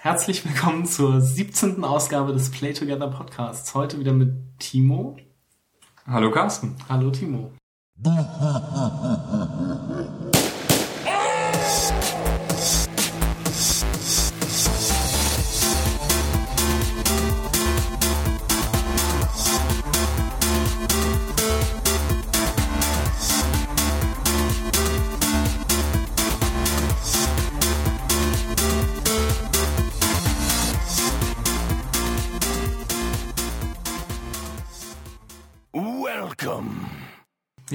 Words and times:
Herzlich 0.00 0.44
willkommen 0.44 0.86
zur 0.86 1.20
17. 1.20 1.82
Ausgabe 1.82 2.32
des 2.32 2.52
Play 2.52 2.72
Together 2.72 3.08
Podcasts. 3.08 3.74
Heute 3.74 3.98
wieder 3.98 4.12
mit 4.12 4.32
Timo. 4.60 5.16
Hallo 6.06 6.30
Carsten. 6.30 6.76
Hallo 6.88 7.10
Timo. 7.10 7.50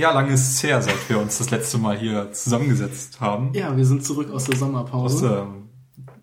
Ja, 0.04 0.12
lange 0.12 0.34
ist 0.34 0.50
es 0.50 0.64
her, 0.64 0.82
seit 0.82 1.08
wir 1.08 1.18
uns 1.18 1.38
das 1.38 1.50
letzte 1.50 1.78
Mal 1.78 1.98
hier 1.98 2.30
zusammengesetzt 2.34 3.22
haben. 3.22 3.54
Ja, 3.54 3.78
wir 3.78 3.86
sind 3.86 4.04
zurück 4.04 4.30
aus 4.32 4.44
der 4.44 4.58
Sommerpause. 4.58 5.40
Aus, 5.40 5.48
ähm, 5.48 5.70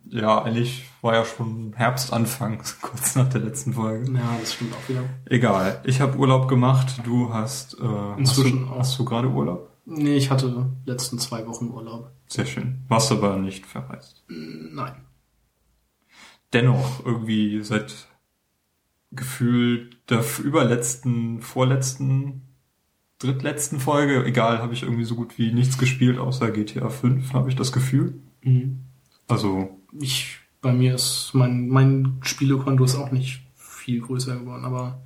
ja, 0.05 0.43
eigentlich 0.43 0.85
war 1.01 1.15
ja 1.15 1.25
schon 1.25 1.73
Herbstanfang, 1.75 2.59
kurz 2.83 3.17
nach 3.17 3.31
der 3.31 3.41
letzten 3.41 3.73
Folge. 3.73 4.13
Ja, 4.13 4.37
das 4.39 4.53
stimmt 4.53 4.75
auch 4.75 4.87
wieder. 4.87 5.05
Egal, 5.25 5.81
ich 5.85 6.03
habe 6.03 6.19
Urlaub 6.19 6.47
gemacht, 6.47 7.01
du 7.07 7.33
hast... 7.33 7.79
Äh, 7.81 8.19
Inzwischen 8.19 8.61
hast 8.61 8.69
du, 8.69 8.75
auch. 8.75 8.79
Hast 8.81 8.99
du 8.99 9.05
gerade 9.07 9.29
Urlaub? 9.29 9.71
Nee, 9.87 10.17
ich 10.17 10.31
hatte 10.31 10.67
letzten 10.85 11.19
zwei 11.19 11.47
Wochen 11.47 11.71
Urlaub. 11.71 12.11
Sehr 12.27 12.45
schön. 12.45 12.85
Warst 12.89 13.11
aber 13.11 13.39
nicht 13.39 13.65
verreist. 13.65 14.25
Nein. 14.29 15.07
Dennoch, 16.53 17.03
irgendwie 17.07 17.63
seit 17.63 18.09
gefühlt 19.11 19.97
der 20.11 20.23
überletzten, 20.45 21.41
vorletzten, 21.41 22.50
drittletzten 23.21 23.79
Folge, 23.79 24.25
egal, 24.25 24.59
habe 24.59 24.75
ich 24.75 24.83
irgendwie 24.83 25.05
so 25.05 25.15
gut 25.15 25.39
wie 25.39 25.53
nichts 25.53 25.79
gespielt, 25.79 26.19
außer 26.19 26.51
GTA 26.51 26.89
5, 26.89 27.33
habe 27.33 27.49
ich 27.49 27.57
das 27.57 27.71
Gefühl. 27.71 28.15
Mhm. 28.43 28.81
Also, 29.29 29.79
Ich, 30.01 30.39
bei 30.61 30.73
mir 30.73 30.95
ist 30.97 31.31
mein, 31.35 31.69
mein 31.69 32.19
Spielekonto 32.23 32.83
ist 32.85 32.97
auch 32.97 33.13
nicht 33.13 33.43
viel 33.55 34.01
größer 34.01 34.37
geworden, 34.39 34.65
aber 34.65 35.01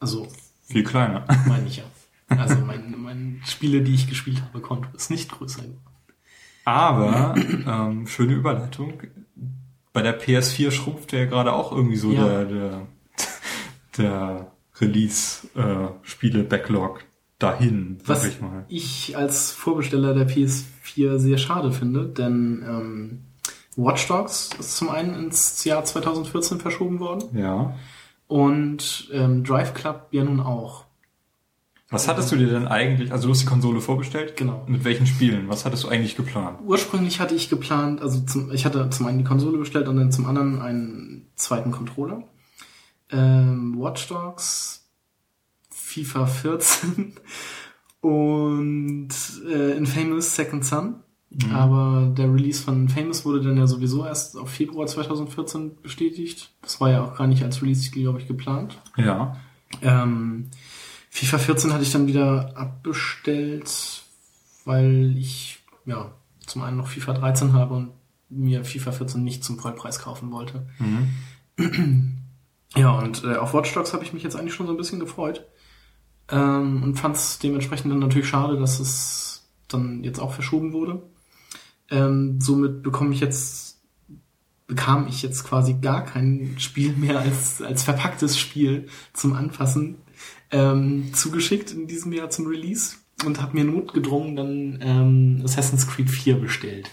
also 0.00 0.26
viel 0.64 0.82
kleiner. 0.84 1.24
meine 1.46 1.66
ich 1.66 1.76
ja. 1.76 1.84
Also 2.28 2.56
mein, 2.64 2.94
mein 3.00 3.40
Spiele, 3.44 3.82
die 3.82 3.94
ich 3.94 4.08
gespielt 4.08 4.42
habe, 4.42 4.60
Konto 4.60 4.88
ist 4.96 5.10
nicht 5.10 5.30
größer 5.30 5.62
geworden. 5.62 5.80
Aber, 6.64 7.34
ähm, 7.36 8.06
schöne 8.06 8.34
Überleitung. 8.34 8.94
Bei 9.92 10.00
der 10.02 10.20
PS4 10.20 10.70
schrumpft 10.70 11.12
ja 11.12 11.26
gerade 11.26 11.52
auch 11.52 11.72
irgendwie 11.72 11.96
so 11.96 12.12
Ja. 12.12 12.24
der, 12.26 12.44
der, 12.44 12.86
der 13.98 14.51
Release-Spiele-Backlog 14.80 17.04
dahin, 17.38 17.98
sag 18.04 18.08
Was 18.08 18.24
ich 18.26 18.40
mal. 18.40 18.64
ich 18.68 19.16
als 19.16 19.52
Vorbesteller 19.52 20.14
der 20.14 20.28
PS4 20.28 21.18
sehr 21.18 21.38
schade 21.38 21.70
finde, 21.72 22.06
denn 22.06 22.62
ähm, 22.66 23.20
Watch 23.76 24.06
Dogs 24.08 24.50
ist 24.58 24.76
zum 24.76 24.90
einen 24.90 25.14
ins 25.16 25.64
Jahr 25.64 25.84
2014 25.84 26.58
verschoben 26.60 27.00
worden 27.00 27.36
Ja. 27.36 27.74
und 28.28 29.08
ähm, 29.12 29.42
Drive 29.44 29.74
Club 29.74 30.08
ja 30.12 30.24
nun 30.24 30.40
auch. 30.40 30.84
Was 31.90 32.08
hattest 32.08 32.32
du 32.32 32.36
dir 32.36 32.46
denn 32.46 32.66
eigentlich, 32.68 33.12
also 33.12 33.26
du 33.28 33.34
hast 33.34 33.42
die 33.42 33.46
Konsole 33.46 33.82
vorbestellt? 33.82 34.36
Genau. 34.38 34.64
Mit 34.66 34.84
welchen 34.84 35.06
Spielen? 35.06 35.48
Was 35.50 35.66
hattest 35.66 35.84
du 35.84 35.88
eigentlich 35.88 36.16
geplant? 36.16 36.58
Ursprünglich 36.64 37.20
hatte 37.20 37.34
ich 37.34 37.50
geplant, 37.50 38.00
also 38.00 38.20
zum, 38.20 38.50
ich 38.50 38.64
hatte 38.64 38.88
zum 38.88 39.04
einen 39.06 39.18
die 39.18 39.24
Konsole 39.24 39.58
bestellt 39.58 39.88
und 39.88 39.96
dann 39.96 40.10
zum 40.10 40.24
anderen 40.26 40.62
einen 40.62 41.26
zweiten 41.34 41.70
Controller. 41.70 42.22
Ähm, 43.12 43.74
Watch 43.78 44.08
Dogs, 44.08 44.88
FIFA 45.70 46.26
14 46.26 47.14
und 48.00 49.08
äh, 49.48 49.76
Infamous 49.76 50.34
Second 50.34 50.64
Son. 50.64 50.94
Aber 51.50 52.12
der 52.14 52.32
Release 52.32 52.62
von 52.62 52.82
Infamous 52.82 53.24
wurde 53.24 53.40
dann 53.40 53.56
ja 53.56 53.66
sowieso 53.66 54.04
erst 54.04 54.36
auf 54.36 54.50
Februar 54.50 54.86
2014 54.86 55.80
bestätigt. 55.82 56.50
Das 56.60 56.80
war 56.80 56.90
ja 56.90 57.02
auch 57.02 57.16
gar 57.16 57.26
nicht 57.26 57.42
als 57.42 57.62
Release, 57.62 57.90
glaube 57.90 58.20
ich, 58.20 58.26
geplant. 58.26 58.78
Ja. 58.96 59.36
Ähm, 59.80 60.50
FIFA 61.08 61.38
14 61.38 61.72
hatte 61.72 61.82
ich 61.82 61.92
dann 61.92 62.06
wieder 62.06 62.56
abbestellt, 62.56 64.02
weil 64.64 65.16
ich 65.16 65.60
ja 65.86 66.12
zum 66.46 66.62
einen 66.62 66.76
noch 66.76 66.88
FIFA 66.88 67.14
13 67.14 67.52
habe 67.54 67.74
und 67.74 67.90
mir 68.28 68.64
FIFA 68.64 68.92
14 68.92 69.24
nicht 69.24 69.44
zum 69.44 69.58
Vollpreis 69.58 69.98
kaufen 70.00 70.30
wollte. 70.32 70.66
Mhm. 70.78 72.18
Ja, 72.76 72.98
und 72.98 73.24
äh, 73.24 73.36
auf 73.36 73.54
Watch 73.54 73.72
Dogs 73.74 73.92
habe 73.92 74.04
ich 74.04 74.12
mich 74.12 74.22
jetzt 74.22 74.36
eigentlich 74.36 74.54
schon 74.54 74.66
so 74.66 74.72
ein 74.72 74.78
bisschen 74.78 75.00
gefreut. 75.00 75.46
Ähm, 76.30 76.82
und 76.82 76.96
fand 76.96 77.16
es 77.16 77.38
dementsprechend 77.38 77.90
dann 77.90 77.98
natürlich 77.98 78.28
schade, 78.28 78.58
dass 78.58 78.80
es 78.80 79.50
dann 79.68 80.02
jetzt 80.04 80.18
auch 80.18 80.32
verschoben 80.32 80.72
wurde. 80.72 81.02
Ähm, 81.90 82.40
somit 82.40 82.82
bekomme 82.82 83.12
ich 83.12 83.20
jetzt, 83.20 83.80
bekam 84.66 85.06
ich 85.08 85.22
jetzt 85.22 85.44
quasi 85.44 85.74
gar 85.74 86.04
kein 86.04 86.54
Spiel 86.58 86.92
mehr 86.92 87.18
als, 87.18 87.60
als 87.60 87.82
verpacktes 87.82 88.38
Spiel 88.38 88.88
zum 89.12 89.34
Anfassen 89.34 89.98
ähm, 90.50 91.12
zugeschickt 91.12 91.72
in 91.72 91.86
diesem 91.86 92.12
Jahr 92.12 92.30
zum 92.30 92.46
Release 92.46 92.96
und 93.26 93.42
habe 93.42 93.56
mir 93.56 93.64
notgedrungen 93.64 94.36
dann 94.36 94.78
ähm, 94.82 95.42
Assassin's 95.44 95.86
Creed 95.86 96.10
4 96.10 96.40
bestellt. 96.40 96.90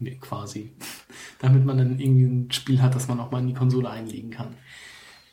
Nee, 0.00 0.18
quasi. 0.20 0.72
Damit 1.40 1.64
man 1.64 1.78
dann 1.78 1.98
irgendwie 1.98 2.24
ein 2.24 2.52
Spiel 2.52 2.82
hat, 2.82 2.94
das 2.94 3.08
man 3.08 3.20
auch 3.20 3.30
mal 3.30 3.40
in 3.40 3.48
die 3.48 3.54
Konsole 3.54 3.90
einlegen 3.90 4.30
kann. 4.30 4.54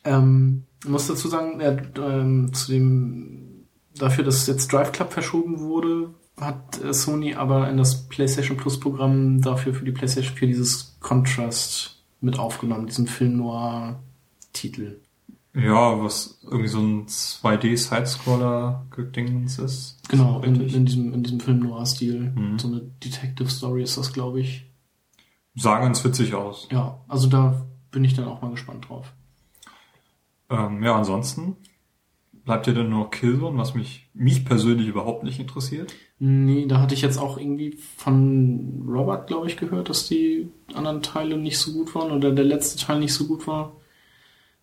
Ähm, 0.04 0.64
muss 0.86 1.06
dazu 1.06 1.28
sagen, 1.28 1.60
äh, 1.60 2.52
zu 2.52 2.72
dem, 2.72 3.66
dafür, 3.96 4.24
dass 4.24 4.46
jetzt 4.46 4.72
Drive 4.72 4.92
Club 4.92 5.12
verschoben 5.12 5.60
wurde, 5.60 6.14
hat 6.40 6.82
äh, 6.82 6.92
Sony 6.92 7.34
aber 7.34 7.68
in 7.68 7.76
das 7.76 8.08
PlayStation 8.08 8.56
Plus 8.56 8.78
Programm 8.78 9.42
dafür 9.42 9.74
für 9.74 9.84
die 9.84 9.92
PlayStation 9.92 10.36
4 10.36 10.48
dieses 10.48 10.96
Contrast 11.00 12.02
mit 12.20 12.38
aufgenommen, 12.38 12.86
diesen 12.86 13.06
Film 13.06 13.38
Noir 13.38 13.98
Titel. 14.52 15.00
Ja, 15.54 16.02
was 16.02 16.38
irgendwie 16.44 16.68
so 16.68 16.80
ein 16.80 17.06
2D-Sidescroller-Gedingens 17.06 19.58
ist. 19.58 19.95
Genau, 20.08 20.40
in, 20.40 20.60
in 20.60 20.86
diesem, 20.86 21.12
in 21.12 21.22
diesem 21.22 21.40
Film 21.40 21.60
Noir-Stil. 21.60 22.32
Mhm. 22.34 22.58
So 22.58 22.68
eine 22.68 22.80
Detective 22.80 23.48
Story 23.48 23.82
ist 23.82 23.96
das, 23.96 24.12
glaube 24.12 24.40
ich. 24.40 24.70
Sah 25.54 25.80
ganz 25.80 26.04
witzig 26.04 26.34
aus. 26.34 26.68
Ja, 26.70 27.00
also 27.08 27.28
da 27.28 27.66
bin 27.90 28.04
ich 28.04 28.14
dann 28.14 28.28
auch 28.28 28.42
mal 28.42 28.50
gespannt 28.50 28.88
drauf. 28.88 29.12
Ähm, 30.50 30.82
ja, 30.82 30.94
ansonsten 30.94 31.56
bleibt 32.44 32.66
dir 32.66 32.74
dann 32.74 32.90
nur 32.90 33.10
Killzone, 33.10 33.58
was 33.58 33.74
mich, 33.74 34.08
mich 34.14 34.44
persönlich 34.44 34.86
überhaupt 34.86 35.24
nicht 35.24 35.40
interessiert. 35.40 35.92
Nee, 36.18 36.66
da 36.66 36.80
hatte 36.80 36.94
ich 36.94 37.02
jetzt 37.02 37.18
auch 37.18 37.38
irgendwie 37.38 37.76
von 37.96 38.84
Robert, 38.88 39.26
glaube 39.26 39.48
ich, 39.48 39.56
gehört, 39.56 39.88
dass 39.88 40.06
die 40.06 40.48
anderen 40.72 41.02
Teile 41.02 41.36
nicht 41.36 41.58
so 41.58 41.72
gut 41.72 41.94
waren 41.94 42.12
oder 42.12 42.32
der 42.32 42.44
letzte 42.44 42.78
Teil 42.78 43.00
nicht 43.00 43.14
so 43.14 43.26
gut 43.26 43.46
war. 43.46 43.72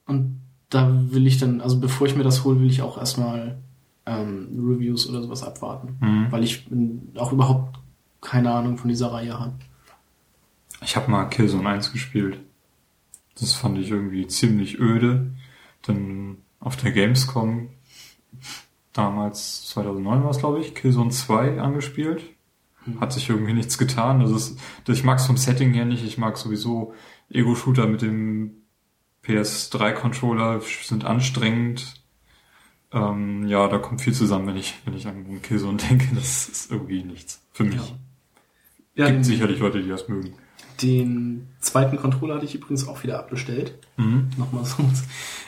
Und 0.05 0.41
da 0.69 0.89
will 1.11 1.27
ich 1.27 1.37
dann, 1.37 1.59
also 1.59 1.79
bevor 1.79 2.07
ich 2.07 2.15
mir 2.15 2.23
das 2.23 2.45
hole, 2.45 2.59
will 2.59 2.69
ich 2.69 2.81
auch 2.81 2.97
erstmal 2.97 3.61
ähm, 4.05 4.49
Reviews 4.57 5.07
oder 5.07 5.21
sowas 5.21 5.43
abwarten. 5.43 5.97
Mhm. 5.99 6.31
Weil 6.31 6.43
ich 6.43 6.67
auch 7.15 7.31
überhaupt 7.31 7.79
keine 8.21 8.51
Ahnung 8.51 8.77
von 8.77 8.89
dieser 8.89 9.11
Reihe 9.11 9.39
habe. 9.39 9.53
Ich 10.81 10.95
habe 10.95 11.11
mal 11.11 11.25
Killzone 11.25 11.67
1 11.67 11.91
gespielt. 11.91 12.39
Das 13.39 13.53
fand 13.53 13.77
ich 13.77 13.89
irgendwie 13.89 14.27
ziemlich 14.27 14.79
öde. 14.79 15.31
Dann 15.81 16.37
auf 16.59 16.75
der 16.77 16.91
Gamescom 16.91 17.69
damals 18.93 19.67
2009 19.69 20.23
war 20.23 20.29
es 20.29 20.37
glaube 20.37 20.59
ich, 20.59 20.75
Killzone 20.75 21.09
2 21.09 21.59
angespielt. 21.59 22.23
Hat 22.99 23.13
sich 23.13 23.29
irgendwie 23.29 23.53
nichts 23.53 23.77
getan. 23.77 24.21
Also 24.21 24.35
es, 24.35 24.57
ich 24.87 25.03
mag 25.05 25.19
es 25.19 25.25
vom 25.25 25.37
Setting 25.37 25.73
her 25.73 25.85
nicht. 25.85 26.03
Ich 26.03 26.17
mag 26.17 26.37
sowieso 26.37 26.93
Ego-Shooter 27.29 27.87
mit 27.87 28.01
dem 28.01 28.63
PS3-Controller 29.25 30.61
sind 30.61 31.05
anstrengend. 31.05 32.02
Ähm, 32.93 33.47
ja, 33.47 33.67
da 33.67 33.79
kommt 33.79 34.01
viel 34.01 34.13
zusammen, 34.13 34.47
wenn 34.47 34.57
ich, 34.57 34.75
wenn 34.85 34.93
ich 34.93 35.07
an 35.07 35.41
Killzone 35.41 35.77
denke. 35.89 36.13
Das 36.15 36.47
ist 36.47 36.71
irgendwie 36.71 37.03
nichts. 37.03 37.41
Für 37.51 37.63
mich. 37.63 37.93
Ja, 38.95 39.07
Gibt 39.07 39.17
den, 39.17 39.23
sicherlich 39.23 39.59
Leute, 39.59 39.81
die 39.81 39.89
das 39.89 40.07
mögen. 40.07 40.33
den 40.81 41.47
zweiten 41.59 41.97
Controller 41.97 42.35
hatte 42.35 42.45
ich 42.45 42.55
übrigens 42.55 42.87
auch 42.87 43.01
wieder 43.03 43.19
abbestellt. 43.19 43.79
Mhm. 43.97 44.29
Nochmal 44.37 44.65
so. 44.65 44.83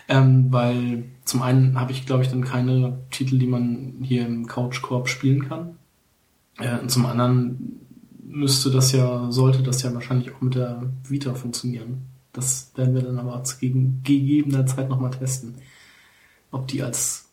Ähm, 0.08 0.52
weil 0.52 1.06
zum 1.24 1.42
einen 1.42 1.80
habe 1.80 1.92
ich, 1.92 2.06
glaube 2.06 2.24
ich, 2.24 2.30
dann 2.30 2.44
keine 2.44 3.00
Titel, 3.12 3.38
die 3.38 3.48
man 3.48 3.96
hier 4.02 4.26
im 4.26 4.48
Couch 4.48 4.82
Corp 4.82 5.08
spielen 5.08 5.48
kann. 5.48 5.78
Äh, 6.58 6.80
und 6.80 6.90
zum 6.90 7.06
anderen 7.06 7.80
müsste 8.24 8.72
das 8.72 8.92
ja, 8.92 9.32
sollte 9.32 9.64
das 9.64 9.82
ja 9.84 9.94
wahrscheinlich 9.94 10.34
auch 10.34 10.42
mit 10.42 10.56
der 10.56 10.92
Vita 11.08 11.34
funktionieren. 11.34 12.06
Das 12.34 12.72
werden 12.76 12.94
wir 12.94 13.02
dann 13.02 13.18
aber 13.18 13.44
zu 13.44 13.58
gegen, 13.58 14.02
gegebener 14.04 14.66
Zeit 14.66 14.90
nochmal 14.90 15.12
testen. 15.12 15.56
Ob 16.52 16.68
die 16.68 16.84
als 16.84 17.25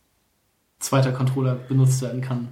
zweiter 0.82 1.12
Controller 1.12 1.54
benutzt 1.54 2.02
werden 2.02 2.20
kann. 2.20 2.48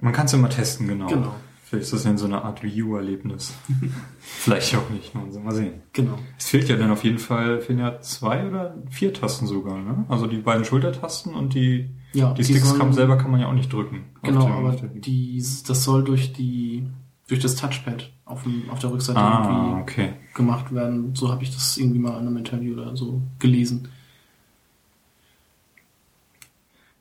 Man 0.00 0.12
kann 0.12 0.26
es 0.26 0.32
immer 0.34 0.50
testen, 0.50 0.86
genau. 0.88 1.06
Genau. 1.06 1.34
Vielleicht 1.64 1.84
ist 1.84 1.92
das 1.94 2.04
ja 2.04 2.16
so 2.16 2.26
eine 2.26 2.42
Art 2.44 2.62
Wii 2.62 2.82
U-Erlebnis. 2.82 3.54
Vielleicht 4.18 4.76
auch 4.76 4.90
nicht, 4.90 5.14
mal 5.14 5.54
sehen. 5.54 5.80
Genau. 5.92 6.18
Es 6.38 6.48
fehlt 6.48 6.68
ja 6.68 6.76
dann 6.76 6.90
auf 6.90 7.02
jeden 7.04 7.18
Fall, 7.18 7.60
fehlen 7.60 7.78
ja 7.78 8.00
zwei 8.00 8.46
oder 8.46 8.74
vier 8.90 9.14
Tasten 9.14 9.46
sogar, 9.46 9.78
ne? 9.78 10.04
Also 10.08 10.26
die 10.26 10.36
beiden 10.36 10.64
Schultertasten 10.64 11.34
und 11.34 11.54
die, 11.54 11.88
Ja, 12.12 12.34
die 12.34 12.44
Sticks 12.44 12.68
sollen- 12.68 12.78
kann, 12.80 12.92
selber 12.92 13.16
kann 13.16 13.30
man 13.30 13.40
ja 13.40 13.48
auch 13.48 13.54
nicht 13.54 13.72
drücken. 13.72 14.04
Genau, 14.22 14.46
aber 14.46 14.72
die, 14.94 15.42
das 15.66 15.84
soll 15.84 16.04
durch 16.04 16.32
die, 16.34 16.86
durch 17.28 17.40
das 17.40 17.56
Touchpad 17.56 18.10
auf, 18.26 18.42
dem, 18.42 18.68
auf 18.70 18.78
der 18.80 18.90
Rückseite 18.92 19.18
Ah, 19.18 19.48
irgendwie 19.48 19.80
okay. 19.82 20.12
gemacht 20.34 20.72
werden. 20.74 21.14
So 21.14 21.30
habe 21.32 21.42
ich 21.42 21.54
das 21.54 21.78
irgendwie 21.78 21.98
mal 21.98 22.12
in 22.20 22.26
einem 22.26 22.36
Interview 22.36 22.74
oder 22.74 22.94
so 22.96 23.22
gelesen. 23.38 23.88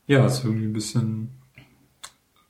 Ja, 0.08 0.26
ist 0.26 0.44
irgendwie 0.44 0.66
ein 0.66 0.74
bisschen 0.74 1.30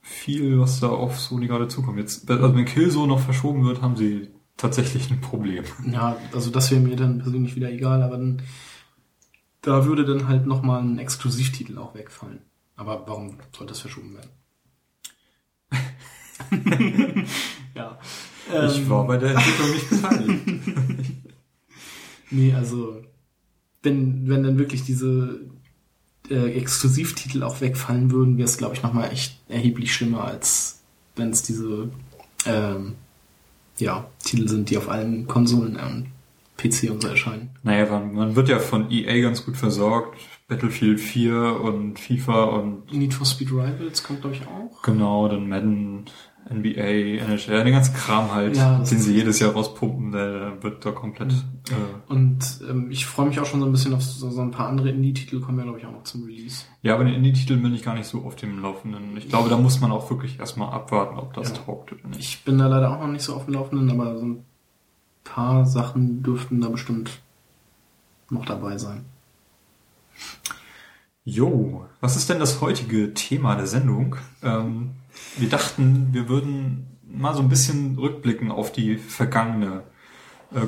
viel, 0.02 0.60
was 0.60 0.80
da 0.80 0.88
auf 0.90 1.20
Sony 1.20 1.48
gerade 1.48 1.68
zukommt. 1.68 2.00
Jetzt, 2.00 2.30
also 2.30 2.56
wenn 2.56 2.66
Killzone 2.66 3.08
noch 3.08 3.20
verschoben 3.20 3.66
wird, 3.66 3.82
haben 3.82 3.96
sie 3.96 4.30
tatsächlich 4.58 5.12
ein 5.12 5.22
Problem. 5.22 5.64
Ja, 5.92 6.18
also 6.34 6.50
das 6.50 6.72
wäre 6.72 6.82
mir 6.82 6.96
dann 6.96 7.20
persönlich 7.20 7.56
wieder 7.56 7.72
egal, 7.72 8.02
aber 8.02 8.18
dann, 8.18 8.42
da 9.62 9.86
würde 9.86 10.06
dann 10.06 10.28
halt 10.28 10.46
nochmal 10.46 10.82
ein 10.82 10.98
Exklusivtitel 11.00 11.78
auch 11.78 11.96
wegfallen. 11.96 12.42
Aber 12.76 13.04
warum 13.08 13.38
soll 13.56 13.68
das 13.68 13.80
verschoben 13.80 14.16
werden? 14.16 14.30
ja. 17.76 18.00
ich 18.68 18.80
Ähm, 18.80 18.90
war 18.90 19.06
bei 19.08 19.18
der 19.18 19.36
Entwicklung 19.36 19.72
nicht 19.72 19.90
beteiligt. 19.90 20.42
Nee, 22.34 22.52
also 22.56 23.00
wenn, 23.84 24.28
wenn 24.28 24.42
dann 24.42 24.58
wirklich 24.58 24.84
diese 24.84 25.42
äh, 26.30 26.52
Exklusivtitel 26.54 27.44
auch 27.44 27.62
wegfallen 27.62 28.12
würden, 28.12 28.38
wäre 28.38 28.48
es, 28.48 28.58
glaube 28.58 28.75
ich, 28.75 28.84
nochmal 28.84 29.12
echt 29.12 29.38
erheblich 29.50 29.94
schlimmer, 29.94 30.25
als 30.25 30.81
wenn 31.16 31.30
es 31.30 31.44
diese 31.44 31.90
ähm, 32.46 32.96
ja, 33.78 34.08
Titel 34.24 34.48
sind, 34.48 34.70
die 34.70 34.78
auf 34.78 34.90
allen 34.90 35.28
Konsolen 35.28 35.75
und 35.75 36.12
PC 36.58 36.92
und 36.92 37.02
so 37.02 37.08
erscheinen. 37.08 37.50
Naja, 37.64 37.86
man, 37.90 38.14
man 38.14 38.36
wird 38.36 38.50
ja 38.50 38.60
von 38.60 38.90
EA 38.92 39.22
ganz 39.22 39.46
gut 39.46 39.58
versorgt. 39.58 40.18
Battlefield 40.48 41.00
4 41.00 41.60
und 41.62 42.00
FIFA 42.00 42.44
und 42.44 42.94
Need 42.94 43.14
for 43.14 43.26
Speed 43.26 43.52
Rivals 43.52 44.04
kommt, 44.04 44.22
glaube 44.22 44.36
ich, 44.36 44.42
auch. 44.46 44.81
genau, 44.84 45.28
dann 45.28 45.48
Madden, 45.48 46.06
NBA, 46.60 47.24
NHL, 47.26 47.64
den 47.64 47.74
ganzen 47.74 47.94
Kram 47.96 48.32
halt, 48.34 48.56
Ja, 48.58 48.78
den 48.80 49.00
sie 49.00 49.14
jedes 49.14 49.40
Jahr 49.40 49.52
rauspumpen, 49.52 50.12
der 50.12 50.62
wird 50.64 50.86
da 50.86 50.92
komplett 50.92 51.32
äh, 51.32 52.12
Und 52.12 52.40
ähm, 52.70 52.92
ich 52.92 53.06
freue 53.06 53.28
mich 53.28 53.40
auch 53.40 53.46
schon 53.46 53.60
so 53.60 53.66
ein 53.66 53.72
bisschen 53.72 53.94
auf 53.94 54.04
so, 54.04 54.30
so 54.30 54.42
ein 54.42 54.52
paar 54.52 54.68
andere 54.70 54.90
Indie-Titel, 54.90 55.40
kommen 55.42 55.58
ja, 55.58 55.64
glaube 55.64 55.80
ich, 55.80 55.86
auch 55.86 55.92
noch 55.92 56.04
zum 56.04 56.24
Release. 56.26 56.66
Ja, 56.82 56.94
aber 56.96 57.04
den 57.06 57.24
Titeln 57.34 57.62
bin 57.62 57.74
ich 57.74 57.84
gar 57.84 57.96
nicht 57.96 58.08
so 58.08 58.24
auf 58.24 58.36
dem 58.36 58.62
Laufenden. 58.62 59.16
Ich 59.18 59.30
glaube, 59.30 59.50
da 59.50 59.58
muss 59.58 59.80
man 59.82 59.92
auch 59.92 60.10
wirklich 60.10 60.40
erstmal 60.40 60.74
abwarten, 60.74 61.18
ob 61.18 61.34
das 61.34 61.50
Ja. 61.50 61.56
taugt 61.58 61.92
oder 61.94 62.08
nicht. 62.10 62.20
Ich 62.20 62.44
bin 62.44 62.58
da 62.58 62.68
leider 62.68 62.92
auch 62.96 63.00
noch 63.02 63.08
nicht 63.12 63.24
so 63.24 63.34
auf 63.36 63.46
dem 63.46 63.54
Laufenden, 63.54 63.90
aber 63.92 64.18
so 64.18 64.26
ein 64.26 64.46
paar 65.24 65.66
Sachen 65.66 66.22
dürften 66.24 66.62
da 66.62 66.70
bestimmt 66.70 67.22
noch 68.30 68.46
dabei 68.46 68.78
sein. 68.78 69.06
Jo, 71.26 71.86
was 72.02 72.18
ist 72.18 72.30
denn 72.30 72.40
das 72.40 72.60
heutige 72.60 73.14
Thema 73.14 73.56
der 73.56 73.68
Sendung? 73.68 74.18
Ähm, 74.42 74.92
wir 75.38 75.50
dachten, 75.50 76.10
wir 76.12 76.30
würden 76.30 76.98
mal 77.08 77.34
so 77.36 77.42
ein 77.42 77.50
bisschen 77.50 77.98
rückblicken 77.98 78.52
auf 78.52 78.72
die 78.72 78.98
vergangene 78.98 79.84
äh, 80.54 80.66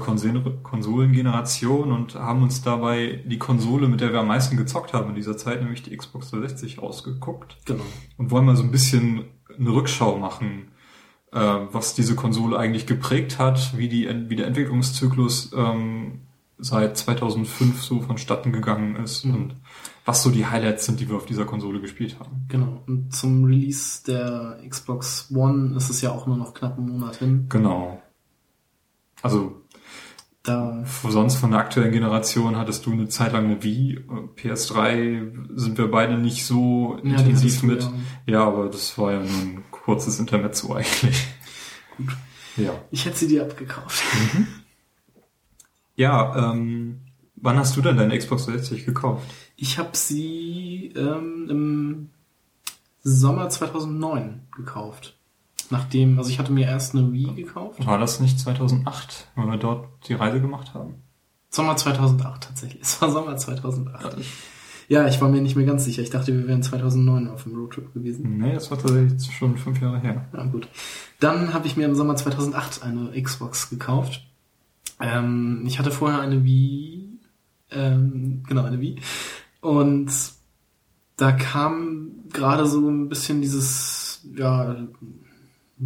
Konsolengeneration 0.63 1.91
und 1.91 2.15
haben 2.15 2.43
uns 2.43 2.61
dabei 2.61 3.21
die 3.25 3.37
Konsole, 3.39 3.87
mit 3.87 4.01
der 4.01 4.11
wir 4.13 4.19
am 4.19 4.27
meisten 4.27 4.57
gezockt 4.57 4.93
haben 4.93 5.09
in 5.09 5.15
dieser 5.15 5.37
Zeit, 5.37 5.61
nämlich 5.61 5.83
die 5.83 5.95
Xbox 5.95 6.31
360 6.31 6.81
rausgeguckt 6.81 7.57
Genau. 7.65 7.83
und 8.17 8.31
wollen 8.31 8.45
mal 8.45 8.55
so 8.55 8.63
ein 8.63 8.71
bisschen 8.71 9.25
eine 9.57 9.69
Rückschau 9.71 10.17
machen, 10.17 10.69
äh, 11.31 11.39
was 11.39 11.95
diese 11.95 12.15
Konsole 12.15 12.57
eigentlich 12.57 12.85
geprägt 12.85 13.39
hat, 13.39 13.77
wie, 13.77 13.87
die, 13.89 14.07
wie 14.29 14.35
der 14.35 14.47
Entwicklungszyklus 14.47 15.51
ähm, 15.55 16.21
seit 16.57 16.97
2005 16.97 17.81
so 17.83 18.01
vonstatten 18.01 18.51
gegangen 18.53 18.95
ist 18.97 19.25
Mhm. 19.25 19.33
und 19.35 19.55
was 20.05 20.21
so 20.23 20.29
die 20.29 20.45
Highlights 20.45 20.85
sind, 20.85 20.99
die 20.99 21.09
wir 21.09 21.15
auf 21.15 21.25
dieser 21.25 21.45
Konsole 21.45 21.81
gespielt 21.81 22.19
haben. 22.19 22.45
Genau. 22.47 22.83
Und 22.87 23.13
zum 23.15 23.43
Release 23.45 24.03
der 24.05 24.59
Xbox 24.69 25.31
One 25.35 25.75
ist 25.75 25.89
es 25.89 26.01
ja 26.01 26.11
auch 26.11 26.27
nur 26.27 26.37
noch 26.37 26.53
knapp 26.53 26.77
einen 26.77 26.89
Monat 26.89 27.15
hin. 27.17 27.47
Genau. 27.49 28.01
Also 29.23 29.61
Da, 30.43 30.83
sonst 31.09 31.37
von 31.37 31.49
der 31.49 31.59
aktuellen 31.59 31.91
Generation 31.91 32.55
hattest 32.55 32.85
du 32.85 32.91
eine 32.91 33.07
Zeit 33.09 33.33
lang 33.33 33.45
eine 33.45 33.63
Wii, 33.63 33.93
äh, 33.95 34.39
PS3 34.39 35.57
sind 35.57 35.77
wir 35.79 35.89
beide 35.89 36.19
nicht 36.19 36.45
so 36.45 36.99
Ja, 37.03 37.15
intensiv 37.17 37.63
mit. 37.63 37.81
ja. 37.81 37.93
Ja, 38.27 38.43
aber 38.45 38.67
das 38.69 38.95
war 38.99 39.13
ja 39.13 39.19
nur 39.21 39.27
ein 39.41 39.63
kurzes 39.71 40.19
Intermezzo 40.19 40.73
eigentlich. 40.75 41.25
Gut. 41.97 42.15
Ja. 42.57 42.73
ich 42.91 43.05
hätte 43.05 43.17
sie 43.17 43.27
dir 43.27 43.41
abgekauft. 43.41 44.03
Ja, 45.95 46.51
ähm, 46.53 46.99
wann 47.35 47.57
hast 47.57 47.75
du 47.75 47.81
denn 47.81 47.97
deine 47.97 48.17
Xbox 48.17 48.45
360 48.45 48.85
gekauft? 48.85 49.25
Ich 49.55 49.77
habe 49.77 49.95
sie 49.95 50.93
ähm, 50.95 51.47
im 51.49 52.09
Sommer 53.03 53.49
2009 53.49 54.41
gekauft. 54.55 55.15
Nachdem, 55.69 56.17
also 56.17 56.29
ich 56.29 56.39
hatte 56.39 56.51
mir 56.51 56.67
erst 56.67 56.95
eine 56.95 57.11
Wii 57.11 57.33
gekauft. 57.35 57.85
War 57.85 57.97
das 57.97 58.19
nicht 58.19 58.39
2008, 58.39 59.27
wenn 59.35 59.47
wir 59.47 59.57
dort 59.57 59.87
die 60.07 60.13
Reise 60.13 60.41
gemacht 60.41 60.73
haben? 60.73 60.95
Sommer 61.49 61.75
2008 61.75 62.43
tatsächlich. 62.43 62.81
Es 62.83 63.01
war 63.01 63.11
Sommer 63.11 63.37
2008. 63.37 64.17
Ja, 64.87 65.07
ich 65.07 65.19
war 65.19 65.29
mir 65.29 65.41
nicht 65.41 65.55
mehr 65.55 65.65
ganz 65.65 65.83
sicher. 65.85 66.03
Ich 66.03 66.11
dachte, 66.11 66.37
wir 66.37 66.47
wären 66.47 66.61
2009 66.61 67.27
auf 67.29 67.43
dem 67.43 67.55
Roadtrip 67.55 67.91
gewesen. 67.93 68.37
Nee, 68.37 68.53
das 68.53 68.69
war 68.69 68.77
tatsächlich 68.77 69.31
schon 69.31 69.57
fünf 69.57 69.81
Jahre 69.81 69.99
her. 69.99 70.25
Ja, 70.31 70.45
gut. 70.45 70.67
Dann 71.19 71.53
habe 71.53 71.65
ich 71.65 71.75
mir 71.75 71.85
im 71.85 71.95
Sommer 71.95 72.15
2008 72.15 72.83
eine 72.83 73.19
Xbox 73.19 73.69
gekauft. 73.69 74.27
Ähm, 74.99 75.63
ich 75.65 75.79
hatte 75.79 75.91
vorher 75.91 76.21
eine 76.21 76.43
Wii, 76.43 77.19
ähm, 77.71 78.43
genau, 78.47 78.63
eine 78.63 78.79
Wii. 78.79 79.01
Und 79.65 80.11
da 81.17 81.31
kam 81.31 82.11
gerade 82.31 82.67
so 82.67 82.87
ein 82.87 83.09
bisschen 83.09 83.41
dieses, 83.41 84.21
ja, 84.37 84.75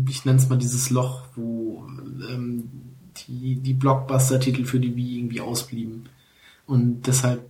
ich 0.06 0.26
nenne 0.26 0.38
es 0.38 0.50
mal 0.50 0.58
dieses 0.58 0.90
Loch, 0.90 1.22
wo 1.38 1.88
ähm, 2.30 2.70
die, 3.26 3.56
die 3.56 3.74
Blockbuster-Titel 3.74 4.66
für 4.66 4.82
die 4.82 4.98
Wii 4.98 5.20
irgendwie 5.20 5.40
ausblieben. 5.40 6.10
Und 6.68 7.08
deshalb, 7.08 7.50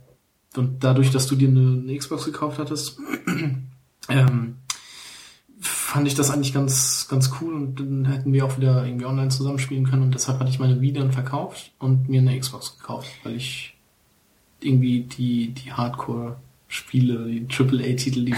und 0.54 0.84
dadurch, 0.84 1.10
dass 1.10 1.26
du 1.26 1.34
dir 1.34 1.48
eine, 1.48 1.82
eine 1.82 1.98
Xbox 1.98 2.26
gekauft 2.26 2.60
hattest, 2.60 3.00
ähm, 4.08 4.54
fand 5.60 6.06
ich 6.06 6.14
das 6.14 6.30
eigentlich 6.30 6.54
ganz, 6.54 7.08
ganz 7.10 7.32
cool 7.40 7.54
und 7.54 7.80
dann 7.80 8.04
hätten 8.04 8.32
wir 8.32 8.46
auch 8.46 8.56
wieder 8.56 8.86
irgendwie 8.86 9.06
online 9.06 9.30
zusammenspielen 9.30 9.90
können 9.90 10.04
und 10.04 10.14
deshalb 10.14 10.38
hatte 10.38 10.50
ich 10.50 10.60
meine 10.60 10.80
Wii 10.80 10.92
dann 10.92 11.10
verkauft 11.10 11.72
und 11.80 12.08
mir 12.08 12.20
eine 12.20 12.38
Xbox 12.38 12.78
gekauft, 12.78 13.10
weil 13.24 13.34
ich 13.34 13.79
irgendwie 14.62 15.02
die, 15.02 15.52
die 15.52 15.72
Hardcore-Spiele, 15.72 17.26
die 17.26 17.46
AAA-Titel, 17.50 18.24
die 18.24 18.34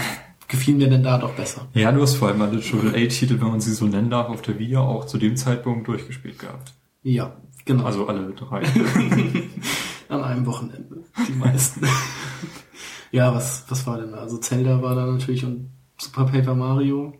gefielen 0.47 0.77
mir 0.77 0.89
dann 0.89 1.03
da 1.03 1.17
doch 1.17 1.33
besser. 1.33 1.67
Ja, 1.73 1.91
du 1.91 2.01
hast 2.01 2.15
vor 2.15 2.27
allem 2.27 2.41
alle 2.41 2.59
AAA-Titel, 2.59 3.39
wenn 3.41 3.49
man 3.49 3.61
sie 3.61 3.73
so 3.73 3.85
nennen 3.85 4.09
darf, 4.09 4.29
auf 4.29 4.41
der 4.41 4.59
Wii 4.59 4.77
auch 4.77 5.05
zu 5.05 5.17
dem 5.17 5.35
Zeitpunkt 5.35 5.87
durchgespielt 5.87 6.39
gehabt. 6.39 6.73
Ja, 7.01 7.35
genau. 7.65 7.85
Also 7.85 8.07
alle 8.07 8.31
drei. 8.33 8.63
An 10.09 10.23
einem 10.23 10.45
Wochenende, 10.45 11.03
die 11.27 11.33
meisten. 11.33 11.87
ja, 13.11 13.33
was, 13.33 13.65
was 13.67 13.87
war 13.87 13.97
denn 13.97 14.11
da? 14.11 14.19
Also 14.19 14.37
Zelda 14.37 14.81
war 14.81 14.95
da 14.95 15.05
natürlich 15.05 15.43
und 15.43 15.69
Super 15.97 16.25
Paper 16.25 16.53
Mario. 16.53 17.13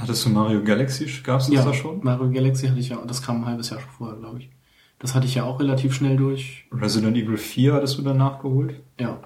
Hattest 0.00 0.24
du 0.24 0.30
Mario 0.30 0.62
Galaxy? 0.62 1.06
Gab's 1.22 1.46
das 1.46 1.54
ja, 1.54 1.64
da 1.64 1.74
schon? 1.74 2.00
Mario 2.02 2.30
Galaxy 2.30 2.68
hatte 2.68 2.78
ich 2.78 2.88
ja, 2.88 2.98
das 3.04 3.20
kam 3.20 3.42
ein 3.42 3.46
halbes 3.46 3.70
Jahr 3.70 3.80
schon 3.80 3.90
vorher, 3.90 4.16
glaube 4.16 4.38
ich. 4.38 4.50
Das 4.98 5.14
hatte 5.14 5.26
ich 5.26 5.36
ja 5.36 5.44
auch 5.44 5.60
relativ 5.60 5.94
schnell 5.94 6.16
durch. 6.16 6.66
Resident 6.72 7.16
Evil 7.16 7.36
4 7.36 7.74
hattest 7.74 7.98
du 7.98 8.02
dann 8.02 8.16
nachgeholt? 8.16 8.80
Ja, 8.98 9.20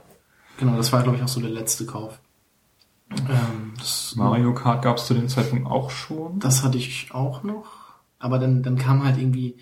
genau, 0.58 0.76
das 0.76 0.92
war, 0.92 1.02
glaube 1.02 1.16
ich, 1.16 1.22
auch 1.22 1.28
so 1.28 1.40
der 1.40 1.50
letzte 1.50 1.86
Kauf. 1.86 2.20
Ähm, 3.10 3.74
das, 3.78 4.14
Mario 4.16 4.54
Kart 4.54 4.82
gab's 4.82 5.06
zu 5.06 5.14
dem 5.14 5.28
Zeitpunkt 5.28 5.66
auch 5.66 5.90
schon? 5.90 6.38
Das 6.40 6.62
hatte 6.62 6.78
ich 6.78 7.08
auch 7.12 7.42
noch. 7.42 7.66
Aber 8.18 8.38
dann, 8.38 8.62
dann 8.62 8.76
kam 8.76 9.04
halt 9.04 9.18
irgendwie 9.18 9.56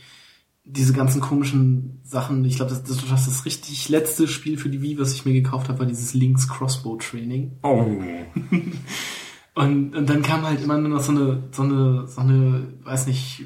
diese 0.64 0.93
ganzen 0.93 1.21
komischen 1.21 2.00
Sachen. 2.05 2.45
Ich 2.45 2.57
glaube, 2.57 2.71
das, 2.71 2.83
das, 2.83 3.09
das 3.09 3.25
das 3.25 3.45
richtig 3.45 3.88
letzte 3.88 4.29
Spiel 4.29 4.59
für 4.59 4.69
die 4.69 4.83
Wii, 4.83 4.99
was 4.99 5.14
ich 5.14 5.25
mir 5.25 5.33
gekauft 5.33 5.69
habe, 5.69 5.81
war 5.81 5.87
dieses 5.87 6.14
Link's 6.14 6.49
Crossbow 6.49 6.97
Training. 6.97 7.52
Oh. 7.62 7.87
Und, 9.55 9.97
und 9.97 10.09
dann 10.09 10.23
kam 10.23 10.43
halt 10.43 10.62
immer 10.62 10.79
nur 10.79 10.90
noch 10.90 11.02
so 11.02 11.11
eine, 11.11 11.43
so 11.50 11.62
eine, 11.62 12.07
so 12.07 12.21
eine, 12.21 12.69
weiß 12.85 13.09
nicht, 13.09 13.45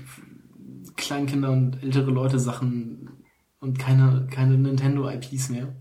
Kleinkinder 0.97 1.51
und 1.51 1.83
ältere 1.83 2.11
Leute 2.11 2.39
Sachen 2.39 3.09
und 3.61 3.79
keine, 3.79 4.27
keine 4.31 4.57
Nintendo 4.59 5.09
IPs 5.09 5.49
mehr. 5.51 5.75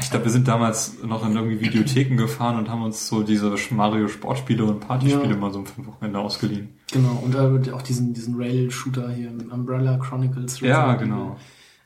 Ich 0.00 0.08
glaube, 0.10 0.24
wir 0.24 0.32
sind 0.32 0.48
damals 0.48 1.02
noch 1.02 1.26
in 1.26 1.34
irgendwie 1.36 1.60
Videotheken 1.60 2.16
gefahren 2.16 2.56
und 2.56 2.70
haben 2.70 2.82
uns 2.82 3.08
so 3.08 3.22
diese 3.22 3.54
Mario 3.70 4.08
Sportspiele 4.08 4.64
und 4.64 4.80
Partyspiele 4.80 5.34
Ja. 5.34 5.36
mal 5.36 5.52
so 5.52 5.58
ein 5.58 5.86
Wochenende 5.86 6.18
ausgeliehen. 6.18 6.70
Genau, 6.90 7.20
und 7.22 7.34
da 7.34 7.52
wird 7.52 7.70
auch 7.70 7.82
diesen, 7.82 8.14
diesen 8.14 8.36
Rail-Shooter 8.36 9.10
hier, 9.10 9.30
Umbrella 9.50 9.98
Chronicles. 9.98 10.60
Ja, 10.60 10.94
genau. 10.94 11.36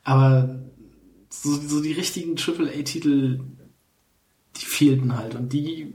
Aber 0.04 0.61
so, 1.30 1.54
so 1.54 1.82
die 1.82 1.92
richtigen 1.92 2.37
AAA-Titel, 2.37 3.40
die 4.56 4.64
fehlten 4.64 5.16
halt. 5.16 5.35
Und 5.35 5.52
die 5.52 5.94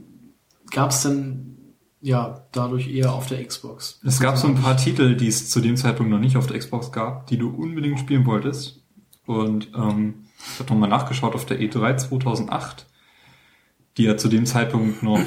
gab's 0.70 1.02
dann 1.02 1.51
ja, 2.02 2.42
dadurch 2.52 2.88
eher 2.92 3.12
auf 3.12 3.26
der 3.28 3.42
Xbox. 3.44 4.00
Es 4.04 4.18
gab 4.20 4.36
so 4.36 4.48
ein 4.48 4.56
paar 4.56 4.76
Titel, 4.76 5.16
die 5.16 5.28
es 5.28 5.48
zu 5.48 5.60
dem 5.60 5.76
Zeitpunkt 5.76 6.10
noch 6.10 6.18
nicht 6.18 6.36
auf 6.36 6.46
der 6.48 6.58
Xbox 6.58 6.90
gab, 6.92 7.26
die 7.28 7.38
du 7.38 7.48
unbedingt 7.50 7.98
spielen 8.00 8.26
wolltest. 8.26 8.80
Und 9.24 9.68
ähm, 9.74 10.14
ich 10.52 10.58
habe 10.58 10.70
nochmal 10.74 10.88
nachgeschaut 10.88 11.34
auf 11.36 11.46
der 11.46 11.60
E3 11.60 11.96
2008, 11.96 12.86
die 13.96 14.04
ja 14.04 14.16
zu 14.16 14.28
dem 14.28 14.46
Zeitpunkt 14.46 15.02
noch, 15.02 15.20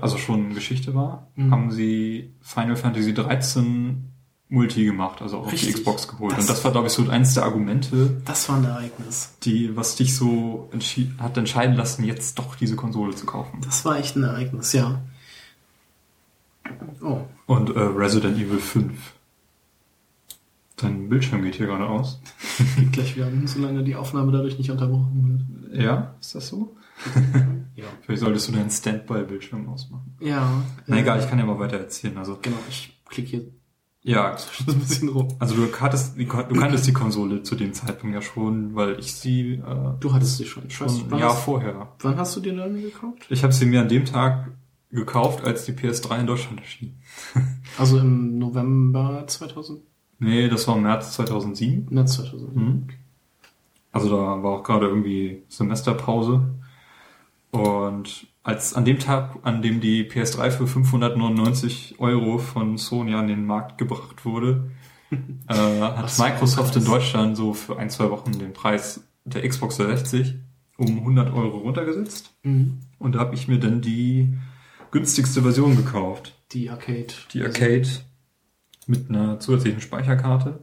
also 0.00 0.18
schon 0.18 0.54
Geschichte 0.54 0.94
war, 0.94 1.26
Mhm. 1.34 1.50
haben 1.50 1.70
sie 1.72 2.32
Final 2.40 2.76
Fantasy 2.76 3.12
13 3.12 4.06
Multi 4.52 4.84
gemacht, 4.84 5.22
also 5.22 5.38
auch 5.38 5.42
auf 5.44 5.50
die 5.50 5.56
Richtig. 5.56 5.74
Xbox 5.76 6.06
geholt. 6.08 6.32
Das- 6.32 6.40
Und 6.40 6.50
das 6.50 6.64
war, 6.64 6.72
glaube 6.72 6.88
ich, 6.88 6.92
so 6.92 7.08
eins 7.08 7.34
der 7.34 7.44
Argumente, 7.44 8.20
Das 8.24 8.48
war 8.48 8.56
ein 8.58 8.64
Ereignis. 8.64 9.32
die, 9.44 9.76
was 9.76 9.94
dich 9.96 10.14
so 10.16 10.68
entschied, 10.72 11.10
hat 11.18 11.36
entscheiden 11.36 11.76
lassen, 11.76 12.04
jetzt 12.04 12.38
doch 12.38 12.56
diese 12.56 12.74
Konsole 12.76 13.14
zu 13.14 13.26
kaufen. 13.26 13.60
Das 13.64 13.84
war 13.84 13.96
echt 13.98 14.16
ein 14.16 14.24
Ereignis, 14.24 14.72
ja. 14.72 15.00
Oh, 17.02 17.20
Und 17.46 17.70
äh, 17.74 17.78
Resident 17.80 18.36
Evil 18.38 18.58
5. 18.58 19.14
Dein 20.76 21.08
Bildschirm 21.10 21.42
geht 21.42 21.56
hier 21.56 21.66
gerade 21.66 21.86
aus. 21.86 22.20
gleich 22.92 23.14
wieder 23.16 23.26
an, 23.26 23.46
solange 23.46 23.84
die 23.84 23.96
Aufnahme 23.96 24.32
dadurch 24.32 24.56
nicht 24.56 24.70
unterbrochen 24.70 25.68
Ja, 25.72 26.14
ist 26.20 26.34
das 26.34 26.48
so? 26.48 26.76
wird. 27.14 27.36
Ja. 27.76 27.86
Vielleicht 28.02 28.20
solltest 28.20 28.46
du 28.48 28.52
deinen 28.52 28.68
Standby-Bildschirm 28.68 29.66
ausmachen. 29.70 30.14
Ja. 30.20 30.62
Na 30.86 30.96
äh, 30.96 31.00
egal, 31.00 31.18
ich 31.18 31.30
kann 31.30 31.38
ja 31.38 31.46
mal 31.46 31.58
weiter 31.58 31.78
erzählen. 31.78 32.18
Also, 32.18 32.38
Genau, 32.42 32.58
ich 32.68 33.00
klicke 33.08 33.28
hier 33.30 33.42
ja, 34.02 34.36
ein 34.68 34.78
bisschen 34.80 35.08
rum. 35.08 35.28
also 35.38 35.54
du 35.54 35.66
hattest, 35.80 36.18
die- 36.18 36.24
du 36.26 36.54
kanntest 36.54 36.86
die 36.86 36.92
Konsole 36.92 37.42
zu 37.42 37.54
dem 37.54 37.72
Zeitpunkt 37.72 38.14
ja 38.14 38.20
schon, 38.20 38.74
weil 38.74 38.98
ich 38.98 39.14
sie 39.14 39.52
äh, 39.54 39.92
Du 40.00 40.12
hattest 40.12 40.36
sie 40.38 40.44
schon. 40.44 40.68
Schon 40.68 40.88
ein 41.10 41.18
Jahr 41.18 41.34
vorher. 41.34 41.92
wann 42.00 42.16
hast 42.18 42.36
du 42.36 42.40
dir 42.40 42.54
dann 42.54 42.74
gekauft? 42.80 43.26
Ich 43.30 43.44
habe 43.44 43.52
sie 43.54 43.64
mir 43.66 43.80
an 43.80 43.88
dem 43.88 44.04
Tag 44.04 44.50
gekauft, 44.90 45.44
als 45.44 45.64
die 45.64 45.72
PS3 45.72 46.20
in 46.20 46.26
Deutschland 46.26 46.60
erschien. 46.60 46.98
Also 47.78 47.98
im 47.98 48.38
November 48.38 49.24
2000? 49.26 49.80
Nee, 50.18 50.48
das 50.48 50.66
war 50.66 50.76
im 50.76 50.82
März 50.82 51.14
2007. 51.14 51.86
März 51.88 52.16
2000. 52.16 52.56
Mhm. 52.56 52.88
Also 53.92 54.10
da 54.10 54.42
war 54.42 54.58
auch 54.58 54.62
gerade 54.62 54.86
irgendwie 54.86 55.44
Semesterpause. 55.48 56.50
Und 57.52 58.26
als 58.42 58.74
an 58.74 58.84
dem 58.84 58.98
Tag, 58.98 59.38
an 59.42 59.62
dem 59.62 59.80
die 59.80 60.04
PS3 60.08 60.50
für 60.50 60.66
599 60.66 61.96
Euro 61.98 62.38
von 62.38 62.76
Sony 62.76 63.14
an 63.14 63.28
den 63.28 63.46
Markt 63.46 63.78
gebracht 63.78 64.24
wurde, 64.24 64.70
äh, 65.48 65.54
hat 65.54 66.20
ein 66.20 66.32
Microsoft 66.32 66.76
in. 66.76 66.84
Deutschland 66.84 67.36
so 67.36 67.52
für 67.54 67.78
ein, 67.78 67.90
zwei 67.90 68.10
Wochen 68.10 68.32
den 68.32 68.52
Preis 68.52 69.04
der 69.24 69.46
Xbox 69.48 69.76
360 69.76 70.36
um 70.76 70.98
100 70.98 71.32
Euro 71.32 71.58
runtergesetzt. 71.58 72.34
Mhm. 72.42 72.80
Und 72.98 73.14
da 73.14 73.20
habe 73.20 73.34
ich 73.34 73.48
mir 73.48 73.58
dann 73.58 73.80
die 73.80 74.34
günstigste 74.90 75.42
Version 75.42 75.76
gekauft. 75.76 76.34
Die 76.52 76.70
Arcade. 76.70 77.08
Die 77.32 77.42
Arcade 77.42 77.88
mit 78.86 79.08
einer 79.08 79.38
zusätzlichen 79.38 79.80
Speicherkarte. 79.80 80.60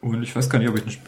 Und 0.00 0.22
ich 0.22 0.34
weiß 0.34 0.50
gar 0.50 0.58
nicht, 0.58 0.68
ob 0.68 0.76
ich 0.76 0.84
nicht. 0.84 1.00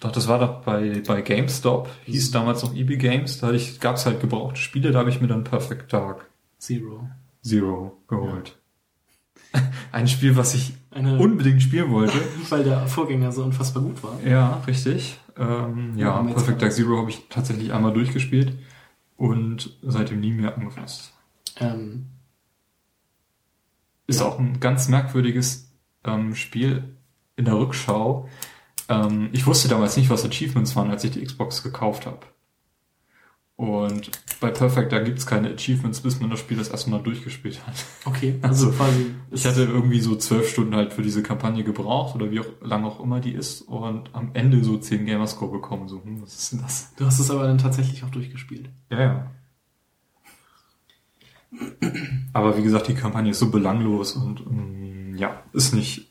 Doch, 0.00 0.12
das 0.12 0.28
war 0.28 0.38
doch 0.38 0.62
bei, 0.62 1.02
bei 1.06 1.22
GameStop, 1.22 1.88
hieß 2.04 2.30
damals 2.30 2.62
noch 2.62 2.72
EB 2.72 2.98
Games, 2.98 3.40
da 3.40 3.50
ich, 3.50 3.80
gab's 3.80 4.06
halt 4.06 4.20
gebrauchte 4.20 4.60
Spiele, 4.60 4.92
da 4.92 5.00
habe 5.00 5.10
ich 5.10 5.20
mir 5.20 5.26
dann 5.26 5.42
Perfect 5.42 5.92
Dark 5.92 6.28
Zero. 6.58 7.08
Zero 7.42 8.00
geholt. 8.06 8.56
Ein 9.92 10.06
Spiel, 10.06 10.36
was 10.36 10.54
ich 10.54 10.74
Eine, 10.92 11.18
unbedingt 11.18 11.62
spielen 11.62 11.90
wollte. 11.90 12.16
weil 12.48 12.62
der 12.62 12.86
Vorgänger 12.86 13.32
so 13.32 13.42
unfassbar 13.42 13.82
gut 13.82 14.00
war. 14.04 14.20
Ja, 14.24 14.62
richtig. 14.68 15.18
Ähm, 15.36 15.94
ja, 15.96 16.22
Ja, 16.24 16.32
Perfect 16.32 16.62
Dark 16.62 16.72
Zero 16.72 16.98
habe 16.98 17.10
ich 17.10 17.26
tatsächlich 17.28 17.72
einmal 17.72 17.92
durchgespielt 17.92 18.52
und 19.16 19.76
seitdem 19.82 20.20
nie 20.20 20.32
mehr 20.32 20.56
angefasst. 20.56 21.12
Ähm, 21.60 22.06
Ist 24.06 24.20
Ja. 24.20 24.26
auch 24.26 24.38
ein 24.38 24.58
ganz 24.60 24.88
merkwürdiges 24.88 25.70
ähm, 26.04 26.34
Spiel 26.34 26.96
in 27.36 27.44
der 27.44 27.58
Rückschau. 27.58 28.28
Ähm, 28.88 29.28
ich 29.32 29.46
wusste 29.46 29.68
damals 29.68 29.96
nicht, 29.96 30.08
was 30.10 30.24
Achievements 30.24 30.74
waren, 30.76 30.90
als 30.90 31.04
ich 31.04 31.10
die 31.10 31.22
Xbox 31.24 31.62
gekauft 31.62 32.06
habe. 32.06 32.20
Und 33.56 34.12
bei 34.40 34.50
Perfect, 34.52 34.92
da 34.92 35.00
gibt's 35.00 35.26
keine 35.26 35.52
Achievements, 35.52 36.00
bis 36.00 36.20
man 36.20 36.30
das 36.30 36.38
Spiel 36.38 36.56
das 36.56 36.68
erste 36.68 36.90
Mal 36.90 37.02
durchgespielt 37.02 37.66
hat. 37.66 37.74
okay, 38.04 38.38
also, 38.42 38.68
Also, 38.68 38.78
quasi. 38.78 39.14
Ich 39.32 39.44
hatte 39.46 39.64
irgendwie 39.64 40.00
so 40.00 40.14
zwölf 40.14 40.48
Stunden 40.48 40.76
halt 40.76 40.92
für 40.92 41.02
diese 41.02 41.24
Kampagne 41.24 41.64
gebraucht 41.64 42.14
oder 42.14 42.30
wie 42.30 42.38
auch 42.38 42.46
lang 42.62 42.84
auch 42.84 43.00
immer 43.00 43.18
die 43.18 43.32
ist 43.32 43.62
und 43.62 44.14
am 44.14 44.30
Ende 44.34 44.62
so 44.62 44.78
10 44.78 45.06
Gamerscore 45.06 45.50
bekommen. 45.50 45.88
So, 45.88 46.02
hm, 46.04 46.22
was 46.22 46.34
ist 46.38 46.52
denn 46.52 46.60
das? 46.62 46.94
Du 46.96 47.04
hast 47.04 47.18
es 47.18 47.32
aber 47.32 47.48
dann 47.48 47.58
tatsächlich 47.58 48.04
auch 48.04 48.10
durchgespielt. 48.10 48.70
Ja, 48.90 49.00
ja. 49.00 49.30
Aber 52.32 52.56
wie 52.58 52.62
gesagt, 52.62 52.88
die 52.88 52.94
Kampagne 52.94 53.30
ist 53.30 53.38
so 53.38 53.50
belanglos 53.50 54.12
und 54.16 54.40
ähm, 54.40 55.16
ja, 55.16 55.42
ist 55.52 55.74
nicht. 55.74 56.08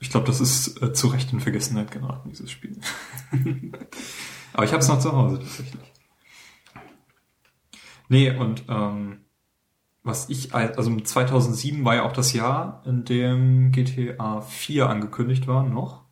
Ich 0.00 0.10
glaube, 0.10 0.26
das 0.26 0.40
ist 0.40 0.82
äh, 0.82 0.92
zu 0.92 1.06
Recht 1.08 1.32
in 1.32 1.40
Vergessenheit 1.40 1.90
geraten, 1.90 2.28
dieses 2.30 2.50
Spiel. 2.50 2.78
Aber 4.52 4.64
ich 4.64 4.72
habe 4.72 4.80
es 4.82 4.88
noch 4.88 4.98
zu 5.00 5.12
Hause 5.12 5.38
tatsächlich. 5.38 5.80
Nee, 8.08 8.30
und 8.36 8.64
ähm, 8.68 9.20
was 10.02 10.28
ich, 10.28 10.54
als- 10.54 10.76
also 10.76 10.94
2007 10.94 11.84
war 11.84 11.94
ja 11.94 12.02
auch 12.04 12.12
das 12.12 12.32
Jahr, 12.34 12.82
in 12.86 13.04
dem 13.04 13.72
GTA 13.72 14.42
4 14.42 14.88
angekündigt 14.90 15.46
war, 15.46 15.62
noch. 15.64 16.03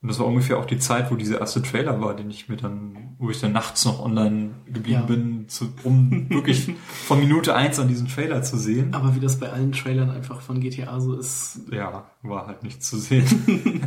Und 0.00 0.08
das 0.08 0.20
war 0.20 0.26
ungefähr 0.26 0.58
auch 0.58 0.64
die 0.64 0.78
Zeit, 0.78 1.10
wo 1.10 1.16
dieser 1.16 1.40
erste 1.40 1.60
Trailer 1.60 2.00
war, 2.00 2.14
den 2.14 2.30
ich 2.30 2.48
mir 2.48 2.56
dann, 2.56 3.16
wo 3.18 3.30
ich 3.30 3.40
dann 3.40 3.50
nachts 3.50 3.84
noch 3.84 3.98
online 4.04 4.50
geblieben 4.66 5.00
Ja. 5.00 5.06
bin, 5.06 5.48
zu, 5.48 5.70
um 5.82 6.30
wirklich 6.30 6.72
von 7.06 7.18
Minute 7.18 7.54
eins 7.56 7.80
an 7.80 7.88
diesen 7.88 8.06
Trailer 8.06 8.42
zu 8.42 8.56
sehen. 8.58 8.94
Aber 8.94 9.16
wie 9.16 9.20
das 9.20 9.40
bei 9.40 9.50
allen 9.50 9.72
Trailern 9.72 10.10
einfach 10.10 10.40
von 10.40 10.60
GTA 10.60 11.00
so 11.00 11.14
ist, 11.14 11.62
Ja, 11.72 12.06
war 12.22 12.46
halt 12.46 12.62
nicht 12.62 12.84
zu 12.84 12.96
sehen. 12.96 13.24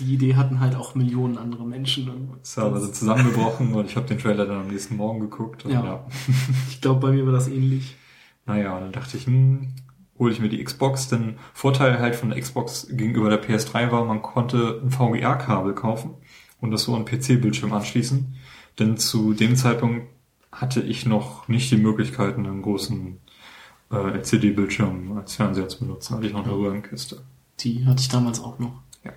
die 0.00 0.12
Idee 0.14 0.34
hatten 0.34 0.60
halt 0.60 0.74
auch 0.74 0.94
Millionen 0.94 1.38
andere 1.38 1.64
Menschen. 1.66 2.08
Und 2.10 2.44
Server 2.44 2.80
sind 2.80 2.94
zusammengebrochen 2.94 3.72
und 3.74 3.86
ich 3.86 3.96
habe 3.96 4.06
den 4.06 4.18
Trailer 4.18 4.44
dann 4.46 4.62
am 4.62 4.68
nächsten 4.68 4.96
Morgen 4.96 5.20
geguckt. 5.20 5.64
Und 5.64 5.72
Ja. 5.72 5.84
ja. 5.84 6.06
ich 6.68 6.80
glaube, 6.80 7.00
bei 7.00 7.12
mir 7.12 7.24
war 7.24 7.32
das 7.32 7.48
ähnlich. 7.48 7.96
Naja, 8.46 8.74
und 8.76 8.82
dann 8.82 8.92
dachte 8.92 9.16
ich, 9.16 9.26
hm, 9.26 9.68
hole 10.18 10.32
ich 10.32 10.40
mir 10.40 10.48
die 10.48 10.62
Xbox. 10.62 11.08
Denn 11.08 11.38
Vorteil 11.52 11.98
halt 11.98 12.16
von 12.16 12.30
der 12.30 12.40
Xbox 12.40 12.88
gegenüber 12.90 13.30
der 13.30 13.42
PS3 13.42 13.90
war, 13.90 14.04
man 14.04 14.22
konnte 14.22 14.80
ein 14.82 14.90
VGA-Kabel 14.90 15.74
kaufen 15.74 16.14
und 16.60 16.70
das 16.70 16.82
so 16.84 16.94
an 16.94 17.04
PC-Bildschirm 17.04 17.72
anschließen. 17.72 18.34
Denn 18.78 18.96
zu 18.96 19.34
dem 19.34 19.56
Zeitpunkt 19.56 20.08
hatte 20.50 20.80
ich 20.80 21.06
noch 21.06 21.48
nicht 21.48 21.70
die 21.70 21.76
Möglichkeiten, 21.76 22.46
einen 22.46 22.62
großen 22.62 23.18
äh, 23.90 24.18
LCD-Bildschirm 24.18 25.16
als 25.16 25.34
Fernseher 25.34 25.68
zu 25.68 25.80
benutzen. 25.80 26.16
Hatte 26.16 26.26
ich 26.26 26.32
noch 26.32 26.44
eine 26.44 26.54
Röhrenkiste. 26.54 27.22
Die 27.60 27.84
hatte 27.86 28.00
ich 28.00 28.08
damals 28.08 28.40
auch 28.40 28.58
noch. 28.58 28.82
Ja. 29.04 29.12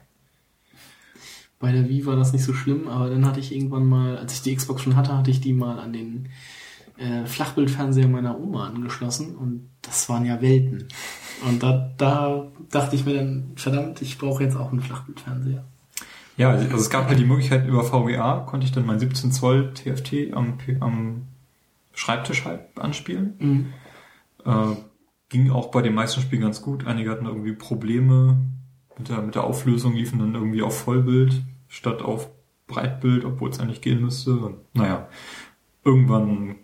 Bei 1.60 1.72
der 1.72 1.90
Wii 1.90 2.06
war 2.06 2.16
das 2.16 2.34
nicht 2.34 2.44
so 2.44 2.54
schlimm, 2.54 2.88
aber 2.88 3.10
dann 3.10 3.26
hatte 3.26 3.40
ich 3.40 3.54
irgendwann 3.54 3.88
mal, 3.88 4.18
als 4.18 4.34
ich 4.34 4.42
die 4.42 4.56
Xbox 4.56 4.82
schon 4.82 4.96
hatte, 4.96 5.18
hatte 5.18 5.32
ich 5.32 5.42
die 5.42 5.54
mal 5.54 5.80
an 5.80 5.94
den 5.94 6.30
äh, 6.98 7.26
Flachbildfernseher 7.26 8.08
meiner 8.08 8.40
Oma 8.40 8.68
angeschlossen 8.68 9.36
und 9.36 9.70
das 9.82 10.10
waren 10.10 10.26
ja 10.26 10.42
Welten. 10.42 10.88
Und 11.48 11.62
da, 11.62 11.94
da 11.98 12.48
dachte 12.72 12.96
ich 12.96 13.06
mir 13.06 13.16
dann, 13.16 13.52
verdammt, 13.56 14.02
ich 14.02 14.18
brauche 14.18 14.44
jetzt 14.44 14.56
auch 14.56 14.72
einen 14.72 14.82
Flachbildfernseher. 14.82 15.64
Ja, 16.38 16.52
also 16.52 16.78
es 16.78 16.90
gab 16.90 17.08
halt 17.08 17.20
die 17.20 17.26
Möglichkeit 17.26 17.68
über 17.68 17.84
VGA, 17.84 18.40
konnte 18.48 18.66
ich 18.66 18.72
dann 18.72 18.86
mein 18.86 19.00
17 19.00 19.32
Zoll 19.32 19.74
TFT 19.74 20.34
am, 20.34 20.58
am 20.80 21.28
Schreibtisch 21.94 22.46
halt 22.46 22.62
anspielen. 22.76 23.34
Mhm. 23.40 23.74
Äh, 24.46 24.76
ging 25.30 25.50
auch 25.50 25.72
bei 25.72 25.82
den 25.82 25.96
meisten 25.96 26.22
Spielen 26.22 26.44
ganz 26.44 26.62
gut. 26.62 26.86
Einige 26.86 27.10
hatten 27.10 27.26
irgendwie 27.26 27.54
Probleme 27.54 28.38
mit 28.98 29.10
der, 29.10 29.22
mit 29.22 29.36
der 29.36 29.44
Auflösung, 29.44 29.94
liefen 29.94 30.20
dann 30.20 30.36
irgendwie 30.36 30.62
auf 30.62 30.78
Vollbild 30.78 31.42
statt 31.68 32.02
auf 32.02 32.30
Breitbild, 32.68 33.26
obwohl 33.26 33.50
es 33.50 33.60
eigentlich 33.60 33.82
gehen 33.82 34.02
müsste. 34.02 34.38
Und, 34.38 34.58
naja, 34.74 35.08
irgendwann 35.84 36.56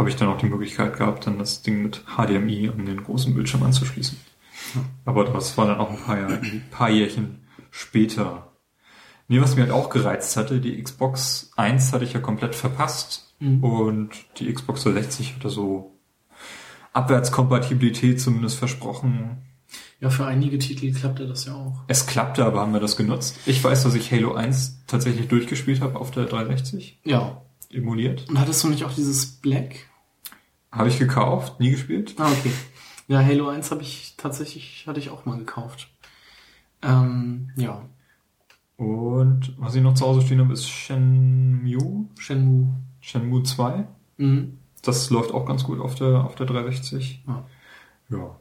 habe 0.00 0.08
ich 0.08 0.16
dann 0.16 0.28
auch 0.28 0.38
die 0.38 0.46
Möglichkeit 0.46 0.96
gehabt, 0.96 1.26
dann 1.26 1.38
das 1.38 1.62
Ding 1.62 1.82
mit 1.82 2.02
HDMI 2.16 2.70
an 2.70 2.86
den 2.86 3.04
großen 3.04 3.32
Bildschirm 3.34 3.62
anzuschließen. 3.62 4.18
Aber 5.04 5.24
das 5.24 5.56
war 5.56 5.66
dann 5.66 5.78
auch 5.78 5.90
ein 5.90 5.98
paar, 5.98 6.18
Jahr, 6.18 6.30
ein 6.30 6.64
paar 6.70 6.90
Jährchen 6.90 7.40
später. 7.70 8.50
Nee, 9.28 9.40
was 9.40 9.54
mir 9.54 9.62
halt 9.62 9.70
auch 9.72 9.90
gereizt 9.90 10.36
hatte, 10.36 10.60
die 10.60 10.82
Xbox 10.82 11.52
1 11.56 11.92
hatte 11.92 12.04
ich 12.04 12.12
ja 12.12 12.20
komplett 12.20 12.54
verpasst. 12.56 13.32
Mhm. 13.38 13.62
Und 13.62 14.10
die 14.38 14.52
Xbox 14.52 14.82
360 14.82 15.36
hatte 15.36 15.50
so 15.50 15.96
Abwärtskompatibilität 16.92 18.20
zumindest 18.20 18.56
versprochen. 18.58 19.38
Ja, 20.00 20.10
für 20.10 20.24
einige 20.26 20.58
Titel 20.58 20.92
klappte 20.92 21.26
das 21.28 21.44
ja 21.44 21.54
auch. 21.54 21.82
Es 21.86 22.06
klappte, 22.06 22.44
aber 22.44 22.60
haben 22.60 22.72
wir 22.72 22.80
das 22.80 22.96
genutzt. 22.96 23.36
Ich 23.46 23.62
weiß, 23.62 23.82
dass 23.84 23.94
ich 23.94 24.10
Halo 24.10 24.34
1 24.34 24.86
tatsächlich 24.86 25.28
durchgespielt 25.28 25.80
habe 25.80 25.98
auf 25.98 26.10
der 26.10 26.24
360, 26.24 27.00
Ja. 27.04 27.42
emuliert. 27.70 28.28
Und 28.28 28.40
hattest 28.40 28.64
du 28.64 28.68
nicht 28.68 28.84
auch 28.84 28.92
dieses 28.92 29.26
Black? 29.26 29.89
Habe 30.72 30.88
ich 30.88 30.98
gekauft, 30.98 31.58
nie 31.60 31.70
gespielt. 31.70 32.14
Ah, 32.18 32.30
okay. 32.30 32.52
Ja, 33.08 33.24
Halo 33.24 33.48
1 33.48 33.70
habe 33.72 33.82
ich 33.82 34.14
tatsächlich, 34.16 34.84
hatte 34.86 35.00
ich 35.00 35.10
auch 35.10 35.24
mal 35.24 35.36
gekauft. 35.36 35.88
Ähm, 36.82 37.50
ja. 37.56 37.88
Und 38.76 39.54
was 39.58 39.74
ich 39.74 39.82
noch 39.82 39.94
zu 39.94 40.06
Hause 40.06 40.22
stehen 40.22 40.40
habe, 40.40 40.52
ist 40.52 40.68
Shenmue, 40.68 42.06
Shenmue. 42.18 42.74
Shenmue 43.00 43.42
2. 43.42 43.86
Mhm. 44.18 44.58
Das 44.82 45.10
läuft 45.10 45.32
auch 45.32 45.44
ganz 45.44 45.64
gut 45.64 45.80
auf 45.80 45.94
der, 45.96 46.24
auf 46.24 46.34
der 46.34 46.46
360. 46.46 47.24
Ja. 47.26 47.46
Ja. 48.10 48.40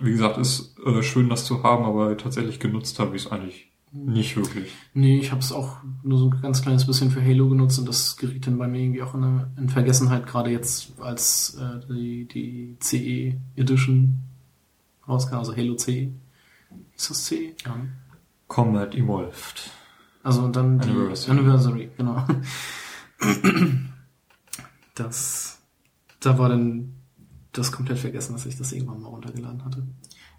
Wie 0.00 0.12
gesagt, 0.12 0.38
ist 0.38 0.78
äh, 0.84 1.02
schön, 1.02 1.28
das 1.28 1.44
zu 1.44 1.62
haben, 1.62 1.84
aber 1.84 2.16
tatsächlich 2.16 2.60
genutzt 2.60 2.98
habe 2.98 3.16
ich 3.16 3.26
es 3.26 3.32
eigentlich 3.32 3.67
nicht 3.92 4.36
wirklich. 4.36 4.72
Nee, 4.94 5.18
ich 5.18 5.30
habe 5.30 5.40
es 5.40 5.52
auch 5.52 5.78
nur 6.02 6.18
so 6.18 6.30
ein 6.30 6.40
ganz 6.42 6.62
kleines 6.62 6.86
bisschen 6.86 7.10
für 7.10 7.24
Halo 7.24 7.48
genutzt 7.48 7.78
und 7.78 7.88
das 7.88 8.16
geriet 8.16 8.46
dann 8.46 8.58
bei 8.58 8.68
mir 8.68 8.80
irgendwie 8.80 9.02
auch 9.02 9.14
in, 9.14 9.24
eine, 9.24 9.50
in 9.56 9.68
Vergessenheit, 9.68 10.26
gerade 10.26 10.50
jetzt 10.50 10.92
als 11.00 11.56
äh, 11.60 11.80
die, 11.88 12.26
die 12.26 12.76
CE 12.80 13.36
Edition 13.56 14.20
rauskam, 15.06 15.36
also 15.36 15.56
Halo 15.56 15.74
C. 15.74 16.12
Ist 16.94 17.10
das 17.10 17.24
C? 17.24 17.54
Ja. 17.64 17.76
Combat 18.46 18.94
Evolved. 18.94 19.70
Also 20.22 20.42
und 20.42 20.56
dann 20.56 20.78
die 20.78 20.90
Anniversary. 20.90 21.38
Anniversary, 21.38 21.90
genau. 21.96 22.26
Das, 24.94 25.60
da 26.18 26.38
war 26.38 26.48
dann 26.48 26.94
das 27.52 27.70
komplett 27.70 27.98
vergessen, 27.98 28.32
dass 28.32 28.46
ich 28.46 28.56
das 28.58 28.72
irgendwann 28.72 29.00
mal 29.00 29.08
runtergeladen 29.08 29.64
hatte. 29.64 29.86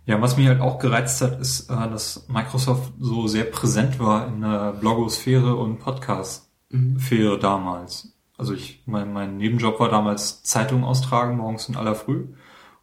Ja, 0.09 0.19
was 0.23 0.37
mich 0.37 0.47
halt 0.47 0.59
auch 0.59 0.79
gereizt 0.79 1.21
hat, 1.21 1.39
ist, 1.39 1.69
äh, 1.69 1.87
dass 1.87 2.27
Microsoft 2.29 2.93
so 2.99 3.27
sehr 3.27 3.43
präsent 3.43 3.99
war 3.99 4.27
in 4.27 4.41
der 4.41 4.73
Blogosphäre 4.73 5.55
und 5.55 5.77
Podcast-Sphäre 5.77 7.37
damals. 7.37 8.17
Also 8.35 8.55
ich, 8.55 8.81
mein, 8.87 9.13
mein 9.13 9.37
Nebenjob 9.37 9.79
war 9.79 9.89
damals 9.89 10.41
Zeitung 10.41 10.83
austragen, 10.83 11.37
morgens 11.37 11.69
in 11.69 11.75
aller 11.75 11.93
Früh. 11.93 12.25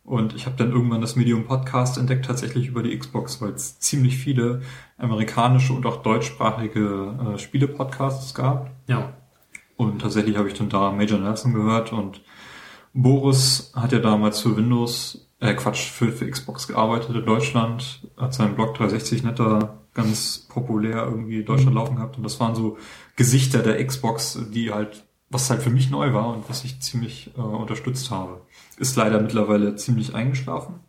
Und 0.05 0.37
ich 0.37 0.47
habe 0.47 0.55
dann 0.55 0.71
irgendwann 0.71 1.01
das 1.01 1.17
Medium 1.17 1.47
Podcast 1.47 1.99
entdeckt, 1.99 2.27
tatsächlich 2.27 2.69
über 2.69 2.85
die 2.85 2.97
Xbox, 2.97 3.43
weil 3.43 3.55
es 3.55 3.81
ziemlich 3.81 4.19
viele 4.19 4.63
amerikanische 4.97 5.73
und 5.73 5.85
auch 5.85 6.05
deutschsprachige 6.05 7.35
äh, 7.35 7.39
Spiele-Podcasts 7.39 8.35
gab. 8.35 8.71
Ja. 8.87 9.15
Und 9.77 10.01
tatsächlich 10.01 10.37
habe 10.37 10.47
ich 10.47 10.55
dann 10.55 10.69
da 10.69 10.93
Major 10.93 11.19
Nelson 11.19 11.55
gehört 11.55 11.93
und 11.93 12.23
Boris 12.95 13.73
hat 13.75 13.91
ja 13.91 13.99
damals 13.99 14.41
für 14.41 14.57
Windows, 14.57 15.26
äh 15.41 15.55
Quatsch, 15.55 15.91
für, 15.91 16.13
für 16.13 16.31
Xbox 16.31 16.69
gearbeitet 16.69 17.15
in 17.15 17.27
Deutschland, 17.27 18.07
hat 18.17 18.35
seinen 18.35 18.55
Blog 18.55 18.75
360 18.75 19.23
netter 19.23 19.83
ganz 19.95 20.47
populär 20.49 21.05
irgendwie 21.05 21.41
in 21.41 21.47
Deutschland 21.47 21.75
laufen 21.75 21.97
gehabt 21.97 22.17
und 22.17 22.23
das 22.23 22.39
waren 22.39 22.55
so 22.55 22.77
Gesichter 23.17 23.63
der 23.63 23.85
Xbox, 23.85 24.39
die 24.53 24.73
halt, 24.73 25.05
was 25.31 25.49
halt 25.49 25.63
für 25.63 25.71
mich 25.71 25.91
neu 25.91 26.13
war 26.13 26.35
und 26.35 26.49
was 26.49 26.65
ich 26.65 26.81
ziemlich 26.81 27.31
äh, 27.37 27.41
unterstützt 27.41 28.11
habe. 28.11 28.43
Ist 28.77 28.97
leider 28.97 29.21
mittlerweile 29.21 29.75
ziemlich 29.77 30.15
eingeschlafen. 30.15 30.81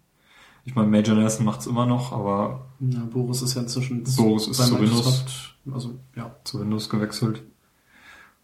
Ich 0.66 0.76
meine, 0.76 0.90
Major 0.90 1.16
Nelson 1.16 1.46
macht's 1.46 1.66
immer 1.66 1.86
noch, 1.86 2.12
aber 2.12 2.68
ja 2.82 3.00
Boris 3.06 3.42
ist 3.42 3.56
ja 3.56 3.62
inzwischen 3.62 4.04
Boris 4.04 4.48
ist 4.48 4.58
zu 4.58 4.76
Microsoft, 4.76 5.58
Also, 5.74 6.00
ja. 6.16 6.36
zu 6.44 6.60
Windows 6.60 6.90
gewechselt. 6.90 7.44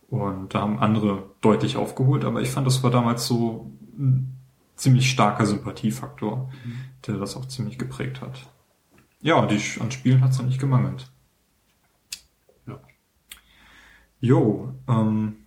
Und 0.09 0.53
da 0.53 0.61
haben 0.61 0.79
andere 0.79 1.23
deutlich 1.41 1.75
aufgeholt, 1.75 2.23
aber 2.23 2.41
ich 2.41 2.49
fand, 2.49 2.65
das 2.65 2.83
war 2.83 2.91
damals 2.91 3.27
so 3.27 3.71
ein 3.97 4.42
ziemlich 4.75 5.09
starker 5.09 5.45
Sympathiefaktor, 5.45 6.51
der 7.07 7.17
das 7.17 7.35
auch 7.35 7.47
ziemlich 7.47 7.77
geprägt 7.77 8.21
hat. 8.21 8.49
Ja, 9.21 9.35
und 9.35 9.51
die, 9.51 9.61
an 9.79 9.91
Spielen 9.91 10.21
hat's 10.21 10.37
ja 10.37 10.43
nicht 10.43 10.59
gemangelt. 10.59 11.09
Ja. 12.67 12.79
Jo, 14.19 14.73
ähm, 14.87 15.37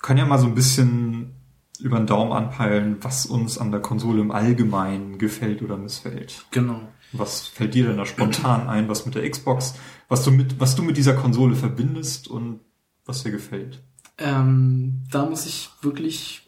kann 0.00 0.16
ja 0.16 0.24
mal 0.24 0.38
so 0.38 0.46
ein 0.46 0.54
bisschen 0.54 1.34
über 1.80 1.98
den 1.98 2.06
Daumen 2.06 2.32
anpeilen, 2.32 2.96
was 3.02 3.26
uns 3.26 3.58
an 3.58 3.70
der 3.70 3.80
Konsole 3.80 4.20
im 4.20 4.30
Allgemeinen 4.30 5.18
gefällt 5.18 5.62
oder 5.62 5.76
missfällt. 5.76 6.46
Genau. 6.50 6.80
Was 7.12 7.46
fällt 7.46 7.74
dir 7.74 7.86
denn 7.86 7.96
da 7.96 8.06
spontan 8.06 8.68
ein, 8.68 8.88
was 8.88 9.06
mit 9.06 9.14
der 9.14 9.28
Xbox, 9.28 9.74
was 10.08 10.24
du 10.24 10.30
mit, 10.30 10.60
was 10.60 10.74
du 10.74 10.82
mit 10.82 10.96
dieser 10.96 11.14
Konsole 11.14 11.54
verbindest 11.54 12.28
und 12.28 12.60
was 13.04 13.22
dir 13.22 13.30
gefällt? 13.30 13.82
Ähm, 14.18 15.04
da 15.10 15.24
muss 15.26 15.46
ich 15.46 15.70
wirklich 15.80 16.47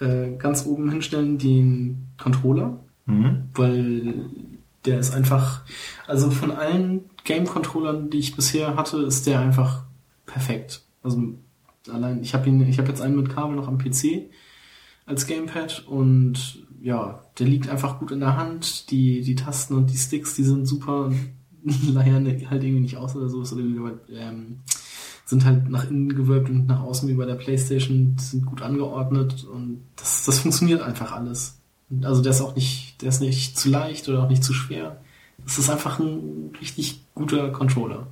äh, 0.00 0.36
ganz 0.38 0.66
oben 0.66 0.90
hinstellen 0.90 1.38
den 1.38 2.08
Controller, 2.18 2.80
Mhm. 3.06 3.44
weil 3.54 4.14
der 4.84 4.98
ist 4.98 5.14
einfach, 5.14 5.62
also 6.06 6.30
von 6.30 6.50
allen 6.50 7.04
Game-Controllern, 7.24 8.10
die 8.10 8.18
ich 8.18 8.34
bisher 8.36 8.76
hatte, 8.76 8.98
ist 8.98 9.26
der 9.26 9.40
einfach 9.40 9.84
perfekt. 10.26 10.82
Also 11.02 11.34
allein, 11.88 12.20
ich 12.22 12.34
habe 12.34 12.48
ihn, 12.48 12.60
ich 12.68 12.78
habe 12.78 12.88
jetzt 12.88 13.00
einen 13.00 13.16
mit 13.16 13.28
Kabel 13.30 13.54
noch 13.56 13.68
am 13.68 13.78
PC 13.78 14.28
als 15.06 15.26
Gamepad 15.26 15.84
und 15.86 16.66
ja, 16.82 17.22
der 17.38 17.46
liegt 17.46 17.68
einfach 17.68 17.98
gut 18.00 18.10
in 18.10 18.20
der 18.20 18.36
Hand. 18.36 18.90
Die, 18.90 19.20
die 19.22 19.34
Tasten 19.36 19.74
und 19.74 19.90
die 19.90 19.96
Sticks, 19.96 20.34
die 20.34 20.44
sind 20.44 20.66
super, 20.66 21.12
leiern 21.62 22.26
halt 22.26 22.62
irgendwie 22.64 22.80
nicht 22.80 22.96
aus 22.96 23.14
oder 23.16 23.28
so, 23.28 23.42
ist 23.42 23.52
irgendwie, 23.52 23.92
ähm, 24.12 24.58
sind 25.26 25.44
halt 25.44 25.68
nach 25.68 25.84
innen 25.90 26.14
gewölbt 26.14 26.48
und 26.48 26.66
nach 26.66 26.80
außen 26.80 27.08
wie 27.08 27.14
bei 27.14 27.26
der 27.26 27.34
Playstation, 27.34 28.16
sind 28.18 28.46
gut 28.46 28.62
angeordnet 28.62 29.44
und 29.44 29.82
das, 29.96 30.24
das 30.24 30.38
funktioniert 30.38 30.80
einfach 30.80 31.12
alles. 31.12 31.58
Und 31.90 32.06
Also 32.06 32.22
der 32.22 32.30
ist 32.32 32.40
auch 32.40 32.54
nicht, 32.56 33.02
der 33.02 33.10
ist 33.10 33.20
nicht 33.20 33.58
zu 33.58 33.68
leicht 33.68 34.08
oder 34.08 34.22
auch 34.22 34.28
nicht 34.30 34.42
zu 34.44 34.54
schwer. 34.54 35.00
Es 35.44 35.58
ist 35.58 35.68
einfach 35.68 35.98
ein 35.98 36.52
richtig 36.60 37.04
guter 37.14 37.50
Controller. 37.50 38.06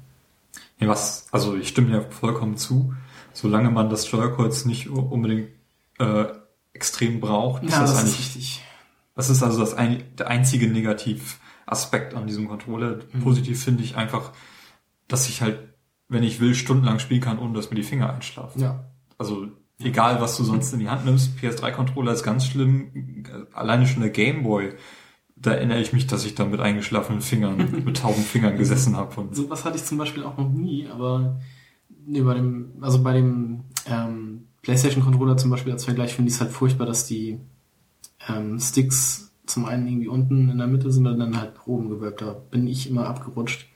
Ja, 0.79 0.89
was, 0.89 1.27
also 1.33 1.57
ich 1.57 1.69
stimme 1.69 1.89
dir 1.89 2.03
vollkommen 2.11 2.57
zu. 2.57 2.95
Solange 3.33 3.71
man 3.71 3.91
das 3.91 4.07
Steuerkreuz 4.07 4.65
nicht 4.65 4.89
unbedingt 4.91 5.49
äh, 5.99 6.27
extrem 6.73 7.21
braucht, 7.21 7.63
ist 7.65 7.73
Ja, 7.73 7.81
das, 7.81 7.93
das 7.93 8.03
ist 8.03 8.07
eigentlich. 8.09 8.19
richtig. 8.19 8.63
Das 9.17 9.31
ist 9.31 9.43
also 9.43 9.61
das 9.61 9.75
ein, 9.75 10.03
der 10.19 10.29
einzige 10.29 10.67
Negativaspekt 10.69 12.15
an 12.15 12.27
diesem 12.27 12.49
Controller. 12.49 12.99
Mhm. 13.13 13.21
Positiv 13.21 13.63
finde 13.63 13.83
ich 13.85 13.97
einfach, 13.97 14.33
dass 15.09 15.29
ich 15.29 15.41
halt, 15.43 15.59
wenn 16.09 16.23
ich 16.23 16.41
will, 16.41 16.55
stundenlang 16.55 16.99
spielen 16.99 17.21
kann, 17.21 17.39
ohne 17.39 17.55
dass 17.55 17.71
mir 17.71 17.77
die 17.77 17.83
Finger 17.83 18.13
einschlafen. 18.13 18.61
Ja. 18.61 18.85
Also 19.19 19.49
egal, 19.83 20.21
was 20.21 20.37
du 20.37 20.45
sonst 20.45 20.73
in 20.73 20.81
die 20.81 20.89
Hand 20.89 21.05
nimmst, 21.05 21.39
PS3-Controller 21.39 22.13
ist 22.13 22.23
ganz 22.23 22.47
schlimm. 22.47 23.25
Alleine 23.53 23.87
schon 23.87 24.03
der 24.03 24.11
Gameboy. 24.11 24.75
Da 25.37 25.53
erinnere 25.53 25.81
ich 25.81 25.93
mich, 25.93 26.07
dass 26.07 26.25
ich 26.25 26.35
da 26.35 26.45
mit 26.45 26.61
eingeschlafenen 26.61 27.21
Fingern, 27.21 27.57
mit 27.85 27.99
tauben 27.99 28.23
Fingern 28.23 28.57
gesessen 28.57 28.97
habe. 28.97 29.21
Und 29.21 29.35
Sowas 29.35 29.65
hatte 29.65 29.77
ich 29.77 29.85
zum 29.85 29.99
Beispiel 29.99 30.23
auch 30.23 30.37
noch 30.37 30.51
nie, 30.51 30.89
aber 30.89 31.41
nee, 32.07 32.23
bei 32.23 32.35
dem, 32.35 32.73
also 32.81 33.03
bei 33.03 33.15
dem 33.15 33.65
ähm, 33.87 34.49
PlayStation 34.63 35.03
Controller 35.03 35.37
zum 35.37 35.51
Beispiel 35.51 35.73
als 35.73 35.85
Vergleich 35.85 36.15
finde 36.15 36.29
ich 36.29 36.37
es 36.37 36.41
halt 36.41 36.53
furchtbar, 36.53 36.87
dass 36.87 37.07
die 37.07 37.41
ähm, 38.29 38.59
Sticks 38.59 39.33
zum 39.47 39.67
einen 39.67 39.87
irgendwie 39.87 40.09
unten 40.09 40.49
in 40.49 40.59
der 40.59 40.67
Mitte 40.67 40.91
sind 40.91 41.07
und 41.07 41.19
dann 41.19 41.39
halt 41.39 41.53
oben 41.67 41.91
gewölbt. 41.91 42.23
Da 42.23 42.33
bin 42.33 42.67
ich 42.67 42.89
immer 42.89 43.07
abgerutscht. 43.07 43.69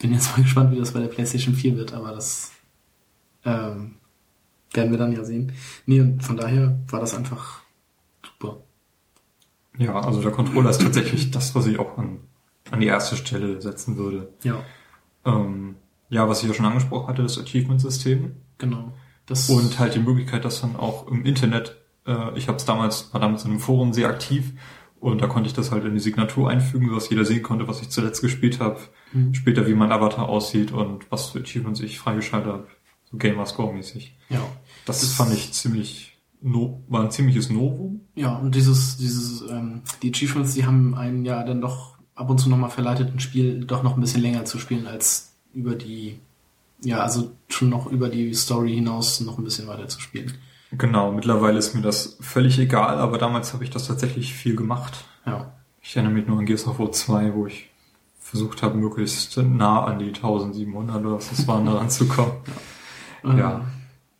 Bin 0.00 0.12
jetzt 0.12 0.36
mal 0.36 0.42
gespannt, 0.42 0.72
wie 0.72 0.78
das 0.78 0.92
bei 0.92 1.00
der 1.00 1.08
PlayStation 1.08 1.54
4 1.54 1.76
wird, 1.76 1.92
aber 1.92 2.12
das 2.12 2.50
ähm, 3.44 3.96
werden 4.72 4.90
wir 4.90 4.98
dann 4.98 5.12
ja 5.12 5.24
sehen. 5.24 5.52
Nee, 5.86 6.00
und 6.00 6.22
von 6.24 6.36
daher 6.36 6.78
war 6.88 7.00
das 7.00 7.14
einfach 7.14 7.60
super. 8.24 8.58
ja, 9.78 9.98
also 10.00 10.20
der 10.20 10.32
Controller 10.32 10.70
ist 10.70 10.82
tatsächlich 10.82 11.30
das, 11.30 11.54
was 11.54 11.66
ich 11.66 11.78
auch 11.78 11.96
an, 11.98 12.20
an 12.70 12.80
die 12.80 12.86
erste 12.86 13.16
Stelle 13.16 13.60
setzen 13.60 13.96
würde. 13.96 14.32
Ja, 14.42 14.62
Ähm, 15.24 15.76
ja, 16.08 16.28
was 16.28 16.42
ich 16.42 16.48
ja 16.48 16.54
schon 16.54 16.66
angesprochen 16.66 17.08
hatte, 17.08 17.22
das 17.22 17.38
Achievement-System. 17.38 18.36
genau. 18.58 18.92
Das 19.26 19.48
Und 19.48 19.78
halt 19.78 19.94
die 19.94 20.00
Möglichkeit, 20.00 20.44
dass 20.44 20.60
dann 20.60 20.74
auch 20.74 21.06
im 21.06 21.24
Internet, 21.24 21.76
äh, 22.04 22.36
ich 22.36 22.48
habe 22.48 22.56
es 22.58 22.64
damals, 22.64 23.12
war 23.12 23.20
damals 23.20 23.44
in 23.44 23.52
einem 23.52 23.60
Forum 23.60 23.92
sehr 23.92 24.08
aktiv 24.08 24.54
und 25.00 25.20
da 25.22 25.26
konnte 25.26 25.48
ich 25.48 25.54
das 25.54 25.70
halt 25.72 25.84
in 25.84 25.94
die 25.94 26.00
Signatur 26.00 26.48
einfügen, 26.50 26.88
sodass 26.88 27.10
jeder 27.10 27.24
sehen 27.24 27.42
konnte, 27.42 27.66
was 27.66 27.80
ich 27.82 27.88
zuletzt 27.90 28.20
gespielt 28.22 28.60
habe, 28.60 28.78
Mhm. 29.12 29.34
später 29.34 29.66
wie 29.66 29.74
mein 29.74 29.90
Avatar 29.90 30.28
aussieht 30.28 30.70
und 30.70 31.10
was 31.10 31.30
für 31.30 31.40
Achievements 31.40 31.80
ich 31.80 31.98
freigeschaltet 31.98 32.52
habe, 32.52 32.66
so 33.10 33.16
Gamerscore-mäßig. 33.16 34.14
ja. 34.28 34.40
Das, 34.86 35.00
Das- 35.00 35.12
fand 35.14 35.32
ich 35.34 35.52
ziemlich, 35.52 36.16
no, 36.40 36.82
war 36.88 37.02
ein 37.04 37.10
ziemliches 37.10 37.50
Novum. 37.50 38.00
Ja, 38.14 38.36
und 38.36 38.54
dieses, 38.54 38.96
dieses, 38.96 39.42
ähm, 39.50 39.82
die 40.02 40.10
Achievements, 40.10 40.54
die 40.54 40.64
haben 40.64 40.94
einen 40.94 41.24
ja 41.24 41.42
dann 41.44 41.60
doch 41.60 41.98
ab 42.14 42.30
und 42.30 42.38
zu 42.38 42.48
nochmal 42.48 42.70
verleitet, 42.70 43.12
ein 43.14 43.20
Spiel 43.20 43.64
doch 43.64 43.82
noch 43.82 43.94
ein 43.96 44.00
bisschen 44.00 44.22
länger 44.22 44.44
zu 44.44 44.58
spielen, 44.58 44.86
als 44.86 45.32
über 45.54 45.74
die, 45.74 46.18
ja, 46.82 47.00
also 47.00 47.32
schon 47.48 47.68
noch 47.68 47.86
über 47.90 48.08
die 48.08 48.32
Story 48.34 48.74
hinaus 48.74 49.20
noch 49.20 49.38
ein 49.38 49.44
bisschen 49.44 49.66
weiter 49.68 49.88
zu 49.88 50.00
spielen. 50.00 50.32
Genau, 50.72 51.10
mittlerweile 51.12 51.58
ist 51.58 51.74
mir 51.74 51.82
das 51.82 52.16
völlig 52.20 52.58
egal, 52.58 52.98
aber 52.98 53.18
damals 53.18 53.52
habe 53.52 53.64
ich 53.64 53.70
das 53.70 53.86
tatsächlich 53.88 54.34
viel 54.34 54.54
gemacht. 54.54 55.04
Ja. 55.26 55.52
Ich 55.82 55.96
erinnere 55.96 56.14
mich 56.14 56.26
nur 56.26 56.38
an 56.38 56.46
Gears 56.46 56.66
of 56.66 56.78
War 56.78 56.92
2, 56.92 57.34
wo 57.34 57.46
ich 57.46 57.70
versucht 58.20 58.62
habe, 58.62 58.76
möglichst 58.76 59.36
nah 59.38 59.84
an 59.84 59.98
die 59.98 60.08
1700 60.08 61.04
oder 61.04 61.16
was 61.16 61.30
das 61.30 61.48
waren, 61.48 61.66
da 61.66 61.72
ranzukommen. 61.74 62.32
Ähm, 63.24 63.38
Ja. 63.38 63.64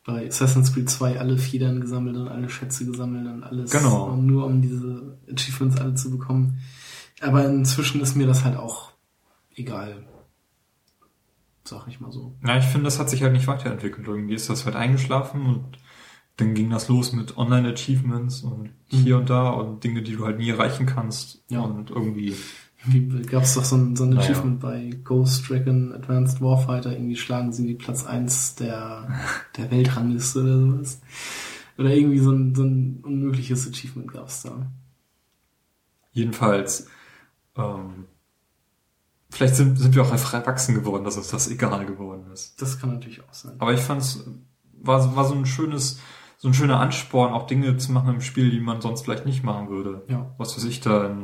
Bei 0.05 0.27
Assassin's 0.27 0.73
Creed 0.73 0.91
2 0.91 1.21
alle 1.21 1.37
Federn 1.39 1.81
gesammelt 1.81 2.17
und 2.17 2.27
alle 2.27 2.49
Schätze 2.49 2.87
gesammelt 2.87 3.27
und 3.27 3.45
alles. 3.45 3.71
Genau. 3.71 4.17
Nur 4.17 4.47
um 4.47 4.61
diese 4.63 5.19
Achievements 5.33 5.81
alle 5.81 5.95
zu 5.95 6.11
bekommen. 6.11 6.59
Aber 7.21 7.45
inzwischen 7.45 8.01
ist 8.01 8.17
mir 8.17 8.27
das 8.27 8.45
halt 8.45 8.57
auch 8.57 8.91
egal. 9.55 10.03
Sag 11.65 11.87
ich 11.87 12.01
mal 12.01 12.11
so. 12.11 12.35
Ja, 12.45 12.57
ich 12.57 12.65
finde, 12.65 12.87
das 12.87 12.99
hat 12.99 13.11
sich 13.11 13.23
halt 13.23 13.35
nicht 13.35 13.47
weiterentwickelt. 13.47 14.09
Irgendwie 14.09 14.35
ist 14.35 14.49
das 14.49 14.65
halt 14.65 14.75
eingeschlafen 14.75 15.47
und 15.47 15.79
dann 16.41 16.55
ging 16.55 16.71
das 16.71 16.89
los 16.89 17.13
mit 17.13 17.37
Online-Achievements 17.37 18.43
und 18.43 18.71
hier 18.87 19.19
und 19.19 19.31
da 19.31 19.51
und 19.51 19.85
Dinge, 19.85 20.03
die 20.03 20.17
du 20.17 20.25
halt 20.25 20.39
nie 20.39 20.51
erreichen 20.51 20.87
kannst. 20.87 21.43
Ja. 21.49 21.61
Und 21.61 21.91
irgendwie, 21.91 22.35
Wie 22.85 23.23
gab's 23.23 23.55
doch 23.55 23.65
so 23.65 23.77
ein, 23.77 23.97
so 23.97 24.05
ein. 24.05 24.17
Achievement 24.17 24.61
bei 24.61 24.91
Ghost 25.05 25.51
Recon 25.51 25.93
Advanced 25.93 26.41
Warfighter, 26.41 26.93
irgendwie 26.93 27.17
schlagen 27.17 27.53
sie 27.53 27.67
die 27.67 27.75
Platz 27.75 28.07
1 28.07 28.57
der, 28.57 29.09
der 29.57 29.71
Weltrangliste 29.71 30.43
oder 30.43 30.59
sowas. 30.59 31.01
Oder 31.79 31.95
irgendwie 31.95 32.19
so 32.19 32.31
ein, 32.31 32.55
so 32.55 32.63
ein 32.63 33.01
unmögliches 33.03 33.69
Achievement 33.69 34.13
gab's 34.13 34.43
da. 34.43 34.71
Jedenfalls, 36.13 36.89
ähm, 37.57 38.07
vielleicht 39.31 39.57
sind, 39.57 39.79
sind 39.79 39.95
wir 39.95 40.03
auch 40.03 40.13
einfach 40.13 40.35
erwachsen 40.35 40.75
geworden, 40.75 41.05
dass 41.05 41.17
uns 41.17 41.29
das 41.29 41.51
egal 41.51 41.87
geworden 41.87 42.25
ist. 42.33 42.61
Das 42.61 42.81
kann 42.81 42.95
natürlich 42.95 43.23
auch 43.23 43.33
sein. 43.33 43.55
Aber 43.59 43.73
ich 43.73 43.81
fand 43.81 44.03
es 44.03 44.25
war, 44.83 45.15
war 45.17 45.25
so 45.25 45.35
ein 45.35 45.47
schönes, 45.47 46.01
so 46.41 46.49
ein 46.49 46.55
schöner 46.55 46.81
Ansporn, 46.81 47.35
auch 47.35 47.47
Dinge 47.47 47.77
zu 47.77 47.93
machen 47.93 48.15
im 48.15 48.21
Spiel, 48.23 48.51
die 48.51 48.61
man 48.61 48.81
sonst 48.81 49.03
vielleicht 49.03 49.27
nicht 49.27 49.45
machen 49.45 49.69
würde. 49.69 50.05
Ja. 50.09 50.35
Was 50.39 50.57
weiß 50.57 50.65
ich 50.65 50.81
da, 50.81 51.15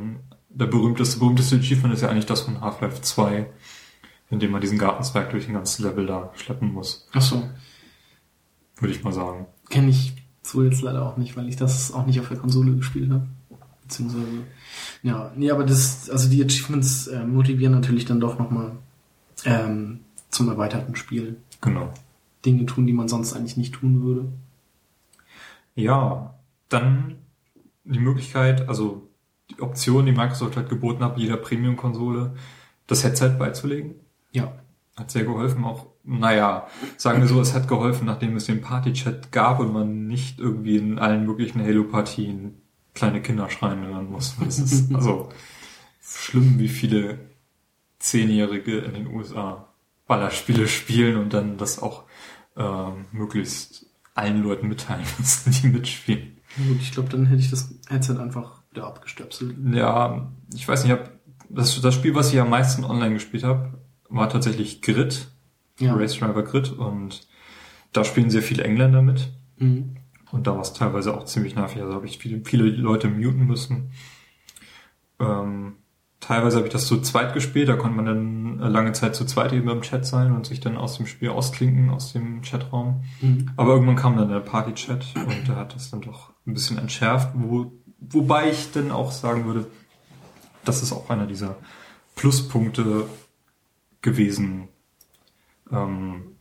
der 0.51 0.67
berühmteste, 0.67 1.19
berühmteste 1.19 1.57
Achievement 1.57 1.95
ist 1.95 2.03
ja 2.03 2.11
eigentlich 2.11 2.27
das 2.27 2.43
von 2.43 2.61
Half-Life 2.61 3.01
2, 3.01 3.47
in 4.29 4.41
dem 4.41 4.51
man 4.51 4.61
diesen 4.61 4.77
Gartenzwerg 4.77 5.31
durch 5.31 5.47
den 5.47 5.55
ganzen 5.55 5.85
Level 5.85 6.05
da 6.05 6.33
schleppen 6.35 6.71
muss, 6.71 7.09
Ach 7.15 7.23
so. 7.23 7.43
würde 8.79 8.93
ich 8.95 9.03
mal 9.05 9.13
sagen. 9.15 9.47
Kenne 9.71 9.89
ich 9.89 10.13
so 10.43 10.63
jetzt 10.63 10.83
leider 10.83 11.03
auch 11.07 11.17
nicht, 11.17 11.35
weil 11.35 11.49
ich 11.49 11.57
das 11.57 11.95
auch 11.95 12.05
nicht 12.05 12.21
auf 12.21 12.29
der 12.29 12.37
Konsole 12.37 12.77
gespielt 12.77 13.11
habe. 13.11 13.27
Beziehungsweise, 13.85 14.27
ja, 15.03 15.33
nee, 15.35 15.51
aber 15.51 15.65
das, 15.65 16.11
also 16.11 16.29
die 16.29 16.45
Achievements 16.45 17.07
äh, 17.07 17.25
motivieren 17.25 17.73
natürlich 17.73 18.05
dann 18.05 18.21
doch 18.21 18.39
nochmal 18.39 18.73
ähm, 19.47 20.01
zum 20.29 20.51
erweiterten 20.51 20.95
Spiel. 20.95 21.39
Genau. 21.63 21.95
Dinge 22.45 22.67
tun, 22.67 22.87
die 22.87 22.93
man 22.93 23.09
sonst 23.09 23.33
eigentlich 23.33 23.57
nicht 23.57 23.73
tun 23.73 24.03
würde. 24.03 24.29
Ja, 25.77 26.35
dann 26.69 27.19
die 27.85 28.01
Möglichkeit, 28.01 28.69
also 28.69 29.09
die 29.51 29.61
Option, 29.61 30.07
die 30.07 30.13
Microsoft 30.13 30.57
halt 30.57 30.69
geboten 30.69 31.05
hat, 31.05 31.19
jeder 31.19 31.37
Premium-Konsole 31.37 32.35
das 32.89 33.05
Headset 33.05 33.37
beizulegen. 33.39 33.95
Ja. 34.33 34.53
Hat 34.97 35.11
sehr 35.11 35.25
geholfen, 35.25 35.63
auch, 35.65 35.87
naja, 36.05 36.67
sagen 36.97 37.21
wir 37.21 37.29
so, 37.29 37.39
es 37.41 37.53
hat 37.53 37.69
geholfen, 37.69 38.07
nachdem 38.07 38.35
es 38.35 38.47
den 38.47 38.63
Party-Chat 38.63 39.31
gab 39.31 39.61
und 39.61 39.73
man 39.73 40.07
nicht 40.07 40.39
irgendwie 40.39 40.79
in 40.79 40.99
allen 40.99 41.27
möglichen 41.27 41.63
Halo-Partien 41.63 42.63
kleine 42.95 43.21
Kinder 43.21 43.51
schreien 43.51 43.87
hören 43.87 44.11
musste. 44.11 44.43
Das 44.45 44.59
ist 44.59 44.95
also 44.95 45.29
schlimm, 46.01 46.59
wie 46.59 46.69
viele 46.69 47.19
Zehnjährige 47.99 48.79
in 48.79 48.95
den 48.95 49.07
USA 49.09 49.69
Ballerspiele 50.07 50.67
spielen 50.67 51.19
und 51.19 51.35
dann 51.35 51.59
das 51.59 51.83
auch 51.83 52.05
ähm, 52.57 53.05
möglichst 53.13 53.86
allen 54.17 54.43
Leuten 54.43 54.69
mitteilen 54.69 55.05
müssen, 55.19 55.51
die 55.53 55.69
mitspielen. 55.69 56.39
Gut, 56.57 56.79
ich 56.81 56.93
glaube, 56.93 57.09
dann 57.11 57.27
hätte 57.27 57.41
ich 57.41 57.51
das 57.51 57.75
Headset 57.89 58.17
einfach 58.19 58.63
wieder 58.71 58.87
abgestöpselt. 58.87 59.57
Ja, 59.73 60.33
ich 60.55 60.67
weiß 60.67 60.85
nicht, 60.85 60.93
ich 60.95 60.99
hab, 60.99 61.11
das, 61.49 61.81
das 61.81 61.95
Spiel, 61.95 62.15
was 62.15 62.33
ich 62.33 62.41
am 62.41 62.51
meisten 62.51 62.85
online 62.85 63.15
gespielt 63.15 63.45
habe, 63.45 63.79
war 64.09 64.29
tatsächlich 64.29 64.83
Grid, 64.83 65.29
Ja. 65.79 65.95
Race 65.95 66.19
Driver 66.19 66.43
Grid 66.43 66.73
und 66.73 67.27
da 67.93 68.05
spielen 68.05 68.31
sehr 68.31 68.43
viele 68.43 68.65
Engländer 68.65 69.03
mit 69.03 69.33
Mhm. 69.59 69.97
und 70.33 70.47
da 70.47 70.55
war 70.55 70.61
es 70.63 70.73
teilweise 70.75 71.15
auch 71.17 71.25
ziemlich 71.25 71.55
nervig, 71.55 71.81
also 71.83 71.95
habe 71.95 72.07
ich 72.07 72.19
viele, 72.19 72.43
viele 72.45 72.65
Leute 72.65 73.09
muten 73.09 73.47
müssen. 73.47 73.91
Ähm, 75.19 75.77
teilweise 76.27 76.57
habe 76.57 76.67
ich 76.67 76.73
das 76.73 76.87
zu 76.87 77.01
zweit 77.01 77.35
gespielt, 77.35 77.69
da 77.69 77.77
konnte 77.77 77.97
man 77.97 78.07
dann 78.07 78.61
äh, 78.61 78.69
lange 78.69 78.93
Zeit 78.93 79.15
zu 79.15 79.25
zweit 79.25 79.53
eben 79.53 79.69
im 79.69 79.83
Chat 79.83 80.05
sein 80.05 80.33
und 80.33 80.47
sich 80.47 80.59
dann 80.59 80.77
aus 80.77 80.97
dem 80.97 81.07
Spiel 81.07 81.29
ausklinken, 81.29 81.91
aus 81.91 82.13
dem 82.13 82.43
Chatraum. 82.43 83.05
Mhm. 83.21 83.51
Aber 83.57 83.75
irgendwann 83.75 83.97
kam 83.97 84.17
dann 84.17 84.29
der 84.29 84.41
Party-Chat 84.41 85.15
und 85.15 85.47
der 85.47 85.57
hat 85.57 85.75
das 85.75 85.91
dann 85.91 86.01
doch 86.01 86.33
ein 86.47 86.55
bisschen 86.55 86.79
entschärft, 86.79 87.31
wo, 87.35 87.73
wobei 88.01 88.51
ich 88.51 88.73
dann 88.73 88.91
auch 88.91 89.13
sagen 89.13 89.45
würde, 89.45 89.67
das 90.65 90.83
ist 90.83 90.93
auch 90.93 91.11
einer 91.11 91.27
dieser 91.27 91.57
Pluspunkte 92.17 93.07
gewesen. 94.03 94.69
Ähm, 95.71 96.37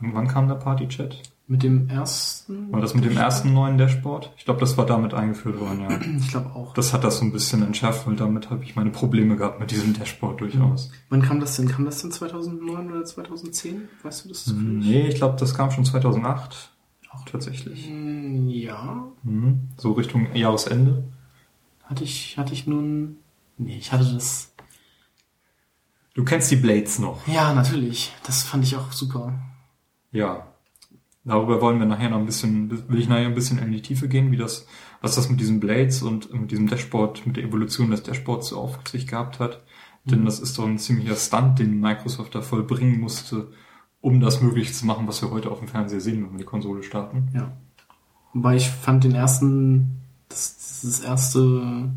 wann 0.00 0.26
kam 0.26 0.48
der 0.48 0.56
Party-Chat? 0.56 1.22
Mit 1.50 1.62
dem 1.62 1.88
ersten? 1.88 2.70
War 2.70 2.82
das 2.82 2.94
mit 2.94 3.06
dem 3.06 3.16
ersten 3.16 3.54
neuen 3.54 3.78
Dashboard? 3.78 4.34
Ich 4.36 4.44
glaube, 4.44 4.60
das 4.60 4.76
war 4.76 4.84
damit 4.84 5.14
eingeführt 5.14 5.58
worden, 5.58 5.80
ja. 5.80 5.98
Ich 6.20 6.28
glaube 6.28 6.54
auch. 6.54 6.74
Das 6.74 6.92
hat 6.92 7.04
das 7.04 7.18
so 7.18 7.24
ein 7.24 7.32
bisschen 7.32 7.62
entschärft, 7.62 8.06
weil 8.06 8.16
damit 8.16 8.50
habe 8.50 8.62
ich 8.64 8.76
meine 8.76 8.90
Probleme 8.90 9.34
gehabt 9.36 9.58
mit 9.58 9.70
diesem 9.70 9.94
Dashboard 9.94 10.42
durchaus. 10.42 10.90
Wann 11.08 11.22
kam 11.22 11.40
das 11.40 11.56
denn? 11.56 11.66
Kam 11.66 11.86
das 11.86 12.02
denn 12.02 12.12
2009 12.12 12.90
oder 12.92 13.02
2010? 13.02 13.88
Weißt 14.02 14.24
du 14.24 14.28
das 14.28 14.44
zufällig? 14.44 14.86
Nee, 14.86 15.08
ich 15.08 15.14
glaube, 15.14 15.36
das 15.40 15.54
kam 15.54 15.70
schon 15.70 15.86
2008. 15.86 16.70
Auch 17.10 17.24
tatsächlich. 17.24 17.88
Mm, 17.88 18.48
Ja. 18.50 19.06
Mhm. 19.22 19.68
So 19.78 19.92
Richtung 19.92 20.34
Jahresende. 20.34 21.04
Hatte 21.84 22.04
ich, 22.04 22.36
hatte 22.36 22.52
ich 22.52 22.66
nun. 22.66 23.16
Nee, 23.56 23.78
ich 23.78 23.90
hatte 23.90 24.04
das. 24.12 24.52
Du 26.12 26.24
kennst 26.24 26.50
die 26.50 26.56
Blades 26.56 26.98
noch. 26.98 27.26
Ja, 27.26 27.54
natürlich. 27.54 28.12
Das 28.24 28.42
fand 28.42 28.64
ich 28.64 28.76
auch 28.76 28.92
super. 28.92 29.32
Ja. 30.12 30.47
Darüber 31.28 31.60
wollen 31.60 31.78
wir 31.78 31.86
nachher 31.86 32.10
noch 32.10 32.18
ein 32.18 32.26
bisschen, 32.26 32.70
will 32.88 32.98
ich 32.98 33.08
nachher 33.08 33.26
ein 33.26 33.34
bisschen 33.34 33.58
in 33.58 33.70
die 33.70 33.82
Tiefe 33.82 34.08
gehen, 34.08 34.32
wie 34.32 34.36
das, 34.36 34.66
was 35.00 35.14
das 35.14 35.28
mit 35.28 35.38
diesen 35.40 35.60
Blades 35.60 36.02
und 36.02 36.32
mit 36.32 36.50
diesem 36.50 36.66
Dashboard, 36.68 37.26
mit 37.26 37.36
der 37.36 37.44
Evolution 37.44 37.90
des 37.90 38.02
Dashboards 38.02 38.48
so 38.48 38.58
auf 38.58 38.78
sich 38.88 39.06
gehabt 39.06 39.38
hat. 39.38 39.62
Denn 40.04 40.24
das 40.24 40.40
ist 40.40 40.56
doch 40.58 40.64
ein 40.66 40.78
ziemlicher 40.78 41.16
Stunt, 41.16 41.58
den 41.58 41.80
Microsoft 41.80 42.34
da 42.34 42.40
vollbringen 42.40 42.98
musste, 42.98 43.48
um 44.00 44.20
das 44.20 44.40
möglich 44.40 44.72
zu 44.74 44.86
machen, 44.86 45.06
was 45.06 45.20
wir 45.22 45.30
heute 45.30 45.50
auf 45.50 45.58
dem 45.58 45.68
Fernseher 45.68 46.00
sehen, 46.00 46.24
wenn 46.24 46.32
wir 46.32 46.38
die 46.38 46.44
Konsole 46.44 46.82
starten. 46.82 47.28
Ja. 47.34 47.52
Wobei 48.32 48.56
ich 48.56 48.70
fand 48.70 49.04
den 49.04 49.14
ersten, 49.14 50.00
das, 50.30 50.80
das 50.82 51.00
erste 51.00 51.90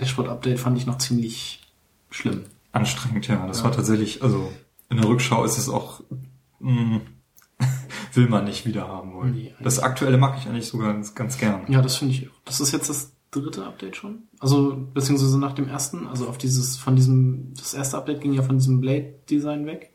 Dashboard-Update 0.00 0.60
fand 0.60 0.78
ich 0.78 0.86
noch 0.86 0.98
ziemlich 0.98 1.70
schlimm. 2.10 2.44
Anstrengend, 2.72 3.26
ja. 3.28 3.46
Das 3.46 3.58
Ja. 3.58 3.64
war 3.64 3.72
tatsächlich, 3.72 4.22
also 4.22 4.50
in 4.88 4.96
der 4.96 5.06
Rückschau 5.06 5.44
ist 5.44 5.58
es 5.58 5.68
auch, 5.68 6.00
mh, 6.60 7.00
will 8.12 8.28
man 8.28 8.44
nicht 8.44 8.66
wieder 8.66 8.88
haben 8.88 9.14
wollen. 9.14 9.34
Nee, 9.34 9.54
das 9.60 9.78
aktuelle 9.78 10.18
mag 10.18 10.36
ich 10.38 10.46
eigentlich 10.46 10.66
sogar 10.66 10.92
ganz, 10.92 11.14
ganz 11.14 11.38
gern. 11.38 11.62
Ja, 11.68 11.80
das 11.82 11.96
finde 11.96 12.14
ich 12.14 12.28
auch. 12.28 12.34
Das 12.44 12.60
ist 12.60 12.72
jetzt 12.72 12.88
das 12.88 13.12
dritte 13.30 13.64
Update 13.64 13.96
schon. 13.96 14.24
Also, 14.38 14.76
beziehungsweise 14.92 15.38
nach 15.38 15.54
dem 15.54 15.68
ersten, 15.68 16.06
also 16.06 16.28
auf 16.28 16.38
dieses, 16.38 16.76
von 16.76 16.96
diesem, 16.96 17.54
das 17.54 17.74
erste 17.74 17.96
Update 17.96 18.20
ging 18.20 18.32
ja 18.32 18.42
von 18.42 18.58
diesem 18.58 18.80
Blade-Design 18.80 19.66
weg. 19.66 19.92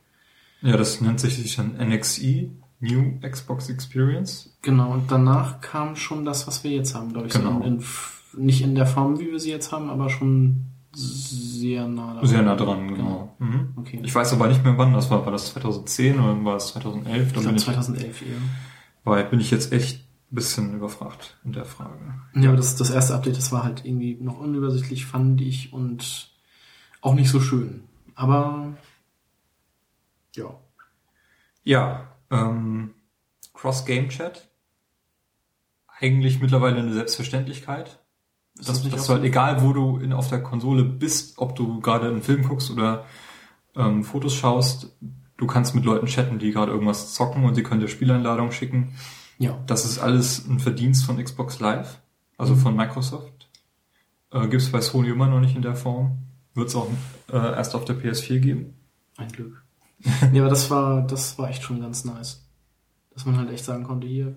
Ja, 0.61 0.75
das 0.75 1.01
nennt 1.01 1.19
sich 1.19 1.55
dann 1.55 1.77
NXE, 1.77 2.49
New 2.79 3.19
Xbox 3.21 3.69
Experience. 3.69 4.57
Genau, 4.61 4.91
und 4.91 5.11
danach 5.11 5.61
kam 5.61 5.95
schon 5.95 6.25
das, 6.25 6.47
was 6.47 6.63
wir 6.63 6.71
jetzt 6.71 6.95
haben, 6.95 7.13
glaube 7.13 7.27
ich. 7.27 7.33
Genau. 7.33 7.59
So 7.59 7.65
in, 7.65 7.79
in, 7.79 8.45
nicht 8.45 8.61
in 8.61 8.75
der 8.75 8.85
Form, 8.85 9.19
wie 9.19 9.31
wir 9.31 9.39
sie 9.39 9.51
jetzt 9.51 9.71
haben, 9.71 9.89
aber 9.89 10.09
schon 10.09 10.65
sehr 10.97 11.87
nah 11.87 12.15
dran. 12.15 12.25
Sehr 12.25 12.41
nah 12.41 12.55
dran, 12.55 12.87
genau. 12.87 13.35
Mhm. 13.37 13.73
Okay. 13.75 13.99
Ich 14.03 14.15
weiß 14.15 14.33
aber 14.33 14.47
nicht 14.47 14.63
mehr 14.63 14.77
wann 14.77 14.93
das 14.93 15.11
war. 15.11 15.23
War 15.25 15.31
das 15.31 15.53
2010 15.53 16.19
oder 16.19 16.43
war 16.43 16.55
es 16.55 16.67
2011? 16.69 17.27
Ich 17.27 17.33
glaube 17.33 17.47
bin 17.47 17.55
ich, 17.55 17.63
2011 17.63 18.21
eher. 18.23 18.27
weil 19.03 19.25
bin 19.25 19.39
ich 19.39 19.51
jetzt 19.51 19.71
echt 19.71 19.99
ein 20.31 20.35
bisschen 20.35 20.73
überfragt 20.75 21.37
in 21.43 21.53
der 21.53 21.65
Frage. 21.65 22.15
Ja, 22.33 22.49
aber 22.49 22.57
das, 22.57 22.75
das 22.75 22.89
erste 22.89 23.13
Update, 23.13 23.37
das 23.37 23.51
war 23.51 23.63
halt 23.63 23.85
irgendwie 23.85 24.17
noch 24.19 24.39
unübersichtlich, 24.39 25.05
fand 25.05 25.39
ich, 25.41 25.71
und 25.71 26.31
auch 27.01 27.13
nicht 27.13 27.29
so 27.29 27.39
schön. 27.39 27.83
Aber, 28.15 28.75
ja. 30.35 30.59
Ja, 31.63 32.07
ähm, 32.31 32.95
Cross-Game-Chat. 33.53 34.49
Eigentlich 35.99 36.41
mittlerweile 36.41 36.79
eine 36.79 36.93
Selbstverständlichkeit. 36.93 37.99
Ist 38.59 38.67
dass, 38.69 38.77
das 38.77 38.83
nicht 38.83 38.95
dass 38.95 39.09
halt 39.09 39.23
egal, 39.23 39.61
wo 39.63 39.73
du 39.73 39.97
in, 39.97 40.13
auf 40.13 40.29
der 40.29 40.41
Konsole 40.41 40.83
bist, 40.83 41.37
ob 41.37 41.55
du 41.55 41.79
gerade 41.79 42.07
einen 42.07 42.21
Film 42.21 42.47
guckst 42.47 42.71
oder 42.71 43.05
ähm, 43.75 44.03
Fotos 44.03 44.33
schaust, 44.33 44.95
du 45.37 45.47
kannst 45.47 45.75
mit 45.75 45.85
Leuten 45.85 46.07
chatten, 46.07 46.39
die 46.39 46.51
gerade 46.51 46.71
irgendwas 46.71 47.13
zocken 47.13 47.43
und 47.45 47.55
sie 47.55 47.63
können 47.63 47.81
dir 47.81 47.87
Spieleinladungen 47.87 48.51
schicken. 48.51 48.95
Ja. 49.37 49.57
Das 49.67 49.85
ist 49.85 49.99
alles 49.99 50.47
ein 50.47 50.59
Verdienst 50.59 51.05
von 51.05 51.23
Xbox 51.23 51.59
Live, 51.59 51.99
also 52.37 52.55
Mhm. 52.55 52.59
von 52.59 52.75
Microsoft. 52.75 53.49
Äh, 54.31 54.41
Gibt 54.47 54.63
es 54.63 54.71
bei 54.71 54.81
Sony 54.81 55.09
immer 55.09 55.27
noch 55.27 55.39
nicht 55.39 55.55
in 55.55 55.61
der 55.61 55.75
Form. 55.75 56.17
Wird 56.55 56.69
es 56.69 56.75
auch 56.75 56.89
äh, 57.31 57.37
erst 57.37 57.75
auf 57.75 57.85
der 57.85 57.95
PS4 57.95 58.39
geben. 58.39 58.73
Ein 59.15 59.31
Glück. 59.31 59.63
ja, 60.33 60.41
aber 60.41 60.49
das 60.49 60.69
war, 60.71 61.05
das 61.05 61.37
war 61.37 61.49
echt 61.49 61.61
schon 61.63 61.79
ganz 61.81 62.03
nice. 62.03 62.43
Dass 63.13 63.25
man 63.25 63.37
halt 63.37 63.51
echt 63.51 63.63
sagen 63.65 63.83
konnte, 63.83 64.07
hier, 64.07 64.35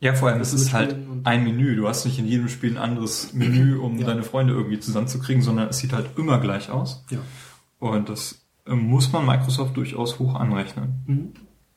Ja, 0.00 0.14
vor 0.14 0.28
allem, 0.30 0.40
es 0.40 0.52
ist 0.54 0.72
halt 0.72 0.96
ein 1.24 1.44
Menü. 1.44 1.76
Du 1.76 1.86
hast 1.86 2.04
nicht 2.06 2.18
in 2.18 2.26
jedem 2.26 2.48
Spiel 2.48 2.72
ein 2.72 2.78
anderes 2.78 3.32
Menü, 3.34 3.76
um 3.76 3.98
Ja. 3.98 4.06
deine 4.06 4.22
Freunde 4.22 4.54
irgendwie 4.54 4.80
zusammenzukriegen, 4.80 5.42
sondern 5.42 5.68
es 5.68 5.78
sieht 5.78 5.92
halt 5.92 6.18
immer 6.18 6.38
gleich 6.40 6.70
aus. 6.70 7.04
ja. 7.10 7.18
Und 7.78 8.08
das 8.10 8.42
äh, 8.66 8.74
muss 8.74 9.10
man 9.12 9.24
Microsoft 9.24 9.76
durchaus 9.76 10.18
hoch 10.18 10.34
anrechnen. 10.34 11.02
Mhm. 11.06 11.28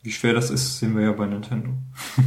Wie 0.01 0.12
schwer 0.12 0.33
das 0.33 0.49
ist, 0.49 0.79
sehen 0.79 0.95
wir 0.97 1.03
ja 1.03 1.12
bei 1.13 1.25
Nintendo. 1.27 1.69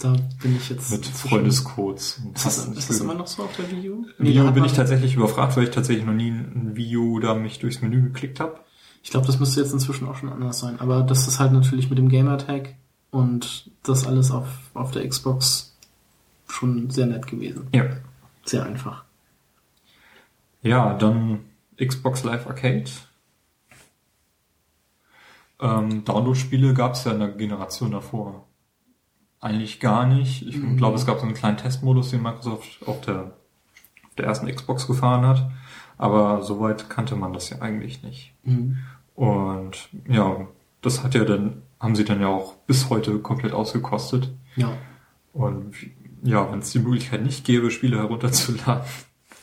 Da 0.00 0.14
bin 0.40 0.54
ich 0.56 0.68
jetzt. 0.70 0.92
Mit 0.92 1.04
Freundescodes. 1.06 2.22
und 2.24 2.36
Ist 2.36 2.46
das, 2.46 2.66
ist 2.68 2.88
das 2.88 3.00
immer 3.00 3.14
noch 3.14 3.26
so 3.26 3.42
auf 3.42 3.56
der 3.56 3.68
Wii 3.68 3.90
U? 3.90 4.06
Wii 4.18 4.40
U 4.42 4.52
bin 4.52 4.64
ich 4.64 4.72
tatsächlich 4.72 5.16
überfragt, 5.16 5.56
weil 5.56 5.64
ich 5.64 5.70
tatsächlich 5.70 6.06
noch 6.06 6.14
nie 6.14 6.28
ein 6.30 6.76
Wii 6.76 6.96
U 6.98 7.18
da 7.18 7.34
mich 7.34 7.58
durchs 7.58 7.82
Menü 7.82 8.02
geklickt 8.02 8.38
habe. 8.38 8.60
Ich 9.02 9.10
glaube, 9.10 9.26
das 9.26 9.40
müsste 9.40 9.60
jetzt 9.60 9.72
inzwischen 9.72 10.06
auch 10.06 10.14
schon 10.14 10.28
anders 10.28 10.60
sein. 10.60 10.78
Aber 10.78 11.02
das 11.02 11.26
ist 11.26 11.40
halt 11.40 11.52
natürlich 11.52 11.90
mit 11.90 11.98
dem 11.98 12.08
Gamertag 12.08 12.76
und 13.10 13.70
das 13.82 14.06
alles 14.06 14.30
auf, 14.30 14.48
auf 14.74 14.90
der 14.90 15.08
Xbox 15.08 15.76
schon 16.48 16.90
sehr 16.90 17.06
nett 17.06 17.26
gewesen. 17.26 17.68
Ja. 17.72 17.84
Sehr 18.44 18.64
einfach. 18.64 19.04
Ja, 20.62 20.94
dann 20.94 21.40
Xbox 21.76 22.24
Live 22.24 22.46
Arcade. 22.46 22.90
Ähm, 25.60 26.04
Download-Spiele 26.04 26.74
gab 26.74 26.92
es 26.92 27.04
ja 27.04 27.12
in 27.12 27.18
der 27.20 27.28
Generation 27.28 27.90
davor. 27.90 28.44
Eigentlich 29.40 29.80
gar 29.80 30.06
nicht. 30.06 30.42
Ich 30.46 30.56
Mhm. 30.56 30.76
glaube, 30.76 30.96
es 30.96 31.06
gab 31.06 31.18
so 31.18 31.24
einen 31.26 31.34
kleinen 31.34 31.56
Testmodus, 31.56 32.10
den 32.10 32.22
Microsoft 32.22 32.86
auf 32.86 33.00
der, 33.02 33.32
auf 34.04 34.14
der 34.16 34.26
ersten 34.26 34.46
Xbox 34.52 34.86
gefahren 34.86 35.26
hat. 35.26 35.50
Aber 35.96 36.42
soweit 36.42 36.88
kannte 36.88 37.16
man 37.16 37.32
das 37.32 37.50
ja 37.50 37.60
eigentlich 37.60 38.02
nicht. 38.02 38.32
Mhm. 38.44 38.78
Und 39.14 39.88
ja, 40.08 40.46
das 40.80 41.02
hat 41.02 41.14
ja 41.14 41.24
dann, 41.24 41.62
haben 41.80 41.96
sie 41.96 42.04
dann 42.04 42.20
ja 42.20 42.28
auch 42.28 42.54
bis 42.66 42.90
heute 42.90 43.18
komplett 43.18 43.52
ausgekostet. 43.52 44.32
Ja. 44.56 44.76
Und 45.32 45.74
ja, 46.22 46.50
wenn 46.50 46.58
es 46.60 46.70
die 46.70 46.80
Möglichkeit 46.80 47.22
nicht 47.22 47.44
gäbe, 47.44 47.70
Spiele 47.70 47.98
herunterzuladen, 47.98 48.84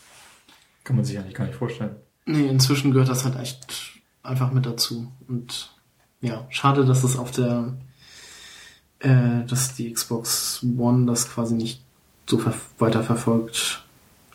kann 0.84 0.96
man 0.96 1.06
sich 1.06 1.18
eigentlich 1.18 1.36
gar 1.36 1.46
nicht 1.46 1.58
vorstellen. 1.58 1.96
Nee, 2.26 2.48
inzwischen 2.48 2.92
gehört 2.92 3.10
das 3.10 3.24
halt 3.24 3.40
echt 3.40 3.94
einfach 4.24 4.52
mit 4.52 4.66
dazu. 4.66 5.12
Und 5.28 5.72
ja, 6.22 6.46
schade, 6.50 6.86
dass 6.86 7.04
es 7.04 7.18
auf 7.18 7.32
der, 7.32 7.78
äh, 9.00 9.46
dass 9.48 9.76
die 9.76 9.92
Xbox 9.94 10.66
One 10.78 11.06
das 11.06 11.30
quasi 11.30 11.56
nicht 11.56 11.82
so 12.28 12.42
weiter 12.80 13.04
verfolgt, 13.04 13.84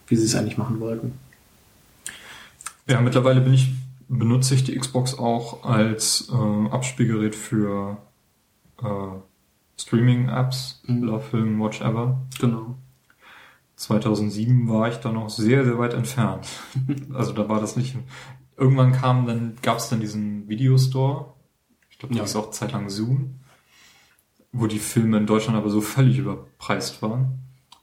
wie 0.07 0.17
sie 0.17 0.25
es 0.25 0.35
eigentlich 0.35 0.59
machen 0.59 0.81
wollten. 0.81 1.19
Ja, 2.87 3.01
mittlerweile 3.01 3.41
bin 3.41 3.55
ich, 3.55 3.71
benutze 4.18 4.55
ich 4.55 4.64
die 4.64 4.77
Xbox 4.77 5.18
auch 5.18 5.64
als 5.64 6.29
äh, 6.33 6.68
Abspielgerät 6.70 7.35
für 7.35 7.96
äh, 8.83 8.87
Streaming-Apps, 9.81 10.83
Mhm. 10.87 11.03
Love 11.05 11.20
Film, 11.25 11.61
Watch 11.61 11.81
Ever. 11.81 12.20
Genau. 12.40 12.77
2007 13.77 14.68
war 14.68 14.88
ich 14.88 14.96
da 14.96 15.11
noch 15.12 15.31
sehr, 15.31 15.64
sehr 15.64 15.79
weit 15.79 15.94
entfernt. 15.94 16.46
also 17.14 17.33
da 17.33 17.49
war 17.49 17.61
das 17.61 17.77
nicht. 17.77 17.96
Irgendwann 18.57 18.92
kam 18.92 19.27
dann, 19.27 19.57
gab 19.62 19.79
es 19.79 19.88
dann 19.88 20.01
diesen 20.01 20.49
Videostore. 20.49 21.33
Ich 21.88 21.99
glaube, 21.99 22.14
Ja. 22.14 22.20
das 22.23 22.31
ist 22.31 22.37
auch 22.37 22.51
zeitlang 22.51 22.90
Zoom, 22.90 23.37
wo 24.53 24.66
die 24.66 24.79
Filme 24.79 25.16
in 25.18 25.27
Deutschland 25.27 25.57
aber 25.57 25.70
so 25.70 25.81
völlig 25.81 26.18
überpreist 26.18 27.01
waren. 27.01 27.38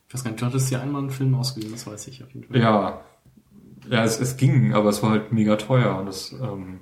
Ich 0.07 0.13
weiß 0.13 0.23
gar 0.23 0.31
nicht, 0.31 0.41
du 0.41 0.45
hattest 0.45 0.69
dir 0.69 0.81
einmal 0.81 1.01
einen 1.01 1.09
Film 1.09 1.33
ausgeliehen, 1.35 1.71
das 1.73 1.87
weiß 1.87 2.07
ich 2.07 2.23
auf 2.23 2.31
jeden 2.33 2.47
Fall. 2.47 2.61
Ja, 2.61 3.01
ja, 3.89 4.04
es, 4.04 4.19
es 4.19 4.38
ging, 4.38 4.73
aber 4.73 4.89
es 4.89 5.02
war 5.04 5.12
halt 5.12 5.32
mega 5.32 5.56
teuer 5.56 5.97
und 6.00 6.06
das 6.08 6.32
ähm, 6.34 6.80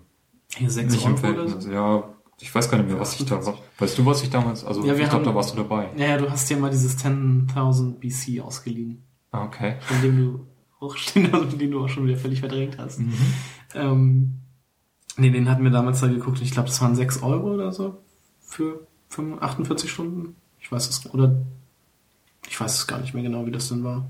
Hier 0.55 0.69
6 0.69 0.93
nicht 0.93 1.05
im 1.05 1.11
Euro 1.15 1.19
oder 1.21 1.33
Verhältnis. 1.47 1.67
Ja, 1.73 2.03
ich 2.39 2.53
weiß 2.53 2.69
gar 2.69 2.77
nicht 2.77 2.89
mehr, 2.89 2.99
was 2.99 3.19
ich 3.19 3.25
da 3.25 3.45
war. 3.45 3.57
Weißt 3.79 3.97
du, 3.97 4.05
was 4.05 4.21
ich 4.23 4.29
damals? 4.29 4.63
Also 4.65 4.85
Ja, 4.85 4.93
ich 4.95 5.09
glaube, 5.09 5.25
da 5.25 5.33
warst 5.35 5.53
du 5.53 5.57
dabei. 5.57 5.89
Ja, 5.97 6.05
ja, 6.07 6.17
du 6.17 6.29
hast 6.29 6.49
dir 6.49 6.57
mal 6.57 6.69
dieses 6.69 6.97
10.000 6.97 7.93
BC 7.99 8.41
ausgeliehen, 8.43 9.03
Ah, 9.31 9.45
okay. 9.45 9.75
von 9.81 10.01
dem 10.01 10.17
du 10.17 10.47
auch, 10.79 10.95
also 11.31 11.57
den 11.57 11.71
du 11.71 11.83
auch 11.83 11.89
schon 11.89 12.05
wieder 12.07 12.17
völlig 12.17 12.39
verdrängt 12.41 12.77
hast. 12.77 12.99
Mhm. 12.99 13.13
Ähm, 13.73 14.33
nee, 15.17 15.29
den 15.29 15.49
hatten 15.49 15.63
wir 15.63 15.71
damals 15.71 16.01
da 16.01 16.07
geguckt. 16.07 16.41
Ich 16.41 16.51
glaube, 16.51 16.67
das 16.67 16.81
waren 16.81 16.95
6 16.95 17.23
Euro 17.23 17.53
oder 17.53 17.71
so 17.71 18.01
für 18.41 18.85
45, 19.09 19.41
48 19.43 19.91
Stunden. 19.91 20.35
Ich 20.59 20.71
weiß 20.71 20.89
es 20.89 21.13
oder 21.13 21.35
ich 22.47 22.59
weiß 22.59 22.73
es 22.77 22.87
gar 22.87 22.99
nicht 22.99 23.13
mehr 23.13 23.23
genau, 23.23 23.45
wie 23.45 23.51
das 23.51 23.69
denn 23.69 23.83
war. 23.83 24.09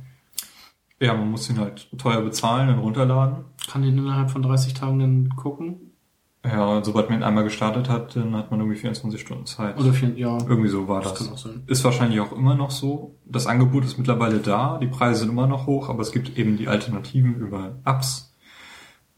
Ja, 1.00 1.14
man 1.14 1.30
muss 1.32 1.50
ihn 1.50 1.60
halt 1.60 1.88
teuer 1.98 2.22
bezahlen 2.22 2.70
und 2.70 2.80
runterladen. 2.80 3.46
Kann 3.70 3.82
den 3.82 3.98
innerhalb 3.98 4.32
von 4.32 4.42
30 4.42 4.74
Tagen 4.74 5.00
dann 5.00 5.30
gucken? 5.36 5.92
Ja, 6.46 6.84
sobald 6.84 7.10
man 7.10 7.20
ihn 7.20 7.24
einmal 7.24 7.44
gestartet 7.44 7.90
hat, 7.90 8.16
dann 8.16 8.36
hat 8.36 8.52
man 8.52 8.60
irgendwie 8.60 8.78
24 8.78 9.20
Stunden 9.20 9.46
Zeit. 9.48 9.80
Oder 9.80 9.94
viel, 9.94 10.18
ja, 10.18 10.38
Irgendwie 10.48 10.70
so 10.70 10.88
war 10.88 11.02
das 11.02 11.14
das. 11.16 11.24
kann 11.26 11.34
auch 11.34 11.38
sein. 11.40 11.64
Ist 11.66 11.84
wahrscheinlich 11.84 12.20
auch 12.20 12.32
immer 12.32 12.54
noch 12.56 12.70
so. 12.70 13.16
Das 13.26 13.48
Angebot 13.48 13.84
ist 13.84 13.98
mittlerweile 13.98 14.38
da, 14.40 14.78
die 14.78 14.86
Preise 14.88 15.22
sind 15.22 15.30
immer 15.30 15.48
noch 15.48 15.66
hoch, 15.66 15.90
aber 15.90 16.02
es 16.02 16.12
gibt 16.12 16.38
eben 16.38 16.56
die 16.58 16.68
Alternativen 16.68 17.36
über 17.36 17.78
Apps. 17.84 18.36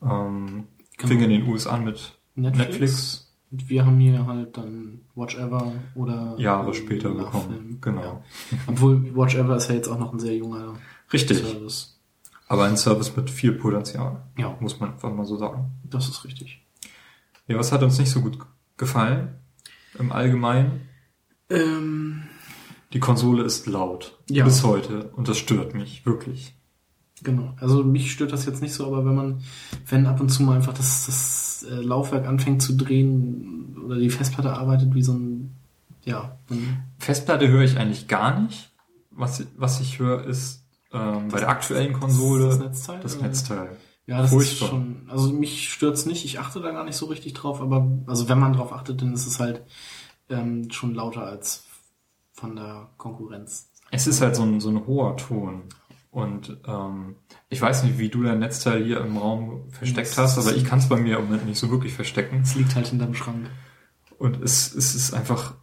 Ähm, 0.01 0.65
Genau. 0.99 1.09
Fing 1.09 1.21
in 1.21 1.29
den 1.29 1.47
USA 1.47 1.71
an 1.75 1.83
mit 1.83 2.17
Netflix. 2.33 2.67
Netflix, 2.69 3.35
Und 3.51 3.69
wir 3.69 3.85
haben 3.85 3.99
hier 3.99 4.25
halt 4.25 4.57
dann 4.57 5.01
Watch 5.13 5.37
Ever 5.37 5.73
oder 5.93 6.33
Jahre 6.39 6.73
später 6.73 7.11
bekommen. 7.11 7.49
Film. 7.49 7.77
Genau. 7.81 8.01
Ja. 8.01 8.21
Obwohl 8.65 9.15
Watch 9.15 9.35
Ever 9.35 9.57
ist 9.57 9.69
ja 9.69 9.75
jetzt 9.75 9.87
auch 9.89 9.99
noch 9.99 10.11
ein 10.11 10.17
sehr 10.19 10.35
junger 10.35 10.73
Richtig. 11.11 11.39
Service. 11.39 11.99
Aber 12.47 12.65
ein 12.65 12.77
Service 12.77 13.15
mit 13.15 13.29
viel 13.29 13.51
Potenzial, 13.53 14.23
Ja, 14.37 14.55
muss 14.59 14.79
man 14.79 14.91
einfach 14.93 15.11
mal 15.13 15.25
so 15.25 15.37
sagen. 15.37 15.71
das 15.83 16.07
ist 16.07 16.23
richtig. 16.25 16.65
Ja, 17.47 17.57
was 17.57 17.71
hat 17.71 17.83
uns 17.83 17.97
nicht 17.99 18.09
so 18.11 18.21
gut 18.21 18.37
gefallen? 18.77 19.35
Im 19.99 20.11
Allgemeinen? 20.11 20.81
Ähm, 21.49 22.23
Die 22.93 22.99
Konsole 22.99 23.43
ist 23.43 23.67
laut. 23.67 24.17
Ja. 24.29 24.45
Bis 24.45 24.63
heute. 24.63 25.09
Und 25.15 25.27
das 25.27 25.37
stört 25.37 25.73
mich, 25.73 26.05
wirklich. 26.05 26.53
Genau. 27.23 27.53
Also 27.59 27.83
mich 27.83 28.11
stört 28.11 28.31
das 28.31 28.45
jetzt 28.45 28.61
nicht 28.61 28.73
so, 28.73 28.85
aber 28.85 29.05
wenn 29.05 29.15
man, 29.15 29.41
wenn 29.87 30.05
ab 30.05 30.19
und 30.21 30.29
zu 30.29 30.43
mal 30.43 30.55
einfach 30.55 30.73
das, 30.73 31.05
das 31.07 31.65
äh, 31.69 31.81
Laufwerk 31.81 32.27
anfängt 32.27 32.61
zu 32.61 32.73
drehen 32.77 33.75
oder 33.83 33.97
die 33.97 34.09
Festplatte 34.09 34.53
arbeitet 34.53 34.93
wie 34.93 35.01
so 35.03 35.13
ein, 35.13 35.55
ja, 36.05 36.37
ein, 36.49 36.83
Festplatte 36.99 37.47
höre 37.47 37.63
ich 37.63 37.77
eigentlich 37.77 38.07
gar 38.07 38.39
nicht. 38.39 38.71
Was, 39.11 39.43
was 39.57 39.79
ich 39.81 39.97
höre, 39.99 40.25
ist 40.25 40.63
ähm, 40.93 41.27
bei 41.29 41.39
der 41.39 41.49
aktuellen 41.49 41.93
Konsole 41.93 42.45
das 42.45 42.59
das, 42.59 42.67
Netzteil. 42.67 42.99
oder? 42.99 43.27
Netzteil. 43.27 43.77
Ja, 44.05 44.21
das 44.21 44.29
Furchtbar. 44.29 44.65
ist 44.67 44.71
schon, 44.71 45.09
also 45.09 45.33
mich 45.33 45.71
stört's 45.71 46.05
nicht, 46.05 46.23
ich 46.23 46.39
achte 46.39 46.61
da 46.61 46.71
gar 46.71 46.85
nicht 46.85 46.95
so 46.95 47.07
richtig 47.07 47.33
drauf, 47.33 47.59
aber 47.61 47.87
also 48.07 48.29
wenn 48.29 48.39
man 48.39 48.53
drauf 48.53 48.71
achtet, 48.71 49.01
dann 49.01 49.13
ist 49.13 49.27
es 49.27 49.39
halt 49.39 49.63
ähm, 50.29 50.71
schon 50.71 50.95
lauter 50.95 51.23
als 51.23 51.65
von 52.31 52.55
der 52.55 52.89
Konkurrenz. 52.97 53.69
Es 53.91 54.07
ist 54.07 54.21
halt 54.21 54.35
so 54.35 54.43
ein, 54.43 54.59
so 54.59 54.69
ein 54.69 54.85
hoher 54.85 55.17
Ton. 55.17 55.63
Und 56.09 56.57
ähm, 56.65 57.15
ich 57.49 57.61
weiß 57.61 57.83
nicht, 57.83 57.99
wie 57.99 58.09
du 58.09 58.23
dein 58.23 58.39
Netzteil 58.39 58.83
hier 58.83 59.01
im 59.01 59.17
Raum 59.17 59.69
versteckt 59.71 60.09
Das 60.09 60.17
hast, 60.17 60.37
aber 60.37 60.55
ich 60.55 60.65
kann 60.65 60.79
es 60.79 60.89
bei 60.89 60.95
mir 60.95 61.17
im 61.17 61.25
Moment 61.25 61.45
nicht 61.45 61.59
so 61.59 61.69
wirklich 61.69 61.93
verstecken. 61.93 62.41
Es 62.43 62.55
liegt 62.55 62.75
halt 62.75 62.87
hinterm 62.87 63.13
Schrank. 63.13 63.49
Und 64.17 64.41
es, 64.41 64.73
es 64.73 64.95
ist 64.95 65.13
einfach 65.13 65.53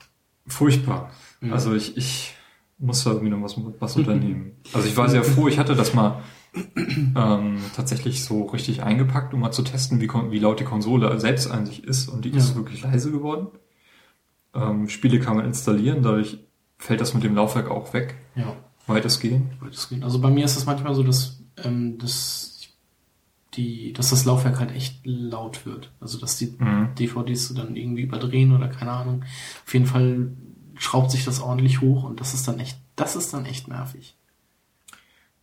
furchtbar. 0.47 1.11
Mhm. 1.41 1.53
Also 1.53 1.75
ich, 1.75 1.97
ich 1.97 2.34
muss 2.79 3.05
da 3.05 3.11
irgendwie 3.13 3.31
noch 3.31 3.43
was, 3.43 3.57
was 3.81 3.97
unternehmen. 3.97 4.53
Also 4.73 4.89
ich 4.89 4.97
war 4.97 5.09
sehr 5.09 5.25
froh, 5.25 5.49
ich 5.49 5.59
hatte 5.59 5.75
das 5.75 5.95
mal 5.95 6.23
ähm, 6.77 7.59
tatsächlich 7.75 8.25
so 8.25 8.45
richtig 8.47 8.83
eingepackt, 8.83 9.35
um 9.35 9.41
mal 9.41 9.53
zu 9.53 9.63
testen, 9.63 10.01
wie, 10.01 10.09
wie 10.09 10.39
laut 10.39 10.61
die 10.61 10.65
Konsole 10.65 11.19
selbst 11.21 11.51
sich 11.67 11.85
ist. 11.85 12.09
Und 12.09 12.25
die 12.25 12.31
Ja. 12.31 12.37
ist 12.39 12.55
wirklich 12.57 12.83
leise 12.83 13.11
geworden. 13.11 13.49
Ähm, 14.55 14.89
Spiele 14.89 15.19
kann 15.21 15.37
man 15.37 15.47
installieren, 15.47 16.03
dadurch 16.03 16.39
fällt 16.79 17.01
das 17.01 17.15
mit 17.15 17.25
dem 17.25 17.35
Laufwerk 17.35 17.71
auch 17.71 17.93
weg, 17.93 18.15
Ja, 18.37 18.55
weitestgehend. 18.87 19.61
weitestgehend. 19.61 20.05
Also 20.05 20.21
bei 20.21 20.31
mir 20.31 20.45
ist 20.45 20.57
es 20.57 20.67
manchmal 20.67 20.95
so, 20.95 21.03
dass, 21.03 21.43
ähm, 21.65 21.99
dass, 21.99 22.69
die, 23.55 23.93
dass 23.93 24.11
das 24.11 24.25
Laufwerk 24.25 24.59
halt 24.61 24.73
echt 24.73 25.01
laut 25.05 25.65
wird. 25.67 25.91
Also 26.01 26.19
dass 26.19 26.37
die 26.39 26.55
Mhm. 26.59 26.95
DVDs 26.99 27.53
dann 27.55 27.77
irgendwie 27.77 28.03
überdrehen 28.03 28.55
oder 28.55 28.69
keine 28.69 28.93
Ahnung. 28.93 29.25
Auf 29.67 29.73
jeden 29.73 29.87
Fall 29.87 30.29
schraubt 30.77 31.11
sich 31.11 31.25
das 31.25 31.41
ordentlich 31.41 31.81
hoch 31.81 32.05
und 32.05 32.21
das 32.21 32.35
ist 32.35 32.47
dann 32.49 32.59
echt, 32.61 32.79
das 32.97 33.17
ist 33.17 33.33
dann 33.33 33.47
echt 33.47 33.69
nervig. 33.69 34.17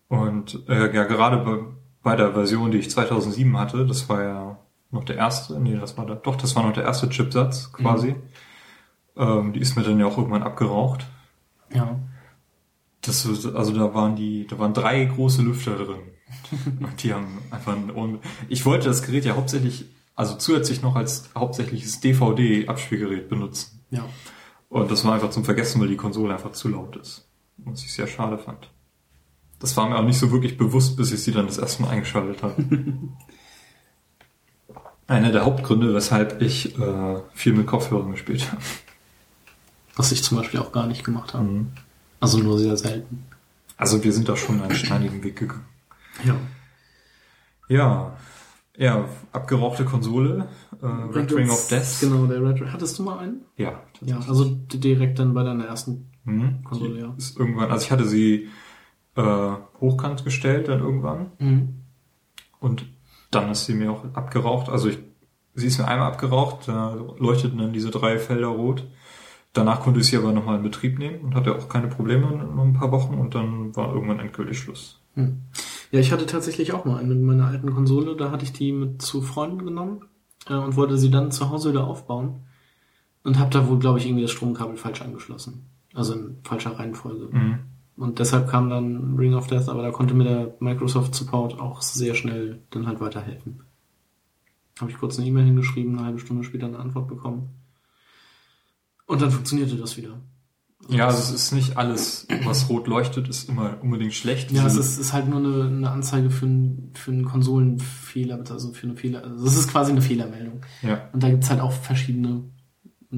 Und 0.08 0.68
äh, 0.68 0.94
ja, 0.94 1.06
gerade 1.06 1.38
bei, 1.38 1.60
bei 2.04 2.16
der 2.16 2.34
Version, 2.34 2.72
die 2.72 2.80
ich 2.80 2.92
2007 2.92 3.58
hatte, 3.58 3.86
das 3.86 4.10
war 4.10 4.24
ja 4.24 4.60
noch 4.92 5.06
der 5.06 5.16
erste, 5.16 5.60
nee, 5.60 5.78
das 5.78 5.98
war 5.98 6.06
der, 6.06 6.18
doch, 6.18 6.36
das 6.36 6.56
war 6.56 6.64
noch 6.64 6.74
der 6.74 6.84
erste 6.84 7.10
Chipsatz 7.10 7.72
quasi. 7.72 8.16
Ähm, 9.16 9.54
die 9.54 9.60
ist 9.60 9.76
mir 9.76 9.84
dann 9.84 10.00
ja 10.00 10.06
auch 10.06 10.18
irgendwann 10.18 10.44
abgeraucht. 10.44 11.06
Ja. 11.74 12.00
Das, 13.02 13.26
also 13.26 13.74
da 13.74 13.94
waren 13.94 14.16
die, 14.16 14.48
da 14.48 14.60
waren 14.60 14.74
drei 14.74 15.06
große 15.06 15.42
Lüfter 15.42 15.76
drin. 15.76 16.02
Und 16.80 17.04
die 17.04 17.14
haben 17.14 17.40
einfach 17.50 17.74
ein, 17.74 18.20
ich 18.50 18.66
wollte 18.66 18.88
das 18.88 19.04
Gerät 19.04 19.26
ja 19.26 19.36
hauptsächlich, 19.36 19.86
also 20.16 20.36
zusätzlich 20.36 20.82
noch 20.82 20.96
als 20.96 21.30
hauptsächliches 21.36 22.00
DVD-Abspielgerät 22.02 23.30
benutzen. 23.30 23.80
Ja. 23.92 24.06
Und 24.72 24.90
das 24.90 25.04
war 25.04 25.16
einfach 25.16 25.32
zum 25.32 25.44
Vergessen, 25.44 25.82
weil 25.82 25.90
die 25.90 25.98
Konsole 25.98 26.34
einfach 26.34 26.54
zu 26.54 26.70
laut 26.70 26.96
ist. 26.96 27.28
Was 27.58 27.84
ich 27.84 27.92
sehr 27.92 28.08
schade 28.08 28.38
fand. 28.38 28.70
Das 29.60 29.76
war 29.76 29.90
mir 29.90 29.98
auch 29.98 30.04
nicht 30.04 30.18
so 30.18 30.32
wirklich 30.32 30.58
bewusst, 30.58 30.96
bis 30.96 31.12
ich 31.12 31.22
sie 31.22 31.34
dann 31.34 31.48
das 31.48 31.58
erste 31.58 31.82
Mal 31.82 31.90
eingeschaltet 31.90 32.42
habe. 32.42 32.56
Einer 35.08 35.34
der 35.34 35.44
Hauptgründe, 35.44 35.94
weshalb 35.94 36.42
ich 36.42 36.80
äh, 36.80 37.20
viel 37.34 37.52
mit 37.52 37.68
Kopfhörern 37.68 38.12
gespielt 38.12 38.50
habe. 38.50 38.62
Was 39.98 40.14
ich 40.14 40.24
zum 40.24 40.38
Beispiel 40.38 40.62
auch 40.62 40.72
gar 40.72 40.88
nicht 40.88 41.04
gemacht 41.04 41.34
habe. 41.34 41.66
Also 42.22 42.38
nur 42.38 42.58
sehr 42.58 42.78
selten. 42.78 43.26
Also 43.76 44.02
wir 44.06 44.14
sind 44.14 44.30
da 44.30 44.38
schon 44.38 44.62
einen 44.62 44.74
steinigen 44.74 45.22
Weg 45.22 45.36
gegangen. 45.36 45.66
Ja. 46.24 46.38
Ja, 47.68 48.18
ja, 48.78 49.06
abgerauchte 49.32 49.86
Konsole, 49.86 50.48
äh, 50.82 50.86
Red 50.86 51.34
Ring 51.36 51.50
of 51.50 51.68
Death. 51.68 52.00
Genau, 52.00 52.26
der 52.26 52.42
Red 52.44 52.62
Ring. 52.62 52.72
Hattest 52.74 52.98
du 53.00 53.04
mal 53.04 53.20
einen? 53.20 53.42
Ja, 53.58 53.82
Ja, 54.02 54.20
also 54.28 54.46
direkt 54.46 55.20
dann 55.20 55.34
bei 55.34 55.44
deiner 55.44 55.66
ersten. 55.66 56.10
Mhm. 56.24 56.64
Konsole, 56.64 57.00
ja. 57.00 57.14
Ist 57.18 57.38
irgendwann, 57.40 57.72
also 57.72 57.84
ich 57.86 57.92
hatte 57.92 58.06
sie 58.06 58.50
äh, 59.16 59.52
hochkant 59.80 60.24
gestellt 60.24 60.68
dann 60.68 60.80
irgendwann 60.80 61.32
Mhm. 61.40 61.82
und 62.60 62.86
dann 63.32 63.50
ist 63.52 63.66
sie 63.66 63.74
mir 63.74 63.92
auch 63.92 64.04
abgeraucht. 64.14 64.70
Also 64.70 64.90
ich, 64.90 65.00
sie 65.56 65.68
ist 65.68 65.78
mir 65.80 65.88
einmal 65.88 66.12
abgeraucht, 66.12 66.68
da 66.68 66.94
leuchteten 67.20 67.58
dann 67.58 67.74
diese 67.74 67.90
drei 67.92 68.20
Felder 68.20 68.48
rot. 68.48 68.88
Danach 69.54 69.82
konnte 69.82 70.00
ich 70.00 70.08
sie 70.08 70.16
aber 70.18 70.32
nochmal 70.32 70.58
in 70.58 70.64
Betrieb 70.64 70.98
nehmen 70.98 71.20
und 71.22 71.36
hatte 71.36 71.54
auch 71.56 71.68
keine 71.68 71.88
Probleme 71.88 72.28
in 72.32 72.56
noch 72.56 72.64
ein 72.64 72.74
paar 72.74 72.92
Wochen 72.92 73.16
und 73.16 73.36
dann 73.36 73.76
war 73.76 73.94
irgendwann 73.94 74.20
endgültig 74.20 74.58
Schluss. 74.60 75.02
Hm. 75.16 75.42
Ja, 75.92 76.00
ich 76.00 76.12
hatte 76.12 76.26
tatsächlich 76.26 76.74
auch 76.74 76.86
mal 76.86 76.98
eine 76.98 77.14
mit 77.14 77.24
meiner 77.24 77.48
alten 77.48 77.74
Konsole. 77.74 78.16
Da 78.16 78.32
hatte 78.32 78.46
ich 78.46 78.54
die 78.54 78.72
mit 78.72 79.02
zu 79.02 79.22
Freunden 79.22 79.66
genommen 79.66 80.06
äh, 80.50 80.54
und 80.54 80.76
wollte 80.76 80.98
sie 80.98 81.12
dann 81.12 81.32
zu 81.32 81.50
Hause 81.50 81.72
wieder 81.72 81.86
aufbauen. 81.86 82.44
Und 83.24 83.38
habe 83.38 83.52
da 83.52 83.68
wohl, 83.68 83.78
glaube 83.78 84.00
ich, 84.00 84.06
irgendwie 84.06 84.24
das 84.24 84.32
Stromkabel 84.32 84.78
falsch 84.78 85.02
angeschlossen. 85.02 85.66
Also 85.94 86.14
in 86.14 86.38
falscher 86.44 86.80
Reihenfolge. 86.80 87.30
Mhm. 87.32 87.60
Und 87.98 88.18
deshalb 88.18 88.50
kam 88.50 88.70
dann 88.70 89.16
Ring 89.16 89.36
of 89.36 89.46
Death, 89.48 89.70
aber 89.70 89.84
da 89.84 89.92
konnte 89.92 90.16
mir 90.16 90.24
der 90.24 90.56
Microsoft 90.60 91.14
Support 91.14 91.60
auch 91.60 91.82
sehr 91.84 92.16
schnell 92.16 92.60
dann 92.72 92.88
halt 92.88 93.00
weiterhelfen. 93.00 93.62
Habe 94.80 94.90
ich 94.90 94.98
kurz 94.98 95.20
eine 95.20 95.28
E-Mail 95.28 95.46
hingeschrieben, 95.46 95.98
eine 95.98 96.06
halbe 96.08 96.20
Stunde 96.20 96.44
später 96.44 96.66
eine 96.66 96.80
Antwort 96.80 97.08
bekommen. 97.08 97.50
Und 99.06 99.22
dann 99.22 99.30
funktionierte 99.30 99.76
das 99.76 99.98
wieder. 99.98 100.20
Ja, 100.90 101.08
also 101.08 101.20
es 101.20 101.32
ist 101.32 101.52
nicht 101.52 101.78
alles, 101.78 102.28
was 102.44 102.70
rot 102.70 102.88
leuchtet, 102.88 103.30
ist 103.30 103.48
immer 103.48 103.78
unbedingt 103.82 104.14
schlecht. 104.14 104.52
Ja, 104.52 104.66
es 104.66 104.76
ist, 104.76 104.98
ist 104.98 105.14
halt 105.14 105.28
nur 105.28 105.40
eine, 105.40 105.66
eine 105.66 105.90
Anzeige 105.92 106.30
für, 106.30 106.46
einen 106.46 106.92
für 106.96 107.12
einen 107.12 107.26
Konsolenfehler, 107.26 108.44
also 108.50 108.74
für 108.74 108.88
eine 108.88 108.96
Fehler. 108.96 109.24
Also 109.24 109.46
es 109.46 109.58
ist 109.58 109.70
quasi 109.70 109.92
eine 109.92 110.02
Fehlermeldung. 110.02 110.66
ja. 110.82 111.10
Und 111.14 111.24
da 111.24 111.30
gibt's 111.30 111.50
halt 111.50 111.62
auch 111.62 111.72
verschiedene, 111.72 112.44
äh, 113.12 113.18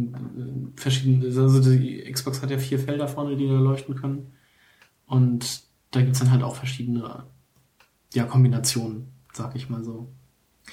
verschiedene, 0.76 1.26
also 1.26 1.72
die 1.72 2.04
Xbox 2.12 2.42
hat 2.42 2.52
ja 2.52 2.58
vier 2.58 2.80
Felder 2.80 3.08
vorne, 3.08 3.36
die 3.36 3.48
da 3.48 3.54
leuchten 3.54 3.96
können. 3.96 4.34
Und 5.08 5.64
da 5.92 6.02
gibt's 6.02 6.20
dann 6.20 6.32
halt 6.32 6.44
auch 6.44 6.56
verschiedene, 6.56 7.26
ja, 8.14 8.26
Kombinationen, 8.26 9.08
sag 9.32 9.56
ich 9.56 9.70
mal 9.70 9.84
so. 9.84 10.12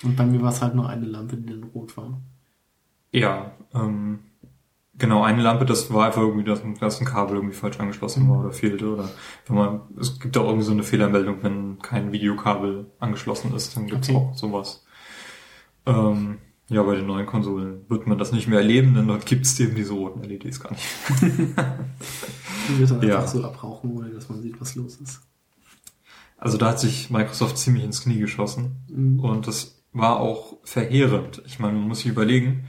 Und 0.03 0.17
bei 0.17 0.27
mir 0.27 0.41
war 0.43 0.53
es 0.53 0.61
halt 0.61 0.75
nur 0.75 0.89
eine 0.89 1.07
Lampe, 1.07 1.37
die 1.37 1.47
dann 1.47 1.65
rot 1.65 1.97
war. 1.97 2.21
Ja, 3.13 3.53
ähm, 3.75 4.21
genau, 5.01 5.25
eine 5.25 5.43
Lampe, 5.43 5.65
das 5.65 5.93
war 5.93 6.07
einfach 6.07 6.23
irgendwie, 6.23 6.45
dass, 6.45 6.61
dass 6.79 7.01
ein 7.01 7.07
Kabel 7.07 7.37
irgendwie 7.37 7.57
falsch 7.57 7.81
angeschlossen 7.81 8.29
war 8.31 8.39
oder 8.41 8.53
fehlte. 8.53 8.93
Oder 8.93 9.09
wenn 9.49 9.57
man, 9.57 9.81
es 9.99 10.21
gibt 10.21 10.37
auch 10.39 10.45
irgendwie 10.45 10.65
so 10.65 10.73
eine 10.73 10.85
Fehlermeldung, 10.85 11.39
wenn 11.43 11.79
kein 11.81 12.13
Videokabel 12.13 12.87
angeschlossen 13.01 13.53
ist, 13.55 13.77
dann 13.77 13.87
gibt's 13.89 14.09
Okay. 14.09 14.17
auch 14.19 14.35
sowas. 14.37 14.85
Ähm, 15.87 16.39
ja, 16.69 16.83
bei 16.85 16.95
den 16.95 17.07
neuen 17.07 17.27
Konsolen 17.27 17.85
wird 17.89 18.07
man 18.07 18.17
das 18.19 18.31
nicht 18.31 18.47
mehr 18.47 18.61
erleben, 18.61 18.95
denn 18.95 19.09
dort 19.09 19.27
gibt's 19.27 19.59
eben 19.59 19.75
diese 19.75 19.93
roten 19.95 20.23
LEDs 20.23 20.61
gar 20.61 20.71
nicht. 20.71 20.85
Die 22.69 22.79
wird 22.79 22.91
dann 22.91 23.03
Ja. 23.03 23.17
einfach 23.17 23.29
so 23.29 23.43
abrauchen, 23.45 23.91
ohne 23.97 24.11
dass 24.11 24.29
man 24.29 24.41
sieht, 24.43 24.61
was 24.61 24.75
los 24.77 24.97
ist. 24.97 25.21
Also 26.39 26.57
da 26.59 26.69
hat 26.71 26.81
sich 26.81 27.11
Microsoft 27.11 27.59
ziemlich 27.59 27.85
ins 27.85 28.03
Knie 28.03 28.19
geschossen. 28.19 28.77
Mhm. 28.89 29.21
Und 29.21 29.47
das 29.47 29.83
war 29.93 30.21
auch 30.21 30.59
verheerend. 30.63 31.43
Ich 31.47 31.59
meine, 31.59 31.77
man 31.79 31.89
muss 31.89 31.99
sich 31.99 32.07
überlegen, 32.07 32.67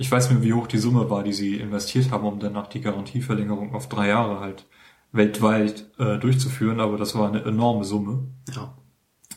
ich 0.00 0.10
weiß 0.10 0.30
nicht, 0.30 0.42
wie 0.42 0.54
hoch 0.54 0.66
die 0.66 0.78
Summe 0.78 1.10
war, 1.10 1.22
die 1.22 1.34
sie 1.34 1.56
investiert 1.56 2.10
haben, 2.10 2.24
um 2.26 2.40
danach 2.40 2.68
die 2.68 2.80
Garantieverlängerung 2.80 3.74
auf 3.74 3.86
drei 3.88 4.08
Jahre 4.08 4.40
halt 4.40 4.66
weltweit 5.12 5.90
äh, 5.98 6.18
durchzuführen, 6.18 6.80
aber 6.80 6.96
das 6.96 7.14
war 7.14 7.28
eine 7.28 7.44
enorme 7.44 7.84
Summe. 7.84 8.28
Ja. 8.54 8.72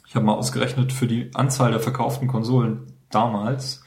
Ich 0.07 0.15
habe 0.15 0.25
mal 0.25 0.35
ausgerechnet, 0.35 0.93
für 0.93 1.07
die 1.07 1.31
Anzahl 1.33 1.71
der 1.71 1.81
verkauften 1.81 2.29
Konsolen 2.29 2.93
damals 3.09 3.83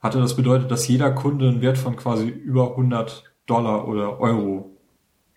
hatte 0.00 0.18
das 0.18 0.34
bedeutet, 0.34 0.70
dass 0.70 0.88
jeder 0.88 1.10
Kunde 1.12 1.48
einen 1.48 1.60
Wert 1.60 1.76
von 1.76 1.96
quasi 1.96 2.26
über 2.28 2.70
100 2.70 3.24
Dollar 3.46 3.86
oder 3.86 4.18
Euro 4.18 4.78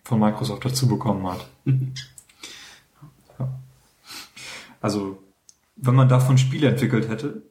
von 0.04 0.20
Microsoft 0.20 0.64
dazu 0.64 0.88
bekommen 0.88 1.26
hat. 1.28 1.46
Ja. 3.38 3.58
Also, 4.80 5.22
wenn 5.76 5.94
man 5.94 6.08
davon 6.08 6.38
Spiele 6.38 6.68
entwickelt 6.68 7.08
hätte, 7.10 7.42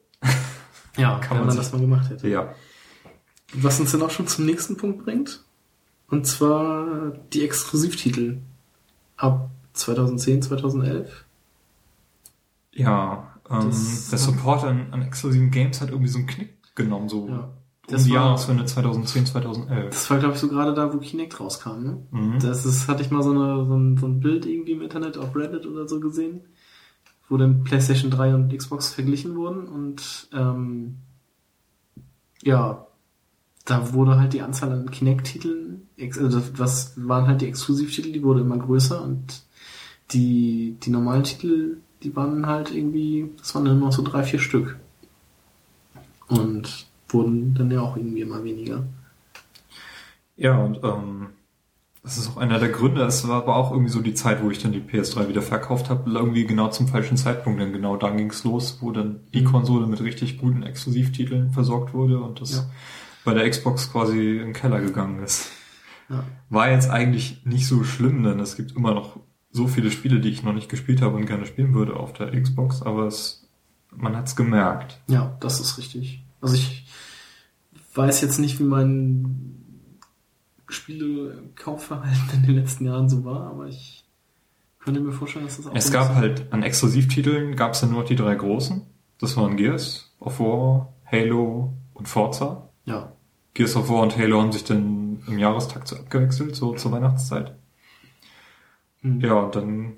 Ja, 0.96 1.18
Kann 1.20 1.30
wenn 1.30 1.38
man 1.38 1.46
man 1.48 1.56
das 1.56 1.72
mal 1.72 1.80
gemacht 1.80 2.10
hätte. 2.10 2.26
ja, 2.28 2.52
Was 3.54 3.80
uns 3.80 3.92
dann 3.92 4.02
auch 4.02 4.10
schon 4.10 4.26
zum 4.26 4.44
nächsten 4.46 4.76
Punkt 4.76 5.04
bringt. 5.04 5.42
Und 6.08 6.26
zwar 6.26 7.12
die 7.32 7.44
Exklusivtitel. 7.44 8.38
Ab 9.16 9.50
2010, 9.72 10.42
2011. 10.42 11.24
ja, 12.72 13.34
ähm, 13.50 13.66
Das- 13.66 14.10
der 14.10 14.18
Support 14.18 14.64
an, 14.64 14.92
an 14.92 15.02
exklusiven 15.02 15.50
Games 15.50 15.80
hat 15.80 15.90
irgendwie 15.90 16.08
so 16.08 16.18
einen 16.18 16.26
Knick 16.28 16.54
genommen, 16.76 17.08
so 17.08 17.26
Ja. 17.28 17.38
um 17.38 17.48
Das 17.88 18.04
die 18.04 18.10
war- 18.10 18.16
Jahreswende 18.26 18.64
2010, 18.66 19.26
2011. 19.26 19.90
Das 19.90 20.08
war, 20.10 20.18
glaube 20.18 20.34
ich, 20.34 20.40
so 20.40 20.48
gerade 20.48 20.74
da, 20.74 20.92
wo 20.92 20.98
Kinect 20.98 21.40
rauskam. 21.40 21.82
Ne? 21.82 21.98
Mhm. 22.12 22.38
Das 22.40 22.64
ist, 22.66 22.86
hatte 22.88 23.02
ich 23.02 23.10
mal 23.10 23.22
so, 23.22 23.30
eine, 23.30 23.64
so, 23.66 23.74
ein, 23.76 23.96
so 23.96 24.06
ein 24.06 24.20
Bild 24.20 24.46
irgendwie 24.46 24.72
im 24.72 24.82
Internet 24.82 25.16
auf 25.18 25.34
Reddit 25.34 25.66
oder 25.66 25.88
so 25.88 25.98
gesehen, 25.98 26.42
wo 27.28 27.36
dann 27.36 27.64
PlayStation 27.64 28.10
3 28.10 28.34
und 28.34 28.56
Xbox 28.56 28.92
verglichen 28.92 29.34
wurden 29.34 29.66
und 29.66 30.28
ähm, 30.32 30.98
ja, 32.42 32.86
da 33.68 33.92
wurde 33.92 34.18
halt 34.18 34.32
die 34.32 34.40
Anzahl 34.40 34.72
an 34.72 34.90
Kinect-Titeln, 34.90 35.88
also 36.00 36.40
das 36.40 36.94
waren 36.96 37.26
halt 37.26 37.42
die 37.42 37.46
Exklusivtitel, 37.46 38.12
die 38.12 38.22
wurde 38.22 38.40
immer 38.40 38.56
größer 38.56 39.02
und 39.02 39.42
die, 40.12 40.76
die 40.82 40.90
normalen 40.90 41.24
Titel, 41.24 41.76
die 42.02 42.16
waren 42.16 42.46
halt 42.46 42.74
irgendwie, 42.74 43.30
das 43.36 43.54
waren 43.54 43.66
dann 43.66 43.80
noch 43.80 43.92
so 43.92 44.02
drei, 44.02 44.22
vier 44.22 44.38
Stück. 44.38 44.78
Und 46.28 46.86
wurden 47.10 47.54
dann 47.54 47.70
ja 47.70 47.82
auch 47.82 47.96
irgendwie 47.96 48.22
immer 48.22 48.42
weniger. 48.42 48.84
Ja, 50.36 50.56
und 50.58 50.82
ähm, 50.82 51.28
das 52.02 52.16
ist 52.16 52.30
auch 52.30 52.36
einer 52.38 52.58
der 52.58 52.68
Gründe. 52.70 53.02
Es 53.04 53.26
war 53.28 53.42
aber 53.42 53.56
auch 53.56 53.70
irgendwie 53.72 53.90
so 53.90 54.00
die 54.00 54.14
Zeit, 54.14 54.42
wo 54.42 54.50
ich 54.50 54.62
dann 54.62 54.72
die 54.72 54.80
PS3 54.80 55.28
wieder 55.28 55.42
verkauft 55.42 55.90
habe, 55.90 56.10
irgendwie 56.10 56.46
genau 56.46 56.68
zum 56.68 56.88
falschen 56.88 57.16
Zeitpunkt. 57.18 57.60
Denn 57.60 57.72
genau 57.72 57.96
dann 57.96 58.16
ging's 58.16 58.44
los, 58.44 58.78
wo 58.80 58.92
dann 58.92 59.20
die 59.34 59.40
Mhm. 59.40 59.46
Konsole 59.46 59.86
mit 59.86 60.00
richtig 60.00 60.38
guten 60.38 60.62
Exklusivtiteln 60.62 61.50
versorgt 61.50 61.92
wurde 61.92 62.20
und 62.20 62.40
das 62.40 62.52
Ja. 62.52 62.64
Bei 63.24 63.34
der 63.34 63.48
Xbox 63.48 63.92
quasi 63.92 64.36
in 64.36 64.38
den 64.38 64.52
Keller 64.52 64.80
gegangen 64.80 65.22
ist. 65.22 65.50
Ja. 66.08 66.24
War 66.48 66.70
jetzt 66.70 66.90
eigentlich 66.90 67.44
nicht 67.44 67.66
so 67.66 67.84
schlimm, 67.84 68.22
denn 68.22 68.40
es 68.40 68.56
gibt 68.56 68.72
immer 68.72 68.94
noch 68.94 69.20
so 69.50 69.66
viele 69.66 69.90
Spiele, 69.90 70.20
die 70.20 70.30
ich 70.30 70.42
noch 70.42 70.52
nicht 70.52 70.68
gespielt 70.68 71.02
habe 71.02 71.16
und 71.16 71.26
gerne 71.26 71.46
spielen 71.46 71.74
würde 71.74 71.96
auf 71.96 72.12
der 72.12 72.38
Xbox, 72.40 72.82
aber 72.82 73.06
es, 73.06 73.48
man 73.94 74.16
hat's 74.16 74.36
gemerkt. 74.36 75.00
Ja, 75.08 75.36
das 75.40 75.60
ist 75.60 75.78
richtig. 75.78 76.24
Also 76.40 76.54
ich 76.54 76.86
weiß 77.94 78.20
jetzt 78.20 78.38
nicht, 78.38 78.60
wie 78.60 78.64
mein 78.64 79.58
Spielekaufverhalten 80.68 82.30
in 82.34 82.42
den 82.42 82.54
letzten 82.56 82.86
Jahren 82.86 83.08
so 83.08 83.24
war, 83.24 83.50
aber 83.50 83.66
ich 83.66 84.04
könnte 84.78 85.00
mir 85.00 85.12
vorstellen, 85.12 85.44
dass 85.46 85.56
das 85.56 85.66
auch 85.66 85.74
Es 85.74 85.90
gab 85.90 86.14
halt 86.14 86.52
an 86.52 86.62
Exklusivtiteln 86.62 87.56
gab 87.56 87.72
es 87.72 87.80
dann 87.80 87.90
nur 87.90 88.04
die 88.04 88.16
drei 88.16 88.34
großen. 88.34 88.82
Das 89.18 89.36
waren 89.36 89.56
Gears 89.56 90.14
of 90.20 90.38
War, 90.40 90.92
Halo 91.10 91.74
und 91.94 92.08
Forza. 92.08 92.67
Ja, 92.88 93.12
Gears 93.54 93.76
of 93.76 93.88
War 93.88 94.02
und 94.02 94.16
Halo 94.16 94.40
haben 94.40 94.52
sich 94.52 94.64
dann 94.64 95.20
im 95.26 95.38
Jahrestakt 95.38 95.88
so 95.88 95.96
abgewechselt, 95.96 96.54
so 96.56 96.74
zur 96.74 96.92
Weihnachtszeit. 96.92 97.56
Hm. 99.00 99.20
Ja, 99.20 99.34
und 99.34 99.54
dann 99.56 99.92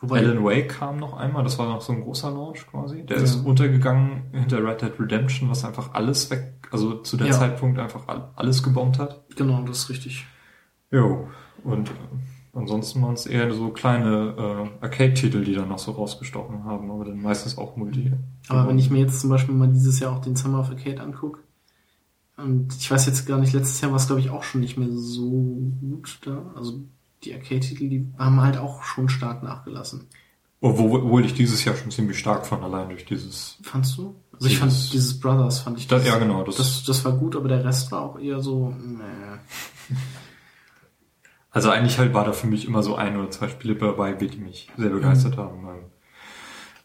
wobei 0.00 0.18
Alan 0.18 0.44
Wake 0.44 0.68
kam 0.68 0.96
noch 0.98 1.16
einmal, 1.16 1.44
das 1.44 1.58
war 1.58 1.66
noch 1.68 1.80
so 1.80 1.92
ein 1.92 2.02
großer 2.02 2.30
Launch 2.30 2.66
quasi. 2.66 3.04
Der 3.06 3.18
Ja. 3.18 3.22
ist 3.22 3.36
untergegangen 3.36 4.24
hinter 4.32 4.64
Red 4.64 4.82
Dead 4.82 4.92
Redemption, 4.98 5.48
was 5.50 5.64
einfach 5.64 5.94
alles 5.94 6.30
weg, 6.30 6.54
also 6.70 6.94
zu 7.00 7.16
der 7.16 7.28
Ja. 7.28 7.32
Zeitpunkt 7.32 7.78
einfach 7.78 8.08
all- 8.08 8.30
alles 8.36 8.62
gebombt 8.62 8.98
hat. 8.98 9.22
genau, 9.36 9.62
das 9.62 9.78
ist 9.78 9.90
richtig. 9.90 10.26
Jo, 10.90 11.28
und 11.64 11.88
äh, 11.88 11.92
ansonsten 12.52 13.00
waren 13.02 13.14
es 13.14 13.24
eher 13.26 13.52
so 13.54 13.70
kleine 13.70 14.68
äh, 14.80 14.84
Arcade-Titel, 14.84 15.42
die 15.44 15.54
dann 15.54 15.68
noch 15.70 15.78
so 15.78 15.92
rausgestochen 15.92 16.64
haben, 16.64 16.90
aber 16.90 17.06
dann 17.06 17.22
meistens 17.22 17.56
auch 17.56 17.76
Multi. 17.76 18.12
Aber 18.48 18.68
wenn 18.68 18.78
ich 18.78 18.90
mir 18.90 18.98
jetzt 18.98 19.20
zum 19.20 19.30
Beispiel 19.30 19.54
mal 19.54 19.68
dieses 19.68 20.00
Jahr 20.00 20.14
auch 20.16 20.20
den 20.20 20.36
Summer 20.36 20.60
of 20.60 20.68
Arcade 20.68 21.00
angucke, 21.00 21.38
und 22.42 22.74
ich 22.76 22.90
weiß 22.90 23.06
jetzt 23.06 23.26
gar 23.26 23.38
nicht, 23.38 23.52
letztes 23.52 23.80
Jahr 23.80 23.90
war 23.92 23.98
es 23.98 24.06
glaube 24.06 24.20
ich 24.20 24.30
auch 24.30 24.42
schon 24.42 24.60
nicht 24.60 24.76
mehr 24.76 24.88
so 24.90 25.30
gut 25.80 26.18
da. 26.24 26.52
Also 26.56 26.80
die 27.24 27.32
Arcade-Titel, 27.34 27.88
die 27.88 28.06
haben 28.18 28.40
halt 28.40 28.56
auch 28.56 28.82
schon 28.82 29.08
stark 29.08 29.42
nachgelassen. 29.42 30.08
Obwohl 30.60 31.24
ich 31.24 31.34
dieses 31.34 31.64
Jahr 31.64 31.74
schon 31.74 31.90
ziemlich 31.90 32.18
stark 32.18 32.46
fand, 32.46 32.62
allein 32.62 32.88
durch 32.88 33.04
dieses. 33.04 33.58
Fandst 33.62 33.98
du? 33.98 34.14
Also 34.32 34.46
ich 34.46 34.58
fand 34.58 34.72
dieses 34.92 35.18
Brothers 35.18 35.58
fand 35.60 35.78
ich 35.78 35.88
Das, 35.88 36.06
ja, 36.06 36.18
genau. 36.18 36.44
Das, 36.44 36.56
Das, 36.56 36.84
das 36.84 37.04
war 37.04 37.12
gut, 37.12 37.34
aber 37.36 37.48
der 37.48 37.64
Rest 37.64 37.90
war 37.90 38.02
auch 38.02 38.18
eher 38.18 38.40
so, 38.40 38.70
nee. 38.70 39.02
also 41.50 41.70
eigentlich 41.70 41.98
halt 41.98 42.14
war 42.14 42.24
da 42.24 42.32
für 42.32 42.46
mich 42.46 42.66
immer 42.66 42.82
so 42.82 42.94
ein 42.96 43.16
oder 43.16 43.30
zwei 43.30 43.48
Spiele 43.48 43.74
dabei, 43.76 44.12
die 44.12 44.36
mich 44.38 44.68
sehr 44.76 44.90
begeistert 44.90 45.36
haben. 45.36 45.66
Ähm, 45.68 45.84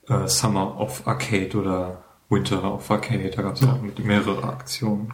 Äh, 0.09 0.27
Summer 0.29 0.79
of 0.79 1.05
Arcade 1.05 1.57
oder 1.57 2.01
Winter 2.29 2.63
of 2.73 2.89
Arcade, 2.89 3.29
da 3.29 3.41
gab 3.41 3.55
es 3.55 3.61
Ja. 3.61 3.73
auch 3.73 3.81
mehrere 4.03 4.41
Aktionen. 4.43 5.13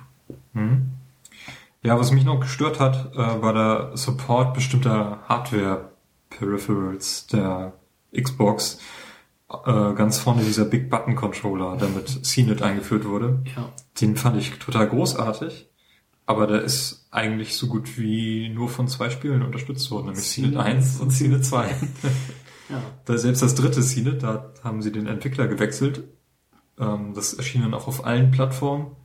Mhm. 0.53 0.91
Ja, 1.81 1.99
was 1.99 2.11
mich 2.11 2.23
noch 2.23 2.39
gestört 2.39 2.79
hat, 2.79 3.13
äh, 3.13 3.17
war 3.17 3.53
der 3.53 3.97
Support 3.97 4.53
bestimmter 4.53 5.19
Hardware-Peripherals 5.27 7.27
der 7.27 7.73
Xbox. 8.15 8.79
Äh, 9.49 9.93
ganz 9.93 10.17
vorne 10.17 10.43
dieser 10.43 10.65
Big 10.65 10.89
Button 10.89 11.15
Controller, 11.15 11.77
der 11.77 11.89
mit 11.89 12.25
CNET 12.25 12.61
eingeführt 12.61 13.05
wurde. 13.05 13.43
Ja. 13.55 13.69
Den 13.99 14.15
fand 14.15 14.37
ich 14.37 14.51
total 14.59 14.87
großartig, 14.87 15.69
aber 16.25 16.47
der 16.47 16.61
ist 16.61 17.07
eigentlich 17.11 17.57
so 17.57 17.67
gut 17.67 17.97
wie 17.97 18.49
nur 18.49 18.69
von 18.69 18.87
zwei 18.87 19.09
Spielen 19.09 19.43
unterstützt 19.43 19.91
worden, 19.91 20.07
nämlich 20.07 20.25
CNET 20.25 20.55
1 20.55 21.01
und 21.01 21.11
CNET 21.11 21.45
2. 21.45 21.69
Ja. 22.69 22.81
Da 23.05 23.17
selbst 23.17 23.41
das 23.41 23.55
dritte 23.55 23.81
CNET, 23.81 24.23
da 24.23 24.53
haben 24.63 24.81
sie 24.81 24.91
den 24.91 25.05
Entwickler 25.05 25.47
gewechselt. 25.47 26.05
Ähm, 26.79 27.13
das 27.13 27.33
erschien 27.33 27.61
dann 27.61 27.73
auch 27.73 27.87
auf 27.87 28.05
allen 28.05 28.31
Plattformen. 28.31 28.95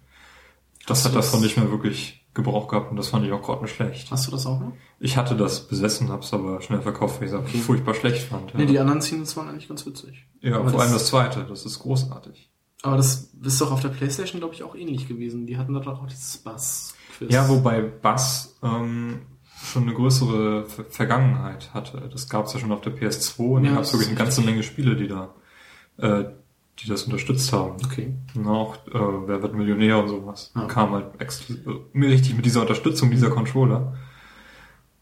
Das 0.89 0.99
Hast 0.99 1.05
hat 1.07 1.15
das- 1.17 1.27
davon 1.27 1.43
nicht 1.43 1.57
mehr 1.57 1.71
wirklich 1.71 2.27
Gebrauch 2.35 2.69
gehabt 2.69 2.91
und 2.91 2.97
das 2.97 3.09
fand 3.09 3.25
ich 3.27 3.33
auch 3.33 3.43
grottenschlecht. 3.43 4.11
Hast 4.11 4.27
du 4.27 4.31
das 4.31 4.47
auch 4.47 4.61
noch? 4.61 4.73
Ich 5.01 5.17
hatte 5.17 5.37
das 5.37 5.67
besessen, 5.69 6.09
hab's 6.11 6.33
aber 6.33 6.61
schnell 6.61 6.81
verkauft, 6.83 7.21
weil 7.21 7.29
ich 7.29 7.35
es 7.35 7.39
Okay. 7.39 7.59
furchtbar 7.59 7.95
schlecht 7.95 8.23
fand. 8.29 8.53
Ja, 8.53 8.59
Nee, 8.59 8.67
die 8.67 8.79
anderen 8.79 9.03
Scenes 9.03 9.37
waren 9.37 9.49
eigentlich 9.49 9.69
ganz 9.69 9.85
witzig. 9.87 10.27
ja 10.41 10.57
aber 10.57 10.71
vor 10.71 10.81
allem 10.81 10.93
das- 10.93 11.07
zweite, 11.09 11.45
das 11.45 11.65
ist 11.67 11.79
großartig. 11.81 12.51
Aber 12.83 12.97
das 12.97 13.33
ist 13.43 13.61
doch 13.61 13.73
auf 13.73 13.81
der 13.81 13.89
Playstation, 13.89 14.39
glaube 14.41 14.55
ich, 14.55 14.63
auch 14.63 14.77
ähnlich 14.77 15.09
gewesen. 15.09 15.47
Die 15.47 15.57
hatten 15.59 15.75
da 15.75 15.81
doch 15.81 16.01
auch 16.01 16.07
dieses 16.07 16.39
Bass-Quiz. 16.39 17.33
Ja, 17.33 17.49
wobei 17.49 17.83
Bass 17.83 18.57
ähm, 18.63 19.23
schon 19.65 19.83
eine 19.83 19.95
größere 19.95 20.65
Ver- 20.67 20.85
Vergangenheit 20.89 21.75
hatte. 21.75 22.09
Das 22.13 22.29
gab 22.29 22.47
es 22.47 22.53
ja 22.55 22.61
schon 22.61 22.71
auf 22.71 22.81
der 22.83 22.93
PS2 22.93 23.57
und 23.57 23.65
Ja, 23.65 23.71
da 23.71 23.75
gab 23.77 23.85
es 23.85 23.91
das 23.91 24.01
wirklich 24.01 24.17
eine 24.17 24.25
ganze. 24.25 24.43
Menge 24.43 24.63
Spiele, 24.63 24.95
die 24.95 25.09
da, 25.09 25.35
äh, 25.97 26.25
die 26.81 26.89
das 26.89 27.05
unterstützt 27.05 27.53
haben. 27.53 27.77
Okay. 27.85 28.13
Und 28.35 28.47
auch 28.47 28.77
äh, 28.87 28.91
Wer 29.27 29.43
wird 29.43 29.55
Millionär 29.55 29.99
und 29.99 30.09
sowas. 30.09 30.53
Ja. 30.55 30.67
Kam 30.67 30.93
halt 30.93 31.07
exklusiv, 31.21 31.65
mir 31.93 32.09
richtig 32.11 32.35
mit 32.37 32.45
dieser 32.47 32.61
Unterstützung 32.63 33.11
dieser 33.11 33.31
Controller. 33.31 33.97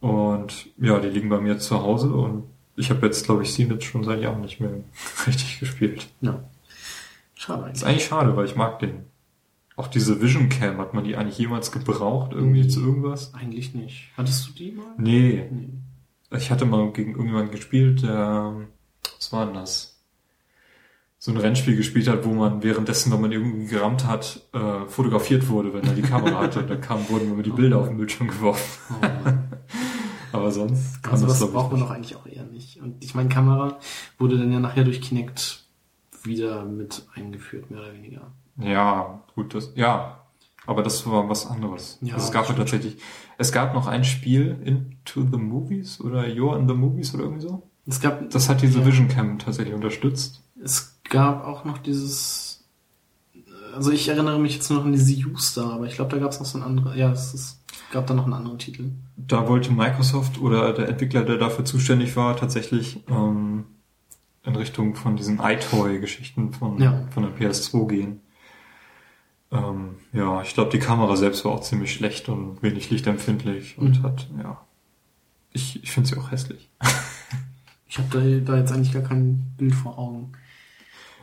Und 0.01 0.69
ja, 0.79 0.99
die 0.99 1.09
liegen 1.09 1.29
bei 1.29 1.41
mir 1.41 1.59
zu 1.59 1.83
Hause 1.83 2.13
und 2.13 2.45
ich 2.77 2.91
habe 2.91 3.07
jetzt, 3.07 3.25
glaube 3.25 3.43
ich, 3.43 3.53
sie 3.55 3.65
jetzt 3.65 3.85
schon 3.85 4.05
seit 4.05 4.21
Jahren 4.21 4.43
nicht 4.43 4.61
mehr 4.61 4.71
richtig 5.27 5.61
gespielt. 5.61 6.09
Ja. 6.21 6.45
Schade 7.35 7.63
Ist 7.63 7.67
eigentlich. 7.67 7.85
eigentlich 7.87 8.05
schade, 8.07 8.37
weil 8.37 8.45
ich 8.47 8.57
mag 8.57 8.79
den. 8.79 9.05
Auch 9.77 9.89
diese 9.89 10.23
Vision 10.23 10.49
Cam, 10.49 10.79
hat 10.79 10.95
man 10.95 11.05
die 11.05 11.17
eigentlich 11.17 11.37
jemals 11.37 11.71
gebraucht 11.71 12.33
irgendwie 12.33 12.63
Nee. 12.63 12.69
zu 12.69 12.81
irgendwas? 12.81 13.35
Eigentlich 13.35 13.75
nicht. 13.75 14.09
Hattest 14.17 14.49
du 14.49 14.53
die 14.53 14.73
mal? 14.73 14.87
Nee. 14.97 15.47
Nee. 15.51 15.69
Ich 16.37 16.51
hatte 16.51 16.65
mal 16.65 16.91
gegen 16.93 17.11
irgendjemanden 17.11 17.53
gespielt, 17.53 18.03
der, 18.03 18.55
was 19.19 19.33
war 19.33 19.45
denn 19.45 19.55
das? 19.55 19.96
So 21.19 21.33
ein 21.33 21.39
Rennspiel 21.39 21.77
gespielt 21.77 22.09
hat, 22.09 22.25
wo 22.25 22.33
man 22.35 22.63
währenddessen, 22.63 23.11
wenn 23.13 23.21
man 23.21 23.33
irgendwie 23.33 23.67
gerammt 23.67 24.07
hat, 24.07 24.43
äh, 24.53 24.87
fotografiert 24.87 25.49
wurde, 25.49 25.73
wenn 25.73 25.85
er 25.85 25.95
die 25.95 26.03
Kamera 26.03 26.41
hatte. 26.41 26.63
Da 26.63 26.77
kam, 26.77 27.09
wurden 27.09 27.33
immer 27.33 27.43
die 27.43 27.51
Bilder 27.51 27.79
auf 27.79 27.89
den 27.89 27.97
Bildschirm 27.97 28.29
geworfen. 28.29 28.95
Oh. 29.03 29.07
Aber 30.33 30.51
sonst 30.51 31.03
kann 31.03 31.13
Also 31.15 31.27
das 31.27 31.41
ich, 31.41 31.51
braucht 31.51 31.73
man 31.73 31.81
doch 31.81 31.91
eigentlich 31.91 32.17
auch 32.17 32.27
eher 32.27 32.45
nicht. 32.45 32.81
Und 32.83 33.03
ich 33.03 33.15
meine, 33.15 33.29
Kamera 33.31 33.79
wurde 34.19 34.37
dann 34.37 34.53
ja 34.53 34.61
nachher 34.61 34.85
durch 34.85 35.01
Kinect 35.01 35.65
wieder 36.25 36.65
mit 36.65 37.07
eingeführt, 37.15 37.71
mehr 37.71 37.81
oder 37.81 37.95
weniger. 37.95 38.33
Ja, 38.59 39.23
gut, 39.35 39.55
das, 39.55 39.73
ja. 39.75 40.21
Aber 40.67 40.83
das 40.83 41.09
war 41.09 41.29
was 41.29 41.47
anderes. 41.47 41.99
Ja, 42.03 42.15
also 42.15 42.27
es 42.27 42.33
gab 42.33 42.49
ja 42.49 42.55
tatsächlich, 42.55 42.97
es 43.39 43.53
gab 43.53 43.73
noch 43.73 43.87
ein 43.87 44.05
Spiel, 44.05 44.59
Into 44.65 45.23
the 45.31 45.39
Movies 45.39 46.01
oder 46.01 46.25
You're 46.25 46.59
in 46.59 46.69
the 46.69 46.75
Movies 46.75 47.15
oder 47.15 47.25
irgendwie 47.25 47.43
so. 47.43 47.63
Es 47.87 48.01
gab, 48.01 48.29
Das 48.31 48.49
hat 48.49 48.63
diese 48.63 48.81
ja, 48.81 48.87
Vision 48.87 49.07
Cam 49.07 49.39
tatsächlich 49.39 49.75
unterstützt. 49.75 50.43
Es 50.61 50.96
gab 51.09 51.45
auch 51.45 51.65
noch 51.65 51.79
dieses, 51.79 52.65
also 53.75 53.91
ich 53.91 54.09
erinnere 54.09 54.39
mich 54.39 54.55
jetzt 54.55 54.69
nur 54.71 54.79
noch 54.81 54.87
an 54.87 54.93
diese 54.93 55.27
U-Star, 55.29 55.73
aber 55.75 55.87
ich 55.87 55.95
glaube, 55.95 56.11
da 56.11 56.19
gab 56.19 56.31
es 56.33 56.39
noch 56.39 56.47
so 56.47 56.59
ein 56.59 56.65
anderer, 56.65 56.95
ja, 56.97 57.11
es 57.13 57.35
ist, 57.35 57.61
gab 57.93 58.07
da 58.07 58.15
noch 58.15 58.25
einen 58.25 58.35
anderen 58.35 58.59
Titel. 58.59 58.91
Da 59.17 59.49
wollte 59.49 59.73
Microsoft 59.73 60.39
oder 60.41 60.73
der 60.73 60.89
Entwickler, 60.89 61.25
der 61.25 61.37
dafür 61.39 61.65
zuständig 61.65 62.17
war, 62.17 62.37
tatsächlich 62.37 63.03
ähm, 63.09 63.65
in 64.45 64.57
Richtung 64.57 64.95
von 64.95 65.17
diesen 65.17 65.39
iToy-Geschichten 65.41 66.53
von, 66.53 66.81
Ja. 66.81 67.07
von 67.11 67.23
der 67.25 67.33
PS2 67.37 67.89
gehen. 67.89 68.21
Ähm, 69.53 69.97
ja, 70.13 70.43
ich 70.43 70.55
glaube, 70.55 70.71
die 70.71 70.79
Kamera 70.79 71.17
selbst 71.17 71.45
war 71.45 71.53
auch 71.53 71.61
ziemlich 71.61 71.93
schlecht 71.93 72.29
und 72.29 72.63
wenig 72.63 72.91
lichtempfindlich 72.91 73.79
und 73.79 74.01
Mhm. 74.01 74.03
hat, 74.03 74.29
ja. 74.43 74.61
Ich, 75.53 75.83
ich 75.83 75.93
finde 75.93 76.09
sie 76.09 76.17
auch 76.19 76.31
hässlich. 76.31 76.71
Ich 77.89 77.99
habe 77.99 78.09
da, 78.11 78.53
da 78.53 78.59
jetzt 78.59 78.73
eigentlich 78.73 78.93
gar 78.93 79.03
kein 79.05 79.55
Bild 79.57 79.73
vor 79.75 79.97
Augen. 79.97 80.33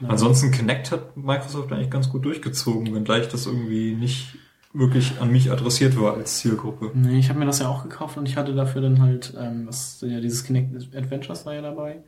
Ja. 0.02 0.10
Ansonsten 0.10 0.52
Kinect 0.52 0.92
hat 0.92 1.16
Microsoft 1.16 1.72
eigentlich 1.72 1.90
ganz 1.90 2.10
gut 2.10 2.26
durchgezogen, 2.26 2.94
wenngleich 2.94 3.28
das 3.30 3.46
irgendwie 3.46 3.96
nicht 3.96 4.38
wirklich 4.74 5.22
an 5.22 5.32
mich 5.32 5.52
adressiert 5.52 6.00
war 6.00 6.16
als 6.16 6.40
Zielgruppe. 6.40 6.92
Nee, 6.94 7.20
ich 7.20 7.30
habe 7.30 7.40
mir 7.40 7.46
das 7.46 7.60
ja 7.60 7.70
auch 7.70 7.84
gekauft 7.84 8.18
und 8.18 8.28
ich 8.28 8.38
hatte 8.38 8.56
dafür 8.56 8.82
dann 8.82 9.02
halt, 9.02 9.34
ähm, 9.40 9.68
was, 9.68 10.02
ja, 10.02 10.20
dieses 10.20 10.44
Kinect 10.44 10.96
Adventures 10.96 11.46
war 11.46 11.54
ja 11.54 11.62
dabei. 11.62 12.04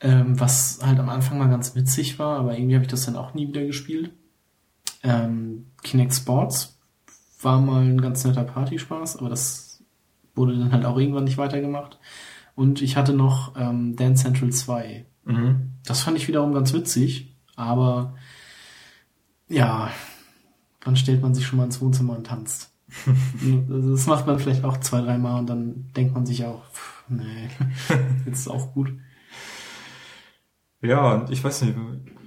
Ähm, 0.00 0.38
was 0.38 0.80
halt 0.82 0.98
am 0.98 1.08
Anfang 1.08 1.38
mal 1.38 1.48
ganz 1.48 1.74
witzig 1.74 2.18
war, 2.18 2.38
aber 2.38 2.58
irgendwie 2.58 2.74
habe 2.74 2.84
ich 2.84 2.90
das 2.90 3.06
dann 3.06 3.16
auch 3.16 3.34
nie 3.34 3.48
wieder 3.48 3.64
gespielt. 3.64 4.10
Ähm, 5.02 5.68
Kinect 5.82 6.14
Sports 6.14 6.78
war 7.40 7.60
mal 7.60 7.82
ein 7.82 8.00
ganz 8.00 8.24
netter 8.24 8.44
Partyspaß, 8.44 9.16
aber 9.16 9.28
das 9.30 9.82
wurde 10.34 10.58
dann 10.58 10.72
halt 10.72 10.84
auch 10.84 10.98
irgendwann 10.98 11.24
nicht 11.24 11.38
weitergemacht. 11.38 11.98
Und 12.54 12.82
ich 12.82 12.96
hatte 12.96 13.12
noch 13.12 13.54
ähm, 13.56 13.96
Dance 13.96 14.24
Central 14.24 14.50
2. 14.50 15.06
Mhm. 15.26 15.72
Das 15.84 16.02
fand 16.02 16.16
ich 16.16 16.28
wiederum 16.28 16.54
ganz 16.54 16.72
witzig, 16.72 17.36
aber 17.56 18.14
ja, 19.48 19.90
wann 20.82 20.96
stellt 20.96 21.20
man 21.20 21.34
sich 21.34 21.46
schon 21.46 21.58
mal 21.58 21.64
ins 21.64 21.80
Wohnzimmer 21.80 22.16
und 22.16 22.26
tanzt? 22.26 22.72
Also 23.68 23.90
das 23.90 24.06
macht 24.06 24.26
man 24.26 24.38
vielleicht 24.38 24.64
auch 24.64 24.78
zwei, 24.78 25.00
dreimal 25.02 25.40
und 25.40 25.46
dann 25.48 25.90
denkt 25.96 26.14
man 26.14 26.24
sich 26.24 26.44
auch, 26.44 26.64
pff, 26.70 27.04
nee, 27.08 27.48
jetzt 28.26 28.40
ist 28.40 28.48
auch 28.48 28.72
gut. 28.72 28.92
Ja, 30.80 31.26
ich 31.28 31.42
weiß 31.42 31.62
nicht, 31.62 31.74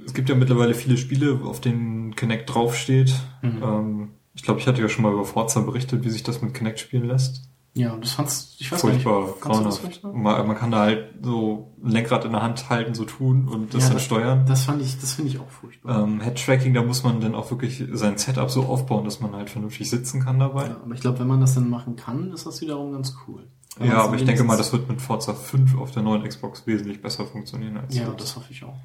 es 0.05 0.13
gibt 0.13 0.29
ja 0.29 0.35
mittlerweile 0.35 0.73
viele 0.73 0.97
Spiele, 0.97 1.39
auf 1.43 1.61
denen 1.61 2.15
Kinect 2.15 2.53
draufsteht. 2.53 3.13
Mhm. 3.41 3.63
Ähm, 3.63 4.09
ich 4.33 4.43
glaube, 4.43 4.59
ich 4.59 4.67
hatte 4.67 4.81
ja 4.81 4.89
schon 4.89 5.03
mal 5.03 5.13
über 5.13 5.25
Forza 5.25 5.61
berichtet, 5.61 6.03
wie 6.03 6.09
sich 6.09 6.23
das 6.23 6.41
mit 6.41 6.53
Kinect 6.53 6.79
spielen 6.79 7.05
lässt. 7.05 7.48
Ja, 7.75 7.93
und 7.93 8.03
das 8.03 8.13
fandst 8.13 8.59
ich 8.59 8.71
weiß 8.71 8.81
Furchtbar, 8.81 9.27
nicht, 9.27 9.41
grauenhaft. 9.41 10.03
Man, 10.03 10.47
man 10.47 10.55
kann 10.57 10.71
da 10.71 10.79
halt 10.79 11.13
so 11.21 11.71
ein 11.83 11.91
Lenkrad 11.91 12.25
in 12.25 12.31
der 12.31 12.41
Hand 12.41 12.69
halten, 12.69 12.93
so 12.95 13.05
tun 13.05 13.47
und 13.47 13.73
das 13.73 13.83
Ja, 13.83 13.87
dann 13.89 13.97
das- 13.97 14.03
steuern. 14.05 14.45
Das 14.47 14.63
fand 14.65 14.81
ich, 14.81 14.99
das 14.99 15.13
finde 15.13 15.31
ich 15.31 15.39
auch 15.39 15.49
furchtbar. 15.49 16.03
Ähm, 16.03 16.19
Head-Tracking, 16.19 16.73
da 16.73 16.81
muss 16.83 17.03
man 17.03 17.21
dann 17.21 17.35
auch 17.35 17.51
wirklich 17.51 17.83
sein 17.93 18.17
Setup 18.17 18.49
so 18.49 18.63
aufbauen, 18.63 19.05
dass 19.05 19.19
man 19.21 19.33
halt 19.35 19.49
vernünftig 19.49 19.89
sitzen 19.89 20.21
kann 20.23 20.39
dabei. 20.39 20.67
Ja, 20.67 20.77
aber 20.83 20.93
ich 20.93 20.99
glaube, 21.01 21.19
wenn 21.19 21.27
man 21.27 21.39
das 21.41 21.53
dann 21.53 21.69
machen 21.69 21.95
kann, 21.95 22.31
ist 22.33 22.45
das 22.45 22.59
wiederum 22.61 22.91
ganz 22.91 23.15
cool. 23.27 23.47
Wenn 23.77 23.87
Ja, 23.91 24.01
aber 24.03 24.15
ich 24.15 24.25
denke 24.25 24.43
mal, 24.43 24.57
das 24.57 24.73
wird 24.73 24.89
mit 24.89 24.99
Forza 24.99 25.33
5 25.33 25.77
auf 25.77 25.91
der 25.91 26.01
neuen 26.03 26.23
Xbox 26.27 26.65
wesentlich 26.65 27.01
besser 27.01 27.25
funktionieren 27.25 27.77
als 27.77 27.95
Ja, 27.95 28.09
das 28.09 28.35
hoffe 28.35 28.51
ich 28.51 28.63
auch. 28.63 28.75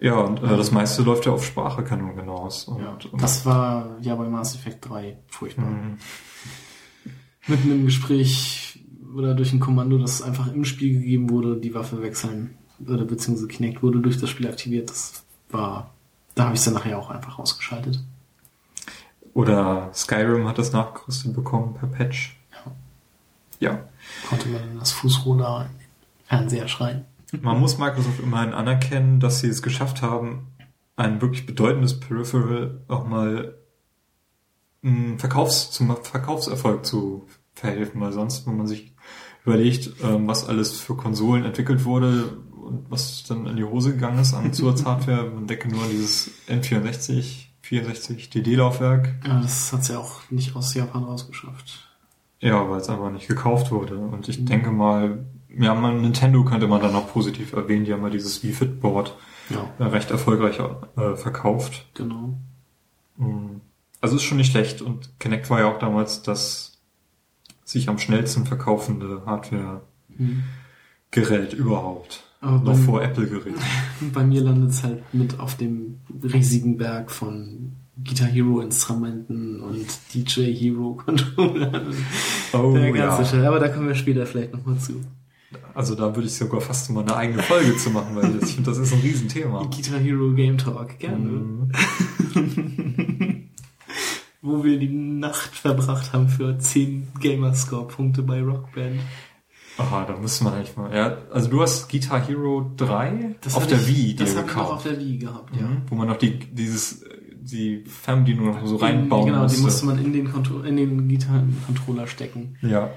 Ja, 0.00 0.16
und 0.16 0.42
äh, 0.42 0.56
das 0.56 0.72
meiste 0.72 1.02
läuft 1.02 1.26
ja 1.26 1.32
auf 1.32 1.44
Spracherkennung 1.44 2.16
hinaus. 2.18 2.64
Und, 2.64 2.80
Ja, 2.82 2.96
das 3.18 3.46
war 3.46 3.96
ja 4.00 4.16
bei 4.16 4.28
Mass 4.28 4.54
Effect 4.56 4.88
3 4.88 5.18
furchtbar. 5.28 5.66
Mhm. 5.66 5.98
Mitten 7.46 7.70
im 7.70 7.84
Gespräch 7.84 8.80
oder 9.14 9.34
durch 9.34 9.52
ein 9.52 9.60
Kommando, 9.60 9.98
das 9.98 10.22
einfach 10.22 10.52
im 10.52 10.64
Spiel 10.64 10.94
gegeben 11.00 11.30
wurde, 11.30 11.56
die 11.56 11.74
Waffe 11.74 12.02
wechseln 12.02 12.56
oder 12.86 13.04
beziehungsweise 13.04 13.48
Kinect 13.48 13.82
wurde 13.82 14.00
durch 14.00 14.18
das 14.18 14.30
Spiel 14.30 14.48
aktiviert. 14.48 14.90
Das 14.90 15.24
war, 15.50 15.94
da 16.34 16.44
habe 16.44 16.54
ich 16.54 16.60
es 16.60 16.64
dann 16.64 16.74
nachher 16.74 16.98
auch 16.98 17.10
einfach 17.10 17.38
ausgeschaltet. 17.38 18.02
Oder 19.32 19.90
Skyrim 19.92 20.46
hat 20.46 20.58
das 20.58 20.72
nachgerüstet 20.72 21.34
bekommen 21.34 21.74
per 21.74 21.88
Patch. 21.88 22.36
Ja. 23.60 23.84
Konnte 24.28 24.48
man 24.48 24.62
in 24.70 24.78
das 24.78 24.92
Fußroller 24.92 25.66
in 25.70 25.78
den 25.78 26.26
Fernseher 26.26 26.68
schreien. 26.68 27.04
Man 27.40 27.58
muss 27.58 27.78
Microsoft 27.78 28.20
immerhin 28.20 28.52
anerkennen, 28.52 29.20
dass 29.20 29.40
sie 29.40 29.48
es 29.48 29.62
geschafft 29.62 30.02
haben, 30.02 30.48
ein 30.96 31.20
wirklich 31.20 31.46
bedeutendes 31.46 31.98
Peripheral 31.98 32.80
auch 32.86 33.06
mal 33.06 33.54
Verkaufs 35.18 35.70
zum 35.70 35.96
Verkaufserfolg 36.02 36.84
zu 36.84 37.26
verhelfen, 37.54 38.00
weil 38.00 38.12
sonst, 38.12 38.46
wenn 38.46 38.56
man 38.56 38.66
sich 38.66 38.92
überlegt, 39.44 39.90
ähm, 40.02 40.26
was 40.26 40.46
alles 40.48 40.72
für 40.80 40.96
Konsolen 40.96 41.44
entwickelt 41.44 41.84
wurde 41.84 42.36
und 42.52 42.90
was 42.90 43.24
dann 43.24 43.46
in 43.46 43.56
die 43.56 43.64
Hose 43.64 43.92
gegangen 43.92 44.18
ist 44.18 44.34
an 44.34 44.52
Zusatzhardware, 44.52 45.30
man 45.34 45.46
denke 45.46 45.68
nur 45.68 45.82
an 45.82 45.90
dieses 45.90 46.30
N64, 46.48 47.46
64 47.62 48.30
DD-Laufwerk. 48.30 49.14
Ja, 49.26 49.40
das 49.40 49.72
hat 49.72 49.84
sie 49.84 49.98
auch 49.98 50.20
nicht 50.30 50.54
aus 50.56 50.74
Japan 50.74 51.04
rausgeschafft. 51.04 51.88
Ja, 52.40 52.68
weil 52.68 52.80
es 52.80 52.88
einfach 52.90 53.10
nicht 53.10 53.28
gekauft 53.28 53.70
wurde. 53.70 53.96
Und 53.96 54.28
ich 54.28 54.44
denke 54.44 54.70
mal, 54.70 55.24
ja, 55.56 55.74
man, 55.74 56.02
Nintendo 56.02 56.44
könnte 56.44 56.66
man 56.66 56.82
da 56.82 56.90
noch 56.90 57.08
positiv 57.10 57.52
erwähnen, 57.54 57.84
die 57.86 57.92
haben 57.94 58.02
ja 58.02 58.10
dieses 58.10 58.42
Wii 58.42 58.52
Fit 58.52 58.80
Board 58.80 59.16
Ja, 59.48 59.86
recht 59.86 60.10
erfolgreich 60.10 60.58
äh, 60.58 61.16
verkauft. 61.16 61.86
genau. 61.94 62.34
Mm. 63.16 63.60
Also 64.04 64.16
ist 64.16 64.24
schon 64.24 64.36
nicht 64.36 64.50
schlecht 64.52 64.82
und 64.82 65.18
Kinect 65.18 65.48
war 65.48 65.60
ja 65.60 65.66
auch 65.66 65.78
damals 65.78 66.20
das 66.20 66.76
sich 67.64 67.88
am 67.88 67.96
schnellsten 67.96 68.44
verkaufende 68.44 69.22
Hardware-Gerät 69.24 71.52
Hm. 71.52 71.58
überhaupt. 71.58 72.22
Aber 72.42 72.58
Noch 72.58 72.76
vor 72.76 73.02
Apple-Geräten. 73.02 73.58
Bei 74.12 74.22
mir 74.22 74.42
landet 74.42 74.72
es 74.72 74.82
halt 74.82 75.02
mit 75.14 75.40
auf 75.40 75.56
dem 75.56 76.00
riesigen 76.22 76.76
Berg 76.76 77.10
von 77.10 77.72
Guitar 78.04 78.28
Hero 78.28 78.60
Instrumenten 78.60 79.60
und 79.60 79.86
DJ 80.12 80.52
Hero 80.52 81.00
Controllern. 81.02 81.94
Oh 82.52 82.74
Der 82.74 82.92
ganze 82.92 83.22
ja. 83.22 83.24
Scheiß. 83.24 83.44
Aber 83.46 83.58
da 83.58 83.68
kommen 83.68 83.88
wir 83.88 83.94
später 83.94 84.26
vielleicht 84.26 84.52
nochmal 84.52 84.76
zu. 84.76 85.00
Also 85.72 85.94
da 85.94 86.14
würde 86.14 86.28
ich 86.28 86.34
sogar 86.34 86.60
fast 86.60 86.90
mal 86.90 87.00
eine 87.00 87.16
eigene 87.16 87.42
Folge 87.42 87.74
zu 87.78 87.88
machen, 87.88 88.14
weil 88.16 88.36
ich 88.42 88.54
finde, 88.54 88.68
das 88.70 88.76
ist 88.76 88.92
ein 88.92 89.00
Riesenthema. 89.00 89.62
Guitar 89.74 89.98
Hero 89.98 90.30
Game 90.34 90.58
Talk, 90.58 90.98
gerne. 90.98 91.26
Mm. 91.26 91.70
Wo 94.46 94.62
wir 94.62 94.78
die 94.78 94.90
Nacht 94.90 95.56
verbracht 95.56 96.12
haben 96.12 96.28
für 96.28 96.58
10 96.58 97.08
Gamerscore-Punkte 97.18 98.22
bei 98.22 98.42
Rockband. 98.42 99.00
Aha, 99.78 100.04
da 100.04 100.16
müsste 100.18 100.44
man 100.44 100.52
eigentlich 100.52 100.76
mal. 100.76 100.94
Ja, 100.94 101.16
also 101.32 101.48
du 101.48 101.62
hast 101.62 101.88
Guitar 101.88 102.20
Hero 102.26 102.70
3 102.76 103.36
auf 103.46 103.56
hab 103.56 103.68
der 103.68 103.78
ich, 103.80 103.88
Wii 103.88 104.14
Das 104.16 104.36
habe 104.36 104.46
ich 104.48 104.54
noch 104.54 104.72
auf 104.74 104.82
der 104.82 104.98
Wii 105.00 105.16
gehabt, 105.18 105.56
ja. 105.56 105.66
Mhm. 105.66 105.82
Wo 105.88 105.94
man 105.94 106.08
noch 106.08 106.18
die, 106.18 106.38
dieses, 106.38 107.04
die 107.40 107.84
Fernbedienung 107.86 108.48
noch 108.48 108.66
so 108.66 108.76
reinbauen 108.76 109.26
Genau, 109.26 109.42
musste. 109.44 109.56
die 109.58 109.64
musste 109.64 109.86
man 109.86 109.98
in 110.04 110.12
den, 110.12 110.30
Kontro 110.30 110.60
in 110.60 110.76
den 110.76 111.08
Gitarrencontroller 111.08 112.06
stecken. 112.06 112.56
ja. 112.60 112.90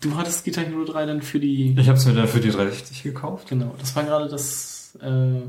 Du 0.00 0.14
hattest 0.16 0.44
Guitar 0.44 0.62
Hero 0.64 0.84
3 0.84 1.04
dann 1.04 1.20
für 1.20 1.40
die... 1.40 1.74
Ich 1.76 1.88
habe 1.88 1.98
es 1.98 2.06
mir 2.06 2.12
dann 2.14 2.28
für 2.28 2.38
die 2.38 2.50
360 2.50 3.02
gekauft. 3.02 3.48
Genau, 3.48 3.74
das 3.80 3.96
war 3.96 4.04
gerade 4.04 4.28
das, 4.28 4.96
äh, 5.02 5.40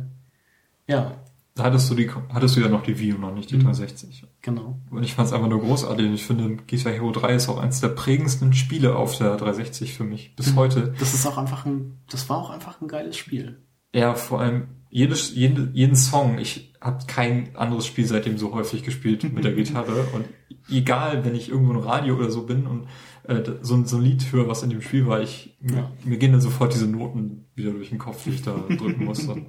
ja, 0.92 1.12
Da 1.56 1.64
hattest 1.64 1.90
du 1.90 1.96
die, 1.96 2.10
hattest 2.34 2.58
du 2.58 2.60
ja 2.62 2.68
noch 2.68 2.84
die 2.84 3.00
Wii 3.00 3.14
und 3.14 3.22
noch 3.22 3.34
nicht 3.34 3.50
die 3.50 3.56
Mhm. 3.56 3.62
360. 3.64 4.26
Genau. 4.42 4.78
Und 4.92 5.04
ich 5.04 5.14
fand 5.14 5.28
es 5.30 5.34
einfach 5.34 5.48
nur 5.48 5.62
großartig. 5.62 6.06
Und 6.06 6.14
ich 6.14 6.26
finde, 6.26 6.58
Guitar 6.70 6.92
Hero 6.92 7.12
3 7.12 7.34
ist 7.36 7.48
auch 7.48 7.58
eines 7.60 7.80
der 7.80 7.88
prägendsten 7.90 8.52
Spiele 8.54 8.96
auf 8.98 9.18
der 9.18 9.38
360 9.38 9.94
für 9.94 10.04
mich. 10.04 10.36
Bis 10.36 10.52
Mhm. 10.52 10.56
heute. 10.58 10.94
Das 11.00 11.14
ist 11.14 11.26
auch 11.26 11.38
einfach 11.38 11.66
ein, 11.66 12.00
das 12.10 12.28
war 12.30 12.38
auch 12.40 12.50
einfach 12.50 12.82
ein 12.82 12.90
geiles 12.90 13.16
Spiel. 13.16 13.64
Ja, 13.94 14.16
vor 14.16 14.42
allem 14.42 14.68
jedes, 14.90 15.34
jeden, 15.34 15.74
jeden 15.74 15.96
Song. 15.96 16.40
Ich 16.40 16.74
habe 16.82 17.06
kein 17.08 17.56
anderes 17.56 17.86
Spiel 17.88 18.06
seitdem 18.06 18.38
so 18.38 18.54
häufig 18.54 18.84
gespielt 18.84 19.24
mit 19.34 19.46
der 19.46 19.54
Gitarre. 19.56 20.08
Und 20.14 20.26
egal, 20.70 21.24
wenn 21.24 21.36
ich 21.36 21.48
irgendwo 21.50 21.72
im 21.72 21.80
Radio 21.80 22.16
oder 22.18 22.32
so 22.32 22.44
bin 22.46 22.68
und 22.68 22.88
äh, 23.24 23.42
so, 23.62 23.76
ein- 23.76 23.86
so 23.86 23.96
ein 23.96 24.04
Lied 24.04 24.30
höre, 24.34 24.50
was 24.50 24.62
in 24.62 24.72
dem 24.72 24.82
Spiel 24.82 25.08
war, 25.08 25.22
ich, 25.22 25.58
Ja. 25.62 25.74
mir, 25.74 25.92
mir 26.04 26.18
gehen 26.18 26.34
dann 26.34 26.42
sofort 26.42 26.74
diese 26.74 26.86
Noten 26.88 27.46
wieder 27.56 27.72
durch 27.72 27.90
den 27.90 27.98
Kopf, 27.98 28.26
die 28.26 28.32
ich 28.32 28.42
da 28.42 28.52
drücken 28.70 29.06
muss. 29.06 29.26
Und 29.26 29.46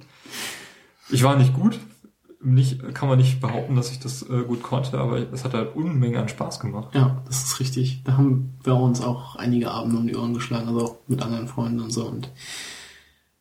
ich 1.09 1.21
war 1.23 1.35
nicht 1.35 1.53
gut. 1.53 1.77
Nicht, 2.39 2.93
kann 2.93 3.09
man 3.09 3.17
nicht 3.17 3.41
behaupten, 3.41 3.75
dass 3.75 3.91
ich 3.91 3.99
das 3.99 4.21
äh, 4.29 4.43
gut 4.43 4.61
konnte, 4.61 4.99
aber 4.99 5.31
es 5.33 5.43
hat 5.43 5.55
halt 5.55 5.75
Unmengen 5.75 6.19
an 6.19 6.29
Spaß 6.29 6.59
gemacht. 6.59 6.93
Ja, 6.93 7.21
das 7.25 7.43
ist 7.43 7.59
richtig. 7.59 8.03
Da 8.03 8.17
haben 8.17 8.53
wir 8.63 8.75
uns 8.75 9.01
auch 9.01 9.35
einige 9.37 9.71
Abende 9.71 9.97
um 9.97 10.07
die 10.07 10.15
Ohren 10.15 10.35
geschlagen, 10.35 10.67
also 10.67 10.85
auch 10.85 10.95
mit 11.07 11.23
anderen 11.23 11.47
Freunden 11.47 11.79
und 11.79 11.91
so. 11.91 12.05
Und 12.05 12.31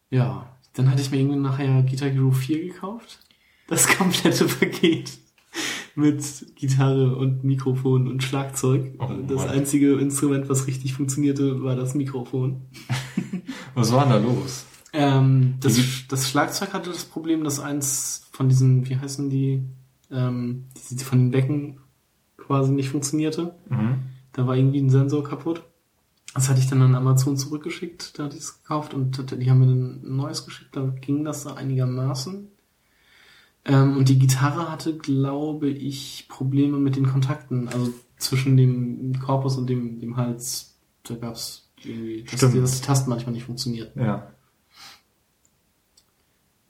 ja, 0.08 0.46
dann 0.72 0.90
hatte 0.90 1.02
ich 1.02 1.10
mir 1.10 1.18
irgendwie 1.18 1.38
nachher 1.38 1.82
Guitar 1.82 2.08
Hero 2.08 2.30
4 2.30 2.66
gekauft. 2.68 3.18
Das 3.68 3.86
komplette 3.98 4.46
Paket. 4.46 5.10
Mit 5.94 6.56
Gitarre 6.56 7.16
und 7.16 7.44
Mikrofon 7.44 8.06
und 8.06 8.22
Schlagzeug. 8.22 8.94
Oh 8.98 9.08
das 9.26 9.46
einzige 9.46 9.94
Instrument, 9.94 10.48
was 10.48 10.66
richtig 10.66 10.92
funktionierte, 10.92 11.62
war 11.62 11.74
das 11.74 11.94
Mikrofon. 11.94 12.62
Was 13.74 13.92
war 13.92 14.04
denn 14.04 14.12
da 14.12 14.18
los? 14.18 14.64
Ähm, 14.94 15.56
das, 15.60 15.78
das 16.08 16.30
Schlagzeug 16.30 16.72
hatte 16.72 16.88
das 16.90 17.04
Problem, 17.04 17.44
dass 17.44 17.60
eins 17.60 18.25
von 18.36 18.50
diesen, 18.50 18.86
wie 18.88 18.96
heißen 18.96 19.30
die, 19.30 19.62
ähm, 20.10 20.66
die 20.90 21.02
von 21.02 21.18
den 21.18 21.30
Becken 21.30 21.78
quasi 22.36 22.70
nicht 22.70 22.90
funktionierte. 22.90 23.54
Mhm. 23.70 24.02
Da 24.32 24.46
war 24.46 24.56
irgendwie 24.56 24.80
ein 24.80 24.90
Sensor 24.90 25.24
kaputt. 25.24 25.64
Das 26.34 26.50
hatte 26.50 26.60
ich 26.60 26.68
dann 26.68 26.82
an 26.82 26.94
Amazon 26.94 27.38
zurückgeschickt, 27.38 28.18
da 28.18 28.24
hatte 28.24 28.36
ich 28.36 28.42
es 28.42 28.62
gekauft 28.62 28.92
und 28.92 29.30
die 29.32 29.50
haben 29.50 29.60
mir 29.60 29.68
dann 29.68 30.02
ein 30.04 30.16
neues 30.16 30.44
geschickt, 30.44 30.76
da 30.76 30.82
ging 31.00 31.24
das 31.24 31.44
so 31.44 31.54
einigermaßen. 31.54 32.48
Ähm, 33.64 33.96
und 33.96 34.10
die 34.10 34.18
Gitarre 34.18 34.70
hatte, 34.70 34.98
glaube 34.98 35.70
ich, 35.70 36.26
Probleme 36.28 36.78
mit 36.78 36.96
den 36.96 37.06
Kontakten, 37.06 37.68
also 37.68 37.90
zwischen 38.18 38.58
dem 38.58 39.18
Korpus 39.18 39.56
und 39.56 39.70
dem, 39.70 39.98
dem 39.98 40.18
Hals. 40.18 40.76
Da 41.04 41.14
gab 41.14 41.36
es 41.36 41.70
irgendwie, 41.82 42.22
dass 42.24 42.52
dass 42.52 42.80
die 42.80 42.86
Tasten 42.86 43.08
manchmal 43.08 43.32
nicht 43.32 43.44
funktionierten. 43.44 44.02
Ja. 44.02 44.30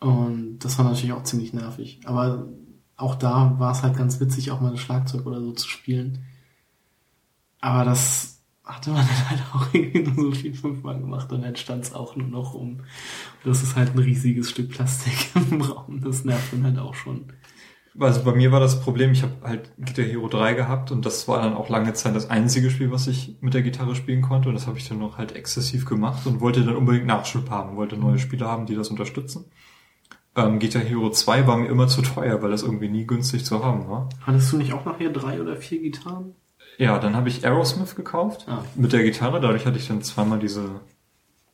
Und 0.00 0.58
das 0.60 0.78
war 0.78 0.84
natürlich 0.84 1.12
auch 1.12 1.22
ziemlich 1.22 1.52
nervig. 1.52 2.00
Aber 2.04 2.48
auch 2.96 3.14
da 3.14 3.54
war 3.58 3.72
es 3.72 3.82
halt 3.82 3.96
ganz 3.96 4.20
witzig, 4.20 4.50
auch 4.50 4.60
mal 4.60 4.72
das 4.72 4.80
Schlagzeug 4.80 5.26
oder 5.26 5.40
so 5.40 5.52
zu 5.52 5.68
spielen. 5.68 6.24
Aber 7.60 7.84
das 7.84 8.42
hatte 8.64 8.90
man 8.90 9.06
dann 9.06 9.30
halt 9.30 9.42
auch 9.52 9.72
irgendwie 9.72 10.02
nur 10.02 10.14
so 10.14 10.32
vier, 10.32 10.54
fünfmal 10.54 10.98
gemacht 10.98 11.32
und 11.32 11.42
dann 11.42 11.56
stand 11.56 11.84
es 11.84 11.94
auch 11.94 12.16
nur 12.16 12.28
noch 12.28 12.54
um. 12.54 12.80
Das 13.44 13.62
ist 13.62 13.76
halt 13.76 13.94
ein 13.94 13.98
riesiges 13.98 14.50
Stück 14.50 14.70
Plastik 14.70 15.30
im 15.50 15.60
Raum. 15.60 16.00
Das 16.02 16.24
nervt 16.24 16.52
dann 16.52 16.64
halt 16.64 16.78
auch 16.78 16.94
schon. 16.94 17.32
Also 17.98 18.22
bei 18.24 18.34
mir 18.34 18.52
war 18.52 18.60
das 18.60 18.82
Problem, 18.82 19.12
ich 19.12 19.22
habe 19.22 19.32
halt 19.42 19.72
Guitar 19.78 20.04
Hero 20.04 20.28
3 20.28 20.52
gehabt 20.52 20.90
und 20.90 21.06
das 21.06 21.28
war 21.28 21.40
dann 21.40 21.54
auch 21.54 21.70
lange 21.70 21.94
Zeit 21.94 22.14
das 22.14 22.28
einzige 22.28 22.68
Spiel, 22.68 22.90
was 22.90 23.06
ich 23.06 23.36
mit 23.40 23.54
der 23.54 23.62
Gitarre 23.62 23.94
spielen 23.94 24.20
konnte 24.20 24.50
und 24.50 24.54
das 24.54 24.66
habe 24.66 24.76
ich 24.76 24.86
dann 24.86 24.98
noch 24.98 25.16
halt 25.16 25.32
exzessiv 25.32 25.86
gemacht 25.86 26.26
und 26.26 26.40
wollte 26.40 26.62
dann 26.62 26.76
unbedingt 26.76 27.06
Nachschub 27.06 27.48
haben, 27.48 27.76
wollte 27.76 27.96
neue 27.96 28.18
Spiele 28.18 28.44
haben, 28.44 28.66
die 28.66 28.74
das 28.74 28.90
unterstützen. 28.90 29.46
Ähm, 30.36 30.58
Guitar 30.58 30.82
Hero 30.82 31.10
2 31.10 31.46
war 31.46 31.56
mir 31.56 31.68
immer 31.68 31.88
zu 31.88 32.02
teuer, 32.02 32.42
weil 32.42 32.50
das 32.50 32.62
irgendwie 32.62 32.88
nie 32.88 33.06
günstig 33.06 33.44
zu 33.44 33.64
haben 33.64 33.88
war. 33.88 34.08
Hattest 34.20 34.52
du 34.52 34.58
nicht 34.58 34.72
auch 34.74 34.84
nachher 34.84 35.10
drei 35.10 35.40
oder 35.40 35.56
vier 35.56 35.80
Gitarren? 35.80 36.34
Ja, 36.78 36.98
dann 36.98 37.16
habe 37.16 37.28
ich 37.30 37.44
Aerosmith 37.46 37.94
gekauft 37.96 38.44
Ah. 38.48 38.62
mit 38.74 38.92
der 38.92 39.02
Gitarre, 39.02 39.40
dadurch 39.40 39.64
hatte 39.64 39.78
ich 39.78 39.88
dann 39.88 40.02
zweimal 40.02 40.38
diese, 40.38 40.80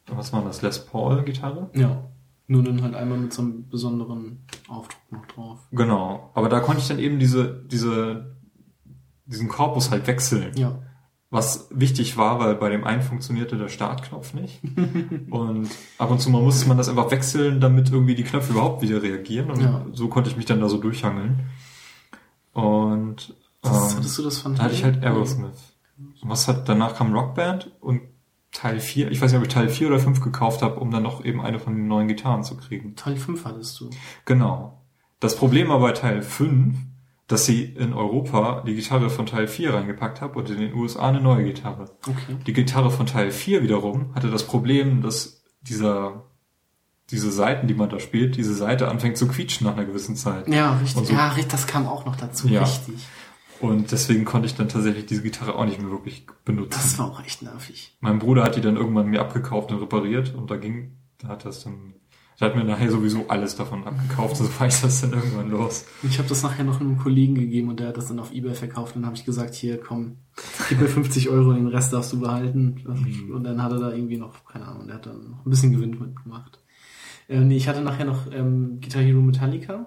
was 0.08 0.32
war 0.32 0.42
das, 0.42 0.62
Les 0.62 0.84
Paul 0.84 1.22
Gitarre? 1.22 1.70
Ja. 1.74 2.02
Nur 2.48 2.64
dann 2.64 2.82
halt 2.82 2.96
einmal 2.96 3.18
mit 3.18 3.32
so 3.32 3.42
einem 3.42 3.68
besonderen 3.68 4.40
Aufdruck 4.68 5.00
noch 5.12 5.26
drauf. 5.26 5.58
Genau, 5.70 6.30
aber 6.34 6.48
da 6.48 6.58
konnte 6.58 6.82
ich 6.82 6.88
dann 6.88 6.98
eben 6.98 7.20
diese, 7.20 7.62
diese, 7.70 8.34
diesen 9.26 9.48
Korpus 9.48 9.92
halt 9.92 10.06
wechseln. 10.08 10.50
Ja. 10.56 10.80
Was 11.32 11.68
wichtig 11.70 12.18
war, 12.18 12.38
weil 12.40 12.54
bei 12.54 12.68
dem 12.68 12.84
einen 12.84 13.00
funktionierte 13.00 13.56
der 13.56 13.68
Startknopf 13.68 14.34
nicht. 14.34 14.60
und 15.30 15.70
ab 15.96 16.10
und 16.10 16.20
zu 16.20 16.28
mal 16.28 16.42
musste 16.42 16.68
man 16.68 16.76
das 16.76 16.90
einfach 16.90 17.10
wechseln, 17.10 17.58
damit 17.58 17.90
irgendwie 17.90 18.14
die 18.14 18.22
Knöpfe 18.22 18.52
überhaupt 18.52 18.82
wieder 18.82 19.02
reagieren. 19.02 19.50
Und 19.50 19.60
Ja. 19.62 19.86
so 19.94 20.08
konnte 20.08 20.28
ich 20.28 20.36
mich 20.36 20.44
dann 20.44 20.60
da 20.60 20.68
so 20.68 20.76
durchhangeln. 20.76 21.40
Und 22.52 23.34
Das, 23.62 23.92
ähm, 23.92 23.96
hattest 23.98 24.18
du 24.18 24.22
das 24.22 24.38
von 24.38 24.54
da 24.54 24.64
hatte 24.64 24.74
ich 24.74 24.84
halt 24.84 25.02
Aerosmith. 25.02 25.74
Und 26.20 26.28
was 26.30 26.48
hat, 26.48 26.68
danach 26.68 26.96
kam 26.96 27.14
Rockband 27.14 27.70
und 27.80 28.02
Teil 28.50 28.80
4, 28.80 29.10
ich 29.10 29.20
weiß 29.22 29.32
nicht, 29.32 29.38
ob 29.40 29.46
ich 29.46 29.52
Teil 29.54 29.70
4 29.70 29.86
oder 29.88 29.98
5 29.98 30.20
gekauft 30.20 30.60
habe, 30.60 30.78
um 30.80 30.90
dann 30.90 31.02
noch 31.02 31.24
eben 31.24 31.40
eine 31.40 31.58
von 31.58 31.74
den 31.74 31.88
neuen 31.88 32.08
Gitarren 32.08 32.44
zu 32.44 32.58
kriegen. 32.58 32.94
Teil 32.96 33.16
5 33.16 33.44
hattest 33.46 33.80
du. 33.80 33.88
Genau. 34.26 34.82
Das 35.20 35.36
Problem 35.36 35.68
war 35.68 35.80
bei 35.80 35.92
Teil 35.92 36.20
5, 36.20 36.74
dass 37.32 37.46
sie 37.46 37.64
in 37.64 37.92
Europa 37.92 38.62
die 38.66 38.74
Gitarre 38.74 39.10
von 39.10 39.26
Teil 39.26 39.48
4 39.48 39.74
reingepackt 39.74 40.20
haben 40.20 40.34
und 40.34 40.48
in 40.50 40.58
den 40.58 40.74
USA 40.74 41.08
eine 41.08 41.20
neue 41.20 41.44
Gitarre. 41.44 41.90
Okay. 42.06 42.36
Die 42.46 42.52
Gitarre 42.52 42.90
von 42.90 43.06
Teil 43.06 43.30
4 43.30 43.62
wiederum 43.62 44.14
hatte 44.14 44.30
das 44.30 44.44
Problem, 44.46 45.02
dass 45.02 45.42
dieser, 45.62 46.24
diese 47.10 47.30
Seiten, 47.32 47.66
die 47.66 47.74
man 47.74 47.88
da 47.90 47.98
spielt, 48.00 48.36
diese 48.36 48.54
Seite 48.54 48.88
anfängt 48.88 49.16
zu 49.16 49.26
quietschen 49.28 49.66
nach 49.66 49.74
einer 49.74 49.84
gewissen 49.84 50.16
Zeit. 50.16 50.48
Ja, 50.48 50.76
richtig. 50.78 51.08
So- 51.08 51.12
Ja, 51.14 51.28
richtig, 51.30 51.50
das 51.52 51.66
kam 51.66 51.86
auch 51.86 52.04
noch 52.06 52.16
dazu. 52.16 52.48
Ja. 52.48 52.60
Richtig. 52.62 52.94
Und 53.60 53.92
deswegen 53.92 54.24
konnte 54.24 54.46
ich 54.46 54.56
dann 54.56 54.68
tatsächlich 54.68 55.06
diese 55.06 55.22
Gitarre 55.22 55.54
auch 55.54 55.64
nicht 55.64 55.80
mehr 55.80 55.90
wirklich 55.92 56.26
benutzen. 56.44 56.70
Das 56.82 56.98
war 56.98 57.06
auch 57.12 57.22
echt 57.24 57.42
nervig. 57.42 57.96
mein 58.00 58.18
Bruder 58.18 58.42
hat 58.42 58.56
die 58.56 58.60
dann 58.60 58.76
irgendwann 58.76 59.06
mir 59.06 59.20
abgekauft 59.20 59.70
und 59.70 59.80
repariert 59.80 60.34
und 60.34 60.50
da 60.50 60.56
ging, 60.56 60.96
da 61.18 61.28
hat 61.28 61.44
das 61.44 61.62
dann, 61.62 61.94
der 62.40 62.48
hat 62.48 62.56
mir 62.56 62.64
nachher 62.64 62.90
sowieso 62.90 63.26
alles 63.28 63.54
davon 63.56 63.84
abgekauft, 63.84 64.36
so 64.36 64.44
war 64.58 64.66
ich 64.66 64.80
das 64.80 65.00
dann 65.00 65.12
irgendwann 65.12 65.50
los. 65.50 65.84
Ich 66.02 66.18
habe 66.18 66.28
das 66.28 66.42
nachher 66.42 66.64
noch 66.64 66.80
einem 66.80 66.98
Kollegen 66.98 67.34
gegeben 67.34 67.68
und 67.68 67.78
der 67.80 67.88
hat 67.88 67.96
das 67.96 68.08
dann 68.08 68.18
auf 68.18 68.32
Ebay 68.32 68.54
verkauft 68.54 68.96
und 68.96 69.02
dann 69.02 69.06
habe 69.06 69.16
ich 69.16 69.24
gesagt, 69.24 69.54
hier 69.54 69.78
komm, 69.80 70.16
gib 70.68 70.80
mir 70.80 70.88
50 70.88 71.28
Euro, 71.28 71.52
den 71.52 71.66
Rest 71.68 71.92
darfst 71.92 72.12
du 72.12 72.20
behalten. 72.20 72.80
Mhm. 72.86 73.34
Und 73.34 73.44
dann 73.44 73.62
hat 73.62 73.72
er 73.72 73.78
da 73.78 73.92
irgendwie 73.92 74.16
noch, 74.16 74.44
keine 74.46 74.66
Ahnung, 74.66 74.86
der 74.86 74.96
hat 74.96 75.06
dann 75.06 75.30
noch 75.30 75.46
ein 75.46 75.50
bisschen 75.50 75.72
Gewinn 75.72 75.90
mitgemacht. 75.98 76.58
Ähm, 77.28 77.48
nee, 77.48 77.56
ich 77.56 77.68
hatte 77.68 77.80
nachher 77.82 78.04
noch 78.04 78.32
ähm, 78.32 78.80
Guitar 78.80 79.02
Hero 79.02 79.20
Metallica 79.20 79.86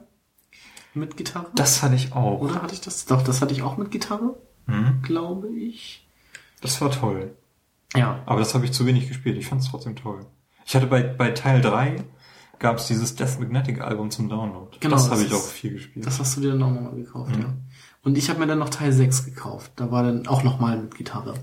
mit 0.94 1.18
Gitarre. 1.18 1.48
Das 1.56 1.84
hatte 1.84 1.96
ich 1.96 2.14
auch. 2.14 2.40
Oder 2.40 2.62
hatte 2.62 2.74
ich 2.74 2.82
das? 2.82 3.06
Doch, 3.06 3.22
das 3.22 3.42
hatte 3.42 3.54
ich 3.54 3.62
auch 3.64 3.78
mit 3.78 3.92
Gitarre, 3.92 4.38
Mhm. 4.68 5.02
glaube 5.04 5.50
ich. 5.50 6.08
Das 6.62 6.80
war 6.82 6.90
toll. 6.90 7.36
Ja. 7.96 8.24
Aber 8.26 8.40
das 8.40 8.54
habe 8.56 8.66
ich 8.66 8.72
zu 8.72 8.86
wenig 8.86 9.08
gespielt. 9.08 9.38
Ich 9.38 9.48
fand 9.48 9.62
es 9.62 9.70
trotzdem 9.70 9.96
toll. 9.96 10.26
Ich 10.66 10.76
hatte 10.76 10.88
bei, 10.88 11.04
bei 11.04 11.30
Teil 11.32 11.62
3 11.62 11.98
gab 12.60 12.78
es 12.78 12.88
dieses 12.88 13.16
Death 13.16 13.40
Magnetic 13.40 13.82
Album 13.82 14.12
zum 14.12 14.30
Download. 14.30 14.76
Genau, 14.80 14.96
das 14.96 15.04
das 15.10 15.12
habe 15.12 15.24
ich 15.24 15.34
auch 15.34 15.42
viel 15.44 15.74
gespielt. 15.74 16.06
Das 16.06 16.20
hast 16.20 16.38
du 16.38 16.42
dir 16.42 16.52
dann 16.52 16.64
auch 16.64 16.72
nochmal 16.72 16.96
gekauft, 16.96 17.36
Mhm. 17.36 17.42
ja. 17.42 17.54
Und 18.04 18.18
ich 18.18 18.30
habe 18.30 18.40
mir 18.40 18.48
dann 18.48 18.60
noch 18.60 18.70
Teil 18.70 18.92
6 18.94 19.26
gekauft. 19.26 19.72
Da 19.78 19.92
war 19.92 20.04
dann 20.04 20.28
auch 20.28 20.44
nochmal 20.44 20.78
mit 20.78 20.96
Gitarre. 20.96 21.34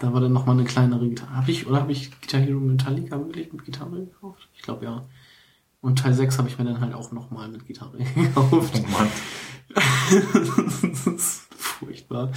Da 0.00 0.12
war 0.12 0.20
dann 0.20 0.32
nochmal 0.32 0.54
eine 0.56 0.64
kleinere 0.64 1.08
Gitarre. 1.08 1.34
Habe 1.34 1.50
ich, 1.50 1.66
oder 1.66 1.80
habe 1.80 1.92
ich 1.92 2.10
Guitar 2.20 2.40
Hero 2.40 2.60
Metallica 2.60 3.18
wirklich 3.18 3.52
mit 3.52 3.64
Gitarre 3.64 4.00
gekauft? 4.04 4.48
Ich 4.54 4.62
glaube 4.62 4.84
ja. 4.84 5.04
Und 5.80 5.98
Teil 5.98 6.12
6 6.12 6.36
habe 6.38 6.48
ich 6.48 6.58
mir 6.58 6.64
dann 6.66 6.80
halt 6.80 6.92
auch 6.94 7.10
nochmal 7.12 7.48
mit 7.48 7.66
Gitarre 7.66 7.96
gekauft. 8.14 8.82
oh 8.84 8.90
Mann. 8.90 9.08
das 10.82 11.06
ist 11.06 11.42
furchtbar. 11.56 12.30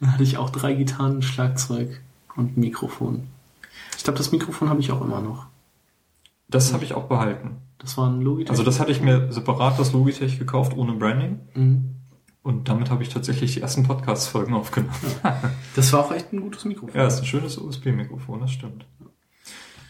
Dann 0.00 0.12
hatte 0.12 0.22
ich 0.22 0.36
auch 0.38 0.50
drei 0.50 0.74
Gitarren, 0.74 1.22
Schlagzeug 1.22 2.00
und 2.36 2.56
Mikrofon. 2.56 3.28
Ich 3.96 4.04
glaube, 4.04 4.18
das 4.18 4.32
Mikrofon 4.32 4.68
habe 4.68 4.80
ich 4.80 4.90
auch 4.92 5.00
immer 5.00 5.20
noch. 5.20 5.46
Das 6.48 6.72
habe 6.72 6.84
ich 6.84 6.94
auch 6.94 7.04
behalten. 7.08 7.56
Das 7.80 7.96
war 7.96 8.08
ein 8.08 8.20
Logitech. 8.20 8.50
Also 8.50 8.62
das 8.62 8.78
hatte 8.78 8.92
ich 8.92 9.00
mir 9.00 9.32
separat 9.32 9.78
das 9.78 9.92
Logitech 9.92 10.38
gekauft, 10.38 10.76
ohne 10.76 10.92
Branding. 10.92 11.40
Mhm. 11.54 11.96
Und 12.42 12.68
damit 12.68 12.90
habe 12.90 13.02
ich 13.02 13.08
tatsächlich 13.10 13.54
die 13.54 13.60
ersten 13.60 13.82
Podcast-Folgen 13.82 14.54
aufgenommen. 14.54 14.94
Das 15.76 15.92
war 15.92 16.00
auch 16.00 16.12
echt 16.12 16.32
ein 16.32 16.40
gutes 16.40 16.64
Mikrofon. 16.64 16.94
Ja, 16.98 17.06
ist 17.06 17.18
ein 17.20 17.26
schönes 17.26 17.58
USB-Mikrofon, 17.58 18.40
das 18.40 18.50
stimmt. 18.52 18.86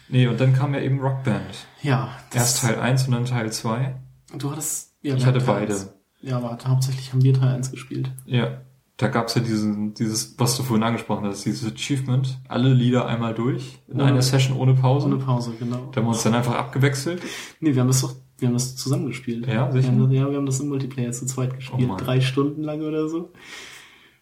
Nee, 0.09 0.27
und 0.27 0.39
dann 0.41 0.53
kam 0.53 0.73
ja 0.73 0.81
eben 0.81 0.99
Rockband. 0.99 1.65
Ja. 1.81 2.09
Erst 2.33 2.61
Teil 2.61 2.79
1 2.79 3.07
und 3.07 3.13
dann 3.13 3.25
Teil 3.25 3.51
2. 3.51 3.95
Du 4.37 4.51
hattest. 4.51 4.93
Ja, 5.01 5.15
Ich 5.15 5.25
hatte 5.25 5.39
beide. 5.39 5.71
eins. 5.73 5.93
Ja, 6.21 6.37
aber 6.37 6.57
hauptsächlich 6.65 7.11
haben 7.13 7.23
wir 7.23 7.33
Teil 7.33 7.55
1 7.55 7.71
gespielt. 7.71 8.11
Ja. 8.25 8.61
Da 9.01 9.07
gab's 9.07 9.33
ja 9.33 9.41
diesen, 9.41 9.95
dieses, 9.95 10.35
was 10.37 10.55
du 10.57 10.61
vorhin 10.63 10.83
angesprochen 10.83 11.25
hast, 11.25 11.43
dieses 11.43 11.71
Achievement. 11.73 12.39
Alle 12.47 12.71
Lieder 12.71 13.07
einmal 13.07 13.33
durch, 13.33 13.79
in 13.87 13.95
Ohne- 13.95 14.03
einer 14.05 14.21
Session 14.21 14.55
ohne 14.57 14.75
Pause. 14.75 15.07
Ohne 15.07 15.17
Pause, 15.17 15.53
genau. 15.57 15.89
Da 15.91 15.97
haben 16.01 16.05
wir 16.05 16.09
uns 16.09 16.21
dann 16.21 16.35
einfach 16.35 16.53
abgewechselt. 16.53 17.21
Nee, 17.61 17.73
wir 17.73 17.81
haben 17.81 17.87
das 17.87 18.01
doch, 18.01 18.13
wir 18.37 18.47
haben 18.47 18.53
das 18.53 18.75
zusammen 18.75 19.07
gespielt. 19.07 19.47
Ja, 19.47 19.73
wir 19.73 19.81
sicher? 19.81 19.91
haben 19.91 20.03
das, 20.03 20.11
ja, 20.13 20.29
wir 20.29 20.37
haben 20.37 20.45
das 20.45 20.59
im 20.59 20.69
Multiplayer 20.69 21.11
zu 21.13 21.25
zweit 21.25 21.55
gespielt. 21.55 21.87
Mann. 21.87 21.97
Drei 21.97 22.21
Stunden 22.21 22.61
lang 22.63 22.81
oder 22.83 23.09
so. 23.09 23.31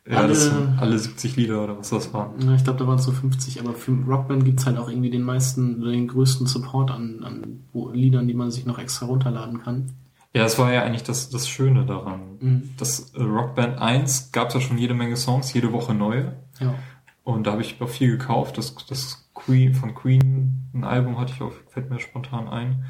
Ja, 0.09 0.25
das 0.25 0.49
Alle- 0.49 0.55
sind 0.65 0.79
alle 0.79 0.97
70 0.97 1.35
Lieder 1.35 1.61
oder 1.63 1.77
was 1.77 1.89
das 1.89 2.13
waren. 2.13 2.39
Ja, 2.41 2.55
ich 2.55 2.63
glaube, 2.63 2.79
da 2.79 2.87
waren 2.87 2.97
es 2.99 3.03
so 3.03 3.11
50, 3.11 3.59
aber 3.59 3.73
für 3.73 3.91
Rockband 3.91 4.45
gibt's 4.45 4.65
halt 4.65 4.77
auch 4.77 4.89
irgendwie 4.89 5.09
den 5.09 5.23
meisten, 5.23 5.81
den 5.81 6.07
größten 6.07 6.47
Support 6.47 6.89
an, 6.89 7.21
an 7.23 7.59
Liedern, 7.93 8.27
die 8.29 8.33
man 8.33 8.49
sich 8.49 8.65
noch 8.65 8.79
extra 8.79 9.07
runterladen 9.07 9.61
kann. 9.61 9.91
Ja, 10.33 10.45
es 10.45 10.59
war 10.59 10.71
ja 10.71 10.83
eigentlich 10.83 11.03
das, 11.03 11.29
das 11.29 11.47
Schöne 11.49 11.85
daran. 11.85 12.37
Mhm. 12.39 12.69
Das 12.77 13.13
äh, 13.13 13.21
Rockband 13.21 13.79
1 13.79 14.31
gab 14.31 14.49
es 14.49 14.53
ja 14.53 14.61
schon 14.61 14.77
jede 14.77 14.93
Menge 14.93 15.17
Songs, 15.17 15.53
jede 15.53 15.73
Woche 15.73 15.93
neue. 15.93 16.37
Ja. 16.59 16.75
Und 17.23 17.47
da 17.47 17.51
habe 17.51 17.61
ich 17.61 17.81
auch 17.81 17.89
viel 17.89 18.11
gekauft. 18.11 18.57
Das, 18.57 18.75
das 18.87 19.29
Queen 19.33 19.73
von 19.73 19.95
Queen, 19.95 20.69
ein 20.73 20.83
Album 20.83 21.19
hatte 21.19 21.33
ich 21.33 21.41
auch, 21.41 21.51
fällt 21.67 21.89
mir 21.89 21.99
spontan 21.99 22.47
ein. 22.47 22.85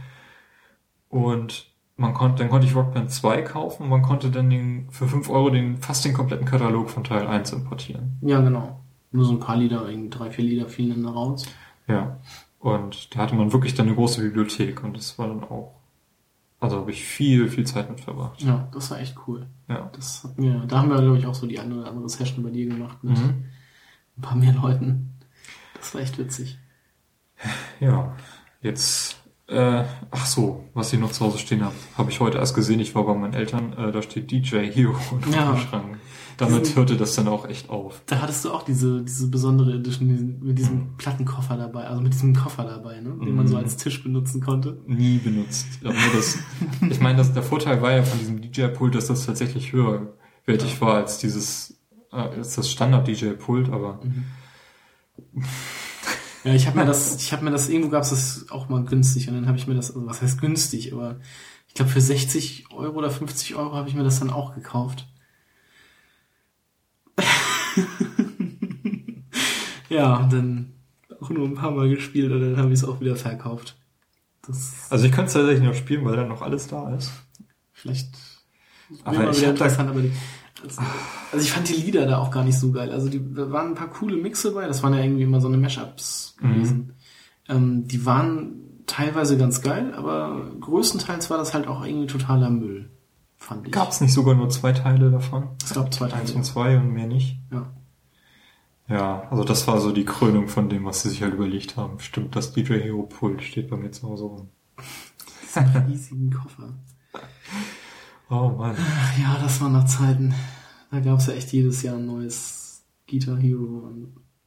Und 1.07 1.67
man 1.95 2.13
konnte, 2.13 2.43
dann 2.43 2.49
konnte 2.49 2.67
ich 2.67 2.75
Rockband 2.75 3.11
2 3.11 3.41
kaufen 3.41 3.83
und 3.83 3.89
man 3.89 4.01
konnte 4.01 4.31
dann 4.31 4.49
den, 4.49 4.89
für 4.89 5.07
5 5.07 5.29
Euro 5.29 5.49
den, 5.49 5.77
fast 5.77 6.05
den 6.05 6.13
kompletten 6.13 6.45
Katalog 6.45 6.89
von 6.89 7.03
Teil 7.03 7.27
1 7.27 7.51
importieren. 7.53 8.17
Ja, 8.21 8.39
genau. 8.41 8.79
Nur 9.11 9.25
so 9.25 9.33
ein 9.33 9.39
paar 9.39 9.57
Lieder, 9.57 9.87
irgendwie 9.87 10.09
drei, 10.09 10.31
vier 10.31 10.45
Lieder 10.45 10.67
fielen 10.67 10.91
dann 10.91 11.03
da 11.03 11.09
raus. 11.11 11.45
Ja. 11.87 12.19
Und 12.59 13.15
da 13.15 13.19
hatte 13.19 13.35
man 13.35 13.51
wirklich 13.51 13.73
dann 13.73 13.87
eine 13.87 13.95
große 13.95 14.21
Bibliothek 14.21 14.83
und 14.83 14.95
das 14.95 15.17
war 15.17 15.27
dann 15.27 15.43
auch, 15.43 15.78
also 16.59 16.77
habe 16.77 16.91
ich 16.91 17.03
viel, 17.03 17.47
viel 17.49 17.65
Zeit 17.65 17.89
mit 17.89 18.01
verbracht. 18.01 18.41
Ja, 18.41 18.67
das 18.73 18.91
war 18.91 18.99
echt 18.99 19.15
cool. 19.27 19.47
Ja. 19.67 19.89
Das 19.95 20.23
hat 20.23 20.37
mir, 20.37 20.63
da 20.67 20.79
haben 20.79 20.89
wir, 20.89 21.01
glaube 21.01 21.17
ich, 21.17 21.25
auch 21.25 21.35
so 21.35 21.47
die 21.47 21.59
eine 21.59 21.75
oder 21.75 21.89
andere 21.89 22.09
Session 22.09 22.43
bei 22.43 22.49
dir 22.49 22.67
gemacht 22.67 23.03
mit 23.03 23.17
Mhm. 23.17 23.45
ein 24.17 24.21
paar 24.21 24.35
mehr 24.35 24.53
Leuten. 24.53 25.13
Das 25.75 25.93
war 25.93 26.01
echt 26.01 26.17
witzig. 26.17 26.57
Ja. 27.79 28.15
Jetzt, 28.61 29.17
äh, 29.47 29.83
ach 30.11 30.25
so, 30.25 30.65
was 30.73 30.91
ich 30.91 30.99
noch 30.99 31.11
zu 31.11 31.23
Hause 31.25 31.37
stehen 31.37 31.63
habe, 31.63 31.75
habe 31.97 32.11
ich 32.11 32.19
heute 32.19 32.37
erst 32.37 32.53
gesehen. 32.55 32.81
Ich 32.81 32.93
war 32.95 33.05
bei 33.05 33.13
meinen 33.13 33.33
Eltern, 33.33 33.71
äh, 33.73 33.91
da 33.93 34.01
steht 34.01 34.29
DJ 34.31 34.57
Hero 34.69 34.95
Ja. 35.31 35.51
im 35.53 35.57
Schrank. 35.59 35.97
Damit 36.39 36.75
hörte 36.75 36.95
das 36.97 37.15
dann 37.15 37.27
auch 37.27 37.47
echt 37.47 37.69
auf. 37.69 38.01
Da 38.05 38.21
hattest 38.21 38.45
du 38.45 38.51
auch 38.51 38.63
diese, 38.63 39.03
diese 39.03 39.27
besondere 39.29 39.73
Edition 39.75 40.39
mit 40.41 40.57
diesem 40.57 40.95
Plattenkoffer 40.97 41.57
dabei, 41.57 41.85
also 41.85 42.01
mit 42.01 42.13
diesem 42.13 42.35
Koffer 42.35 42.63
dabei, 42.63 43.01
ne? 43.01 43.13
den 43.23 43.35
man 43.35 43.47
so 43.47 43.55
Mhm. 43.57 43.63
als 43.63 43.75
Tisch 43.77 44.01
benutzen 44.01 44.41
konnte. 44.41 44.79
Nie 44.87 45.17
benutzt. 45.17 45.67
Das, 45.83 46.37
ich 46.89 46.99
meine, 47.01 47.17
das, 47.17 47.33
der 47.33 47.43
Vorteil 47.43 47.81
war 47.81 47.91
ja 47.91 48.03
von 48.03 48.17
diesem 48.19 48.41
DJ-Pult, 48.41 48.95
dass 48.95 49.07
das 49.07 49.25
tatsächlich 49.25 49.73
höherwertig 49.73 50.79
war 50.81 50.95
als 50.95 51.17
dieses, 51.17 51.77
äh, 52.11 52.15
als 52.15 52.55
das 52.55 52.71
Standard-DJ-Pult, 52.71 53.69
aber 53.69 53.99
Ja, 56.45 56.53
ich 56.53 56.67
habe 56.67 56.79
mir 56.79 56.85
das, 56.85 57.17
ich 57.17 57.33
habe 57.33 57.43
mir 57.43 57.51
das, 57.51 57.67
irgendwo 57.67 57.89
gab 57.89 58.03
es 58.03 58.11
das 58.11 58.45
auch 58.49 58.69
mal 58.69 58.83
günstig 58.85 59.27
und 59.27 59.35
dann 59.35 59.47
habe 59.47 59.57
ich 59.57 59.67
mir 59.67 59.75
das, 59.75 59.93
also 59.93 60.07
was 60.07 60.21
heißt 60.21 60.39
günstig, 60.39 60.93
aber 60.93 61.17
ich 61.67 61.73
glaube 61.73 61.91
für 61.91 61.99
60 62.01 62.71
Euro 62.71 62.97
oder 62.97 63.09
50 63.11 63.55
Euro 63.55 63.73
habe 63.75 63.89
ich 63.89 63.95
mir 63.95 64.03
das 64.03 64.19
dann 64.19 64.29
auch 64.29 64.55
gekauft. 64.55 65.05
ja, 69.89 70.27
dann 70.31 70.73
auch 71.21 71.29
nur 71.29 71.47
ein 71.47 71.55
paar 71.55 71.71
Mal 71.71 71.89
gespielt 71.89 72.31
und 72.31 72.41
dann 72.41 72.57
habe 72.57 72.69
ich 72.69 72.75
es 72.79 72.85
auch 72.85 72.99
wieder 73.01 73.15
verkauft. 73.15 73.75
Das 74.47 74.87
also 74.89 75.05
ich 75.05 75.11
könnte 75.11 75.27
es 75.27 75.33
tatsächlich 75.33 75.67
noch 75.67 75.75
spielen, 75.75 76.05
weil 76.05 76.15
dann 76.15 76.29
noch 76.29 76.41
alles 76.41 76.67
da 76.67 76.93
ist. 76.95 77.11
vielleicht 77.73 78.09
Aber 79.03 79.29
ich 79.29 79.37
wieder 79.37 79.49
hab 79.49 79.55
da- 79.57 79.65
interessant, 79.65 79.89
aber 79.89 80.01
die, 80.01 80.11
also, 80.63 80.81
also 81.31 81.45
ich 81.45 81.51
fand 81.51 81.69
die 81.69 81.73
Lieder 81.73 82.05
da 82.05 82.17
auch 82.17 82.31
gar 82.31 82.43
nicht 82.43 82.57
so 82.57 82.71
geil. 82.71 82.91
Also 82.91 83.09
die 83.09 83.21
da 83.33 83.51
waren 83.51 83.69
ein 83.69 83.75
paar 83.75 83.89
coole 83.89 84.17
Mixe 84.17 84.51
bei, 84.51 84.65
das 84.67 84.81
waren 84.83 84.93
ja 84.93 85.03
irgendwie 85.03 85.23
immer 85.23 85.41
so 85.41 85.47
eine 85.47 85.57
Mashups 85.57 86.35
Mhm. 86.41 86.53
gewesen. 86.53 86.93
Ähm, 87.49 87.87
die 87.87 88.05
waren 88.05 88.55
teilweise 88.85 89.37
ganz 89.37 89.61
geil, 89.61 89.93
aber 89.93 90.51
größtenteils 90.61 91.29
war 91.29 91.37
das 91.37 91.53
halt 91.53 91.67
auch 91.67 91.85
irgendwie 91.85 92.07
totaler 92.07 92.49
Müll, 92.49 92.89
fand 93.49 93.67
ich. 93.67 93.73
Gab 93.73 93.89
es 93.89 93.99
nicht 93.99 94.13
sogar 94.13 94.35
nur 94.35 94.49
zwei 94.49 94.71
Teile 94.71 95.11
davon? 95.11 95.49
Ich 95.63 95.71
glaube 95.71 95.89
zwei 95.89 96.05
Eins 96.05 96.27
Teile. 96.29 96.35
und 96.35 96.43
zwei 96.43 96.77
und 96.77 96.93
mehr 96.93 97.07
nicht? 97.07 97.39
Ja. 97.51 97.73
Ja, 98.87 99.27
also 99.29 99.43
das 99.43 99.67
war 99.67 99.79
so 99.79 99.91
die 99.91 100.05
Krönung 100.05 100.47
von 100.47 100.69
dem, 100.69 100.85
was 100.85 101.03
sie 101.03 101.09
sich 101.09 101.21
halt 101.21 101.33
überlegt 101.33 101.77
haben. 101.77 101.99
Stimmt, 101.99 102.35
das 102.35 102.53
DJ 102.53 102.79
Hero 102.79 103.03
Pult 103.03 103.43
steht 103.43 103.69
bei 103.69 103.77
mir 103.77 103.91
zu 103.91 104.07
Hause 104.07 104.23
rum. 104.25 104.49
Diesen 105.43 105.67
riesigen 105.87 106.31
Koffer. 106.31 106.73
Oh 108.31 108.49
Mann. 108.49 108.75
Ja, 109.19 109.39
das 109.41 109.59
waren 109.59 109.73
noch 109.73 109.85
Zeiten. 109.85 110.35
Da 110.91 110.99
gab's 110.99 111.25
ja 111.25 111.33
echt 111.33 111.51
jedes 111.51 111.81
Jahr 111.81 111.95
ein 111.95 112.05
neues 112.05 112.83
Guitar 113.09 113.39
Hero. 113.39 113.89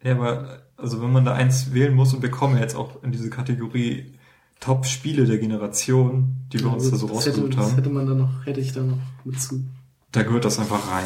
Ja, 0.04 0.12
aber 0.12 0.62
also 0.76 1.02
wenn 1.02 1.10
man 1.10 1.24
da 1.24 1.34
eins 1.34 1.74
wählen 1.74 1.92
muss 1.92 2.14
und 2.14 2.22
wir 2.22 2.30
kommen 2.30 2.58
jetzt 2.58 2.76
auch 2.76 3.02
in 3.02 3.10
diese 3.10 3.28
Kategorie 3.28 4.12
Top-Spiele 4.62 5.26
der 5.26 5.38
Generation, 5.38 6.36
die 6.52 6.60
wir 6.60 6.72
uns 6.72 6.90
da 6.90 6.96
so 6.96 7.06
das 7.08 7.16
rausgesucht 7.16 7.56
das 7.56 7.66
haben, 7.66 7.74
hätte 7.74 7.90
man 7.90 8.06
dann 8.06 8.18
noch, 8.18 8.46
hätte 8.46 8.60
ich 8.60 8.72
da 8.72 8.80
noch 8.82 8.98
mit 9.24 9.40
zu. 9.40 9.64
da 10.12 10.22
gehört 10.22 10.44
das 10.44 10.58
einfach 10.58 10.90
rein. 10.90 11.04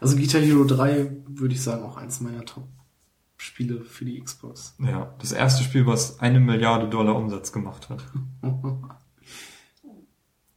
Also 0.00 0.14
Guitar 0.16 0.40
Hero 0.40 0.64
3 0.64 1.10
würde 1.26 1.54
ich 1.54 1.62
sagen 1.62 1.82
auch 1.82 1.96
eins 1.96 2.20
meiner 2.20 2.44
Top-Spiele 2.44 3.80
für 3.80 4.04
die 4.04 4.20
Xbox. 4.20 4.74
Ja, 4.78 5.12
das 5.18 5.32
erste 5.32 5.64
Spiel, 5.64 5.86
was 5.86 6.20
eine 6.20 6.38
Milliarde 6.38 6.88
Dollar 6.88 7.16
Umsatz 7.16 7.50
gemacht 7.52 7.88
hat. 7.88 8.04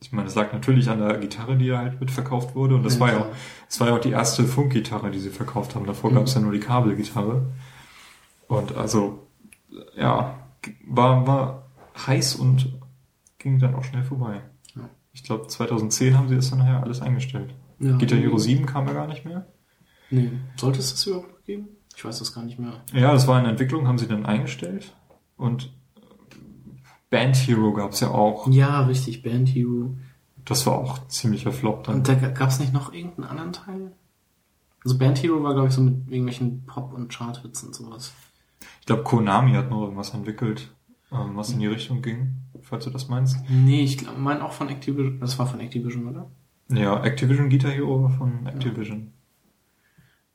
Ich 0.03 0.11
meine, 0.11 0.27
es 0.27 0.35
lag 0.35 0.51
natürlich 0.51 0.89
an 0.89 0.99
der 0.99 1.17
Gitarre, 1.19 1.55
die 1.55 1.67
da 1.67 1.77
halt 1.77 1.99
mitverkauft 1.99 2.55
wurde. 2.55 2.75
Und 2.75 2.83
das 2.83 2.95
Ja, 2.95 2.99
war 3.01 3.11
ja 3.11 3.19
auch, 3.19 3.27
das 3.67 3.79
war 3.79 3.87
ja 3.87 3.95
auch 3.95 4.01
die 4.01 4.09
erste 4.09 4.45
Funkgitarre, 4.45 5.11
die 5.11 5.19
sie 5.19 5.29
verkauft 5.29 5.75
haben. 5.75 5.85
Davor 5.85 6.09
Mhm. 6.09 6.15
gab 6.15 6.23
es 6.25 6.33
ja 6.33 6.41
nur 6.41 6.51
die 6.51 6.59
Kabelgitarre. 6.59 7.45
Und 8.47 8.75
also, 8.75 9.27
ja, 9.95 10.39
war, 10.87 11.27
war 11.27 11.60
heiß 12.07 12.35
und 12.35 12.79
ging 13.37 13.59
dann 13.59 13.75
auch 13.75 13.83
schnell 13.83 14.03
vorbei. 14.03 14.41
Ja. 14.75 14.89
Ich 15.13 15.23
glaube, 15.23 15.47
2010 15.47 16.17
haben 16.17 16.29
sie 16.29 16.35
das 16.35 16.49
dann 16.49 16.59
nachher 16.59 16.83
alles 16.83 17.01
eingestellt. 17.01 17.53
Ja, 17.79 17.97
Guitar 17.97 18.19
Hero 18.19 18.37
7 18.37 18.65
kam 18.65 18.87
ja 18.87 18.93
gar 18.93 19.07
nicht 19.07 19.25
mehr. 19.25 19.47
Nee. 20.09 20.31
Sollte 20.57 20.79
es 20.79 20.91
das 20.91 21.05
überhaupt 21.07 21.31
noch 21.31 21.43
geben? 21.43 21.67
Ich 21.95 22.05
weiß 22.05 22.19
das 22.19 22.33
gar 22.33 22.43
nicht 22.43 22.59
mehr. 22.59 22.83
Ja, 22.93 23.11
das 23.11 23.27
war 23.27 23.39
in 23.39 23.45
Entwicklung, 23.45 23.87
haben 23.87 23.97
sie 23.97 24.07
dann 24.07 24.25
eingestellt. 24.25 24.95
Und 25.37 25.73
Band 27.09 27.35
Hero 27.35 27.73
gab 27.73 27.91
es 27.91 27.99
ja 27.99 28.09
auch. 28.09 28.47
Ja, 28.47 28.81
richtig, 28.85 29.23
Band 29.23 29.49
Hero. 29.49 29.95
Das 30.45 30.65
war 30.65 30.73
auch 30.73 31.07
ziemlicher 31.07 31.51
Flop 31.51 31.83
dann. 31.83 31.95
Und 31.95 32.07
da 32.07 32.13
gab 32.15 32.49
es 32.49 32.59
nicht 32.59 32.73
noch 32.73 32.93
irgendeinen 32.93 33.27
anderen 33.27 33.53
Teil? 33.53 33.91
Also 34.83 34.97
Band 34.97 35.21
Hero 35.21 35.43
war, 35.43 35.53
glaube 35.53 35.67
ich, 35.67 35.73
so 35.73 35.81
mit 35.81 36.07
irgendwelchen 36.07 36.65
Pop- 36.65 36.93
und 36.93 37.13
Charthits 37.13 37.63
und 37.63 37.75
sowas. 37.75 38.13
Ich 38.79 38.85
glaube, 38.85 39.03
Konami 39.03 39.53
hat 39.53 39.69
noch 39.69 39.81
irgendwas 39.81 40.13
entwickelt, 40.13 40.73
was 41.11 41.51
in 41.51 41.59
die 41.59 41.67
Richtung 41.67 42.01
ging, 42.01 42.37
falls 42.61 42.85
du 42.85 42.89
das 42.89 43.09
meinst. 43.09 43.37
Nee, 43.49 43.83
ich 43.83 43.97
glaube, 43.97 44.19
mein 44.19 44.41
auch 44.41 44.53
von 44.53 44.69
Activision. 44.69 45.19
Das 45.19 45.37
war 45.37 45.45
von 45.45 45.59
Activision, 45.59 46.07
oder? 46.07 46.31
Ja, 46.69 47.03
Activision 47.03 47.49
Guitar 47.49 47.71
Hero 47.71 48.03
war 48.03 48.09
von 48.09 48.45
Activision. 48.47 49.11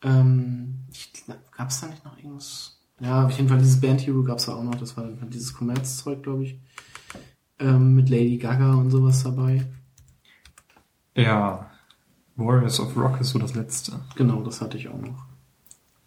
Ähm, 0.03 0.85
ich 0.93 1.13
gab 1.57 1.71
es 1.71 1.81
da 1.81 1.89
nicht 1.89 2.05
noch 2.05 2.17
irgendwas? 2.19 2.79
Ja, 3.01 3.27
auf 3.27 3.33
jeden 3.33 3.49
Fall 3.49 3.59
dieses 3.59 3.81
Band 3.81 4.07
Hero 4.07 4.23
gab 4.23 4.39
es 4.39 4.47
ja 4.47 4.55
auch 4.55 4.63
noch. 4.63 4.75
Das 4.75 4.97
war 4.97 5.05
dann 5.05 5.31
dieses 5.31 5.55
Kommerzzeug, 5.55 6.23
glaube 6.23 6.45
ich. 6.45 6.61
Ähm, 7.59 7.95
mit 7.95 8.11
Lady 8.11 8.37
Gaga 8.37 8.75
und 8.75 8.91
sowas 8.91 9.23
dabei. 9.23 9.65
Ja. 11.15 11.71
Warriors 12.37 12.81
of 12.81 12.95
Rock 12.97 13.21
ist 13.21 13.31
so 13.31 13.39
das 13.39 13.55
letzte. 13.55 14.01
Genau, 14.15 14.43
das 14.43 14.61
hatte 14.61 14.77
ich 14.77 14.89
auch 14.89 15.01
noch. 15.01 15.25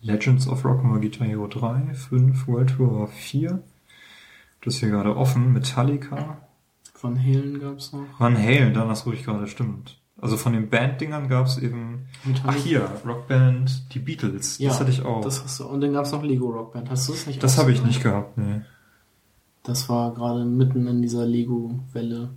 Legends 0.02 0.48
of 0.48 0.64
Rock 0.64 0.84
war 0.84 1.00
Guitar 1.00 1.28
Hero 1.28 1.48
3, 1.48 1.94
5, 1.96 2.48
World 2.48 2.70
Tour 2.70 3.00
war 3.00 3.08
4. 3.08 3.64
Das 4.62 4.76
ist 4.76 4.80
hier 4.82 4.90
gerade 4.90 5.16
offen. 5.16 5.54
Metallica. 5.54 6.38
Von 6.94 7.18
Halen 7.18 7.60
gab 7.60 7.78
es 7.78 7.94
noch. 7.94 8.06
Van 8.18 8.38
Halen, 8.38 8.74
dann 8.74 8.90
das 8.90 9.06
ruhig 9.06 9.24
gerade 9.24 9.48
stimmt. 9.48 10.00
Also 10.22 10.36
von 10.36 10.52
den 10.52 10.70
Banddingern 10.70 11.30
gab 11.30 11.46
es 11.46 11.58
eben. 11.58 12.08
Ach 12.22 12.28
Metallica. 12.28 12.64
hier, 12.64 12.92
Rockband, 13.06 13.94
die 13.94 14.00
Beatles. 14.00 14.58
Ja, 14.58 14.70
das 14.70 14.82
hatte 14.82 14.92
ich 14.92 15.04
auch. 15.04 15.22
Das 15.22 15.44
hast 15.44 15.60
du. 15.60 15.66
Und 15.66 15.80
dann 15.82 15.94
gab 15.94 16.06
es 16.06 16.12
noch 16.12 16.24
Lego 16.24 16.50
Rockband. 16.50 16.90
Hast 16.90 17.08
du 17.08 17.14
es 17.14 17.26
nicht? 17.26 17.42
Das 17.42 17.58
habe 17.58 17.72
ich 17.72 17.84
nicht 17.84 18.04
gehabt, 18.04 18.38
nee. 18.38 18.62
Das 19.64 19.88
war 19.88 20.14
gerade 20.14 20.46
mitten 20.46 20.88
in 20.88 21.02
dieser 21.02 21.26
Lego-Welle. 21.26 22.22
Und 22.22 22.32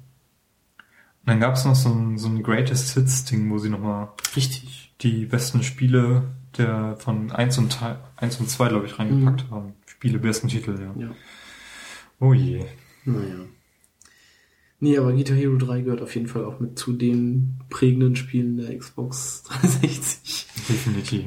dann 1.25 1.41
gab 1.41 1.55
es 1.55 1.65
noch 1.65 1.75
so 1.75 1.89
ein, 1.89 2.19
so 2.19 2.29
ein 2.29 2.43
Greatest 2.43 2.95
Hits 2.95 3.25
Ding, 3.25 3.51
wo 3.51 3.59
sie 3.59 3.71
nochmal 3.71 4.09
Richtig. 4.37 4.93
die 5.01 5.27
besten 5.27 5.63
Spiele 5.63 6.25
der 6.59 6.97
von 6.99 7.33
1 7.33 7.59
und, 7.59 7.73
Teil, 7.73 7.99
1 8.17 8.41
und 8.41 8.51
2, 8.51 8.69
glaube 8.69 8.87
ich, 8.87 8.99
reingepackt 8.99 9.51
haben. 9.51 9.75
Spiele, 9.87 10.19
besten 10.19 10.49
Titel, 10.49 10.79
ja. 10.79 11.03
Ja. 11.03 11.11
Oh 12.23 12.33
je. 12.33 12.65
Naja. 13.05 13.41
Nee, 14.79 14.97
aber 14.97 15.13
Guitar 15.13 15.37
Hero 15.37 15.57
3 15.57 15.81
gehört 15.83 16.03
auf 16.03 16.15
jeden 16.15 16.29
Fall 16.29 16.45
auch 16.45 16.61
mit 16.61 16.79
zu 16.79 16.93
den 16.93 17.59
prägenden 17.69 18.15
Spielen 18.15 18.57
der 18.59 18.77
Xbox 18.79 19.43
360. 19.45 20.47
Definitiv. 20.69 21.25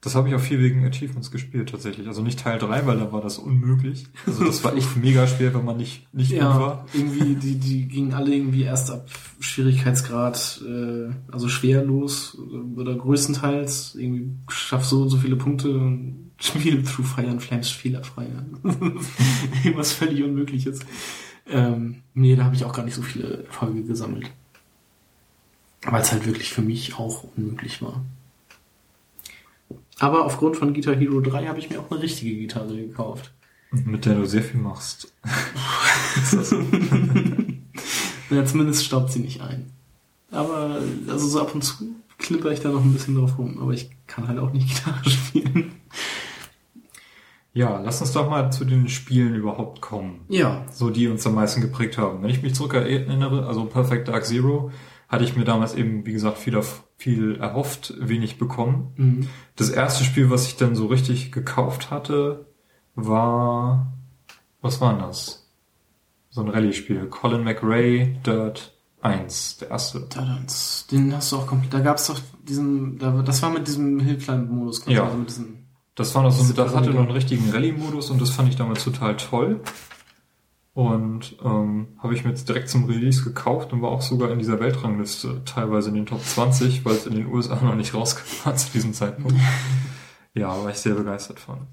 Das 0.00 0.14
habe 0.16 0.28
ich 0.28 0.34
auch 0.34 0.40
viel 0.40 0.60
wegen 0.60 0.84
Achievements 0.84 1.30
gespielt 1.30 1.68
tatsächlich. 1.70 2.06
Also 2.08 2.22
nicht 2.22 2.40
Teil 2.40 2.58
3, 2.58 2.86
weil 2.86 2.98
da 2.98 3.12
war 3.12 3.20
das 3.20 3.38
unmöglich. 3.38 4.06
Also 4.26 4.44
das 4.44 4.62
war 4.64 4.76
echt 4.76 4.96
mega 4.96 5.26
schwer, 5.26 5.54
wenn 5.54 5.64
man 5.64 5.76
nicht, 5.76 6.12
nicht 6.12 6.30
gut 6.30 6.38
Ja, 6.38 6.60
war. 6.60 6.86
irgendwie, 6.92 7.34
die, 7.36 7.56
die 7.56 7.86
gingen 7.88 8.14
alle 8.14 8.34
irgendwie 8.34 8.62
erst 8.62 8.90
ab 8.90 9.08
Schwierigkeitsgrad, 9.40 10.62
äh, 10.66 11.10
also 11.32 11.48
schwer 11.48 11.84
los 11.84 12.36
oder 12.76 12.96
größtenteils 12.96 13.94
irgendwie 13.96 14.30
schaff 14.48 14.84
so 14.84 15.02
und 15.02 15.08
so 15.10 15.16
viele 15.18 15.36
Punkte 15.36 15.76
und 15.76 16.27
spiel 16.38 16.82
through 16.82 17.06
Fire 17.06 17.28
and 17.28 17.42
Flames 17.42 17.70
fehlerfrei. 17.70 18.26
Irgendwas 19.64 19.92
völlig 19.92 20.22
Unmögliches. 20.22 20.80
Ähm, 21.50 22.02
nee, 22.14 22.36
da 22.36 22.44
habe 22.44 22.54
ich 22.54 22.64
auch 22.64 22.72
gar 22.72 22.84
nicht 22.84 22.94
so 22.94 23.02
viele 23.02 23.44
Erfolge 23.44 23.82
gesammelt. 23.82 24.30
Weil 25.82 26.02
es 26.02 26.12
halt 26.12 26.26
wirklich 26.26 26.52
für 26.52 26.62
mich 26.62 26.94
auch 26.96 27.24
unmöglich 27.36 27.82
war. 27.82 28.04
Aber 29.98 30.24
aufgrund 30.24 30.56
von 30.56 30.74
Guitar 30.74 30.94
Hero 30.94 31.20
3 31.20 31.46
habe 31.46 31.58
ich 31.58 31.70
mir 31.70 31.80
auch 31.80 31.90
eine 31.90 32.02
richtige 32.02 32.36
Gitarre 32.36 32.76
gekauft. 32.76 33.32
Mit 33.70 34.06
der 34.06 34.14
du 34.14 34.26
sehr 34.26 34.42
viel 34.42 34.60
machst. 34.60 35.12
Ja, 38.30 38.44
zumindest 38.44 38.84
staubt 38.84 39.12
sie 39.12 39.20
nicht 39.20 39.40
ein. 39.40 39.72
Aber, 40.30 40.82
also 41.08 41.26
so 41.26 41.40
ab 41.40 41.54
und 41.54 41.62
zu 41.62 41.94
klipper 42.18 42.50
ich 42.50 42.60
da 42.60 42.70
noch 42.70 42.84
ein 42.84 42.92
bisschen 42.92 43.14
drauf 43.14 43.38
rum, 43.38 43.58
aber 43.60 43.72
ich 43.72 43.90
kann 44.06 44.28
halt 44.28 44.38
auch 44.38 44.52
nicht 44.52 44.68
Gitarre 44.68 45.08
spielen. 45.10 45.72
Ja, 47.58 47.80
lass 47.80 48.00
uns 48.00 48.12
doch 48.12 48.30
mal 48.30 48.52
zu 48.52 48.64
den 48.64 48.88
Spielen 48.88 49.34
überhaupt 49.34 49.80
kommen. 49.80 50.20
Ja. 50.28 50.64
So, 50.70 50.90
die 50.90 51.08
uns 51.08 51.26
am 51.26 51.34
meisten 51.34 51.60
geprägt 51.60 51.98
haben. 51.98 52.22
Wenn 52.22 52.30
ich 52.30 52.40
mich 52.40 52.54
zurück 52.54 52.74
erinnere, 52.74 53.48
also 53.48 53.64
Perfect 53.64 54.06
Dark 54.06 54.24
Zero, 54.26 54.70
hatte 55.08 55.24
ich 55.24 55.34
mir 55.36 55.42
damals 55.44 55.74
eben, 55.74 56.06
wie 56.06 56.12
gesagt, 56.12 56.38
viel, 56.38 56.56
viel 56.98 57.34
erhofft, 57.34 57.94
wenig 57.98 58.38
bekommen. 58.38 58.92
Mhm. 58.94 59.28
Das 59.56 59.70
erste 59.70 60.04
Spiel, 60.04 60.30
was 60.30 60.46
ich 60.46 60.54
dann 60.56 60.76
so 60.76 60.86
richtig 60.86 61.32
gekauft 61.32 61.90
hatte, 61.90 62.46
war, 62.94 63.92
was 64.60 64.80
war 64.80 64.92
denn 64.92 65.02
das? 65.02 65.50
So 66.30 66.42
ein 66.42 66.50
Rallye-Spiel. 66.50 67.06
Colin 67.06 67.42
McRae, 67.42 68.14
Dirt 68.24 68.72
1, 69.00 69.58
der 69.58 69.70
erste. 69.70 70.06
Da, 70.14 70.38
das, 70.44 70.86
den 70.92 71.12
hast 71.12 71.32
du 71.32 71.36
auch 71.38 71.48
komplett. 71.48 71.74
Da 71.74 71.80
gab's 71.80 72.06
doch 72.06 72.20
diesen, 72.46 72.98
da, 72.98 73.20
das 73.22 73.42
war 73.42 73.50
mit 73.50 73.66
diesem 73.66 73.98
Hillclimb-Modus, 73.98 74.84
Ja. 74.86 75.06
also 75.06 75.16
mit 75.18 75.30
diesem. 75.30 75.64
Das 75.98 76.14
war 76.14 76.22
noch 76.22 76.30
so, 76.30 76.42
Diese 76.42 76.54
das 76.54 76.76
hatte 76.76 76.90
noch 76.90 77.00
einen 77.00 77.10
richtigen 77.10 77.50
Rallye-Modus 77.50 78.10
und 78.10 78.22
das 78.22 78.30
fand 78.30 78.48
ich 78.48 78.54
damals 78.54 78.84
total 78.84 79.16
toll. 79.16 79.60
Und 80.72 81.36
ähm, 81.44 81.88
habe 81.98 82.14
ich 82.14 82.22
mir 82.22 82.30
jetzt 82.30 82.48
direkt 82.48 82.68
zum 82.68 82.84
Release 82.84 83.24
gekauft 83.24 83.72
und 83.72 83.82
war 83.82 83.90
auch 83.90 84.00
sogar 84.00 84.30
in 84.30 84.38
dieser 84.38 84.60
Weltrangliste 84.60 85.42
teilweise 85.44 85.88
in 85.88 85.96
den 85.96 86.06
Top 86.06 86.22
20, 86.22 86.84
weil 86.84 86.92
es 86.92 87.06
in 87.06 87.16
den 87.16 87.26
USA 87.26 87.56
noch 87.60 87.74
nicht 87.74 87.94
rauskam 87.94 88.54
zu 88.56 88.70
diesem 88.72 88.94
Zeitpunkt. 88.94 89.36
Ja, 90.34 90.50
war 90.62 90.70
ich 90.70 90.76
sehr 90.76 90.94
begeistert 90.94 91.40
von. 91.40 91.66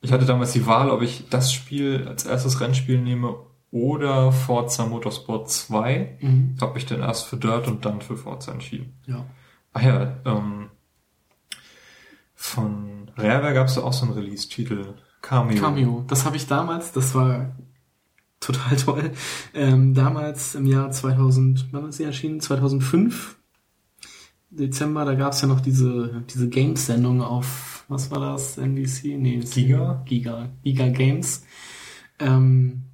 Ich 0.00 0.12
hatte 0.12 0.24
damals 0.24 0.52
die 0.52 0.66
Wahl, 0.66 0.88
ob 0.88 1.02
ich 1.02 1.28
das 1.28 1.52
Spiel 1.52 2.06
als 2.08 2.24
erstes 2.24 2.58
Rennspiel 2.58 2.98
nehme 2.98 3.34
oder 3.70 4.32
Forza 4.32 4.86
Motorsport 4.86 5.50
2. 5.50 6.16
Mhm. 6.20 6.56
Habe 6.58 6.74
mich 6.74 6.86
dann 6.86 7.00
erst 7.00 7.26
für 7.26 7.36
Dirt 7.36 7.66
und 7.66 7.84
dann 7.84 8.00
für 8.00 8.16
Forza 8.16 8.52
entschieden. 8.52 8.94
Ja. 9.04 9.26
Ah 9.74 9.82
ja, 9.82 10.16
ähm, 10.24 10.70
von 12.34 12.97
Rareware 13.18 13.54
gab 13.54 13.68
es 13.68 13.74
da 13.74 13.82
auch 13.82 13.92
so 13.92 14.06
einen 14.06 14.14
Release-Titel. 14.14 14.94
Cameo. 15.22 15.60
Cameo. 15.60 16.04
Das 16.06 16.24
habe 16.24 16.36
ich 16.36 16.46
damals, 16.46 16.92
das 16.92 17.14
war 17.14 17.56
total 18.40 18.76
toll. 18.76 19.10
Ähm, 19.54 19.94
damals 19.94 20.54
im 20.54 20.66
Jahr 20.66 20.90
2000, 20.90 21.68
wann 21.72 21.88
ist 21.88 21.96
sie 21.96 22.04
erschienen? 22.04 22.40
2005. 22.40 23.36
Dezember, 24.50 25.04
da 25.04 25.14
gab's 25.14 25.42
ja 25.42 25.48
noch 25.48 25.60
diese, 25.60 26.24
diese 26.32 26.48
Games-Sendung 26.48 27.20
auf, 27.20 27.84
was 27.88 28.10
war 28.10 28.20
das? 28.20 28.56
NBC? 28.56 29.16
Nee, 29.18 29.40
Giga? 29.40 30.02
Giga. 30.06 30.48
Giga 30.62 30.88
Games. 30.88 31.44
Ähm, 32.18 32.84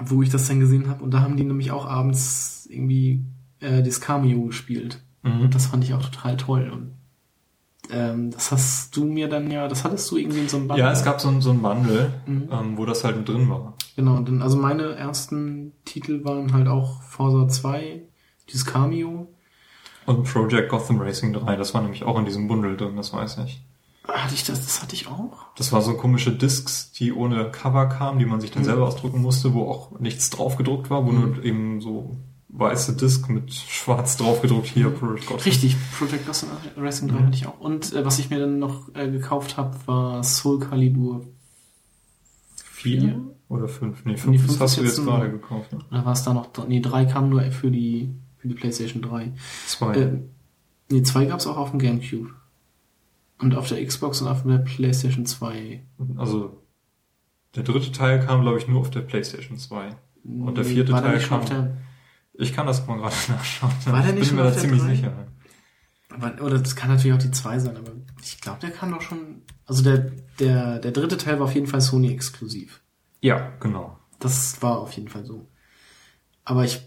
wo 0.00 0.22
ich 0.22 0.30
das 0.30 0.48
dann 0.48 0.60
gesehen 0.60 0.88
habe. 0.88 1.02
Und 1.04 1.12
da 1.12 1.20
haben 1.20 1.36
die 1.36 1.44
nämlich 1.44 1.70
auch 1.70 1.86
abends 1.86 2.66
irgendwie 2.70 3.24
äh, 3.60 3.82
das 3.82 4.00
Cameo 4.00 4.46
gespielt. 4.46 5.02
Mhm. 5.22 5.42
Und 5.42 5.54
das 5.54 5.66
fand 5.66 5.84
ich 5.84 5.94
auch 5.94 6.02
total 6.02 6.36
toll. 6.36 6.70
Und 6.72 6.97
ähm, 7.90 8.30
das 8.30 8.50
hast 8.52 8.96
du 8.96 9.04
mir 9.04 9.28
dann 9.28 9.50
ja, 9.50 9.68
das 9.68 9.84
hattest 9.84 10.10
du 10.10 10.16
irgendwie 10.16 10.40
in 10.40 10.48
so 10.48 10.56
einem 10.58 10.68
Band. 10.68 10.78
Ja, 10.80 10.90
es 10.92 11.04
gab 11.04 11.20
so 11.20 11.40
so 11.40 11.50
ein 11.50 11.62
Bundle, 11.62 12.12
Mhm. 12.26 12.48
ähm, 12.50 12.76
wo 12.78 12.84
das 12.84 13.04
halt 13.04 13.16
mit 13.16 13.28
drin 13.28 13.48
war. 13.48 13.74
Genau, 13.96 14.18
denn, 14.20 14.42
also 14.42 14.56
meine 14.56 14.94
ersten 14.94 15.72
Titel 15.84 16.24
waren 16.24 16.52
halt 16.52 16.68
auch 16.68 17.02
Forza 17.02 17.48
2, 17.48 18.02
dieses 18.48 18.64
Cameo. 18.64 19.28
Und 20.06 20.24
Project 20.24 20.70
Gotham 20.70 21.00
Racing 21.00 21.32
3, 21.32 21.56
das 21.56 21.74
war 21.74 21.82
nämlich 21.82 22.04
auch 22.04 22.18
in 22.18 22.24
diesem 22.24 22.48
Bundle 22.48 22.76
drin, 22.76 22.96
das 22.96 23.12
weiß 23.12 23.38
ich. 23.44 23.60
Hatte 24.06 24.34
ich 24.34 24.44
das, 24.44 24.64
das 24.64 24.80
hatte 24.82 24.94
ich 24.94 25.06
auch? 25.06 25.44
Das 25.56 25.70
war 25.72 25.82
so 25.82 25.92
komische 25.94 26.32
Discs, 26.32 26.92
die 26.92 27.12
ohne 27.12 27.50
Cover 27.50 27.86
kamen, 27.86 28.18
die 28.18 28.24
man 28.24 28.40
sich 28.40 28.50
dann 28.50 28.62
Mhm. 28.62 28.66
selber 28.66 28.86
ausdrucken 28.86 29.20
musste, 29.20 29.52
wo 29.52 29.68
auch 29.68 29.98
nichts 30.00 30.30
drauf 30.30 30.56
gedruckt 30.56 30.88
war, 30.88 31.04
wo 31.04 31.10
Mhm. 31.12 31.20
nur 31.34 31.44
eben 31.44 31.80
so 31.82 32.16
weiße 32.50 32.96
Disc 32.96 33.28
mit 33.28 33.52
schwarz 33.52 34.16
drauf 34.16 34.40
gedruckt 34.42 34.66
hier, 34.68 34.90
Project 34.90 35.26
Gotham. 35.26 35.44
Richtig, 35.44 35.76
Project 35.98 36.26
Gotham 36.26 36.48
Racing 36.76 37.08
3 37.08 37.14
Mhm. 37.14 37.26
hatte 37.26 37.36
ich 37.36 37.46
auch. 37.46 37.60
Und 37.60 37.92
äh, 37.92 38.04
was 38.04 38.18
ich 38.18 38.30
mir 38.30 38.38
dann 38.38 38.58
noch 38.58 38.94
äh, 38.94 39.10
gekauft 39.10 39.56
habe, 39.56 39.76
war 39.86 40.22
Soul 40.24 40.58
Calibur. 40.60 41.26
Vier 42.56 43.20
oder 43.48 43.68
fünf? 43.68 44.04
Nee, 44.04 44.12
Nee, 44.12 44.18
fünf, 44.18 44.36
fünf 44.40 44.52
das 44.52 44.60
hast 44.60 44.78
du 44.78 44.82
jetzt 44.84 45.02
gerade 45.04 45.30
gekauft, 45.30 45.72
ne? 45.72 45.78
Oder 45.90 46.04
war 46.04 46.12
es 46.12 46.22
da 46.22 46.32
noch? 46.32 46.50
Nee, 46.68 46.80
drei 46.80 47.04
kam 47.06 47.28
nur 47.28 47.42
für 47.50 47.70
die, 47.70 48.14
für 48.38 48.48
die 48.48 48.54
PlayStation 48.54 49.02
3. 49.02 49.32
Zwei. 49.66 49.94
Äh, 49.96 50.18
nee, 50.90 51.02
zwei 51.02 51.24
gab's 51.24 51.46
auch 51.46 51.56
auf 51.56 51.70
dem 51.70 51.78
Gamecube. 51.80 52.30
Und 53.40 53.54
auf 53.56 53.68
der 53.68 53.84
Xbox 53.84 54.20
und 54.22 54.28
auf 54.28 54.42
der 54.44 54.58
PlayStation 54.58 55.26
2. 55.26 55.82
Also, 56.16 56.60
der 57.54 57.62
dritte 57.62 57.92
Teil 57.92 58.24
kam, 58.24 58.42
glaube 58.42 58.58
ich, 58.58 58.68
nur 58.68 58.80
auf 58.80 58.90
der 58.90 59.00
PlayStation 59.00 59.56
2. 59.58 59.90
Und 60.24 60.56
der 60.56 60.64
Nee, 60.64 60.70
vierte 60.74 60.92
Teil 60.92 61.20
schon 61.20 61.38
auf 61.40 61.48
kam- 61.48 61.64
der, 61.64 61.76
Ich 62.40 62.52
kann 62.54 62.66
das 62.66 62.86
mal 62.86 62.96
gerade 62.98 63.14
nachschauen. 63.28 63.72
War 63.86 64.00
der 64.02 64.10
ich 64.10 64.14
nicht 64.14 64.18
bin 64.20 64.24
schon 64.28 64.36
mir 64.36 64.44
da 64.44 64.56
ziemlich 64.56 64.80
drei? 64.82 64.94
sicher. 64.94 65.26
Aber- 66.10 66.42
Oder 66.42 66.58
das 66.58 66.74
kann 66.76 66.88
natürlich 66.90 67.12
auch 67.14 67.22
die 67.22 67.30
2 67.30 67.58
sein, 67.58 67.76
aber 67.76 67.92
ich 68.22 68.40
glaube, 68.40 68.60
der 68.60 68.70
kam 68.70 68.90
doch 68.92 69.02
schon. 69.02 69.42
Also 69.66 69.82
der, 69.82 69.98
der, 70.40 70.78
der 70.78 70.92
dritte 70.92 71.16
Teil 71.18 71.38
war 71.38 71.46
auf 71.46 71.54
jeden 71.54 71.66
Fall 71.66 71.80
Sony 71.80 72.10
exklusiv. 72.12 72.80
Ja, 73.20 73.52
genau. 73.60 73.98
Das 74.18 74.60
war 74.62 74.78
auf 74.78 74.92
jeden 74.92 75.08
Fall 75.08 75.24
so. 75.26 75.48
Aber 76.44 76.64
ich, 76.64 76.80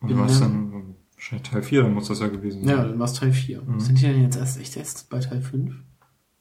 Und 0.00 0.10
Ja. 0.10 0.18
was 0.18 0.38
dann, 0.38 0.94
wahrscheinlich 1.14 1.48
Teil 1.50 1.62
4, 1.62 1.82
dann 1.82 1.94
muss 1.94 2.08
das 2.08 2.20
ja 2.20 2.28
gewesen 2.28 2.62
ja, 2.68 2.76
sein. 2.76 2.88
dann 2.90 2.98
war 2.98 3.06
es 3.06 3.14
Teil 3.14 3.32
4. 3.32 3.62
Mhm. 3.62 3.80
Sind 3.80 3.98
die 3.98 4.02
denn 4.02 4.22
jetzt 4.22 4.36
erst 4.36 4.60
echt 4.60 4.76
erst 4.76 5.08
bei 5.10 5.18
Teil 5.18 5.42
5? 5.42 5.74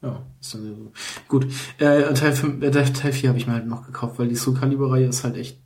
Ja, 0.04 0.26
ist 0.40 0.54
dann 0.54 0.64
so. 0.76 0.92
Gut. 1.28 1.46
Äh, 1.78 2.14
Teil 2.14 2.34
5, 2.34 2.62
äh, 2.64 2.72
Teil 2.72 3.14
4 3.14 3.30
habe 3.30 3.38
ich 3.40 3.48
mir 3.48 3.54
halt 3.54 3.68
noch 3.68 3.86
gekauft, 3.86 4.20
weil 4.20 4.28
die 4.28 4.36
Soul 4.36 4.56
Calibur 4.56 4.92
Reihe 4.92 5.06
ist 5.08 5.24
halt 5.24 5.36
echt 5.38 5.60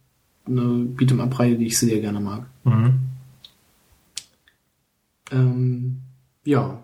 eine 0.48 0.62
Beat'em 0.62 1.22
Up 1.22 1.40
Reihe, 1.40 1.58
die 1.58 1.68
ich 1.68 1.80
sehr 1.80 2.00
gerne 2.00 2.20
mag. 2.20 2.48
Mhm. 2.64 3.00
Ähm, 5.32 6.02
ja. 6.44 6.84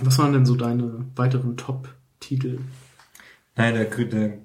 Was 0.00 0.18
waren 0.18 0.32
denn 0.32 0.46
so 0.46 0.56
deine 0.56 1.06
weiteren 1.14 1.56
Top-Titel? 1.56 2.58
Nein, 3.56 3.74
der, 3.74 3.84
der, 3.84 4.38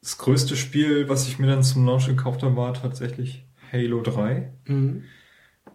das 0.00 0.16
größte 0.18 0.56
Spiel, 0.56 1.08
was 1.08 1.28
ich 1.28 1.38
mir 1.38 1.46
dann 1.46 1.62
zum 1.62 1.84
Launch 1.84 2.06
gekauft 2.06 2.42
habe, 2.42 2.56
war 2.56 2.72
tatsächlich 2.74 3.44
Halo 3.72 4.00
3. 4.00 4.52
Mhm. 4.66 5.04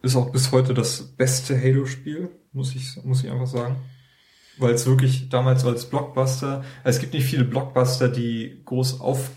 Ist 0.01 0.15
auch 0.15 0.31
bis 0.31 0.51
heute 0.51 0.73
das 0.73 1.03
beste 1.03 1.59
Halo-Spiel, 1.59 2.29
muss 2.51 2.75
ich, 2.75 2.97
muss 3.03 3.23
ich 3.23 3.31
einfach 3.31 3.47
sagen. 3.47 3.77
Weil 4.57 4.73
es 4.73 4.85
wirklich 4.85 5.29
damals 5.29 5.65
als 5.65 5.89
Blockbuster, 5.89 6.63
es 6.83 6.99
gibt 6.99 7.13
nicht 7.13 7.25
viele 7.25 7.45
Blockbuster, 7.45 8.09
die 8.09 8.61
groß 8.65 9.01
auf, 9.01 9.31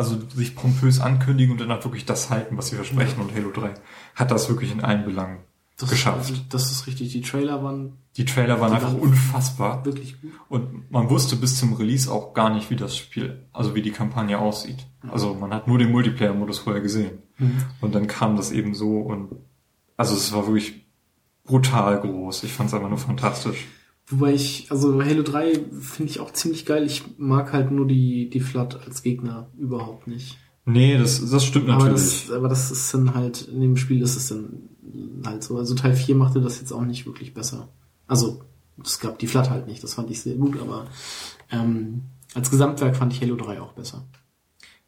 also 0.00 0.18
sich 0.34 0.56
pompös 0.56 1.00
ankündigen 1.00 1.52
und 1.52 1.60
dann 1.60 1.70
auch 1.70 1.84
wirklich 1.84 2.04
das 2.06 2.30
halten, 2.30 2.56
was 2.56 2.68
sie 2.68 2.76
versprechen. 2.76 3.20
Und 3.20 3.34
Halo 3.34 3.50
3 3.50 3.74
hat 4.16 4.30
das 4.30 4.48
wirklich 4.48 4.72
in 4.72 4.80
allen 4.82 5.04
Belangen 5.04 5.38
Das 5.78 5.88
geschafft. 5.90 6.22
Ist, 6.22 6.30
also, 6.30 6.42
das 6.48 6.70
ist 6.72 6.86
richtig. 6.86 7.12
Die 7.12 7.20
Trailer 7.20 7.62
waren 7.62 7.92
Die 8.16 8.24
Trailer 8.24 8.60
waren 8.60 8.70
Die 8.70 8.76
einfach 8.76 8.88
waren- 8.92 9.00
unfassbar. 9.00 9.84
wirklich 9.84 10.20
gut. 10.20 10.32
Und 10.48 10.90
man 10.90 11.08
wusste 11.10 11.36
bis 11.36 11.56
zum 11.58 11.74
Release 11.74 12.10
auch 12.10 12.34
gar 12.34 12.50
nicht, 12.52 12.70
wie 12.70 12.76
das 12.76 12.96
Spiel, 12.96 13.46
also 13.52 13.74
wie 13.74 13.82
die 13.82 13.92
Kampagne 13.92 14.38
aussieht. 14.38 14.86
Also 15.08 15.34
man 15.34 15.54
hat 15.54 15.68
nur 15.68 15.78
den 15.78 15.90
Multiplayer-Modus 15.92 16.58
vorher 16.58 16.82
gesehen. 16.82 17.18
Und 17.80 17.94
dann 17.94 18.06
kam 18.06 18.36
das 18.36 18.50
eben 18.52 18.74
so 18.74 18.98
und 19.00 19.30
also 19.96 20.14
es 20.14 20.32
war 20.32 20.46
wirklich 20.46 20.84
brutal 21.44 22.00
groß. 22.00 22.42
Ich 22.44 22.52
fand 22.52 22.68
es 22.68 22.74
einfach 22.74 22.88
nur 22.88 22.98
fantastisch. 22.98 23.66
Wobei 24.10 24.34
ich, 24.34 24.66
also 24.70 25.02
Halo 25.04 25.22
3 25.22 25.52
finde 25.80 26.10
ich 26.10 26.20
auch 26.20 26.32
ziemlich 26.32 26.66
geil. 26.66 26.84
Ich 26.84 27.04
mag 27.18 27.52
halt 27.52 27.70
nur 27.70 27.86
die, 27.86 28.28
die 28.28 28.40
Flood 28.40 28.80
als 28.86 29.02
Gegner 29.02 29.48
überhaupt 29.56 30.06
nicht. 30.08 30.36
Nee, 30.64 30.98
das, 30.98 31.24
das 31.30 31.44
stimmt 31.44 31.68
Aber 31.70 31.84
natürlich. 31.84 32.26
das, 32.26 32.30
aber 32.36 32.48
das 32.48 32.70
ist 32.70 32.92
dann 32.92 33.14
halt, 33.14 33.42
in 33.42 33.60
dem 33.60 33.76
Spiel 33.76 34.02
ist 34.02 34.16
es 34.16 34.28
dann 34.28 34.68
halt 35.24 35.42
so. 35.44 35.56
Also 35.58 35.74
Teil 35.74 35.94
4 35.94 36.14
machte 36.16 36.40
das 36.40 36.60
jetzt 36.60 36.72
auch 36.72 36.84
nicht 36.84 37.06
wirklich 37.06 37.34
besser. 37.34 37.68
Also, 38.06 38.42
es 38.84 38.98
gab 38.98 39.18
die 39.18 39.26
Flood 39.28 39.48
halt 39.50 39.66
nicht, 39.68 39.82
das 39.84 39.94
fand 39.94 40.10
ich 40.10 40.20
sehr 40.20 40.34
gut, 40.34 40.60
aber 40.60 40.86
ähm, 41.52 42.02
als 42.34 42.50
Gesamtwerk 42.50 42.96
fand 42.96 43.12
ich 43.12 43.20
Halo 43.22 43.36
3 43.36 43.60
auch 43.60 43.72
besser. 43.74 44.06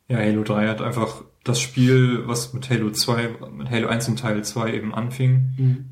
ja, 0.09 0.18
Halo 0.18 0.43
3 0.43 0.68
hat 0.68 0.83
einfach 0.83 1.23
das 1.45 1.61
Spiel, 1.61 2.27
was 2.27 2.53
mit 2.53 2.68
Halo 2.70 2.91
2, 2.91 3.37
mit 3.57 3.70
Halo 3.70 3.89
1 3.89 4.09
und 4.09 4.18
Teil 4.18 4.43
2 4.45 4.75
eben 4.75 4.95
anfing, 4.95 5.55
Mhm. 5.59 5.85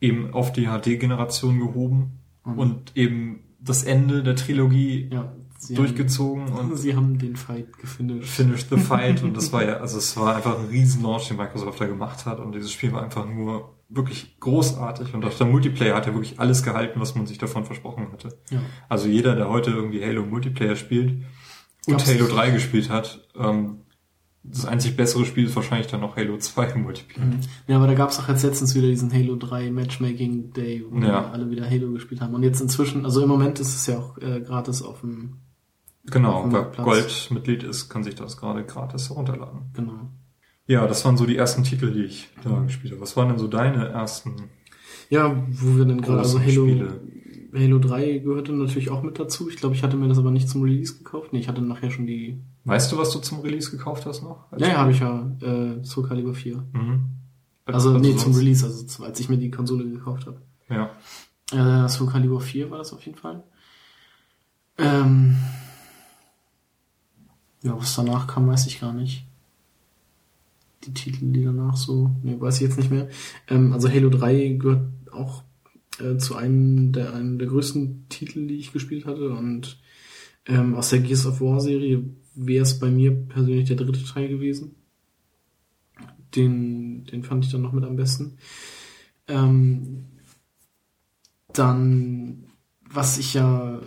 eben 0.00 0.32
auf 0.34 0.52
die 0.52 0.66
HD-Generation 0.66 1.58
gehoben 1.58 2.19
Und- 2.44 2.58
und 2.58 2.96
eben 2.96 3.40
das 3.60 3.82
Ende 3.84 4.22
der 4.22 4.36
Trilogie 4.36 5.08
Ja, 5.12 5.32
durchgezogen 5.68 6.52
haben, 6.54 6.70
und 6.70 6.76
sie 6.78 6.96
haben 6.96 7.18
den 7.18 7.36
Fight 7.36 7.76
gefinisht. 7.78 8.28
Finish 8.30 8.66
the 8.70 8.78
Fight 8.78 9.22
und 9.22 9.36
das 9.36 9.52
war 9.52 9.62
ja, 9.64 9.76
also 9.80 9.98
es 9.98 10.16
war 10.16 10.36
einfach 10.36 10.58
ein 10.58 10.66
riesen 10.66 11.02
Launch, 11.02 11.28
den 11.28 11.36
Microsoft 11.36 11.80
da 11.80 11.86
gemacht 11.86 12.24
hat 12.26 12.40
und 12.40 12.54
dieses 12.54 12.72
Spiel 12.72 12.92
war 12.92 13.02
einfach 13.02 13.26
nur 13.28 13.74
wirklich 13.88 14.38
großartig 14.40 15.12
und 15.14 15.24
auch 15.24 15.36
der 15.36 15.46
Multiplayer 15.48 15.96
hat 15.96 16.06
ja 16.06 16.14
wirklich 16.14 16.38
alles 16.38 16.62
gehalten, 16.62 17.00
was 17.00 17.14
man 17.16 17.26
sich 17.26 17.38
davon 17.38 17.64
versprochen 17.64 18.06
hatte. 18.12 18.38
Ja. 18.50 18.60
Also 18.88 19.08
jeder, 19.08 19.34
der 19.34 19.48
heute 19.50 19.70
irgendwie 19.72 20.02
Halo 20.04 20.24
Multiplayer 20.24 20.76
spielt 20.76 21.24
und 21.86 21.96
Gab's- 21.98 22.06
Halo 22.08 22.26
3 22.28 22.50
gespielt 22.50 22.88
hat, 22.88 23.28
ähm, 23.36 23.78
das 24.42 24.64
einzig 24.66 24.96
bessere 24.96 25.24
Spiel 25.26 25.44
ist 25.44 25.54
wahrscheinlich 25.56 25.86
dann 25.88 26.00
noch 26.00 26.16
Halo 26.16 26.38
2 26.38 26.74
Multiplayer. 26.76 27.26
Mhm. 27.26 27.40
Ja, 27.68 27.76
aber 27.76 27.86
da 27.86 27.94
gab 27.94 28.10
es 28.10 28.18
auch 28.18 28.28
jetzt 28.28 28.42
letztens 28.42 28.74
wieder 28.74 28.88
diesen 28.88 29.12
Halo 29.12 29.36
3 29.36 29.70
Matchmaking 29.70 30.52
Day, 30.52 30.84
wo 30.88 30.98
Ja. 30.98 31.30
alle 31.30 31.50
wieder 31.50 31.68
Halo 31.68 31.92
gespielt 31.92 32.20
haben. 32.20 32.34
Und 32.34 32.42
jetzt 32.42 32.60
inzwischen, 32.60 33.04
also 33.04 33.22
im 33.22 33.28
Moment 33.28 33.60
ist 33.60 33.74
es 33.74 33.86
ja 33.86 33.98
auch 33.98 34.16
äh, 34.18 34.40
gratis 34.40 34.82
auf 34.82 35.00
dem, 35.00 35.36
Genau, 36.06 36.32
Auf 36.32 36.42
dem 36.44 36.52
wer. 36.54 36.62
Goldmitglied 36.82 37.62
ist, 37.62 37.90
kann 37.90 38.02
sich 38.02 38.14
das 38.14 38.38
gerade 38.38 38.64
gratis 38.64 39.10
herunterladen. 39.10 39.70
genau. 39.74 40.10
Ja, 40.66 40.86
das 40.86 41.04
waren 41.04 41.16
so 41.18 41.26
die 41.26 41.36
ersten 41.36 41.62
Titel, 41.64 41.92
die 41.92 42.04
ich 42.04 42.28
da 42.42 42.60
gespielt 42.60 42.92
habe. 42.92 43.02
Was 43.02 43.16
waren 43.16 43.28
denn 43.28 43.38
so 43.38 43.48
deine 43.48 43.88
ersten 43.88 44.36
Ja, 45.10 45.36
wo 45.50 45.76
wir 45.76 45.84
dann 45.84 46.00
gerade, 46.00 46.20
also 46.20 46.38
Halo, 46.40 46.66
Spiele? 46.66 47.00
Halo 47.52 47.78
3 47.80 48.18
gehörte 48.18 48.52
natürlich 48.52 48.88
auch 48.90 49.02
mit 49.02 49.18
dazu. 49.18 49.50
Ich 49.50 49.56
glaube, 49.56 49.74
ich 49.74 49.82
hatte 49.82 49.96
mir 49.96 50.08
das 50.08 50.18
aber 50.18 50.30
nicht 50.30 50.48
zum 50.48 50.62
Release 50.62 50.96
gekauft. 50.96 51.32
Nee, 51.32 51.40
ich 51.40 51.48
hatte 51.48 51.60
nachher 51.60 51.90
schon 51.90 52.06
die. 52.06 52.40
Weißt 52.64 52.92
du, 52.92 52.98
was 52.98 53.10
du 53.10 53.20
zum 53.20 53.40
Release 53.40 53.70
gekauft 53.70 54.06
hast 54.06 54.22
noch? 54.22 54.44
Ja, 54.58 54.68
ja, 54.68 54.76
habe 54.78 54.92
ich 54.92 55.00
ja, 55.00 55.30
äh, 55.40 55.82
Soul 55.82 56.06
Calibur 56.06 56.34
4. 56.34 56.56
Mhm. 56.72 57.06
Also, 57.64 57.94
Hast 57.94 58.00
nee, 58.00 58.16
zum 58.16 58.34
Release, 58.34 58.64
also 58.64 59.04
als 59.04 59.20
ich 59.20 59.28
mir 59.28 59.38
die 59.38 59.50
Konsole 59.50 59.88
gekauft 59.88 60.26
habe. 60.26 60.40
Ja. 60.68 60.90
Äh, 61.52 61.88
Soul 61.88 62.08
Calibur 62.08 62.40
4 62.40 62.70
war 62.70 62.78
das 62.78 62.92
auf 62.92 63.04
jeden 63.04 63.16
Fall. 63.16 63.42
Ähm, 64.78 65.36
ja, 67.62 67.76
was 67.76 67.94
danach 67.94 68.26
kam, 68.26 68.48
weiß 68.48 68.66
ich 68.66 68.80
gar 68.80 68.92
nicht. 68.92 69.26
Die 70.84 70.94
Titel, 70.94 71.32
die 71.32 71.44
danach 71.44 71.76
so, 71.76 72.10
nee, 72.22 72.36
weiß 72.38 72.56
ich 72.56 72.62
jetzt 72.62 72.78
nicht 72.78 72.90
mehr. 72.90 73.08
Ähm, 73.48 73.72
also 73.72 73.88
Halo 73.88 74.08
3 74.08 74.56
gehört 74.58 74.88
auch 75.12 75.42
äh, 75.98 76.16
zu 76.16 76.36
einem 76.36 76.92
der, 76.92 77.14
einem 77.14 77.38
der 77.38 77.48
größten 77.48 78.06
Titel, 78.08 78.46
die 78.46 78.56
ich 78.56 78.72
gespielt 78.72 79.04
hatte. 79.04 79.30
Und 79.30 79.78
ähm, 80.46 80.74
aus 80.74 80.90
der 80.90 81.00
Gears 81.00 81.26
of 81.26 81.40
War 81.40 81.60
Serie 81.60 82.02
wäre 82.34 82.62
es 82.62 82.78
bei 82.78 82.90
mir 82.90 83.12
persönlich 83.12 83.66
der 83.68 83.76
dritte 83.76 84.04
Teil 84.04 84.28
gewesen. 84.28 84.74
Den, 86.34 87.04
den 87.06 87.22
fand 87.22 87.44
ich 87.44 87.50
dann 87.50 87.62
noch 87.62 87.72
mit 87.72 87.84
am 87.84 87.96
besten. 87.96 88.38
Ähm, 89.26 90.06
dann, 91.52 92.44
was 92.88 93.18
ich 93.18 93.34
ja, 93.34 93.80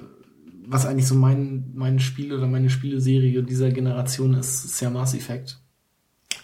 was 0.65 0.85
eigentlich 0.85 1.07
so 1.07 1.15
mein, 1.15 1.71
mein 1.73 1.99
Spiel 1.99 2.33
oder 2.33 2.47
meine 2.47 2.69
Spieleserie 2.69 3.43
dieser 3.43 3.71
Generation 3.71 4.33
ist, 4.33 4.65
ist 4.65 4.81
ja 4.81 4.89
Mass 4.89 5.13
Effect. 5.13 5.59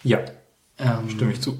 Ja, 0.03 0.19
Ähm, 0.79 1.09
stimme 1.09 1.33
ich 1.33 1.41
zu. 1.41 1.57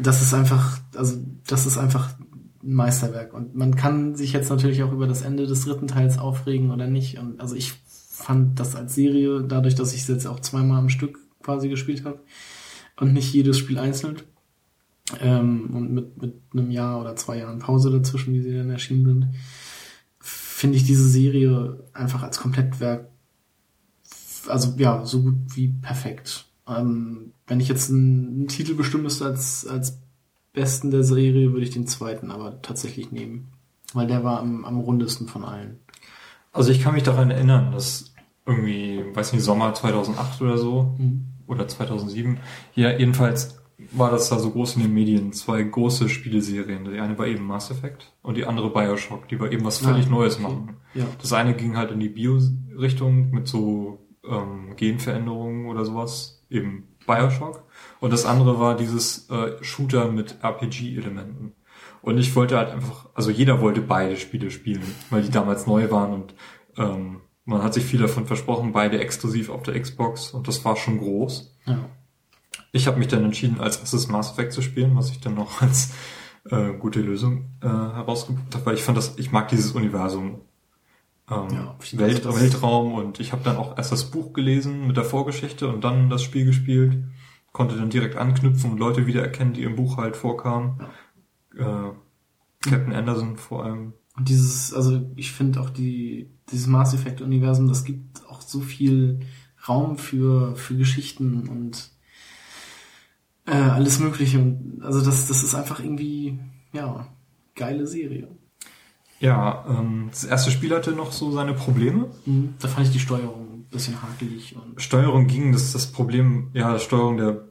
Das 0.00 0.22
ist 0.22 0.32
einfach, 0.32 0.78
also 0.94 1.18
das 1.46 1.66
ist 1.66 1.76
einfach 1.76 2.16
ein 2.62 2.74
Meisterwerk. 2.74 3.34
Und 3.34 3.54
man 3.54 3.74
kann 3.74 4.14
sich 4.14 4.32
jetzt 4.32 4.48
natürlich 4.48 4.82
auch 4.82 4.92
über 4.92 5.06
das 5.06 5.22
Ende 5.22 5.46
des 5.46 5.64
dritten 5.64 5.88
Teils 5.88 6.18
aufregen 6.18 6.70
oder 6.70 6.86
nicht. 6.86 7.18
Und 7.18 7.40
also 7.40 7.54
ich 7.56 7.74
fand 8.24 8.58
das 8.58 8.74
als 8.74 8.94
Serie, 8.94 9.42
dadurch, 9.42 9.74
dass 9.74 9.92
ich 9.92 10.00
es 10.02 10.08
jetzt 10.08 10.26
auch 10.26 10.40
zweimal 10.40 10.78
am 10.78 10.88
Stück 10.88 11.18
quasi 11.42 11.68
gespielt 11.68 12.04
habe 12.04 12.20
und 12.96 13.12
nicht 13.12 13.32
jedes 13.34 13.58
Spiel 13.58 13.78
einzeln. 13.78 14.16
Ähm, 15.20 15.70
und 15.74 15.92
mit, 15.92 16.22
mit 16.22 16.34
einem 16.52 16.70
Jahr 16.70 17.00
oder 17.00 17.14
zwei 17.16 17.38
Jahren 17.38 17.58
Pause 17.58 17.90
dazwischen, 17.90 18.32
wie 18.32 18.40
sie 18.40 18.56
dann 18.56 18.70
erschienen 18.70 19.04
sind, 19.04 19.28
finde 20.18 20.78
ich 20.78 20.84
diese 20.84 21.06
Serie 21.06 21.84
einfach 21.92 22.22
als 22.22 22.40
Komplettwerk, 22.40 23.08
also 24.48 24.74
ja, 24.78 25.04
so 25.04 25.22
gut 25.22 25.34
wie 25.54 25.68
perfekt. 25.68 26.46
Ähm, 26.66 27.32
wenn 27.46 27.60
ich 27.60 27.68
jetzt 27.68 27.90
einen, 27.90 28.28
einen 28.28 28.48
Titel 28.48 28.74
bestimmen 28.74 29.02
müsste 29.02 29.26
als, 29.26 29.66
als 29.66 29.98
besten 30.54 30.90
der 30.90 31.04
Serie, 31.04 31.52
würde 31.52 31.64
ich 31.66 31.70
den 31.70 31.86
zweiten 31.86 32.30
aber 32.30 32.62
tatsächlich 32.62 33.12
nehmen. 33.12 33.48
Weil 33.92 34.06
der 34.06 34.24
war 34.24 34.40
am, 34.40 34.64
am 34.64 34.80
rundesten 34.80 35.28
von 35.28 35.44
allen. 35.44 35.78
Also 36.52 36.70
ich 36.70 36.80
kann 36.80 36.94
mich 36.94 37.02
daran 37.02 37.30
erinnern, 37.30 37.72
dass 37.72 38.13
irgendwie, 38.46 39.02
weiß 39.14 39.32
nicht, 39.32 39.42
Sommer 39.42 39.74
2008 39.74 40.40
oder 40.42 40.58
so, 40.58 40.94
Mhm. 40.98 41.26
oder 41.46 41.66
2007, 41.68 42.38
ja, 42.74 42.90
jedenfalls 42.90 43.60
war 43.92 44.10
das 44.10 44.28
da 44.28 44.38
so 44.38 44.50
groß 44.50 44.76
in 44.76 44.82
den 44.82 44.94
Medien, 44.94 45.32
zwei 45.32 45.62
große 45.62 46.08
Spieleserien. 46.08 46.84
Die 46.84 47.00
eine 47.00 47.18
war 47.18 47.26
eben 47.26 47.44
Mass 47.44 47.70
Effect 47.70 48.12
und 48.22 48.36
die 48.36 48.46
andere 48.46 48.70
Bioshock, 48.70 49.28
die 49.28 49.38
war 49.40 49.50
eben 49.50 49.64
was 49.64 49.78
völlig 49.78 50.06
Ah, 50.06 50.10
Neues 50.10 50.34
okay. 50.36 50.42
machen. 50.44 50.76
Ja. 50.94 51.04
Das 51.20 51.32
eine 51.32 51.54
ging 51.54 51.76
halt 51.76 51.90
in 51.90 52.00
die 52.00 52.08
Bio-Richtung 52.08 53.30
mit 53.30 53.48
so 53.48 53.98
ähm, 54.28 54.74
Genveränderungen 54.76 55.66
oder 55.66 55.84
sowas, 55.84 56.44
eben 56.50 56.84
Bioshock. 57.06 57.64
Und 58.00 58.12
das 58.12 58.24
andere 58.24 58.58
war 58.60 58.76
dieses 58.76 59.28
äh, 59.28 59.62
Shooter 59.62 60.10
mit 60.10 60.36
RPG-Elementen. 60.42 61.52
Und 62.00 62.18
ich 62.18 62.34
wollte 62.36 62.56
halt 62.56 62.70
einfach, 62.70 63.06
also 63.14 63.30
jeder 63.30 63.60
wollte 63.60 63.80
beide 63.80 64.16
Spiele 64.16 64.50
spielen, 64.50 64.82
weil 65.10 65.22
die 65.22 65.30
damals 65.30 65.66
neu 65.66 65.90
waren 65.90 66.12
und 66.12 66.34
ähm, 66.78 67.20
man 67.44 67.62
hat 67.62 67.74
sich 67.74 67.84
viel 67.84 68.00
davon 68.00 68.26
versprochen, 68.26 68.72
beide 68.72 68.98
exklusiv 68.98 69.50
auf 69.50 69.62
der 69.62 69.78
Xbox 69.80 70.30
und 70.30 70.48
das 70.48 70.64
war 70.64 70.76
schon 70.76 70.98
groß. 70.98 71.54
Ja. 71.66 71.88
Ich 72.72 72.86
habe 72.86 72.98
mich 72.98 73.08
dann 73.08 73.24
entschieden, 73.24 73.60
als 73.60 73.76
erstes 73.76 74.08
Mass 74.08 74.32
Effect 74.32 74.52
zu 74.52 74.62
spielen, 74.62 74.96
was 74.96 75.10
ich 75.10 75.20
dann 75.20 75.34
noch 75.34 75.60
als 75.62 75.92
äh, 76.50 76.72
gute 76.72 77.00
Lösung 77.00 77.50
äh, 77.60 77.68
herausgebracht 77.68 78.54
habe, 78.54 78.66
weil 78.66 78.74
ich 78.74 78.82
fand 78.82 78.98
das, 78.98 79.18
ich 79.18 79.32
mag 79.32 79.48
dieses 79.48 79.72
Universum. 79.72 80.40
Ähm, 81.30 81.48
Ja, 81.50 81.76
Welt, 81.92 82.24
Weltraum 82.24 82.94
und 82.94 83.20
ich 83.20 83.32
habe 83.32 83.42
dann 83.44 83.56
auch 83.56 83.76
erst 83.76 83.92
das 83.92 84.10
Buch 84.10 84.32
gelesen 84.32 84.86
mit 84.86 84.96
der 84.96 85.04
Vorgeschichte 85.04 85.68
und 85.68 85.82
dann 85.84 86.10
das 86.10 86.22
Spiel 86.22 86.44
gespielt, 86.44 87.02
konnte 87.52 87.76
dann 87.76 87.90
direkt 87.90 88.16
anknüpfen 88.16 88.72
und 88.72 88.78
Leute 88.78 89.06
wiedererkennen, 89.06 89.54
die 89.54 89.62
im 89.62 89.76
Buch 89.76 89.96
halt 89.96 90.16
vorkamen. 90.16 90.80
Äh, 91.56 91.90
Captain 92.62 92.92
Anderson 92.92 93.36
vor 93.36 93.64
allem. 93.64 93.92
Und 94.16 94.28
dieses, 94.28 94.72
also 94.72 95.10
ich 95.16 95.32
finde 95.32 95.60
auch 95.60 95.70
die, 95.70 96.30
dieses 96.50 96.66
Mass 96.66 96.94
Effect 96.94 97.20
Universum, 97.20 97.68
das 97.68 97.84
gibt 97.84 98.26
auch 98.28 98.40
so 98.40 98.60
viel 98.60 99.20
Raum 99.68 99.96
für, 99.98 100.56
für 100.56 100.76
Geschichten 100.76 101.48
und 101.48 101.90
äh, 103.46 103.52
alles 103.52 103.98
Mögliche. 103.98 104.38
Und 104.38 104.82
also 104.82 105.04
das, 105.04 105.28
das 105.28 105.42
ist 105.42 105.54
einfach 105.54 105.80
irgendwie, 105.80 106.38
ja, 106.72 107.06
geile 107.54 107.86
Serie. 107.86 108.28
Ja, 109.20 109.64
ähm, 109.68 110.08
das 110.10 110.24
erste 110.24 110.50
Spiel 110.50 110.74
hatte 110.74 110.92
noch 110.92 111.12
so 111.12 111.30
seine 111.30 111.54
Probleme. 111.54 112.10
Mhm. 112.26 112.54
Da 112.60 112.68
fand 112.68 112.86
ich 112.86 112.92
die 112.92 112.98
Steuerung 112.98 113.54
ein 113.54 113.66
bisschen 113.70 114.02
hakelig 114.02 114.54
und 114.56 114.80
Steuerung 114.80 115.26
ging, 115.26 115.52
das 115.52 115.62
ist 115.62 115.74
das 115.74 115.86
Problem, 115.90 116.50
ja, 116.52 116.78
Steuerung 116.78 117.16
der, 117.16 117.48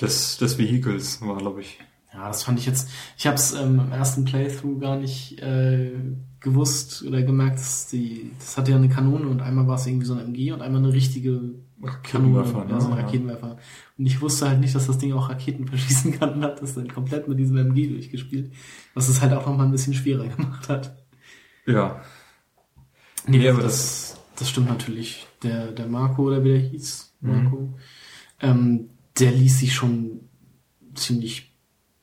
des, 0.00 0.36
des 0.38 0.58
Vehikels 0.58 1.20
war, 1.22 1.38
glaube 1.38 1.62
ich. 1.62 1.78
Ja, 2.12 2.26
das 2.28 2.42
fand 2.42 2.58
ich 2.58 2.66
jetzt. 2.66 2.88
Ich 3.16 3.26
habe 3.26 3.36
es 3.36 3.52
ähm, 3.52 3.78
im 3.78 3.92
ersten 3.92 4.24
Playthrough 4.24 4.80
gar 4.80 4.96
nicht 4.96 5.38
äh, 5.40 5.92
gewusst 6.40 7.04
oder 7.04 7.22
gemerkt, 7.22 7.58
dass 7.60 7.86
die. 7.86 8.32
Das 8.38 8.56
hatte 8.56 8.72
ja 8.72 8.76
eine 8.76 8.88
Kanone 8.88 9.28
und 9.28 9.40
einmal 9.40 9.66
war 9.68 9.76
es 9.76 9.86
irgendwie 9.86 10.06
so 10.06 10.14
eine 10.14 10.22
MG 10.24 10.52
und 10.52 10.60
einmal 10.62 10.82
eine 10.82 10.92
richtige 10.92 11.40
Kanone, 12.02 12.40
Raketenwerfer, 12.40 12.64
ne? 12.64 12.70
ja, 12.72 12.80
so 12.80 12.88
ein 12.90 12.96
Ja. 12.98 13.04
Raketenwerfer. 13.04 13.56
Und 13.96 14.06
ich 14.06 14.20
wusste 14.20 14.48
halt 14.48 14.60
nicht, 14.60 14.74
dass 14.74 14.86
das 14.88 14.98
Ding 14.98 15.12
auch 15.12 15.28
Raketen 15.30 15.66
verschießen 15.68 16.18
kann 16.18 16.34
und 16.34 16.44
hab 16.44 16.58
das 16.60 16.74
dann 16.74 16.88
komplett 16.92 17.28
mit 17.28 17.38
diesem 17.38 17.56
MG 17.56 17.86
durchgespielt, 17.88 18.52
was 18.94 19.08
es 19.08 19.20
halt 19.22 19.32
auch 19.32 19.46
nochmal 19.46 19.66
ein 19.66 19.72
bisschen 19.72 19.94
schwerer 19.94 20.26
gemacht 20.36 20.68
hat. 20.68 20.96
Ja, 21.66 22.00
Nee, 23.26 23.38
Nee, 23.38 23.48
aber 23.50 23.62
das, 23.62 24.16
das 24.36 24.48
stimmt 24.48 24.68
natürlich. 24.68 25.26
Der, 25.42 25.72
der 25.72 25.86
Marco 25.86 26.22
oder 26.22 26.42
wie 26.42 26.48
der 26.48 26.58
hieß, 26.58 27.06
Mhm. 27.20 27.30
Marco, 27.44 27.78
ähm, 28.40 28.88
der 29.18 29.30
ließ 29.32 29.58
sich 29.58 29.74
schon 29.74 30.20
ziemlich 30.94 31.49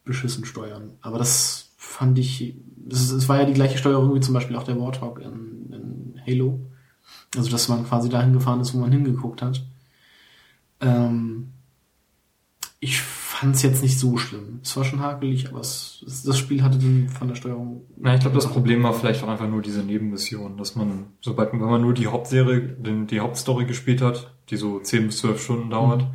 beschissen 0.07 0.45
steuern. 0.45 0.91
Aber 1.01 1.19
das 1.19 1.73
fand 1.77 2.17
ich, 2.17 2.57
es, 2.89 3.29
war 3.29 3.39
ja 3.39 3.45
die 3.45 3.53
gleiche 3.53 3.77
Steuerung 3.77 4.15
wie 4.15 4.19
zum 4.19 4.33
Beispiel 4.33 4.55
auch 4.55 4.63
der 4.63 4.79
Warthog 4.79 5.19
in, 5.19 5.71
in 5.71 6.21
Halo. 6.25 6.59
Also, 7.35 7.51
dass 7.51 7.69
man 7.69 7.85
quasi 7.85 8.09
dahin 8.09 8.33
gefahren 8.33 8.61
ist, 8.61 8.73
wo 8.73 8.79
man 8.79 8.91
hingeguckt 8.91 9.41
hat. 9.41 9.63
Ähm, 10.81 11.53
ich 12.79 13.01
fand 13.01 13.55
es 13.55 13.61
jetzt 13.63 13.83
nicht 13.83 13.99
so 13.99 14.17
schlimm. 14.17 14.59
Es 14.63 14.75
war 14.77 14.83
schon 14.83 14.99
hakelig, 14.99 15.49
aber 15.49 15.59
es, 15.59 16.03
das 16.25 16.37
Spiel 16.37 16.63
hatte 16.63 16.77
den 16.77 17.09
von 17.09 17.27
der 17.27 17.35
Steuerung. 17.35 17.85
Na, 17.97 18.15
ich 18.15 18.21
glaube, 18.21 18.35
das 18.35 18.47
Problem 18.47 18.83
war 18.83 18.93
vielleicht 18.93 19.23
auch 19.23 19.27
einfach 19.27 19.47
nur 19.47 19.61
diese 19.61 19.83
Nebenmission, 19.83 20.57
dass 20.57 20.75
man, 20.75 21.07
sobald 21.21 21.53
man, 21.53 21.61
wenn 21.61 21.69
man 21.69 21.81
nur 21.81 21.93
die 21.93 22.07
Hauptserie, 22.07 22.61
den, 22.61 23.07
die 23.07 23.19
Hauptstory 23.19 23.65
gespielt 23.65 24.01
hat, 24.01 24.33
die 24.49 24.57
so 24.57 24.79
10 24.79 25.07
bis 25.07 25.19
12 25.19 25.41
Stunden 25.41 25.69
dauert, 25.69 26.05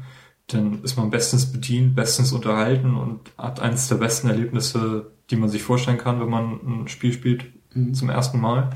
dann 0.55 0.83
ist 0.83 0.97
man 0.97 1.11
bestens 1.11 1.51
bedient, 1.53 1.95
bestens 1.95 2.33
unterhalten 2.33 2.95
und 2.97 3.21
hat 3.39 3.61
eines 3.61 3.89
der 3.89 3.97
besten 3.97 4.29
Erlebnisse, 4.29 5.13
die 5.31 5.37
man 5.37 5.49
sich 5.49 5.63
vorstellen 5.63 5.99
kann, 5.99 6.21
wenn 6.21 6.29
man 6.31 6.61
ein 6.83 6.89
Spiel 6.89 7.13
spielt 7.13 7.45
Mhm. 7.75 7.95
zum 7.95 8.11
ersten 8.11 8.39
Mal. 8.41 8.71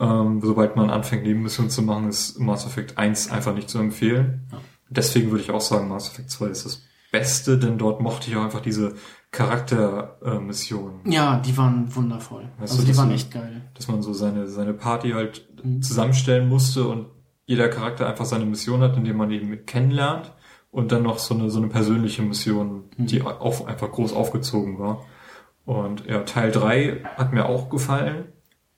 Ähm, 0.00 0.40
sobald 0.42 0.76
man 0.76 0.90
anfängt, 0.90 1.24
Nebenmissionen 1.24 1.70
zu 1.70 1.82
machen, 1.82 2.08
ist 2.08 2.38
Mass 2.38 2.64
Effect 2.64 2.96
1 2.96 3.30
einfach 3.30 3.54
nicht 3.54 3.68
zu 3.68 3.78
empfehlen. 3.78 4.46
Ja. 4.52 4.58
Deswegen 4.88 5.30
würde 5.30 5.42
ich 5.42 5.50
auch 5.50 5.60
sagen, 5.60 5.88
Mass 5.88 6.08
Effect 6.10 6.30
2 6.30 6.46
ist 6.46 6.64
das 6.64 6.82
Beste, 7.12 7.58
denn 7.58 7.76
dort 7.78 8.00
mochte 8.00 8.30
ich 8.30 8.36
auch 8.36 8.44
einfach 8.44 8.60
diese 8.60 8.94
Charaktermissionen. 9.30 11.00
Ja, 11.10 11.38
die 11.40 11.56
waren 11.56 11.94
wundervoll. 11.94 12.44
Weißt 12.58 12.72
also 12.72 12.82
du, 12.84 12.90
die 12.92 12.96
waren 12.96 13.10
echt 13.10 13.30
geil. 13.30 13.62
dass 13.74 13.88
man 13.88 14.02
so 14.02 14.12
seine, 14.12 14.46
seine 14.48 14.74
Party 14.74 15.10
halt 15.10 15.46
Mhm. 15.64 15.82
zusammenstellen 15.82 16.48
musste 16.48 16.86
und 16.86 17.06
jeder 17.46 17.68
Charakter 17.68 18.06
einfach 18.08 18.24
seine 18.26 18.44
Mission 18.44 18.80
hat, 18.80 18.96
indem 18.96 19.16
man 19.16 19.30
ihn 19.30 19.64
kennenlernt 19.66 20.32
und 20.70 20.92
dann 20.92 21.02
noch 21.02 21.18
so 21.18 21.34
eine, 21.34 21.50
so 21.50 21.58
eine 21.58 21.68
persönliche 21.68 22.22
Mission, 22.22 22.84
Mhm. 22.96 23.06
die 23.06 23.22
auch 23.22 23.66
einfach 23.66 23.90
groß 23.90 24.12
aufgezogen 24.12 24.78
war. 24.78 25.04
Und 25.64 26.06
ja, 26.06 26.20
Teil 26.22 26.50
3 26.50 27.02
hat 27.16 27.32
mir 27.32 27.46
auch 27.46 27.68
gefallen, 27.70 28.26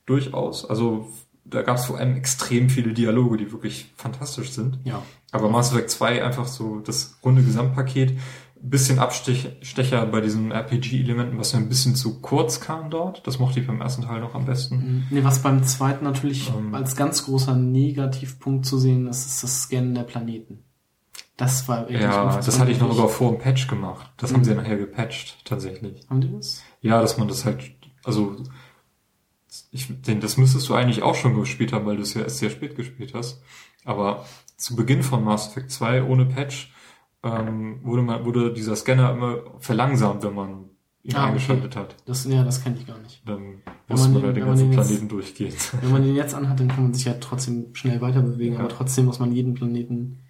durchaus. 0.06 0.68
Also 0.68 1.08
da 1.44 1.62
gab 1.62 1.76
es 1.76 1.84
vor 1.84 1.98
allem 1.98 2.16
extrem 2.16 2.68
viele 2.68 2.92
Dialoge, 2.92 3.36
die 3.36 3.52
wirklich 3.52 3.92
fantastisch 3.96 4.50
sind. 4.52 4.78
Ja. 4.84 5.02
Aber 5.32 5.48
Mass 5.50 5.72
Effect 5.72 5.90
2 5.90 6.24
einfach 6.24 6.46
so 6.48 6.80
das 6.80 7.18
runde 7.24 7.42
Gesamtpaket, 7.42 8.18
bisschen 8.62 8.98
Abstecher 8.98 10.04
bei 10.06 10.20
diesen 10.20 10.50
RPG-Elementen, 10.52 11.38
was 11.38 11.54
mir 11.54 11.60
ein 11.60 11.68
bisschen 11.70 11.94
zu 11.94 12.20
kurz 12.20 12.60
kam 12.60 12.90
dort. 12.90 13.26
Das 13.26 13.38
mochte 13.38 13.58
ich 13.60 13.66
beim 13.66 13.80
ersten 13.80 14.02
Teil 14.02 14.20
noch 14.20 14.34
am 14.34 14.44
besten. 14.44 14.76
Mhm. 14.76 15.02
Nee, 15.10 15.24
was 15.24 15.40
beim 15.42 15.62
zweiten 15.64 16.04
natürlich 16.04 16.50
Ähm. 16.56 16.74
als 16.74 16.94
ganz 16.94 17.24
großer 17.24 17.54
Negativpunkt 17.54 18.66
zu 18.66 18.78
sehen 18.78 19.06
ist, 19.06 19.24
ist 19.26 19.42
das 19.42 19.62
Scannen 19.62 19.94
der 19.94 20.02
Planeten. 20.02 20.64
Das 21.40 21.66
war 21.68 21.80
wirklich 21.88 22.02
Ja, 22.02 22.36
das 22.36 22.58
hatte 22.60 22.70
ich 22.70 22.78
noch 22.80 22.92
sogar 22.92 23.08
vor 23.08 23.32
dem 23.32 23.40
Patch 23.40 23.66
gemacht. 23.66 24.10
Das 24.18 24.30
Mhm. 24.30 24.36
haben 24.36 24.44
sie 24.44 24.50
ja 24.50 24.56
nachher 24.56 24.76
gepatcht, 24.76 25.38
tatsächlich. 25.44 26.06
Haben 26.10 26.20
die 26.20 26.30
das? 26.32 26.62
Ja, 26.82 27.00
dass 27.00 27.16
man 27.16 27.28
das 27.28 27.44
halt, 27.46 27.72
also 28.04 28.36
ich, 29.70 29.88
den, 30.02 30.20
das 30.20 30.36
müsstest 30.36 30.68
du 30.68 30.74
eigentlich 30.74 31.02
auch 31.02 31.14
schon 31.14 31.34
gespielt 31.34 31.72
haben, 31.72 31.86
weil 31.86 31.96
du 31.96 32.02
es 32.02 32.14
ja 32.14 32.22
erst 32.22 32.38
sehr 32.38 32.50
spät 32.50 32.76
gespielt 32.76 33.14
hast. 33.14 33.42
Aber 33.84 34.24
zu 34.56 34.76
Beginn 34.76 35.02
von 35.02 35.24
Mass 35.24 35.48
Effect 35.48 35.70
2 35.70 36.04
ohne 36.04 36.26
Patch 36.26 36.72
ähm, 37.22 37.80
wurde, 37.82 38.02
man, 38.02 38.24
wurde 38.24 38.52
dieser 38.52 38.76
Scanner 38.76 39.12
immer 39.12 39.38
verlangsamt, 39.58 40.22
wenn 40.22 40.34
man 40.34 40.64
ihn 41.02 41.14
Ah, 41.14 41.20
okay. 41.22 41.28
eingeschaltet 41.28 41.76
hat. 41.76 41.96
Das, 42.06 42.24
ja, 42.26 42.44
das 42.44 42.62
kenne 42.62 42.76
ich 42.78 42.86
gar 42.86 42.98
nicht. 42.98 43.22
Dann 43.26 43.62
musste 43.88 44.08
man 44.10 44.22
den- 44.22 44.34
wenn 44.34 44.40
man 44.40 44.48
ganzen 44.50 44.70
den 44.70 44.72
jetzt- 44.78 44.86
Planeten 44.88 45.08
durchgehen. 45.08 45.54
Wenn 45.80 45.90
man 45.92 46.02
den 46.02 46.14
jetzt 46.14 46.34
anhat, 46.34 46.60
dann 46.60 46.68
kann 46.68 46.82
man 46.82 46.94
sich 46.94 47.06
ja 47.06 47.14
trotzdem 47.20 47.74
schnell 47.74 48.00
weiter 48.02 48.20
bewegen, 48.22 48.54
Ja. 48.56 48.60
aber 48.60 48.68
trotzdem 48.68 49.06
muss 49.06 49.18
man 49.18 49.32
jeden 49.32 49.54
Planeten, 49.54 50.20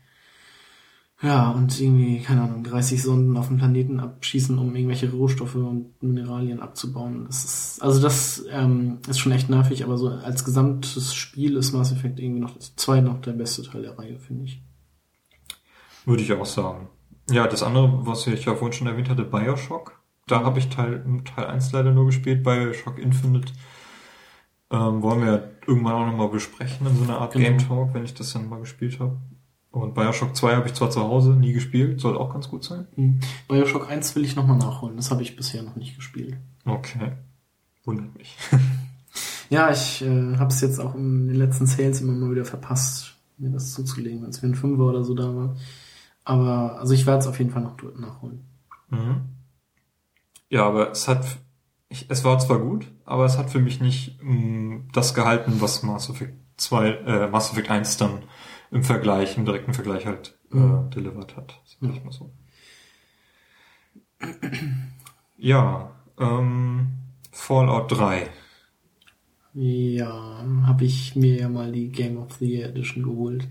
ja, 1.23 1.51
und 1.51 1.79
irgendwie, 1.79 2.21
keine 2.21 2.43
Ahnung, 2.43 2.65
30 2.65 3.03
Sonden 3.03 3.37
auf 3.37 3.49
dem 3.49 3.59
Planeten 3.59 4.01
abschießen, 4.01 4.59
um 4.59 4.75
irgendwelche 4.75 5.11
Rohstoffe 5.11 5.55
und 5.55 6.03
Mineralien 6.03 6.61
abzubauen. 6.61 7.27
Das 7.27 7.45
ist, 7.45 7.83
also 7.83 8.01
das 8.01 8.45
ähm, 8.51 8.99
ist 9.07 9.19
schon 9.19 9.33
echt 9.33 9.51
nervig, 9.51 9.85
aber 9.85 9.99
so 9.99 10.09
als 10.09 10.45
gesamtes 10.45 11.15
Spiel 11.15 11.57
ist 11.57 11.73
Mass 11.73 11.93
Effect 11.93 12.19
irgendwie 12.19 12.41
noch, 12.41 12.59
zwei 12.59 13.03
noch 13.03 13.21
der 13.21 13.33
beste 13.33 13.63
Teil 13.63 13.83
der 13.83 13.99
Reihe, 13.99 14.19
finde 14.19 14.45
ich. 14.45 14.63
Würde 16.07 16.23
ich 16.23 16.33
auch 16.33 16.47
sagen. 16.47 16.89
Ja, 17.31 17.47
das 17.47 17.63
andere, 17.63 18.07
was 18.07 18.27
ich 18.27 18.47
ja 18.47 18.55
vorhin 18.55 18.73
schon 18.73 18.87
erwähnt 18.87 19.11
hatte, 19.11 19.25
Bioshock. 19.25 20.01
Da 20.27 20.43
habe 20.43 20.59
ich 20.59 20.69
Teil, 20.71 21.05
Teil 21.25 21.47
1 21.47 21.73
leider 21.73 21.93
nur 21.93 22.07
gespielt, 22.07 22.43
Bioshock 22.43 22.99
Infinite. 22.99 23.53
Ähm, 24.71 25.03
wollen 25.03 25.21
wir 25.21 25.33
ja 25.33 25.43
irgendwann 25.67 25.95
auch 25.95 26.07
nochmal 26.07 26.29
besprechen 26.29 26.87
in 26.87 26.97
so 26.97 27.05
einer 27.05 27.19
Art 27.19 27.33
Genau. 27.33 27.45
Game 27.45 27.59
Talk, 27.59 27.93
wenn 27.93 28.05
ich 28.05 28.15
das 28.15 28.33
dann 28.33 28.49
mal 28.49 28.61
gespielt 28.61 28.99
habe. 29.01 29.19
Und 29.71 29.95
Bioshock 29.95 30.35
2 30.35 30.57
habe 30.57 30.67
ich 30.67 30.75
zwar 30.75 30.91
zu 30.91 31.01
Hause 31.01 31.31
nie 31.31 31.53
gespielt, 31.53 32.01
soll 32.01 32.17
auch 32.17 32.33
ganz 32.33 32.49
gut 32.49 32.65
sein. 32.65 32.89
Hm. 32.97 33.21
Bioshock 33.49 33.89
1 33.89 34.17
will 34.17 34.25
ich 34.25 34.35
nochmal 34.35 34.59
nachholen, 34.59 34.97
das 34.97 35.11
habe 35.11 35.23
ich 35.23 35.37
bisher 35.37 35.63
noch 35.63 35.77
nicht 35.77 35.97
gespielt. 35.97 36.37
Okay. 36.65 37.13
Wundert 37.85 38.17
mich. 38.17 38.37
Ja, 39.51 39.69
ich 39.73 40.01
äh, 40.01 40.37
habe 40.37 40.53
es 40.53 40.61
jetzt 40.61 40.79
auch 40.79 40.95
in 40.95 41.27
den 41.27 41.37
letzten 41.37 41.67
Sales 41.67 42.01
immer 42.01 42.13
mal 42.13 42.31
wieder 42.31 42.45
verpasst, 42.45 43.17
mir 43.37 43.51
das 43.51 43.73
zuzulegen, 43.73 44.23
wenn 44.23 44.31
es 44.31 44.39
für 44.39 44.47
ein 44.47 44.55
Fünfer 44.55 44.85
oder 44.85 45.03
so 45.03 45.13
da 45.13 45.35
war. 45.35 45.57
Aber 46.25 46.79
also 46.79 46.95
ich 46.95 47.05
werde 47.05 47.19
es 47.19 47.27
auf 47.27 47.39
jeden 47.39 47.51
Fall 47.51 47.63
noch 47.63 47.77
nachholen. 47.99 48.45
Mhm. 48.91 49.23
Ja, 50.51 50.67
aber 50.67 50.93
es 50.93 51.09
hat, 51.09 51.27
ich, 51.89 52.07
es 52.09 52.25
war 52.25 52.39
zwar 52.39 52.61
gut, 52.61 52.87
aber 53.05 53.25
es 53.25 53.39
hat 53.39 53.51
für 53.51 53.59
mich 53.59 53.81
nicht 53.81 54.23
mh, 54.23 54.83
das 54.93 55.15
gehalten, 55.15 55.61
was 55.61 55.83
Mass 55.83 56.09
Effect 56.09 56.35
2, 56.57 56.89
äh, 56.89 57.27
Mass 57.29 57.51
Effect 57.51 57.71
1 57.71 57.97
dann 57.97 58.23
im 58.71 58.83
Vergleich, 58.83 59.37
im 59.37 59.45
direkten 59.45 59.75
Vergleich 59.75 60.07
halt 60.07 60.39
äh, 60.53 60.57
Mhm. 60.57 60.91
delivered 60.91 61.37
hat. 61.37 61.61
Sag 61.65 61.91
ich 61.95 62.05
mal 62.05 62.13
so. 62.13 62.31
Ja, 65.39 65.93
ähm, 66.19 66.89
Fallout 67.33 67.91
3. 67.93 68.29
Ja, 69.55 70.45
habe 70.67 70.85
ich 70.85 71.17
mir 71.17 71.37
ja 71.41 71.49
mal 71.49 71.73
die 71.73 71.89
Game 71.89 72.19
of 72.19 72.35
the 72.39 72.47
Year 72.47 72.69
Edition 72.69 73.03
geholt. 73.03 73.49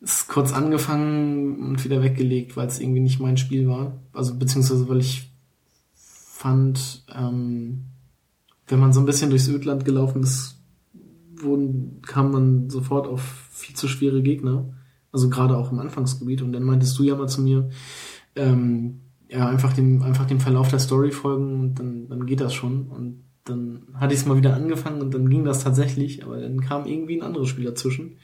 Ist 0.00 0.28
kurz 0.28 0.52
angefangen 0.52 1.56
und 1.68 1.84
wieder 1.84 2.02
weggelegt, 2.02 2.56
weil 2.56 2.66
es 2.66 2.80
irgendwie 2.80 3.00
nicht 3.00 3.20
mein 3.20 3.36
Spiel 3.36 3.68
war. 3.68 3.98
Also 4.12 4.34
beziehungsweise 4.36 4.88
weil 4.88 5.00
ich 5.00 5.30
fand, 5.94 7.04
ähm, 7.14 7.84
wenn 8.66 8.80
man 8.80 8.92
so 8.92 9.00
ein 9.00 9.06
bisschen 9.06 9.30
durchs 9.30 9.48
Ödland 9.48 9.84
gelaufen 9.84 10.22
ist, 10.22 10.58
wurden, 11.36 12.00
kam 12.02 12.32
man 12.32 12.70
sofort 12.70 13.06
auf 13.06 13.43
viel 13.64 13.76
zu 13.76 13.88
schwere 13.88 14.22
Gegner. 14.22 14.74
Also 15.12 15.30
gerade 15.30 15.56
auch 15.56 15.72
im 15.72 15.78
Anfangsgebiet. 15.78 16.42
Und 16.42 16.52
dann 16.52 16.64
meintest 16.64 16.98
du 16.98 17.04
ja 17.04 17.14
mal 17.14 17.28
zu 17.28 17.40
mir, 17.40 17.70
ähm, 18.36 19.00
ja, 19.28 19.48
einfach 19.48 19.72
dem, 19.72 20.02
einfach 20.02 20.26
dem 20.26 20.40
Verlauf 20.40 20.68
der 20.68 20.78
Story 20.78 21.10
folgen 21.10 21.60
und 21.60 21.74
dann, 21.78 22.08
dann 22.08 22.26
geht 22.26 22.40
das 22.40 22.54
schon. 22.54 22.88
Und 22.88 23.24
dann 23.44 23.82
hatte 23.94 24.14
ich 24.14 24.20
es 24.20 24.26
mal 24.26 24.36
wieder 24.36 24.54
angefangen 24.54 25.00
und 25.00 25.12
dann 25.14 25.28
ging 25.28 25.44
das 25.44 25.62
tatsächlich, 25.62 26.24
aber 26.24 26.40
dann 26.40 26.60
kam 26.60 26.86
irgendwie 26.86 27.16
ein 27.16 27.22
anderes 27.22 27.48
Spiel 27.48 27.64
dazwischen. 27.64 28.16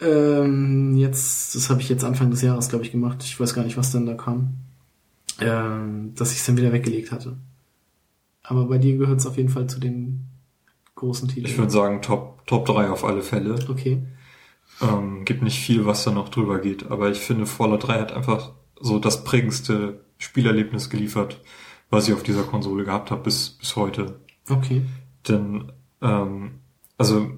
Ähm, 0.00 0.96
jetzt, 0.96 1.54
das 1.54 1.70
habe 1.70 1.80
ich 1.80 1.88
jetzt 1.88 2.04
Anfang 2.04 2.30
des 2.30 2.42
Jahres, 2.42 2.68
glaube 2.68 2.84
ich, 2.84 2.92
gemacht. 2.92 3.22
Ich 3.24 3.38
weiß 3.38 3.54
gar 3.54 3.64
nicht, 3.64 3.76
was 3.76 3.92
denn 3.92 4.06
da 4.06 4.14
kam. 4.14 4.54
Ähm, 5.40 6.14
dass 6.14 6.32
ich 6.32 6.38
es 6.38 6.46
dann 6.46 6.56
wieder 6.56 6.72
weggelegt 6.72 7.12
hatte. 7.12 7.36
Aber 8.42 8.66
bei 8.66 8.78
dir 8.78 8.96
gehört 8.96 9.20
es 9.20 9.26
auf 9.26 9.36
jeden 9.36 9.48
Fall 9.48 9.66
zu 9.66 9.80
den 9.80 10.26
großen 10.96 11.28
Titeln. 11.28 11.46
Ich 11.46 11.56
würde 11.56 11.70
sagen 11.70 12.02
Top, 12.02 12.44
Top 12.46 12.66
3 12.66 12.90
auf 12.90 13.04
alle 13.04 13.22
Fälle. 13.22 13.54
Okay. 13.68 14.02
Ähm, 14.82 15.24
gibt 15.24 15.42
nicht 15.42 15.60
viel, 15.60 15.86
was 15.86 16.04
da 16.04 16.10
noch 16.10 16.28
drüber 16.28 16.58
geht, 16.58 16.90
aber 16.90 17.10
ich 17.10 17.18
finde 17.18 17.46
Fallout 17.46 17.86
3 17.86 18.00
hat 18.00 18.12
einfach 18.12 18.52
so 18.78 18.98
das 18.98 19.24
prägendste 19.24 20.04
Spielerlebnis 20.18 20.90
geliefert, 20.90 21.40
was 21.88 22.08
ich 22.08 22.14
auf 22.14 22.22
dieser 22.22 22.42
Konsole 22.42 22.84
gehabt 22.84 23.10
habe 23.10 23.22
bis, 23.22 23.50
bis 23.50 23.76
heute. 23.76 24.20
Okay. 24.50 24.82
Denn, 25.28 25.72
ähm, 26.02 26.60
also 26.98 27.30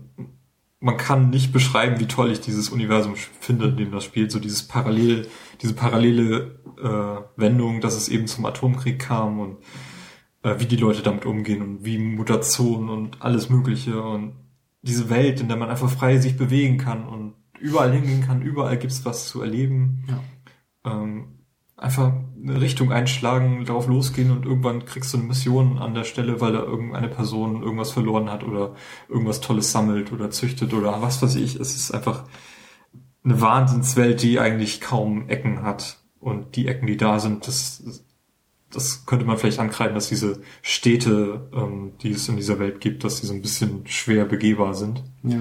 man 0.81 0.97
kann 0.97 1.31
nicht 1.31 1.53
beschreiben, 1.53 1.99
wie 2.01 2.07
toll 2.07 2.31
ich 2.31 2.41
dieses 2.41 2.71
Universum 2.71 3.15
finde, 3.17 3.69
in 3.69 3.77
dem 3.77 3.93
das 3.93 4.05
spielt. 4.05 4.31
So 4.31 4.39
dieses 4.39 4.63
parallel, 4.63 5.27
diese 5.61 5.75
parallele 5.75 6.61
äh, 6.81 7.41
Wendung, 7.41 7.81
dass 7.81 7.97
es 7.97 8.09
eben 8.09 8.27
zum 8.27 8.47
Atomkrieg 8.47 8.99
kam 8.99 9.41
und 9.41 9.59
wie 10.43 10.67
die 10.67 10.77
Leute 10.77 11.03
damit 11.03 11.27
umgehen 11.27 11.63
und 11.63 11.85
wie 11.85 11.99
Mutationen 11.99 12.89
und 12.89 13.23
alles 13.23 13.51
Mögliche 13.51 14.03
und 14.03 14.35
diese 14.83 15.11
Welt, 15.11 15.41
in 15.41 15.49
der 15.49 15.57
man 15.57 15.71
einfach 15.71 15.91
frei 15.91 16.19
sich 16.19 16.37
bewegen 16.37 16.79
kann 16.79 17.07
und 17.07 17.35
überall 17.59 17.93
hingehen 17.93 18.23
kann, 18.23 18.43
überall 18.43 18.79
gibt's 18.79 19.05
was 19.05 19.29
zu 19.29 19.43
erleben. 19.43 20.05
Ja. 20.09 20.93
Ähm, 20.93 21.39
einfach 21.77 22.13
eine 22.41 22.61
Richtung 22.61 22.93
einschlagen, 22.93 23.65
darauf 23.65 23.87
losgehen 23.87 24.31
und 24.31 24.45
irgendwann 24.45 24.85
kriegst 24.85 25.13
du 25.13 25.19
eine 25.19 25.27
Mission 25.27 25.79
an 25.79 25.95
der 25.95 26.05
Stelle, 26.05 26.41
weil 26.41 26.53
da 26.53 26.63
irgendeine 26.63 27.09
Person 27.09 27.63
irgendwas 27.63 27.93
verloren 27.93 28.31
hat 28.31 28.45
oder 28.45 28.75
irgendwas 29.09 29.41
Tolles 29.41 29.71
sammelt 29.71 30.13
oder 30.13 30.31
züchtet 30.31 30.75
oder 30.75 31.03
was 31.03 31.23
weiß 31.23 31.37
ich. 31.37 31.57
Es 31.57 31.75
ist 31.75 31.93
einfach 31.93 32.25
eine 33.25 33.41
Wahnsinnswelt, 33.41 34.23
die 34.23 34.41
eigentlich 34.41 34.81
kaum 34.81 35.29
Ecken 35.29 35.63
hat. 35.63 35.99
Und 36.21 36.57
die 36.57 36.67
Ecken, 36.67 36.87
die 36.87 36.97
da 36.97 37.21
sind, 37.21 37.47
das, 37.47 38.05
das 38.71 39.07
könnte 39.07 39.25
man 39.25 39.39
vielleicht 39.39 39.59
ankreiden, 39.61 39.95
dass 39.95 40.09
diese 40.09 40.43
Städte, 40.63 41.49
ähm, 41.55 41.93
die 42.03 42.11
es 42.11 42.29
in 42.29 42.37
dieser 42.37 42.59
Welt 42.59 42.81
gibt, 42.81 43.03
dass 43.05 43.21
die 43.21 43.27
so 43.27 43.33
ein 43.35 43.43
bisschen 43.43 43.87
schwer 43.87 44.25
begehbar 44.25 44.75
sind 44.75 45.03
Ja. 45.23 45.41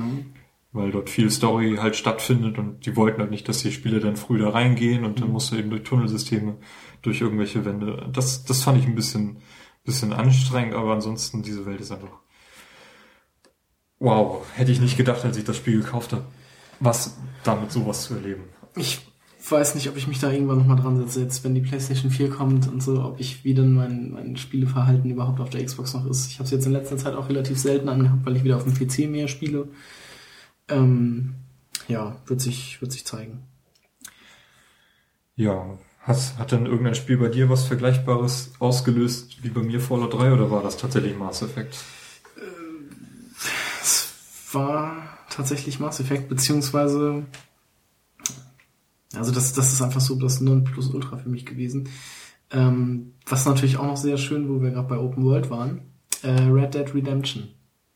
weil 0.72 0.92
dort 0.92 1.10
viel 1.10 1.30
Story 1.32 1.78
halt 1.82 1.96
stattfindet 1.96 2.58
und 2.58 2.86
die 2.86 2.96
wollten 2.96 3.20
halt 3.20 3.32
nicht, 3.32 3.48
dass 3.50 3.60
die 3.60 3.72
Spieler 3.72 4.00
dann 4.00 4.16
früh 4.16 4.38
da 4.40 4.50
reingehen 4.50 5.04
und 5.06 5.20
dann 5.20 5.32
musst 5.32 5.52
du 5.52 5.56
eben 5.58 5.70
durch 5.72 5.84
Tunnelsysteme, 5.84 6.56
durch 7.02 7.20
irgendwelche 7.22 7.66
Wände. 7.66 8.10
Das, 8.14 8.46
das 8.46 8.64
fand 8.64 8.78
ich 8.80 8.86
ein 8.86 8.96
bisschen, 8.96 9.38
bisschen 9.84 10.14
anstrengend, 10.14 10.76
aber 10.76 10.94
ansonsten 10.94 11.42
diese 11.44 11.66
Welt 11.66 11.82
ist 11.82 11.92
einfach 11.92 12.12
wow. 14.00 14.46
Hätte 14.54 14.72
ich 14.72 14.80
nicht 14.80 14.98
gedacht, 14.98 15.24
als 15.26 15.38
ich 15.38 15.44
das 15.44 15.58
Spiel 15.58 15.82
gekauft 15.82 16.14
habe, 16.14 16.24
was 16.80 17.18
damit 17.44 17.72
sowas 17.72 18.04
zu 18.04 18.14
erleben. 18.16 18.44
Ich 18.76 19.00
weiß 19.52 19.76
nicht, 19.76 19.90
ob 19.90 19.98
ich 19.98 20.08
mich 20.08 20.20
da 20.20 20.32
irgendwann 20.32 20.58
nochmal 20.58 20.78
dran 20.78 20.98
setze, 20.98 21.22
jetzt 21.22 21.44
wenn 21.44 21.56
die 21.56 21.62
PlayStation 21.62 22.12
4 22.12 22.30
kommt 22.30 22.68
und 22.68 22.82
so, 22.82 23.04
ob 23.04 23.20
ich 23.20 23.44
wie 23.44 23.54
denn 23.54 23.74
mein, 23.74 24.12
mein 24.12 24.38
Spieleverhalten 24.38 25.10
überhaupt 25.10 25.40
auf 25.40 25.50
der 25.50 25.64
Xbox 25.64 25.94
noch 25.94 26.06
ist. 26.06 26.32
Ich 26.32 26.36
habe 26.36 26.46
es 26.46 26.52
jetzt 26.52 26.66
in 26.66 26.74
letzter 26.74 26.98
Zeit 26.98 27.16
auch 27.16 27.30
relativ 27.30 27.58
selten 27.58 27.90
angehabt, 27.90 28.26
weil 28.26 28.36
ich 28.36 28.44
wieder 28.44 28.58
auf 28.58 28.64
dem 28.64 28.74
PC 28.74 29.10
mehr 29.10 29.28
spiele. 29.28 29.68
Ähm, 30.70 31.36
ja, 31.88 32.18
wird 32.26 32.42
sich, 32.42 32.82
wird 32.82 32.92
sich 32.92 33.06
zeigen. 33.06 33.44
Ja, 35.36 35.78
hast, 36.02 36.38
hat 36.40 36.52
denn 36.52 36.66
irgendein 36.66 36.96
Spiel 36.96 37.18
bei 37.18 37.30
dir 37.30 37.50
was 37.50 37.66
Vergleichbares 37.66 38.54
ausgelöst 38.60 39.44
wie 39.44 39.50
bei 39.50 39.62
mir 39.62 39.80
Fallout 39.80 40.14
3 40.14 40.34
oder 40.34 40.50
war 40.50 40.64
das 40.64 40.78
tatsächlich 40.78 41.18
Mass 41.18 41.42
Effect? 41.42 41.78
Es 43.82 44.14
war 44.52 45.20
tatsächlich 45.30 45.80
Mass 45.80 46.00
Effect, 46.00 46.28
beziehungsweise 46.28 47.26
also 49.16 49.32
das, 49.32 49.54
das 49.54 49.74
ist 49.74 49.82
einfach 49.82 50.02
so 50.02 50.16
das 50.16 50.42
Nonplusultra 50.42 51.18
für 51.18 51.30
mich 51.30 51.46
gewesen. 51.46 51.90
Ähm, 52.52 53.14
was 53.26 53.46
natürlich 53.46 53.78
auch 53.78 53.86
noch 53.86 53.98
sehr 53.98 54.18
schön, 54.18 54.50
wo 54.50 54.62
wir 54.62 54.72
gerade 54.72 54.88
bei 54.88 54.98
Open 54.98 55.24
World 55.24 55.50
waren, 55.50 55.82
äh, 56.24 56.44
Red 56.44 56.74
Dead 56.74 56.94
Redemption. 56.94 57.50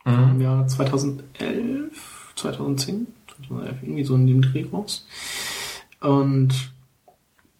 Im 0.03 0.41
Jahr 0.41 0.68
2011, 0.68 2.34
2010, 2.36 3.07
2011, 3.28 3.84
irgendwie 3.84 4.03
so 4.03 4.16
in 4.16 4.26
dem 4.26 4.41
Dreh 4.41 4.66
raus. 4.66 5.05
Und 5.99 6.74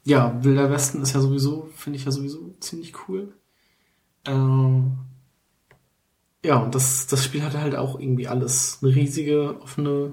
ja, 0.03 0.43
Wilder 0.43 0.71
Westen 0.71 1.03
ist 1.03 1.13
ja 1.13 1.21
sowieso, 1.21 1.69
finde 1.75 1.99
ich 1.99 2.05
ja 2.05 2.11
sowieso 2.11 2.55
ziemlich 2.59 2.93
cool. 3.07 3.33
Ähm, 4.25 4.97
ja, 6.43 6.57
und 6.57 6.73
das, 6.73 7.05
das 7.05 7.23
Spiel 7.23 7.43
hatte 7.43 7.61
halt 7.61 7.75
auch 7.75 7.99
irgendwie 7.99 8.27
alles. 8.27 8.79
Eine 8.81 8.95
riesige, 8.95 9.61
offene 9.61 10.11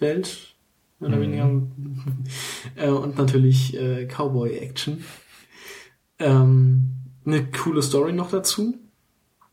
Welt, 0.00 0.53
mehr 1.08 1.18
oder 1.18 1.18
Mhm. 1.18 1.22
weniger. 1.22 1.62
äh, 2.76 2.88
und 2.90 3.18
natürlich 3.18 3.76
äh, 3.76 4.06
Cowboy-Action. 4.06 5.04
Ähm, 6.18 6.90
eine 7.24 7.50
coole 7.50 7.82
Story 7.82 8.12
noch 8.12 8.30
dazu, 8.30 8.76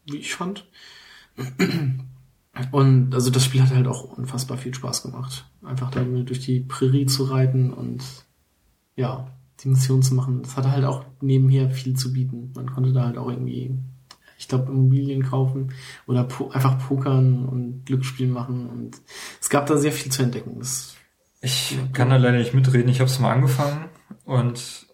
wie 0.05 0.17
ich 0.17 0.35
fand. 0.35 0.67
Und 2.71 3.13
also 3.15 3.29
das 3.29 3.45
Spiel 3.45 3.61
hat 3.61 3.73
halt 3.73 3.87
auch 3.87 4.17
unfassbar 4.17 4.57
viel 4.57 4.73
Spaß 4.73 5.03
gemacht. 5.03 5.45
Einfach 5.63 5.89
da 5.89 6.03
durch 6.03 6.39
die 6.41 6.59
Prärie 6.59 7.05
zu 7.05 7.23
reiten 7.25 7.71
und 7.71 8.03
ja, 8.95 9.27
die 9.61 9.69
Mission 9.69 10.03
zu 10.03 10.13
machen. 10.15 10.41
Das 10.43 10.57
hatte 10.57 10.71
halt 10.71 10.85
auch 10.85 11.05
nebenher 11.21 11.69
viel 11.71 11.95
zu 11.95 12.11
bieten. 12.13 12.51
Man 12.55 12.71
konnte 12.71 12.91
da 12.91 13.05
halt 13.05 13.17
auch 13.17 13.29
irgendwie, 13.29 13.73
ich 14.37 14.47
glaube, 14.47 14.71
Immobilien 14.71 15.23
kaufen 15.23 15.71
oder 16.07 16.25
po 16.25 16.49
einfach 16.49 16.77
pokern 16.87 17.45
und 17.45 17.85
Glücksspiel 17.85 18.27
machen 18.27 18.67
und 18.67 19.01
es 19.39 19.49
gab 19.49 19.65
da 19.67 19.77
sehr 19.77 19.91
viel 19.93 20.11
zu 20.11 20.21
entdecken. 20.23 20.55
Das, 20.59 20.95
Ich 21.41 21.77
kann 21.93 22.09
da 22.09 22.17
leider 22.17 22.37
nicht 22.37 22.53
mitreden. 22.53 22.89
Ich 22.89 22.99
habe 22.99 23.09
es 23.09 23.19
mal 23.19 23.31
angefangen 23.31 23.85
und 24.25 24.85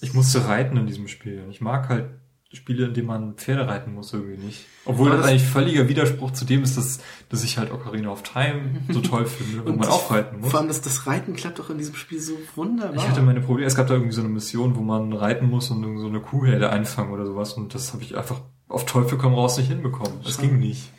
ich 0.00 0.14
musste 0.14 0.46
reiten 0.48 0.76
in 0.76 0.86
diesem 0.86 1.08
Spiel. 1.08 1.44
Ich 1.50 1.60
mag 1.60 1.88
halt 1.88 2.10
Spiele, 2.52 2.86
in 2.86 2.94
denen 2.94 3.08
man 3.08 3.34
Pferde 3.34 3.66
reiten 3.66 3.94
muss, 3.94 4.12
irgendwie 4.12 4.36
nicht. 4.36 4.64
Obwohl 4.84 5.10
das, 5.10 5.22
das- 5.22 5.26
eigentlich 5.28 5.42
völliger 5.42 5.88
Widerspruch 5.88 6.30
zu 6.30 6.44
dem 6.44 6.62
ist, 6.62 6.76
dass, 6.76 7.00
dass 7.28 7.42
ich 7.42 7.58
halt 7.58 7.72
Ocarina 7.72 8.10
of 8.10 8.22
Time 8.22 8.80
so 8.90 9.00
toll 9.00 9.26
finde, 9.26 9.64
wo 9.64 9.70
Und 9.70 9.78
man 9.80 9.88
auch 9.88 10.10
reiten 10.12 10.38
muss. 10.40 10.50
Vor 10.52 10.60
allem 10.60 10.68
das, 10.68 10.80
das 10.80 11.06
Reiten 11.08 11.34
klappt 11.34 11.58
doch 11.58 11.70
in 11.70 11.78
diesem 11.78 11.96
Spiel 11.96 12.20
so 12.20 12.34
wunderbar. 12.54 12.94
Ich 12.94 13.08
hatte 13.08 13.22
meine 13.22 13.40
Probleme. 13.40 13.66
Es 13.66 13.74
gab 13.74 13.88
da 13.88 13.94
irgendwie 13.94 14.12
so 14.12 14.20
eine 14.20 14.30
Mission, 14.30 14.76
wo 14.76 14.82
man 14.82 15.12
reiten 15.12 15.46
muss 15.50 15.68
und 15.72 15.82
irgend 15.82 15.98
so 16.00 16.06
eine 16.06 16.20
Kuhherde 16.20 16.70
einfangen 16.70 17.12
oder 17.12 17.26
sowas. 17.26 17.54
Und 17.54 17.74
das 17.74 17.92
habe 17.92 18.04
ich 18.04 18.16
einfach 18.16 18.40
auf 18.68 18.86
Teufel 18.86 19.18
komm 19.18 19.34
raus 19.34 19.58
nicht 19.58 19.68
hinbekommen. 19.68 20.20
Das 20.22 20.36
Schade. 20.36 20.46
ging 20.48 20.58
nicht. 20.60 20.92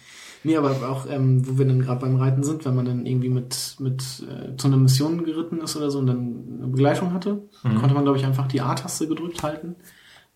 Nee, 0.46 0.56
aber 0.58 0.72
auch, 0.90 1.08
ähm, 1.10 1.42
wo 1.48 1.58
wir 1.58 1.66
dann 1.66 1.82
gerade 1.82 2.02
beim 2.02 2.18
Reiten 2.18 2.44
sind, 2.44 2.64
wenn 2.66 2.76
man 2.76 2.86
dann 2.86 3.06
irgendwie 3.06 3.30
mit, 3.30 3.76
mit 3.80 4.02
äh, 4.30 4.56
zu 4.58 4.68
einer 4.68 4.78
Mission 4.78 5.24
geritten 5.24 5.60
ist 5.60 5.76
oder 5.76 5.90
so 5.90 6.00
und 6.00 6.08
dann 6.08 6.44
eine 6.60 6.68
Begleitung 6.68 7.14
hatte, 7.14 7.42
Mhm. 7.64 7.76
konnte 7.76 7.96
man, 7.96 8.04
glaube 8.04 8.18
ich, 8.20 8.26
einfach 8.26 8.48
die 8.48 8.62
A-Taste 8.62 9.08
gedrückt 9.08 9.42
halten. 9.44 9.76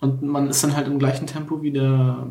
Und 0.02 0.22
man 0.24 0.48
ist 0.48 0.64
dann 0.64 0.76
halt 0.76 0.88
im 0.88 0.98
gleichen 0.98 1.28
Tempo 1.28 1.62
wie 1.62 1.72
der 1.72 2.28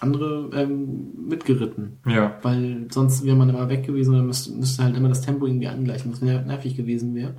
andere 0.00 0.50
ähm, 0.54 1.12
mitgeritten. 1.28 1.98
Ja. 2.06 2.36
Weil 2.42 2.88
sonst 2.90 3.24
wäre 3.24 3.36
man 3.36 3.48
immer 3.48 3.68
weg 3.68 3.84
gewesen 3.86 4.14
oder 4.14 4.24
müsste, 4.24 4.52
müsste 4.52 4.82
halt 4.82 4.96
immer 4.96 5.08
das 5.08 5.20
Tempo 5.22 5.46
irgendwie 5.46 5.68
angleichen, 5.68 6.10
was 6.12 6.20
ner- 6.22 6.42
nervig 6.44 6.76
gewesen 6.76 7.14
wäre. 7.14 7.34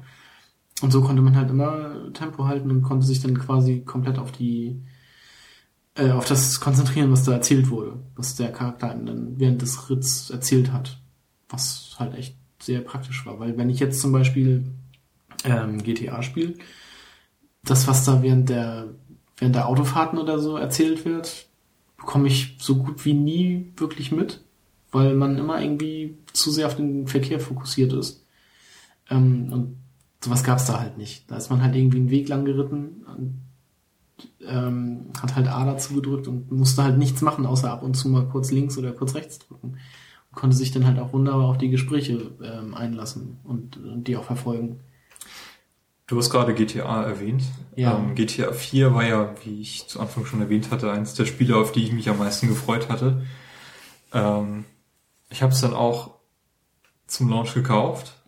Und 0.81 0.91
so 0.91 1.01
konnte 1.01 1.21
man 1.21 1.35
halt 1.35 1.49
immer 1.49 2.11
Tempo 2.13 2.45
halten 2.47 2.69
und 2.71 2.81
konnte 2.81 3.05
sich 3.05 3.21
dann 3.21 3.37
quasi 3.37 3.81
komplett 3.81 4.19
auf 4.19 4.31
die 4.31 4.81
äh, 5.95 6.11
auf 6.11 6.25
das 6.25 6.59
konzentrieren, 6.59 7.11
was 7.11 7.23
da 7.23 7.33
erzählt 7.33 7.69
wurde, 7.69 7.99
was 8.15 8.35
der 8.35 8.51
Charakter 8.51 8.89
dann 8.89 9.39
während 9.39 9.61
des 9.61 9.89
Ritts 9.89 10.29
erzählt 10.29 10.71
hat. 10.71 10.99
Was 11.49 11.95
halt 11.99 12.15
echt 12.15 12.35
sehr 12.61 12.81
praktisch 12.81 13.25
war. 13.25 13.39
Weil 13.39 13.57
wenn 13.57 13.69
ich 13.69 13.79
jetzt 13.79 14.01
zum 14.01 14.11
Beispiel 14.11 14.65
ähm, 15.43 15.81
GTA 15.83 16.21
spiele, 16.21 16.55
das, 17.63 17.87
was 17.87 18.05
da 18.05 18.21
während 18.21 18.49
der 18.49 18.93
während 19.37 19.55
der 19.55 19.67
Autofahrten 19.67 20.19
oder 20.19 20.39
so 20.39 20.57
erzählt 20.57 21.05
wird, 21.05 21.47
bekomme 21.97 22.27
ich 22.27 22.57
so 22.59 22.77
gut 22.77 23.05
wie 23.05 23.13
nie 23.13 23.71
wirklich 23.77 24.11
mit, 24.11 24.41
weil 24.91 25.13
man 25.15 25.37
immer 25.37 25.61
irgendwie 25.61 26.17
zu 26.33 26.51
sehr 26.51 26.67
auf 26.67 26.75
den 26.75 27.07
Verkehr 27.07 27.39
fokussiert 27.39 27.93
ist. 27.93 28.25
Ähm, 29.09 29.51
und 29.51 29.77
sowas 30.23 30.43
gab 30.43 30.59
es 30.59 30.65
da 30.65 30.79
halt 30.79 30.97
nicht. 30.97 31.29
Da 31.29 31.37
ist 31.37 31.49
man 31.49 31.61
halt 31.61 31.75
irgendwie 31.75 31.97
einen 31.97 32.09
Weg 32.09 32.29
lang 32.29 32.45
geritten 32.45 33.05
ähm, 34.45 35.07
hat 35.21 35.35
halt 35.35 35.47
A 35.47 35.65
dazu 35.65 35.95
gedrückt 35.95 36.27
und 36.27 36.51
musste 36.51 36.83
halt 36.83 36.97
nichts 36.97 37.21
machen, 37.21 37.45
außer 37.45 37.71
ab 37.71 37.83
und 37.83 37.95
zu 37.95 38.09
mal 38.09 38.25
kurz 38.25 38.51
links 38.51 38.77
oder 38.77 38.91
kurz 38.91 39.15
rechts 39.15 39.39
drücken. 39.39 39.77
Und 40.31 40.35
konnte 40.35 40.55
sich 40.55 40.71
dann 40.71 40.85
halt 40.85 40.99
auch 40.99 41.13
wunderbar 41.13 41.45
auf 41.45 41.57
die 41.57 41.69
Gespräche 41.69 42.31
ähm, 42.43 42.73
einlassen 42.73 43.39
und, 43.43 43.77
und 43.77 44.05
die 44.05 44.17
auch 44.17 44.23
verfolgen. 44.23 44.79
Du 46.07 46.17
hast 46.17 46.29
gerade 46.29 46.53
GTA 46.53 47.03
erwähnt. 47.03 47.43
Ja. 47.75 47.97
Ähm, 47.97 48.13
GTA 48.13 48.53
4 48.53 48.93
war 48.93 49.05
ja, 49.05 49.33
wie 49.43 49.61
ich 49.61 49.87
zu 49.87 49.99
Anfang 49.99 50.25
schon 50.25 50.41
erwähnt 50.41 50.69
hatte, 50.69 50.91
eines 50.91 51.15
der 51.15 51.25
Spiele, 51.25 51.57
auf 51.57 51.71
die 51.71 51.83
ich 51.83 51.91
mich 51.91 52.09
am 52.09 52.19
meisten 52.19 52.47
gefreut 52.47 52.89
hatte. 52.89 53.23
Ähm, 54.13 54.65
ich 55.29 55.41
habe 55.41 55.51
es 55.51 55.61
dann 55.61 55.73
auch 55.73 56.15
zum 57.07 57.29
Launch 57.29 57.53
gekauft. 57.53 58.21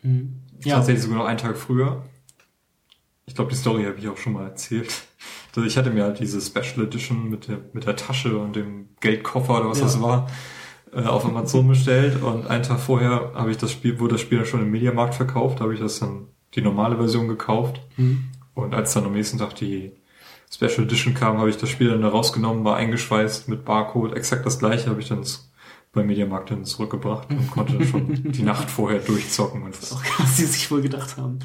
Ja, 0.64 0.76
Tatsächlich 0.76 1.04
sogar 1.04 1.18
noch 1.18 1.26
einen 1.26 1.38
Tag 1.38 1.56
früher. 1.56 2.04
Ich 3.26 3.34
glaube, 3.34 3.50
die 3.50 3.56
Story 3.56 3.84
habe 3.84 3.98
ich 3.98 4.08
auch 4.08 4.16
schon 4.16 4.32
mal 4.32 4.46
erzählt. 4.46 5.07
Also 5.54 5.66
ich 5.66 5.76
hatte 5.76 5.90
mir 5.90 6.04
halt 6.04 6.20
diese 6.20 6.40
Special 6.40 6.86
Edition 6.86 7.28
mit 7.28 7.48
der, 7.48 7.58
mit 7.72 7.86
der 7.86 7.96
Tasche 7.96 8.38
und 8.38 8.54
dem 8.54 8.90
Geldkoffer 9.00 9.60
oder 9.60 9.70
was 9.70 9.78
Ja. 9.78 9.84
das 9.84 10.00
war, 10.00 10.26
äh, 10.92 11.02
auf 11.02 11.24
Amazon 11.24 11.66
bestellt 11.66 12.22
und 12.22 12.46
einen 12.46 12.62
Tag 12.62 12.78
vorher 12.80 13.32
habe 13.34 13.50
ich 13.50 13.56
das 13.56 13.72
Spiel, 13.72 13.98
wurde 13.98 14.12
das 14.14 14.20
Spiel 14.20 14.38
dann 14.38 14.46
schon 14.46 14.60
im 14.62 14.70
Mediamarkt 14.70 15.14
verkauft, 15.16 15.60
habe 15.60 15.74
ich 15.74 15.80
das 15.80 15.98
dann 15.98 16.28
die 16.54 16.62
normale 16.62 16.96
Version 16.96 17.26
gekauft 17.28 17.80
Mhm. 17.96 18.24
und 18.54 18.74
als 18.74 18.92
dann 18.94 19.04
am 19.04 19.12
nächsten 19.12 19.38
Tag 19.38 19.54
die 19.56 19.92
Special 20.50 20.84
Edition 20.84 21.12
kam, 21.14 21.38
habe 21.38 21.50
ich 21.50 21.56
das 21.58 21.68
Spiel 21.68 21.90
dann 21.90 22.00
da 22.02 22.08
rausgenommen, 22.08 22.64
war 22.64 22.76
eingeschweißt 22.76 23.48
mit 23.48 23.64
Barcode, 23.64 24.14
exakt 24.16 24.46
das 24.46 24.58
gleiche 24.58 24.88
habe 24.88 25.00
ich 25.00 25.08
dann 25.08 25.24
beim 25.92 26.06
Mediamarkt 26.06 26.50
dann 26.50 26.64
zurückgebracht 26.64 27.28
und 27.30 27.50
konnte 27.50 27.74
dann 27.76 27.86
schon 27.86 28.22
die 28.32 28.42
Nacht 28.42 28.70
vorher 28.70 29.00
durchzocken 29.00 29.62
und 29.62 29.76
das 29.76 29.92
auch 29.92 30.02
was 30.18 30.36
sie 30.36 30.44
sich 30.46 30.70
wohl 30.70 30.80
gedacht 30.82 31.16
haben. 31.16 31.40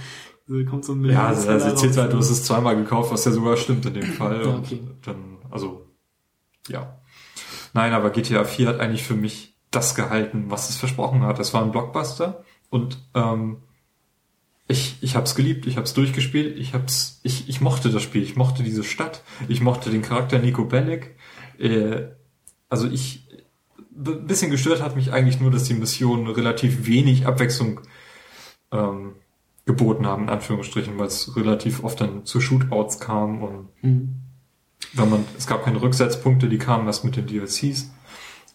Kommt 0.70 0.84
so 0.84 0.94
ein 0.94 1.06
ja, 1.06 1.28
also, 1.28 1.48
also 1.48 1.70
raus. 1.70 1.98
halt, 1.98 2.12
du 2.14 2.18
hast 2.18 2.30
es 2.30 2.44
zweimal 2.44 2.76
gekauft, 2.76 3.12
was 3.14 3.24
ja 3.24 3.32
sogar 3.32 3.56
stimmt 3.56 3.86
in 3.86 3.94
dem 3.94 4.04
Fall. 4.14 4.42
Ja, 4.42 4.50
Und 4.50 4.66
okay. 4.66 4.82
dann, 5.04 5.38
also, 5.50 5.88
ja. 6.68 7.00
Nein, 7.74 7.94
aber 7.94 8.10
GTA 8.10 8.44
4 8.44 8.68
hat 8.68 8.80
eigentlich 8.80 9.04
für 9.04 9.16
mich 9.16 9.56
das 9.72 9.96
gehalten, 9.96 10.46
was 10.50 10.70
es 10.70 10.76
versprochen 10.76 11.24
hat. 11.24 11.40
Es 11.40 11.54
war 11.54 11.64
ein 11.64 11.72
Blockbuster 11.72 12.44
und 12.70 12.98
ähm, 13.16 13.58
ich, 14.68 14.98
ich 15.02 15.16
hab's 15.16 15.36
geliebt, 15.36 15.66
ich 15.66 15.78
hab's 15.78 15.94
durchgespielt, 15.94 16.58
ich 16.58 16.74
hab's, 16.74 17.20
ich, 17.24 17.50
ich 17.50 17.62
mochte 17.62 17.90
das 17.90 18.02
Spiel, 18.04 18.24
ich 18.24 18.36
mochte 18.36 18.64
diese 18.64 18.84
Stadt, 18.84 19.24
ich 19.48 19.62
mochte 19.62 19.90
den 19.90 20.02
Charakter 20.02 20.40
Nico 20.40 20.66
Bellic. 20.66 21.16
Äh, 21.58 22.10
also 22.70 22.88
ich, 22.88 23.28
bisschen 23.92 24.52
gestört 24.52 24.82
hat 24.82 24.96
mich 24.96 25.12
eigentlich 25.12 25.40
nur, 25.40 25.52
dass 25.52 25.66
die 25.66 25.74
Missionen 25.74 26.28
relativ 26.28 26.86
wenig 26.86 27.28
Abwechslung 27.28 27.82
ähm, 28.72 29.16
geboten 29.66 30.06
haben, 30.06 30.24
in 30.24 30.30
Anführungsstrichen, 30.30 30.98
weil 30.98 31.08
es 31.08 31.36
relativ 31.36 31.84
oft 31.84 32.02
dann 32.02 32.26
zu 32.26 32.42
Shootouts 32.42 33.00
kam 33.00 33.42
und 33.44 33.70
Mhm. 33.82 34.16
wenn 34.94 35.10
man, 35.10 35.26
es 35.38 35.48
gab 35.48 35.64
keine 35.64 35.82
Rücksetzpunkte, 35.82 36.50
die 36.50 36.58
kamen 36.58 36.86
erst 36.88 37.06
mit 37.06 37.16
den 37.16 37.28
DLCs. 37.28 37.90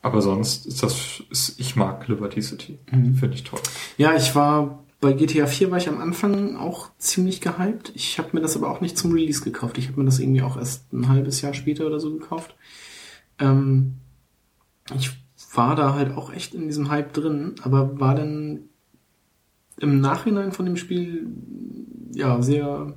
Aber 0.03 0.23
sonst 0.23 0.67
ist 0.67 0.83
das, 0.83 1.23
ist, 1.31 1.59
ich 1.59 1.75
mag 1.75 2.07
Liberty 2.09 2.41
City. 2.43 2.79
Mhm. 2.93 3.15
Finde 3.17 3.35
ich 3.37 3.45
toll. 3.45 3.59
Ja, 3.97 4.15
ich 4.15 4.35
war 4.35 4.85
bei 5.01 5.13
GTA 5.13 5.47
4 5.47 5.71
war 5.71 5.79
ich 5.79 5.89
am 5.89 6.01
Anfang 6.01 6.57
auch 6.57 6.91
ziemlich 6.99 7.41
gehypt. 7.41 7.93
Ich 7.95 8.19
habe 8.19 8.31
mir 8.33 8.41
das 8.41 8.57
aber 8.57 8.71
auch 8.71 8.81
nicht 8.81 8.99
zum 8.99 9.13
Release 9.13 9.43
gekauft. 9.43 9.79
Ich 9.79 9.89
habe 9.89 9.99
mir 10.01 10.05
das 10.07 10.19
irgendwie 10.19 10.43
auch 10.43 10.57
erst 10.57 10.93
ein 10.93 11.09
halbes 11.09 11.41
Jahr 11.41 11.55
später 11.55 11.87
oder 11.87 12.01
so 12.01 12.13
gekauft. 12.13 12.55
Ähm, 13.39 13.95
ich 14.95 15.11
war 15.55 15.75
da 15.77 15.95
halt 15.95 16.17
auch 16.17 16.33
echt 16.33 16.55
in 16.55 16.67
diesem 16.67 16.91
Hype 16.91 17.13
drin, 17.13 17.55
aber 17.63 17.99
war 18.01 18.15
dann 18.15 18.69
im 19.81 20.01
Nachhinein 20.01 20.53
von 20.53 20.67
dem 20.67 20.77
Spiel 20.77 21.27
ja 22.13 22.41
sehr 22.43 22.95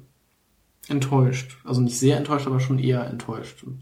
enttäuscht. 0.88 1.57
Also 1.63 1.82
nicht 1.82 1.97
sehr 1.99 2.17
enttäuscht, 2.17 2.47
aber 2.47 2.59
schon 2.59 2.79
eher 2.79 3.05
enttäuscht. 3.07 3.63
Und, 3.63 3.79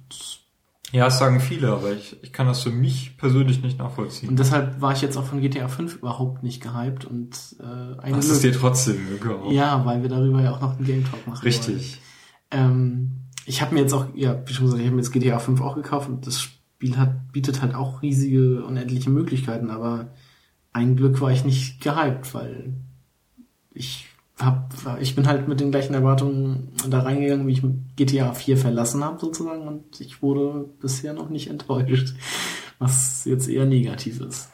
Ja, 0.92 1.06
das 1.06 1.20
sagen 1.20 1.40
viele, 1.40 1.70
aber 1.72 1.92
ich, 1.94 2.18
ich 2.24 2.34
kann 2.34 2.48
das 2.48 2.64
für 2.64 2.72
mich 2.72 3.16
persönlich 3.18 3.62
nicht 3.64 3.78
nachvollziehen. 3.80 4.30
und 4.30 4.40
deshalb 4.40 4.82
war 4.82 4.92
ich 4.92 5.02
jetzt 5.02 5.18
auch 5.18 5.24
von 5.24 5.40
GTA 5.42 5.68
5 5.68 5.96
überhaupt 5.98 6.44
nicht 6.44 6.62
gehypt 6.62 7.06
und 7.06 7.56
äh, 7.60 8.00
ein 8.02 8.14
Das 8.14 8.26
Glück. 8.26 8.36
ist 8.38 8.44
dir 8.44 8.54
trotzdem 8.54 8.98
gekauft. 9.10 9.52
Ja, 9.52 9.86
weil 9.86 10.02
wir 10.02 10.10
darüber 10.10 10.42
ja 10.42 10.52
auch 10.52 10.62
noch 10.62 10.76
einen 10.78 10.86
Game 10.86 11.04
Talk 11.10 11.26
machen. 11.28 11.44
Richtig. 11.44 12.00
Ähm, 12.52 13.12
ich 13.46 13.62
habe 13.62 13.74
mir 13.76 13.82
jetzt 13.82 13.94
auch, 13.94 14.08
ja, 14.16 14.42
wie 14.46 14.54
schon 14.54 14.66
gesagt, 14.66 14.82
ich 14.82 14.88
habe 14.88 14.96
mir 14.96 15.02
jetzt 15.04 15.12
GTA 15.12 15.40
5 15.40 15.62
auch 15.62 15.76
gekauft 15.76 16.10
und 16.10 16.26
das 16.28 16.42
Spiel 16.42 16.98
hat, 16.98 17.32
bietet 17.32 17.62
halt 17.62 17.76
auch 17.76 18.02
riesige, 18.02 18.64
unendliche 18.66 19.10
Möglichkeiten, 19.10 19.70
aber 19.70 20.10
ein 20.74 20.96
Glück 20.96 21.20
war 21.22 21.32
ich 21.32 21.46
nicht 21.46 21.82
gehypt, 21.82 22.34
weil 22.34 22.74
ich 23.80 24.06
hab, 24.38 24.74
ich 25.00 25.16
bin 25.16 25.28
halt 25.28 25.48
mit 25.48 25.60
den 25.60 25.72
gleichen 25.72 25.94
Erwartungen 25.94 26.70
da 26.88 27.00
reingegangen, 27.00 27.48
wie 27.48 27.54
ich 27.54 27.64
GTA 27.96 28.34
4 28.34 28.58
verlassen 28.58 29.04
habe 29.04 29.20
sozusagen 29.20 29.68
und 29.68 30.00
ich 30.00 30.22
wurde 30.22 30.70
bisher 30.80 31.14
noch 31.14 31.30
nicht 31.30 31.50
enttäuscht, 31.50 32.16
was 32.80 33.26
jetzt 33.26 33.48
eher 33.50 33.66
negativ 33.66 34.22
ist. 34.22 34.50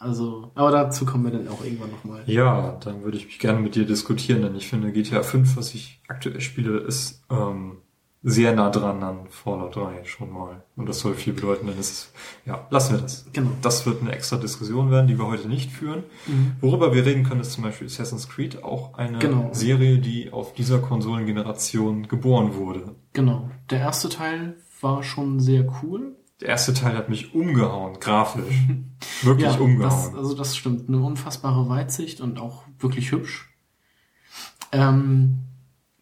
Also, 0.00 0.52
aber 0.54 0.70
dazu 0.70 1.04
kommen 1.04 1.24
wir 1.24 1.32
dann 1.32 1.48
auch 1.48 1.64
irgendwann 1.64 1.90
nochmal. 1.90 2.22
Ja, 2.26 2.78
dann 2.84 3.02
würde 3.02 3.16
ich 3.16 3.26
mich 3.26 3.40
gerne 3.40 3.58
mit 3.58 3.74
dir 3.74 3.84
diskutieren, 3.84 4.42
denn 4.42 4.54
ich 4.54 4.68
finde 4.68 4.92
GTA 4.92 5.24
5, 5.24 5.56
was 5.56 5.74
ich 5.74 6.00
aktuell 6.06 6.40
spiele, 6.40 6.78
ist 6.78 7.24
ähm, 7.30 7.78
sehr 8.30 8.52
nah 8.54 8.70
dran 8.70 9.02
an 9.02 9.26
Fallout 9.30 9.76
3 9.76 10.04
schon 10.04 10.32
mal. 10.32 10.62
Und 10.76 10.88
das 10.88 11.00
soll 11.00 11.14
viel 11.14 11.32
bedeuten, 11.32 11.66
denn 11.66 11.78
es 11.78 11.90
ist, 11.90 12.12
ja, 12.44 12.66
lassen 12.70 12.94
wir 12.96 13.00
das. 13.02 13.26
Genau. 13.32 13.50
Das 13.62 13.86
wird 13.86 14.02
eine 14.02 14.12
extra 14.12 14.36
Diskussion 14.36 14.90
werden, 14.90 15.06
die 15.06 15.18
wir 15.18 15.26
heute 15.26 15.48
nicht 15.48 15.70
führen. 15.70 16.04
Mhm. 16.26 16.52
Worüber 16.60 16.94
wir 16.94 17.04
reden 17.06 17.24
können, 17.24 17.40
ist 17.40 17.52
zum 17.52 17.64
Beispiel 17.64 17.86
Assassin's 17.86 18.28
Creed, 18.28 18.62
auch 18.62 18.94
eine 18.94 19.18
Genau. 19.18 19.50
Serie, 19.52 19.98
die 19.98 20.32
auf 20.32 20.52
dieser 20.54 20.78
Konsolengeneration 20.78 22.08
geboren 22.08 22.54
wurde. 22.54 22.94
Genau. 23.12 23.50
Der 23.70 23.80
erste 23.80 24.08
Teil 24.08 24.56
war 24.80 25.02
schon 25.02 25.40
sehr 25.40 25.64
cool. 25.82 26.14
Der 26.40 26.50
erste 26.50 26.72
Teil 26.74 26.96
hat 26.96 27.08
mich 27.08 27.34
umgehauen, 27.34 27.98
grafisch. 27.98 28.44
Wirklich 29.22 29.48
das, 29.48 29.58
umgehauen. 29.58 30.16
also 30.16 30.34
das 30.34 30.56
stimmt. 30.56 30.88
Eine 30.88 30.98
unfassbare 31.00 31.68
Weitsicht 31.68 32.20
und 32.20 32.38
auch 32.38 32.62
wirklich 32.78 33.10
hübsch. 33.10 33.48
Ähm, 34.70 35.38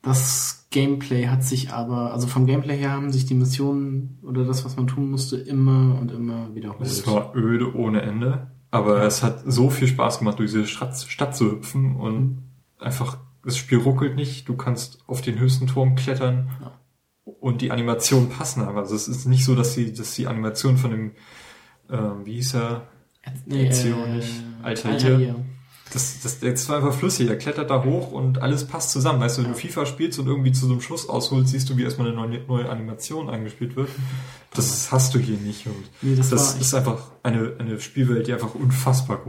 das 0.02 0.55
Gameplay 0.76 1.26
hat 1.28 1.42
sich 1.42 1.70
aber, 1.72 2.12
also 2.12 2.26
vom 2.26 2.44
Gameplay 2.46 2.76
her 2.76 2.90
haben 2.92 3.10
sich 3.10 3.24
die 3.24 3.34
Missionen 3.34 4.18
oder 4.22 4.44
das, 4.44 4.64
was 4.66 4.76
man 4.76 4.86
tun 4.86 5.10
musste, 5.10 5.38
immer 5.38 5.98
und 5.98 6.12
immer 6.12 6.54
wiederholt. 6.54 6.86
Es 6.86 7.06
war 7.06 7.34
öde 7.34 7.74
ohne 7.74 8.02
Ende, 8.02 8.50
aber 8.70 9.02
es 9.04 9.22
hat 9.22 9.42
so 9.46 9.70
viel 9.70 9.88
Spaß 9.88 10.18
gemacht, 10.18 10.38
durch 10.38 10.50
diese 10.50 10.66
Stadt, 10.66 10.94
Stadt 10.98 11.34
zu 11.34 11.50
hüpfen 11.50 11.96
und 11.96 12.42
einfach 12.78 13.16
das 13.42 13.56
Spiel 13.56 13.78
ruckelt 13.78 14.16
nicht, 14.16 14.48
du 14.50 14.56
kannst 14.56 14.98
auf 15.06 15.22
den 15.22 15.38
höchsten 15.38 15.66
Turm 15.66 15.94
klettern 15.94 16.50
Ja. 16.60 16.72
und 17.24 17.62
die 17.62 17.70
Animationen 17.70 18.28
passen 18.28 18.62
aber. 18.62 18.80
Also 18.80 18.94
es 18.96 19.08
ist 19.08 19.24
nicht 19.26 19.44
so, 19.46 19.54
dass 19.54 19.74
die, 19.74 19.94
dass 19.94 20.14
die 20.14 20.26
Animation 20.26 20.76
von 20.76 20.90
dem, 20.90 21.12
ähm, 21.90 22.24
wie 22.24 22.34
hieß 22.34 22.54
er, 22.56 22.82
Ezio 23.48 23.96
nicht. 24.08 24.42
Altair. 24.62 25.36
Das, 25.92 26.20
das, 26.22 26.40
das 26.40 26.68
war 26.68 26.78
einfach 26.78 26.92
flüssig. 26.92 27.28
Er 27.28 27.36
klettert 27.36 27.70
da 27.70 27.84
hoch 27.84 28.10
und 28.10 28.42
alles 28.42 28.66
passt 28.66 28.90
zusammen. 28.90 29.20
Weißt 29.20 29.38
du, 29.38 29.42
wenn 29.42 29.52
du 29.52 29.58
FIFA 29.58 29.86
spielst 29.86 30.18
und 30.18 30.26
irgendwie 30.26 30.52
zu 30.52 30.66
so 30.66 30.72
einem 30.72 30.80
Schuss 30.80 31.08
ausholst, 31.08 31.50
siehst 31.50 31.70
du, 31.70 31.76
wie 31.76 31.84
erstmal 31.84 32.08
eine 32.08 32.16
neue, 32.16 32.44
neue 32.46 32.68
Animation 32.68 33.30
eingespielt 33.30 33.76
wird. 33.76 33.88
Das 34.52 34.90
hast 34.90 35.14
du 35.14 35.18
hier 35.18 35.38
nicht. 35.38 35.66
Und 35.66 35.84
Nee, 36.02 36.16
das, 36.16 36.30
das 36.30 36.60
ist 36.60 36.74
einfach 36.74 37.10
eine, 37.22 37.54
eine 37.58 37.78
Spielwelt, 37.80 38.26
die 38.26 38.32
einfach 38.32 38.54
unfassbar 38.54 39.20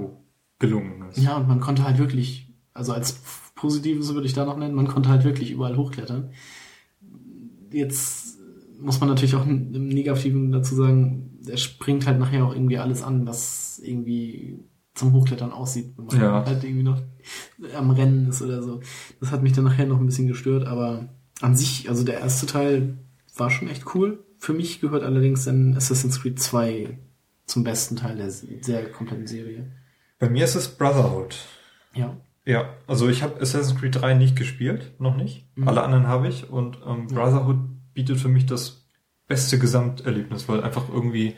gelungen 0.58 1.10
ist. 1.10 1.20
Ja, 1.20 1.38
und 1.38 1.48
man 1.48 1.60
konnte 1.60 1.84
halt 1.84 2.00
wirklich, 2.00 2.54
also 2.74 2.92
als 2.92 3.20
Positives 3.54 4.14
würde 4.14 4.26
ich 4.26 4.34
da 4.34 4.46
noch 4.46 4.58
nennen, 4.58 4.76
man 4.76 4.88
konnte 4.88 5.10
halt 5.10 5.24
wirklich 5.24 5.52
überall 5.52 5.78
hochklettern. 5.78 6.32
Jetzt 7.72 8.38
muss 8.80 9.00
man 9.00 9.10
natürlich 9.10 9.36
auch 9.36 9.46
im 9.46 9.88
Negativen 9.88 10.52
dazu 10.52 10.76
sagen, 10.76 11.40
er 11.48 11.58
springt 11.58 12.08
halt 12.08 12.20
nachher 12.20 12.46
auch 12.46 12.54
irgendwie 12.54 12.78
alles 12.78 13.04
an, 13.04 13.28
was 13.28 13.80
irgendwie 13.84 14.60
zum 14.98 15.14
Hochklettern 15.14 15.52
aussieht, 15.52 15.94
wenn 15.98 16.06
man 16.06 16.20
Ja. 16.22 16.46
halt 16.46 16.64
irgendwie 16.64 16.84
noch 16.84 17.02
am 17.76 17.92
Rennen 17.92 18.28
ist 18.30 18.42
oder 18.42 18.62
so. 18.64 18.82
Das 19.20 19.32
hat 19.32 19.44
mich 19.44 19.54
dann 19.54 19.66
nachher 19.66 19.86
noch 19.86 20.00
ein 20.00 20.06
bisschen 20.06 20.28
gestört, 20.28 20.66
aber 20.68 21.10
an 21.42 21.56
sich, 21.56 21.88
also 21.90 22.04
der 22.04 22.20
erste 22.20 22.46
Teil 22.48 22.98
war 23.36 23.50
schon 23.50 23.70
echt 23.70 23.94
cool. 23.96 24.24
Für 24.40 24.54
mich 24.54 24.82
gehört 24.82 25.04
allerdings 25.04 25.46
dann 25.46 25.76
Assassin's 25.76 26.22
Creed 26.22 26.40
2 26.40 26.98
zum 27.46 27.64
besten 27.64 27.96
Teil 27.96 28.18
der, 28.18 28.32
der 28.68 28.92
kompletten 28.92 29.28
Serie. 29.28 29.72
Bei 30.20 30.30
mir 30.30 30.44
ist 30.46 30.56
es 30.56 30.68
Brotherhood. 30.68 31.38
Ja. 31.94 32.18
Ja, 32.46 32.70
also 32.88 33.08
ich 33.10 33.24
habe 33.24 33.40
Assassin's 33.42 33.80
Creed 33.80 33.96
3 34.02 34.16
nicht 34.16 34.36
gespielt, 34.36 34.94
noch 35.00 35.16
nicht. 35.16 35.46
Mhm. 35.56 35.68
Alle 35.68 35.84
anderen 35.84 36.08
habe 36.08 36.28
ich 36.28 36.50
und 36.50 36.80
ähm, 36.88 37.08
Brotherhood 37.08 37.58
bietet 37.94 38.18
für 38.20 38.30
mich 38.30 38.46
das 38.46 38.86
beste 39.28 39.60
Gesamterlebnis, 39.60 40.48
weil 40.48 40.64
einfach 40.64 40.90
irgendwie 40.90 41.36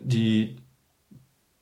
die 0.00 0.56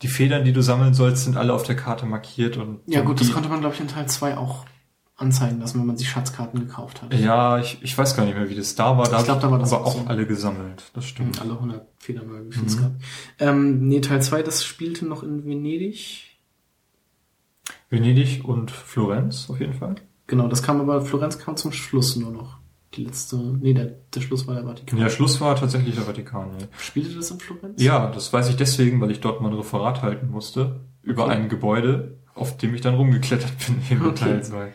die 0.03 0.09
Federn, 0.09 0.45
die 0.45 0.53
du 0.53 0.63
sammeln 0.63 0.95
sollst, 0.95 1.25
sind 1.25 1.37
alle 1.37 1.53
auf 1.53 1.63
der 1.63 1.77
Karte 1.77 2.07
markiert 2.07 2.57
und 2.57 2.81
Ja 2.87 3.03
gut, 3.03 3.21
das 3.21 3.33
konnte 3.33 3.49
man 3.49 3.61
glaube 3.61 3.75
ich 3.75 3.81
in 3.81 3.89
Teil 3.89 4.07
2 4.07 4.39
auch 4.39 4.65
anzeigen 5.17 5.61
lassen, 5.61 5.79
wenn 5.79 5.87
man 5.87 5.99
sich 5.99 6.09
Schatzkarten 6.09 6.61
gekauft 6.61 7.03
hat. 7.03 7.13
ja, 7.13 7.59
ich, 7.59 7.79
ich 7.83 7.97
weiß 7.97 8.17
gar 8.17 8.25
nicht 8.25 8.35
mehr, 8.35 8.49
wie 8.49 8.55
das 8.55 8.75
da 8.75 8.97
war. 8.97 9.07
Da 9.07 9.19
Ich 9.19 9.25
glaub, 9.25 9.37
hab 9.37 9.43
da 9.43 9.51
war 9.51 9.59
das 9.59 9.73
aber 9.73 9.85
auch 9.85 9.93
so. 9.93 10.07
alle 10.07 10.27
gesammelt. 10.27 10.85
Das 10.95 11.05
stimmt. 11.05 11.41
Alle 11.43 11.53
100 11.53 11.87
Federn 11.99 12.49
wie 12.49 12.53
viel 12.55 12.67
es 12.67 12.79
gab. 12.79 12.93
Ähm, 13.39 13.87
nee, 13.87 14.01
Teil 14.01 14.23
2, 14.23 14.43
das 14.43 14.65
spielte 14.65 15.05
noch 15.05 15.23
in 15.23 15.45
Venedig. 15.45 16.39
Venedig 17.91 18.45
und 18.45 18.71
Florenz 18.71 19.51
auf 19.51 19.61
jeden 19.61 19.75
Fall. 19.75 19.97
Genau, 20.27 20.49
das 20.49 20.63
kam 20.63 20.81
aber, 20.81 21.03
Florenz 21.03 21.39
kam 21.39 21.57
zum 21.57 21.73
Schluss 21.73 22.17
nur 22.17 22.31
noch. 22.31 22.60
Die 22.95 23.05
letzte, 23.05 23.37
nee, 23.37 23.73
der, 23.73 23.87
der 24.15 24.21
Schluss 24.21 24.47
war 24.49 24.55
der 24.57 24.65
Vatikan. 24.65 24.99
Ja, 24.99 25.09
Schluss 25.09 25.41
war 25.41 25.55
tatsächlich 25.55 25.95
der 25.95 26.05
Vatikan. 26.05 26.51
Ja. 26.59 26.67
Spielte 26.79 27.15
das 27.15 27.31
in 27.31 27.39
Florenz? 27.39 27.81
Ja, 27.81 28.11
das 28.11 28.33
weiß 28.33 28.49
ich 28.49 28.57
deswegen, 28.57 29.01
weil 29.01 29.13
ich 29.13 29.21
dort 29.21 29.41
mal 29.41 29.49
ein 29.49 29.55
Referat 29.55 30.03
halten 30.03 30.29
musste 30.29 30.81
über 31.03 31.25
Okay. 31.27 31.35
ein 31.35 31.49
Gebäude, 31.49 32.19
auf 32.35 32.57
dem 32.57 32.75
ich 32.75 32.81
dann 32.81 32.95
rumgeklettert 32.95 33.53
bin 33.65 33.77
in 33.91 34.05
Okay. 34.07 34.15
Teil 34.17 34.43
2. 34.43 34.73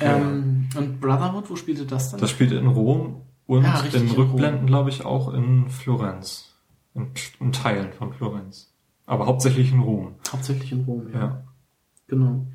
Ähm, 0.00 0.68
und 0.76 1.00
Brotherhood, 1.00 1.50
wo 1.50 1.56
spielte 1.56 1.86
das 1.86 2.10
dann? 2.12 2.20
Das 2.20 2.30
spielt 2.30 2.52
in 2.52 2.68
Rom 2.68 3.22
und 3.46 3.64
Ja, 3.64 3.80
in 3.92 4.02
in 4.02 4.10
Rückblenden, 4.12 4.66
glaube 4.66 4.90
ich, 4.90 5.04
auch 5.04 5.34
in 5.34 5.68
Florenz. 5.68 6.52
In, 6.94 7.08
in 7.40 7.50
Teilen 7.52 7.92
von 7.92 8.12
Florenz. 8.12 8.72
Aber 9.06 9.26
hauptsächlich 9.26 9.72
in 9.72 9.80
Rom. 9.80 10.14
Hauptsächlich 10.30 10.70
in 10.70 10.84
Rom, 10.84 11.08
ja. 11.12 11.18
Ja. 11.18 11.44
Genau. 12.06 12.46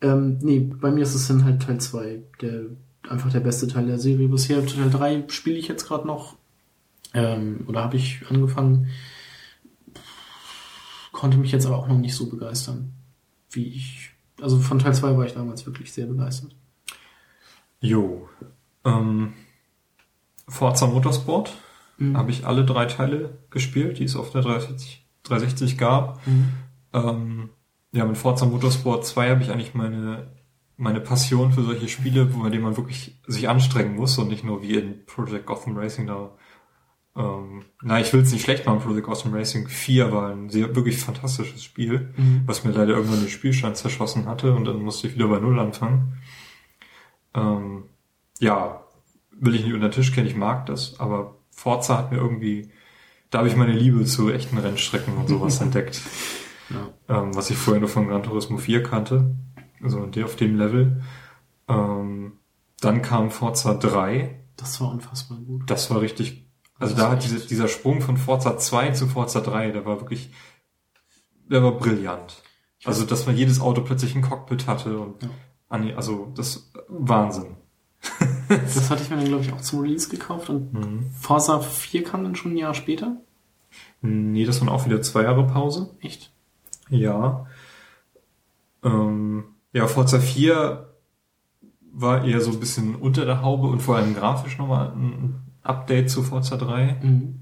Ähm, 0.00 0.38
nee, 0.42 0.58
bei 0.60 0.90
mir 0.90 1.02
ist 1.02 1.14
es 1.14 1.28
dann 1.28 1.44
halt 1.44 1.62
Teil 1.62 1.78
2, 1.80 2.22
der 2.42 2.64
einfach 3.10 3.30
der 3.30 3.40
beste 3.40 3.68
Teil 3.68 3.86
der 3.86 3.98
Serie 3.98 4.28
bisher. 4.28 4.64
Teil 4.66 4.90
3 4.90 5.24
spiele 5.28 5.56
ich 5.58 5.68
jetzt 5.68 5.86
gerade 5.86 6.06
noch. 6.06 6.36
Ähm, 7.14 7.64
oder 7.66 7.82
habe 7.82 7.96
ich 7.96 8.22
angefangen. 8.28 8.88
Konnte 11.12 11.38
mich 11.38 11.52
jetzt 11.52 11.66
aber 11.66 11.78
auch 11.78 11.88
noch 11.88 11.98
nicht 11.98 12.14
so 12.14 12.28
begeistern, 12.28 12.92
wie 13.50 13.64
ich. 13.68 14.10
Also 14.40 14.58
von 14.58 14.78
Teil 14.78 14.94
2 14.94 15.16
war 15.16 15.24
ich 15.24 15.32
damals 15.32 15.64
wirklich 15.64 15.92
sehr 15.92 16.06
begeistert. 16.06 16.54
Jo. 17.80 18.28
Ähm, 18.84 19.32
Forza 20.48 20.86
Motorsport 20.86 21.54
Mhm. 21.98 22.14
habe 22.14 22.30
ich 22.30 22.46
alle 22.46 22.66
drei 22.66 22.84
Teile 22.84 23.38
gespielt, 23.48 23.98
die 23.98 24.04
es 24.04 24.16
auf 24.16 24.30
der 24.30 24.42
360, 24.42 25.06
360 25.22 25.78
gab. 25.78 26.26
Mhm. 26.26 26.48
Ähm, 26.92 27.50
ja, 27.92 28.04
mit 28.04 28.18
Forza 28.18 28.44
Motorsport 28.44 29.06
2 29.06 29.30
habe 29.30 29.42
ich 29.42 29.50
eigentlich 29.50 29.72
meine, 29.72 30.26
meine 30.76 31.00
Passion 31.00 31.52
für 31.52 31.62
solche 31.62 31.88
Spiele, 31.88 32.32
wo 32.34 32.38
man 32.38 32.52
dem 32.52 32.62
man 32.62 32.76
wirklich 32.76 33.18
sich 33.26 33.48
anstrengen 33.48 33.94
muss 33.96 34.18
und 34.18 34.28
nicht 34.28 34.44
nur 34.44 34.62
wie 34.62 34.74
in 34.74 35.04
Project 35.06 35.46
Gotham 35.46 35.76
Racing 35.76 36.06
da. 36.06 36.36
Ähm, 37.16 37.64
na, 37.82 37.98
ich 37.98 38.12
will 38.12 38.20
es 38.20 38.30
nicht 38.32 38.42
schlecht 38.44 38.66
machen, 38.66 38.80
Project 38.80 39.06
Gotham 39.06 39.32
Racing 39.32 39.68
4 39.68 40.12
war 40.12 40.30
ein 40.30 40.50
sehr, 40.50 40.76
wirklich 40.76 40.98
fantastisches 40.98 41.64
Spiel, 41.64 42.12
Mhm. 42.16 42.42
was 42.44 42.62
mir 42.64 42.72
leider 42.72 42.92
irgendwann 42.94 43.20
den 43.20 43.30
Spielstand 43.30 43.78
zerschossen 43.78 44.26
hatte 44.26 44.52
und 44.54 44.66
dann 44.66 44.82
musste 44.82 45.06
ich 45.06 45.14
wieder 45.14 45.28
bei 45.28 45.38
Null 45.38 45.58
anfangen. 45.58 46.18
Ähm, 47.34 47.84
ja, 48.38 48.82
will 49.30 49.54
ich 49.54 49.64
nicht 49.64 49.74
unter 49.74 49.88
den 49.88 49.94
Tisch 49.94 50.12
kennen, 50.12 50.26
ich 50.26 50.36
mag 50.36 50.66
das, 50.66 50.98
aber 51.00 51.36
Forza 51.50 51.96
hat 51.98 52.12
mir 52.12 52.18
irgendwie, 52.18 52.70
da 53.30 53.38
habe 53.38 53.48
ich 53.48 53.56
meine 53.56 53.72
Liebe 53.72 54.04
zu 54.04 54.30
echten 54.30 54.58
Rennstrecken 54.58 55.16
und 55.16 55.28
sowas 55.28 55.60
entdeckt 55.62 56.00
Ja. 56.68 56.88
ähm, 57.22 57.34
was 57.34 57.48
ich 57.50 57.56
vorher 57.56 57.80
nur 57.80 57.88
von 57.88 58.08
Gran 58.08 58.22
Turismo 58.22 58.58
4 58.58 58.82
kannte, 58.82 59.34
also 59.82 60.06
der 60.06 60.24
auf 60.24 60.36
dem 60.36 60.56
Level. 60.56 61.02
Ähm, 61.68 62.32
dann 62.80 63.02
kam 63.02 63.30
Forza 63.30 63.74
3, 63.74 64.38
Das 64.56 64.80
war 64.80 64.90
unfassbar 64.90 65.38
gut. 65.38 65.68
das 65.70 65.90
war 65.90 66.00
richtig, 66.00 66.46
also 66.78 66.94
Das 66.94 67.02
da 67.04 67.10
hat 67.12 67.24
diese, 67.24 67.46
dieser 67.46 67.68
Sprung 67.68 68.00
von 68.00 68.16
Forza 68.16 68.56
2 68.58 68.90
zu 68.92 69.06
Forza 69.08 69.40
3, 69.40 69.70
der 69.72 69.84
war 69.86 70.00
wirklich, 70.00 70.30
der 71.50 71.62
war 71.62 71.72
brillant. 71.72 72.42
Also, 72.84 73.04
dass 73.04 73.26
man 73.26 73.36
jedes 73.36 73.60
Auto 73.60 73.80
plötzlich 73.80 74.14
ein 74.14 74.22
Cockpit 74.22 74.66
hatte 74.68 74.98
und, 74.98 75.22
Ja. 75.22 75.28
an- 75.70 75.94
also, 75.96 76.32
das, 76.36 76.70
Wahnsinn. 76.88 77.56
Das 78.48 78.90
hatte 78.90 79.02
ich 79.02 79.10
mir 79.10 79.16
dann, 79.16 79.24
glaube 79.26 79.42
ich, 79.42 79.52
auch 79.52 79.60
zum 79.60 79.80
Release 79.80 80.08
gekauft 80.08 80.50
und 80.50 80.72
Mhm. 80.72 81.10
Forza 81.18 81.58
4 81.58 82.04
kam 82.04 82.22
dann 82.22 82.36
schon 82.36 82.52
ein 82.52 82.56
Jahr 82.58 82.74
später. 82.74 83.16
Nee, 84.02 84.44
das 84.44 84.60
waren 84.60 84.68
auch 84.68 84.84
wieder 84.86 85.02
zwei 85.02 85.22
Jahre 85.22 85.44
Pause. 85.48 85.90
Echt? 86.00 86.30
Ja. 86.88 87.46
Ähm, 88.84 89.44
ja, 89.76 89.86
Forza 89.86 90.18
4 90.20 90.88
war 91.92 92.24
eher 92.24 92.40
so 92.40 92.50
ein 92.50 92.60
bisschen 92.60 92.94
unter 92.96 93.24
der 93.24 93.42
Haube 93.42 93.66
und 93.68 93.80
vor 93.80 93.96
allem 93.96 94.14
grafisch 94.14 94.58
nochmal 94.58 94.92
ein 94.94 95.36
Update 95.62 96.10
zu 96.10 96.22
Forza 96.22 96.56
3. 96.56 96.96
Mhm. 97.02 97.40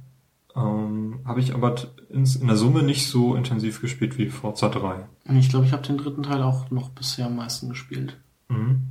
Ähm, 0.56 1.20
Habe 1.24 1.40
ich 1.40 1.54
aber 1.54 1.74
ins, 2.10 2.36
in 2.36 2.46
der 2.46 2.56
Summe 2.56 2.82
nicht 2.82 3.08
so 3.08 3.34
intensiv 3.34 3.80
gespielt 3.80 4.18
wie 4.18 4.28
Forza 4.28 4.68
3. 4.68 5.06
Und 5.26 5.36
ich 5.36 5.48
glaube, 5.48 5.66
ich 5.66 5.72
habe 5.72 5.82
den 5.82 5.98
dritten 5.98 6.22
Teil 6.22 6.42
auch 6.42 6.70
noch 6.70 6.90
bisher 6.90 7.26
am 7.26 7.36
meisten 7.36 7.68
gespielt. 7.68 8.18
Mhm. 8.48 8.82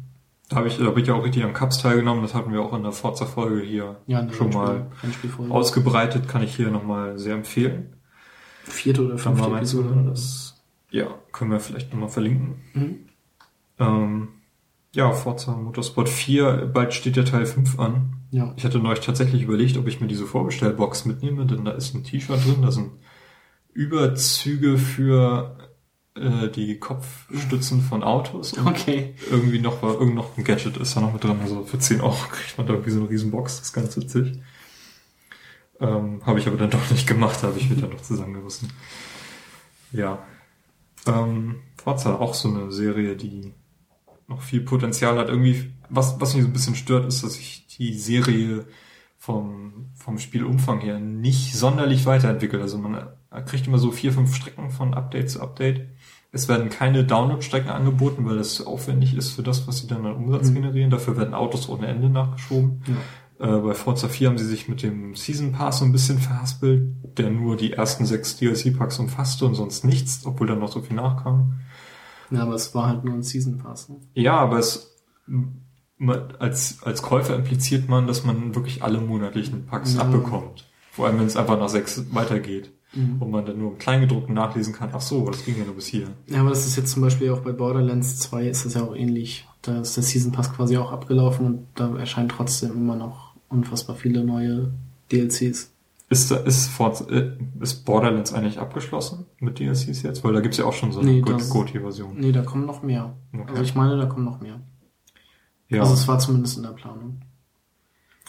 Da 0.50 0.58
habe 0.58 0.68
ich, 0.68 0.78
da 0.78 0.86
hab 0.86 0.98
ich 0.98 1.08
ja 1.08 1.14
auch 1.14 1.24
richtig 1.24 1.44
am 1.46 1.54
Cups 1.54 1.78
teilgenommen. 1.82 2.22
Das 2.22 2.34
hatten 2.34 2.52
wir 2.52 2.62
auch 2.62 2.74
in 2.74 2.84
der 2.84 2.92
Forza-Folge 2.92 3.62
hier 3.62 3.98
Ja, 4.08 4.20
in 4.20 4.32
schon 4.34 4.52
Rennspiel- 4.52 5.38
mal 5.48 5.52
ausgebreitet. 5.52 6.28
Kann 6.28 6.44
ich 6.44 6.56
hier 6.56 6.70
nochmal 6.70 7.18
sehr 7.18 7.36
empfehlen. 7.36 7.96
Vierte 8.66 9.06
oder 9.06 9.18
fünfte 9.18 9.46
Episode. 9.48 9.56
reinzuhören. 9.88 10.08
Das, 10.08 10.62
Ja, 10.92 11.08
können 11.32 11.52
wir 11.52 11.60
vielleicht 11.62 11.92
nochmal 11.94 12.10
verlinken. 12.10 12.56
mhm. 12.74 12.96
Ähm, 13.88 14.28
ja, 14.96 15.12
Forza 15.12 15.54
Motorsport 15.56 16.08
4, 16.10 16.70
bald 16.74 16.94
steht 16.94 17.16
der 17.16 17.26
Teil 17.26 17.46
5 17.46 17.80
an. 17.80 18.14
Ja. 18.32 18.54
Ich 18.58 18.64
hatte 18.64 18.80
neulich 18.80 19.04
tatsächlich 19.04 19.42
überlegt, 19.44 19.78
ob 19.78 19.88
ich 19.88 20.00
mir 20.02 20.08
diese 20.08 20.26
Vorbestellbox 20.26 21.06
mitnehme, 21.06 21.46
denn 21.46 21.66
da 21.66 21.72
ist 21.72 21.96
ein 21.96 22.04
T-Shirt 22.04 22.46
drin, 22.46 22.62
da 22.62 22.72
sind 22.72 22.92
Überzüge 23.74 24.78
für 24.78 25.58
äh, 26.16 26.50
die 26.50 26.78
Kopfstützen 26.80 27.82
von 27.82 28.04
Autos 28.04 28.54
und 28.54 28.68
Okay. 28.68 29.16
irgendwie 29.32 29.60
noch 29.60 29.82
war 29.82 29.96
irgend 29.96 30.16
noch 30.16 30.38
ein 30.38 30.44
Gadget 30.44 30.78
ist 30.78 30.96
da 30.96 31.02
noch 31.02 31.14
mit 31.14 31.24
drin. 31.24 31.40
Also 31.42 31.64
für 31.64 31.80
10 31.80 32.02
Euro 32.02 32.16
kriegt 32.32 32.58
man 32.58 32.68
da 32.68 32.74
irgendwie 32.74 32.92
so 32.92 33.00
eine 33.00 33.10
Riesenbox, 33.10 33.58
das 33.58 33.68
ist 33.68 33.74
ganz 33.74 33.98
witzig. 33.98 34.40
Ähm, 35.80 36.22
habe 36.24 36.38
ich 36.40 36.48
aber 36.48 36.58
dann 36.58 36.70
doch 36.70 36.92
nicht 36.92 37.08
gemacht, 37.08 37.42
habe 37.42 37.58
ich 37.58 37.70
wieder 37.70 37.88
noch 37.88 38.02
zusammengerissen. 38.02 38.72
Ja. 39.92 40.20
Ähm, 41.08 41.56
Forza, 41.78 42.16
auch 42.16 42.36
so 42.36 42.48
eine 42.50 42.72
Serie, 42.72 43.16
die 43.16 43.52
noch 44.36 44.42
viel 44.42 44.62
Potenzial 44.62 45.18
hat. 45.18 45.30
Irgendwie, 45.30 45.72
was, 45.90 46.20
was 46.20 46.34
mich 46.34 46.44
so 46.44 46.50
ein 46.50 46.54
bisschen 46.54 46.76
stört, 46.76 47.06
ist, 47.06 47.24
dass 47.24 47.34
sich 47.36 47.68
die 47.78 47.94
Serie 47.94 48.66
vom, 49.18 49.90
vom 49.96 50.18
Spielumfang 50.20 50.82
her 50.82 51.00
nicht 51.00 51.56
sonderlich 51.56 52.06
weiterentwickelt. 52.06 52.62
Also 52.62 52.78
man 52.78 53.08
kriegt 53.46 53.68
immer 53.68 53.78
so 53.80 53.92
vier, 53.92 54.12
fünf 54.12 54.36
Strecken 54.36 54.70
von 54.70 54.94
Update 54.94 55.30
zu 55.30 55.42
Update. 55.42 55.88
Es 56.32 56.48
werden 56.50 56.70
keine 56.70 57.04
Download-Strecken 57.04 57.70
angeboten, 57.70 58.26
weil 58.26 58.38
das 58.38 58.56
zu 58.56 58.68
aufwendig 58.68 59.16
ist 59.16 59.32
für 59.32 59.44
das, 59.44 59.68
was 59.68 59.78
sie 59.80 59.88
dann 59.88 60.06
an 60.06 60.16
Umsatz 60.16 60.50
Mhm. 60.50 60.56
generieren. 60.56 60.90
Dafür 60.90 61.16
werden 61.16 61.34
Autos 61.36 61.70
ohne 61.70 61.88
Ende 61.88 62.10
nachgeschoben. 62.10 62.82
Ja. 63.40 63.58
Äh, 63.58 63.62
bei 63.62 63.74
Forza 63.76 64.08
4 64.08 64.30
haben 64.30 64.38
sie 64.38 64.46
sich 64.46 64.68
mit 64.68 64.82
dem 64.84 65.16
Season 65.16 65.52
Pass 65.52 65.80
so 65.80 65.86
ein 65.86 65.92
bisschen 65.92 66.18
verhaspelt, 66.20 66.96
der 67.18 67.30
nur 67.30 67.56
die 67.56 67.74
ersten 67.74 68.06
sechs 68.06 68.36
DLC-Packs 68.38 68.98
umfasste 69.00 69.46
und 69.46 69.54
sonst 69.56 69.86
nichts, 69.86 70.26
obwohl 70.26 70.48
dann 70.48 70.60
noch 70.60 70.72
so 70.72 70.82
viel 70.82 70.96
nachkam. 70.96 71.60
Ja, 72.34 72.42
aber 72.44 72.56
es 72.56 72.74
war 72.76 72.88
halt 72.88 73.04
nur 73.06 73.14
ein 73.14 73.24
Season 73.24 73.58
Pass. 73.58 73.90
Ne? 73.90 73.96
Ja, 74.14 74.38
aber 74.38 74.60
es, 74.60 74.96
man, 75.98 76.34
als, 76.40 76.78
als 76.84 77.02
Käufer 77.02 77.36
impliziert 77.36 77.88
man, 77.90 78.08
dass 78.08 78.24
man 78.26 78.56
wirklich 78.56 78.84
alle 78.84 79.00
monatlichen 79.00 79.66
Packs 79.66 79.96
Ja. 79.96 80.02
abbekommt. 80.02 80.70
Vor 80.92 81.08
allem, 81.08 81.20
wenn 81.20 81.28
es 81.28 81.38
einfach 81.38 81.58
nach 81.58 81.70
sechs 81.70 82.04
weitergeht. 82.14 82.72
Mhm. 82.94 83.20
Und 83.22 83.32
man 83.32 83.44
dann 83.46 83.58
nur 83.58 83.72
im 83.72 83.78
Kleingedruckten 83.80 84.36
nachlesen 84.36 84.72
kann, 84.74 84.90
ach 84.94 85.02
so, 85.02 85.26
das 85.28 85.44
ging 85.46 85.58
ja 85.58 85.66
nur 85.66 85.74
bis 85.76 85.88
hier. 85.88 86.10
Ja, 86.28 86.42
aber 86.42 86.50
das 86.52 86.68
ist 86.68 86.76
jetzt 86.76 86.92
zum 86.92 87.02
Beispiel 87.02 87.32
auch 87.32 87.40
bei 87.40 87.52
Borderlands 87.52 88.20
2 88.20 88.48
ist 88.48 88.66
das 88.66 88.76
ja 88.76 88.84
auch 88.84 88.96
ähnlich. 88.96 89.48
Da 89.64 89.82
ist 89.82 89.96
der 89.98 90.04
Season 90.04 90.32
Pass 90.32 90.54
quasi 90.54 90.78
auch 90.78 90.92
abgelaufen 90.92 91.46
und 91.48 91.68
da 91.74 91.96
erscheinen 91.98 92.30
trotzdem 92.30 92.72
immer 92.74 92.96
noch 92.96 93.34
unfassbar 93.50 93.96
viele 93.96 94.24
neue 94.24 94.72
DLCs. 95.12 95.73
Ist, 96.14 96.32
ist, 96.32 96.68
Forza, 96.68 97.06
äh, 97.10 97.36
ist 97.60 97.86
Borderlands 97.86 98.34
eigentlich 98.34 98.60
abgeschlossen 98.60 99.26
mit 99.40 99.58
DLCs 99.58 100.04
jetzt? 100.04 100.24
Weil 100.24 100.34
da 100.34 100.42
gibt's 100.42 100.58
ja 100.58 100.66
auch 100.66 100.74
schon 100.74 100.92
so 100.92 101.00
eine 101.00 101.12
Nee, 101.12 101.22
GOTY-Version. 101.22 102.20
Nee, 102.20 102.32
da 102.32 102.44
kommen 102.44 102.68
noch 102.68 102.84
mehr. 102.84 103.18
Okay. 103.34 103.50
Also 103.50 103.64
ich 103.64 103.74
meine, 103.74 103.98
da 103.98 104.06
kommen 104.06 104.24
noch 104.24 104.40
mehr. 104.40 104.62
Ja. 105.70 105.82
Also 105.82 105.96
es 105.96 106.08
war 106.08 106.20
zumindest 106.20 106.58
in 106.58 106.64
der 106.64 106.70
Planung. 106.70 107.22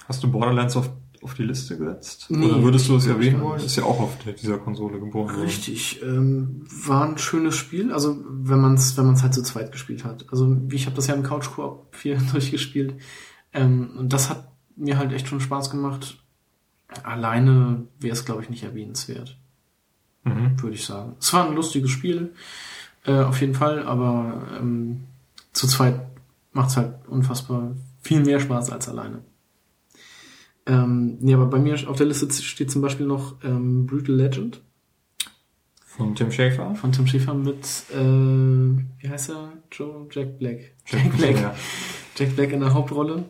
Hast 0.08 0.22
du 0.22 0.30
Borderlands 0.30 0.78
auf, 0.78 0.88
auf 1.20 1.34
die 1.34 1.42
Liste 1.42 1.76
gesetzt? 1.76 2.28
Nee, 2.30 2.46
Oder 2.46 2.62
würdest 2.62 2.88
du 2.88 2.96
es 2.96 3.06
erwähnen 3.06 3.42
wollen? 3.42 3.62
Ist 3.62 3.76
ja 3.76 3.84
auch 3.84 4.00
auf 4.00 4.16
dieser 4.40 4.56
Konsole 4.56 4.98
geboren 4.98 5.28
worden. 5.28 5.42
Richtig. 5.42 6.02
Ähm, 6.02 6.64
war 6.86 7.06
ein 7.06 7.18
schönes 7.18 7.54
Spiel, 7.54 7.92
also 7.92 8.16
wenn 8.30 8.60
man 8.60 8.74
es 8.74 8.96
wenn 8.96 9.04
man's 9.04 9.22
halt 9.22 9.34
zu 9.34 9.42
zweit 9.42 9.72
gespielt 9.72 10.04
hat. 10.04 10.24
Also 10.30 10.56
ich 10.70 10.86
habe 10.86 10.96
das 10.96 11.06
ja 11.06 11.14
im 11.14 11.22
Couch 11.22 11.50
4 11.90 12.16
durchgespielt. 12.32 12.94
Ähm, 13.52 13.90
und 13.98 14.14
das 14.14 14.30
hat 14.30 14.52
mir 14.74 14.96
halt 14.96 15.12
echt 15.12 15.28
schon 15.28 15.40
Spaß 15.40 15.68
gemacht. 15.68 16.23
Alleine 17.02 17.86
wäre 18.00 18.12
es, 18.12 18.24
glaube 18.24 18.42
ich, 18.42 18.50
nicht 18.50 18.62
erwähnenswert, 18.64 19.36
Mhm. 20.24 20.60
würde 20.62 20.74
ich 20.76 20.84
sagen. 20.84 21.16
Es 21.20 21.32
war 21.32 21.46
ein 21.48 21.54
lustiges 21.54 21.90
Spiel, 21.90 22.32
äh, 23.04 23.20
auf 23.22 23.40
jeden 23.40 23.54
Fall, 23.54 23.82
aber 23.86 24.46
ähm, 24.58 25.04
zu 25.52 25.66
zweit 25.66 26.00
macht 26.52 26.70
es 26.70 26.76
halt 26.76 26.94
unfassbar 27.08 27.72
viel 28.00 28.24
mehr 28.24 28.40
Spaß 28.40 28.70
als 28.70 28.88
alleine. 28.88 29.22
Ähm, 30.66 31.18
nee, 31.20 31.34
aber 31.34 31.46
bei 31.46 31.58
mir 31.58 31.74
auf 31.88 31.96
der 31.96 32.06
Liste 32.06 32.30
steht 32.32 32.70
zum 32.70 32.80
Beispiel 32.80 33.06
noch 33.06 33.36
ähm, 33.42 33.86
Brutal 33.86 34.14
Legend. 34.14 34.60
Von 35.84 36.14
Tim 36.14 36.32
Schafer? 36.32 36.74
von 36.74 36.90
Tim 36.90 37.06
Schäfer 37.06 37.34
mit, 37.34 37.64
äh, 37.92 37.96
wie 37.98 39.08
heißt 39.08 39.30
er? 39.30 39.52
Joe? 39.70 40.06
Jack 40.10 40.38
Black. 40.38 40.72
Jack 40.86 41.16
Black. 41.16 41.36
Ja. 41.40 41.54
Jack 42.16 42.34
Black 42.34 42.52
in 42.52 42.60
der 42.60 42.72
Hauptrolle. 42.74 43.24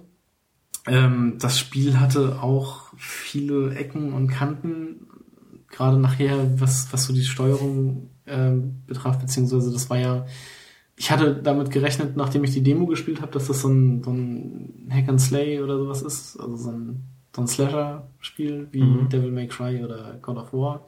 Ähm, 0.86 1.36
das 1.38 1.58
Spiel 1.58 1.98
hatte 1.98 2.40
auch 2.42 2.83
viele 3.04 3.74
Ecken 3.74 4.12
und 4.12 4.28
Kanten, 4.28 5.08
gerade 5.68 5.98
nachher, 5.98 6.60
was, 6.60 6.92
was 6.92 7.04
so 7.04 7.12
die 7.12 7.24
Steuerung 7.24 8.10
ähm, 8.26 8.82
betraf, 8.86 9.18
beziehungsweise 9.18 9.72
das 9.72 9.90
war 9.90 9.98
ja, 9.98 10.24
ich 10.96 11.10
hatte 11.10 11.34
damit 11.34 11.70
gerechnet, 11.70 12.16
nachdem 12.16 12.44
ich 12.44 12.52
die 12.52 12.62
Demo 12.62 12.86
gespielt 12.86 13.20
habe, 13.20 13.32
dass 13.32 13.48
das 13.48 13.62
so 13.62 13.68
ein, 13.68 14.02
so 14.02 14.12
ein 14.12 14.88
Hack 14.90 15.08
and 15.08 15.20
Slay 15.20 15.60
oder 15.60 15.76
sowas 15.78 16.02
ist, 16.02 16.38
also 16.38 16.56
so 16.56 16.70
ein, 16.70 17.02
so 17.34 17.42
ein 17.42 17.48
Slasher-Spiel 17.48 18.68
wie 18.70 18.82
Mhm. 18.82 19.08
Devil 19.08 19.32
May 19.32 19.48
Cry 19.48 19.82
oder 19.84 20.18
God 20.22 20.36
of 20.36 20.52
War. 20.52 20.86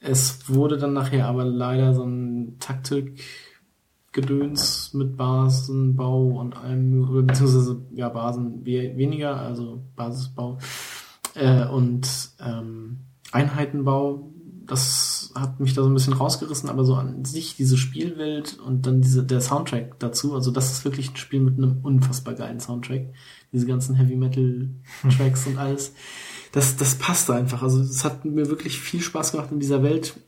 Es 0.00 0.48
wurde 0.48 0.78
dann 0.78 0.94
nachher 0.94 1.26
aber 1.26 1.44
leider 1.44 1.94
so 1.94 2.02
ein 2.04 2.56
Taktik-Gedöns 2.58 4.94
mit 4.94 5.16
Basenbau 5.16 6.40
und 6.40 6.56
allem, 6.56 7.26
beziehungsweise 7.26 7.82
ja 7.94 8.08
Basen 8.08 8.66
we 8.66 8.96
weniger, 8.96 9.36
also 9.36 9.80
Basisbau 9.94 10.58
äh, 11.34 11.66
und 11.66 12.08
ähm, 12.40 13.00
Einheitenbau. 13.32 14.32
Das 14.66 15.32
hat 15.34 15.58
mich 15.58 15.74
da 15.74 15.82
so 15.82 15.88
ein 15.88 15.94
bisschen 15.94 16.12
rausgerissen, 16.12 16.68
aber 16.68 16.84
so 16.84 16.94
an 16.94 17.24
sich 17.24 17.56
diese 17.56 17.76
Spielwelt 17.76 18.56
und 18.58 18.86
dann 18.86 19.02
diese 19.02 19.24
der 19.24 19.40
Soundtrack 19.40 19.98
dazu, 19.98 20.34
also 20.34 20.52
das 20.52 20.70
ist 20.70 20.84
wirklich 20.84 21.10
ein 21.10 21.16
Spiel 21.16 21.40
mit 21.40 21.58
einem 21.58 21.80
unfassbar 21.82 22.34
geilen 22.34 22.60
Soundtrack. 22.60 23.12
Diese 23.52 23.66
ganzen 23.66 23.96
Heavy 23.96 24.14
Metal 24.14 24.70
Tracks 25.16 25.48
und 25.48 25.58
alles 25.58 25.92
das, 26.52 26.76
das 26.76 26.96
passte 26.96 27.34
einfach. 27.34 27.62
Also 27.62 27.80
es 27.80 28.04
hat 28.04 28.24
mir 28.24 28.48
wirklich 28.48 28.80
viel 28.80 29.00
Spaß 29.00 29.32
gemacht, 29.32 29.52
in 29.52 29.60
dieser 29.60 29.82
Welt 29.82 30.20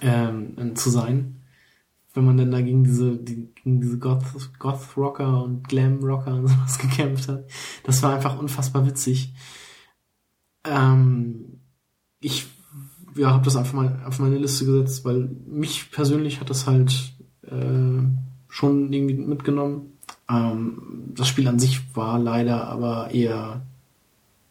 ähm, 0.00 0.74
zu 0.74 0.90
sein. 0.90 1.42
Wenn 2.14 2.24
man 2.24 2.36
dann 2.36 2.50
da 2.50 2.60
gegen 2.60 2.84
diese, 2.84 3.16
die, 3.16 3.52
gegen 3.54 3.80
diese 3.80 3.98
Goth, 3.98 4.24
Goth-Rocker 4.58 5.42
und 5.44 5.68
Glam-Rocker 5.68 6.34
und 6.34 6.48
sowas 6.48 6.78
gekämpft 6.80 7.28
hat. 7.28 7.44
Das 7.84 8.02
war 8.02 8.14
einfach 8.14 8.38
unfassbar 8.38 8.86
witzig. 8.86 9.34
Ähm, 10.64 11.60
ich 12.20 12.46
ja, 13.16 13.32
habe 13.32 13.44
das 13.44 13.56
einfach 13.56 13.72
mal 13.72 14.02
auf 14.06 14.18
meine 14.18 14.38
Liste 14.38 14.64
gesetzt, 14.64 15.04
weil 15.04 15.28
mich 15.46 15.90
persönlich 15.90 16.40
hat 16.40 16.50
das 16.50 16.66
halt 16.66 17.14
äh, 17.42 18.02
schon 18.48 18.92
irgendwie 18.92 19.14
mitgenommen. 19.14 19.92
Ähm, 20.28 21.12
das 21.14 21.28
Spiel 21.28 21.48
an 21.48 21.58
sich 21.58 21.96
war 21.96 22.18
leider 22.18 22.64
aber 22.68 23.10
eher 23.10 23.62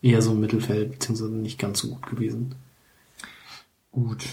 eher 0.02 0.22
so 0.22 0.32
im 0.32 0.40
Mittelfeld, 0.40 0.92
beziehungsweise 0.92 1.34
nicht 1.34 1.60
ganz 1.60 1.80
so 1.80 1.90
gut 1.90 2.06
gewesen. 2.08 2.56
Gut. 3.92 4.26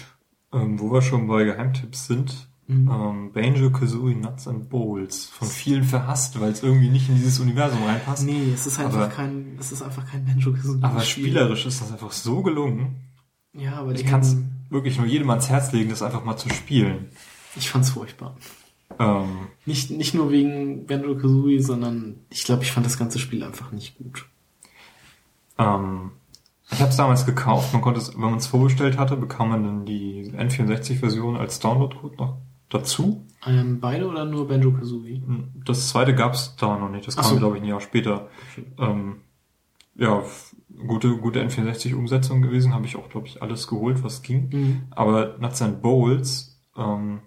Ähm, 0.53 0.79
wo 0.79 0.91
wir 0.91 1.01
schon 1.01 1.27
bei 1.27 1.43
Geheimtipps 1.43 2.07
sind, 2.07 2.47
Mhm. 2.67 2.89
ähm, 2.91 3.31
Banjo 3.31 3.69
Kazooie 3.69 4.15
Nuts 4.15 4.47
and 4.47 4.69
Bowls. 4.69 5.25
Von 5.25 5.47
vielen 5.47 5.83
verhasst, 5.83 6.39
weil 6.39 6.51
es 6.51 6.63
irgendwie 6.63 6.89
nicht 6.89 7.07
in 7.09 7.15
dieses 7.15 7.39
Universum 7.39 7.83
reinpasst. 7.83 8.25
Nee, 8.25 8.51
es 8.53 8.65
ist 8.65 8.79
einfach 8.79 8.97
Aber- 9.01 9.07
kein, 9.09 9.55
es 9.59 9.71
ist 9.71 9.83
einfach 9.83 10.05
kein 10.09 10.25
Banjo 10.25 10.51
Kazooie. 10.51 10.79
Aber 10.81 11.01
spielerisch 11.01 11.65
ist 11.67 11.81
das 11.81 11.91
einfach 11.91 12.11
so 12.11 12.41
gelungen. 12.41 12.95
Ja, 13.53 13.73
aber 13.75 13.93
Ich 13.93 14.05
kann 14.05 14.21
es 14.21 14.35
wirklich 14.69 14.97
nur 14.97 15.05
jedem 15.07 15.29
ans 15.29 15.47
Herz 15.49 15.71
legen, 15.71 15.89
das 15.91 16.01
einfach 16.01 16.25
mal 16.25 16.37
zu 16.37 16.49
spielen. 16.49 17.09
ich 17.55 17.69
fand's 17.69 17.91
furchtbar. 17.91 18.35
Ähm, 18.99 19.47
Nicht, 19.65 19.91
nicht 19.91 20.13
nur 20.13 20.31
wegen 20.31 20.85
Banjo 20.87 21.15
Kazooie, 21.15 21.59
sondern 21.61 22.15
ich 22.29 22.43
glaube, 22.45 22.63
ich 22.63 22.71
fand 22.71 22.85
das 22.85 22.97
ganze 22.97 23.19
Spiel 23.19 23.43
einfach 23.43 23.71
nicht 23.71 23.97
gut. 23.97 24.25
ähm, 25.57 26.11
ich 26.71 26.79
habe 26.81 26.89
es 26.89 26.97
damals 26.97 27.25
gekauft. 27.27 27.73
Man 27.73 27.81
konnte 27.81 27.99
es, 27.99 28.13
wenn 28.15 28.21
man 28.21 28.35
es 28.37 28.47
vorbestellt 28.47 28.97
hatte, 28.97 29.15
bekam 29.17 29.49
man 29.49 29.63
dann 29.63 29.85
die 29.85 30.31
N64-Version 30.35 31.37
als 31.37 31.59
Downloadcode 31.59 32.17
noch 32.17 32.37
dazu. 32.75 33.25
Ähm, 33.45 33.79
beide 33.79 34.07
oder 34.07 34.25
nur 34.25 34.47
Banjo 34.47 34.71
Kazooie? 34.71 35.21
Das 35.65 35.89
zweite 35.89 36.15
gab 36.15 36.33
es 36.33 36.55
da 36.55 36.77
noch 36.77 36.89
nicht. 36.89 37.07
Das 37.07 37.17
Ach 37.17 37.23
kam, 37.23 37.33
so. 37.33 37.39
glaube 37.39 37.57
ich, 37.57 37.63
ein 37.63 37.69
Jahr 37.69 37.81
später. 37.81 38.29
Okay. 38.51 38.65
Ähm, 38.79 39.21
ja, 39.95 40.23
gute, 40.87 41.15
gute 41.17 41.41
N64-Umsetzung 41.43 42.41
gewesen. 42.41 42.73
Habe 42.73 42.85
ich 42.85 42.95
auch, 42.95 43.09
glaube 43.09 43.27
ich, 43.27 43.41
alles 43.41 43.67
geholt, 43.67 44.03
was 44.03 44.21
ging. 44.21 44.49
Mhm. 44.51 44.81
Aber 44.91 45.37
Nuts 45.39 45.61
and 45.61 45.81
Bowls 45.81 46.59
ähm, 46.75 47.21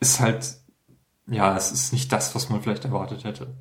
ist 0.00 0.20
halt, 0.20 0.56
ja, 1.26 1.56
es 1.56 1.70
ist 1.72 1.92
nicht 1.92 2.10
das, 2.12 2.34
was 2.34 2.50
man 2.50 2.62
vielleicht 2.62 2.84
erwartet 2.84 3.24
hätte. 3.24 3.54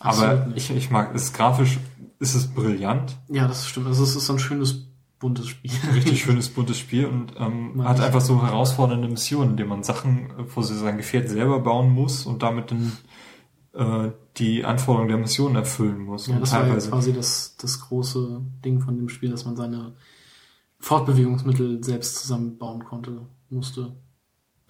Aber 0.00 0.46
nicht. 0.46 0.70
ich, 0.70 0.76
ich 0.76 0.90
mag 0.90 1.14
es 1.14 1.32
grafisch, 1.32 1.78
ist 2.18 2.34
es 2.34 2.48
brillant. 2.48 3.16
Ja, 3.28 3.46
das 3.46 3.68
stimmt. 3.68 3.86
Also 3.86 4.02
es 4.02 4.16
ist 4.16 4.26
so 4.26 4.32
ein 4.32 4.38
schönes, 4.38 4.88
buntes 5.24 5.48
Spiel. 5.48 5.70
Richtig 5.94 6.22
schönes, 6.22 6.50
buntes 6.50 6.78
Spiel 6.78 7.06
und 7.06 7.32
ähm, 7.38 7.82
hat 7.82 7.98
einfach 7.98 8.20
so 8.20 8.42
herausfordernde 8.42 9.08
Missionen, 9.08 9.52
in 9.52 9.56
denen 9.56 9.70
man 9.70 9.82
Sachen 9.82 10.28
äh, 10.38 10.44
für 10.44 10.62
sein 10.62 10.98
Gefährt 10.98 11.30
selber 11.30 11.60
bauen 11.60 11.90
muss 11.90 12.26
und 12.26 12.42
damit 12.42 12.70
dann 12.70 12.92
äh, 13.72 14.10
die 14.36 14.66
Anforderungen 14.66 15.08
der 15.08 15.16
Mission 15.16 15.56
erfüllen 15.56 16.04
muss. 16.04 16.26
Ja, 16.26 16.38
das 16.38 16.52
war 16.52 16.66
ja 16.66 16.76
quasi 16.76 17.14
das, 17.14 17.56
das 17.56 17.80
große 17.80 18.42
Ding 18.62 18.82
von 18.82 18.98
dem 18.98 19.08
Spiel, 19.08 19.30
dass 19.30 19.46
man 19.46 19.56
seine 19.56 19.94
Fortbewegungsmittel 20.78 21.82
selbst 21.82 22.16
zusammenbauen 22.16 22.84
konnte, 22.84 23.22
musste. 23.48 23.96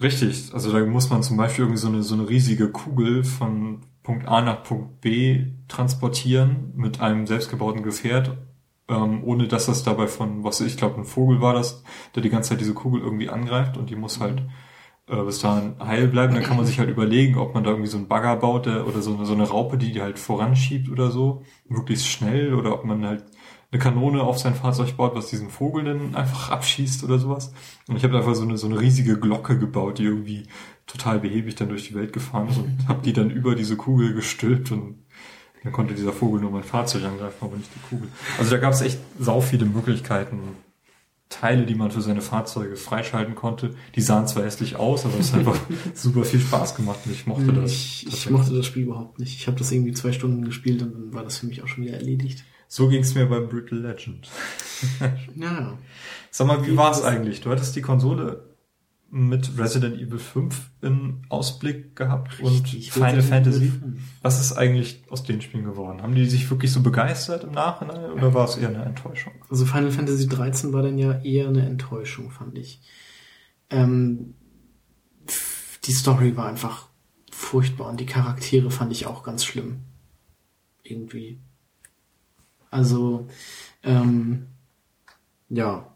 Richtig, 0.01 0.53
also 0.53 0.71
da 0.71 0.85
muss 0.85 1.09
man 1.09 1.21
zum 1.21 1.35
Beispiel 1.35 1.65
irgendwie 1.65 1.81
so 1.81 1.89
eine, 1.89 2.01
so 2.01 2.15
eine 2.15 2.29
riesige 2.29 2.71
Kugel 2.71 3.25
von 3.25 3.81
Punkt 4.03 4.25
A 4.25 4.39
nach 4.39 4.63
Punkt 4.63 5.01
B 5.01 5.47
transportieren 5.67 6.71
mit 6.75 7.01
einem 7.01 7.27
selbstgebauten 7.27 7.83
Gefährt, 7.83 8.37
ähm, 8.87 9.23
ohne 9.23 9.47
dass 9.47 9.65
das 9.65 9.83
dabei 9.83 10.07
von, 10.07 10.43
was 10.43 10.61
ich 10.61 10.77
glaube, 10.77 10.99
ein 10.99 11.05
Vogel 11.05 11.41
war 11.41 11.53
das, 11.53 11.83
der 12.15 12.21
die 12.21 12.29
ganze 12.29 12.49
Zeit 12.49 12.61
diese 12.61 12.73
Kugel 12.73 13.01
irgendwie 13.01 13.29
angreift 13.29 13.77
und 13.77 13.89
die 13.89 13.95
muss 13.95 14.19
halt 14.19 14.43
äh, 15.07 15.21
bis 15.23 15.39
dahin 15.39 15.75
heil 15.79 16.07
bleiben. 16.07 16.33
Dann 16.33 16.43
kann 16.43 16.57
man 16.57 16.65
sich 16.65 16.79
halt 16.79 16.89
überlegen, 16.89 17.37
ob 17.37 17.53
man 17.53 17.63
da 17.63 17.71
irgendwie 17.71 17.89
so 17.89 17.97
einen 17.97 18.07
Bagger 18.07 18.35
baut 18.35 18.65
der, 18.65 18.87
oder 18.87 19.01
so 19.01 19.15
eine, 19.15 19.25
so 19.25 19.33
eine 19.33 19.47
Raupe, 19.47 19.77
die 19.77 19.91
die 19.91 20.01
halt 20.01 20.19
voranschiebt 20.19 20.89
oder 20.89 21.11
so, 21.11 21.43
möglichst 21.67 22.07
schnell 22.07 22.53
oder 22.53 22.73
ob 22.73 22.85
man 22.85 23.05
halt 23.05 23.25
eine 23.71 23.81
Kanone 23.81 24.21
auf 24.21 24.39
sein 24.39 24.55
Fahrzeug 24.55 24.95
baut, 24.95 25.15
was 25.15 25.27
diesen 25.27 25.49
Vogel 25.49 25.83
dann 25.83 26.15
einfach 26.15 26.49
abschießt 26.51 27.03
oder 27.03 27.19
sowas. 27.19 27.53
Und 27.87 27.97
ich 27.97 28.03
habe 28.03 28.17
einfach 28.17 28.35
so 28.35 28.43
eine, 28.43 28.57
so 28.57 28.67
eine 28.67 28.79
riesige 28.79 29.19
Glocke 29.19 29.57
gebaut, 29.57 29.99
die 29.99 30.03
irgendwie 30.03 30.43
total 30.87 31.19
behäbig 31.19 31.55
dann 31.55 31.69
durch 31.69 31.87
die 31.87 31.95
Welt 31.95 32.13
gefahren 32.13 32.47
ist 32.47 32.57
und 32.57 32.87
habe 32.87 33.01
die 33.03 33.13
dann 33.13 33.31
über 33.31 33.55
diese 33.55 33.75
Kugel 33.75 34.13
gestülpt 34.13 34.71
und 34.71 35.04
dann 35.65 35.73
konnte 35.73 35.95
dieser 35.95 36.13
Vogel 36.13 36.39
nur 36.39 36.51
mein 36.51 36.63
Fahrzeug 36.63 37.03
angreifen, 37.03 37.37
aber 37.41 37.57
nicht 37.57 37.71
die 37.73 37.89
Kugel. 37.89 38.07
Also 38.37 38.51
da 38.51 38.57
gab 38.57 38.73
es 38.73 38.81
echt 38.81 38.99
sau 39.19 39.41
viele 39.41 39.65
Möglichkeiten, 39.65 40.39
Teile, 41.27 41.65
die 41.65 41.73
man 41.73 41.89
für 41.89 42.01
seine 42.01 42.21
Fahrzeuge 42.21 42.75
freischalten 42.75 43.33
konnte. 43.33 43.73
Die 43.95 44.01
sahen 44.01 44.27
zwar 44.27 44.43
hässlich 44.43 44.75
aus, 44.75 45.05
aber 45.05 45.19
es 45.19 45.33
hat 45.33 45.39
einfach 45.39 45.59
super 45.95 46.23
viel 46.23 46.39
Spaß 46.39 46.75
gemacht 46.75 46.99
und 47.05 47.13
ich 47.13 47.25
mochte 47.25 47.51
das. 47.51 47.71
Ich, 47.71 48.07
ich 48.07 48.29
mochte 48.29 48.55
das 48.55 48.67
Spiel 48.67 48.83
überhaupt 48.83 49.17
nicht. 49.17 49.35
Ich 49.35 49.47
habe 49.47 49.57
das 49.57 49.71
irgendwie 49.71 49.93
zwei 49.93 50.11
Stunden 50.11 50.45
gespielt 50.45 50.83
und 50.83 50.93
dann 50.93 51.13
war 51.13 51.23
das 51.23 51.39
für 51.39 51.47
mich 51.47 51.63
auch 51.63 51.67
schon 51.67 51.83
wieder 51.83 51.95
erledigt. 51.95 52.45
So 52.67 52.87
ging 52.87 53.01
es 53.01 53.15
mir 53.15 53.25
beim 53.25 53.49
Brutal 53.49 53.79
Legend. 53.79 54.29
Ja, 55.35 55.77
Sag 56.29 56.45
mal, 56.45 56.65
wie 56.67 56.77
war 56.77 56.91
es 56.91 57.01
eigentlich? 57.01 57.41
Du 57.41 57.49
hattest 57.49 57.75
die 57.75 57.81
Konsole 57.81 58.54
mit 59.11 59.57
Resident 59.57 59.99
Evil 59.99 60.19
5 60.19 60.71
in 60.81 61.25
Ausblick 61.29 61.95
gehabt 61.95 62.39
und 62.39 62.51
Richtig, 62.51 62.91
Final 62.91 63.15
Resident 63.15 63.45
Fantasy. 63.45 63.65
Evil 63.65 63.79
5. 63.79 63.99
Was 64.21 64.41
ist 64.41 64.53
eigentlich 64.53 65.03
aus 65.09 65.23
den 65.23 65.41
Spielen 65.41 65.63
geworden? 65.63 66.01
Haben 66.01 66.15
die 66.15 66.25
sich 66.25 66.49
wirklich 66.49 66.71
so 66.71 66.81
begeistert 66.81 67.43
im 67.43 67.51
Nachhinein 67.51 68.11
oder 68.11 68.33
war 68.33 68.45
es 68.45 68.57
eher 68.57 68.69
eine 68.69 68.83
Enttäuschung? 68.83 69.33
Also 69.49 69.65
Final 69.65 69.91
Fantasy 69.91 70.27
13 70.27 70.73
war 70.73 70.81
dann 70.81 70.97
ja 70.97 71.19
eher 71.21 71.47
eine 71.47 71.65
Enttäuschung, 71.65 72.31
fand 72.31 72.57
ich. 72.57 72.81
Ähm, 73.69 74.35
die 75.85 75.93
Story 75.93 76.35
war 76.35 76.47
einfach 76.47 76.89
furchtbar 77.31 77.89
und 77.89 77.99
die 77.99 78.05
Charaktere 78.05 78.71
fand 78.71 78.91
ich 78.91 79.07
auch 79.07 79.23
ganz 79.23 79.45
schlimm. 79.45 79.81
Irgendwie. 80.83 81.39
Also, 82.71 83.27
ähm, 83.83 84.47
ja. 85.49 85.95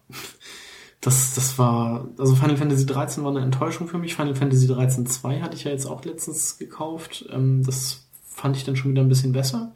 Das, 1.02 1.34
das 1.34 1.58
war, 1.58 2.10
also 2.18 2.36
Final 2.36 2.58
Fantasy 2.58 2.86
13 2.86 3.24
war 3.24 3.32
eine 3.32 3.42
Enttäuschung 3.42 3.88
für 3.88 3.98
mich. 3.98 4.16
Final 4.16 4.36
Fantasy 4.36 4.68
13 4.68 5.06
2 5.06 5.42
hatte 5.42 5.56
ich 5.56 5.64
ja 5.64 5.72
jetzt 5.72 5.86
auch 5.86 6.04
letztens 6.04 6.58
gekauft. 6.58 7.26
Ähm, 7.32 7.64
das 7.64 8.08
fand 8.26 8.58
ich 8.58 8.66
dann 8.66 8.76
schon 8.76 8.92
wieder 8.92 9.02
ein 9.02 9.08
bisschen 9.10 9.32
besser. 9.32 9.76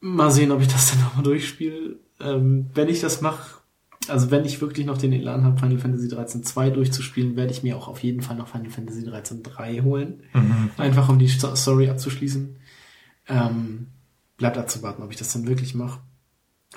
Mal 0.00 0.30
sehen, 0.30 0.50
ob 0.52 0.60
ich 0.60 0.68
das 0.68 0.90
dann 0.92 1.00
nochmal 1.00 1.24
durchspiele. 1.24 1.96
Ähm, 2.20 2.66
wenn 2.74 2.88
ich 2.88 3.00
das 3.00 3.20
mache, 3.22 3.58
also 4.08 4.30
wenn 4.30 4.44
ich 4.44 4.60
wirklich 4.60 4.84
noch 4.86 4.98
den 4.98 5.12
Elan 5.12 5.44
habe, 5.44 5.58
Final 5.58 5.78
Fantasy 5.78 6.08
13 6.08 6.42
2 6.44 6.70
durchzuspielen, 6.70 7.36
werde 7.36 7.52
ich 7.52 7.62
mir 7.62 7.76
auch 7.76 7.88
auf 7.88 8.02
jeden 8.02 8.20
Fall 8.22 8.36
noch 8.36 8.48
Final 8.48 8.70
Fantasy 8.70 9.04
13 9.04 9.42
3 9.42 9.80
holen. 9.80 10.22
Einfach 10.76 11.08
um 11.08 11.18
die 11.18 11.28
Sto- 11.28 11.54
Story 11.56 11.88
abzuschließen. 11.88 12.56
Ähm, 13.28 13.86
bleibt 14.36 14.58
abzuwarten, 14.58 15.02
ob 15.02 15.10
ich 15.10 15.16
das 15.18 15.32
dann 15.32 15.46
wirklich 15.46 15.74
mache. 15.74 16.00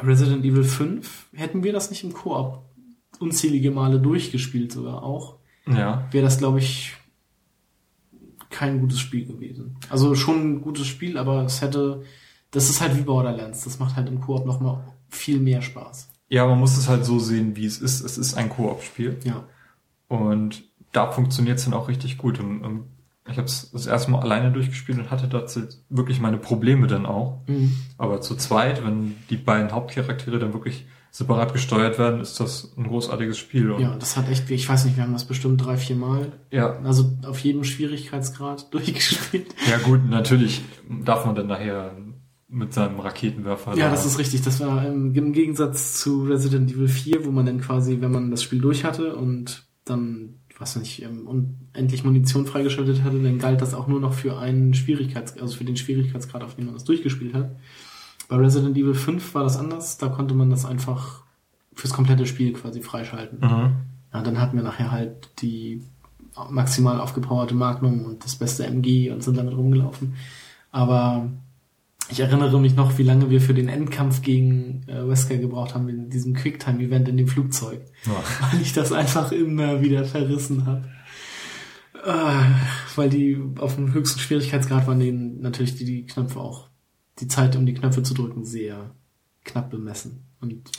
Resident 0.01 0.43
Evil 0.45 0.63
5, 0.63 1.27
hätten 1.33 1.63
wir 1.63 1.71
das 1.73 1.89
nicht 1.89 2.03
im 2.03 2.13
Koop 2.13 2.61
unzählige 3.23 3.71
Male 3.71 3.99
durchgespielt 3.99 4.71
sogar 4.71 5.03
auch, 5.03 5.37
Ja. 5.67 6.07
wäre 6.11 6.23
das, 6.25 6.37
glaube 6.37 6.59
ich, 6.59 6.93
kein 8.49 8.79
gutes 8.79 8.99
Spiel 8.99 9.25
gewesen. 9.25 9.77
Also 9.89 10.13
schon 10.15 10.57
ein 10.57 10.61
gutes 10.61 10.85
Spiel, 10.87 11.17
aber 11.17 11.43
es 11.43 11.61
hätte, 11.61 12.03
das 12.51 12.69
ist 12.69 12.81
halt 12.81 12.95
wie 12.97 13.01
Borderlands. 13.01 13.63
Das 13.63 13.79
macht 13.79 13.95
halt 13.95 14.07
im 14.07 14.21
Koop 14.21 14.45
nochmal 14.45 14.83
viel 15.09 15.39
mehr 15.39 15.61
Spaß. 15.61 16.09
Ja, 16.29 16.45
man 16.45 16.59
muss 16.59 16.77
es 16.77 16.87
halt 16.87 17.05
so 17.05 17.19
sehen, 17.19 17.55
wie 17.55 17.65
es 17.65 17.79
ist. 17.79 18.01
Es 18.01 18.17
ist 18.17 18.35
ein 18.35 18.49
Koop-Spiel. 18.49 19.17
Ja. 19.23 19.43
Und 20.07 20.63
da 20.91 21.11
funktioniert 21.11 21.57
es 21.57 21.65
dann 21.65 21.73
auch 21.73 21.87
richtig 21.87 22.17
gut. 22.19 22.39
Und, 22.39 22.61
und 22.63 22.83
ich 23.27 23.37
habe 23.37 23.47
es 23.47 23.71
das 23.71 23.87
erste 23.87 24.11
Mal 24.11 24.21
alleine 24.21 24.51
durchgespielt 24.51 24.99
und 24.99 25.09
hatte 25.09 25.27
dazu 25.27 25.61
wirklich 25.89 26.19
meine 26.19 26.37
Probleme 26.37 26.85
dann 26.87 27.05
auch. 27.07 27.39
Mhm. 27.47 27.73
Aber 27.97 28.21
zu 28.21 28.35
zweit, 28.35 28.83
wenn 28.85 29.15
die 29.31 29.37
beiden 29.37 29.71
Hauptcharaktere 29.71 30.37
dann 30.39 30.53
wirklich 30.53 30.85
separat 31.15 31.53
gesteuert 31.53 31.99
werden, 31.99 32.19
ist 32.21 32.39
das 32.39 32.73
ein 32.75 32.85
großartiges 32.85 33.37
Spiel. 33.37 33.69
Und 33.69 33.81
Ja, 33.83 33.95
das 33.95 34.17
hat 34.17 34.27
echt, 34.29 34.49
ich 34.49 34.67
weiß 34.67 34.85
nicht, 34.85 34.97
wir 34.97 35.03
haben 35.03 35.13
das 35.13 35.25
bestimmt 35.25 35.63
drei, 35.63 35.77
vier 35.77 35.95
Mal, 35.95 36.31
ja, 36.49 36.79
also 36.79 37.13
auf 37.27 37.37
jedem 37.39 37.63
Schwierigkeitsgrad 37.63 38.73
durchgespielt. 38.73 39.53
ja 39.69 39.77
gut, 39.77 40.09
natürlich 40.09 40.61
darf 41.05 41.25
man 41.27 41.35
dann 41.35 41.45
nachher 41.47 41.95
mit 42.49 42.73
seinem 42.73 42.99
Raketenwerfer. 42.99 43.75
Ja, 43.77 43.85
da- 43.85 43.91
das 43.91 44.07
ist 44.07 44.17
richtig. 44.17 44.41
Das 44.41 44.59
war 44.59 44.85
im, 44.87 45.13
im 45.13 45.33
Gegensatz 45.33 45.99
zu 46.01 46.23
Resident 46.23 46.71
Evil 46.71 46.87
4, 46.87 47.25
wo 47.25 47.31
man 47.31 47.45
dann 47.45 47.61
quasi, 47.61 47.97
wenn 48.01 48.11
man 48.11 48.31
das 48.31 48.41
Spiel 48.41 48.59
durch 48.61 48.83
hatte 48.83 49.15
und 49.15 49.67
dann, 49.85 50.39
was 50.57 50.75
nicht, 50.75 51.03
ähm, 51.03 51.27
und 51.27 51.57
endlich 51.73 52.03
Munition 52.03 52.45
freigeschaltet 52.47 53.03
hatte, 53.03 53.19
dann 53.21 53.37
galt 53.37 53.61
das 53.61 53.73
auch 53.75 53.87
nur 53.87 53.99
noch 53.99 54.13
für 54.13 54.37
einen 54.39 54.73
Schwierigkeits, 54.73 55.37
also 55.39 55.55
für 55.57 55.63
den 55.65 55.77
Schwierigkeitsgrad, 55.77 56.43
auf 56.43 56.55
dem 56.55 56.65
man 56.65 56.73
das 56.73 56.83
durchgespielt 56.85 57.33
hat. 57.35 57.55
Bei 58.33 58.39
Resident 58.39 58.75
Evil 58.75 58.95
5 58.95 59.35
war 59.35 59.43
das 59.43 59.57
anders. 59.57 59.99
Da 59.99 60.07
konnte 60.07 60.33
man 60.33 60.49
das 60.49 60.65
einfach 60.65 61.21
fürs 61.71 61.93
komplette 61.93 62.25
Spiel 62.25 62.51
quasi 62.53 62.81
freischalten. 62.81 63.37
Mhm. 63.39 63.75
Ja, 64.11 64.23
dann 64.23 64.41
hatten 64.41 64.57
wir 64.57 64.63
nachher 64.63 64.89
halt 64.89 65.29
die 65.39 65.83
maximal 66.49 66.99
aufgepowerte 66.99 67.53
Magnum 67.53 68.05
und 68.05 68.25
das 68.25 68.35
beste 68.35 68.65
MG 68.65 69.11
und 69.11 69.21
sind 69.21 69.37
damit 69.37 69.55
rumgelaufen. 69.55 70.15
Aber 70.71 71.29
ich 72.09 72.21
erinnere 72.21 72.59
mich 72.59 72.75
noch, 72.75 72.97
wie 72.97 73.03
lange 73.03 73.29
wir 73.29 73.39
für 73.39 73.53
den 73.53 73.69
Endkampf 73.69 74.23
gegen 74.23 74.81
äh, 74.87 75.07
Wesker 75.07 75.37
gebraucht 75.37 75.75
haben 75.75 75.87
in 75.87 76.09
diesem 76.09 76.33
Quicktime-Event 76.33 77.09
in 77.09 77.17
dem 77.17 77.27
Flugzeug. 77.27 77.81
Ja. 78.07 78.13
Weil 78.51 78.61
ich 78.63 78.73
das 78.73 78.91
einfach 78.91 79.31
immer 79.31 79.83
wieder 79.83 80.05
verrissen 80.05 80.65
habe. 80.65 80.89
Äh, 82.03 82.95
weil 82.95 83.11
die 83.11 83.39
auf 83.59 83.75
dem 83.75 83.93
höchsten 83.93 84.19
Schwierigkeitsgrad 84.19 84.87
waren 84.87 84.99
denen 84.99 85.39
natürlich 85.39 85.75
die, 85.75 85.85
die 85.85 86.05
Knöpfe 86.07 86.39
auch, 86.39 86.72
die 87.23 87.27
Zeit, 87.29 87.55
um 87.55 87.65
die 87.65 87.73
Knöpfe 87.73 88.03
zu 88.03 88.13
drücken, 88.13 88.43
sehr 88.45 88.91
knapp 89.45 89.69
bemessen. 89.71 90.23
Und 90.41 90.69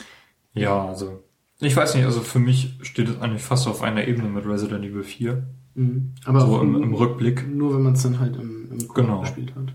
ja, 0.53 0.85
also 0.87 1.23
ich 1.59 1.75
weiß 1.75 1.95
nicht, 1.95 2.05
also 2.05 2.21
für 2.21 2.39
mich 2.39 2.77
steht 2.81 3.09
es 3.09 3.19
eigentlich 3.19 3.41
fast 3.41 3.67
auf 3.67 3.81
einer 3.81 4.07
Ebene 4.07 4.29
mit 4.29 4.45
Resident 4.45 4.85
Evil 4.85 5.03
4. 5.03 5.43
mh, 5.75 6.01
aber 6.25 6.41
so 6.41 6.61
im, 6.61 6.81
im 6.83 6.93
Rückblick. 6.93 7.47
Nur 7.47 7.73
wenn 7.75 7.81
man 7.81 7.93
es 7.93 8.03
dann 8.03 8.19
halt 8.19 8.35
im, 8.35 8.71
im 8.71 8.87
Koop 8.87 8.95
Genau. 8.95 9.21
gespielt 9.21 9.55
hat. 9.55 9.73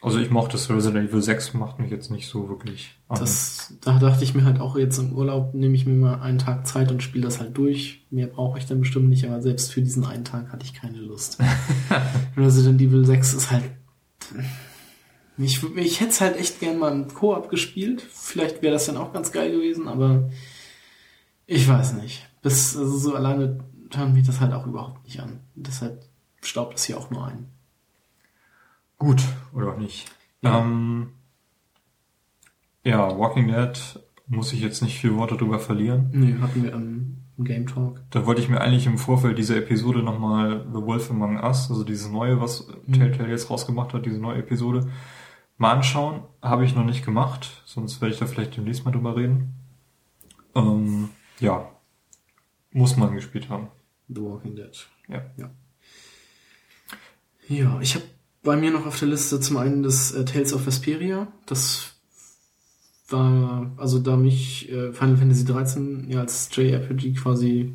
Also 0.00 0.20
ich 0.20 0.30
mochte 0.30 0.52
das 0.52 0.70
Resident 0.70 1.10
Evil 1.10 1.20
6, 1.20 1.54
macht 1.54 1.80
mich 1.80 1.90
jetzt 1.90 2.10
nicht 2.12 2.28
so 2.28 2.48
wirklich 2.48 2.96
an. 3.08 3.18
Das, 3.18 3.74
da 3.80 3.98
dachte 3.98 4.22
ich 4.22 4.32
mir 4.32 4.44
halt 4.44 4.60
auch 4.60 4.76
jetzt 4.78 4.96
im 4.98 5.12
Urlaub 5.12 5.54
nehme 5.54 5.74
ich 5.74 5.86
mir 5.86 5.94
mal 5.94 6.20
einen 6.20 6.38
Tag 6.38 6.68
Zeit 6.68 6.92
und 6.92 7.02
spiele 7.02 7.24
das 7.24 7.40
halt 7.40 7.58
durch. 7.58 8.06
Mehr 8.10 8.28
brauche 8.28 8.58
ich 8.58 8.66
dann 8.66 8.78
bestimmt 8.78 9.08
nicht, 9.08 9.24
aber 9.26 9.42
selbst 9.42 9.72
für 9.72 9.82
diesen 9.82 10.04
einen 10.04 10.24
Tag 10.24 10.52
hatte 10.52 10.64
ich 10.64 10.72
keine 10.74 10.98
Lust. 10.98 11.38
Resident 12.36 12.80
Evil 12.80 13.04
6 13.04 13.34
ist 13.34 13.50
halt. 13.50 13.64
Ich, 15.38 15.62
ich 15.76 16.00
hätte 16.00 16.10
es 16.10 16.20
halt 16.20 16.36
echt 16.36 16.60
gern 16.60 16.78
mal 16.78 16.92
im 16.92 17.08
Koop 17.14 17.48
gespielt. 17.48 18.02
Vielleicht 18.02 18.60
wäre 18.62 18.72
das 18.72 18.86
dann 18.86 18.96
auch 18.96 19.12
ganz 19.12 19.30
geil 19.32 19.50
gewesen, 19.52 19.86
aber 19.88 20.30
ich 21.46 21.68
weiß 21.68 21.94
nicht. 21.94 22.28
Bis 22.42 22.76
also 22.76 22.96
so 22.98 23.14
alleine 23.14 23.64
hört 23.94 24.12
mich 24.12 24.26
das 24.26 24.40
halt 24.40 24.52
auch 24.52 24.66
überhaupt 24.66 25.04
nicht 25.04 25.20
an. 25.20 25.40
Deshalb 25.54 26.04
staubt 26.42 26.76
es 26.78 26.84
hier 26.84 26.98
auch 26.98 27.10
nur 27.10 27.26
ein. 27.26 27.46
Gut, 28.98 29.22
oder 29.52 29.72
auch 29.72 29.78
nicht. 29.78 30.10
Ja. 30.42 30.58
Ähm, 30.60 31.12
ja, 32.84 33.16
Walking 33.18 33.48
Dead 33.48 34.00
muss 34.26 34.52
ich 34.52 34.60
jetzt 34.60 34.82
nicht 34.82 34.98
viel 34.98 35.14
Worte 35.16 35.36
drüber 35.36 35.58
verlieren. 35.58 36.10
Nee, 36.12 36.36
hatten 36.40 36.64
wir 36.64 36.72
im, 36.72 37.18
im 37.38 37.44
Game 37.44 37.66
Talk. 37.66 38.00
Da 38.10 38.26
wollte 38.26 38.40
ich 38.42 38.48
mir 38.48 38.60
eigentlich 38.60 38.86
im 38.86 38.98
Vorfeld 38.98 39.38
dieser 39.38 39.56
Episode 39.56 40.02
nochmal 40.02 40.66
The 40.72 40.82
Wolf 40.82 41.10
Among 41.10 41.38
Us, 41.42 41.70
also 41.70 41.84
dieses 41.84 42.08
neue, 42.10 42.40
was 42.40 42.66
Mhm. 42.86 42.92
Telltale 42.94 43.30
jetzt 43.30 43.50
rausgemacht 43.50 43.92
hat, 43.94 44.04
diese 44.06 44.18
neue 44.18 44.38
Episode, 44.38 44.90
mal 45.58 45.72
anschauen. 45.72 46.22
Habe 46.40 46.64
ich 46.64 46.74
noch 46.74 46.84
nicht 46.84 47.04
gemacht, 47.04 47.62
sonst 47.66 48.00
werde 48.00 48.14
ich 48.14 48.20
da 48.20 48.26
vielleicht 48.26 48.56
demnächst 48.56 48.84
mal 48.84 48.92
drüber 48.92 49.16
reden. 49.16 49.54
Ähm, 50.54 51.10
ja, 51.40 51.70
muss 52.72 52.96
man 52.96 53.14
gespielt 53.14 53.48
haben. 53.48 53.68
The 54.08 54.22
Walking 54.22 54.56
Dead. 54.56 54.88
Ja. 55.08 55.22
Ja. 55.36 55.50
Ja, 57.48 57.80
ich 57.80 57.94
habe 57.94 58.04
bei 58.42 58.56
mir 58.56 58.70
noch 58.70 58.86
auf 58.86 58.98
der 58.98 59.08
Liste 59.08 59.40
zum 59.40 59.56
einen 59.56 59.82
das 59.82 60.12
äh, 60.12 60.24
Tales 60.24 60.52
of 60.52 60.66
Vesperia. 60.66 61.28
Das 61.46 61.94
war, 63.08 63.72
also 63.78 63.98
da 63.98 64.16
mich 64.16 64.70
äh, 64.70 64.92
Final 64.92 65.16
Fantasy 65.16 65.44
13 65.44 66.10
ja 66.10 66.20
als 66.20 66.48
JRPG 66.54 67.14
quasi 67.14 67.74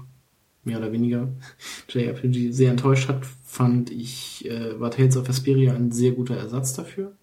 mehr 0.64 0.77
oder 0.77 0.91
weniger 0.91 1.30
JRPG 1.89 2.51
sehr 2.51 2.72
enttäuscht 2.72 3.10
hat, 3.10 3.26
fand 3.26 3.89
ich, 3.89 4.45
äh, 4.45 4.80
war 4.80 4.91
Tales 4.91 5.18
of 5.18 5.27
Vesperia 5.27 5.73
ein 5.73 5.91
sehr 5.91 6.11
guter 6.11 6.38
Ersatz 6.38 6.73
dafür. 6.73 7.18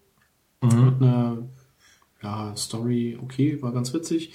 Mhm. 0.61 0.85
Mit 0.85 1.01
einer 1.01 1.37
ja, 2.21 2.55
Story, 2.55 3.17
okay, 3.21 3.61
war 3.61 3.71
ganz 3.71 3.93
witzig. 3.93 4.33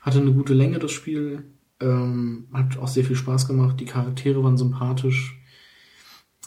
Hatte 0.00 0.20
eine 0.20 0.32
gute 0.32 0.54
Länge, 0.54 0.78
das 0.78 0.92
Spiel. 0.92 1.44
Ähm, 1.80 2.48
hat 2.52 2.76
auch 2.78 2.88
sehr 2.88 3.04
viel 3.04 3.16
Spaß 3.16 3.46
gemacht. 3.46 3.78
Die 3.80 3.84
Charaktere 3.84 4.42
waren 4.42 4.56
sympathisch. 4.56 5.40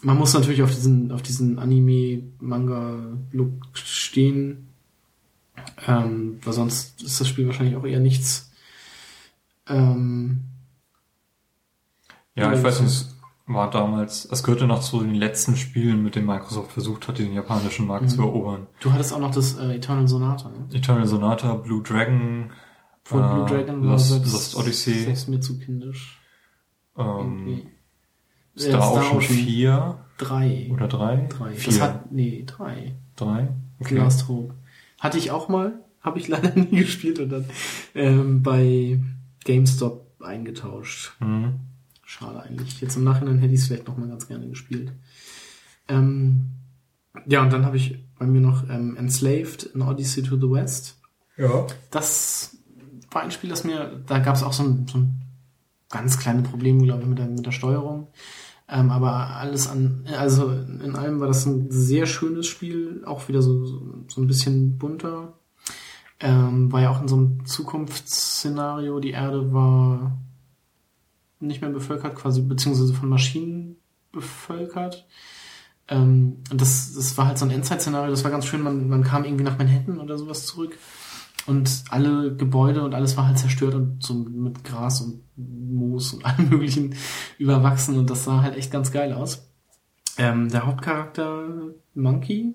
Man 0.02 0.18
muss 0.18 0.34
natürlich 0.34 0.62
auf 0.62 0.74
diesen, 0.74 1.12
auf 1.12 1.22
diesen 1.22 1.58
Anime-Manga-Look 1.58 3.52
stehen. 3.74 4.68
Ähm, 5.86 6.38
weil 6.42 6.52
sonst 6.52 7.02
ist 7.02 7.20
das 7.20 7.28
Spiel 7.28 7.46
wahrscheinlich 7.46 7.76
auch 7.76 7.86
eher 7.86 8.00
nichts. 8.00 8.52
Ähm, 9.68 10.44
Ja, 12.34 12.52
ich 12.52 12.62
weiß 12.62 12.80
nicht, 12.80 13.06
war 13.54 13.70
damals, 13.70 14.24
es 14.30 14.42
gehörte 14.42 14.66
noch 14.66 14.80
zu 14.80 15.00
den 15.00 15.14
letzten 15.14 15.56
Spielen, 15.56 16.02
mit 16.02 16.14
denen 16.16 16.26
Microsoft 16.26 16.72
versucht 16.72 17.08
hat, 17.08 17.18
den 17.18 17.32
japanischen 17.32 17.86
Markt 17.86 18.04
Mhm. 18.04 18.08
zu 18.08 18.22
erobern. 18.22 18.66
du 18.80 18.92
hattest 18.92 19.12
auch 19.12 19.18
noch 19.20 19.30
das 19.34 19.56
äh, 19.58 19.74
Eternal 19.76 20.08
Sonata, 20.08 20.48
ne? 20.50 20.68
Eternal 20.76 21.06
Sonata, 21.06 21.54
Blue 21.54 21.82
Dragon, 21.82 22.50
Von 23.04 23.22
äh, 23.22 23.34
Blue 23.34 23.46
Dragon 23.46 23.82
Lost, 23.82 24.10
selbst, 24.10 24.32
Lost 24.32 24.56
Odyssey, 24.56 24.94
selbst 25.04 25.28
mir 25.28 25.40
zu 25.40 25.58
kindisch. 25.58 26.20
ähm. 26.96 27.62
Star, 28.58 28.80
Äh, 28.80 28.98
Ocean 29.16 29.20
4 29.22 29.98
Drei. 30.18 30.68
oder 30.72 30.86
3? 30.88 31.26
Drei. 31.28 31.52
4. 31.54 31.72
Das 31.72 31.80
hat, 31.80 32.12
nee, 32.12 32.44
drei. 32.46 32.92
3? 33.16 33.48
Okay. 33.80 33.96
Last 33.96 34.28
Hope. 34.28 34.54
Hatte 35.00 35.16
ich 35.18 35.30
auch 35.30 35.48
mal, 35.48 35.80
habe 36.00 36.18
ich 36.18 36.28
leider 36.28 36.54
nie 36.54 36.80
gespielt 36.80 37.18
und 37.18 37.30
dann 37.30 37.44
ähm, 37.94 38.42
bei 38.42 39.00
GameStop 39.44 40.06
eingetauscht. 40.22 41.12
Mhm. 41.20 41.54
Schade 42.12 42.42
eigentlich. 42.42 42.78
Jetzt 42.82 42.96
im 42.96 43.04
Nachhinein 43.04 43.38
hätte 43.38 43.54
ich 43.54 43.60
es 43.60 43.66
vielleicht 43.66 43.88
noch 43.88 43.96
mal 43.96 44.06
ganz 44.06 44.28
gerne 44.28 44.46
gespielt. 44.46 44.92
Ähm, 45.88 46.50
ja, 47.26 47.40
und 47.40 47.50
dann 47.50 47.64
habe 47.64 47.78
ich 47.78 48.04
bei 48.18 48.26
mir 48.26 48.42
noch 48.42 48.68
ähm, 48.68 48.98
Enslaved, 48.98 49.70
An 49.74 49.80
Odyssey 49.80 50.22
to 50.22 50.36
the 50.36 50.50
West. 50.50 51.00
Ja. 51.38 51.66
Das 51.90 52.58
war 53.10 53.22
ein 53.22 53.30
Spiel, 53.30 53.48
das 53.48 53.64
mir, 53.64 54.02
da 54.06 54.18
gab 54.18 54.36
es 54.36 54.42
auch 54.42 54.52
so 54.52 54.62
ein, 54.62 54.86
so 54.86 54.98
ein 54.98 55.22
ganz 55.88 56.18
kleine 56.18 56.42
Probleme, 56.42 56.84
glaube 56.84 57.02
ich, 57.02 57.08
mit 57.08 57.18
der, 57.18 57.26
mit 57.28 57.46
der 57.46 57.52
Steuerung. 57.52 58.08
Ähm, 58.68 58.90
aber 58.90 59.28
alles 59.36 59.66
an, 59.66 60.06
also 60.14 60.50
in 60.50 60.94
allem 60.94 61.18
war 61.18 61.28
das 61.28 61.46
ein 61.46 61.70
sehr 61.70 62.04
schönes 62.04 62.46
Spiel, 62.46 63.04
auch 63.06 63.28
wieder 63.28 63.40
so, 63.40 63.64
so, 63.64 64.04
so 64.06 64.20
ein 64.20 64.26
bisschen 64.26 64.76
bunter. 64.76 65.32
Ähm, 66.20 66.70
war 66.70 66.82
ja 66.82 66.90
auch 66.90 67.00
in 67.00 67.08
so 67.08 67.16
einem 67.16 67.46
Zukunftsszenario, 67.46 69.00
die 69.00 69.12
Erde 69.12 69.54
war 69.54 70.18
nicht 71.42 71.60
mehr 71.60 71.70
bevölkert, 71.70 72.14
quasi, 72.14 72.42
beziehungsweise 72.42 72.94
von 72.94 73.08
Maschinen 73.08 73.76
bevölkert. 74.12 75.06
Ähm, 75.88 76.38
und 76.50 76.60
das, 76.60 76.94
das 76.94 77.16
war 77.18 77.26
halt 77.26 77.38
so 77.38 77.44
ein 77.44 77.50
Endzeit-Szenario, 77.50 78.10
das 78.10 78.24
war 78.24 78.30
ganz 78.30 78.46
schön, 78.46 78.62
man, 78.62 78.88
man 78.88 79.02
kam 79.02 79.24
irgendwie 79.24 79.44
nach 79.44 79.58
Manhattan 79.58 80.00
oder 80.00 80.16
sowas 80.16 80.46
zurück 80.46 80.78
und 81.46 81.84
alle 81.90 82.34
Gebäude 82.36 82.82
und 82.82 82.94
alles 82.94 83.16
war 83.16 83.26
halt 83.26 83.38
zerstört 83.38 83.74
und 83.74 84.02
so 84.02 84.14
mit 84.14 84.64
Gras 84.64 85.00
und 85.00 85.22
Moos 85.36 86.14
und 86.14 86.24
allem 86.24 86.50
möglichen 86.50 86.94
überwachsen 87.38 87.98
und 87.98 88.10
das 88.10 88.24
sah 88.24 88.42
halt 88.42 88.56
echt 88.56 88.70
ganz 88.70 88.92
geil 88.92 89.12
aus. 89.12 89.48
Ähm, 90.18 90.50
der 90.50 90.66
Hauptcharakter 90.66 91.74
Monkey 91.94 92.54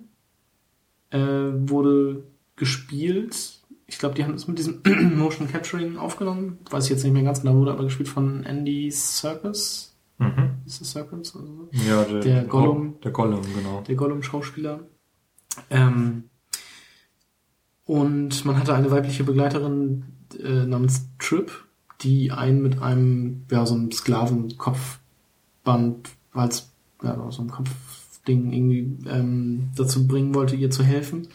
äh, 1.10 1.20
wurde 1.20 2.24
gespielt. 2.56 3.57
Ich 3.88 3.98
glaube, 4.00 4.16
die 4.16 4.26
haben 4.26 4.34
es 4.34 4.48
mit 4.48 4.60
diesem 4.60 4.82
Motion 5.18 5.50
Capturing 5.50 5.98
aufgenommen. 5.98 6.60
Weiß 6.70 6.84
ich 6.84 6.90
jetzt 6.90 7.04
nicht 7.04 7.14
mehr 7.14 7.24
ganz 7.24 7.42
genau, 7.42 7.56
wurde 7.56 7.72
aber 7.72 7.86
gespielt 7.86 8.10
von 8.10 8.44
Andy 8.44 8.92
Circus. 8.92 9.96
Mhm. 10.18 10.56
Ist 10.66 10.82
das 10.82 10.92
Circus? 10.92 11.34
oder 11.36 11.46
so? 11.46 11.70
Ja, 11.72 12.04
der, 12.04 12.20
Der 12.20 12.44
Gollum. 12.44 13.00
Der 13.02 13.12
Gollum, 13.12 13.42
genau. 13.56 13.82
der 13.88 13.96
Gollum-Schauspieler. 13.96 14.82
Ähm, 15.70 16.26
und 17.86 18.44
man 18.44 18.58
hatte 18.58 18.76
eine 18.76 18.92
weibliche 18.92 19.24
Begleiterin 19.24 20.04
äh, 20.38 20.66
namens 20.66 21.08
Trip, 21.20 21.50
die 22.02 22.32
einen 22.32 22.62
mit 22.62 22.82
einem, 22.82 23.46
ja, 23.50 23.66
so 23.66 23.76
einem 23.76 23.94
Sklavenkopfband 23.94 26.10
als, 26.34 26.74
ja, 27.02 27.32
so 27.32 27.42
einem 27.42 27.52
Kopfding 27.52 28.52
irgendwie 28.52 28.98
ähm, 29.10 29.70
dazu 29.76 30.06
bringen 30.08 30.36
wollte, 30.36 30.58
ihr 30.58 30.70
zu 30.70 30.84
helfen. 30.84 31.30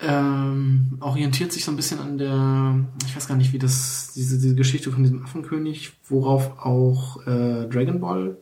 Ähm, 0.00 0.98
orientiert 1.00 1.52
sich 1.52 1.64
so 1.64 1.72
ein 1.72 1.76
bisschen 1.76 1.98
an 1.98 2.18
der, 2.18 2.84
ich 3.04 3.16
weiß 3.16 3.26
gar 3.26 3.36
nicht, 3.36 3.52
wie 3.52 3.58
das, 3.58 4.12
diese, 4.14 4.38
diese 4.38 4.54
Geschichte 4.54 4.92
von 4.92 5.02
diesem 5.02 5.24
Affenkönig, 5.24 5.92
worauf 6.08 6.58
auch 6.58 7.26
äh, 7.26 7.66
Dragon 7.66 8.00
Ball 8.00 8.36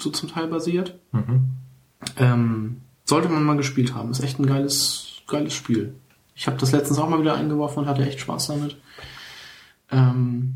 so 0.00 0.10
zum 0.10 0.30
Teil 0.30 0.48
basiert. 0.48 0.98
Mhm. 1.12 1.50
Ähm, 2.16 2.80
sollte 3.04 3.28
man 3.28 3.44
mal 3.44 3.56
gespielt 3.56 3.94
haben. 3.94 4.10
Ist 4.10 4.20
echt 4.22 4.38
ein 4.38 4.46
geiles, 4.46 5.22
geiles 5.26 5.54
Spiel. 5.54 5.94
Ich 6.34 6.46
habe 6.46 6.56
das 6.56 6.72
letztens 6.72 6.98
auch 6.98 7.08
mal 7.08 7.20
wieder 7.20 7.34
eingeworfen 7.34 7.80
und 7.80 7.86
hatte 7.88 8.06
echt 8.06 8.20
Spaß 8.20 8.48
damit. 8.48 8.76
Ähm, 9.90 10.54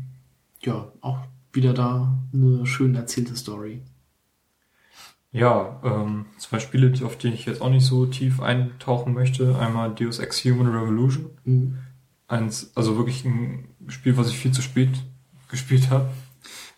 ja, 0.61 0.91
auch 1.01 1.19
wieder 1.53 1.73
da 1.73 2.17
eine 2.33 2.65
schön 2.65 2.95
erzählte 2.95 3.35
Story. 3.35 3.81
Ja, 5.31 5.79
ähm, 5.83 6.25
zwei 6.37 6.59
Spiele, 6.59 6.91
auf 7.05 7.17
die 7.17 7.27
ich 7.29 7.45
jetzt 7.45 7.61
auch 7.61 7.69
nicht 7.69 7.85
so 7.85 8.05
tief 8.07 8.41
eintauchen 8.41 9.13
möchte. 9.13 9.57
Einmal 9.59 9.93
Deus 9.93 10.19
Ex 10.19 10.43
Human 10.43 10.67
Revolution. 10.67 11.27
Mhm. 11.43 11.77
Eins, 12.27 12.71
also 12.75 12.97
wirklich 12.97 13.25
ein 13.25 13.69
Spiel, 13.87 14.17
was 14.17 14.29
ich 14.29 14.37
viel 14.37 14.51
zu 14.51 14.61
spät 14.61 14.89
gespielt 15.49 15.89
habe. 15.89 16.09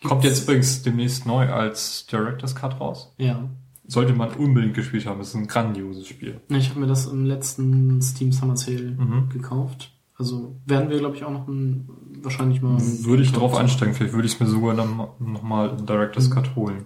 Kommt 0.03 0.23
jetzt 0.23 0.43
übrigens 0.43 0.81
demnächst 0.81 1.25
neu 1.25 1.47
als 1.51 2.05
Director's 2.07 2.55
Cut 2.55 2.79
raus. 2.79 3.13
Ja. 3.17 3.49
Sollte 3.85 4.13
man 4.13 4.31
unbedingt 4.33 4.73
gespielt 4.73 5.05
haben. 5.05 5.19
Es 5.21 5.29
ist 5.29 5.35
ein 5.35 5.47
grandioses 5.47 6.07
Spiel. 6.07 6.39
Ich 6.49 6.69
habe 6.69 6.79
mir 6.79 6.87
das 6.87 7.05
im 7.07 7.25
letzten 7.25 8.01
Steam 8.01 8.31
Summer 8.31 8.55
Sale 8.57 8.91
Mhm. 8.97 9.29
gekauft. 9.29 9.91
Also 10.17 10.55
werden 10.65 10.89
wir, 10.89 10.99
glaube 10.99 11.15
ich, 11.15 11.23
auch 11.23 11.31
noch 11.31 11.47
ein, 11.47 11.89
wahrscheinlich 12.21 12.61
mal. 12.61 12.77
Würde 12.79 13.23
ich 13.23 13.31
drauf 13.31 13.55
einsteigen. 13.55 13.93
Vielleicht 13.95 14.13
würde 14.13 14.27
ich 14.27 14.35
es 14.35 14.39
mir 14.39 14.47
sogar 14.47 14.75
dann 14.75 14.95
nochmal 15.19 15.69
im 15.77 15.85
Director's 15.85 16.29
Mhm. 16.29 16.33
Cut 16.33 16.55
holen. 16.55 16.83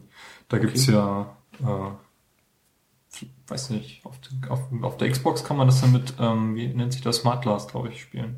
Da 0.47 0.57
gibt's 0.57 0.83
Okay. 0.87 0.97
ja, 0.97 1.34
äh, 1.61 3.25
weiß 3.47 3.69
nicht, 3.69 4.05
auf, 4.05 4.19
der- 4.19 4.51
auf, 4.51 4.61
auf 4.81 4.97
der 4.97 5.09
Xbox 5.09 5.43
kann 5.43 5.57
man 5.57 5.67
das 5.67 5.81
dann 5.81 5.91
mit, 5.91 6.15
ähm, 6.19 6.55
wie 6.55 6.67
nennt 6.67 6.93
sich 6.93 7.01
das, 7.01 7.17
Smart 7.17 7.41
Glass, 7.43 7.67
glaube 7.67 7.89
ich, 7.89 8.01
spielen. 8.01 8.37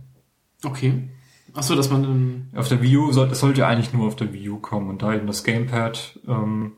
Okay. 0.64 1.10
Achso, 1.53 1.76
dass 1.76 1.89
man 1.89 2.03
dann. 2.03 2.49
Auf 2.56 2.68
der 2.68 2.81
Wii 2.81 2.98
U 2.98 3.11
soll, 3.11 3.31
es 3.31 3.39
sollte 3.39 3.65
eigentlich 3.65 3.94
nur 3.94 4.07
auf 4.07 4.15
der 4.15 4.34
Wii 4.34 4.49
U 4.49 4.60
kommen 4.60 4.89
und 4.89 5.02
da 5.02 5.14
eben 5.14 5.26
das 5.27 5.44
Gamepad 5.44 6.19
ähm, 6.27 6.73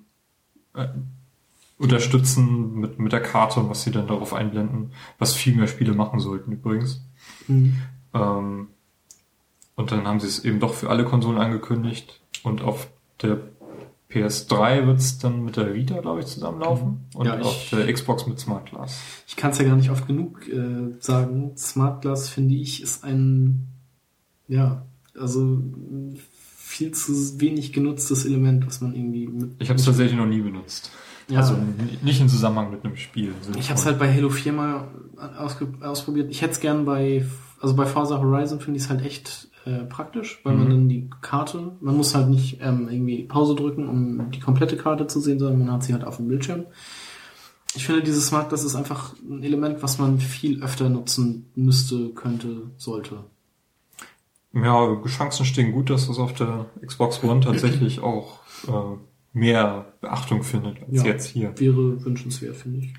äh, 0.75 0.87
unterstützen 1.77 2.75
mit, 2.75 2.99
mit 2.99 3.11
der 3.11 3.21
Karte 3.21 3.59
und 3.61 3.69
was 3.69 3.83
sie 3.83 3.91
dann 3.91 4.07
darauf 4.07 4.33
einblenden, 4.33 4.91
was 5.17 5.33
viel 5.35 5.55
mehr 5.55 5.67
Spiele 5.67 5.93
machen 5.93 6.19
sollten 6.19 6.51
übrigens. 6.51 7.01
Mhm. 7.47 7.81
Ähm, 8.13 8.67
und 9.75 9.91
dann 9.91 10.05
haben 10.07 10.19
sie 10.19 10.27
es 10.27 10.45
eben 10.45 10.59
doch 10.59 10.73
für 10.73 10.89
alle 10.89 11.03
Konsolen 11.05 11.37
angekündigt 11.39 12.21
und 12.43 12.61
auf 12.61 12.87
der 13.21 13.39
PS3 14.11 14.87
wird 14.87 14.97
es 14.99 15.19
dann 15.19 15.43
mit 15.45 15.55
der 15.55 15.73
Vita, 15.75 15.99
glaube 16.01 16.21
ich, 16.21 16.25
zusammenlaufen 16.25 17.01
und 17.13 17.25
Ja, 17.27 17.39
ich- 17.39 17.45
auf 17.45 17.69
der 17.71 17.91
Xbox 17.93 18.25
mit 18.25 18.39
Smart 18.39 18.69
Glass. 18.71 18.99
Ich 19.27 19.35
kann 19.35 19.51
es 19.51 19.59
ja 19.59 19.65
gar 19.65 19.75
nicht 19.75 19.91
oft 19.91 20.07
genug 20.07 20.47
äh, 20.49 20.95
sagen. 20.99 21.51
Smart 21.57 22.01
Glass, 22.01 22.27
finde 22.29 22.55
ich, 22.55 22.81
ist 22.81 23.03
ein, 23.03 23.67
ja, 24.47 24.83
also 25.19 25.61
viel 26.57 26.91
zu 26.91 27.39
wenig 27.39 27.71
genutztes 27.73 28.25
Element, 28.25 28.65
was 28.65 28.81
man 28.81 28.95
irgendwie 28.95 29.27
mit. 29.27 29.51
Ich 29.59 29.69
habe 29.69 29.79
es 29.79 29.85
tatsächlich 29.85 30.17
noch 30.17 30.25
nie 30.25 30.41
benutzt. 30.41 30.89
ja, 31.27 31.39
Also 31.39 31.55
nicht 32.01 32.19
im 32.21 32.29
Zusammenhang 32.29 32.71
mit 32.71 32.83
einem 32.83 32.95
Spiel. 32.95 33.33
ich 33.59 33.69
habe 33.69 33.79
es 33.79 33.85
halt 33.85 33.99
bei 33.99 34.11
Halo 34.11 34.29
4 34.29 34.53
mal 34.53 34.87
ausprobiert. 35.81 36.31
Ich 36.31 36.41
hätte 36.41 36.53
es 36.53 36.59
gern 36.59 36.85
bei, 36.85 37.25
also 37.61 37.75
bei 37.75 37.85
Forza 37.85 38.17
Horizon 38.19 38.59
finde 38.59 38.77
ich 38.77 38.85
es 38.85 38.89
halt 38.89 39.05
echt 39.05 39.48
äh, 39.69 39.85
praktisch, 39.85 40.39
weil 40.43 40.55
man 40.55 40.65
Mhm. 40.65 40.69
dann 40.71 40.89
die 40.89 41.09
Karte, 41.21 41.73
man 41.81 41.95
muss 41.97 42.15
halt 42.15 42.29
nicht 42.29 42.59
ähm, 42.61 42.87
irgendwie 42.89 43.23
Pause 43.23 43.55
drücken, 43.55 43.87
um 43.87 44.31
die 44.31 44.39
komplette 44.39 44.77
Karte 44.77 45.07
zu 45.07 45.19
sehen, 45.19 45.39
sondern 45.39 45.59
man 45.59 45.71
hat 45.71 45.83
sie 45.83 45.93
halt 45.93 46.03
auf 46.03 46.17
dem 46.17 46.27
Bildschirm. 46.27 46.65
Ich 47.75 47.85
finde, 47.85 48.01
dieses 48.01 48.25
Smart 48.27 48.49
Glass 48.49 48.63
ist 48.63 48.75
einfach 48.75 49.13
ein 49.29 49.43
Element, 49.43 49.83
was 49.83 49.99
man 49.99 50.19
viel 50.19 50.63
öfter 50.63 50.89
nutzen 50.89 51.45
müsste, 51.55 52.09
könnte, 52.09 52.71
sollte. 52.77 53.23
Ja, 54.53 54.99
Chancen 55.05 55.45
stehen 55.45 55.71
gut, 55.71 55.89
dass 55.91 56.07
das 56.07 56.17
auf 56.17 56.33
der 56.33 56.65
Xbox 56.83 57.23
One 57.23 57.41
tatsächlich 57.41 57.99
auch 58.01 58.39
äh, 58.67 58.97
mehr 59.33 59.93
Beachtung 60.01 60.41
findet 60.41 60.77
als 60.81 60.97
Ja. 60.97 61.03
jetzt 61.05 61.27
hier. 61.27 61.53
Wäre 61.59 62.03
wünschenswert, 62.03 62.55
finde 62.55 62.79
ich. 62.79 62.93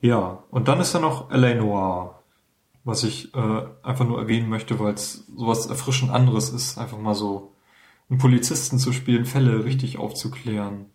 Ja, 0.00 0.44
und 0.50 0.68
dann 0.68 0.80
ist 0.80 0.94
da 0.94 1.00
noch 1.00 1.30
L.A. 1.32 1.54
Noir, 1.54 2.21
was 2.84 3.04
ich 3.04 3.34
äh, 3.34 3.64
einfach 3.82 4.06
nur 4.06 4.18
erwähnen 4.18 4.48
möchte, 4.48 4.78
weil 4.80 4.94
es 4.94 5.26
sowas 5.36 5.66
erfrischend 5.66 6.10
anderes 6.10 6.50
ist, 6.50 6.78
einfach 6.78 6.98
mal 6.98 7.14
so 7.14 7.52
einen 8.10 8.18
Polizisten 8.18 8.78
zu 8.78 8.92
spielen, 8.92 9.24
Fälle 9.24 9.64
richtig 9.64 9.98
aufzuklären. 9.98 10.86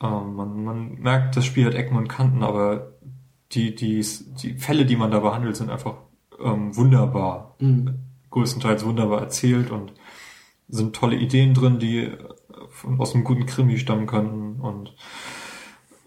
Ähm, 0.00 0.34
man, 0.34 0.64
man 0.64 0.94
merkt, 0.94 1.36
das 1.36 1.44
Spiel 1.44 1.66
hat 1.66 1.74
Ecken 1.74 1.96
und 1.96 2.08
Kanten, 2.08 2.42
aber 2.42 2.92
die, 3.52 3.74
die, 3.74 4.04
die 4.42 4.54
Fälle, 4.54 4.86
die 4.86 4.96
man 4.96 5.10
da 5.10 5.20
behandelt, 5.20 5.56
sind 5.56 5.70
einfach 5.70 5.96
ähm, 6.42 6.74
wunderbar 6.76 7.56
Mhm. 7.60 7.98
größtenteils 8.30 8.84
wunderbar 8.84 9.20
erzählt 9.20 9.70
und 9.70 9.92
sind 10.68 10.96
tolle 10.96 11.16
Ideen 11.16 11.52
drin, 11.52 11.78
die 11.78 11.98
äh, 11.98 12.18
aus 12.98 13.14
einem 13.14 13.24
guten 13.24 13.44
Krimi 13.46 13.76
stammen 13.76 14.06
können 14.06 14.60
und 14.60 14.94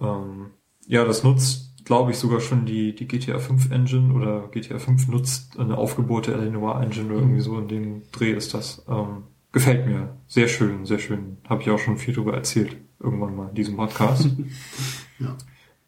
ähm, 0.02 0.52
ja, 0.88 1.06
das 1.06 1.24
nutzt, 1.24 1.73
glaube 1.84 2.12
ich, 2.12 2.18
sogar 2.18 2.40
schon 2.40 2.66
die, 2.66 2.96
die 2.96 3.08
GTA 3.08 3.40
5 3.40 3.72
Engine 3.72 4.14
oder 4.14 4.48
GTA 4.50 4.80
5 4.80 5.08
nutzt 5.08 5.60
eine 5.60 5.78
aufgebohrte 5.78 6.34
L.A. 6.34 6.50
Noir 6.50 6.82
Engine 6.82 7.08
oder 7.08 7.20
irgendwie 7.22 7.42
so 7.42 7.58
in 7.60 7.68
dem 7.68 8.02
Dreh 8.12 8.32
ist 8.32 8.54
das. 8.54 8.86
Ähm, 8.88 9.24
gefällt 9.52 9.86
mir. 9.86 10.18
Sehr 10.28 10.48
schön, 10.48 10.86
sehr 10.86 11.00
schön. 11.00 11.38
Habe 11.48 11.62
ich 11.62 11.70
auch 11.70 11.80
schon 11.80 11.98
viel 11.98 12.14
drüber 12.14 12.34
erzählt, 12.34 12.78
irgendwann 13.00 13.36
mal 13.36 13.50
in 13.50 13.56
diesem 13.56 13.78
Podcast. 13.78 14.30
Ja. 15.20 15.38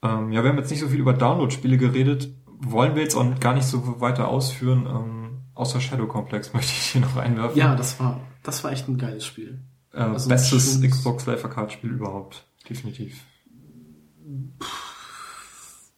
Ähm, 0.04 0.32
ja, 0.32 0.44
wir 0.44 0.52
haben 0.52 0.58
jetzt 0.60 0.70
nicht 0.70 0.80
so 0.80 0.88
viel 0.88 1.00
über 1.00 1.12
Download-Spiele 1.12 1.78
geredet. 1.78 2.30
Wollen 2.46 2.96
wir 2.96 3.02
jetzt 3.02 3.16
auch 3.16 3.40
gar 3.40 3.56
nicht 3.56 3.66
so 3.66 4.00
weiter 4.00 4.28
ausführen. 4.28 4.86
Ähm, 4.88 5.40
außer 5.56 5.82
Shadow 5.82 6.06
Complex 6.06 6.54
möchte 6.54 6.72
ich 6.72 6.92
hier 6.92 7.02
noch 7.02 7.18
einwerfen. 7.18 7.58
Ja, 7.58 7.76
das 7.76 8.00
war, 8.00 8.22
das 8.44 8.64
war 8.64 8.72
echt 8.72 8.88
ein 8.88 8.98
geiles 8.98 9.26
Spiel. 9.26 9.62
Äh, 9.92 9.98
also 9.98 10.30
bestes 10.30 10.80
Xbox 10.80 11.26
Live 11.26 11.44
Arcade 11.44 11.72
Spiel 11.72 11.90
überhaupt. 11.90 12.48
Definitiv. 12.70 13.20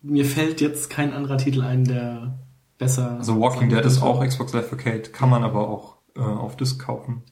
Mir 0.02 0.26
fällt 0.26 0.62
jetzt 0.62 0.90
kein 0.90 1.14
anderer 1.14 1.38
Titel 1.38 1.62
ein, 1.62 1.84
der 1.84 2.40
besser. 2.78 3.18
Also 3.18 3.40
Walking 3.40 3.70
Dead 3.70 3.84
ist 3.84 4.02
auch 4.02 4.26
Xbox 4.26 4.54
Live 4.54 4.72
Arcade, 4.72 5.02
kann 5.12 5.30
man 5.30 5.44
aber 5.44 5.68
auch 5.68 5.98
äh, 6.16 6.20
auf 6.20 6.56
Disc 6.58 6.80
kaufen. 6.80 7.24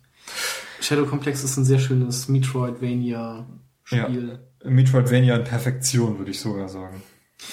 Shadow 0.82 1.06
Complex 1.06 1.44
ist 1.44 1.58
ein 1.58 1.66
sehr 1.66 1.80
schönes 1.80 2.28
Metroidvania-Spiel. 2.28 4.40
Metroidvania 4.64 5.36
in 5.36 5.44
Perfektion, 5.44 6.18
würde 6.18 6.32
ich 6.32 6.40
sogar 6.40 6.68
sagen. 6.70 7.02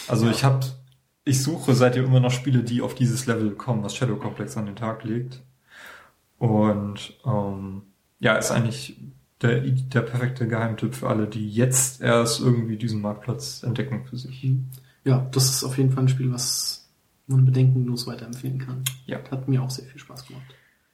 Also 0.08 0.26
Ja. 0.26 0.30
ich 0.32 0.44
habe, 0.44 0.60
ich 1.24 1.42
suche 1.42 1.74
seitdem 1.74 2.06
immer 2.06 2.20
noch 2.20 2.30
Spiele, 2.30 2.62
die 2.62 2.82
auf 2.82 2.94
dieses 2.94 3.26
Level 3.26 3.50
kommen, 3.52 3.82
was 3.82 3.94
Shadow 3.94 4.16
Complex 4.16 4.56
an 4.56 4.66
den 4.66 4.76
Tag 4.76 5.04
legt. 5.04 5.42
Und 6.38 7.14
ähm, 7.24 7.82
ja, 8.18 8.34
ist 8.36 8.50
eigentlich 8.50 8.96
der, 9.42 9.60
der 9.60 10.00
perfekte 10.00 10.48
Geheimtipp 10.48 10.94
für 10.94 11.08
alle, 11.08 11.26
die 11.26 11.48
jetzt 11.50 12.00
erst 12.00 12.40
irgendwie 12.40 12.76
diesen 12.76 13.00
Marktplatz 13.00 13.62
entdecken 13.62 14.04
für 14.08 14.16
sich. 14.16 14.50
Ja, 15.04 15.26
das 15.32 15.50
ist 15.50 15.64
auf 15.64 15.78
jeden 15.78 15.90
Fall 15.90 16.04
ein 16.04 16.08
Spiel, 16.08 16.32
was 16.32 16.88
man 17.26 17.44
bedenkenlos 17.44 18.06
weiterempfehlen 18.06 18.58
kann. 18.58 18.84
Ja. 19.06 19.18
Hat 19.30 19.48
mir 19.48 19.62
auch 19.62 19.70
sehr 19.70 19.84
viel 19.86 19.98
Spaß 20.00 20.26
gemacht. 20.26 20.44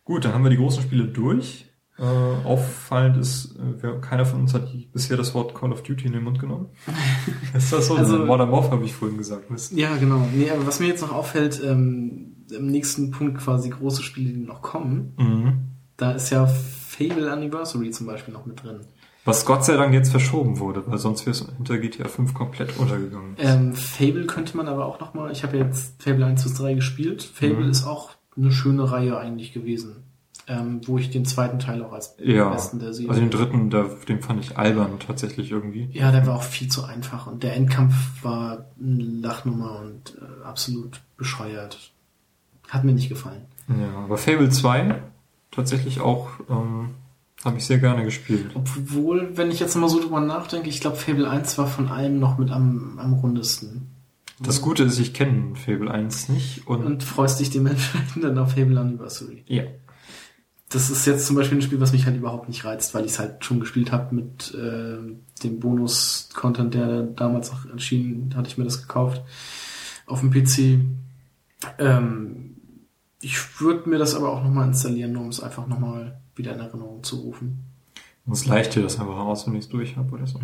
Gut, 0.04 0.24
dann 0.24 0.32
haben 0.34 0.42
wir 0.44 0.50
die 0.50 0.56
großen 0.56 0.82
Spiele 0.82 1.04
durch. 1.06 1.66
Äh, 1.98 2.02
auffallend 2.02 3.16
ist, 3.16 3.56
äh, 3.82 3.98
keiner 4.00 4.24
von 4.24 4.40
uns 4.42 4.54
hat 4.54 4.68
bisher 4.92 5.16
das 5.16 5.34
Wort 5.34 5.52
Call 5.54 5.72
of 5.72 5.82
Duty 5.82 6.06
in 6.06 6.12
den 6.12 6.22
Mund 6.22 6.38
genommen. 6.38 6.68
ist 7.56 7.72
das 7.72 7.88
so? 7.88 7.96
Also- 7.96 8.24
Modern 8.24 8.52
Warfare 8.52 8.76
habe 8.76 8.84
ich 8.84 8.94
vorhin 8.94 9.18
gesagt. 9.18 9.50
Mist. 9.50 9.72
Ja, 9.72 9.96
genau. 9.96 10.24
Nee, 10.32 10.48
aber 10.50 10.64
was 10.66 10.78
mir 10.78 10.86
jetzt 10.86 11.00
noch 11.02 11.12
auffällt, 11.12 11.60
ähm, 11.64 12.36
im 12.50 12.66
nächsten 12.68 13.10
Punkt 13.10 13.38
quasi 13.38 13.68
große 13.70 14.02
Spiele, 14.04 14.32
die 14.32 14.38
noch 14.44 14.62
kommen, 14.62 15.12
Mhm. 15.18 15.52
da 15.96 16.12
ist 16.12 16.30
ja 16.30 16.46
Fable 16.46 17.30
Anniversary 17.32 17.90
zum 17.90 18.06
Beispiel 18.06 18.32
noch 18.32 18.46
mit 18.46 18.62
drin. 18.62 18.80
Was 19.28 19.44
Gott 19.44 19.64
sei 19.64 19.76
Dank 19.76 19.92
jetzt 19.94 20.10
verschoben 20.10 20.58
wurde, 20.58 20.82
weil 20.86 20.98
sonst 20.98 21.22
wäre 21.26 21.30
es 21.32 21.46
hinter 21.56 21.78
GTA 21.78 22.08
5 22.08 22.34
komplett 22.34 22.76
untergegangen. 22.78 23.36
Ähm, 23.38 23.74
Fable 23.74 24.26
könnte 24.26 24.56
man 24.56 24.66
aber 24.68 24.86
auch 24.86 24.98
nochmal, 25.00 25.30
ich 25.32 25.42
habe 25.44 25.56
jetzt 25.58 26.02
Fable 26.02 26.24
1 26.26 26.42
bis 26.42 26.54
3 26.54 26.74
gespielt. 26.74 27.22
Fable 27.22 27.64
Mhm. 27.64 27.70
ist 27.70 27.86
auch 27.86 28.10
eine 28.36 28.52
schöne 28.52 28.90
Reihe 28.90 29.18
eigentlich 29.18 29.52
gewesen. 29.52 30.04
Ähm, 30.50 30.80
wo 30.86 30.96
ich 30.96 31.10
den 31.10 31.26
zweiten 31.26 31.58
Teil 31.58 31.84
auch 31.84 31.92
als 31.92 32.14
Ja, 32.24 32.48
besten 32.48 32.78
der 32.78 32.94
Serie. 32.94 33.10
also 33.10 33.20
den 33.20 33.30
dritten, 33.30 33.68
der, 33.68 33.84
den 34.08 34.22
fand 34.22 34.40
ich 34.42 34.56
albern 34.56 34.98
tatsächlich 34.98 35.50
irgendwie. 35.50 35.90
ja, 35.92 36.10
der 36.10 36.26
war 36.26 36.36
auch 36.36 36.42
viel 36.42 36.68
zu 36.68 36.84
einfach 36.84 37.26
und 37.26 37.42
der 37.42 37.54
Endkampf 37.54 37.94
war 38.22 38.64
eine 38.82 39.02
Lachnummer 39.02 39.80
und 39.80 40.16
äh, 40.16 40.44
absolut 40.46 41.02
bescheuert. 41.18 41.92
Hat 42.66 42.82
mir 42.84 42.92
nicht 42.92 43.10
gefallen. 43.10 43.42
Ja, 43.68 43.98
aber 44.04 44.16
Fable 44.16 44.48
2 44.48 45.02
tatsächlich 45.50 46.00
auch 46.00 46.28
ähm, 46.48 46.94
habe 47.44 47.58
ich 47.58 47.66
sehr 47.66 47.78
gerne 47.78 48.04
gespielt. 48.04 48.50
Obwohl, 48.54 49.36
wenn 49.36 49.50
ich 49.50 49.60
jetzt 49.60 49.76
mal 49.76 49.88
so 49.88 50.00
drüber 50.00 50.20
nachdenke, 50.20 50.68
ich 50.68 50.80
glaube 50.80 50.96
Fable 50.96 51.28
1 51.28 51.56
war 51.58 51.66
von 51.66 51.88
allem 51.88 52.18
noch 52.18 52.38
mit 52.38 52.50
am, 52.50 52.98
am 52.98 53.14
rundesten. 53.14 53.88
Das 54.40 54.60
Gute 54.60 54.84
ist, 54.84 54.98
ich 54.98 55.14
kenne 55.14 55.54
Fable 55.56 55.90
1 55.90 56.28
nicht 56.28 56.66
und, 56.66 56.84
Und 56.84 57.02
freust 57.02 57.40
dich 57.40 57.50
dementsprechend 57.50 58.22
dann 58.24 58.38
auf 58.38 58.52
Fable 58.52 58.80
Anniversary. 58.80 59.44
ja. 59.46 59.64
Das 60.70 60.90
ist 60.90 61.06
jetzt 61.06 61.26
zum 61.26 61.34
Beispiel 61.34 61.56
ein 61.56 61.62
Spiel, 61.62 61.80
was 61.80 61.92
mich 61.92 62.04
halt 62.04 62.18
überhaupt 62.18 62.48
nicht 62.48 62.62
reizt, 62.66 62.92
weil 62.92 63.06
ich 63.06 63.12
es 63.12 63.18
halt 63.18 63.42
schon 63.42 63.58
gespielt 63.58 63.90
habe 63.90 64.14
mit 64.14 64.52
äh, 64.54 64.98
dem 65.42 65.60
Bonus-Content, 65.60 66.74
der 66.74 67.04
damals 67.04 67.50
auch 67.50 67.64
erschienen, 67.72 68.34
hatte 68.36 68.48
ich 68.48 68.58
mir 68.58 68.64
das 68.64 68.82
gekauft 68.82 69.22
auf 70.04 70.20
dem 70.20 70.30
PC. 70.30 70.80
Ähm, 71.78 72.56
ich 73.22 73.60
würde 73.62 73.88
mir 73.88 73.96
das 73.96 74.14
aber 74.14 74.30
auch 74.30 74.44
nochmal 74.44 74.68
installieren, 74.68 75.12
nur 75.12 75.22
um 75.22 75.30
es 75.30 75.40
einfach 75.40 75.66
nochmal 75.66 76.20
wieder 76.38 76.54
in 76.54 76.60
Erinnerung 76.60 77.02
zu 77.02 77.16
rufen. 77.16 77.64
Sonst 78.26 78.46
leicht 78.46 78.74
dir 78.74 78.82
das 78.82 78.98
einfach 79.00 79.16
raus, 79.16 79.46
wenn 79.46 79.54
ich 79.54 79.64
es 79.64 79.68
durch 79.68 79.96
habe 79.96 80.12
oder 80.12 80.26
so. 80.26 80.40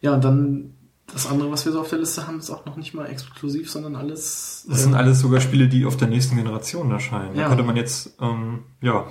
Ja, 0.00 0.14
und 0.14 0.24
dann 0.24 0.74
das 1.12 1.26
andere, 1.26 1.50
was 1.50 1.64
wir 1.64 1.72
so 1.72 1.80
auf 1.80 1.88
der 1.88 1.98
Liste 1.98 2.26
haben, 2.26 2.38
ist 2.38 2.50
auch 2.50 2.66
noch 2.66 2.76
nicht 2.76 2.94
mal 2.94 3.06
exklusiv, 3.06 3.70
sondern 3.70 3.96
alles. 3.96 4.64
Das 4.68 4.78
äh, 4.80 4.82
sind 4.82 4.94
alles 4.94 5.20
sogar 5.20 5.40
Spiele, 5.40 5.68
die 5.68 5.84
auf 5.86 5.96
der 5.96 6.08
nächsten 6.08 6.36
Generation 6.36 6.90
erscheinen. 6.90 7.34
Da 7.34 7.42
Ja. 7.42 7.48
könnte 7.48 7.62
man 7.64 7.76
jetzt, 7.76 8.14
ähm, 8.20 8.60
ja, 8.80 9.06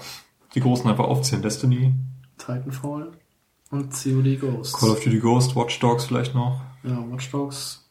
die 0.55 0.59
großen 0.59 0.89
einfach 0.89 1.05
aufzählen. 1.05 1.41
Destiny, 1.41 1.93
Titanfall 2.38 3.11
und 3.72 3.91
COD 3.93 4.39
Ghost. 4.39 4.76
Call 4.77 4.89
of 4.91 5.03
Duty 5.03 5.19
Ghost, 5.19 5.55
Watch 5.55 5.80
Dogs 5.80 6.05
vielleicht 6.05 6.34
noch. 6.35 6.61
Ja, 6.84 6.97
Watch 7.11 7.30
Dogs. 7.31 7.88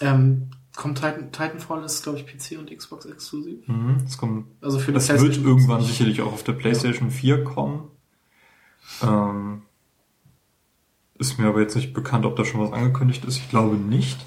Ähm, 0.00 0.50
kommt 0.78 0.98
Titan, 0.98 1.32
Titanfall 1.32 1.82
ist, 1.82 2.04
glaube 2.04 2.18
ich, 2.18 2.26
PC 2.26 2.56
und 2.56 2.70
Xbox 2.74 3.04
exklusiv. 3.04 3.66
Mhm, 3.66 3.98
das 4.04 4.16
kommt 4.16 4.46
Also 4.62 4.78
für 4.78 4.92
Das 4.92 5.08
wird 5.08 5.36
irgendwann 5.36 5.82
sicherlich 5.82 6.22
auch 6.22 6.32
auf 6.32 6.44
der 6.44 6.52
PlayStation 6.52 7.10
4 7.10 7.42
kommen. 7.42 7.90
Ähm, 9.02 9.62
ist 11.18 11.36
mir 11.36 11.48
aber 11.48 11.60
jetzt 11.60 11.74
nicht 11.74 11.92
bekannt, 11.92 12.24
ob 12.24 12.36
da 12.36 12.44
schon 12.44 12.60
was 12.60 12.72
angekündigt 12.72 13.24
ist. 13.24 13.38
Ich 13.38 13.50
glaube 13.50 13.76
nicht. 13.76 14.24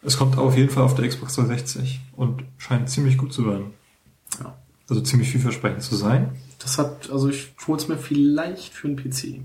Es 0.00 0.16
kommt 0.16 0.38
auf 0.38 0.56
jeden 0.56 0.70
Fall 0.70 0.82
auf 0.82 0.94
der 0.94 1.06
Xbox 1.06 1.34
360 1.34 2.00
und 2.16 2.42
scheint 2.56 2.88
ziemlich 2.88 3.18
gut 3.18 3.34
zu 3.34 3.46
werden. 3.46 3.74
Ja. 4.40 4.56
Also 4.88 5.02
ziemlich 5.02 5.28
vielversprechend 5.30 5.82
zu 5.82 5.94
sein. 5.94 6.36
Das 6.58 6.78
hat, 6.78 7.10
also 7.10 7.28
ich 7.28 7.52
hol's 7.68 7.88
mir 7.88 7.98
vielleicht 7.98 8.72
für 8.72 8.88
einen 8.88 8.96
PC. 8.96 9.42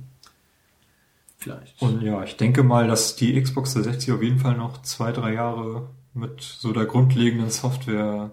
Vielleicht. 1.37 1.81
Und 1.81 2.01
ja, 2.01 2.23
ich 2.23 2.37
denke 2.37 2.63
mal, 2.63 2.87
dass 2.87 3.17
die 3.17 3.39
Xbox 3.39 3.73
360 3.73 4.13
auf 4.13 4.23
jeden 4.23 4.39
Fall 4.39 4.55
noch 4.55 4.81
zwei, 4.81 5.11
drei 5.11 5.33
Jahre 5.33 5.89
mit 6.17 6.41
so 6.41 6.73
der 6.73 6.85
grundlegenden 6.85 7.49
Software, 7.49 8.31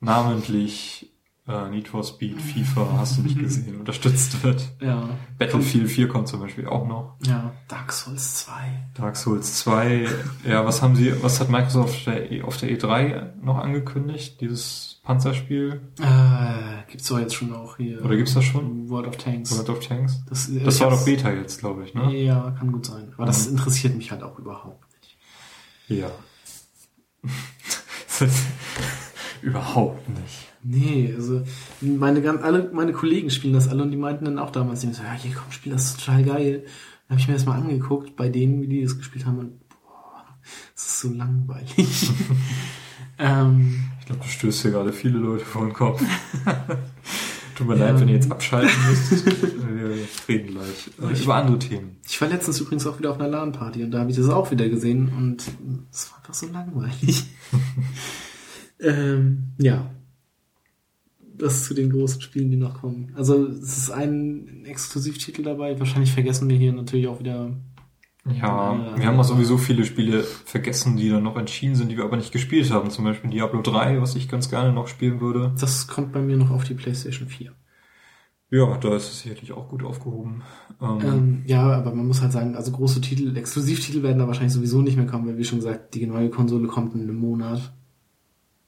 namentlich 0.00 1.10
äh, 1.48 1.68
Need 1.70 1.88
for 1.88 2.04
Speed, 2.04 2.40
FIFA, 2.40 2.86
hast 2.98 3.18
du 3.18 3.22
nicht 3.22 3.38
gesehen, 3.38 3.80
unterstützt 3.80 4.42
wird. 4.44 4.62
ja. 4.80 5.08
Battlefield 5.38 5.90
4 5.90 6.08
kommt 6.08 6.28
zum 6.28 6.40
Beispiel 6.40 6.66
auch 6.66 6.86
noch. 6.86 7.16
Ja, 7.26 7.52
Dark 7.68 7.92
Souls 7.92 8.36
2. 8.44 8.52
Dark 8.94 9.16
Souls 9.16 9.54
2. 9.58 10.06
Ja, 10.46 10.64
was 10.66 10.82
haben 10.82 10.94
sie, 10.96 11.12
was 11.22 11.40
hat 11.40 11.48
Microsoft 11.50 11.94
auf 11.94 12.04
der, 12.04 12.30
E- 12.30 12.42
auf 12.42 12.56
der 12.58 12.70
E3 12.70 13.32
noch 13.42 13.56
angekündigt? 13.58 14.40
Dieses 14.40 15.00
Panzerspiel? 15.02 15.80
Äh, 16.00 16.90
gibt's 16.90 17.08
doch 17.08 17.18
jetzt 17.18 17.34
schon 17.34 17.52
auch 17.54 17.78
hier. 17.78 18.04
Oder 18.04 18.16
gibt's 18.16 18.34
das 18.34 18.44
schon? 18.44 18.88
World 18.90 19.08
of 19.08 19.16
Tanks. 19.16 19.50
World 19.56 19.70
of 19.70 19.80
Tanks? 19.86 20.22
Das, 20.28 20.50
Das 20.62 20.74
ich 20.76 20.80
war 20.82 20.90
doch 20.90 21.04
Beta 21.04 21.32
jetzt, 21.32 21.58
glaube 21.60 21.84
ich, 21.84 21.94
ne? 21.94 22.14
Ja, 22.16 22.50
kann 22.58 22.70
gut 22.70 22.86
sein. 22.86 23.12
Aber 23.16 23.26
das 23.26 23.46
Mhm. 23.46 23.56
interessiert 23.56 23.96
mich 23.96 24.10
halt 24.10 24.22
auch 24.22 24.38
überhaupt 24.38 24.84
nicht. 25.00 25.16
Ja. 26.00 26.10
Überhaupt 29.42 30.08
nicht. 30.08 30.46
Nee, 30.62 31.12
also 31.16 31.42
meine 31.80 32.42
alle 32.42 32.70
meine 32.72 32.92
Kollegen 32.92 33.30
spielen 33.30 33.54
das 33.54 33.68
alle 33.68 33.82
und 33.82 33.90
die 33.90 33.96
meinten 33.96 34.26
dann 34.26 34.38
auch 34.38 34.50
damals, 34.50 34.80
die 34.80 34.92
so, 34.92 35.02
ja, 35.02 35.12
hier 35.12 35.34
komm, 35.34 35.50
spiel 35.50 35.72
das 35.72 35.96
total 35.96 36.22
geil. 36.24 36.64
Dann 37.08 37.16
habe 37.16 37.20
ich 37.20 37.28
mir 37.28 37.34
das 37.34 37.46
mal 37.46 37.56
angeguckt 37.58 38.14
bei 38.14 38.28
denen, 38.28 38.60
wie 38.60 38.68
die 38.68 38.82
das 38.82 38.98
gespielt 38.98 39.24
haben 39.24 39.38
und 39.38 39.68
boah, 39.70 40.24
das 40.74 40.84
ist 40.84 41.00
so 41.00 41.08
langweilig. 41.10 42.10
ähm, 43.18 43.90
Ich 44.00 44.06
glaube, 44.06 44.22
du 44.22 44.28
stößt 44.28 44.62
hier 44.62 44.70
gerade 44.72 44.92
viele 44.92 45.18
Leute 45.18 45.44
vor 45.44 45.64
den 45.64 45.72
Kopf. 45.72 46.02
Tut 47.60 47.68
mir 47.68 47.76
Ja. 47.76 47.90
leid, 47.90 48.00
wenn 48.00 48.08
ihr 48.08 48.14
jetzt 48.14 48.30
abschalten 48.32 48.72
müsst. 48.88 49.26
Wir 49.26 50.06
reden 50.28 50.54
gleich 50.54 50.90
äh, 51.18 51.22
über 51.22 51.34
andere 51.34 51.58
Themen. 51.58 51.98
ich 52.08 52.18
war 52.20 52.28
letztens 52.28 52.58
übrigens 52.58 52.86
auch 52.86 52.98
wieder 52.98 53.10
auf 53.10 53.20
einer 53.20 53.28
LAN-Party 53.28 53.84
und 53.84 53.90
da 53.90 54.00
habe 54.00 54.10
ich 54.10 54.16
das 54.16 54.30
auch 54.30 54.50
wieder 54.50 54.66
gesehen 54.70 55.10
und 55.14 55.44
es 55.92 56.10
war 56.10 56.18
einfach 56.18 56.32
so 56.32 56.46
langweilig. 56.48 57.24
ähm, 58.80 59.52
ja. 59.58 59.90
Das 61.36 61.64
zu 61.64 61.74
den 61.74 61.90
großen 61.90 62.20
Spielen, 62.20 62.50
die 62.50 62.56
noch 62.56 62.80
kommen. 62.80 63.12
Also 63.14 63.46
es 63.46 63.76
ist 63.78 63.90
ein 63.90 64.64
Exklusivtitel 64.66 65.42
dabei. 65.42 65.78
Wahrscheinlich 65.78 66.12
vergessen 66.12 66.48
wir 66.50 66.56
hier 66.56 66.72
natürlich 66.72 67.08
auch 67.08 67.18
wieder 67.20 67.52
Ja, 68.26 68.74
Ja. 68.74 68.98
wir 68.98 69.06
haben 69.06 69.18
auch 69.18 69.24
sowieso 69.24 69.56
viele 69.56 69.84
Spiele 69.84 70.22
vergessen, 70.22 70.96
die 70.96 71.08
dann 71.08 71.22
noch 71.22 71.36
entschieden 71.36 71.74
sind, 71.74 71.90
die 71.90 71.96
wir 71.96 72.04
aber 72.04 72.16
nicht 72.18 72.32
gespielt 72.32 72.70
haben. 72.70 72.90
Zum 72.90 73.04
Beispiel 73.04 73.30
Diablo 73.30 73.62
3, 73.62 74.00
was 74.02 74.14
ich 74.14 74.28
ganz 74.28 74.50
gerne 74.50 74.72
noch 74.72 74.88
spielen 74.88 75.20
würde. 75.20 75.54
Das 75.58 75.86
kommt 75.88 76.12
bei 76.12 76.20
mir 76.20 76.36
noch 76.36 76.50
auf 76.50 76.64
die 76.64 76.74
PlayStation 76.74 77.28
4. 77.28 77.52
Ja, 78.52 78.76
da 78.78 78.96
ist 78.96 79.04
es 79.12 79.20
sicherlich 79.22 79.52
auch 79.52 79.68
gut 79.68 79.84
aufgehoben. 79.84 80.42
Ähm, 80.82 80.98
Ähm, 81.02 81.42
ja, 81.46 81.62
aber 81.72 81.94
man 81.94 82.06
muss 82.06 82.20
halt 82.20 82.32
sagen, 82.32 82.56
also 82.56 82.72
große 82.72 83.00
Titel, 83.00 83.36
Exklusivtitel 83.36 84.02
werden 84.02 84.18
da 84.18 84.26
wahrscheinlich 84.26 84.52
sowieso 84.52 84.82
nicht 84.82 84.96
mehr 84.96 85.06
kommen, 85.06 85.26
weil 85.28 85.38
wie 85.38 85.44
schon 85.44 85.60
gesagt, 85.60 85.94
die 85.94 86.04
neue 86.06 86.30
Konsole 86.30 86.66
kommt 86.66 86.94
in 86.94 87.02
einem 87.02 87.16
Monat. 87.20 87.72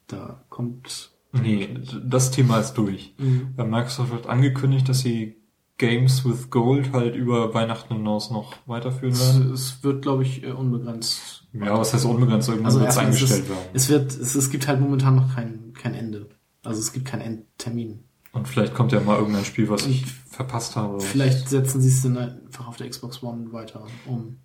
Da 0.07 0.45
kommt. 0.51 1.11
nee, 1.33 1.69
das 2.05 2.31
Thema 2.31 2.59
ist 2.59 2.75
durch. 2.75 3.15
Mhm. 3.19 3.55
Äh, 3.57 3.65
Microsoft 3.65 4.13
hat 4.13 4.27
angekündigt, 4.29 4.89
dass 4.89 5.01
sie 5.01 5.37
Games 5.79 6.25
with 6.25 6.51
Gold 6.51 6.93
halt 6.93 7.17
über 7.17 7.53
Weihnachten 7.55 7.95
hinaus 7.95 8.31
noch 8.31 8.55
weiterführen 8.67 9.19
werden. 9.19 9.53
es 9.53 9.83
wird, 9.83 10.03
glaube 10.03 10.23
ich, 10.23 10.45
äh, 10.45 10.53
unbegrenzt. 10.53 11.45
Ja, 11.53 11.77
was 11.79 11.93
heißt 11.93 12.05
unbegrenzt? 12.05 12.49
Irgendwann 12.49 12.67
Also 12.67 12.81
wird 12.81 12.91
es 12.91 12.99
eingestellt 12.99 13.43
es, 13.45 13.49
werden. 13.49 13.69
es 13.73 13.89
wird, 13.89 14.13
es, 14.13 14.35
es 14.35 14.51
gibt 14.51 14.69
halt 14.69 14.81
momentan 14.81 15.17
noch 15.17 15.35
kein, 15.35 15.73
kein 15.75 15.95
Ende. 15.95 16.29
Also 16.63 16.81
es 16.81 16.93
gibt 16.93 17.07
keinen 17.07 17.23
Endtermin. 17.23 18.05
Und 18.33 18.49
vielleicht 18.49 18.75
kommt 18.75 18.93
ja 18.93 19.01
mal 19.01 19.19
irgendein 19.19 19.45
Spiel, 19.45 19.69
was 19.69 19.87
ich 19.87 20.07
verpasst 20.07 20.77
habe. 20.77 21.01
Vielleicht 21.01 21.49
setzen 21.49 21.81
sie 21.83 21.89
es 21.89 22.03
dann 22.03 22.17
einfach 22.17 22.67
auf 22.69 22.77
der 22.77 22.89
Xbox 22.89 23.23
One 23.23 23.53
weiter 23.53 23.85
um. 24.07 24.39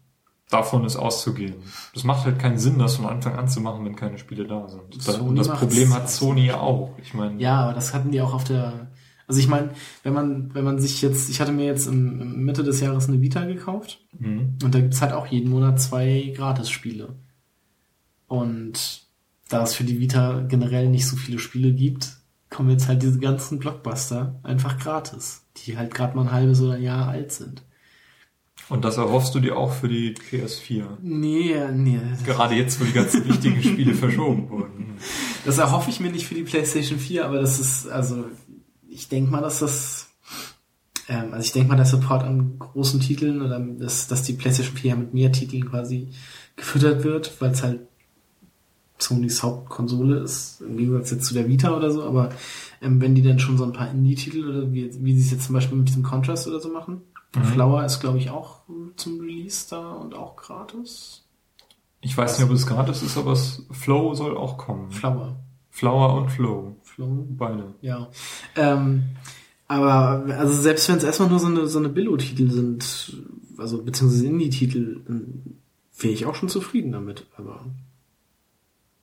Davon 0.49 0.85
ist 0.85 0.95
auszugehen. 0.95 1.55
Das 1.93 2.03
macht 2.05 2.25
halt 2.25 2.39
keinen 2.39 2.57
Sinn, 2.57 2.79
das 2.79 2.95
von 2.95 3.05
Anfang 3.05 3.35
an 3.35 3.49
zu 3.49 3.59
machen, 3.59 3.83
wenn 3.85 3.95
keine 3.97 4.17
Spiele 4.17 4.47
da 4.47 4.67
sind. 4.69 5.01
Sony 5.01 5.19
Und 5.29 5.35
das 5.35 5.49
Problem 5.49 5.93
hat 5.93 6.09
Sony 6.09 6.47
ja 6.47 6.59
auch. 6.59 6.97
Ich 7.01 7.13
meine, 7.13 7.39
Ja, 7.41 7.63
aber 7.63 7.73
das 7.73 7.93
hatten 7.93 8.11
die 8.11 8.21
auch 8.21 8.33
auf 8.33 8.45
der. 8.45 8.87
Also 9.27 9.41
ich 9.41 9.47
meine, 9.49 9.71
wenn 10.03 10.13
man, 10.13 10.53
wenn 10.53 10.63
man 10.63 10.79
sich 10.79 11.01
jetzt, 11.01 11.29
ich 11.29 11.41
hatte 11.41 11.51
mir 11.51 11.65
jetzt 11.65 11.85
im, 11.85 12.21
im 12.21 12.45
Mitte 12.45 12.63
des 12.63 12.79
Jahres 12.79 13.09
eine 13.09 13.21
Vita 13.21 13.43
gekauft 13.43 13.99
mhm. 14.17 14.57
und 14.63 14.73
da 14.73 14.79
gibt's 14.79 15.01
halt 15.01 15.11
auch 15.11 15.27
jeden 15.27 15.49
Monat 15.49 15.81
zwei 15.81 16.33
Gratis-Spiele. 16.35 17.13
Und 18.27 19.05
da 19.49 19.63
es 19.63 19.73
für 19.73 19.83
die 19.83 19.99
Vita 19.99 20.41
generell 20.47 20.89
nicht 20.89 21.07
so 21.07 21.17
viele 21.17 21.39
Spiele 21.39 21.73
gibt, 21.73 22.17
kommen 22.49 22.69
jetzt 22.69 22.87
halt 22.87 23.01
diese 23.03 23.19
ganzen 23.19 23.59
Blockbuster 23.59 24.39
einfach 24.43 24.79
gratis, 24.79 25.45
die 25.57 25.77
halt 25.77 25.93
gerade 25.93 26.15
mal 26.15 26.23
ein 26.23 26.31
halbes 26.31 26.61
oder 26.61 26.73
ein 26.73 26.83
Jahr 26.83 27.09
alt 27.09 27.31
sind. 27.31 27.63
und 28.69 28.85
das 28.85 28.97
erhoffst 28.97 29.35
du 29.35 29.39
dir 29.39 29.57
auch 29.57 29.73
für 29.73 29.89
die 29.89 30.13
PS4. 30.13 30.85
Nee, 31.01 31.55
nee. 31.73 31.99
Gerade 32.25 32.55
jetzt, 32.55 32.79
wo 32.79 32.85
die 32.85 32.93
ganzen 32.93 33.27
wichtigen 33.27 33.61
Spiele 33.61 33.93
verschoben 33.93 34.49
wurden. 34.49 34.97
Das 35.45 35.57
erhoffe 35.57 35.89
ich 35.89 35.99
mir 35.99 36.11
nicht 36.11 36.27
für 36.27 36.35
die 36.35 36.43
PlayStation 36.43 36.99
4, 36.99 37.25
aber 37.25 37.39
das 37.39 37.59
ist, 37.59 37.87
also, 37.87 38.25
ich 38.97 39.09
denke 39.09 39.31
mal, 39.31 39.41
dass 39.41 39.59
das, 39.59 40.07
ähm, 41.07 41.31
also 41.31 41.45
ich 41.45 41.51
denke 41.51 41.69
mal, 41.69 41.75
der 41.75 41.85
Support 41.85 42.23
an 42.23 42.57
großen 42.57 42.99
Titeln 42.99 43.41
oder 43.43 43.59
dass, 43.59 44.07
dass 44.07 44.23
die 44.23 44.33
PlayStation 44.33 44.75
4 44.75 44.89
ja 44.89 44.95
mit 44.95 45.13
mehr 45.13 45.31
Titeln 45.31 45.69
quasi 45.69 46.09
gefüttert 46.55 47.03
wird, 47.03 47.39
weil 47.39 47.51
es 47.51 47.61
halt 47.61 47.81
Sonys 48.97 49.43
Hauptkonsole 49.43 50.17
ist, 50.17 50.61
im 50.61 50.77
Gegensatz 50.77 51.11
jetzt 51.11 51.25
zu 51.25 51.35
der 51.35 51.47
Vita 51.47 51.77
oder 51.77 51.91
so, 51.91 52.03
aber 52.03 52.29
ähm, 52.81 52.99
wenn 52.99 53.13
die 53.13 53.21
dann 53.21 53.37
schon 53.37 53.55
so 53.55 53.63
ein 53.63 53.73
paar 53.73 53.91
Indie-Titel 53.91 54.49
oder 54.49 54.73
wie, 54.73 54.89
wie 55.03 55.13
sie 55.13 55.21
es 55.21 55.31
jetzt 55.31 55.45
zum 55.45 55.53
Beispiel 55.53 55.77
mit 55.77 55.87
diesem 55.87 56.01
Contrast 56.01 56.47
oder 56.47 56.59
so 56.59 56.69
machen. 56.69 57.03
Mhm. 57.35 57.43
Flower 57.43 57.85
ist, 57.85 57.99
glaube 57.99 58.17
ich, 58.17 58.31
auch 58.31 58.61
zum 58.95 59.19
Release 59.19 59.67
da 59.69 59.91
und 59.91 60.15
auch 60.15 60.35
gratis. 60.35 61.23
Ich 62.01 62.17
weiß 62.17 62.39
nicht, 62.39 62.49
ob 62.49 62.55
es 62.55 62.65
gratis 62.65 63.03
ist, 63.03 63.17
aber 63.17 63.33
es, 63.33 63.63
Flow 63.69 64.15
soll 64.15 64.35
auch 64.35 64.57
kommen. 64.57 64.89
Flower. 64.89 65.35
Flower 65.69 66.15
und 66.15 66.31
Flow. 66.31 66.76
Flow. 66.97 67.27
Beide. 67.29 67.75
Ja. 67.81 68.09
Ähm, 68.55 69.03
aber 69.67 70.25
also 70.35 70.53
selbst 70.59 70.89
wenn 70.89 70.97
es 70.97 71.03
erstmal 71.03 71.29
nur 71.29 71.39
so 71.39 71.45
eine 71.45 71.67
so 71.67 71.77
eine 71.77 71.89
Billo-Titel 71.89 72.49
sind, 72.49 73.21
also 73.57 73.83
beziehungsweise 73.83 74.25
Indie-Titel, 74.25 75.01
wäre 75.99 76.13
ich 76.13 76.25
auch 76.25 76.33
schon 76.33 76.49
zufrieden 76.49 76.91
damit. 76.91 77.27
Aber 77.37 77.65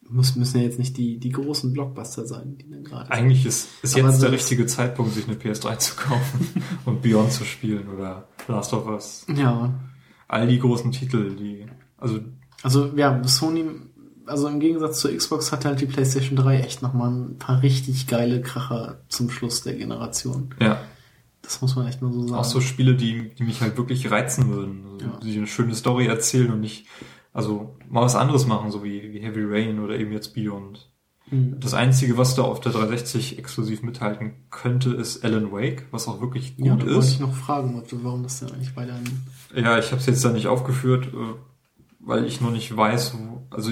muss, 0.08 0.34
müssen 0.34 0.58
ja 0.58 0.64
jetzt 0.64 0.80
nicht 0.80 0.96
die, 0.96 1.18
die 1.18 1.30
großen 1.30 1.72
Blockbuster 1.72 2.26
sein, 2.26 2.58
die 2.58 2.68
dann 2.68 2.82
gerade. 2.82 3.10
Eigentlich 3.12 3.46
ist, 3.46 3.68
ist 3.82 3.96
Aber 3.96 4.08
jetzt 4.08 4.22
der 4.22 4.32
richtige 4.32 4.66
Zeitpunkt, 4.66 5.14
sich 5.14 5.28
eine 5.28 5.36
PS3 5.36 5.78
zu 5.78 5.94
kaufen 5.94 6.64
und 6.84 7.00
Beyond 7.00 7.30
zu 7.30 7.44
spielen 7.44 7.88
oder 7.88 8.26
Last 8.48 8.72
of 8.72 8.86
Us. 8.86 9.24
Ja. 9.34 9.72
All 10.26 10.48
die 10.48 10.58
großen 10.58 10.90
Titel, 10.90 11.36
die, 11.36 11.66
also, 11.96 12.18
Also 12.62 12.92
ja, 12.96 13.22
Sony, 13.24 13.64
also 14.26 14.48
im 14.48 14.60
Gegensatz 14.60 15.01
zur 15.01 15.14
Xbox 15.16 15.52
hat 15.52 15.64
halt 15.64 15.80
die 15.80 15.86
PlayStation 15.86 16.36
3 16.36 16.60
echt 16.60 16.82
nochmal 16.82 17.10
ein 17.10 17.38
paar 17.38 17.62
richtig 17.62 18.06
geile 18.06 18.40
Kracher 18.40 19.01
zum 19.09 19.30
Schluss 19.30 19.62
der 19.62 19.74
Generation. 19.74 20.55
ja, 20.60 20.80
Das 21.42 21.60
muss 21.60 21.76
man 21.76 21.86
echt 21.86 22.01
nur 22.02 22.12
so 22.12 22.22
sagen. 22.22 22.34
auch 22.40 22.44
so 22.44 22.60
Spiele, 22.60 22.94
die, 22.96 23.30
die 23.34 23.42
mich 23.42 23.60
halt 23.60 23.76
wirklich 23.76 24.10
reizen 24.10 24.48
würden. 24.51 24.84
Also, 24.94 25.06
Ja. 25.06 25.20
Die 25.22 25.36
eine 25.36 25.46
schöne 25.46 25.74
Story 25.74 26.06
erzählen 26.06 26.51
und 26.52 26.60
nicht, 26.60 26.86
also, 27.32 27.76
mal 27.90 28.02
was 28.02 28.14
anderes 28.16 28.46
machen, 28.46 28.70
so 28.70 28.82
wie, 28.84 29.12
wie 29.12 29.20
Heavy 29.20 29.42
Rain 29.44 29.78
oder 29.80 29.98
eben 29.98 30.12
jetzt 30.12 30.34
Beyond. 30.34 30.90
Mhm. 31.30 31.59
Das 31.60 31.74
einzige, 31.74 32.16
was 32.18 32.34
da 32.34 32.42
auf 32.42 32.60
der 32.60 32.72
360 32.72 33.38
exklusiv 33.38 33.82
mithalten 33.82 34.32
könnte, 34.51 34.90
ist 34.94 35.24
Alan 35.24 35.51
Wake, 35.52 35.86
was 35.90 36.06
auch 36.06 36.20
wirklich 36.20 36.56
gut 36.56 36.66
Ja, 36.66 36.76
da 36.76 36.82
wollte 36.86 36.98
ist. 36.98 37.12
ich 37.12 37.20
noch 37.20 37.34
fragen, 37.34 37.82
warum 38.02 38.22
das 38.22 38.40
denn 38.40 38.52
eigentlich 38.52 38.74
bei 38.74 38.84
deinen 38.86 39.26
Ja, 39.55 39.78
ich 39.78 39.86
habe 39.90 40.01
es 40.01 40.06
jetzt 40.06 40.24
da 40.24 40.30
nicht 40.32 40.46
aufgeführt, 40.48 41.06
äh, 41.09 41.16
weil 42.01 42.24
ich 42.26 42.40
noch 42.42 42.51
nicht 42.51 42.74
weiß, 42.76 43.14
wo, 43.18 43.42
also 43.51 43.70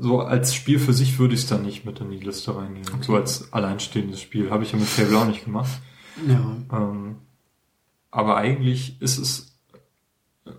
so 0.00 0.20
als 0.20 0.54
Spiel 0.54 0.78
für 0.78 0.92
sich 0.92 1.18
würde 1.18 1.34
ich 1.34 1.40
es 1.40 1.46
dann 1.46 1.62
nicht 1.62 1.84
mit 1.84 2.00
in 2.00 2.10
die 2.10 2.18
Liste 2.18 2.56
reinnehmen. 2.56 3.02
So 3.02 3.14
als 3.14 3.52
alleinstehendes 3.52 4.20
Spiel. 4.20 4.50
Habe 4.50 4.64
ich 4.64 4.72
ja 4.72 4.78
mit 4.78 4.88
Fable 4.88 5.18
auch 5.18 5.26
nicht 5.26 5.44
gemacht. 5.44 5.70
Ja. 6.26 6.56
Ähm, 6.72 7.16
aber 8.10 8.36
eigentlich 8.36 9.00
ist 9.00 9.18
es, 9.18 9.58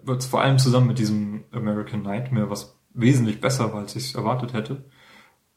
wird 0.04 0.24
vor 0.24 0.42
allem 0.42 0.60
zusammen 0.60 0.88
mit 0.88 1.00
diesem 1.00 1.44
American 1.52 2.04
Nightmare, 2.04 2.50
was 2.50 2.78
wesentlich 2.94 3.42
besser 3.42 3.74
war, 3.74 3.82
als 3.82 3.96
ich 3.96 4.06
es 4.06 4.16
erwartet 4.16 4.54
hätte. 4.54 4.86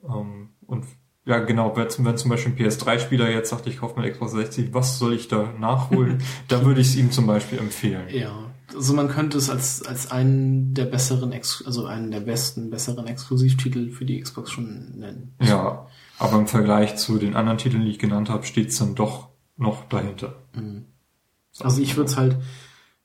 Ähm, 0.03 0.51
und 0.67 0.87
ja, 1.27 1.39
genau, 1.39 1.77
wenn, 1.77 1.89
wenn 2.05 2.17
zum 2.17 2.31
Beispiel 2.31 2.53
ein 2.53 2.59
PS3-Spieler 2.59 3.31
jetzt 3.31 3.51
sagt, 3.51 3.67
ich 3.67 3.79
kaufe 3.79 4.01
mir 4.01 4.11
Xbox 4.11 4.33
60, 4.33 4.75
was 4.75 4.99
soll 4.99 5.15
ich 5.15 5.29
da 5.29 5.53
nachholen? 5.59 6.23
da 6.49 6.65
würde 6.65 6.81
ich 6.81 6.89
es 6.89 6.97
ihm 6.97 7.11
zum 7.11 7.27
Beispiel 7.27 7.59
empfehlen. 7.59 8.09
Ja. 8.11 8.51
Also 8.75 8.95
man 8.95 9.09
könnte 9.09 9.39
es 9.39 9.51
als, 9.51 9.85
als 9.85 10.11
einen 10.11 10.75
der 10.75 10.87
besseren, 10.87 11.33
Ex 11.33 11.63
also 11.67 11.87
einen 11.87 12.11
der 12.11 12.21
besten, 12.21 12.71
besseren 12.71 13.07
Exklusivtitel 13.07 13.91
für 13.91 14.05
die 14.05 14.21
Xbox 14.21 14.51
schon 14.51 14.99
nennen. 14.99 15.35
Ja, 15.41 15.87
aber 16.19 16.39
im 16.39 16.47
Vergleich 16.47 16.97
zu 16.97 17.19
den 17.19 17.37
anderen 17.37 17.59
Titeln, 17.59 17.85
die 17.85 17.91
ich 17.91 17.99
genannt 17.99 18.31
habe, 18.31 18.45
steht 18.45 18.71
es 18.71 18.79
dann 18.79 18.95
doch 18.95 19.29
noch 19.57 19.89
dahinter. 19.89 20.35
Also 21.61 21.81
ich 21.81 21.97
würde 21.97 22.11
es 22.11 22.17
halt, 22.17 22.37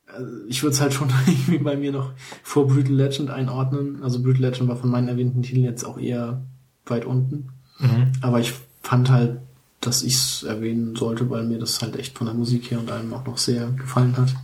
äh, 0.08 0.48
ich 0.48 0.64
würde 0.64 0.74
es 0.74 0.82
halt 0.82 0.94
schon 0.94 1.10
irgendwie 1.28 1.60
bei 1.60 1.76
mir 1.76 1.92
noch 1.92 2.14
vor 2.44 2.68
Brutal 2.68 2.94
Legend 2.94 3.30
einordnen. 3.30 4.02
Also 4.04 4.22
Brutal 4.22 4.42
Legend 4.42 4.70
war 4.70 4.78
von 4.78 4.90
meinen 4.90 5.08
erwähnten 5.08 5.42
Titeln 5.42 5.64
jetzt 5.64 5.84
auch 5.84 5.98
eher 5.98 6.46
weit 6.86 7.06
unten. 7.06 7.50
Mhm. 7.80 8.12
Aber 8.22 8.40
ich 8.40 8.54
fand 8.82 9.10
halt, 9.10 9.40
dass 9.82 10.04
ich 10.04 10.16
es 10.16 10.44
erwähnen 10.44 10.96
sollte, 10.96 11.30
weil 11.30 11.46
mir 11.46 11.60
das 11.60 11.82
halt 11.82 11.96
echt 11.96 12.18
von 12.18 12.28
der 12.28 12.34
Musik 12.34 12.72
her 12.72 12.80
und 12.80 12.92
allem 12.92 13.14
auch 13.14 13.26
noch 13.26 13.38
sehr 13.38 13.68
gefallen 13.72 14.18
hat. 14.18 14.36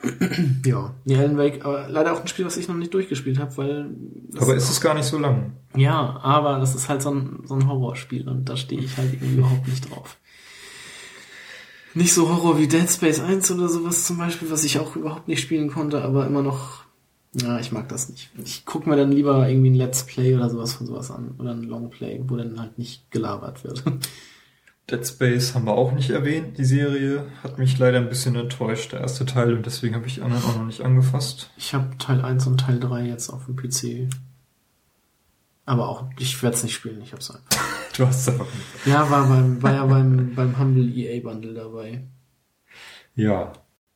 ja, 0.64 0.94
nee, 1.04 1.16
Alan 1.16 1.38
Wake, 1.38 1.64
aber 1.64 1.88
leider 1.88 2.12
auch 2.12 2.20
ein 2.20 2.28
Spiel, 2.28 2.44
was 2.44 2.56
ich 2.56 2.68
noch 2.68 2.76
nicht 2.76 2.94
durchgespielt 2.94 3.38
habe, 3.38 3.56
weil 3.56 3.90
Aber 4.36 4.54
ist 4.54 4.70
es 4.70 4.80
gar 4.80 4.94
nicht 4.94 5.06
so 5.06 5.18
lang. 5.18 5.54
ja, 5.76 6.18
aber 6.22 6.58
das 6.60 6.74
ist 6.76 6.88
halt 6.88 7.02
so 7.02 7.10
ein, 7.10 7.40
so 7.44 7.54
ein 7.54 7.68
Horrorspiel 7.68 8.28
und 8.28 8.48
da 8.48 8.56
stehe 8.56 8.80
ich 8.80 8.96
halt 8.96 9.12
irgendwie 9.14 9.38
überhaupt 9.38 9.66
nicht 9.66 9.90
drauf. 9.90 10.16
Nicht 11.94 12.14
so 12.14 12.28
Horror 12.28 12.58
wie 12.58 12.68
Dead 12.68 12.88
Space 12.88 13.18
1 13.18 13.50
oder 13.50 13.68
sowas 13.68 14.04
zum 14.04 14.18
Beispiel, 14.18 14.50
was 14.50 14.62
ich 14.62 14.78
auch 14.78 14.94
überhaupt 14.94 15.26
nicht 15.26 15.40
spielen 15.40 15.68
konnte, 15.70 16.02
aber 16.02 16.26
immer 16.26 16.42
noch, 16.42 16.84
ja, 17.32 17.58
ich 17.58 17.72
mag 17.72 17.88
das 17.88 18.08
nicht. 18.08 18.30
Ich 18.44 18.64
gucke 18.64 18.88
mir 18.88 18.96
dann 18.96 19.10
lieber 19.10 19.48
irgendwie 19.48 19.70
ein 19.70 19.74
Let's 19.74 20.04
Play 20.04 20.36
oder 20.36 20.48
sowas 20.48 20.74
von 20.74 20.86
sowas 20.86 21.10
an 21.10 21.34
oder 21.38 21.50
ein 21.50 21.64
Longplay, 21.64 22.20
wo 22.28 22.36
dann 22.36 22.60
halt 22.60 22.78
nicht 22.78 23.10
gelabert 23.10 23.64
wird. 23.64 23.82
Dead 24.90 25.06
Space 25.06 25.54
haben 25.54 25.66
wir 25.66 25.74
auch 25.74 25.92
nicht 25.92 26.10
erwähnt. 26.10 26.56
Die 26.56 26.64
Serie 26.64 27.26
hat 27.42 27.58
mich 27.58 27.78
leider 27.78 27.98
ein 27.98 28.08
bisschen 28.08 28.36
enttäuscht, 28.36 28.92
der 28.92 29.00
erste 29.00 29.26
Teil, 29.26 29.52
und 29.54 29.66
deswegen 29.66 29.94
habe 29.94 30.06
ich 30.06 30.14
die 30.14 30.22
anderen 30.22 30.44
auch 30.44 30.56
noch 30.56 30.64
nicht 30.64 30.80
angefasst. 30.80 31.50
Ich 31.58 31.74
habe 31.74 31.98
Teil 31.98 32.22
1 32.22 32.46
und 32.46 32.58
Teil 32.58 32.80
3 32.80 33.06
jetzt 33.06 33.28
auf 33.28 33.44
dem 33.44 33.56
PC. 33.56 34.08
Aber 35.66 35.88
auch, 35.88 36.06
ich 36.18 36.42
werde 36.42 36.56
es 36.56 36.62
nicht 36.62 36.74
spielen, 36.74 37.02
ich 37.02 37.12
hab's 37.12 37.30
einfach. 37.30 37.44
Du 37.96 38.06
hast 38.06 38.20
es 38.20 38.28
aber 38.28 38.44
nicht. 38.44 38.86
Ja, 38.86 39.10
war 39.10 39.26
beim, 39.26 39.60
war 39.60 39.72
ja 39.72 39.84
beim, 39.84 40.32
beim 40.36 40.56
Humble 40.56 40.88
EA 40.88 41.20
Bundle 41.20 41.52
dabei. 41.52 42.06
Ja. 43.16 43.52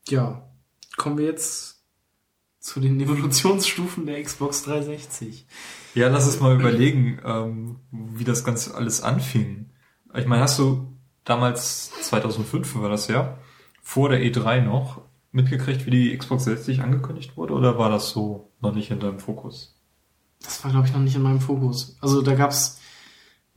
Ja, 0.09 0.51
kommen 0.97 1.19
wir 1.19 1.27
jetzt 1.27 1.85
zu 2.59 2.81
den 2.81 2.99
Evolutionsstufen 3.01 4.07
der 4.07 4.21
Xbox 4.21 4.65
360. 4.65 5.47
Ja, 5.95 6.09
lass 6.09 6.27
es 6.27 6.41
mal 6.41 6.59
überlegen, 6.59 7.21
ähm, 7.25 7.77
wie 7.93 8.25
das 8.25 8.43
Ganze 8.43 8.75
alles 8.75 9.03
anfing. 9.03 9.72
Ich 10.15 10.27
meine, 10.27 10.43
hast 10.43 10.59
du 10.59 10.87
damals, 11.25 11.91
2005 12.03 12.77
war 12.77 12.89
das 12.89 13.09
ja, 13.09 13.39
vor 13.83 14.09
der 14.09 14.21
E3 14.21 14.63
noch, 14.63 15.03
mitgekriegt, 15.33 15.87
wie 15.87 15.91
die 15.91 16.17
Xbox 16.17 16.45
60 16.45 16.83
angekündigt 16.83 17.37
wurde, 17.37 17.55
oder 17.55 17.79
war 17.79 17.89
das 17.89 18.11
so 18.11 18.51
noch 18.61 18.75
nicht 18.75 18.91
in 18.91 19.01
deinem 19.01 19.19
Fokus? 19.19 19.75
Das 20.43 20.63
war, 20.65 20.71
glaube 20.71 20.87
ich, 20.87 20.93
noch 20.93 21.01
nicht 21.01 21.17
in 21.17 21.23
meinem 21.23 21.41
Fokus. 21.41 21.97
Also 22.01 22.23
da 22.23 22.35
gab's 22.35 22.81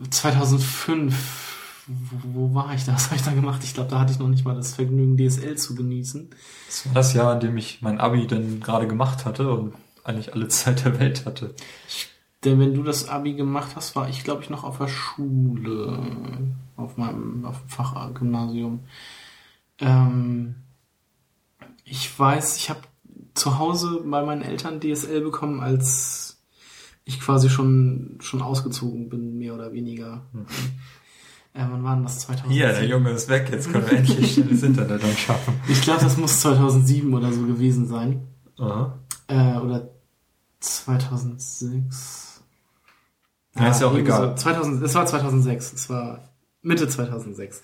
2005, 0.10 1.86
wo, 1.88 2.50
wo 2.50 2.56
war 2.56 2.74
ich 2.74 2.86
da? 2.86 2.94
Was 2.96 3.08
habe 3.08 3.16
ich 3.18 3.24
da 3.24 3.34
gemacht? 3.34 3.62
Ich 3.64 3.74
glaube, 3.74 3.90
da 3.90 4.00
hatte 4.00 4.12
ich 4.12 4.20
noch 4.20 4.28
nicht 4.28 4.46
mal 4.46 4.56
das 4.56 4.76
Vergnügen, 4.76 5.18
DSL 5.18 5.58
zu 5.58 5.76
genießen. 5.76 6.30
Das 6.68 6.86
war 6.86 6.94
das 6.94 7.14
Jahr, 7.14 7.34
in 7.34 7.40
dem 7.40 7.58
ich 7.58 7.82
mein 7.82 8.00
Abi 8.00 8.28
dann 8.28 8.60
gerade 8.60 8.88
gemacht 8.88 9.26
hatte 9.26 9.52
und 9.52 9.74
eigentlich 10.04 10.34
alle 10.34 10.48
Zeit 10.50 10.86
der 10.86 11.00
Welt 11.00 11.26
hatte. 11.26 11.54
Denn 12.46 12.60
wenn 12.60 12.76
du 12.76 12.84
das 12.84 13.10
Abi 13.10 13.34
gemacht 13.34 13.76
hast, 13.76 13.96
war 13.96 14.08
ich, 14.08 14.24
glaube 14.24 14.44
ich, 14.44 14.52
noch 14.52 14.64
auf 14.64 14.78
der 14.78 14.88
Schule, 14.88 16.00
auf 16.78 16.96
meinem 16.96 17.44
auf 17.44 17.60
dem 17.60 17.70
Fachgymnasium. 17.70 18.82
Ähm, 19.80 20.56
ich 21.84 22.18
weiß, 22.18 22.58
ich 22.58 22.70
habe 22.70 22.82
zu 23.34 23.58
Hause 23.58 24.04
bei 24.06 24.24
meinen 24.24 24.44
Eltern 24.44 24.80
DSL 24.80 25.22
bekommen, 25.22 25.60
als 25.60 26.38
ich 27.04 27.20
quasi 27.20 27.50
schon 27.50 28.18
schon 28.20 28.42
ausgezogen 28.42 29.10
bin, 29.10 29.38
mehr 29.38 29.56
oder 29.56 29.74
weniger. 29.74 30.22
Äh, 31.54 31.66
wann 31.70 31.84
war 31.84 31.96
denn 31.96 32.04
das 32.04 32.20
2007? 32.20 32.52
Hier, 32.52 32.68
der 32.74 32.86
Junge 32.86 33.12
ist 33.12 33.30
weg, 33.30 33.50
jetzt 33.52 33.72
können 33.72 33.90
wir 33.90 33.98
endlich 33.98 34.34
schnelles 34.34 34.62
Internet 34.62 35.04
anschaffen. 35.04 35.54
Ich 35.68 35.82
glaube, 35.82 36.02
das 36.02 36.18
muss 36.18 36.42
2007 36.42 37.14
oder 37.14 37.32
so 37.32 37.44
gewesen 37.44 37.88
sein. 37.88 38.28
Aha. 38.60 39.00
Äh, 39.28 39.58
oder 39.58 39.90
2006. 40.60 42.35
Ja, 43.58 43.70
ist 43.70 43.82
ja 43.82 43.88
auch 43.88 43.98
egal. 43.98 44.30
So. 44.30 44.44
2000, 44.44 44.84
es 44.84 44.96
war 44.96 45.06
2006. 45.06 45.74
Es 45.74 45.90
war 45.90 46.30
Mitte 46.62 46.88
2006. 46.88 47.62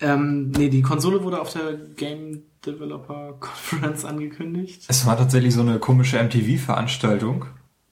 Ähm, 0.00 0.50
nee, 0.50 0.68
die 0.68 0.82
Konsole 0.82 1.22
wurde 1.24 1.40
auf 1.40 1.52
der 1.52 1.74
Game 1.74 2.42
Developer 2.64 3.34
Conference 3.40 4.04
angekündigt. 4.04 4.84
Es 4.88 5.06
war 5.06 5.16
tatsächlich 5.16 5.54
so 5.54 5.60
eine 5.60 5.78
komische 5.78 6.18
MTV-Veranstaltung 6.22 7.46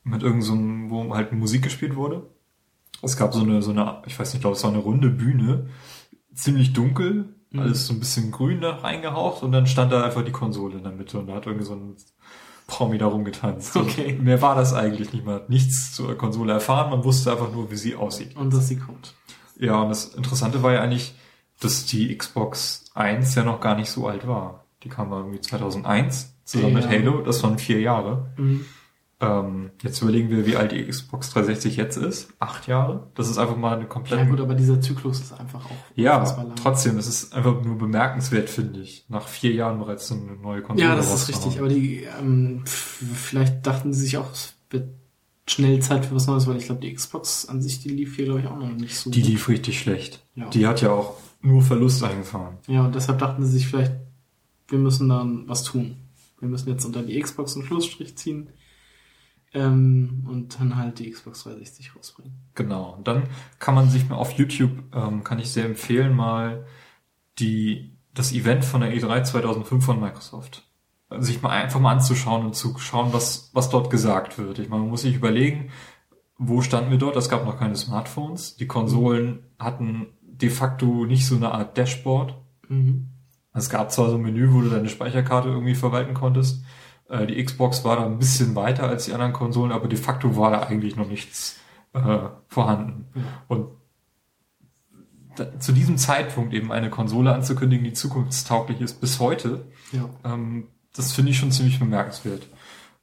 mit 0.05 0.23
irgendeinem, 0.23 0.89
so 0.91 0.95
wo 1.07 1.15
halt 1.15 1.33
Musik 1.33 1.63
gespielt 1.63 1.97
wurde. 1.97 2.31
Es 3.03 3.17
gab 3.17 3.35
so 3.35 3.41
eine, 3.43 3.63
so 3.63 3.71
eine, 3.71 4.03
ich 4.07 4.19
weiß 4.19 4.29
nicht, 4.29 4.37
ich 4.37 4.41
glaube, 4.41 4.57
es 4.57 4.63
war 4.65 4.71
eine 4.71 4.81
runde 4.81 5.11
Bühne, 5.11 5.69
ziemlich 6.35 6.73
dunkel, 6.73 7.31
Mhm. 7.55 7.61
alles 7.61 7.87
so 7.87 7.95
ein 7.95 8.01
bisschen 8.01 8.33
grün 8.33 8.61
da 8.61 8.77
reingehaucht 8.79 9.45
und 9.45 9.53
dann 9.53 9.69
stand 9.69 9.93
da 9.93 10.03
einfach 10.03 10.25
die 10.25 10.33
Konsole 10.33 10.77
in 10.77 10.83
der 10.83 10.93
Mitte 10.93 11.19
und 11.21 11.29
da 11.29 11.35
hat 11.37 11.47
irgendwie 11.47 11.65
so 11.67 11.75
ein 11.75 11.95
Promi 12.67 12.99
da 12.99 13.07
rumgetanzt. 13.07 13.77
Okay. 13.77 14.17
Und 14.19 14.25
mehr 14.25 14.41
war 14.41 14.55
das 14.55 14.73
eigentlich 14.73 15.13
nicht. 15.13 15.25
Man 15.25 15.35
hat 15.35 15.51
nichts 15.51 15.93
zur 15.95 16.17
Konsole 16.17 16.53
erfahren, 16.53 16.91
man 16.91 17.05
wusste 17.05 17.31
einfach 17.33 17.53
nur, 17.53 17.71
wie 17.71 17.77
sie 17.77 17.95
aussieht. 17.95 18.37
Und 18.37 18.53
dass 18.55 18.69
sie 18.69 18.79
kommt. 18.79 19.15
Ja, 19.59 19.83
und 19.83 19.91
das 19.91 20.07
Interessante 20.15 20.63
war 20.63 20.73
ja 20.73 20.81
eigentlich, 20.81 21.15
dass 21.61 21.87
die 21.87 22.17
Xbox 22.17 22.87
1 22.95 23.35
ja 23.35 23.45
noch 23.45 23.61
gar 23.61 23.77
nicht 23.77 23.91
so 23.91 24.09
alt 24.09 24.27
war. 24.27 24.65
Die 24.83 24.89
kam 24.89 25.13
irgendwie 25.13 25.41
2001 25.41 26.35
zusammen 26.45 26.75
mit 26.75 26.85
Ja. 26.85 26.91
Halo, 26.91 27.23
das 27.23 27.43
waren 27.43 27.59
vier 27.59 27.81
Jahre. 27.81 28.33
Mhm. 28.37 28.65
Ähm, 29.25 29.71
jetzt 29.83 30.03
überlegen 30.03 30.31
wir, 30.31 30.47
wie 30.47 30.57
alt 30.57 30.73
die 30.73 30.85
Xbox 30.87 31.31
360 31.31 31.77
jetzt 31.77 31.97
ist. 31.97 32.29
Acht 32.39 32.67
Jahre. 32.67 33.09
Das 33.15 33.29
ist 33.29 33.39
einfach 33.39 33.57
mal 33.57 33.77
eine 33.77 33.87
komplett. 33.87 34.21
Ja 34.21 34.25
gut, 34.27 34.41
aber 34.41 34.55
dieser 34.55 34.81
Zyklus 34.81 35.21
ist 35.21 35.33
einfach 35.33 35.65
auch 35.65 35.71
Ja, 35.95 36.25
trotzdem, 36.57 36.99
es 36.99 37.07
ist 37.07 37.35
einfach 37.35 37.63
nur 37.63 37.79
bemerkenswert, 37.79 38.51
finde 38.51 38.81
ich. 38.81 39.05
Nach 39.09 39.27
vier 39.29 39.53
Jahren 39.53 39.79
bereits 39.79 40.11
eine 40.13 40.37
neue 40.37 40.63
Konsole 40.63 40.89
Ja, 40.89 40.97
das 40.97 41.13
ist 41.15 41.29
richtig. 41.29 41.59
Aber 41.59 41.69
die, 41.69 42.07
ähm, 42.21 42.63
vielleicht 42.67 43.67
dachten 43.67 43.93
sie 43.93 44.03
sich 44.03 44.17
auch, 44.19 44.31
es 44.33 44.55
wird 44.71 44.89
schnell 45.49 45.81
Zeit 45.81 46.07
für 46.07 46.15
was 46.15 46.27
Neues, 46.27 46.47
weil 46.47 46.57
ich 46.57 46.67
glaube, 46.67 46.81
die 46.81 46.93
Xbox 46.93 47.47
an 47.47 47.63
sich, 47.63 47.81
die 47.81 47.91
lief 47.91 48.17
hier, 48.17 48.25
glaube 48.27 48.41
ich, 48.41 48.47
auch 48.47 48.59
noch 48.59 48.73
nicht 48.73 48.97
so. 48.97 49.11
Die 49.11 49.23
lief 49.23 49.49
richtig 49.49 49.79
schlecht. 49.79 50.25
Ja. 50.35 50.49
Die 50.51 50.67
hat 50.67 50.81
ja 50.81 50.91
auch 50.91 51.17
nur 51.43 51.63
Verlust 51.63 52.03
eingefahren. 52.03 52.57
Ja, 52.67 52.87
und 52.87 52.95
deshalb 52.95 53.19
dachten 53.19 53.45
sie 53.45 53.53
sich 53.53 53.67
vielleicht, 53.67 53.93
wir 54.69 54.79
müssen 54.79 55.09
dann 55.09 55.47
was 55.47 55.63
tun. 55.63 55.97
Wir 56.41 56.49
müssen 56.49 56.69
jetzt 56.69 56.85
unter 56.85 57.03
die 57.03 57.21
Xbox 57.21 57.55
einen 57.55 57.67
Schlussstrich 57.67 58.17
ziehen 58.17 58.49
ähm, 59.55 60.27
und 60.29 60.59
dann 60.59 60.77
halt 60.77 60.99
die 60.99 61.11
Xbox 61.11 61.45
360 61.45 61.97
rausbringen. 61.97 62.35
Genau. 62.55 62.95
Und 62.97 63.09
dann 63.09 63.25
kann 63.59 63.75
man 63.75 63.89
sich 63.89 64.09
mal 64.09 64.17
auf 64.17 64.33
YouTube, 64.33 64.71
ähm, 64.95 65.25
kann 65.25 65.39
ich 65.39 65.51
sehr 65.51 65.65
empfehlen, 65.65 66.15
mal 66.15 66.67
die, 67.39 67.97
das 68.13 68.33
Event 68.33 68.65
von 68.65 68.81
der 68.81 68.95
E3 68.95 69.23
2005 69.23 69.85
von 69.85 70.01
Microsoft. 70.01 70.65
Also 71.09 71.27
sich 71.27 71.43
mal 71.43 71.51
einfach 71.51 71.81
mal 71.81 71.93
anzuschauen 71.93 72.45
und 72.45 72.55
zu 72.55 72.77
schauen, 72.79 73.13
was, 73.13 73.51
was 73.53 73.71
dort 73.71 73.91
gesagt 73.91 74.39
wird. 74.39 74.59
Ich 74.59 74.69
meine, 74.69 74.83
man 74.83 74.91
muss 74.91 75.03
sich 75.03 75.15
überlegen, 75.15 75.71
wo 76.37 76.61
standen 76.61 76.91
wir 76.91 76.99
dort? 76.99 77.17
Es 77.17 77.29
gab 77.29 77.45
noch 77.45 77.59
keine 77.59 77.77
Smartphones. 77.77 78.57
Die 78.57 78.67
Konsolen 78.67 79.45
hatten 79.59 80.09
de 80.21 80.51
facto 80.51 81.07
nicht 81.07 81.27
so 81.27 81.37
eine 81.37 81.53
Art 81.53 81.79
Dashboard. 81.79 82.37
Mhm. 82.69 83.09
Es 83.53 83.71
gab 83.71 83.93
zwar 83.93 84.11
so 84.11 84.17
ein 84.17 84.23
Menü, 84.23 84.53
wo 84.53 84.63
du 84.63 84.69
deine 84.69 84.89
Speicherkarte 84.89 85.49
irgendwie 85.49 85.77
verwalten 85.77 86.15
konntest. 86.15 86.65
Äh, 87.09 87.27
Die 87.27 87.43
Xbox 87.45 87.85
war 87.85 87.97
da 87.97 88.07
ein 88.07 88.19
bisschen 88.19 88.55
weiter 88.55 88.85
als 88.89 89.05
die 89.07 89.13
anderen 89.13 89.33
Konsolen, 89.33 89.73
aber 89.73 89.89
de 89.89 89.99
facto 89.99 90.37
war 90.37 90.51
da 90.51 90.61
eigentlich 90.63 90.97
noch 90.97 91.09
nichts 91.09 91.59
äh, 91.93 92.19
vorhanden. 92.49 93.07
Und 93.49 93.69
da, 95.37 95.59
zu 95.59 95.73
diesem 95.73 95.97
Zeitpunkt 95.99 96.55
eben 96.55 96.71
eine 96.73 96.91
Konsole 96.91 97.35
anzukündigen, 97.35 97.85
die 97.85 97.93
zukunftstauglich 97.93 98.81
ist, 98.81 99.01
bis 99.01 99.19
heute, 99.21 99.67
Ja. 99.93 100.09
ähm, 100.25 100.69
das 100.95 101.13
finde 101.13 101.33
ich 101.33 101.39
schon 101.39 101.51
ziemlich 101.51 101.79
bemerkenswert. 101.81 102.47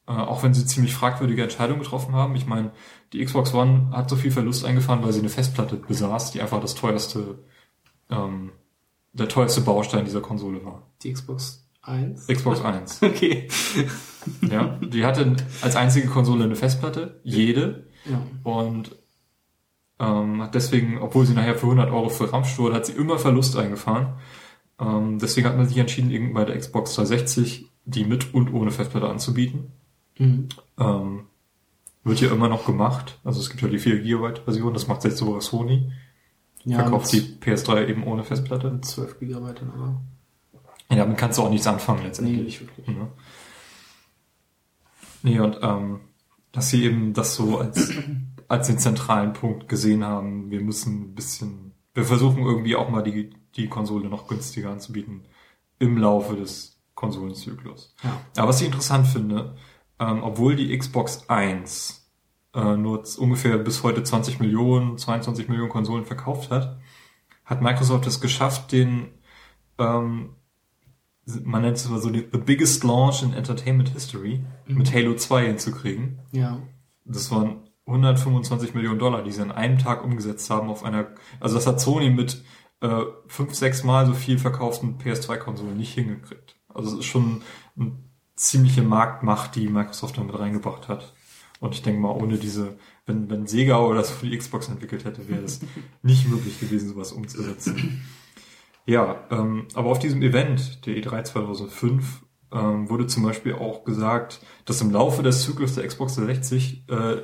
Äh, 0.08 0.12
auch 0.14 0.42
wenn 0.44 0.54
sie 0.54 0.66
ziemlich 0.66 0.94
fragwürdige 0.96 1.44
Entscheidungen 1.44 1.82
getroffen 1.82 2.16
haben. 2.16 2.36
Ich 2.36 2.46
meine, 2.48 2.72
die 3.14 3.24
Xbox 3.24 3.54
One 3.54 3.90
hat 3.92 4.10
so 4.10 4.16
viel 4.16 4.32
Verlust 4.32 4.66
eingefahren, 4.66 5.04
weil 5.04 5.12
sie 5.14 5.20
eine 5.20 5.30
Festplatte 5.30 5.76
besaß, 5.76 6.32
die 6.32 6.42
einfach 6.42 6.62
das 6.62 6.74
teuerste, 6.76 7.40
ähm, 8.10 8.52
der 9.14 9.28
teuerste 9.28 9.62
Baustein 9.62 10.06
dieser 10.06 10.22
Konsole 10.22 10.64
war. 10.66 10.84
Die 11.04 11.12
Xbox 11.12 11.68
1. 11.84 12.28
Xbox 12.28 12.62
1. 12.62 13.02
Okay. 13.04 13.48
ja, 14.42 14.78
die 14.82 15.04
hatte 15.06 15.36
als 15.62 15.76
einzige 15.76 16.08
Konsole 16.08 16.44
eine 16.44 16.56
Festplatte, 16.56 17.20
jede, 17.24 17.88
Ja. 18.06 18.22
und 18.44 18.96
ähm, 20.00 20.42
hat 20.42 20.54
deswegen, 20.56 21.00
obwohl 21.00 21.26
sie 21.26 21.34
nachher 21.34 21.56
für 21.56 21.66
100 21.68 21.92
Euro 21.92 22.10
verramscht 22.10 22.58
wurde, 22.60 22.76
hat 22.76 22.86
sie 22.86 22.94
immer 22.94 23.18
Verlust 23.20 23.56
eingefahren. 23.58 24.14
Ähm, 24.80 25.20
deswegen 25.20 25.48
hat 25.48 25.58
man 25.58 25.68
sich 25.68 25.78
entschieden, 25.78 26.12
eben 26.12 26.34
bei 26.34 26.46
der 26.46 26.58
Xbox 26.58 26.96
360 26.96 27.68
die 27.86 28.06
mit 28.06 28.34
und 28.34 28.54
ohne 28.54 28.70
Festplatte 28.72 29.10
anzubieten. 29.10 29.72
Mhm. 30.20 30.50
Ähm, 30.80 31.24
wird 32.04 32.22
ja 32.22 32.32
immer 32.32 32.48
noch 32.50 32.66
gemacht. 32.66 33.20
Also 33.24 33.40
es 33.40 33.50
gibt 33.50 33.62
ja 33.62 33.68
die 33.68 33.80
4 33.80 34.02
GB 34.02 34.42
Version, 34.44 34.74
das 34.74 34.88
macht 34.88 35.04
jetzt 35.04 35.18
sogar 35.18 35.42
Sony. 35.42 35.92
Ja, 36.64 36.80
Verkauft 36.80 37.12
die 37.12 37.22
mit, 37.22 37.44
PS3 37.44 37.88
eben 37.88 38.04
ohne 38.04 38.24
Festplatte. 38.24 38.70
mit 38.72 38.86
12 38.86 39.20
Gigabyte, 39.20 39.64
aber. 39.64 40.02
Ja, 40.92 40.98
damit 40.98 41.18
kannst 41.18 41.38
du 41.38 41.44
auch 41.44 41.50
nichts 41.50 41.68
anfangen 41.68 42.00
Nee, 42.00 42.06
letztendlich. 42.06 42.62
wirklich. 42.62 42.88
Ne? 42.88 43.08
Nee, 45.24 45.40
und 45.40 45.58
ähm, 45.62 46.02
dass 46.52 46.70
sie 46.70 46.84
eben 46.84 47.14
das 47.14 47.36
so 47.36 47.60
als, 47.60 47.92
als 48.48 48.68
den 48.68 48.78
zentralen 48.78 49.34
Punkt 49.34 49.70
gesehen 49.70 50.04
haben, 50.04 50.52
wir 50.52 50.62
müssen 50.62 51.02
ein 51.12 51.16
bisschen, 51.16 51.74
wir 51.94 52.04
versuchen 52.04 52.44
irgendwie 52.44 52.76
auch 52.76 52.90
mal 52.90 53.04
die, 53.04 53.32
die 53.56 53.68
Konsole 53.68 54.10
noch 54.10 54.28
günstiger 54.28 54.70
anzubieten 54.70 55.24
im 55.80 55.98
Laufe 55.98 56.36
des 56.36 56.80
Konsolenzyklus. 56.96 57.96
Ja. 58.04 58.22
Aber 58.38 58.50
was 58.50 58.62
ich 58.62 58.68
interessant 58.68 59.08
finde, 59.08 59.56
ähm, 60.00 60.24
obwohl 60.24 60.56
die 60.56 60.78
Xbox 60.78 61.30
1 61.30 62.10
äh, 62.54 62.76
nur 62.76 63.04
ungefähr 63.18 63.58
bis 63.58 63.84
heute 63.84 64.04
20 64.04 64.40
Millionen, 64.40 64.98
22 64.98 65.48
Millionen 65.48 65.70
Konsolen 65.70 66.06
verkauft 66.06 66.52
hat, 66.52 66.80
hat 67.46 67.62
Microsoft 67.62 68.06
es 68.08 68.22
geschafft, 68.22 68.72
den 68.72 69.08
ähm, 69.78 70.36
man 71.44 71.62
nennt 71.62 71.78
es 71.78 71.86
immer 71.86 72.00
so 72.00 72.10
die, 72.10 72.28
the 72.32 72.38
biggest 72.38 72.84
launch 72.84 73.24
in 73.24 73.34
Entertainment 73.34 73.90
History 73.90 74.44
mit 74.68 74.94
Halo 74.94 75.16
2 75.16 75.48
hinzukriegen. 75.48 76.20
Ja. 76.32 76.60
Das 77.06 77.32
waren 77.32 77.70
125 77.86 78.74
Millionen 78.74 79.00
Dollar, 79.00 79.24
die 79.24 79.32
sie 79.32 79.42
an 79.42 79.52
einem 79.52 79.78
Tag 79.78 80.04
umgesetzt 80.04 80.50
haben 80.50 80.70
auf 80.70 80.84
einer, 80.84 81.08
also 81.40 81.56
das 81.56 81.68
hat 81.68 81.80
Sony 81.80 82.10
mit 82.10 82.44
äh, 82.82 83.04
fünf, 83.28 83.54
sechs 83.54 83.84
Mal 83.84 84.06
so 84.06 84.14
viel 84.14 84.40
verkauften 84.40 84.98
PS2-Konsolen 84.98 85.78
nicht 85.78 85.94
hingekriegt. 85.94 86.56
Also 86.70 86.94
es 86.94 87.00
ist 87.00 87.06
schon 87.06 87.42
eine 87.80 87.92
ziemliche 88.36 88.82
Marktmacht, 88.82 89.56
die 89.56 89.68
Microsoft 89.68 90.18
damit 90.18 90.38
reingebracht 90.38 90.88
hat. 90.88 91.14
Und 91.60 91.76
ich 91.76 91.84
denke 91.84 92.02
mal, 92.02 92.12
ohne 92.12 92.38
diese, 92.38 92.76
wenn, 93.06 93.30
wenn 93.30 93.46
Sega 93.46 93.80
oder 93.80 94.04
so 94.04 94.14
für 94.14 94.28
die 94.28 94.38
Xbox 94.38 94.68
entwickelt 94.68 95.06
hätte, 95.06 95.28
wäre 95.28 95.44
es 95.44 95.60
nicht 96.02 96.28
möglich 96.28 96.60
gewesen, 96.60 96.90
sowas 96.90 97.12
umzusetzen. 97.12 98.02
Ja, 98.86 99.26
ähm, 99.30 99.68
aber 99.74 99.90
auf 99.90 100.00
diesem 100.00 100.22
Event, 100.22 100.86
der 100.86 100.96
E3 100.96 101.24
2005, 101.24 102.24
ähm, 102.52 102.90
wurde 102.90 103.08
zum 103.08 103.24
Beispiel 103.24 103.54
auch 103.54 103.84
gesagt, 103.84 104.42
dass 104.66 104.82
im 104.82 104.92
Laufe 104.92 105.24
des 105.24 105.44
Zyklus 105.44 105.76
der 105.76 105.88
Xbox 105.88 106.16
360 106.16 106.90
äh, 106.90 107.22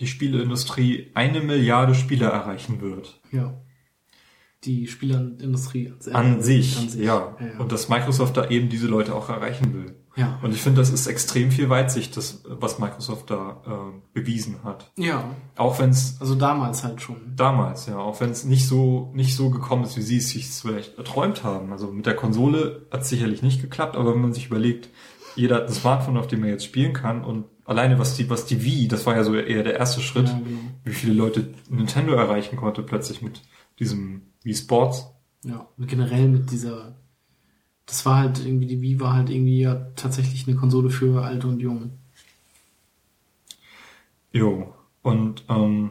die 0.00 0.06
Spieleindustrie 0.06 1.10
eine 1.14 1.40
Milliarde 1.40 1.94
Spieler 1.94 2.28
erreichen 2.28 2.80
wird. 2.80 3.20
Ja. 3.30 3.60
Die 4.64 4.88
Spielerindustrie 4.88 5.92
an, 6.06 6.14
An 6.14 6.42
sich, 6.42 6.76
An 6.78 6.88
sich. 6.88 7.02
Ja, 7.02 7.36
ja. 7.40 7.58
Und 7.58 7.72
dass 7.72 7.88
Microsoft 7.88 8.36
da 8.36 8.48
eben 8.48 8.68
diese 8.68 8.88
Leute 8.88 9.14
auch 9.14 9.28
erreichen 9.28 9.72
will. 9.72 9.99
Ja. 10.20 10.38
Und 10.42 10.52
ich 10.54 10.60
finde, 10.62 10.80
das 10.80 10.90
ist 10.90 11.06
extrem 11.06 11.50
viel 11.50 11.68
Weitsicht, 11.70 12.16
das, 12.16 12.42
was 12.48 12.78
Microsoft 12.78 13.30
da 13.30 13.62
äh, 13.66 14.00
bewiesen 14.12 14.62
hat. 14.64 14.90
ja. 14.96 15.24
Auch 15.56 15.78
wenn 15.78 15.90
es 15.90 16.20
Also 16.20 16.34
damals 16.36 16.84
halt 16.84 17.02
schon. 17.02 17.16
damals, 17.36 17.86
ja, 17.86 17.98
auch 17.98 18.20
wenn 18.20 18.30
es 18.30 18.44
nicht 18.44 18.66
so 18.66 19.10
nicht 19.14 19.34
so 19.36 19.50
gekommen 19.50 19.84
ist, 19.84 19.96
wie 19.96 20.02
sie 20.02 20.18
es 20.18 20.28
sich 20.30 20.48
vielleicht 20.48 20.96
erträumt 20.98 21.44
haben. 21.44 21.72
Also 21.72 21.90
mit 21.90 22.06
der 22.06 22.14
Konsole 22.16 22.86
hat 22.90 23.02
es 23.02 23.08
sicherlich 23.10 23.42
nicht 23.42 23.60
geklappt, 23.60 23.96
aber 23.96 24.14
wenn 24.14 24.20
man 24.22 24.32
sich 24.32 24.46
überlegt, 24.46 24.88
jeder 25.36 25.56
hat 25.56 25.66
ein 25.66 25.72
Smartphone, 25.72 26.16
auf 26.16 26.26
dem 26.28 26.42
er 26.44 26.50
jetzt 26.50 26.64
spielen 26.64 26.92
kann 26.92 27.24
und 27.24 27.44
alleine 27.64 27.98
was 27.98 28.14
die 28.16 28.28
was 28.30 28.46
die 28.46 28.64
Wii, 28.64 28.88
das 28.88 29.04
war 29.06 29.14
ja 29.16 29.22
so 29.24 29.34
eher 29.34 29.62
der 29.62 29.76
erste 29.78 30.00
Schritt, 30.00 30.28
Ja, 30.28 30.34
genau. 30.38 30.60
wie 30.84 30.92
viele 30.92 31.12
Leute 31.14 31.52
Nintendo 31.68 32.14
erreichen 32.14 32.56
konnte 32.56 32.82
plötzlich 32.82 33.22
mit 33.22 33.42
diesem 33.78 34.22
Wii 34.42 34.54
Sports. 34.54 35.06
Ja. 35.44 35.66
Und 35.78 35.86
generell 35.88 36.28
mit 36.28 36.50
dieser. 36.50 36.96
Das 37.90 38.06
war 38.06 38.18
halt 38.18 38.38
irgendwie, 38.46 38.66
die 38.66 38.80
Wii 38.80 39.00
war 39.00 39.14
halt 39.14 39.30
irgendwie 39.30 39.62
ja 39.62 39.74
tatsächlich 39.96 40.46
eine 40.46 40.56
Konsole 40.56 40.90
für 40.90 41.24
Alte 41.24 41.48
und 41.48 41.58
Jung. 41.58 41.90
Jo. 44.30 44.72
Und 45.02 45.42
ähm, 45.48 45.90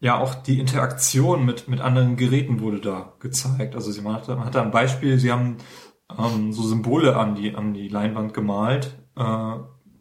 ja, 0.00 0.18
auch 0.18 0.34
die 0.34 0.58
Interaktion 0.58 1.44
mit, 1.44 1.68
mit 1.68 1.82
anderen 1.82 2.16
Geräten 2.16 2.60
wurde 2.60 2.80
da 2.80 3.12
gezeigt. 3.20 3.74
Also 3.74 3.92
sie 3.92 4.00
man 4.00 4.14
hatte, 4.14 4.36
man 4.36 4.46
hatte 4.46 4.62
ein 4.62 4.70
Beispiel, 4.70 5.18
sie 5.18 5.30
haben 5.30 5.58
ähm, 6.18 6.54
so 6.54 6.62
Symbole 6.62 7.14
an 7.14 7.34
die, 7.34 7.54
an 7.54 7.74
die 7.74 7.88
Leinwand 7.88 8.32
gemalt. 8.32 8.96
Äh, 9.14 9.56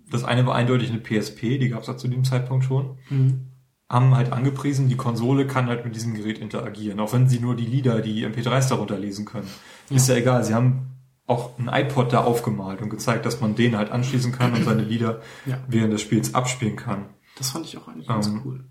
das 0.09 0.23
eine 0.23 0.45
war 0.45 0.55
eindeutig 0.55 0.91
eine 0.91 0.99
PSP, 0.99 1.57
die 1.57 1.67
gab 1.67 1.81
es 1.81 1.87
ja 1.87 1.97
zu 1.97 2.07
dem 2.07 2.23
Zeitpunkt 2.23 2.63
schon. 2.63 2.99
Mhm. 3.09 3.47
Haben 3.89 4.15
halt 4.15 4.31
angepriesen, 4.31 4.87
die 4.87 4.95
Konsole 4.95 5.45
kann 5.45 5.67
halt 5.67 5.83
mit 5.83 5.93
diesem 5.93 6.13
Gerät 6.13 6.39
interagieren, 6.39 7.01
auch 7.01 7.11
wenn 7.11 7.27
sie 7.27 7.39
nur 7.39 7.57
die 7.57 7.65
Lieder, 7.65 7.99
die 7.99 8.25
MP3s 8.25 8.69
darunter 8.69 8.97
lesen 8.97 9.25
können. 9.25 9.49
Ist 9.89 10.07
ja 10.07 10.15
egal, 10.15 10.45
sie 10.45 10.53
haben 10.53 10.90
auch 11.27 11.57
ein 11.59 11.69
iPod 11.71 12.11
da 12.11 12.23
aufgemalt 12.23 12.81
und 12.81 12.89
gezeigt, 12.89 13.25
dass 13.25 13.39
man 13.41 13.55
den 13.55 13.77
halt 13.77 13.91
anschließen 13.91 14.31
kann 14.31 14.53
und 14.53 14.63
seine 14.65 14.83
Lieder 14.83 15.21
Ja. 15.45 15.59
während 15.67 15.93
des 15.93 16.01
Spiels 16.01 16.33
abspielen 16.35 16.75
kann. 16.75 17.05
Das 17.37 17.51
fand 17.51 17.65
ich 17.65 17.77
auch 17.77 17.87
eigentlich 17.87 18.07
ganz 18.07 18.27
Ähm, 18.27 18.41
cool. 18.43 18.65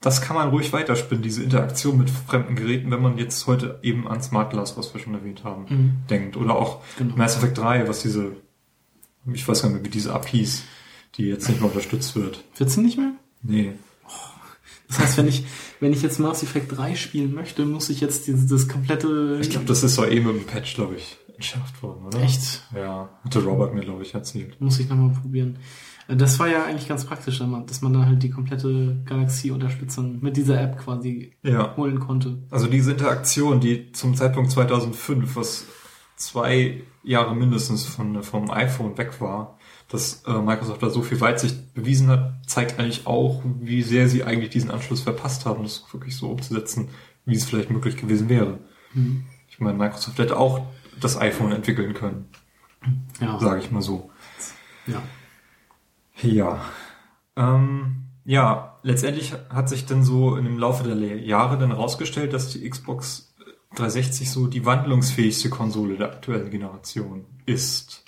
das 0.00 0.20
kann 0.20 0.36
man 0.36 0.50
ruhig 0.50 0.72
weiterspinnen, 0.72 1.22
diese 1.22 1.42
Interaktion 1.42 1.96
mit 1.98 2.10
fremden 2.10 2.54
Geräten, 2.56 2.90
wenn 2.90 3.00
man 3.00 3.16
jetzt 3.18 3.46
heute 3.46 3.78
eben 3.82 4.06
an 4.06 4.22
Smart 4.22 4.50
Glass, 4.50 4.76
was 4.76 4.92
wir 4.92 5.00
schon 5.00 5.14
erwähnt 5.14 5.44
haben, 5.44 5.64
Mhm. 5.68 5.92
denkt. 6.10 6.36
Oder 6.36 6.54
auch 6.56 6.80
Genau. 6.98 7.16
Mass 7.16 7.36
Effect 7.36 7.56
3, 7.58 7.88
was 7.88 8.02
diese, 8.02 8.32
ich 9.32 9.46
weiß 9.48 9.62
gar 9.62 9.68
nicht 9.70 9.76
mehr, 9.78 9.84
wie 9.86 9.90
diese 9.90 10.12
App 10.12 10.26
hieß, 10.26 10.64
die 11.16 11.24
jetzt 11.26 11.48
nicht 11.48 11.60
mehr 11.60 11.70
unterstützt 11.70 12.14
wird. 12.16 12.44
Wird's 12.58 12.76
nicht 12.76 12.98
mehr? 12.98 13.12
Nee. 13.42 13.72
Das 14.88 14.98
heißt, 14.98 15.16
wenn 15.16 15.28
ich, 15.28 15.46
wenn 15.80 15.92
ich 15.94 16.02
jetzt 16.02 16.18
Mass 16.20 16.42
Effect 16.42 16.76
3 16.76 16.96
spielen 16.96 17.32
möchte, 17.32 17.64
muss 17.64 17.88
ich 17.88 18.02
jetzt 18.02 18.26
dieses, 18.26 18.46
das 18.50 18.68
komplette. 18.68 19.38
Ich 19.40 19.48
glaube, 19.48 19.64
das 19.64 19.82
ist 19.82 19.96
doch 19.96 20.06
eben 20.06 20.28
im 20.28 20.44
Patch, 20.44 20.74
glaube 20.74 20.96
ich, 20.96 21.16
entschärft 21.42 21.82
worden, 21.82 22.06
oder? 22.06 22.20
Echt? 22.22 22.62
Ja, 22.74 23.08
hatte 23.24 23.42
Robert 23.44 23.74
mir, 23.74 23.80
glaube 23.80 24.02
ich, 24.02 24.14
erzählt. 24.14 24.60
Muss 24.60 24.78
ich 24.78 24.88
nochmal 24.88 25.10
probieren. 25.20 25.58
Äh, 26.08 26.16
Das 26.16 26.38
war 26.38 26.48
ja 26.48 26.64
eigentlich 26.64 26.88
ganz 26.88 27.04
praktisch, 27.04 27.38
dass 27.40 27.80
man- 27.82 27.92
dann 27.92 28.06
halt 28.06 28.22
die 28.22 28.30
komplette 28.30 29.02
Galaxie-Unterstützung 29.04 30.20
mit 30.20 30.36
dieser 30.36 30.60
App 30.60 30.78
quasi 30.78 31.32
Ja. 31.42 31.76
holen 31.76 31.98
konnte. 31.98 32.38
Also 32.50 32.68
diese 32.68 32.92
Interaktion, 32.92 33.60
die 33.60 33.90
zum 33.92 34.14
Zeitpunkt 34.14 34.50
2005, 34.52 35.34
was 35.36 35.66
zwei 36.16 36.82
Jahre 37.02 37.34
mindestens 37.34 37.84
von, 37.84 38.22
vom 38.22 38.50
iPhone 38.50 38.96
weg 38.96 39.20
war, 39.20 39.58
dass 39.88 40.22
äh, 40.26 40.32
Microsoft 40.40 40.82
da 40.82 40.90
so 40.90 41.02
viel 41.02 41.20
Weitsicht 41.20 41.74
bewiesen 41.74 42.08
hat, 42.08 42.34
zeigt 42.46 42.78
eigentlich 42.78 43.06
auch, 43.06 43.42
wie 43.60 43.82
sehr 43.82 44.08
sie 44.08 44.22
eigentlich 44.22 44.50
diesen 44.50 44.70
Anschluss 44.70 45.00
verpasst 45.00 45.44
haben, 45.44 45.64
das 45.64 45.84
wirklich 45.92 46.16
so 46.16 46.30
umzusetzen, 46.30 46.88
wie 47.26 47.34
es 47.34 47.44
vielleicht 47.44 47.70
möglich 47.70 47.96
gewesen 47.96 48.28
wäre. 48.28 48.58
Mhm. 48.94 49.24
Ich 49.50 49.58
meine, 49.60 49.76
Microsoft 49.76 50.18
hätte 50.18 50.38
auch 50.38 50.62
das 51.02 51.20
iPhone 51.20 51.52
entwickeln 51.52 51.94
können, 51.94 52.26
Ja. 53.20 53.38
sage 53.38 53.60
ich 53.60 53.70
mal 53.70 53.82
so. 53.82 54.10
ja. 54.86 55.02
Ja. 56.20 56.60
Ähm, 57.36 58.04
ja, 58.24 58.78
letztendlich 58.82 59.34
hat 59.48 59.68
sich 59.68 59.86
dann 59.86 60.04
so 60.04 60.36
dem 60.36 60.58
Laufe 60.58 60.84
der 60.84 61.18
Jahre 61.18 61.58
dann 61.58 61.72
rausgestellt, 61.72 62.32
dass 62.32 62.50
die 62.50 62.68
Xbox 62.68 63.34
360 63.74 64.30
so 64.30 64.46
die 64.46 64.64
wandlungsfähigste 64.64 65.48
Konsole 65.50 65.96
der 65.96 66.12
aktuellen 66.12 66.50
Generation 66.50 67.24
ist. 67.46 68.04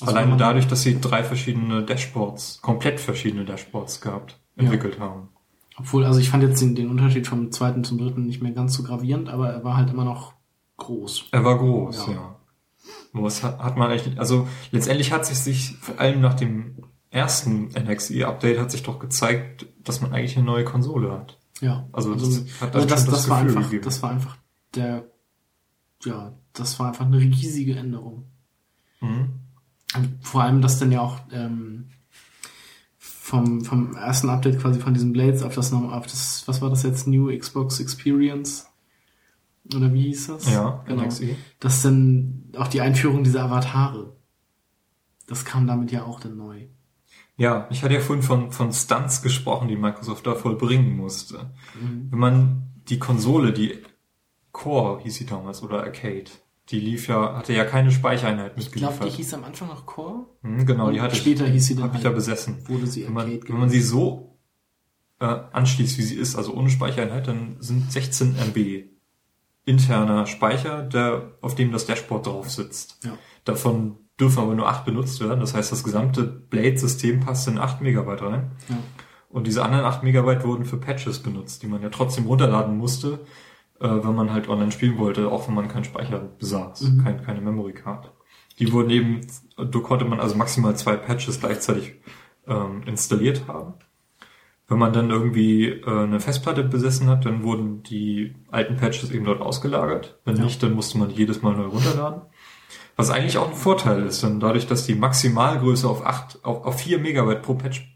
Also 0.00 0.12
Alleine 0.12 0.36
dadurch, 0.36 0.68
dass 0.68 0.82
sie 0.82 1.00
drei 1.00 1.24
verschiedene 1.24 1.82
Dashboards, 1.82 2.60
komplett 2.60 3.00
verschiedene 3.00 3.46
Dashboards 3.46 4.02
gehabt, 4.02 4.38
entwickelt 4.56 5.00
haben. 5.00 5.30
Obwohl, 5.78 6.04
also 6.04 6.20
ich 6.20 6.28
fand 6.30 6.42
jetzt 6.42 6.60
den, 6.60 6.74
den 6.74 6.90
Unterschied 6.90 7.26
vom 7.26 7.50
zweiten 7.50 7.82
zum 7.82 7.98
dritten 7.98 8.26
nicht 8.26 8.42
mehr 8.42 8.52
ganz 8.52 8.74
so 8.74 8.82
gravierend, 8.82 9.28
aber 9.30 9.50
er 9.50 9.64
war 9.64 9.76
halt 9.78 9.90
immer 9.90 10.04
noch 10.04 10.34
groß. 10.76 11.26
Er 11.32 11.44
war 11.44 11.58
groß, 11.58 12.06
Ja. 12.08 12.12
ja. 12.12 12.32
Es 13.26 13.42
hat, 13.42 13.58
hat 13.58 13.76
man 13.76 13.90
eigentlich, 13.90 14.18
also 14.18 14.46
letztendlich 14.70 15.10
hat 15.10 15.24
sich 15.24 15.38
sich, 15.38 15.76
vor 15.78 15.98
allem 15.98 16.20
nach 16.20 16.34
dem 16.34 16.76
ersten 17.10 17.68
NXE-Update 17.68 18.58
hat 18.58 18.70
sich 18.70 18.82
doch 18.82 18.98
gezeigt, 18.98 19.66
dass 19.82 20.02
man 20.02 20.12
eigentlich 20.12 20.36
eine 20.36 20.44
neue 20.44 20.64
Konsole 20.64 21.10
hat. 21.12 21.38
Ja. 21.60 21.88
Also 21.92 22.14
das 22.14 22.44
hat 22.60 22.74
also 22.74 22.86
das, 22.86 23.06
das, 23.06 23.14
das 23.14 23.28
war 23.30 23.38
einfach, 23.38 23.62
gegeben. 23.62 23.84
das 23.84 24.02
war 24.02 24.10
einfach 24.10 24.36
der, 24.74 25.10
ja, 26.04 26.34
das 26.52 26.78
war 26.78 26.88
einfach 26.88 27.06
eine 27.06 27.18
riesige 27.18 27.76
Änderung. 27.76 28.26
Mhm. 29.00 29.40
Vor 30.20 30.42
allem, 30.42 30.60
dass 30.60 30.78
dann 30.78 30.92
ja 30.92 31.00
auch 31.00 31.20
ähm, 31.32 31.88
vom, 32.98 33.64
vom 33.64 33.96
ersten 33.96 34.28
Update 34.28 34.60
quasi 34.60 34.78
von 34.78 34.92
diesen 34.92 35.12
Blades 35.12 35.42
auf 35.42 35.54
das, 35.54 35.72
auf 35.72 36.06
das, 36.06 36.44
was 36.46 36.60
war 36.60 36.70
das 36.70 36.82
jetzt, 36.82 37.06
New 37.06 37.36
Xbox 37.36 37.80
Experience? 37.80 38.68
Oder 39.74 39.92
wie 39.92 40.02
hieß 40.02 40.28
das? 40.28 40.50
Ja, 40.52 40.82
genau. 40.86 41.02
NXE. 41.04 41.36
Das 41.60 41.82
dann 41.82 42.44
auch 42.56 42.68
die 42.68 42.80
Einführung 42.80 43.24
dieser 43.24 43.42
Avatare. 43.44 44.16
Das 45.26 45.44
kam 45.44 45.66
damit 45.66 45.90
ja 45.90 46.04
auch 46.04 46.20
dann 46.20 46.36
neu. 46.36 46.66
Ja, 47.36 47.66
ich 47.70 47.82
hatte 47.82 47.94
ja 47.94 48.00
vorhin 48.00 48.22
von, 48.22 48.52
von 48.52 48.72
Stunts 48.72 49.22
gesprochen, 49.22 49.68
die 49.68 49.76
Microsoft 49.76 50.26
da 50.26 50.34
vollbringen 50.34 50.96
musste. 50.96 51.50
Mhm. 51.80 52.08
Wenn 52.10 52.18
man 52.18 52.62
die 52.88 52.98
Konsole, 52.98 53.52
die 53.52 53.82
Core 54.52 55.02
hieß 55.02 55.14
sie 55.16 55.26
damals, 55.26 55.62
oder 55.62 55.82
Arcade, 55.82 56.30
die 56.70 56.80
lief 56.80 57.08
ja, 57.08 57.36
hatte 57.36 57.52
ja 57.52 57.64
keine 57.64 57.90
Speichereinheit 57.90 58.52
Ich 58.56 58.70
glaube, 58.72 58.86
mitgeliefert. 58.92 59.12
die 59.12 59.22
hieß 59.22 59.34
am 59.34 59.44
Anfang 59.44 59.68
noch 59.68 59.84
Core. 59.84 60.26
Hm, 60.42 60.64
genau, 60.64 60.90
die 60.90 60.98
und 60.98 61.02
hatte 61.04 61.16
später 61.16 61.46
ich, 61.46 61.52
hieß 61.52 61.66
sie 61.66 61.74
dann 61.74 61.84
hab 61.84 61.90
ich 61.90 61.96
halt- 61.96 62.04
ja 62.04 62.10
besessen. 62.12 62.66
Wurde 62.68 62.86
sie 62.86 63.04
Wenn 63.04 63.12
man, 63.12 63.26
Arcade 63.26 63.48
wenn 63.48 63.58
man 63.58 63.68
sie 63.70 63.80
so 63.82 64.38
äh, 65.20 65.24
anschließt, 65.26 65.98
wie 65.98 66.02
sie 66.02 66.14
ist, 66.16 66.36
also 66.36 66.54
ohne 66.54 66.70
Speichereinheit, 66.70 67.26
dann 67.26 67.56
sind 67.60 67.90
16 67.92 68.36
MB 68.36 68.84
interner 69.66 70.26
Speicher, 70.26 70.82
der, 70.82 71.32
auf 71.42 71.54
dem 71.54 71.72
das 71.72 71.84
Dashboard 71.86 72.26
drauf 72.26 72.50
sitzt. 72.50 73.04
Ja. 73.04 73.12
Davon 73.44 73.98
dürfen 74.18 74.38
aber 74.38 74.54
nur 74.54 74.66
8 74.68 74.86
benutzt 74.86 75.20
werden. 75.20 75.40
Das 75.40 75.54
heißt, 75.54 75.70
das 75.70 75.84
gesamte 75.84 76.22
Blade-System 76.24 77.20
passt 77.20 77.46
in 77.48 77.58
8 77.58 77.82
Megabyte 77.82 78.22
rein. 78.22 78.52
Ja. 78.68 78.76
Und 79.28 79.46
diese 79.46 79.62
anderen 79.62 79.84
8 79.84 80.02
Megabyte 80.04 80.44
wurden 80.46 80.64
für 80.64 80.78
Patches 80.78 81.18
benutzt, 81.18 81.62
die 81.62 81.66
man 81.66 81.82
ja 81.82 81.90
trotzdem 81.90 82.24
runterladen 82.26 82.78
musste, 82.78 83.20
äh, 83.80 83.88
wenn 83.88 84.14
man 84.14 84.32
halt 84.32 84.48
online 84.48 84.72
spielen 84.72 84.96
wollte, 84.98 85.30
auch 85.30 85.48
wenn 85.48 85.54
man 85.54 85.68
keinen 85.68 85.84
Speicher 85.84 86.20
besaß, 86.20 86.82
Mhm. 86.82 87.04
kein, 87.04 87.22
keine 87.22 87.40
Memory 87.42 87.74
Card. 87.74 88.12
Die 88.58 88.72
wurden 88.72 88.88
eben, 88.88 89.20
da 89.58 89.78
konnte 89.80 90.06
man 90.06 90.18
also 90.20 90.34
maximal 90.36 90.74
zwei 90.76 90.96
Patches 90.96 91.40
gleichzeitig 91.40 91.96
ähm, 92.46 92.82
installiert 92.86 93.48
haben. 93.48 93.74
Wenn 94.68 94.78
man 94.78 94.92
dann 94.92 95.10
irgendwie 95.10 95.66
äh, 95.68 95.84
eine 95.86 96.18
Festplatte 96.18 96.64
besessen 96.64 97.08
hat, 97.08 97.24
dann 97.24 97.44
wurden 97.44 97.82
die 97.84 98.34
alten 98.50 98.76
Patches 98.76 99.10
eben 99.12 99.24
dort 99.24 99.40
ausgelagert. 99.40 100.18
Wenn 100.24 100.36
Ja. 100.36 100.44
nicht, 100.44 100.62
dann 100.62 100.74
musste 100.74 100.98
man 100.98 101.10
jedes 101.10 101.42
Mal 101.42 101.54
neu 101.56 101.66
runterladen. 101.66 102.22
Was 102.96 103.10
eigentlich 103.10 103.38
auch 103.38 103.48
ein 103.50 103.54
Vorteil 103.54 104.02
ist, 104.04 104.22
denn 104.22 104.40
dadurch, 104.40 104.66
dass 104.66 104.86
die 104.86 104.94
Maximalgröße 104.94 105.88
auf 105.88 106.04
acht, 106.04 106.44
auf, 106.44 106.64
auf 106.64 106.80
vier 106.80 106.98
Megabyte 106.98 107.42
pro 107.42 107.54
Patch 107.54 107.92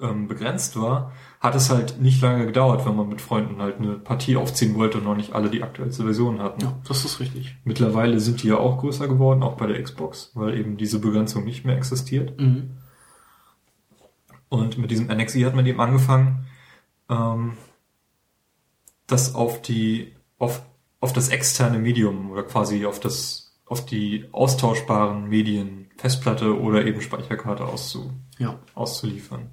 ähm, 0.00 0.28
begrenzt 0.28 0.80
war, 0.80 1.12
hat 1.40 1.54
es 1.54 1.68
halt 1.68 2.00
nicht 2.00 2.22
lange 2.22 2.46
gedauert, 2.46 2.86
wenn 2.86 2.96
man 2.96 3.08
mit 3.08 3.20
Freunden 3.20 3.60
halt 3.60 3.78
eine 3.78 3.94
Partie 3.94 4.36
aufziehen 4.36 4.74
wollte 4.76 4.98
und 4.98 5.04
noch 5.04 5.16
nicht 5.16 5.32
alle 5.34 5.50
die 5.50 5.62
aktuellste 5.62 6.04
Version 6.04 6.40
hatten. 6.40 6.62
ja, 6.62 6.74
das 6.86 7.04
ist 7.04 7.18
richtig. 7.20 7.56
Mittlerweile 7.64 8.20
sind 8.20 8.42
die 8.42 8.48
ja 8.48 8.56
auch 8.58 8.78
größer 8.78 9.08
geworden, 9.08 9.42
auch 9.42 9.56
bei 9.56 9.66
der 9.66 9.82
Xbox, 9.82 10.30
weil 10.34 10.56
eben 10.58 10.76
diese 10.76 10.98
Begrenzung 11.00 11.44
nicht 11.44 11.64
mehr 11.64 11.76
existiert. 11.76 12.38
Mhm. 12.40 12.70
Und 14.48 14.78
mit 14.78 14.90
diesem 14.90 15.06
NXE 15.08 15.44
hat 15.44 15.54
man 15.54 15.66
eben 15.66 15.80
angefangen, 15.80 16.46
ähm, 17.08 17.56
das 19.06 19.34
auf 19.34 19.62
die, 19.62 20.14
auf, 20.38 20.62
auf 21.00 21.12
das 21.12 21.28
externe 21.28 21.78
Medium 21.78 22.30
oder 22.30 22.42
quasi 22.42 22.86
auf 22.86 23.00
das, 23.00 23.56
auf 23.66 23.84
die 23.84 24.26
austauschbaren 24.32 25.28
Medien, 25.28 25.90
Festplatte 25.96 26.60
oder 26.60 26.84
eben 26.84 27.00
Speicherkarte 27.00 27.64
auszu, 27.64 28.12
Ja. 28.38 28.58
auszuliefern. 28.74 29.50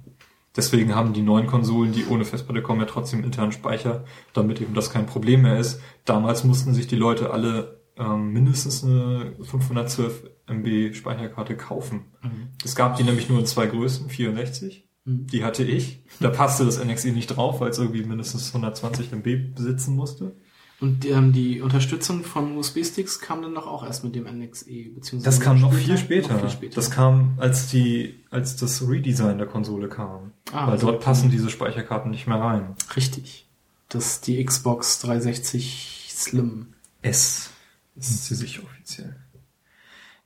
Deswegen 0.56 0.94
haben 0.94 1.12
die 1.14 1.22
neuen 1.22 1.46
Konsolen, 1.48 1.92
die 1.92 2.06
ohne 2.06 2.24
Festplatte 2.24 2.62
kommen, 2.62 2.80
ja 2.80 2.86
trotzdem 2.86 3.24
internen 3.24 3.50
Speicher, 3.50 4.04
damit 4.34 4.60
eben 4.60 4.74
das 4.74 4.90
kein 4.90 5.06
Problem 5.06 5.42
mehr 5.42 5.58
ist. 5.58 5.80
Damals 6.04 6.44
mussten 6.44 6.74
sich 6.74 6.86
die 6.86 6.96
Leute 6.96 7.30
alle 7.30 7.80
ähm, 7.96 8.32
mindestens 8.32 8.84
eine 8.84 9.34
512 9.42 10.30
MB 10.46 10.94
Speicherkarte 10.94 11.56
kaufen. 11.56 12.06
Mhm. 12.22 12.48
Es 12.64 12.74
gab 12.74 12.96
die 12.96 13.04
nämlich 13.04 13.28
nur 13.28 13.38
in 13.38 13.46
zwei 13.46 13.66
Größen, 13.66 14.08
64. 14.08 14.88
Mhm. 15.04 15.26
Die 15.26 15.44
hatte 15.44 15.64
ich. 15.64 16.02
Da 16.20 16.30
passte 16.30 16.64
das 16.64 16.82
NXE 16.82 17.10
nicht 17.10 17.28
drauf, 17.28 17.60
weil 17.60 17.70
es 17.70 17.78
irgendwie 17.78 18.04
mindestens 18.04 18.48
120 18.48 19.12
MB 19.12 19.54
besitzen 19.54 19.96
musste. 19.96 20.36
Und 20.80 21.06
ähm, 21.06 21.32
die 21.32 21.60
Unterstützung 21.60 22.24
von 22.24 22.56
USB-Sticks 22.56 23.20
kam 23.20 23.42
dann 23.42 23.54
doch 23.54 23.66
auch 23.66 23.84
erst 23.84 24.04
mit 24.04 24.14
dem 24.14 24.24
NXE, 24.24 24.90
beziehungsweise 24.94 25.24
Das 25.24 25.40
kam 25.40 25.60
noch 25.60 25.72
viel 25.72 25.96
später. 25.96 26.34
Noch 26.34 26.40
viel 26.40 26.50
später. 26.50 26.74
Das 26.74 26.90
kam, 26.90 27.34
als 27.38 27.68
die, 27.68 28.24
als 28.30 28.56
das 28.56 28.86
Redesign 28.86 29.38
der 29.38 29.46
Konsole 29.46 29.88
kam. 29.88 30.32
Ah, 30.52 30.66
weil 30.66 30.78
dort 30.78 31.02
passen 31.02 31.30
diese 31.30 31.48
Speicherkarten 31.48 32.10
nicht 32.10 32.26
mehr 32.26 32.40
rein. 32.40 32.74
Richtig. 32.96 33.48
Das 33.88 34.06
ist 34.06 34.26
die 34.26 34.44
Xbox 34.44 34.98
360 35.00 36.08
Slim. 36.10 36.74
S. 37.02 37.50
Sind 37.96 38.18
sie 38.20 38.34
sich 38.34 38.62
offiziell. 38.62 39.16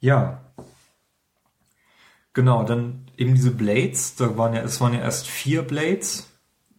Ja. 0.00 0.40
Genau, 2.34 2.62
dann 2.62 3.06
eben 3.16 3.34
diese 3.34 3.50
Blades, 3.50 4.14
da 4.16 4.36
waren 4.36 4.54
ja, 4.54 4.60
es 4.62 4.80
waren 4.80 4.92
ja 4.94 5.00
erst 5.00 5.26
vier 5.26 5.62
Blades, 5.62 6.30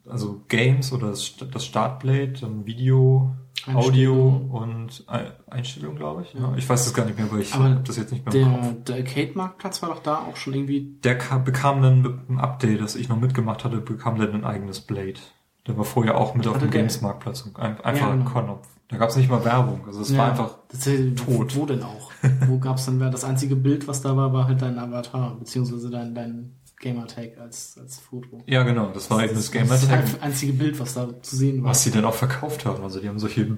also 0.07 0.41
Games 0.47 0.93
oder 0.93 1.09
das, 1.09 1.35
das 1.51 1.65
Startblade, 1.65 2.33
dann 2.39 2.65
Video, 2.65 3.35
Audio 3.73 4.47
und 4.51 5.03
Ei- 5.07 5.31
Einstellung, 5.49 5.97
glaube 5.97 6.21
ich. 6.23 6.33
Ja. 6.33 6.53
Ich 6.55 6.69
weiß 6.69 6.85
das 6.85 6.93
gar 6.93 7.05
nicht 7.05 7.17
mehr, 7.17 7.29
weil 7.29 7.41
ich 7.41 7.53
habe 7.53 7.81
das 7.85 7.97
jetzt 7.97 8.13
nicht 8.13 8.23
mehr. 8.25 8.31
Der, 8.31 8.71
der 8.87 8.95
Arcade-Marktplatz 8.97 9.81
war 9.81 9.89
doch 9.89 10.01
da 10.01 10.19
auch 10.19 10.37
schon 10.37 10.53
irgendwie. 10.53 10.95
Der 11.03 11.17
ka- 11.17 11.39
bekam 11.39 11.81
dann 11.81 12.01
mit 12.03 12.13
einem 12.29 12.39
Update, 12.39 12.79
das 12.79 12.95
ich 12.95 13.09
noch 13.09 13.19
mitgemacht 13.19 13.65
hatte, 13.65 13.77
bekam 13.81 14.17
dann 14.17 14.33
ein 14.33 14.45
eigenes 14.45 14.79
Blade. 14.79 15.19
Der 15.68 15.77
war 15.77 15.84
vorher 15.86 16.18
auch 16.18 16.34
mit 16.36 16.48
auf 16.48 16.56
Hatte 16.56 16.65
dem 16.68 16.72
Games-Marktplatz. 16.72 17.45
ein- 17.56 17.80
Einfach 17.81 17.95
Ja, 18.07 18.11
ein 18.11 18.19
genau. 18.26 18.30
Knopf. 18.44 18.68
Da 18.88 18.98
gab 18.98 19.10
es 19.10 19.15
nicht 19.18 19.30
mal 19.30 19.44
Werbung. 19.45 19.81
Also 19.86 20.02
es 20.02 20.10
Ja, 20.10 20.18
war 20.19 20.30
einfach 20.31 20.57
das 20.69 20.88
ist, 20.88 21.19
tot. 21.19 21.56
Wo 21.56 21.65
denn 21.65 21.84
auch? 21.84 22.11
wo 22.48 22.57
gab's 22.57 22.86
dann 22.86 22.99
das 22.99 23.23
einzige 23.23 23.56
Bild, 23.56 23.88
was 23.88 24.02
da 24.02 24.18
war, 24.18 24.34
war 24.34 24.48
halt 24.48 24.61
dein 24.64 24.80
Avatar, 24.80 25.36
beziehungsweise 25.38 25.90
dein, 25.91 26.15
dein 26.15 26.56
Gamertag 26.81 27.38
als, 27.40 27.77
als 27.80 27.99
Foto. 27.99 28.40
Ja, 28.48 28.64
genau, 28.64 28.90
das 28.94 29.11
war 29.11 29.19
eben 29.23 29.36
das 29.36 29.44
Das 29.45 29.52
Gamertag, 29.52 30.06
ist 30.06 30.14
das 30.15 30.22
einzige 30.23 30.53
Bild, 30.53 30.80
was 30.80 30.95
da 30.95 31.07
zu 31.22 31.36
sehen 31.36 31.61
war. 31.61 31.69
was 31.69 31.84
sie 31.84 31.91
dann 31.91 32.06
auch 32.06 32.15
verkauft 32.15 32.65
haben. 32.65 32.81
Also 32.84 32.99
die 32.99 33.07
haben 33.10 33.19
solche, 33.19 33.56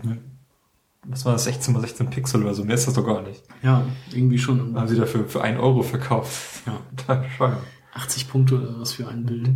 was 1.05 1.23
war 1.25 1.33
das, 1.33 1.45
16 1.45 1.73
mal 1.73 1.79
16 1.79 2.09
Pixel 2.09 2.41
oder 2.43 2.53
so, 2.53 2.65
mehr 2.65 2.75
ist 2.75 2.87
das 2.87 2.95
doch 2.95 3.05
gar 3.05 3.21
nicht. 3.21 3.41
Ja, 3.63 3.85
irgendwie 4.13 4.37
schon. 4.37 4.75
Haben 4.75 4.87
sie 4.87 4.97
dafür 4.97 5.25
für 5.29 5.41
1 5.41 5.59
Euro 5.59 5.81
verkauft. 5.83 6.63
Ja. 6.65 6.77
Da 7.07 7.15
bescheuert. 7.15 7.59
80 7.93 8.29
Punkte 8.29 8.55
oder 8.59 8.79
was 8.79 8.93
für 8.93 9.07
ein 9.07 9.25
Bild. 9.25 9.49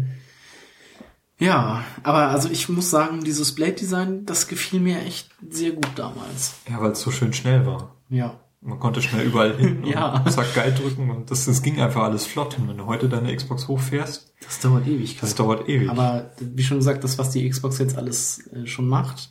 Ja, 1.38 1.84
aber 2.04 2.30
also 2.30 2.50
ich 2.50 2.70
muss 2.70 2.90
sagen, 2.90 3.24
dieses 3.24 3.54
Blade-Design, 3.56 4.26
das 4.26 4.48
gefiel 4.48 4.80
mir 4.80 5.02
echt 5.02 5.30
sehr 5.50 5.72
gut 5.72 5.90
damals. 5.96 6.56
Ja, 6.70 6.82
weil 6.82 6.92
es 6.92 7.02
so 7.02 7.12
schön 7.12 7.34
schnell 7.34 7.66
war. 7.66 7.96
Ja. 8.10 8.40
Man 8.62 8.80
konnte 8.80 9.02
schnell 9.02 9.28
überall 9.28 9.56
hin 9.58 9.84
Ja. 9.86 10.24
und 10.24 10.32
zack, 10.32 10.56
geil 10.56 10.74
drücken 10.74 11.12
und 11.12 11.30
das, 11.30 11.46
das 11.46 11.62
ging 11.62 11.80
einfach 11.82 12.04
alles 12.04 12.26
flott. 12.26 12.58
Und 12.58 12.68
wenn 12.70 12.78
du 12.78 12.86
heute 12.86 13.10
deine 13.10 13.36
Xbox 13.36 13.68
hochfährst, 13.68 14.34
Das 14.44 14.60
dauert 14.60 14.88
Ewigkeit. 14.88 15.22
das 15.24 15.36
dauert 15.36 15.68
ewig. 15.70 15.90
Aber 15.90 16.32
wie 16.40 16.64
schon 16.64 16.78
gesagt, 16.78 17.04
das, 17.04 17.18
was 17.18 17.30
die 17.32 17.48
Xbox 17.48 17.78
jetzt 17.80 17.98
alles 17.98 18.48
äh, 18.48 18.66
schon 18.66 18.88
macht, 18.88 19.30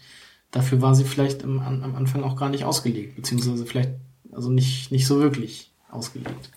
dafür 0.51 0.83
war 0.83 0.95
sie 0.95 1.05
vielleicht 1.05 1.43
im, 1.43 1.59
an, 1.61 1.83
am 1.83 1.97
Anfang 1.97 2.23
auch 2.23 2.37
gar 2.37 2.49
nicht 2.51 2.65
ausgelegt, 2.65 3.17
beziehungsweise 3.17 3.67
vielleicht, 3.67 3.91
also 4.31 4.51
nicht, 4.51 4.93
nicht 4.93 5.07
so 5.07 5.19
wirklich 5.21 5.73
ausgelegt. 5.91 6.51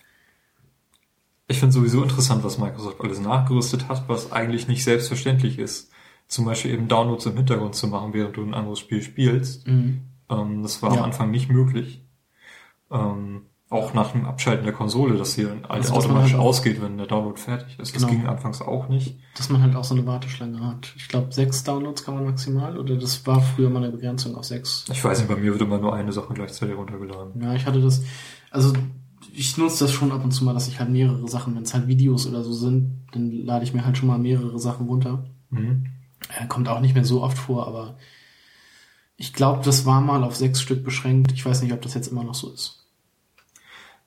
Ich 1.47 1.59
finde 1.59 1.73
sowieso 1.73 2.03
interessant, 2.03 2.43
was 2.43 2.57
Microsoft 2.57 2.99
alles 3.01 3.21
nachgerüstet 3.21 3.87
hat, 3.87 4.07
was 4.09 4.31
eigentlich 4.31 4.67
nicht 4.67 4.83
selbstverständlich 4.83 5.59
ist. 5.59 5.91
Zum 6.27 6.43
Beispiel 6.43 6.71
eben 6.73 6.89
Downloads 6.89 7.25
im 7.25 7.37
Hintergrund 7.37 7.73
zu 7.75 7.87
machen, 7.87 8.13
während 8.13 8.35
du 8.35 8.43
ein 8.43 8.53
anderes 8.53 8.79
Spiel 8.79 9.01
spielst. 9.01 9.65
Mhm. 9.65 10.01
Ähm, 10.29 10.61
das 10.61 10.81
war 10.83 10.91
Ja. 10.93 10.97
am 10.99 11.05
Anfang 11.05 11.31
nicht 11.31 11.49
möglich. 11.49 12.03
Ähm, 12.91 13.43
auch 13.69 13.93
nach 13.93 14.11
dem 14.13 14.25
Abschalten 14.25 14.63
der 14.63 14.73
Konsole, 14.73 15.17
dass 15.17 15.35
hier 15.35 15.49
halt 15.49 15.69
Also, 15.69 15.91
man 15.93 15.99
automatisch 16.01 16.31
halt 16.33 16.41
ausgeht, 16.41 16.81
wenn 16.81 16.97
der 16.97 17.07
Download 17.07 17.39
fertig 17.39 17.77
ist. 17.79 17.93
Das 17.95 18.01
Genau. 18.01 18.07
ging 18.07 18.25
anfangs 18.27 18.61
auch 18.61 18.87
nicht. 18.87 19.17
Dass 19.35 19.49
man 19.49 19.61
halt 19.61 19.75
auch 19.75 19.83
so 19.83 19.93
eine 19.93 20.05
Warteschlange 20.05 20.65
hat. 20.65 20.93
Ich 20.97 21.07
glaube, 21.09 21.33
sechs 21.33 21.63
Downloads 21.65 22.03
kann 22.05 22.15
man 22.15 22.25
maximal, 22.25 22.77
oder 22.77 22.95
das 22.95 23.25
war 23.27 23.41
früher 23.41 23.69
mal 23.69 23.83
eine 23.83 23.91
Begrenzung 23.91 24.35
auf 24.35 24.45
sechs. 24.45 24.85
Ich 24.91 25.03
weiß 25.03 25.19
nicht, 25.19 25.27
bei 25.27 25.35
mir 25.35 25.51
wird 25.51 25.61
immer 25.61 25.79
nur 25.79 25.93
eine 25.93 26.13
Sache 26.13 26.33
gleichzeitig 26.33 26.75
runtergeladen. 26.77 27.41
Ja, 27.41 27.53
ich 27.55 27.65
hatte 27.65 27.81
das, 27.81 28.03
also 28.51 28.71
ich 29.33 29.57
nutze 29.57 29.85
das 29.85 29.93
schon 29.93 30.11
ab 30.11 30.23
und 30.23 30.31
zu 30.31 30.43
mal, 30.43 30.53
dass 30.53 30.67
ich 30.67 30.79
halt 30.79 30.89
mehrere 30.89 31.27
Sachen, 31.27 31.55
wenn 31.55 31.63
es 31.63 31.73
halt 31.73 31.87
Videos 31.87 32.27
oder 32.27 32.43
so 32.43 32.53
sind, 32.53 33.05
dann 33.11 33.31
lade 33.31 33.63
ich 33.63 33.73
mir 33.73 33.85
halt 33.85 33.97
schon 33.97 34.07
mal 34.07 34.19
mehrere 34.19 34.59
Sachen 34.59 34.87
runter. 34.87 35.25
Mhm. 35.49 35.87
Äh, 36.29 36.47
kommt 36.47 36.67
auch 36.67 36.79
nicht 36.79 36.95
mehr 36.95 37.05
so 37.05 37.23
oft 37.23 37.37
vor, 37.37 37.67
aber 37.67 37.97
ich 39.17 39.33
glaube, 39.33 39.63
das 39.63 39.85
war 39.85 40.01
mal 40.01 40.23
auf 40.23 40.35
sechs 40.35 40.61
Stück 40.61 40.83
beschränkt. 40.83 41.31
Ich 41.31 41.45
weiß 41.45 41.61
nicht, 41.61 41.73
ob 41.73 41.81
das 41.81 41.95
jetzt 41.95 42.07
immer 42.07 42.23
noch 42.23 42.35
so 42.35 42.51
ist. 42.51 42.85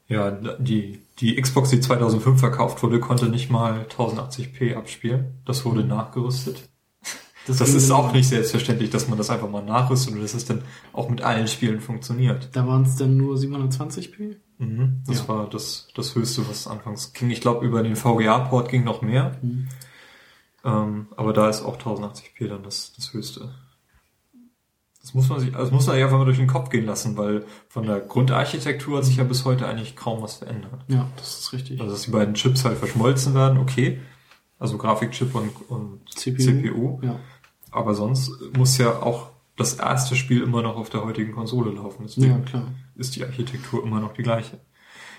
Ja, 0.08 0.30
die, 0.30 1.00
die 1.18 1.40
Xbox, 1.40 1.70
die 1.70 1.80
2005 1.80 2.40
verkauft 2.40 2.82
wurde, 2.82 2.98
konnte 2.98 3.28
nicht 3.28 3.50
mal 3.50 3.86
1080p 3.96 4.74
abspielen. 4.74 5.38
Das 5.44 5.64
wurde 5.64 5.84
nachgerüstet. 5.84 6.69
Das, 7.46 7.58
ging 7.58 7.74
ist 7.74 7.90
auch 7.90 8.12
nicht 8.12 8.28
selbstverständlich, 8.28 8.90
dass 8.90 9.08
man 9.08 9.16
das 9.18 9.30
einfach 9.30 9.48
mal 9.50 9.62
nachrüstet 9.64 10.14
und 10.14 10.22
dass 10.22 10.34
es 10.34 10.44
dann 10.44 10.62
auch 10.92 11.08
mit 11.08 11.22
allen 11.22 11.48
Spielen 11.48 11.80
funktioniert. 11.80 12.50
Da 12.52 12.66
waren 12.66 12.82
es 12.82 12.96
dann 12.96 13.16
nur 13.16 13.36
720p. 13.36 14.36
Mhm. 14.58 15.02
Das 15.06 15.20
Ja. 15.20 15.28
war 15.28 15.48
das, 15.48 15.88
das 15.94 16.14
Höchste, 16.14 16.46
was 16.48 16.66
anfangs 16.66 17.12
ging. 17.12 17.30
Ich 17.30 17.40
glaube, 17.40 17.64
über 17.66 17.82
den 17.82 17.96
VGA-Port 17.96 18.68
ging 18.68 18.84
noch 18.84 19.00
mehr. 19.02 19.38
Mhm. 19.42 19.68
Ähm, 20.64 21.06
aber 21.16 21.32
da 21.32 21.48
ist 21.48 21.62
auch 21.62 21.78
1080p 21.78 22.46
dann 22.48 22.62
das, 22.62 22.92
das 22.94 23.12
Höchste. 23.14 23.50
Das 25.00 25.14
muss 25.14 25.30
man 25.30 25.40
sich, 25.40 25.54
also 25.54 25.64
das 25.64 25.72
muss 25.72 25.86
man 25.86 25.94
sich 25.96 26.04
einfach 26.04 26.18
mal 26.18 26.26
durch 26.26 26.36
den 26.36 26.46
Kopf 26.46 26.68
gehen 26.68 26.84
lassen, 26.84 27.16
weil 27.16 27.46
von 27.68 27.86
der 27.86 28.00
Grundarchitektur 28.00 28.98
hat 28.98 29.06
sich 29.06 29.16
ja 29.16 29.24
bis 29.24 29.46
heute 29.46 29.66
eigentlich 29.66 29.96
kaum 29.96 30.20
was 30.20 30.34
verändert. 30.34 30.84
Ja, 30.88 31.08
das 31.16 31.38
ist 31.40 31.52
richtig. 31.54 31.80
Also 31.80 31.92
dass 31.94 32.02
die 32.02 32.10
beiden 32.10 32.34
Chips 32.34 32.66
halt 32.66 32.76
verschmolzen 32.76 33.32
werden, 33.34 33.56
okay. 33.58 33.98
Also 34.60 34.78
Grafikchip 34.78 35.34
und, 35.34 35.50
und 35.68 36.08
CPU. 36.14 36.38
CPU. 36.38 37.00
Ja. 37.02 37.18
Aber 37.72 37.94
sonst 37.94 38.30
muss 38.56 38.78
ja 38.78 39.02
auch 39.02 39.30
das 39.56 39.74
erste 39.74 40.14
Spiel 40.14 40.42
immer 40.42 40.62
noch 40.62 40.76
auf 40.76 40.90
der 40.90 41.04
heutigen 41.04 41.32
Konsole 41.32 41.72
laufen. 41.72 42.04
Deswegen 42.06 42.30
ja, 42.30 42.38
klar. 42.38 42.66
ist 42.94 43.16
die 43.16 43.24
Architektur 43.24 43.82
immer 43.82 44.00
noch 44.00 44.12
die 44.12 44.22
gleiche. 44.22 44.60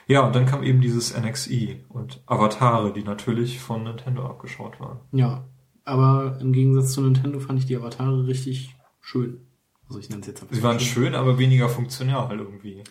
Ja, 0.08 0.22
und 0.22 0.36
dann 0.36 0.46
kam 0.46 0.64
eben 0.64 0.82
dieses 0.82 1.18
NXI 1.18 1.86
und 1.90 2.22
Avatare, 2.26 2.94
die 2.94 3.04
natürlich 3.04 3.60
von 3.60 3.84
Nintendo 3.84 4.26
abgeschaut 4.26 4.80
waren. 4.80 5.00
Ja, 5.12 5.46
aber 5.86 6.38
im 6.40 6.54
Gegensatz 6.54 6.94
zu 6.94 7.02
Nintendo 7.02 7.40
fand 7.40 7.60
ich 7.60 7.66
die 7.66 7.76
Avatare 7.76 8.28
richtig 8.28 8.76
schön. 9.00 9.48
Also 9.88 10.00
ich 10.00 10.10
nenne 10.10 10.22
es 10.22 10.28
jetzt 10.28 10.46
Sie 10.50 10.64
waren 10.64 10.80
schön, 10.80 11.16
aber 11.16 11.38
weniger 11.38 11.68
funktional 11.68 12.38
irgendwie. 12.38 12.84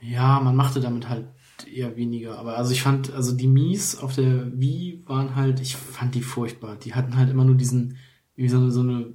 Ja, 0.00 0.40
man 0.40 0.56
machte 0.56 0.80
damit 0.80 1.08
halt 1.08 1.28
eher 1.64 1.96
weniger. 1.96 2.38
Aber 2.38 2.56
also 2.56 2.72
ich 2.72 2.82
fand, 2.82 3.12
also 3.12 3.34
die 3.34 3.46
Mies 3.46 3.98
auf 3.98 4.14
der 4.14 4.58
Wii 4.60 5.02
waren 5.06 5.36
halt, 5.36 5.60
ich 5.60 5.76
fand 5.76 6.14
die 6.14 6.22
furchtbar. 6.22 6.76
Die 6.76 6.94
hatten 6.94 7.16
halt 7.16 7.30
immer 7.30 7.44
nur 7.44 7.54
diesen, 7.54 7.96
wie 8.34 8.48
so 8.48 8.58
eine, 8.58 8.70
so 8.70 8.80
eine 8.80 9.14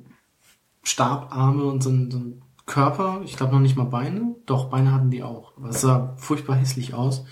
Stabarme 0.84 1.66
und 1.66 1.84
so 1.84 1.90
einen, 1.90 2.12
so 2.12 2.18
einen 2.18 2.42
Körper. 2.66 3.22
Ich 3.26 3.38
glaube 3.38 3.54
noch 3.54 3.60
nicht 3.60 3.76
mal 3.76 3.86
Beine. 3.86 4.36
Doch, 4.46 4.70
Beine 4.70 4.92
hatten 4.92 5.12
die 5.12 5.24
auch. 5.24 5.58
Aber 5.58 5.70
es 5.70 5.82
sah 5.82 6.16
furchtbar 6.18 6.56
hässlich 6.56 6.94
aus. 6.94 7.26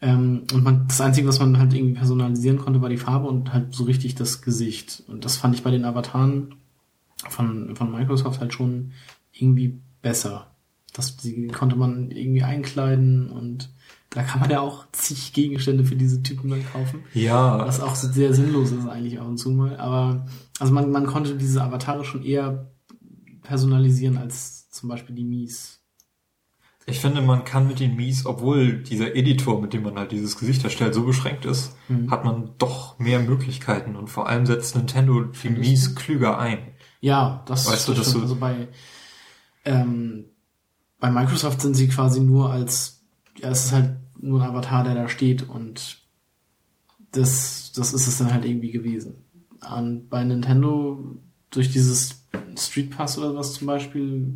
Ähm, 0.00 0.46
und 0.52 0.64
man, 0.64 0.86
das 0.88 1.00
Einzige, 1.00 1.28
was 1.28 1.40
man 1.40 1.58
halt 1.58 1.74
irgendwie 1.74 1.94
personalisieren 1.94 2.58
konnte, 2.58 2.80
war 2.80 2.88
die 2.88 2.96
Farbe 2.96 3.28
und 3.28 3.52
halt 3.52 3.74
so 3.74 3.84
richtig 3.84 4.14
das 4.14 4.42
Gesicht. 4.42 5.02
Und 5.08 5.24
das 5.24 5.36
fand 5.36 5.54
ich 5.54 5.62
bei 5.62 5.70
den 5.70 5.84
Avataren 5.84 6.54
von, 7.28 7.76
von 7.76 7.90
Microsoft 7.90 8.40
halt 8.40 8.54
schon 8.54 8.92
irgendwie 9.32 9.80
besser. 10.00 10.54
Das 10.92 11.16
die 11.16 11.48
konnte 11.48 11.76
man 11.76 12.10
irgendwie 12.10 12.42
einkleiden 12.42 13.30
und 13.30 13.70
da 14.10 14.22
kann 14.24 14.40
man 14.40 14.50
ja 14.50 14.60
auch 14.60 14.86
zig 14.92 15.32
Gegenstände 15.32 15.84
für 15.84 15.96
diese 15.96 16.22
Typen 16.22 16.50
dann 16.50 16.64
kaufen. 16.72 17.04
Ja, 17.14 17.58
Was 17.66 17.80
auch 17.80 17.94
sehr 17.94 18.34
sinnlos 18.34 18.72
ist 18.72 18.86
eigentlich 18.88 19.20
ab 19.20 19.26
und 19.28 19.38
zu 19.38 19.50
mal. 19.50 19.76
Aber 19.78 20.26
also 20.58 20.72
man, 20.72 20.90
man 20.90 21.06
konnte 21.06 21.36
diese 21.36 21.62
Avatare 21.62 22.04
schon 22.04 22.24
eher 22.24 22.70
personalisieren 23.42 24.16
als 24.18 24.68
zum 24.70 24.88
Beispiel 24.88 25.14
die 25.14 25.24
Mies. 25.24 25.80
ich 26.86 26.98
finde, 27.00 27.22
man 27.22 27.44
kann 27.44 27.68
mit 27.68 27.78
den 27.78 27.94
Mies, 27.94 28.26
obwohl 28.26 28.82
dieser 28.82 29.14
Editor, 29.14 29.60
mit 29.60 29.72
dem 29.72 29.82
man 29.84 29.96
halt 29.96 30.10
dieses 30.12 30.36
Gesicht 30.38 30.64
erstellt, 30.64 30.92
so 30.94 31.04
beschränkt 31.04 31.44
ist, 31.44 31.76
Mhm. 31.88 32.10
hat 32.10 32.24
man 32.24 32.50
doch 32.58 32.98
mehr 32.98 33.20
Möglichkeiten 33.20 33.94
und 33.96 34.08
vor 34.08 34.28
allem 34.28 34.44
setzt 34.46 34.74
Nintendo 34.74 35.22
die 35.24 35.50
Mies 35.50 35.94
klüger 35.94 36.38
ein. 36.38 36.58
Ja, 37.00 37.44
das, 37.46 37.66
Weißt 37.70 37.88
du, 37.88 37.94
das 37.94 38.12
du- 38.12 38.20
also 38.22 38.34
bei 38.36 38.68
ähm, 39.64 40.24
bei 40.98 41.10
Microsoft 41.10 41.60
sind 41.60 41.74
sie 41.74 41.88
quasi 41.88 42.20
nur 42.20 42.50
als 42.50 43.02
ja, 43.38 43.50
es 43.50 43.66
ist 43.66 43.72
halt 43.72 43.96
nur 44.20 44.42
ein 44.42 44.50
Avatar, 44.50 44.84
der 44.84 44.94
da 44.94 45.08
steht 45.08 45.48
und 45.48 45.98
das 47.12 47.72
das 47.74 47.92
ist 47.92 48.06
es 48.06 48.18
dann 48.18 48.32
halt 48.32 48.44
irgendwie 48.44 48.70
gewesen. 48.70 49.24
Und 49.76 50.08
bei 50.08 50.24
Nintendo 50.24 51.16
durch 51.50 51.70
dieses 51.70 52.24
Street 52.56 52.90
Pass 52.90 53.18
oder 53.18 53.34
was 53.34 53.54
zum 53.54 53.66
Beispiel 53.66 54.32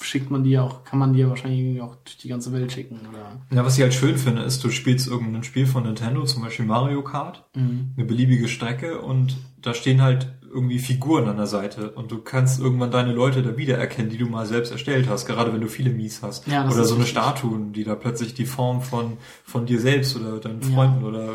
schickt 0.00 0.30
man 0.30 0.44
die 0.44 0.50
ja 0.50 0.62
auch, 0.62 0.84
kann 0.84 0.98
man 0.98 1.12
die 1.12 1.20
ja 1.20 1.28
wahrscheinlich 1.28 1.60
irgendwie 1.60 1.80
auch 1.80 1.96
durch 1.96 2.16
die 2.18 2.28
ganze 2.28 2.52
Welt 2.52 2.72
schicken 2.72 3.00
oder 3.08 3.40
Ja, 3.50 3.64
was 3.64 3.76
ich 3.76 3.82
halt 3.82 3.94
schön 3.94 4.16
finde, 4.16 4.42
ist, 4.42 4.62
du 4.64 4.70
spielst 4.70 5.06
irgendein 5.06 5.44
Spiel 5.44 5.66
von 5.66 5.84
Nintendo, 5.84 6.24
zum 6.24 6.42
Beispiel 6.42 6.66
Mario 6.66 7.02
Kart, 7.02 7.48
mhm. 7.54 7.92
eine 7.96 8.04
beliebige 8.04 8.48
Strecke 8.48 9.00
und 9.00 9.36
da 9.62 9.72
stehen 9.72 10.02
halt 10.02 10.32
irgendwie 10.54 10.78
Figuren 10.78 11.28
an 11.28 11.36
der 11.36 11.46
Seite 11.48 11.90
und 11.90 12.10
du 12.12 12.18
kannst 12.22 12.60
irgendwann 12.60 12.90
deine 12.90 13.12
Leute 13.12 13.42
da 13.42 13.56
wiedererkennen, 13.58 14.10
die 14.10 14.16
du 14.18 14.26
mal 14.26 14.46
selbst 14.46 14.70
erstellt 14.72 15.08
hast, 15.08 15.26
gerade 15.26 15.52
wenn 15.52 15.60
du 15.60 15.66
viele 15.68 15.90
Mies 15.90 16.22
hast. 16.22 16.46
Ja, 16.46 16.62
das 16.64 16.74
oder 16.74 16.84
so 16.84 16.94
eine. 16.94 17.04
Statuen, 17.06 17.72
die 17.72 17.84
da 17.84 17.94
plötzlich 17.96 18.32
die 18.34 18.46
Form 18.46 18.80
von, 18.80 19.18
von 19.44 19.66
dir 19.66 19.80
selbst 19.80 20.16
oder 20.16 20.38
deinen 20.38 20.62
Ja. 20.62 20.68
Freunden 20.74 21.04
oder 21.04 21.30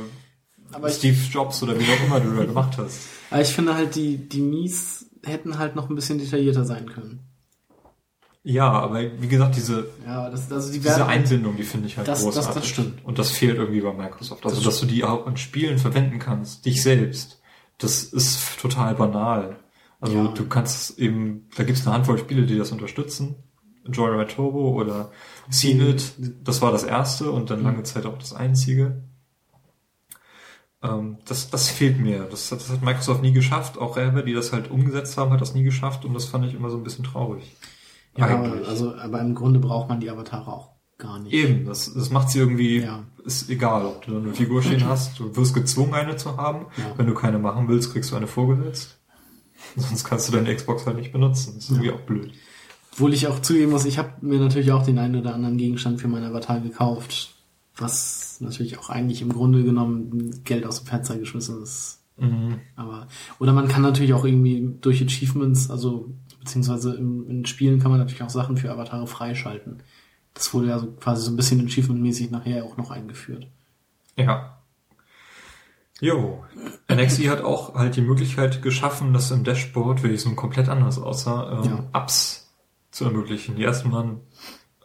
Aber 0.71 0.87
ich- 0.87 0.95
Steve 0.95 1.17
Jobs 1.31 1.61
oder 1.61 1.77
wie 1.79 1.83
auch 1.83 2.05
immer 2.07 2.19
du 2.19 2.35
da 2.35 2.45
gemacht 2.45 2.77
hast. 2.77 3.01
Aber 3.29 3.41
ich 3.41 3.49
finde 3.53 3.75
halt, 3.75 3.95
die, 3.95 4.17
die 4.17 4.41
Mies 4.41 5.05
hätten 5.23 5.59
halt 5.59 5.75
noch 5.75 5.89
ein 5.89 5.95
bisschen 5.95 6.17
detaillierter 6.17 6.65
sein 6.65 6.87
können. 6.89 7.19
Ja, 8.41 8.71
aber 8.71 9.01
wie 9.19 9.27
gesagt, 9.27 9.57
diese, 9.57 9.87
Ja, 10.05 10.29
das, 10.29 10.49
also 10.51 10.71
die 10.71 10.79
diese 10.79 11.05
Einbindung, 11.05 11.57
die 11.57 11.63
finde 11.63 11.87
ich 11.87 11.97
halt 11.97 12.07
Das- 12.07 12.23
das- 12.23 12.33
das 12.35 12.45
großartig. 12.45 12.69
stimmt. 12.69 13.05
Und 13.05 13.19
das 13.19 13.31
fehlt 13.31 13.57
irgendwie 13.57 13.81
bei 13.81 13.91
Microsoft. 13.93 14.45
Also, 14.45 14.55
Das 14.55 14.63
dass 14.65 14.79
du 14.79 14.85
die 14.85 15.03
auch 15.03 15.27
in 15.27 15.35
Spielen 15.37 15.77
verwenden 15.77 16.19
kannst, 16.19 16.65
dich 16.65 16.81
selbst. 16.81 17.39
Das 17.80 18.03
ist 18.03 18.60
total 18.60 18.93
banal. 18.95 19.57
Also 19.99 20.15
Ja. 20.15 20.27
du 20.27 20.47
kannst 20.47 20.99
eben, 20.99 21.47
da 21.57 21.64
gibt 21.64 21.77
es 21.80 21.85
eine 21.88 21.95
Handvoll 21.95 22.18
Spiele, 22.19 22.45
die 22.45 22.57
das 22.57 22.72
unterstützen. 22.72 23.35
Joyride 23.85 24.27
Turbo 24.27 24.69
oder 24.80 25.11
It, 25.64 26.14
das 26.43 26.61
war 26.61 26.72
das 26.72 26.84
erste 26.84 27.31
und 27.31 27.49
dann 27.49 27.64
lange 27.64 27.81
Zeit 27.84 28.06
auch 28.06 28.18
das 28.19 28.34
einzige. 28.34 29.01
Ähm, 30.81 31.18
das, 31.26 31.49
das 31.49 31.69
fehlt 31.69 31.99
mir. 31.99 32.26
Das, 32.26 32.51
hat- 32.51 32.60
das 32.60 32.69
hat 32.69 32.81
Microsoft 32.84 33.22
nie 33.22 33.34
geschafft. 33.34 33.77
Auch 33.77 33.97
Rare, 33.97 34.23
die 34.23 34.34
das 34.34 34.53
halt 34.53 34.69
umgesetzt 34.72 35.18
haben, 35.18 35.31
hat 35.31 35.41
das 35.41 35.53
nie 35.56 35.64
geschafft 35.64 36.06
und 36.06 36.14
das 36.14 36.26
fand 36.26 36.45
ich 36.45 36.53
immer 36.53 36.69
so 36.69 36.77
ein 36.77 36.84
bisschen 36.84 37.03
traurig. 37.03 37.56
Ja, 38.18 38.26
Eigentlich. 38.27 38.68
also, 38.68 38.95
aber 38.95 39.19
im 39.22 39.35
Grunde 39.35 39.60
braucht 39.60 39.89
man 39.89 39.99
die 39.99 40.10
Avatare 40.10 40.51
auch 40.51 40.72
gar 40.99 41.19
nicht. 41.19 41.34
Eben, 41.34 41.65
das, 41.65 41.91
das 41.93 42.11
macht 42.11 42.30
sie 42.30 42.38
irgendwie, 42.39 42.81
Ja. 42.81 43.03
ist 43.26 43.49
egal, 43.49 43.85
ob 43.85 44.05
du 44.05 44.17
eine 44.17 44.34
Figur 44.34 44.61
stehen 44.61 44.85
hast, 44.88 45.19
du 45.19 45.35
wirst 45.35 45.55
gezwungen, 45.55 45.93
eine 45.95 46.15
zu 46.17 46.38
haben. 46.38 46.67
Ja. 46.77 46.93
Wenn 46.97 47.07
du 47.07 47.15
keine 47.15 47.39
machen 47.39 47.67
willst, 47.67 47.91
kriegst 47.91 48.11
du 48.11 48.15
eine 48.15 48.27
vorgesetzt. 48.27 48.99
Sonst 49.76 50.03
kannst 50.03 50.27
du 50.27 50.34
deine 50.34 50.53
Xbox 50.55 50.85
halt 50.85 50.97
nicht 50.97 51.11
benutzen. 51.11 51.53
Das 51.55 51.65
ist 51.65 51.71
irgendwie 51.71 51.91
auch 51.91 52.01
blöd. 52.01 52.31
Obwohl 52.93 53.13
ich 53.13 53.27
auch 53.27 53.39
zugeben 53.39 53.71
muss, 53.71 53.85
ich 53.85 53.97
habe 53.97 54.13
mir 54.21 54.39
natürlich 54.39 54.71
auch 54.71 54.84
den 54.84 54.99
einen 54.99 55.15
oder 55.15 55.34
anderen 55.34 55.57
Gegenstand 55.57 56.01
für 56.01 56.07
meinen 56.07 56.26
Avatar 56.26 56.59
gekauft, 56.59 57.35
was 57.77 58.38
natürlich 58.41 58.77
auch 58.77 58.89
eigentlich 58.89 59.21
im 59.21 59.31
Grunde 59.31 59.63
genommen 59.63 60.43
Geld 60.43 60.65
aus 60.65 60.81
dem 60.84 60.88
Fenster 60.88 61.17
geschmissen 61.17 61.61
ist. 61.63 61.99
Mhm. 62.17 62.55
Aber 62.76 63.07
oder 63.39 63.53
man 63.53 63.67
kann 63.69 63.81
natürlich 63.81 64.13
auch 64.13 64.26
irgendwie 64.26 64.76
durch 64.81 65.01
Achievements, 65.01 65.69
also 65.69 66.09
beziehungsweise 66.39 66.95
im, 66.95 67.30
in 67.30 67.45
Spielen 67.45 67.80
kann 67.80 67.91
man 67.91 67.99
natürlich 67.99 68.23
auch 68.23 68.30
Sachen 68.30 68.57
für 68.57 68.71
Avatare 68.71 69.07
freischalten. 69.07 69.81
Das 70.40 70.53
wurde 70.53 70.70
ja 70.70 70.80
so 70.80 70.88
quasi 70.94 71.22
so 71.22 71.32
ein 71.32 71.36
bisschen 71.36 71.66
Achievement-mäßig 71.66 72.32
nachher 72.32 72.64
auch 72.64 72.78
noch 72.78 72.91
eingeführt. 72.91 73.48
Ja. 74.16 74.57
Jo. 75.99 76.45
NXI 76.90 77.26
hat 77.26 77.41
auch 77.41 77.76
halt 77.76 77.98
die 77.98 78.02
Möglichkeit 78.02 78.61
geschaffen, 78.61 79.11
dass 79.11 79.32
im 79.32 79.44
Dashboard, 79.44 80.02
welches 80.02 80.24
nun 80.26 80.38
komplett 80.38 80.70
anders 80.70 80.98
aussah, 80.98 81.60
ähm, 81.61 81.70
Ja. 81.94 82.02
Apps 82.02 82.49
zu 82.91 83.03
ermöglichen. 83.03 83.57
Die 83.57 83.64
ersten 83.66 83.91
waren 83.91 84.22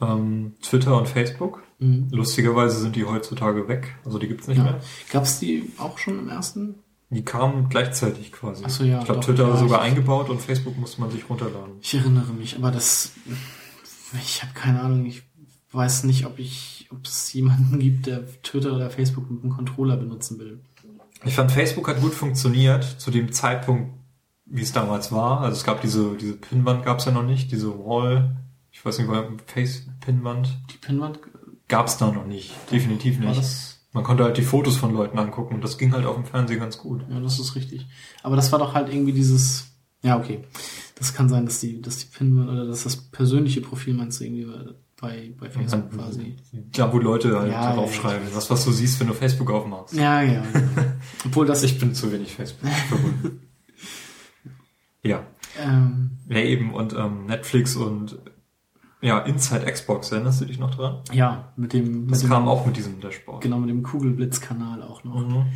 ähm, 0.01 0.55
Twitter 0.61 0.99
und 0.99 1.07
Facebook. 1.09 1.63
Mhm. 1.79 2.09
Lustigerweise 2.11 2.81
sind 2.81 2.97
die 2.97 3.05
heutzutage 3.05 3.69
weg. 3.69 3.95
Also 4.05 4.19
die 4.19 4.27
gibt's 4.27 4.49
nicht 4.49 4.59
Ja. 4.59 4.65
mehr. 4.65 4.81
Gab 5.13 5.23
es 5.23 5.39
die 5.39 5.71
auch 5.79 5.99
schon 5.99 6.19
im 6.19 6.29
ersten? 6.29 6.81
Die 7.11 7.25
kamen 7.25 7.69
gleichzeitig 7.69 8.33
quasi. 8.33 8.65
Ach 8.67 8.71
so, 8.71 8.83
ja, 8.83 8.99
ich 8.99 9.05
glaube, 9.05 9.21
Twitter 9.21 9.45
ja, 9.45 9.51
war 9.51 9.57
sogar 9.57 9.83
eingebaut 9.83 10.31
und 10.31 10.43
Facebook 10.43 10.77
musste 10.79 11.01
man 11.01 11.13
sich 11.13 11.31
runterladen. 11.31 11.75
Ich 11.81 11.95
erinnere 11.95 12.33
mich, 12.33 12.57
aber 12.57 12.73
das, 12.73 13.13
ich 14.21 14.43
habe 14.43 14.53
keine 14.55 14.81
Ahnung. 14.81 15.07
Ich 15.07 15.23
weiß 15.75 16.05
nicht, 16.05 16.27
ob 16.27 16.39
ich, 16.39 16.89
ob 16.91 17.05
es 17.05 17.33
jemanden 17.33 17.79
gibt, 17.81 18.07
der 18.07 18.25
Twitter 18.43 18.75
oder 18.75 18.91
Facebook 18.91 19.31
mit 19.31 19.43
einem 19.43 19.53
Controller 19.53 19.97
benutzen 19.97 20.39
will. 20.39 20.61
Ich 21.25 21.35
fand, 21.35 21.51
Facebook 21.51 21.89
hat 21.89 22.01
gut 22.01 22.13
funktioniert 22.13 22.85
zu 22.85 23.11
dem 23.11 23.33
Zeitpunkt, 23.33 23.95
wie 24.47 24.63
es 24.63 24.73
damals 24.73 25.11
war. 25.11 25.41
Also 25.41 25.57
es 25.57 25.65
gab 25.65 25.81
diese, 25.81 26.17
diese 26.17 26.35
Pinwand 26.35 26.85
gab 26.85 26.99
es 26.99 27.07
ja 27.07 27.13
noch 27.13 27.23
nicht, 27.23 27.51
diese 27.51 27.79
Wall, 27.79 28.37
ich 28.71 28.85
weiß 28.85 28.99
nicht, 28.99 29.11
Face-Pinwand, 29.47 30.59
Die 30.71 30.77
Pinwand 30.77 31.19
gab 31.69 31.87
es 31.87 31.97
da 31.97 32.11
noch 32.11 32.27
nicht. 32.27 32.55
Definitiv 32.71 33.19
nicht. 33.19 33.43
Man 33.93 34.05
konnte 34.05 34.25
halt 34.25 34.37
die 34.37 34.43
Fotos 34.43 34.77
von 34.77 34.93
Leuten 34.93 35.19
angucken 35.19 35.55
und 35.55 35.65
das 35.65 35.79
ging 35.79 35.93
halt 35.93 36.05
auf 36.05 36.17
dem 36.17 36.25
Fernsehen 36.25 36.59
ganz 36.59 36.79
gut. 36.79 37.05
ja, 37.09 37.21
das 37.21 37.39
ist 37.39 37.55
richtig. 37.55 37.87
Aber 38.23 38.37
das 38.37 38.51
war 38.53 38.59
doch 38.59 38.75
halt 38.75 38.93
irgendwie 38.93 39.13
dieses, 39.13 39.69
ja, 40.03 40.19
okay. 40.19 40.45
Das 40.97 41.15
kann 41.15 41.29
sein, 41.29 41.47
dass 41.47 41.61
die, 41.61 41.81
dass 41.81 41.99
die 41.99 42.07
Pinwand 42.07 42.51
oder 42.51 42.67
dass 42.67 42.83
das 42.85 42.97
persönliche 42.97 43.61
Profil 43.61 43.95
meinst 43.95 44.21
du 44.21 44.25
irgendwie 44.25 44.49
war, 44.49 44.75
bei, 45.05 45.35
bei 45.39 45.51
Facebook 45.51 45.91
quasi. 45.93 46.37
Ja, 46.75 46.93
wo 46.93 46.99
Leute 46.99 47.39
halt 47.39 47.53
Ja, 47.53 47.75
draufschreiben. 47.75 48.27
Das, 48.35 48.51
was 48.51 48.65
du 48.65 48.73
siehst, 48.73 48.99
wenn 49.01 49.07
du 49.09 49.15
Facebook 49.15 49.51
aufmachst. 49.51 49.95
Ja, 49.95 50.23
ja. 50.23 50.43
Obwohl 51.27 51.47
das, 51.47 51.63
Ich 51.63 51.79
bin 51.79 51.95
zu 51.95 52.11
wenig 52.13 52.35
Facebook 52.35 52.69
verbunden. 52.71 53.41
ja. 55.03 55.23
ähm, 55.63 56.11
Ja, 56.29 56.39
eben. 56.39 56.73
Und 56.75 56.95
ähm, 56.95 57.27
Netflix 57.27 57.77
und 57.77 58.19
ja, 59.01 59.19
Inside 59.19 59.71
Xbox, 59.71 60.11
erinnerst 60.13 60.41
du 60.41 60.47
dich 60.47 60.59
noch 60.59 60.75
dran? 60.75 61.03
ja, 61.13 61.53
mit 61.57 61.75
dem, 61.75 62.03
mit 62.07 62.13
Das 62.13 62.21
dem 62.21 62.31
kam 62.31 62.49
auch 62.49 62.65
mit 62.65 62.77
diesem 62.79 63.01
Dashboard. 63.01 63.43
genau, 63.43 63.59
mit 63.59 63.69
dem 63.69 63.83
Kugelblitzkanal 63.83 64.83
auch 64.83 65.05
noch, 65.05 65.29
Mhm. 65.29 65.47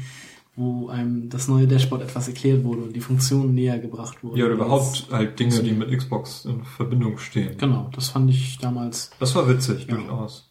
Wo 0.59 0.89
einem 0.89 1.29
das 1.31 1.47
neue 1.49 1.67
Dashboard 1.69 2.03
etwas 2.03 2.27
erklärt 2.29 2.65
wurde 2.65 2.83
und 2.83 2.95
die 2.95 3.01
Funktionen 3.01 3.55
näher 3.55 3.79
gebracht 3.79 4.23
wurden. 4.25 4.37
Ja, 4.37 4.45
oder 4.47 4.55
überhaupt 4.55 5.07
halt 5.11 5.39
Dinge, 5.39 5.63
die 5.63 5.73
mit 5.73 5.97
Xbox 5.97 6.45
in 6.45 6.65
Verbindung 6.65 7.17
stehen. 7.19 7.57
Genau, 7.59 7.91
das 7.95 8.09
fand 8.09 8.29
ich 8.31 8.59
damals, 8.59 9.11
Das 9.21 9.35
war 9.37 9.49
witzig, 9.49 9.87
Ja. 9.89 9.95
durchaus. 9.95 10.51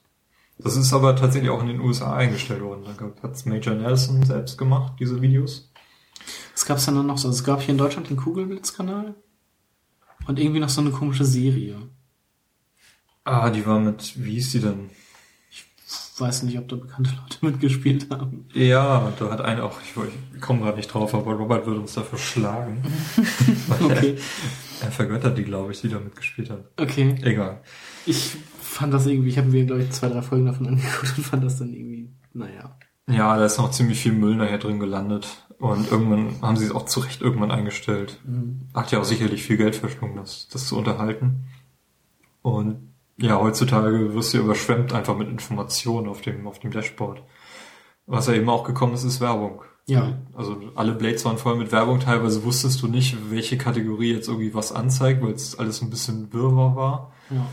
Das 0.59 0.75
ist 0.77 0.91
aber 0.93 1.15
tatsächlich 1.15 1.51
auch 1.51 1.61
in 1.61 1.67
den 1.67 1.81
USA 1.81 2.15
eingestellt 2.15 2.61
worden. 2.61 2.83
Da 2.85 3.11
hat's 3.21 3.45
Major 3.45 3.75
Nelson 3.75 4.23
selbst 4.23 4.57
gemacht, 4.57 4.93
diese 4.99 5.21
Videos. 5.21 5.71
was 6.53 6.65
gab's 6.65 6.85
denn 6.85 6.95
dann 6.95 7.05
noch 7.05 7.17
so? 7.17 7.27
Also 7.27 7.37
es 7.39 7.43
gab 7.43 7.61
hier 7.61 7.73
in 7.73 7.77
Deutschland 7.77 8.09
den 8.09 8.17
Kugelblitzkanal 8.17 9.13
und 10.25 10.39
irgendwie 10.39 10.59
noch 10.61 10.69
so 10.69 10.81
eine 10.81 10.89
komische 10.91 11.25
Serie. 11.25 11.75
Ah, 13.23 13.49
die 13.49 13.65
war 13.65 13.79
mit, 13.79 14.13
wie 14.23 14.31
hieß 14.31 14.51
die 14.53 14.61
denn? 14.61 14.89
Weiß 16.19 16.43
nicht, 16.43 16.57
ob 16.57 16.67
da 16.67 16.75
bekannte 16.75 17.11
Leute 17.11 17.37
mitgespielt 17.45 18.09
haben. 18.09 18.47
Ja, 18.53 19.13
da 19.19 19.29
hat 19.29 19.41
einer 19.41 19.63
auch, 19.65 19.79
ich, 19.81 19.93
ich 20.35 20.41
komme 20.41 20.61
gerade 20.61 20.77
nicht 20.77 20.87
drauf, 20.87 21.13
aber 21.13 21.33
Robert 21.33 21.65
wird 21.65 21.77
uns 21.77 21.93
dafür 21.93 22.19
schlagen. 22.19 22.81
Okay, 23.79 24.15
er, 24.81 24.87
er 24.87 24.91
vergöttert 24.91 25.37
die, 25.37 25.43
glaube 25.43 25.71
ich, 25.71 25.81
die 25.81 25.89
da 25.89 25.99
mitgespielt 25.99 26.49
hat. 26.49 26.65
okay. 26.77 27.15
Egal. 27.21 27.61
Ich 28.05 28.37
fand 28.61 28.93
das 28.93 29.05
irgendwie, 29.05 29.29
ich 29.29 29.37
habe 29.37 29.49
mir, 29.49 29.65
glaube 29.65 29.83
ich, 29.83 29.91
zwei, 29.91 30.07
drei 30.07 30.21
Folgen 30.21 30.45
davon 30.45 30.67
angeguckt 30.67 31.17
und 31.17 31.23
fand 31.23 31.43
das 31.43 31.59
dann 31.59 31.73
irgendwie, 31.73 32.09
naja. 32.33 32.77
Ja, 33.09 33.37
da 33.37 33.45
ist 33.45 33.57
noch 33.57 33.71
ziemlich 33.71 33.99
viel 33.99 34.13
Müll 34.13 34.35
nachher 34.35 34.57
drin 34.57 34.79
gelandet. 34.79 35.45
Und 35.59 35.91
irgendwann 35.91 36.41
haben 36.41 36.57
sie 36.57 36.65
es 36.65 36.71
auch 36.71 36.85
zu 36.85 36.99
Recht 36.99 37.21
irgendwann 37.21 37.51
eingestellt. 37.51 38.19
Hat 38.73 38.91
ja 38.91 38.99
auch 38.99 39.05
sicherlich 39.05 39.43
viel 39.43 39.57
Geld 39.57 39.75
verschlungen, 39.75 40.15
das, 40.17 40.47
das 40.49 40.67
zu 40.67 40.77
unterhalten. 40.77 41.45
Und 42.41 42.86
ja, 43.17 43.39
heutzutage 43.39 44.13
wirst 44.13 44.33
du 44.33 44.39
überschwemmt 44.39 44.93
einfach 44.93 45.17
mit 45.17 45.27
Informationen 45.27 46.07
auf 46.07 46.21
dem, 46.21 46.47
auf 46.47 46.59
dem 46.59 46.71
Dashboard. 46.71 47.23
Was 48.05 48.27
ja 48.27 48.33
eben 48.33 48.49
auch 48.49 48.63
gekommen 48.63 48.93
ist, 48.93 49.03
ist 49.03 49.19
Werbung. 49.19 49.63
Ja. 49.87 50.19
Also 50.33 50.57
alle 50.75 50.93
Blades 50.93 51.25
waren 51.25 51.37
voll 51.37 51.55
mit 51.55 51.71
Werbung. 51.71 51.99
Teilweise 51.99 52.43
wusstest 52.43 52.81
du 52.81 52.87
nicht, 52.87 53.17
welche 53.31 53.57
Kategorie 53.57 54.13
jetzt 54.13 54.27
irgendwie 54.27 54.53
was 54.53 54.71
anzeigt, 54.71 55.21
weil 55.21 55.31
es 55.31 55.57
alles 55.57 55.81
ein 55.81 55.89
bisschen 55.89 56.31
wirrwarr 56.33 56.75
war. 56.75 57.13
Ja. 57.29 57.47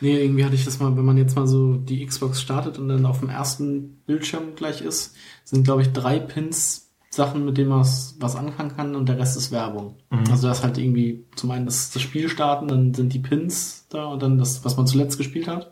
Nee, 0.00 0.22
irgendwie 0.22 0.44
hatte 0.44 0.54
ich 0.54 0.64
das 0.64 0.78
mal, 0.78 0.96
wenn 0.96 1.04
man 1.04 1.16
jetzt 1.16 1.34
mal 1.36 1.48
so 1.48 1.76
die 1.76 2.04
Xbox 2.04 2.40
startet 2.40 2.78
und 2.78 2.88
dann 2.88 3.06
auf 3.06 3.20
dem 3.20 3.30
ersten 3.30 4.02
Bildschirm 4.06 4.54
gleich 4.54 4.80
ist, 4.82 5.16
sind, 5.44 5.64
glaube 5.64 5.82
ich, 5.82 5.92
drei 5.92 6.20
Pins 6.20 6.87
Sachen, 7.18 7.44
mit 7.44 7.58
denen 7.58 7.68
man 7.68 7.80
was, 7.80 8.36
anfangen 8.36 8.74
kann 8.74 8.96
und 8.96 9.08
der 9.08 9.18
Rest 9.18 9.36
ist 9.36 9.52
Werbung. 9.52 9.96
Mhm. 10.10 10.24
Also 10.30 10.48
das 10.48 10.62
halt 10.62 10.78
irgendwie 10.78 11.26
zum 11.36 11.50
einen 11.50 11.66
das, 11.66 11.90
das 11.90 12.00
Spiel 12.00 12.28
starten, 12.28 12.68
dann 12.68 12.94
sind 12.94 13.12
die 13.12 13.18
Pins 13.18 13.86
da 13.90 14.06
und 14.06 14.22
dann 14.22 14.38
das, 14.38 14.64
was 14.64 14.76
man 14.76 14.86
zuletzt 14.86 15.18
gespielt 15.18 15.48
hat. 15.48 15.70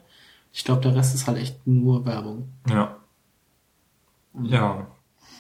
Ich 0.53 0.65
glaube, 0.65 0.83
der 0.83 0.95
Rest 0.95 1.15
ist 1.15 1.27
halt 1.27 1.39
echt 1.39 1.67
nur 1.67 2.05
Werbung. 2.05 2.49
Ja. 2.69 2.97
Ja. 4.43 4.87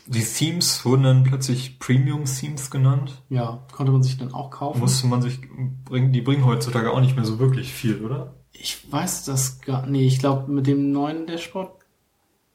Die 0.06 0.22
Themes 0.22 0.84
wurden 0.84 1.02
dann 1.02 1.24
plötzlich 1.24 1.78
Premium-Themes 1.80 2.70
genannt. 2.70 3.22
Ja, 3.28 3.64
konnte 3.72 3.90
man 3.90 4.02
sich 4.04 4.16
dann 4.16 4.32
auch 4.32 4.50
kaufen. 4.50 4.78
Musste 4.78 5.08
man 5.08 5.20
sich 5.20 5.40
bringen, 5.84 6.12
die 6.12 6.20
bringen 6.20 6.46
heutzutage 6.46 6.92
auch 6.92 7.00
nicht 7.00 7.16
mehr 7.16 7.24
so 7.24 7.38
wirklich 7.40 7.72
viel, 7.72 8.04
oder? 8.04 8.34
Ich 8.52 8.90
weiß 8.90 9.24
das 9.24 9.60
gar 9.60 9.86
nee, 9.86 10.06
ich 10.06 10.20
glaube 10.20 10.50
mit 10.50 10.66
dem 10.66 10.92
neuen 10.92 11.26
Dashboard 11.26 11.72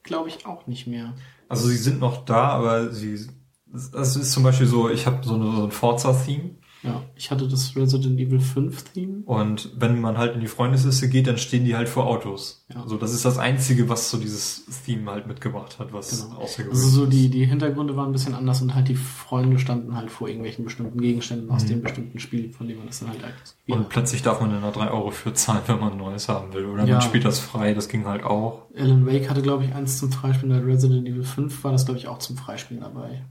glaube 0.03 0.29
ich 0.29 0.45
auch 0.45 0.65
nicht 0.67 0.87
mehr. 0.87 1.13
Also 1.49 1.67
sie 1.67 1.77
sind 1.77 1.99
noch 1.99 2.23
da, 2.23 2.47
aber 2.47 2.91
sie, 2.91 3.27
das 3.71 4.15
ist 4.15 4.31
zum 4.31 4.43
Beispiel 4.43 4.67
so, 4.67 4.89
ich 4.89 5.05
habe 5.05 5.19
so, 5.23 5.39
so 5.51 5.63
ein 5.65 5.71
Forza-Theme 5.71 6.51
Ja, 6.83 7.03
ich 7.15 7.29
hatte 7.29 7.47
das 7.47 7.75
Resident 7.75 8.19
Evil 8.19 8.39
5 8.39 8.83
Theme. 8.93 9.21
und 9.25 9.69
wenn 9.77 10.01
man 10.01 10.17
halt 10.17 10.33
in 10.33 10.41
die 10.41 10.47
Freundesliste 10.47 11.07
geht, 11.09 11.27
dann 11.27 11.37
stehen 11.37 11.63
die 11.63 11.75
halt 11.75 11.87
vor 11.87 12.07
Autos. 12.07 12.65
Ja. 12.73 12.81
Also 12.81 12.97
das 12.97 13.13
ist 13.13 13.23
das 13.23 13.37
Einzige, 13.37 13.87
was 13.87 14.09
so 14.09 14.17
dieses 14.17 14.65
Theme 14.85 15.11
halt 15.11 15.27
mitgebracht 15.27 15.77
hat, 15.77 15.93
was 15.93 16.09
Genau. 16.23 16.39
außergewöhnlich 16.41 16.83
Also 16.83 17.01
so 17.01 17.05
die, 17.05 17.29
die 17.29 17.45
Hintergründe 17.45 17.95
waren 17.95 18.09
ein 18.09 18.13
bisschen 18.13 18.33
anders 18.33 18.63
und 18.63 18.73
halt 18.73 18.87
die 18.87 18.95
Freunde 18.95 19.59
standen 19.59 19.95
halt 19.95 20.09
vor 20.09 20.27
irgendwelchen 20.27 20.65
bestimmten 20.65 20.99
Gegenständen 20.99 21.51
aus 21.51 21.65
dem 21.65 21.81
bestimmten 21.83 22.17
Spiel, 22.19 22.51
von 22.51 22.67
dem 22.67 22.79
man 22.79 22.87
das 22.87 22.99
dann 22.99 23.09
halt 23.09 23.23
aktiviert 23.23 23.55
Mhm. 23.67 23.73
Und 23.75 23.89
plötzlich 23.89 24.21
darf 24.23 24.41
man 24.41 24.49
dann 24.49 24.63
da 24.63 24.71
drei 24.71 24.89
Euro 24.89 25.11
für 25.11 25.33
zahlen, 25.33 25.61
wenn 25.67 25.79
man 25.79 25.91
ein 25.93 25.97
neues 25.99 26.27
haben 26.27 26.51
will. 26.53 26.65
Oder 26.65 26.85
Ja. 26.85 26.93
man 26.95 27.01
spielt 27.03 27.23
das 27.25 27.39
frei, 27.39 27.73
das 27.75 27.87
ging 27.89 28.05
halt 28.05 28.23
auch. 28.23 28.63
Alan 28.75 29.05
Wake 29.05 29.29
hatte, 29.29 29.43
glaube 29.43 29.63
ich, 29.65 29.73
eins 29.75 29.99
zum 29.99 30.11
Freispielen, 30.11 30.49
bei 30.59 30.65
Resident 30.65 31.07
Evil 31.07 31.23
5 31.23 31.63
war 31.63 31.71
das, 31.71 31.85
glaube 31.85 31.99
ich, 31.99 32.07
auch 32.07 32.17
zum 32.17 32.37
Freispielen 32.37 32.81
dabei. 32.81 33.21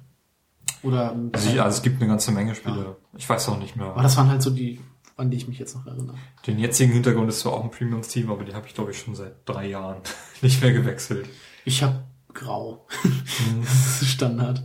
Oder 0.82 1.14
Also, 1.32 1.50
ja, 1.50 1.64
also 1.64 1.76
es 1.76 1.82
gibt 1.82 2.00
eine 2.00 2.08
ganze 2.08 2.32
Menge 2.32 2.54
Spiele. 2.54 2.96
Ich 3.16 3.28
weiß 3.28 3.48
auch 3.48 3.58
nicht 3.58 3.76
mehr. 3.76 3.86
aber 3.86 4.02
das 4.02 4.16
waren 4.16 4.28
halt 4.28 4.42
so 4.42 4.50
die, 4.50 4.80
an 5.16 5.30
die 5.30 5.36
ich 5.36 5.48
mich 5.48 5.58
jetzt 5.58 5.74
noch 5.74 5.86
erinnere. 5.86 6.16
Den 6.46 6.58
jetzigen 6.58 6.92
Hintergrund 6.92 7.28
ist 7.28 7.40
zwar 7.40 7.52
auch 7.52 7.64
ein 7.64 7.70
Premium-Team, 7.70 8.30
aber 8.30 8.44
den 8.44 8.54
habe 8.54 8.66
ich, 8.66 8.74
glaube 8.74 8.90
ich, 8.90 8.98
schon 8.98 9.14
seit 9.14 9.48
drei 9.48 9.68
Jahren 9.68 10.00
nicht 10.42 10.62
mehr 10.62 10.72
gewechselt. 10.72 11.28
Ich 11.64 11.82
habe 11.82 12.04
grau. 12.32 12.86
das 13.60 14.02
ist 14.02 14.10
Standard. 14.10 14.64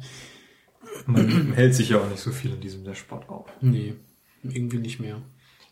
Man 1.06 1.54
hält 1.54 1.76
sich 1.76 1.90
ja 1.90 1.98
auch 1.98 2.10
nicht 2.10 2.22
so 2.22 2.32
viel 2.32 2.54
in 2.54 2.62
diesem 2.62 2.84
Dashboard 2.84 3.28
auf. 3.30 3.48
Nee, 3.62 3.96
irgendwie 4.44 4.78
nicht 4.78 5.00
mehr. 5.00 5.22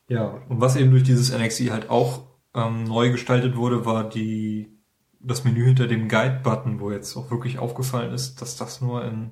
Ja, 0.07 0.41
und 0.49 0.59
was 0.59 0.75
eben 0.75 0.91
durch 0.91 1.03
dieses 1.03 1.31
NXI 1.35 1.67
halt 1.67 1.89
auch 1.89 2.27
ähm, 2.53 2.83
neu 2.83 3.09
gestaltet 3.11 3.55
wurde, 3.55 3.85
war 3.85 4.09
die 4.09 4.77
das 5.19 5.45
Menü 5.45 5.63
hinter 5.63 5.87
dem 5.87 6.09
Guide-Button, 6.09 6.81
wo 6.81 6.91
jetzt 6.91 7.15
auch 7.15 7.31
wirklich 7.31 7.57
aufgefallen 7.57 8.13
ist, 8.13 8.41
dass 8.41 8.57
das 8.57 8.81
nur 8.81 9.05
in 9.05 9.31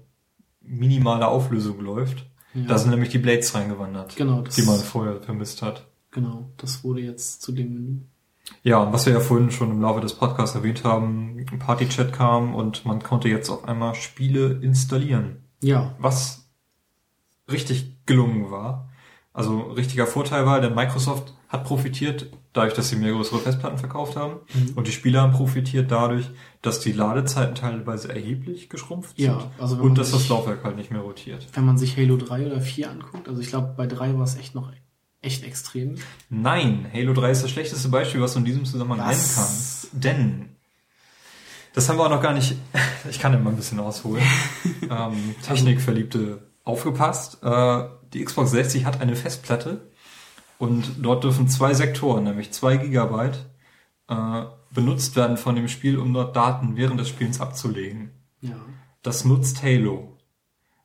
minimaler 0.61 1.27
Auflösung 1.29 1.79
läuft. 1.81 2.25
Ja. 2.53 2.63
Da 2.67 2.77
sind 2.77 2.91
nämlich 2.91 3.09
die 3.09 3.17
Blades 3.17 3.53
reingewandert, 3.55 4.15
Genau, 4.15 4.41
die 4.41 4.61
man 4.63 4.79
vorher 4.79 5.21
vermisst 5.21 5.61
hat. 5.61 5.85
genau, 6.11 6.49
das 6.57 6.83
wurde 6.83 7.01
jetzt 7.01 7.41
zu 7.41 7.51
dem 7.51 7.73
Menü. 7.73 7.97
Ja, 8.63 8.79
und 8.79 8.91
was 8.91 9.05
wir 9.05 9.13
ja 9.13 9.19
vorhin 9.19 9.51
schon 9.51 9.71
im 9.71 9.81
Laufe 9.81 10.01
des 10.01 10.15
Podcasts 10.15 10.55
erwähnt 10.55 10.83
haben, 10.83 11.45
Party-Chat 11.59 12.11
kam 12.11 12.53
und 12.55 12.85
man 12.85 13.01
konnte 13.01 13.29
jetzt 13.29 13.49
auf 13.49 13.65
einmal 13.65 13.95
Spiele 13.95 14.59
installieren. 14.61 15.37
Ja, 15.61 15.95
was 15.99 16.49
richtig 17.49 18.05
gelungen 18.05 18.51
war. 18.51 18.89
Also 19.33 19.61
richtiger 19.61 20.07
Vorteil 20.07 20.45
war, 20.45 20.59
denn 20.59 20.75
Microsoft 20.75 21.33
hat 21.51 21.65
profitiert 21.65 22.27
dadurch, 22.53 22.73
dass 22.73 22.89
sie 22.89 22.95
mehr 22.95 23.11
größere 23.11 23.39
Festplatten 23.39 23.77
verkauft 23.77 24.15
haben 24.15 24.37
Mhm. 24.53 24.73
und 24.75 24.87
die 24.87 24.91
Spieler 24.91 25.21
haben 25.21 25.33
profitiert 25.33 25.91
dadurch, 25.91 26.25
dass 26.61 26.79
die 26.79 26.91
Ladezeiten 26.93 27.55
teilweise 27.55 28.09
erheblich 28.09 28.69
geschrumpft 28.69 29.19
Ja, 29.19 29.39
sind 29.39 29.51
also 29.59 29.75
und 29.77 29.97
dass 29.97 30.11
das 30.11 30.21
sich- 30.21 30.29
Laufwerk 30.29 30.63
halt 30.63 30.75
nicht 30.77 30.91
mehr 30.91 31.01
rotiert. 31.01 31.47
wenn 31.53 31.65
man 31.65 31.77
sich 31.77 31.97
Halo 31.97 32.17
3 32.17 32.45
oder 32.47 32.61
4 32.61 32.89
anguckt, 32.89 33.27
also 33.27 33.41
ich 33.41 33.47
glaube, 33.49 33.73
bei 33.75 33.85
3 33.87 34.15
war 34.15 34.23
es 34.23 34.37
echt 34.37 34.55
noch 34.55 34.71
echt 35.21 35.43
extrem. 35.43 35.95
Nein, 36.29 36.87
Halo 36.93 37.13
3 37.13 37.29
ist 37.31 37.43
das 37.43 37.51
schlechteste 37.51 37.89
Beispiel, 37.89 38.21
was 38.21 38.33
du 38.33 38.39
in 38.39 38.45
diesem 38.45 38.65
Zusammenhang 38.65 38.99
Was? 39.07 39.07
nennen 39.17 39.31
kannst. 39.35 39.87
Denn 39.91 40.49
das 41.73 41.87
haben 41.89 41.97
wir 41.97 42.05
auch 42.05 42.09
noch 42.09 42.21
gar 42.21 42.33
nicht. 42.33 42.55
Ich 43.09 43.19
kann 43.19 43.31
mal 43.43 43.49
ein 43.49 43.55
bisschen 43.55 43.79
ausholen. 43.79 44.23
ähm, 44.89 45.35
Technikverliebte 45.45 46.43
aufgepasst. 46.63 47.39
Äh, 47.43 47.83
die 48.13 48.23
Xbox 48.23 48.51
60 48.51 48.85
hat 48.85 49.01
eine 49.01 49.15
Festplatte 49.15 49.89
und 50.61 51.03
dort 51.03 51.23
dürfen 51.23 51.47
zwei 51.49 51.73
Sektoren, 51.73 52.23
nämlich 52.23 52.51
zwei 52.51 52.77
Gigabyte, 52.77 53.49
äh, 54.07 54.43
benutzt 54.71 55.15
werden 55.15 55.37
von 55.37 55.55
dem 55.55 55.67
Spiel, 55.67 55.97
um 55.97 56.13
dort 56.13 56.35
Daten 56.35 56.77
während 56.77 56.99
des 56.99 57.09
Spiels 57.09 57.41
abzulegen. 57.41 58.11
Ja. 58.41 58.55
Das 59.01 59.25
nutzt 59.25 59.63
Halo. 59.63 60.17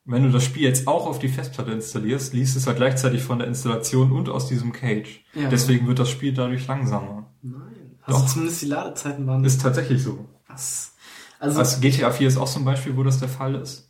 Wenn 0.07 0.23
du 0.23 0.31
das 0.31 0.44
Spiel 0.44 0.62
jetzt 0.62 0.89
auch 0.89 1.07
auf 1.07 1.19
die 1.19 1.28
Festplatte 1.28 1.73
installierst, 1.73 2.32
liest 2.32 2.57
es 2.57 2.65
ja 2.65 2.73
gleichzeitig 2.73 3.23
von 3.23 3.39
der 3.39 3.48
Installation 3.48 4.12
und 4.12 4.28
aus 4.28 4.48
diesem 4.48 4.73
Cage. 4.73 5.24
Ja. 5.35 5.48
Deswegen 5.51 5.86
wird 5.86 5.98
das 5.98 6.09
Spiel 6.11 6.32
dadurch 6.32 6.66
langsamer. 6.66 7.27
Nein. 7.43 7.98
Also 8.03 8.20
Doch. 8.20 8.27
zumindest 8.28 8.62
die 8.62 8.66
Ladezeiten 8.66 9.27
waren 9.27 9.44
Ist 9.44 9.61
tatsächlich 9.61 10.03
so. 10.03 10.27
was. 10.48 10.94
Also, 11.39 11.59
Also 11.59 11.81
GTA 11.81 12.11
4 12.12 12.28
ist 12.28 12.36
auch 12.39 12.47
so 12.47 12.61
ein 12.61 12.65
Beispiel, 12.65 12.97
wo 12.97 13.03
das 13.03 13.19
der 13.19 13.28
Fall 13.28 13.57
ist. 13.57 13.86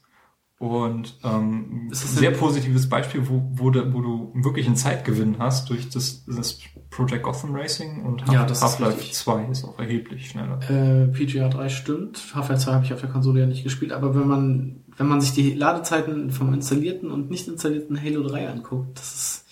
Und 0.58 1.18
ähm, 1.22 1.88
Ist 1.90 2.02
das 2.04 2.14
sehr 2.16 2.30
positives 2.30 2.88
Beispiel, 2.88 3.28
wo, 3.28 3.42
wo, 3.56 3.68
du, 3.70 3.92
wo 3.92 4.00
du 4.00 4.32
wirklich 4.42 4.66
einen 4.66 4.76
Zeitgewinn 4.76 5.36
hast 5.38 5.68
durch 5.68 5.90
das, 5.90 6.24
das 6.24 6.58
Project 6.88 7.24
Gotham 7.24 7.54
Racing 7.54 8.02
und 8.06 8.22
Ja, 8.32 8.38
Half- 8.40 8.52
ist 8.52 8.62
Half-Life 8.62 8.96
richtig. 8.98 9.12
2 9.14 9.44
ist 9.50 9.64
auch 9.64 9.78
erheblich 9.78 10.30
schneller. 10.30 10.58
äh, 10.70 11.08
PGA 11.08 11.48
3 11.50 11.68
stimmt. 11.68 12.22
Half-Life 12.34 12.62
2 12.64 12.72
habe 12.72 12.84
ich 12.86 12.92
auf 12.94 13.00
der 13.00 13.10
Konsole 13.10 13.40
ja 13.40 13.46
nicht 13.46 13.64
gespielt, 13.64 13.92
aber 13.92 14.14
wenn 14.14 14.26
man, 14.26 14.76
wenn 14.96 15.06
man 15.08 15.20
sich 15.20 15.32
die 15.32 15.52
Ladezeiten 15.52 16.30
vom 16.30 16.54
installierten 16.54 17.10
und 17.10 17.28
nicht 17.30 17.46
installierten 17.48 18.00
Halo 18.02 18.22
3 18.26 18.48
anguckt, 18.48 18.98
das 18.98 19.14
ist, 19.14 19.44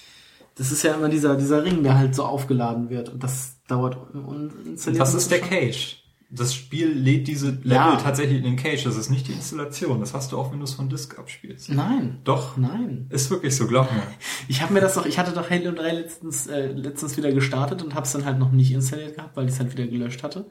das 0.54 0.72
ist 0.72 0.82
ja 0.84 0.94
immer 0.94 1.10
dieser, 1.10 1.36
dieser 1.36 1.64
Ring, 1.64 1.82
der 1.82 1.98
halt 1.98 2.14
so 2.14 2.24
aufgeladen 2.24 2.88
wird 2.88 3.10
und 3.10 3.22
das 3.22 3.56
dauert 3.68 3.98
uninstalliert. 4.14 5.02
Das 5.02 5.12
ist 5.12 5.30
der 5.30 5.40
Cage. 5.40 6.02
Das 6.34 6.54
Spiel 6.54 6.88
lädt 6.92 7.28
diese 7.28 7.50
Level 7.50 7.72
Ja. 7.72 7.96
tatsächlich 7.96 8.38
in 8.38 8.44
den 8.44 8.56
Cache. 8.56 8.84
Das 8.84 8.96
ist 8.96 9.10
nicht 9.10 9.28
die 9.28 9.32
Installation. 9.32 10.00
Das 10.00 10.14
hast 10.14 10.32
du 10.32 10.38
auch, 10.38 10.50
wenn 10.52 10.58
du 10.58 10.64
es 10.64 10.74
von 10.74 10.88
Disk 10.88 11.18
abspielst. 11.18 11.70
Nein. 11.70 12.18
Doch. 12.24 12.56
Nein. 12.56 13.06
Ist 13.10 13.30
wirklich 13.30 13.54
so, 13.56 13.66
glaub 13.66 13.90
mir. 13.92 14.02
Ich 14.48 14.60
habe 14.62 14.72
mir 14.74 14.80
das 14.80 14.94
doch, 14.94 15.06
ich 15.06 15.18
hatte 15.18 15.32
doch 15.32 15.48
Halo 15.50 15.72
3 15.72 15.92
letztens, 15.92 16.46
äh, 16.46 16.66
letztens 16.72 17.16
wieder 17.16 17.32
gestartet 17.32 17.82
und 17.82 17.94
habe 17.94 18.04
es 18.06 18.12
dann 18.12 18.24
halt 18.24 18.38
noch 18.38 18.50
nicht 18.52 18.72
installiert 18.72 19.16
gehabt, 19.16 19.36
weil 19.36 19.46
ich 19.46 19.52
es 19.52 19.60
halt 19.60 19.72
wieder 19.72 19.86
gelöscht 19.86 20.22
hatte. 20.22 20.46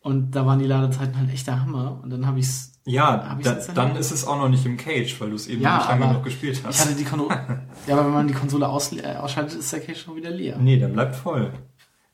Und 0.00 0.32
da 0.32 0.44
waren 0.44 0.58
die 0.58 0.66
Ladezeiten 0.66 1.16
halt 1.18 1.32
echt 1.32 1.46
der 1.46 1.60
Hammer. 1.62 2.00
Und 2.02 2.10
dann 2.10 2.26
habe 2.26 2.38
ich 2.38 2.46
es. 2.46 2.72
Ja, 2.84 3.26
Hab 3.30 3.40
ich's 3.40 3.66
da, 3.68 3.72
dann 3.72 3.96
ist 3.96 4.10
es 4.10 4.26
auch 4.26 4.36
noch 4.36 4.50
nicht 4.50 4.66
im 4.66 4.76
Cache, 4.76 5.14
weil 5.20 5.30
du 5.30 5.36
es 5.36 5.46
eben 5.46 5.62
Ja, 5.62 5.78
noch 5.78 5.78
nicht 5.78 5.88
lange 6.00 6.06
genug 6.08 6.24
gespielt 6.24 6.58
Ich 6.58 6.64
hast. 6.64 6.84
hatte 6.84 6.94
die 6.94 7.04
Konsole. 7.04 7.62
ja, 7.86 7.94
aber 7.96 8.04
wenn 8.06 8.12
man 8.12 8.28
die 8.28 8.34
Konsole 8.34 8.68
aus, 8.68 8.92
äh, 8.92 9.16
ausschaltet, 9.16 9.58
ist 9.58 9.72
der 9.72 9.80
Cache 9.80 9.94
schon 9.96 10.16
wieder 10.16 10.30
leer. 10.30 10.58
Nee, 10.58 10.76
der 10.78 10.88
bleibt 10.88 11.16
voll. 11.16 11.50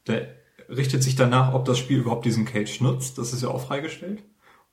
Der 0.06 0.28
richtet 0.70 1.02
sich 1.02 1.16
danach, 1.16 1.52
ob 1.54 1.64
das 1.64 1.78
Spiel 1.78 1.98
überhaupt 1.98 2.24
diesen 2.24 2.44
Cache 2.44 2.82
nutzt. 2.82 3.18
Das 3.18 3.32
ist 3.32 3.42
ja 3.42 3.48
auch 3.48 3.66
freigestellt. 3.66 4.22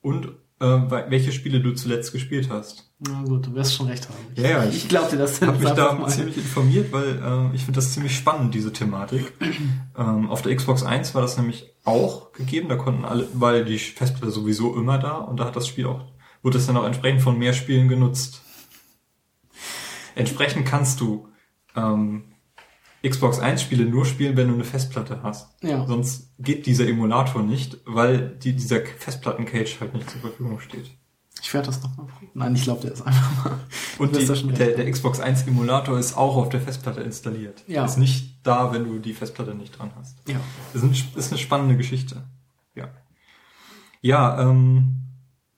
Und 0.00 0.26
äh, 0.60 0.64
we- 0.64 1.06
welche 1.08 1.32
Spiele 1.32 1.60
du 1.60 1.72
zuletzt 1.72 2.12
gespielt 2.12 2.48
hast. 2.50 2.92
Na 3.00 3.22
gut, 3.22 3.46
du 3.46 3.54
wirst 3.54 3.74
schon 3.74 3.86
recht 3.86 4.08
haben. 4.08 4.18
Ja, 4.34 4.48
ja, 4.50 4.64
ich, 4.64 4.70
ich- 4.70 4.76
ich 4.84 4.88
glaub 4.88 5.08
dir 5.10 5.16
das 5.18 5.40
Ich 5.40 5.46
habe 5.46 5.58
mich 5.58 5.70
da 5.70 5.92
mal. 5.92 6.08
ziemlich 6.08 6.36
informiert, 6.36 6.90
weil 6.92 7.20
äh, 7.22 7.54
ich 7.54 7.64
finde 7.64 7.76
das 7.78 7.92
ziemlich 7.92 8.16
spannend, 8.16 8.54
diese 8.54 8.72
Thematik. 8.72 9.32
ähm, 9.98 10.28
auf 10.30 10.42
der 10.42 10.54
Xbox 10.56 10.82
1 10.82 11.14
war 11.14 11.22
das 11.22 11.36
nämlich 11.36 11.66
auch 11.84 12.32
gegeben, 12.32 12.68
da 12.68 12.76
konnten 12.76 13.04
alle, 13.04 13.28
weil 13.34 13.64
die 13.64 13.78
Festplatte 13.78 14.30
sowieso 14.32 14.74
immer 14.76 14.98
da 14.98 15.16
und 15.18 15.38
da 15.38 15.44
hat 15.46 15.56
das 15.56 15.66
Spiel 15.68 15.86
auch, 15.86 16.04
wurde 16.42 16.58
es 16.58 16.66
dann 16.66 16.76
auch 16.76 16.84
entsprechend 16.84 17.22
von 17.22 17.38
mehr 17.38 17.52
Spielen 17.54 17.88
genutzt. 17.88 18.42
Entsprechend 20.14 20.66
kannst 20.66 21.00
du 21.00 21.28
ähm, 21.76 22.27
Xbox 23.06 23.38
1 23.38 23.62
Spiele 23.62 23.84
nur 23.84 24.04
spielen, 24.04 24.36
wenn 24.36 24.48
du 24.48 24.54
eine 24.54 24.64
Festplatte 24.64 25.22
hast. 25.22 25.54
Ja. 25.62 25.86
Sonst 25.86 26.32
geht 26.38 26.66
dieser 26.66 26.86
Emulator 26.86 27.42
nicht, 27.42 27.78
weil 27.84 28.30
die, 28.30 28.54
dieser 28.54 28.80
Festplatten-Cache 28.80 29.80
halt 29.80 29.94
nicht 29.94 30.10
zur 30.10 30.20
Verfügung 30.20 30.58
steht. 30.60 30.90
Ich 31.40 31.54
werde 31.54 31.66
das 31.66 31.82
noch 31.82 31.96
mal 31.96 32.06
prüfen. 32.06 32.30
Nein, 32.34 32.54
ich 32.56 32.64
glaube 32.64 32.80
dir 32.80 32.90
das 32.90 33.02
einfach 33.02 33.44
mal. 33.44 33.58
Und 33.98 34.16
die, 34.16 34.26
der, 34.54 34.76
der 34.76 34.90
Xbox 34.90 35.20
1 35.20 35.46
Emulator 35.46 35.98
ist 35.98 36.16
auch 36.16 36.36
auf 36.36 36.48
der 36.48 36.60
Festplatte 36.60 37.00
installiert. 37.00 37.62
Ja. 37.68 37.84
Ist 37.84 37.96
nicht 37.96 38.40
da, 38.46 38.72
wenn 38.72 38.84
du 38.84 38.98
die 38.98 39.14
Festplatte 39.14 39.54
nicht 39.54 39.78
dran 39.78 39.92
hast. 39.96 40.18
Ja. 40.28 40.40
Das 40.72 40.82
ist, 40.82 40.88
ein, 40.88 41.18
ist 41.18 41.32
eine 41.32 41.38
spannende 41.38 41.76
Geschichte. 41.76 42.24
Ja. 42.74 42.90
Ja, 44.00 44.40
ähm, 44.40 45.04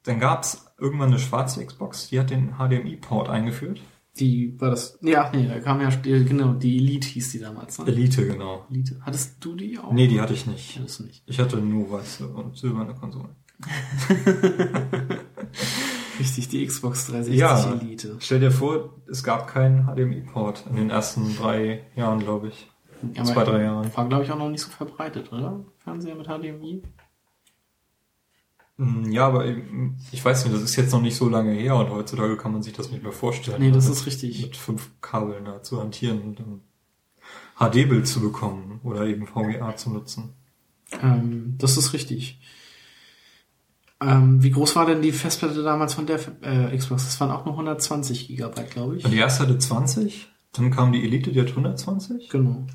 dann 0.02 0.20
gab's 0.20 0.66
irgendwann 0.78 1.08
eine 1.08 1.18
schwarze 1.18 1.64
Xbox, 1.64 2.08
die 2.08 2.18
hat 2.18 2.30
den 2.30 2.54
HDMI-Port 2.56 3.28
eingeführt. 3.28 3.80
Die 4.20 4.60
war 4.60 4.70
das. 4.70 4.98
Ja, 5.02 5.30
nee, 5.34 5.48
da 5.48 5.58
kam 5.60 5.80
ja 5.80 5.88
genau, 6.02 6.52
die 6.52 6.76
Elite 6.76 7.08
hieß 7.08 7.32
die 7.32 7.38
damals. 7.40 7.78
Ne? 7.78 7.86
Elite, 7.86 8.26
genau. 8.26 8.66
Elite. 8.70 9.00
Hattest 9.00 9.36
du 9.40 9.54
die 9.56 9.78
auch? 9.78 9.92
Nee, 9.92 10.06
die 10.08 10.20
hatte 10.20 10.34
ich 10.34 10.46
nicht. 10.46 10.78
Hattest 10.78 11.00
du 11.00 11.04
nicht. 11.04 11.22
Ich 11.26 11.38
hatte 11.40 11.56
nur 11.56 11.90
weiße 11.90 12.28
und 12.28 12.56
silberne 12.56 12.94
Konsolen. 12.94 13.30
Richtig, 16.18 16.48
die 16.48 16.66
Xbox 16.66 17.06
360 17.06 17.40
Ja. 17.40 17.72
Elite. 17.80 18.16
Stell 18.20 18.40
dir 18.40 18.50
vor, 18.50 18.94
es 19.10 19.24
gab 19.24 19.48
keinen 19.48 19.84
HDMI-Port 19.86 20.64
in 20.68 20.76
den 20.76 20.90
ersten 20.90 21.34
drei 21.36 21.84
Jahren, 21.96 22.18
glaube 22.20 22.48
ich. 22.48 22.68
Ja, 23.14 23.24
Zwei, 23.24 23.44
drei 23.44 23.62
Jahren. 23.62 23.90
War, 23.96 24.06
glaube 24.08 24.24
ich, 24.24 24.30
auch 24.30 24.38
noch 24.38 24.50
nicht 24.50 24.60
so 24.60 24.70
verbreitet, 24.70 25.32
oder? 25.32 25.64
Fernseher 25.78 26.14
mit 26.14 26.26
HDMI? 26.26 26.82
Mm, 28.80 29.10
Ja, 29.12 29.26
aber 29.26 29.46
eben, 29.46 29.96
ich 30.12 30.24
weiß 30.24 30.44
nicht, 30.44 30.54
das 30.54 30.62
ist 30.62 30.76
jetzt 30.76 30.92
noch 30.92 31.02
nicht 31.02 31.16
so 31.16 31.28
lange 31.28 31.52
her 31.52 31.76
und 31.76 31.90
heutzutage 31.90 32.36
kann 32.36 32.52
man 32.52 32.62
sich 32.62 32.72
das 32.72 32.90
nicht 32.90 33.02
mehr 33.02 33.12
vorstellen. 33.12 33.60
Nee, 33.60 33.70
das 33.70 33.84
mit, 33.88 33.96
ist 33.96 34.06
richtig. 34.06 34.42
Mit 34.42 34.56
fünf 34.56 34.90
Kabeln 35.00 35.44
da 35.44 35.62
zu 35.62 35.80
hantieren 35.80 36.20
und 36.22 36.38
dann 36.40 36.60
HD-Bild 37.58 38.06
zu 38.08 38.20
bekommen 38.20 38.80
oder 38.82 39.06
eben 39.06 39.26
VGA 39.26 39.76
zu 39.76 39.90
nutzen. 39.90 40.30
Ähm, 41.02 41.56
das 41.58 41.76
ist 41.76 41.92
richtig. 41.92 42.38
Ähm, 44.00 44.42
wie 44.42 44.50
groß 44.50 44.76
war 44.76 44.86
denn 44.86 45.02
die 45.02 45.12
Festplatte 45.12 45.62
damals 45.62 45.92
von 45.94 46.06
der 46.06 46.18
äh, 46.40 46.74
Xbox? 46.76 47.04
Das 47.04 47.20
waren 47.20 47.30
auch 47.30 47.44
nur 47.44 47.52
120 47.54 48.28
Gigabyte, 48.28 48.70
glaube 48.70 48.96
ich. 48.96 49.04
Die 49.04 49.16
erste 49.18 49.42
hatte 49.42 49.58
20, 49.58 50.28
dann 50.52 50.70
kam 50.70 50.92
die 50.92 51.04
Elite, 51.04 51.32
die 51.32 51.40
hat 51.40 51.50
120 51.50 52.30
Genau. 52.30 52.66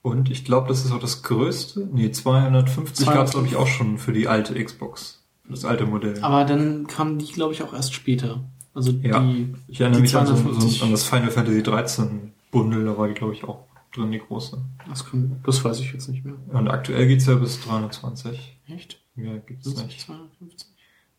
und 0.00 0.30
ich 0.30 0.46
glaube, 0.46 0.68
das 0.68 0.82
ist 0.84 0.92
auch 0.92 0.98
das 0.98 1.22
größte. 1.22 1.86
Nee, 1.92 2.10
250 2.10 3.04
gab 3.06 3.26
es 3.26 3.32
250. 3.32 3.32
glaube 3.32 3.46
ich 3.48 3.56
auch 3.56 3.66
schon 3.66 3.98
für 3.98 4.14
die 4.14 4.28
alte 4.28 4.54
Xbox, 4.64 5.15
das 5.48 5.64
alte 5.64 5.86
Modell. 5.86 6.18
Aber 6.22 6.44
dann 6.44 6.86
kamen 6.86 7.18
die, 7.18 7.26
glaube 7.32 7.52
ich, 7.54 7.62
auch 7.62 7.72
erst 7.72 7.94
später. 7.94 8.44
Also 8.74 8.90
Ja. 9.02 9.20
die. 9.20 9.54
ich 9.68 9.80
erinnere 9.80 9.98
die 9.98 10.02
mich 10.02 10.16
an, 10.16 10.26
so, 10.26 10.34
250. 10.34 10.78
so, 10.78 10.84
an 10.84 10.90
das 10.90 11.04
Final 11.04 11.30
Fantasy 11.30 11.62
13 11.62 12.32
Bundle, 12.50 12.84
da 12.84 12.96
war 12.98 13.08
die 13.08 13.14
glaube 13.14 13.32
ich 13.32 13.44
auch 13.44 13.64
drin, 13.94 14.12
die 14.12 14.18
große. 14.18 14.58
Das, 14.88 15.04
kann, 15.10 15.40
das 15.44 15.64
weiß 15.64 15.80
ich 15.80 15.92
jetzt 15.92 16.08
nicht 16.08 16.24
mehr. 16.24 16.34
Und 16.52 16.68
aktuell 16.68 17.06
geht's 17.06 17.26
ja 17.26 17.34
bis 17.36 17.60
320. 17.62 18.58
Echt? 18.68 19.00
Mehr 19.14 19.38
gibt's 19.38 19.66
nicht. 19.66 19.86
nicht 19.86 20.00
250? 20.02 20.68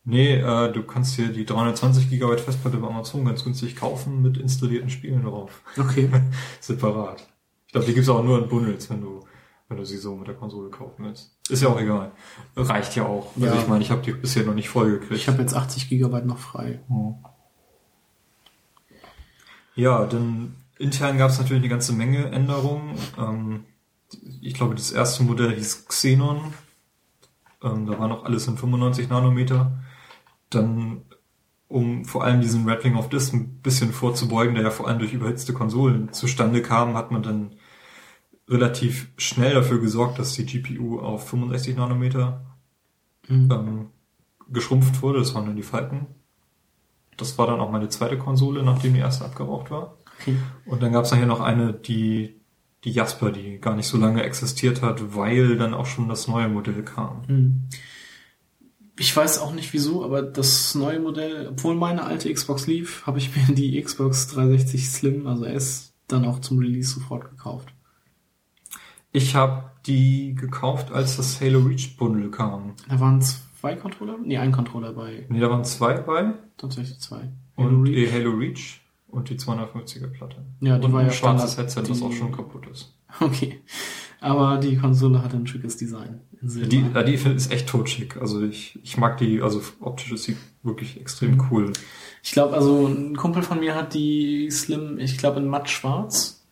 Nee, 0.09 0.35
äh, 0.35 0.71
du 0.71 0.83
kannst 0.83 1.15
hier 1.15 1.27
die 1.29 1.45
320 1.45 2.09
GB 2.09 2.37
Festplatte 2.37 2.77
bei 2.77 2.87
Amazon 2.87 3.25
ganz 3.25 3.43
günstig 3.43 3.75
kaufen 3.75 4.21
mit 4.21 4.37
installierten 4.37 4.89
Spielen 4.89 5.23
drauf. 5.23 5.61
Okay. 5.77 6.09
Separat. 6.61 7.27
Ich 7.65 7.73
glaube, 7.73 7.87
die 7.87 7.93
gibt's 7.93 8.07
auch 8.07 8.23
nur 8.23 8.41
in 8.41 8.47
Bundles, 8.47 8.89
wenn 8.89 9.01
du, 9.01 9.25
wenn 9.69 9.77
du 9.77 9.85
sie 9.85 9.97
so 9.97 10.15
mit 10.15 10.27
der 10.27 10.35
Konsole 10.35 10.69
kaufen 10.69 11.05
willst. 11.05 11.35
Ist 11.49 11.61
ja 11.61 11.69
auch 11.69 11.79
egal. 11.79 12.11
Reicht 12.55 12.95
ja 12.95 13.05
auch. 13.05 13.35
Also 13.35 13.47
Ja. 13.47 13.55
ich 13.55 13.67
meine, 13.67 13.83
ich 13.83 13.91
habe 13.91 14.01
die 14.01 14.13
bisher 14.13 14.43
noch 14.45 14.53
nicht 14.53 14.69
voll 14.69 14.91
gekriegt. 14.91 15.21
Ich 15.21 15.27
habe 15.27 15.41
jetzt 15.41 15.53
80 15.55 15.89
Gigabyte 15.89 16.25
noch 16.25 16.37
frei. 16.37 16.79
Ja, 19.75 20.05
dann 20.05 20.55
intern 20.79 21.17
gab's 21.17 21.37
natürlich 21.37 21.61
eine 21.61 21.69
ganze 21.69 21.93
Menge 21.93 22.25
Änderungen. 22.31 22.95
Ähm, 23.17 23.65
ich 24.41 24.53
glaube, 24.53 24.75
das 24.75 24.91
erste 24.91 25.23
Modell 25.23 25.53
hieß 25.55 25.85
Xenon. 25.87 26.53
Ähm, 27.63 27.85
da 27.85 27.99
war 27.99 28.07
noch 28.07 28.25
alles 28.25 28.47
in 28.47 28.57
95 28.57 29.09
Nanometer. 29.09 29.71
Dann, 30.49 31.01
um 31.67 32.05
vor 32.05 32.23
allem 32.23 32.41
diesen 32.41 32.67
Rattling 32.69 32.95
of 32.95 33.09
Disk 33.09 33.33
ein 33.33 33.59
bisschen 33.61 33.91
vorzubeugen, 33.91 34.55
der 34.55 34.63
ja 34.63 34.71
vor 34.71 34.87
allem 34.87 34.99
durch 34.99 35.13
überhitzte 35.13 35.53
Konsolen 35.53 36.13
zustande 36.13 36.61
kam, 36.61 36.95
hat 36.95 37.11
man 37.11 37.21
dann 37.23 37.51
relativ 38.49 39.09
schnell 39.17 39.53
dafür 39.53 39.79
gesorgt, 39.79 40.19
dass 40.19 40.33
die 40.33 40.45
GPU 40.45 40.99
auf 40.99 41.29
65 41.29 41.75
Nanometer 41.75 42.43
Mhm. 43.27 43.51
ähm, 43.51 43.85
geschrumpft 44.49 45.01
wurde. 45.01 45.19
Das 45.19 45.35
waren 45.35 45.45
dann 45.45 45.55
die 45.55 45.63
Falken. 45.63 46.07
Das 47.17 47.37
war 47.37 47.47
dann 47.47 47.59
auch 47.59 47.71
meine 47.71 47.89
zweite 47.89 48.17
Konsole, 48.17 48.63
nachdem 48.63 48.93
die 48.93 48.99
erste 48.99 49.25
abgeraucht 49.25 49.71
war. 49.71 49.97
Okay. 50.21 50.37
Und 50.65 50.81
dann 50.81 50.93
gab 50.93 51.05
es 51.05 51.11
nachher 51.11 51.25
noch 51.25 51.41
eine, 51.41 51.73
die, 51.73 52.39
die 52.83 52.91
Jasper, 52.91 53.31
die 53.31 53.59
gar 53.59 53.75
nicht 53.75 53.87
so 53.87 53.97
lange 53.97 54.23
existiert 54.23 54.81
hat, 54.81 55.15
weil 55.15 55.57
dann 55.57 55.73
auch 55.73 55.85
schon 55.87 56.07
das 56.07 56.27
neue 56.27 56.47
Modell 56.47 56.83
kam. 56.83 57.27
Hm. 57.27 57.63
Ich 58.99 59.15
weiß 59.15 59.39
auch 59.39 59.53
nicht 59.53 59.73
wieso, 59.73 60.03
aber 60.03 60.21
das 60.23 60.73
neue 60.73 60.99
Modell, 60.99 61.49
obwohl 61.51 61.75
meine 61.75 62.03
alte 62.05 62.33
Xbox 62.33 62.65
lief, 62.65 63.05
habe 63.05 63.19
ich 63.19 63.35
mir 63.35 63.53
die 63.53 63.79
Xbox 63.81 64.27
360 64.27 64.89
Slim, 64.89 65.27
also 65.27 65.45
S, 65.45 65.93
dann 66.07 66.25
auch 66.25 66.39
zum 66.39 66.57
Release 66.59 66.93
sofort 66.93 67.29
gekauft. 67.29 67.73
Ich 69.11 69.35
habe 69.35 69.71
die 69.85 70.35
gekauft, 70.35 70.91
als 70.91 71.17
das 71.17 71.39
Halo 71.41 71.59
Reach 71.59 71.97
Bundle 71.97 72.29
kam. 72.29 72.73
Da 72.89 72.99
waren 72.99 73.21
zwei 73.21 73.75
Controller? 73.75 74.17
Nee, 74.23 74.37
ein 74.37 74.51
Controller 74.51 74.93
bei. 74.93 75.25
Nee, 75.29 75.39
da 75.39 75.49
waren 75.49 75.63
zwei 75.63 75.93
bei. 75.95 76.33
Tatsächlich 76.57 76.99
zwei. 76.99 77.29
Und 77.55 77.65
Halo 77.65 77.81
Reach. 77.81 77.95
die 77.95 78.11
Halo 78.11 78.31
Reach 78.31 78.81
und 79.07 79.29
die 79.29 79.35
250er 79.37 80.07
Platte. 80.07 80.45
Ja, 80.59 80.77
die 80.77 80.85
und 80.85 80.93
war 80.93 81.01
ein 81.01 81.07
ja 81.07 81.11
schwarzes 81.13 81.53
Standard. 81.53 81.75
Headset, 81.75 81.91
das 81.91 82.01
auch 82.01 82.13
schon 82.13 82.31
kaputt 82.31 82.67
ist. 82.67 82.93
Okay. 83.19 83.61
Aber 84.19 84.57
die 84.57 84.77
Konsole 84.77 85.23
hatte 85.23 85.37
ein 85.37 85.47
schickes 85.47 85.77
Design. 85.77 86.21
Die, 86.41 86.67
die 86.67 87.13
ist 87.13 87.51
echt 87.51 87.67
totschick. 87.67 88.17
Also 88.17 88.43
ich, 88.43 88.77
ich 88.83 88.97
mag 88.97 89.17
die, 89.17 89.41
also 89.41 89.61
optisch 89.79 90.11
ist 90.11 90.23
sie 90.23 90.35
wirklich 90.61 90.99
extrem 90.99 91.47
cool. 91.49 91.71
Ich 92.23 92.31
glaube, 92.31 92.55
also 92.55 92.87
ein 92.87 93.15
Kumpel 93.15 93.43
von 93.43 93.59
mir 93.59 93.75
hat 93.75 93.93
die 93.93 94.49
Slim, 94.51 94.97
ich 94.99 95.17
glaube 95.17 95.39
in 95.39 95.47
matt 95.47 95.69
schwarz. 95.69 96.45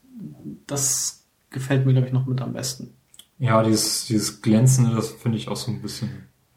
Das 0.67 1.14
gefällt 1.55 1.85
mir, 1.87 1.93
glaube 1.93 2.05
ich, 2.07 2.13
noch 2.13 2.27
mit 2.27 2.39
am 2.41 2.53
besten. 2.53 2.93
Ja, 3.39 3.63
dieses, 3.63 4.05
dieses 4.05 4.41
Glänzende, 4.43 4.95
das 4.95 5.09
finde 5.09 5.37
ich 5.39 5.47
auch 5.47 5.55
so 5.57 5.71
ein 5.71 5.81
bisschen 5.81 6.09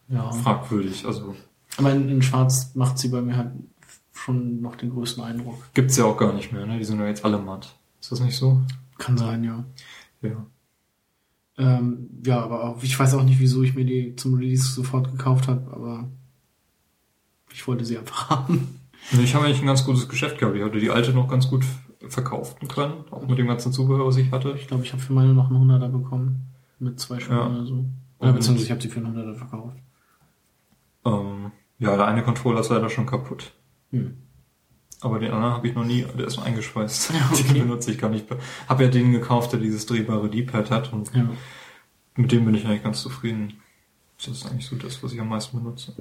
Ja. 0.08 0.30
fragwürdig. 0.30 1.06
Also 1.06 1.34
Aber 1.78 1.92
in, 1.92 2.08
in 2.10 2.20
schwarz 2.22 2.74
macht 2.74 2.98
sie 2.98 3.08
bei 3.08 3.22
mir 3.22 3.36
halt 3.36 3.52
schon 4.12 4.60
noch 4.60 4.76
den 4.76 4.90
größten 4.90 5.24
Eindruck. 5.24 5.56
gibt's 5.74 5.96
ja 5.96 6.04
auch 6.04 6.16
gar 6.18 6.32
nicht 6.34 6.52
mehr, 6.52 6.66
ne? 6.66 6.78
Die 6.78 6.84
sind 6.84 6.98
ja 7.00 7.06
jetzt 7.06 7.24
alle 7.24 7.38
matt. 7.38 7.74
Ist 8.00 8.12
das 8.12 8.20
nicht 8.20 8.36
so? 8.36 8.60
Kann 8.98 9.16
sein, 9.16 9.42
ja. 9.44 9.64
Ja. 10.22 10.46
Ähm, 11.56 12.08
ja, 12.24 12.40
aber 12.40 12.64
auch, 12.64 12.82
ich 12.82 12.96
weiß 12.98 13.14
auch 13.14 13.24
nicht, 13.24 13.40
wieso 13.40 13.62
ich 13.62 13.74
mir 13.74 13.84
die 13.84 14.14
zum 14.16 14.34
Release 14.34 14.72
sofort 14.72 15.10
gekauft 15.10 15.48
habe, 15.48 15.70
aber 15.72 16.08
ich 17.52 17.66
wollte 17.66 17.84
sie 17.84 17.98
einfach 17.98 18.30
haben. 18.30 18.80
Ich 19.20 19.34
habe 19.34 19.46
eigentlich 19.46 19.60
ein 19.60 19.66
ganz 19.66 19.84
gutes 19.84 20.08
Geschäft 20.08 20.38
gehabt. 20.38 20.56
Ich 20.56 20.62
hatte 20.62 20.78
die 20.80 20.90
alte 20.90 21.12
noch 21.12 21.28
ganz 21.28 21.48
gut 21.48 21.64
verkaufen 22.08 22.68
können, 22.68 23.04
auch 23.10 23.26
mit 23.26 23.38
dem 23.38 23.48
ganzen 23.48 23.72
Zubehör, 23.72 24.06
was 24.06 24.16
ich 24.16 24.30
hatte. 24.30 24.52
Ich 24.52 24.68
glaube, 24.68 24.84
ich 24.84 24.92
habe 24.92 25.02
für 25.02 25.12
meine 25.12 25.34
noch 25.34 25.50
einen 25.50 25.58
100er 25.70 25.88
bekommen. 25.88 26.44
Mit 26.78 27.00
zwei 27.00 27.18
Spielen 27.18 27.38
Ja. 27.38 27.46
oder 27.48 27.66
so. 27.66 27.84
Oder 28.18 28.28
Und- 28.30 28.34
beziehungsweise 28.36 28.66
ich 28.66 28.70
habe 28.70 28.80
sie 28.80 28.88
für 28.88 29.00
einen 29.00 29.06
100er 29.16 29.34
verkauft. 29.34 29.76
Ähm, 31.04 31.52
ja, 31.78 31.96
der 31.96 32.06
eine 32.06 32.22
Controller 32.22 32.60
ist 32.60 32.68
leider 32.70 32.88
schon 32.90 33.06
kaputt. 33.06 33.52
Hm. 33.90 34.16
Aber 35.00 35.18
den 35.20 35.30
anderen 35.32 35.54
habe 35.54 35.68
ich 35.68 35.74
noch 35.74 35.84
nie, 35.84 36.04
der 36.16 36.26
ist 36.26 36.36
nur 36.36 36.44
eingeschweißt. 36.46 37.10
Ja, 37.12 37.28
okay. 37.32 37.52
Den 37.54 37.62
benutze 37.68 37.90
ich 37.92 37.98
gar 37.98 38.10
nicht. 38.10 38.26
Habe 38.68 38.84
ja 38.84 38.90
den 38.90 39.12
gekauft, 39.12 39.52
der 39.52 39.60
dieses 39.60 39.86
drehbare 39.86 40.28
D-Pad 40.28 40.70
hat 40.70 40.92
und 40.92 41.12
Ja. 41.14 41.28
mit 42.16 42.32
dem 42.32 42.44
bin 42.44 42.54
ich 42.54 42.66
eigentlich 42.66 42.82
ganz 42.82 43.00
zufrieden. 43.02 43.54
Das 44.18 44.26
ist 44.28 44.46
eigentlich 44.46 44.66
so 44.66 44.74
das, 44.76 45.00
was 45.02 45.12
ich 45.12 45.20
am 45.20 45.28
meisten 45.28 45.56
benutze. 45.62 45.94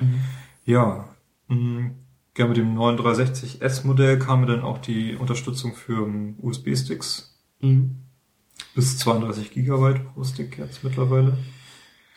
Mhm. 0.00 0.20
Ja, 0.64 1.08
mh, 1.48 1.90
ja, 2.36 2.46
mit 2.46 2.56
dem 2.56 2.74
neuen 2.74 2.98
360S-Modell 2.98 4.18
kam 4.18 4.40
mir 4.40 4.46
dann 4.46 4.62
auch 4.62 4.78
die 4.78 5.14
Unterstützung 5.16 5.74
für 5.74 6.04
ähm, 6.06 6.36
USB-Sticks. 6.42 7.36
Mhm. 7.60 7.96
Bis 8.74 8.98
32 8.98 9.50
Gigabyte 9.52 10.04
pro 10.14 10.24
Stick 10.24 10.58
jetzt 10.58 10.82
mittlerweile. 10.84 11.36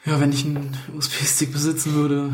Ja, 0.05 0.19
wenn 0.19 0.31
ich 0.31 0.45
einen 0.45 0.75
USB-Stick 0.95 1.51
besitzen 1.51 1.93
würde, 1.93 2.31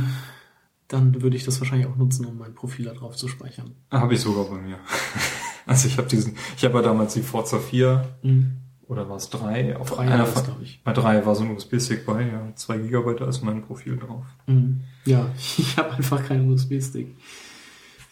dann 0.87 1.21
würde 1.21 1.35
ich 1.35 1.43
das 1.45 1.59
wahrscheinlich 1.59 1.87
auch 1.87 1.95
nutzen, 1.95 2.25
um 2.25 2.37
mein 2.37 2.53
Profil 2.53 2.85
da 2.85 2.93
drauf 2.93 3.15
zu 3.15 3.27
speichern. 3.27 3.71
Habe 3.91 4.13
ich 4.13 4.21
sogar 4.21 4.45
bei 4.45 4.61
mir. 4.61 4.77
Also 5.65 5.87
ich 5.87 5.97
habe 5.97 6.09
diesen, 6.09 6.35
ich 6.57 6.65
habe 6.65 6.75
ja 6.75 6.81
damals 6.81 7.13
die 7.13 7.21
Forza 7.21 7.57
4 7.57 8.17
Mhm. 8.21 8.57
oder 8.87 9.07
war 9.07 9.15
es 9.15 9.29
3? 9.29 9.77
Auf 9.77 9.91
Drei 9.91 9.99
einer 10.03 10.19
war 10.19 10.27
es, 10.27 10.33
von, 10.33 10.43
glaube 10.43 10.63
ich. 10.63 10.81
bei 10.83 10.91
3 10.91 11.25
war 11.25 11.35
so 11.35 11.43
ein 11.45 11.51
USB-Stick 11.55 12.05
bei, 12.05 12.21
ja, 12.27 12.51
2 12.53 12.79
Gigabyte, 12.79 13.21
da 13.21 13.27
ist 13.29 13.43
mein 13.43 13.61
Profil 13.61 13.95
drauf. 13.95 14.25
Mhm. 14.45 14.81
Ja, 15.05 15.31
ich 15.57 15.77
habe 15.77 15.91
einfach 15.93 16.21
keinen 16.27 16.51
USB-Stick. 16.51 17.15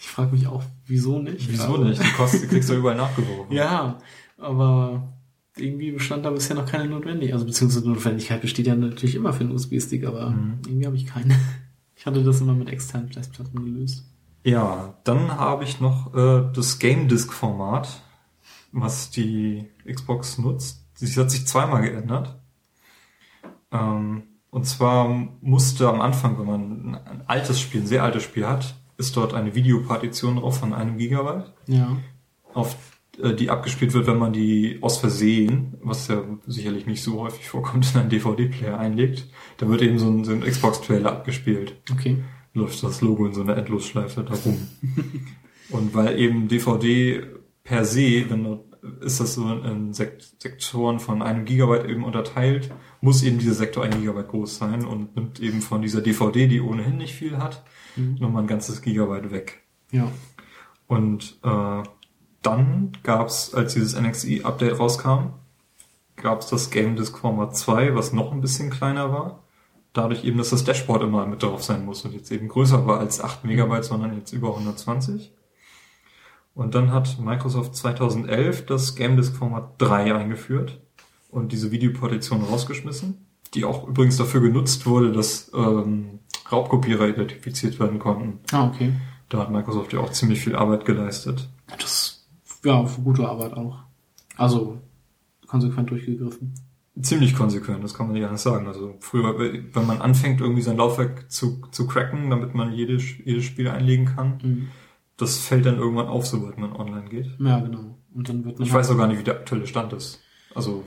Ich 0.04 0.08
frage 0.08 0.32
mich 0.32 0.48
auch, 0.48 0.64
wieso 0.88 1.20
nicht? 1.20 1.48
Wieso 1.48 1.76
aber- 1.76 1.86
nicht? 1.86 2.02
Die 2.04 2.12
kostet, 2.14 2.50
kriegst 2.50 2.70
du 2.70 2.74
überall 2.74 2.98
nachgeworfen. 2.98 3.56
Ja, 3.56 4.00
aber 4.40 5.14
irgendwie 5.56 5.92
bestand 5.92 6.26
da 6.26 6.32
bisher 6.32 6.56
noch 6.56 6.66
keine 6.66 6.88
Notwendigkeit. 6.88 7.34
Also 7.36 7.46
beziehungsweise 7.46 7.88
Notwendigkeit 7.88 8.42
besteht 8.42 8.66
ja 8.66 8.74
natürlich 8.76 9.14
immer 9.14 9.32
für 9.32 9.42
einen 9.42 9.52
USB-Stick, 9.52 10.04
aber 10.08 10.32
Mhm. 10.32 10.58
irgendwie 10.66 10.86
habe 10.88 10.96
ich 10.96 11.06
keine. 11.06 11.36
Ich 11.96 12.08
hatte 12.08 12.24
das 12.24 12.42
immer 12.42 12.56
mit 12.56 12.68
externen 12.68 13.10
Festplatten 13.14 13.64
gelöst. 13.64 14.06
Ja, 14.44 14.96
dann 15.04 15.38
habe 15.38 15.66
ich 15.66 15.80
noch 15.80 16.16
äh, 16.16 16.52
das 16.52 16.80
Game 16.80 17.08
Disc 17.08 17.32
Format, 17.32 18.02
was 18.72 19.12
die 19.12 19.68
Xbox 19.88 20.40
nutzt. 20.40 20.84
Das 21.00 21.16
hat 21.16 21.30
sich 21.30 21.46
zweimal 21.46 21.84
geändert. 21.84 22.40
Ähm, 23.72 24.24
und 24.50 24.66
zwar 24.66 25.08
musste 25.42 25.88
am 25.90 26.02
Anfang, 26.02 26.40
wenn 26.40 26.46
man 26.48 26.96
ein 26.96 27.22
altes 27.28 27.60
Spiel, 27.62 27.82
ein 27.82 27.88
sehr 27.88 28.04
altes 28.04 28.24
Spiel 28.24 28.48
hat, 28.48 28.74
ist 29.02 29.18
dort 29.18 29.34
eine 29.34 29.56
Videopartition 29.56 30.38
drauf 30.38 30.60
von 30.60 30.74
einem 30.74 30.98
Gigabyte, 30.98 31.52
Ja. 31.68 31.98
auf 32.54 32.76
äh, 33.22 33.34
die 33.34 33.50
abgespielt 33.50 33.94
wird, 33.94 34.08
wenn 34.08 34.18
man 34.18 34.32
die 34.32 34.78
aus 34.82 34.98
Versehen, 35.00 35.76
was 35.82 36.08
ja 36.08 36.24
sicherlich 36.48 36.86
nicht 36.88 37.04
so 37.04 37.20
häufig 37.20 37.48
vorkommt, 37.50 37.86
in 37.94 38.00
einen 38.02 38.10
DVD-Player 38.10 38.78
einlegt. 38.80 39.28
Da 39.58 39.68
wird 39.68 39.82
eben 39.82 40.00
so 40.00 40.08
ein, 40.10 40.24
so 40.24 40.32
ein 40.32 40.42
Xbox-Trailer 40.42 41.12
abgespielt 41.12 41.76
Okay. 41.92 42.18
läuft 42.54 42.82
das 42.84 43.02
Logo 43.02 43.26
in 43.28 43.34
so 43.34 43.42
einer 43.42 43.58
Endlosschleife 43.58 44.24
da 44.24 44.34
rum. 44.34 44.58
und 45.72 45.94
weil 45.94 46.18
eben 46.20 46.48
DVD 46.48 47.22
per 47.64 47.86
se, 47.86 48.26
wenn 48.30 48.44
du, 48.44 48.64
ist 49.02 49.20
das 49.20 49.36
so 49.36 49.48
in 49.52 49.94
Sekt 49.94 50.42
Sektoren 50.42 51.00
von 51.00 51.22
einem 51.22 51.46
Gigabyte 51.46 51.86
eben 51.90 52.04
unterteilt, 52.04 52.72
muss 53.02 53.24
eben 53.24 53.38
dieser 53.40 53.54
Sektor 53.54 53.84
ein 53.84 53.92
Gigabyte 54.00 54.30
groß 54.30 54.58
sein 54.58 54.86
und 54.86 55.16
nimmt 55.16 55.40
eben 55.40 55.62
von 55.62 55.82
dieser 55.82 56.02
DVD, 56.02 56.48
die 56.48 56.62
ohnehin 56.62 56.98
nicht 56.98 57.14
viel 57.14 57.38
hat, 57.38 57.64
Mhm. 57.96 58.18
nochmal 58.20 58.44
ein 58.44 58.48
ganzes 58.48 58.82
Gigabyte 58.82 59.32
weg. 59.32 59.64
Ja. 59.92 60.12
Und 60.88 61.38
äh, 61.44 61.84
dann 62.42 62.92
gab's, 63.04 63.54
als 63.54 63.74
dieses 63.74 64.00
NXI-Update 64.00 64.80
rauskam, 64.80 65.34
gab's 66.16 66.48
das 66.48 66.70
Game 66.70 66.96
Disc 66.96 67.18
Format 67.18 67.56
2, 67.56 67.96
was 67.96 68.14
noch 68.14 68.32
ein 68.32 68.42
bisschen 68.42 68.70
kleiner 68.70 69.12
war. 69.12 69.44
Dadurch 69.94 70.24
eben, 70.24 70.38
dass 70.38 70.52
das 70.52 70.64
Dashboard 70.64 71.04
immer 71.04 71.26
mit 71.26 71.44
drauf 71.44 71.64
sein 71.64 71.86
muss 71.86 72.06
und 72.06 72.14
jetzt 72.14 72.32
eben 72.32 72.48
größer 72.48 72.86
war 72.88 73.00
als 73.00 73.22
8 73.22 73.44
Megabyte, 73.44 73.84
sondern 73.84 74.16
jetzt 74.16 74.32
über 74.32 74.50
120. 74.50 75.34
Und 76.54 76.76
dann 76.76 76.92
hat 76.92 77.20
Microsoft 77.20 77.76
2011 77.76 78.66
das 78.66 78.96
Game 78.96 79.18
Disc 79.18 79.36
Format 79.36 79.74
3 79.80 80.16
eingeführt 80.16 80.82
und 81.30 81.52
diese 81.52 81.72
Videopartition 81.72 82.44
rausgeschmissen, 82.44 83.26
die 83.54 83.66
auch 83.66 83.88
übrigens 83.88 84.18
dafür 84.18 84.42
genutzt 84.42 84.86
wurde, 84.86 85.12
dass 85.12 85.52
ähm, 85.54 86.20
Raubkopierer 86.52 87.08
identifiziert 87.10 87.80
werden 87.80 88.00
konnten. 88.00 88.40
Ah, 88.52 88.68
okay. 88.68 88.94
Da 89.30 89.40
hat 89.40 89.52
Microsoft 89.52 89.94
ja 89.94 90.00
auch 90.00 90.12
ziemlich 90.12 90.42
viel 90.42 90.56
Arbeit 90.56 90.86
geleistet. 90.86 91.50
Das, 91.80 92.28
ja, 92.66 92.86
für 92.86 93.02
gute 93.02 93.28
Arbeit 93.28 93.54
auch. 93.54 93.80
Also, 94.38 94.80
konsequent 95.48 95.90
durchgegriffen. 95.90 96.54
Ziemlich 97.02 97.36
konsequent, 97.36 97.84
das 97.84 97.94
kann 97.94 98.08
man 98.08 98.16
nicht 98.16 98.26
anders 98.26 98.44
sagen. 98.44 98.68
Also 98.68 98.96
früher, 99.00 99.38
wenn 99.40 99.88
man 99.88 100.02
anfängt, 100.02 100.42
irgendwie 100.42 100.62
sein 100.62 100.76
Laufwerk 100.78 101.32
zu, 101.32 101.62
zu 101.72 101.88
cracken, 101.88 102.30
damit 102.30 102.54
man 102.54 102.74
jedes, 102.74 103.04
jedes 103.24 103.46
Spiel 103.46 103.70
einlegen 103.70 104.06
kann, 104.06 104.40
Mhm. 104.44 104.68
das 105.16 105.38
fällt 105.40 105.66
dann 105.66 105.78
irgendwann 105.78 106.08
auf, 106.08 106.26
sobald 106.28 106.58
man 106.58 106.74
online 106.74 107.08
geht. 107.10 107.28
Ja, 107.40 107.60
genau. 107.62 107.98
Und 108.14 108.28
dann 108.28 108.44
wird 108.44 108.60
man 108.60 108.68
Ich 108.68 108.74
weiß 108.74 108.90
auch 108.92 108.98
gar 108.98 109.08
nicht, 109.08 109.20
wie 109.20 109.24
der 109.24 109.36
aktuelle 109.36 109.68
Stand 109.68 109.94
ist. 109.94 110.20
Also 110.54 110.84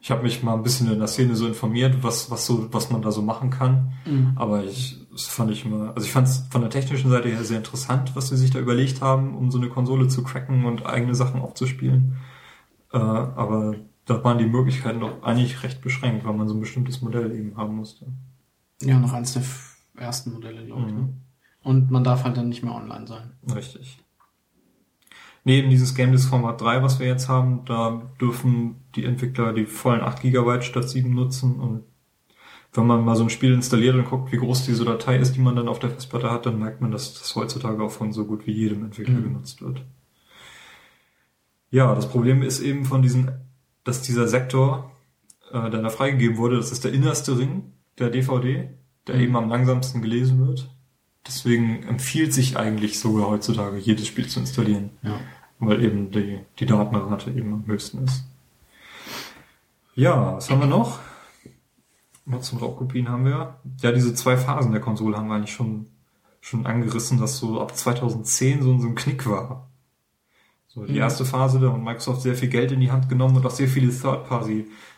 ich 0.00 0.10
habe 0.10 0.22
mich 0.22 0.42
mal 0.42 0.54
ein 0.54 0.62
bisschen 0.62 0.92
in 0.92 0.98
der 0.98 1.08
Szene 1.08 1.34
so 1.34 1.46
informiert, 1.46 2.02
was, 2.02 2.30
was 2.30 2.44
so, 2.46 2.72
was 2.72 2.90
man 2.90 3.02
da 3.02 3.10
so 3.10 3.22
machen 3.22 3.50
kann. 3.50 3.92
Mhm. 4.04 4.32
Aber 4.36 4.62
ich, 4.64 4.98
das 5.10 5.24
fand 5.24 5.50
ich 5.50 5.64
immer, 5.64 5.94
also 5.94 6.06
ich 6.06 6.12
fand 6.12 6.28
es 6.28 6.46
von 6.50 6.60
der 6.60 6.70
technischen 6.70 7.10
Seite 7.10 7.28
her 7.28 7.42
sehr 7.44 7.58
interessant, 7.58 8.14
was 8.14 8.28
sie 8.28 8.36
sich 8.36 8.50
da 8.50 8.58
überlegt 8.58 9.00
haben, 9.00 9.34
um 9.34 9.50
so 9.50 9.58
eine 9.58 9.68
Konsole 9.68 10.08
zu 10.08 10.22
cracken 10.22 10.66
und 10.66 10.84
eigene 10.84 11.14
Sachen 11.14 11.40
aufzuspielen. 11.40 12.18
Äh, 12.92 12.98
aber 12.98 13.76
da 14.04 14.22
waren 14.22 14.38
die 14.38 14.46
Möglichkeiten 14.46 15.00
doch 15.00 15.22
eigentlich 15.22 15.62
recht 15.62 15.80
beschränkt, 15.80 16.24
weil 16.26 16.34
man 16.34 16.48
so 16.48 16.54
ein 16.54 16.60
bestimmtes 16.60 17.00
Modell 17.00 17.32
eben 17.34 17.56
haben 17.56 17.76
musste. 17.76 18.06
Ja, 18.82 18.98
noch 18.98 19.12
eins 19.14 19.32
der 19.32 19.42
ersten 19.96 20.32
Modelle, 20.32 20.66
glaube 20.66 20.86
ich. 20.86 20.92
Mhm. 20.92 21.00
Ne? 21.00 21.14
Und 21.62 21.90
man 21.90 22.04
darf 22.04 22.24
halt 22.24 22.36
dann 22.36 22.50
nicht 22.50 22.62
mehr 22.62 22.74
online 22.74 23.06
sein. 23.06 23.32
Richtig. 23.54 24.03
Neben 25.44 25.68
dieses 25.70 25.94
Game 25.94 26.12
Disc 26.12 26.28
Format 26.30 26.60
3, 26.60 26.82
was 26.82 26.98
wir 26.98 27.06
jetzt 27.06 27.28
haben, 27.28 27.64
da 27.66 28.02
dürfen 28.20 28.76
die 28.96 29.04
Entwickler 29.04 29.52
die 29.52 29.66
vollen 29.66 30.00
8 30.00 30.22
GB 30.22 30.62
statt 30.62 30.88
7 30.88 31.12
nutzen 31.14 31.60
und 31.60 31.82
wenn 32.72 32.86
man 32.86 33.04
mal 33.04 33.14
so 33.14 33.22
ein 33.22 33.30
Spiel 33.30 33.52
installiert 33.52 33.94
und 33.94 34.06
guckt, 34.06 34.32
wie 34.32 34.36
groß 34.38 34.64
diese 34.64 34.84
Datei 34.84 35.16
ist, 35.18 35.36
die 35.36 35.40
man 35.40 35.54
dann 35.54 35.68
auf 35.68 35.78
der 35.78 35.90
Festplatte 35.90 36.30
hat, 36.30 36.44
dann 36.46 36.58
merkt 36.58 36.80
man, 36.80 36.90
dass 36.90 37.14
das 37.14 37.36
heutzutage 37.36 37.80
auch 37.82 37.92
von 37.92 38.12
so 38.12 38.24
gut 38.24 38.46
wie 38.46 38.52
jedem 38.52 38.84
Entwickler 38.84 39.20
Mhm. 39.20 39.24
genutzt 39.24 39.62
wird. 39.62 39.84
Ja, 41.70 41.94
das 41.94 42.08
Problem 42.08 42.42
ist 42.42 42.60
eben 42.60 42.84
von 42.84 43.02
diesen, 43.02 43.30
dass 43.84 44.02
dieser 44.02 44.26
Sektor, 44.28 44.90
äh, 45.52 45.70
der 45.70 45.82
da 45.82 45.88
freigegeben 45.88 46.36
wurde, 46.36 46.56
das 46.56 46.72
ist 46.72 46.84
der 46.84 46.92
innerste 46.92 47.38
Ring 47.38 47.72
der 47.98 48.10
DVD, 48.10 48.70
der 49.06 49.16
Mhm. 49.16 49.20
eben 49.22 49.36
am 49.36 49.48
langsamsten 49.48 50.02
gelesen 50.02 50.44
wird. 50.46 50.68
Deswegen 51.26 51.82
empfiehlt 51.84 52.34
sich 52.34 52.56
eigentlich 52.58 52.98
sogar 53.00 53.28
heutzutage, 53.28 53.78
jedes 53.78 54.06
Spiel 54.06 54.28
zu 54.28 54.40
installieren, 54.40 54.90
Ja. 55.02 55.18
weil 55.58 55.82
eben 55.82 56.10
die, 56.10 56.40
die 56.58 56.66
Datenrate 56.66 57.30
eben 57.30 57.52
am 57.54 57.66
höchsten 57.66 58.04
ist. 58.04 58.24
Ja, 59.94 60.36
was 60.36 60.50
haben 60.50 60.60
wir 60.60 60.66
noch? 60.66 60.98
Noch 62.26 62.40
zum 62.40 62.58
Raubkopien 62.58 63.08
haben 63.08 63.24
wir. 63.24 63.56
Ja, 63.80 63.92
diese 63.92 64.14
zwei 64.14 64.36
Phasen 64.36 64.72
der 64.72 64.80
Konsole 64.80 65.16
haben 65.16 65.28
wir 65.28 65.34
eigentlich 65.36 65.52
schon, 65.54 65.86
schon 66.40 66.66
angerissen, 66.66 67.18
dass 67.18 67.38
so 67.38 67.60
ab 67.60 67.76
2010 67.76 68.62
so, 68.62 68.78
so 68.78 68.88
ein 68.88 68.94
Knick 68.94 69.26
war. 69.28 69.68
So, 70.68 70.84
die 70.84 70.92
Mhm. 70.92 70.98
erste 70.98 71.24
Phase, 71.24 71.60
da 71.60 71.72
hat 71.72 71.80
Microsoft 71.80 72.22
sehr 72.22 72.34
viel 72.34 72.48
Geld 72.48 72.72
in 72.72 72.80
die 72.80 72.90
Hand 72.90 73.08
genommen 73.08 73.36
und 73.36 73.46
auch 73.46 73.50
sehr 73.50 73.68
viele 73.68 73.92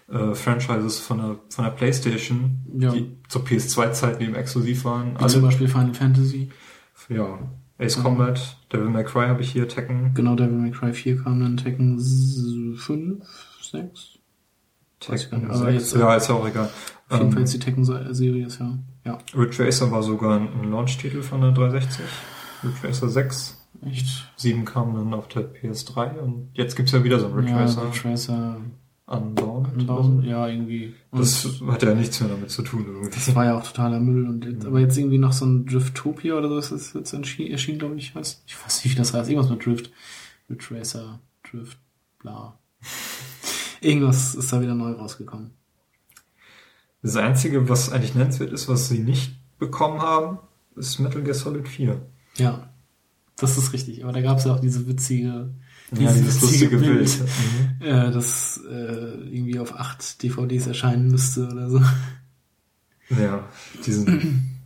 Third-Party-Franchises 0.09 1.01
von 1.01 1.19
der, 1.19 1.37
von 1.51 1.65
der 1.65 1.73
Playstation, 1.73 2.59
Ja. 2.79 2.93
die 2.93 3.17
zur 3.29 3.43
PS2-Zeiten 3.45 4.23
eben 4.23 4.35
exklusiv 4.35 4.85
waren. 4.85 5.17
Wie 5.19 5.27
zum 5.27 5.43
Beispiel 5.43 5.69
Final 5.69 5.95
Fantasy. 5.95 6.51
Ja, 7.09 7.39
Ace 7.79 7.99
Mhm. 7.99 8.03
Combat, 8.03 8.57
Devil 8.73 8.89
May 8.89 9.05
Cry 9.05 9.27
habe 9.27 9.43
ich 9.43 9.51
hier, 9.53 9.69
Tekken. 9.69 10.13
Genau, 10.15 10.35
Devil 10.35 10.57
May 10.59 10.71
Cry 10.71 10.93
4 10.93 11.23
kam 11.23 11.41
dann 11.41 11.57
Tekken 11.57 11.99
5, 12.77 13.25
6. 13.71 14.19
Weiß 15.09 15.25
ich 15.25 15.31
gar 15.31 15.39
nicht, 15.39 15.49
Tekken 15.49 15.51
aber 15.51 15.73
6. 15.73 15.75
jetzt, 15.93 15.95
ja, 16.01 16.15
ist 16.17 16.29
ja 16.29 16.35
auch 16.35 16.49
egal. 16.49 16.71
Auf 17.09 17.19
jeden 17.19 17.31
Fall 17.33 17.41
Ähm, 17.41 17.45
ist 17.45 17.55
die 17.55 17.59
Tekken-Serie 17.59 18.47
ist 18.47 18.59
ja. 18.61 18.79
Ja, 19.05 19.19
Ridge 19.37 19.63
Racer 19.65 19.91
war 19.91 20.03
sogar 20.03 20.39
ein 20.41 20.49
ein 20.63 20.71
Launch-Titel 20.71 21.23
von 21.23 21.41
der 21.43 21.53
360. 21.53 22.05
Ridge 22.65 22.89
Racer 22.89 23.09
6. 23.09 23.61
echt. 23.85 24.33
7 24.37 24.65
kam 24.65 24.95
dann 24.95 25.13
auf 25.15 25.29
der 25.29 25.43
PS3 25.53 26.19
und 26.19 26.49
jetzt 26.55 26.75
gibt's 26.77 26.93
ja 26.93 27.05
wieder 27.05 27.21
so 27.21 27.27
ein 27.27 27.35
Ridge 27.35 27.51
ja, 27.51 27.59
Racer 27.59 27.83
Ridge 27.85 28.01
Racer 28.09 28.57
Unbound. 29.07 29.69
Unbound, 29.77 30.25
ja, 30.25 30.49
irgendwie. 30.49 30.93
Und 31.13 31.21
Das 31.21 31.49
hat 31.69 31.83
ja 31.85 31.95
nichts 31.95 32.21
mehr 32.21 32.29
damit 32.29 32.51
zu 32.51 32.63
tun 32.63 32.85
irgendwie. 32.87 33.11
das 33.15 33.35
war 33.37 33.45
ja 33.45 33.57
auch 33.57 33.63
totaler 33.65 34.01
Müll. 34.01 34.27
Und 34.29 34.45
jetzt, 34.45 34.63
Mhm. 34.63 34.69
aber 34.69 34.81
jetzt 34.81 34.97
irgendwie 34.99 35.19
noch 35.19 35.33
so 35.33 35.47
ein 35.47 35.65
Driftopia 35.67 36.35
oder 36.35 36.49
so 36.49 36.59
ist 36.59 36.73
das 36.73 36.93
jetzt 36.95 37.13
erschienen, 37.13 37.53
erschienen 37.53 37.79
glaube 37.79 37.95
ich. 37.97 38.15
Weiß, 38.17 38.43
ich 38.47 38.65
weiß 38.65 38.85
nicht, 38.85 38.95
wie 38.95 38.99
das 38.99 39.15
heißt. 39.15 39.31
Irgendwas 39.31 39.51
mit 39.51 39.65
Drift. 39.65 39.93
Ridge 40.51 40.67
Racer, 40.73 41.21
Drift, 41.49 41.79
bla. 42.21 42.59
Irgendwas 43.81 44.35
ist 44.35 44.53
da 44.53 44.61
wieder 44.61 44.75
neu 44.75 44.93
rausgekommen. 44.93 45.51
Das 47.03 47.17
Einzige, 47.17 47.69
was 47.69 47.93
eigentlich 47.93 48.15
nennenswert 48.17 48.53
ist, 48.53 48.69
was 48.69 48.89
sie 48.89 48.99
nicht 48.99 49.37
bekommen 49.59 50.01
haben, 50.03 50.39
ist 50.75 50.99
Metal 50.99 51.23
Gear 51.23 51.35
Solid 51.35 51.69
4. 51.69 52.01
Ja, 52.39 52.69
das 53.37 53.57
ist 53.57 53.73
richtig. 53.73 54.03
Aber 54.03 54.13
da 54.13 54.21
gab 54.21 54.39
es 54.39 54.45
ja 54.45 54.55
auch 54.55 54.61
diese 54.61 54.87
witzige, 54.89 55.51
Ja, 55.93 56.13
dieses 56.13 56.41
lustige 56.41 56.79
Bild. 56.79 57.09
Mhm. 57.81 57.87
äh, 57.87 58.11
das 58.11 58.61
äh, 58.69 58.75
irgendwie 58.75 59.59
auf 59.61 59.75
acht 59.79 60.23
DVDs 60.23 60.67
erscheinen 60.67 61.09
müsste 61.11 61.47
oder 61.49 61.71
so. 61.71 61.81
Ja, 63.11 63.45
diesen, 63.87 64.59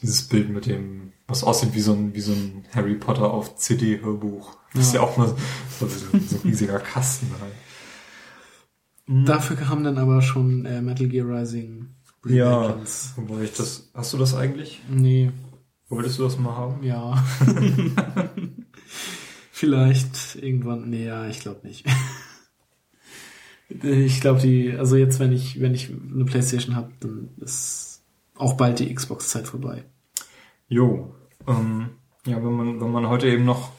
dieses 0.00 0.22
Bild 0.22 0.48
mit 0.48 0.64
dem, 0.66 1.12
was 1.26 1.44
aussieht 1.44 1.74
wie 1.74 1.80
so 1.80 1.92
ein, 1.92 2.14
wie 2.14 2.20
so 2.22 2.32
ein 2.32 2.64
Harry 2.74 2.94
Potter 2.94 3.30
auf 3.30 3.56
CD-Hörbuch. 3.56 4.56
Das 4.72 4.86
ist 4.86 4.94
ja 4.94 5.00
Ja. 5.02 5.06
auch 5.06 5.16
mal 5.18 5.28
so, 5.78 5.86
so, 5.86 6.06
ein 6.16 6.24
riesiger 6.42 6.78
Kasten 6.78 7.28
halt. 7.40 9.26
Dafür 9.28 9.56
kam 9.56 9.84
dann 9.84 9.98
aber 9.98 10.22
schon 10.22 10.64
äh, 10.64 10.80
Metal 10.80 11.06
Gear 11.08 11.28
Rising 11.28 11.88
Ja, 12.26 12.62
Reagans. 12.68 13.12
wobei 13.16 13.42
ich 13.42 13.52
das, 13.52 13.90
hast 13.92 14.14
du 14.14 14.16
das 14.16 14.34
eigentlich? 14.34 14.80
Nee, 14.88 15.30
Wolltest 15.90 16.18
du 16.18 16.22
das 16.22 16.38
mal 16.38 16.56
haben? 16.56 16.82
ja. 16.82 17.22
Vielleicht 19.56 20.34
irgendwann, 20.34 20.90
nee, 20.90 21.06
ja, 21.06 21.28
ich 21.28 21.38
glaube 21.38 21.64
nicht. 21.64 21.86
ich 23.68 24.20
glaube, 24.20 24.40
die, 24.40 24.72
also 24.76 24.96
jetzt, 24.96 25.20
wenn 25.20 25.30
ich, 25.30 25.60
wenn 25.60 25.72
ich 25.72 25.90
eine 25.90 26.24
Playstation 26.24 26.74
habe, 26.74 26.90
dann 26.98 27.28
ist 27.40 28.02
auch 28.34 28.54
bald 28.54 28.80
die 28.80 28.92
Xbox-Zeit 28.92 29.46
vorbei. 29.46 29.84
Jo, 30.66 31.14
ähm, 31.46 31.90
ja, 32.26 32.38
wenn 32.38 32.50
man, 32.50 32.80
wenn 32.80 32.90
man 32.90 33.08
heute 33.08 33.28
eben 33.28 33.44
noch 33.44 33.70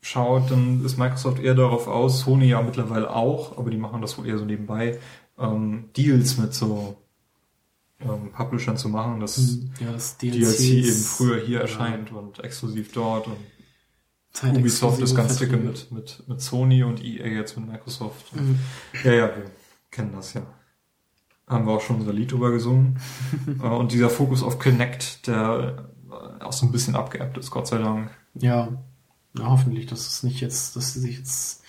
schaut, 0.00 0.50
dann 0.50 0.84
ist 0.84 0.98
Microsoft 0.98 1.38
eher 1.38 1.54
darauf 1.54 1.86
aus, 1.86 2.22
Sony 2.22 2.46
ja 2.46 2.60
mittlerweile 2.60 3.08
auch, 3.08 3.56
aber 3.56 3.70
die 3.70 3.76
machen 3.76 4.02
das 4.02 4.18
wohl 4.18 4.26
eher 4.26 4.38
so 4.38 4.44
nebenbei, 4.44 4.98
ähm, 5.38 5.90
Deals 5.96 6.38
mit 6.38 6.54
so 6.54 6.96
ähm, 8.00 8.32
Publishern 8.32 8.76
zu 8.76 8.88
machen, 8.88 9.20
dass 9.20 9.60
Ja, 9.78 9.92
das 9.92 10.18
DLC, 10.18 10.40
DLC 10.40 10.60
eben 10.60 11.04
früher 11.04 11.40
hier 11.40 11.58
ja, 11.58 11.60
erscheint 11.60 12.10
und 12.10 12.42
exklusiv 12.42 12.90
dort 12.90 13.28
und 13.28 13.36
zeitexklusive 14.34 14.86
Ubisoft 14.86 15.02
das 15.02 15.14
ganze 15.14 15.46
Dicke 15.46 15.56
mit, 15.56 15.90
mit, 15.90 16.22
mit 16.28 16.40
Sony 16.40 16.82
und 16.82 17.02
EA 17.02 17.26
jetzt 17.26 17.56
mit 17.56 17.70
Microsoft. 17.70 18.34
Mhm. 18.34 18.58
Ja, 19.04 19.12
ja, 19.12 19.26
wir 19.28 19.50
kennen 19.90 20.12
das 20.14 20.34
ja. 20.34 20.42
Haben 21.46 21.66
wir 21.66 21.72
auch 21.72 21.80
schon 21.80 22.00
unser 22.00 22.12
Lied 22.12 22.32
drüber 22.32 22.50
gesungen. 22.50 22.98
Äh, 23.62 23.66
und 23.66 23.92
dieser 23.92 24.10
Fokus 24.10 24.42
auf 24.42 24.58
Connect, 24.58 25.26
der 25.26 25.86
äh, 26.10 26.42
auch 26.42 26.52
so 26.52 26.66
ein 26.66 26.72
bisschen 26.72 26.96
abgeappt 26.96 27.38
ist, 27.38 27.50
Gott 27.50 27.66
sei 27.66 27.78
Dank. 27.78 28.10
Ja, 28.34 28.68
ja, 29.38 29.50
hoffentlich, 29.50 29.86
dass 29.86 30.06
es 30.06 30.22
nicht 30.22 30.40
jetzt, 30.40 30.76
dass 30.76 30.94
sie 30.94 31.00
sich 31.00 31.18
jetzt, 31.18 31.62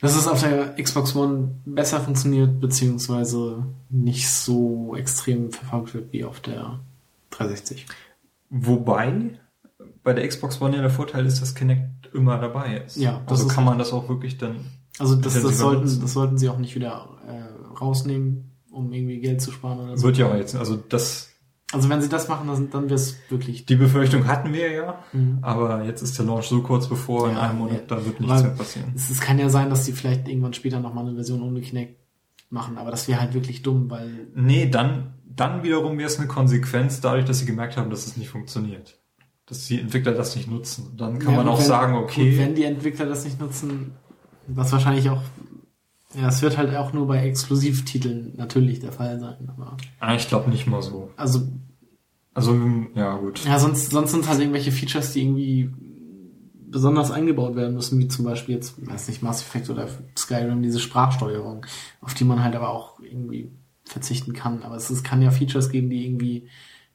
dass 0.00 0.16
es 0.16 0.26
auf 0.26 0.40
der 0.40 0.74
Xbox 0.82 1.14
One 1.14 1.56
besser 1.64 2.00
funktioniert, 2.00 2.60
beziehungsweise 2.60 3.66
nicht 3.90 4.28
so 4.30 4.96
extrem 4.96 5.52
verfolgt 5.52 5.94
wird 5.94 6.12
wie 6.12 6.24
auf 6.24 6.40
der 6.40 6.80
360. 7.30 7.86
Wobei 8.50 9.38
bei 10.02 10.12
der 10.12 10.26
Xbox 10.26 10.60
One 10.60 10.74
ja 10.76 10.82
der 10.82 10.90
Vorteil 10.90 11.26
ist, 11.26 11.40
dass 11.40 11.54
Kinect 11.54 12.10
immer 12.14 12.38
dabei 12.38 12.78
ist. 12.86 12.96
Ja, 12.96 13.20
das 13.26 13.40
also 13.42 13.54
kann 13.54 13.64
man 13.64 13.78
das 13.78 13.92
auch 13.92 14.08
wirklich 14.08 14.38
dann. 14.38 14.56
Also 14.98 15.14
das, 15.16 15.40
das 15.40 15.58
sollten, 15.58 15.82
nutzen. 15.82 16.00
das 16.02 16.12
sollten 16.12 16.38
sie 16.38 16.48
auch 16.48 16.58
nicht 16.58 16.74
wieder 16.74 17.08
äh, 17.26 17.74
rausnehmen, 17.80 18.50
um 18.70 18.92
irgendwie 18.92 19.20
Geld 19.20 19.40
zu 19.40 19.50
sparen 19.52 19.80
oder 19.80 19.96
so. 19.96 20.04
Wird 20.06 20.18
ja 20.18 20.30
auch 20.30 20.34
jetzt, 20.36 20.54
also 20.54 20.76
das, 20.76 21.30
Also 21.72 21.88
wenn 21.88 22.02
sie 22.02 22.08
das 22.10 22.28
machen, 22.28 22.46
dann, 22.48 22.68
dann 22.70 22.84
wäre 22.84 22.94
es 22.96 23.16
wirklich. 23.30 23.64
die 23.64 23.76
Befürchtung 23.76 24.26
hatten 24.26 24.52
wir 24.52 24.70
ja, 24.70 24.98
Mhm. 25.12 25.38
aber 25.40 25.84
jetzt 25.84 26.02
ist 26.02 26.18
der 26.18 26.26
Launch 26.26 26.46
so 26.46 26.60
kurz 26.62 26.88
bevor, 26.88 27.28
in 27.30 27.36
Ja, 27.36 27.42
einem 27.42 27.58
Monat, 27.60 27.74
ja. 27.90 27.96
da 27.96 28.04
wird 28.04 28.20
nichts 28.20 28.34
Weil- 28.36 28.42
mehr 28.42 28.52
passieren. 28.56 28.92
Es, 28.94 29.08
es 29.10 29.20
kann 29.20 29.38
ja 29.38 29.48
sein, 29.48 29.70
dass 29.70 29.84
sie 29.86 29.92
vielleicht 29.92 30.28
irgendwann 30.28 30.52
später 30.52 30.78
nochmal 30.80 31.06
eine 31.06 31.14
Version 31.14 31.42
ohne 31.42 31.60
Kinect 31.62 31.96
machen, 32.50 32.76
aber 32.76 32.90
das 32.90 33.08
wäre 33.08 33.20
halt 33.20 33.32
wirklich 33.32 33.62
dumm, 33.62 33.88
weil 33.90 34.28
Nee, 34.34 34.68
dann, 34.68 35.14
dann 35.24 35.62
wiederum 35.62 35.96
wäre 35.96 36.08
es 36.08 36.18
eine 36.18 36.28
Konsequenz 36.28 37.00
dadurch, 37.00 37.24
dass 37.24 37.38
sie 37.38 37.46
gemerkt 37.46 37.78
haben, 37.78 37.88
dass 37.88 38.06
es 38.06 38.18
nicht 38.18 38.28
funktioniert. 38.28 38.98
Dass 39.52 39.66
die 39.66 39.80
Entwickler 39.80 40.12
das 40.12 40.34
nicht 40.34 40.50
nutzen. 40.50 40.94
Dann 40.96 41.18
kann 41.18 41.32
Ja, 41.32 41.36
man 41.38 41.48
auch 41.48 41.58
wenn- 41.58 41.66
sagen, 41.66 41.94
okay. 41.94 42.30
Gut, 42.30 42.38
wenn 42.38 42.54
die 42.54 42.64
Entwickler 42.64 43.04
das 43.06 43.24
nicht 43.24 43.38
nutzen, 43.38 43.92
was 44.46 44.72
wahrscheinlich 44.72 45.10
auch, 45.10 45.20
ja, 46.14 46.28
es 46.28 46.40
wird 46.40 46.56
halt 46.56 46.74
auch 46.74 46.92
nur 46.94 47.06
bei 47.06 47.26
Exklusivtiteln 47.28 48.32
natürlich 48.36 48.80
der 48.80 48.92
Fall 48.92 49.20
sein, 49.20 49.48
aber, 49.48 49.76
Ah, 50.00 50.14
ich 50.14 50.26
glaube 50.28 50.48
nicht 50.50 50.66
mal 50.66 50.80
so. 50.82 51.10
also, 51.16 51.46
Also, 52.34 52.58
ja, 52.94 53.16
gut. 53.18 53.44
ja, 53.44 53.58
sonst, 53.58 53.90
sonst 53.90 54.12
sind 54.12 54.26
halt 54.26 54.40
irgendwelche 54.40 54.72
Features, 54.72 55.12
die 55.12 55.20
irgendwie 55.22 55.70
besonders 56.70 57.10
eingebaut 57.10 57.54
werden 57.56 57.74
müssen, 57.74 57.98
wie 57.98 58.08
zum 58.08 58.24
Beispiel 58.24 58.54
jetzt, 58.54 58.74
weiß 58.86 59.08
nicht, 59.08 59.22
Mass 59.22 59.42
Effect 59.42 59.68
oder 59.68 59.86
Skyrim, 60.16 60.62
diese 60.62 60.80
Sprachsteuerung, 60.80 61.66
auf 62.00 62.14
die 62.14 62.24
man 62.24 62.42
halt 62.42 62.54
aber 62.56 62.70
auch 62.70 62.98
irgendwie 63.00 63.50
verzichten 63.84 64.32
kann, 64.32 64.62
aber 64.62 64.76
es, 64.76 64.88
es 64.88 65.02
kann 65.02 65.20
ja 65.20 65.30
Features 65.30 65.68
geben, 65.68 65.90
die 65.90 66.06
irgendwie 66.06 66.48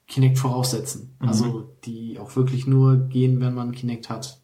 Kinect 0.08 0.38
voraussetzen, 0.38 1.16
Mhm. 1.20 1.28
also, 1.28 1.76
die 1.86 2.18
auch 2.20 2.36
wirklich 2.36 2.66
nur 2.68 2.98
gehen, 2.98 3.40
wenn 3.42 3.54
man 3.54 3.72
Kinect 3.74 4.10
hat. 4.10 4.42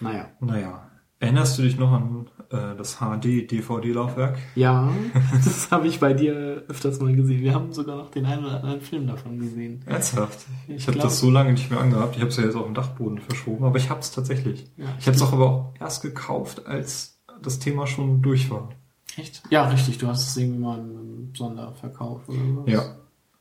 Naja. 0.00 0.26
Naja. 0.40 0.90
Erinnerst 1.20 1.56
du 1.58 1.62
dich 1.62 1.78
noch 1.78 1.92
an 1.92 2.26
äh, 2.50 2.76
das 2.76 2.96
HD-DVD-Laufwerk? 2.98 4.36
Ja, 4.56 4.90
das 5.32 5.70
habe 5.70 5.86
ich 5.86 6.00
bei 6.00 6.12
dir 6.12 6.64
öfters 6.68 7.00
mal 7.00 7.14
gesehen. 7.14 7.40
Wir 7.42 7.54
haben 7.54 7.72
sogar 7.72 7.96
noch 7.96 8.10
den 8.10 8.26
einen 8.26 8.44
oder 8.44 8.56
anderen 8.56 8.80
Film 8.82 9.06
davon 9.06 9.38
gesehen. 9.38 9.82
Ernsthaft? 9.86 10.44
Ich, 10.68 10.74
Ich 10.76 10.88
habe 10.88 10.98
das 10.98 11.20
so 11.20 11.30
lange 11.30 11.52
nicht 11.52 11.70
mehr 11.70 11.80
angehabt. 11.80 12.16
Ich 12.16 12.20
habe 12.20 12.30
es 12.30 12.36
ja 12.36 12.44
jetzt 12.44 12.56
auf 12.56 12.66
den 12.66 12.74
Dachboden 12.74 13.18
verschoben, 13.20 13.64
aber 13.64 13.78
ich 13.78 13.88
habe 13.88 14.00
es 14.00 14.10
tatsächlich. 14.10 14.66
Ja. 14.76 14.86
Ich 14.98 15.06
habe 15.06 15.16
es 15.16 15.22
auch 15.22 15.32
aber 15.32 15.46
auch 15.50 15.74
erst 15.80 16.02
gekauft, 16.02 16.66
als 16.66 17.22
das 17.40 17.58
Thema 17.58 17.86
schon 17.86 18.20
durch 18.20 18.50
war. 18.50 18.70
Echt? 19.16 19.42
Ja, 19.50 19.68
richtig. 19.68 19.98
Du 19.98 20.08
hast 20.08 20.28
es 20.28 20.36
irgendwie 20.36 20.58
mal 20.58 20.78
im 20.80 21.32
Sonderverkauf 21.34 22.28
oder 22.28 22.38
was? 22.56 22.70
Ja. 22.72 22.96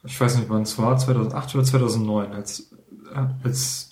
Ich 0.05 0.19
weiß 0.19 0.37
nicht, 0.37 0.49
wann 0.49 0.63
es 0.63 0.77
war, 0.77 0.97
2008 0.97 1.55
oder 1.55 1.63
2009, 1.63 2.31
als, 2.33 2.71
äh, 3.13 3.19
als 3.43 3.89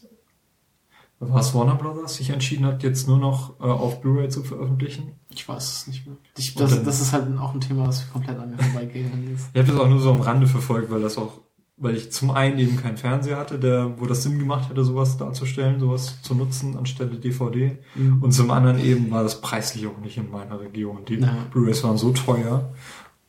war 1.19 1.39
es 1.39 1.53
Warner 1.53 1.75
Brothers 1.75 2.15
sich 2.15 2.31
entschieden 2.31 2.65
hat, 2.65 2.81
jetzt 2.81 3.07
nur 3.07 3.19
noch 3.19 3.59
äh, 3.59 3.63
auf 3.63 4.01
Blu-ray 4.01 4.29
zu 4.29 4.43
veröffentlichen. 4.43 5.13
Ich 5.29 5.47
weiß 5.47 5.63
es 5.81 5.87
nicht 5.87 6.07
mehr. 6.07 6.17
Ich, 6.35 6.55
das, 6.55 6.71
dann- 6.75 6.83
das 6.85 6.99
ist 6.99 7.13
halt 7.13 7.27
auch 7.37 7.53
ein 7.53 7.61
Thema, 7.61 7.87
was 7.87 8.11
komplett 8.11 8.39
an 8.39 8.49
mir 8.51 8.57
vorbeigegangen 8.57 9.31
ist. 9.35 9.49
Ich 9.53 9.59
habe 9.61 9.71
das 9.71 9.79
auch 9.79 9.87
nur 9.87 9.99
so 9.99 10.11
am 10.11 10.21
Rande 10.21 10.47
verfolgt, 10.47 10.89
weil 10.89 11.01
das 11.01 11.19
auch, 11.19 11.33
weil 11.77 11.95
ich 11.95 12.11
zum 12.11 12.31
einen 12.31 12.57
eben 12.57 12.75
keinen 12.77 12.97
Fernseher 12.97 13.37
hatte, 13.37 13.59
der, 13.59 13.99
wo 13.99 14.07
das 14.07 14.23
Sinn 14.23 14.39
gemacht 14.39 14.69
hätte, 14.71 14.83
sowas 14.83 15.17
darzustellen, 15.17 15.79
sowas 15.79 16.23
zu 16.23 16.33
nutzen 16.33 16.75
anstelle 16.75 17.15
DVD. 17.19 17.77
Mhm. 17.93 18.23
Und 18.23 18.31
zum 18.31 18.49
anderen 18.49 18.79
eben 18.79 19.11
war 19.11 19.21
das 19.21 19.41
preislich 19.41 19.85
auch 19.85 19.99
nicht 19.99 20.17
in 20.17 20.29
meiner 20.31 20.59
Region. 20.59 21.05
Die 21.05 21.15
Ja. 21.17 21.35
Blu-rays 21.51 21.83
waren 21.83 21.99
so 21.99 22.11
teuer 22.13 22.73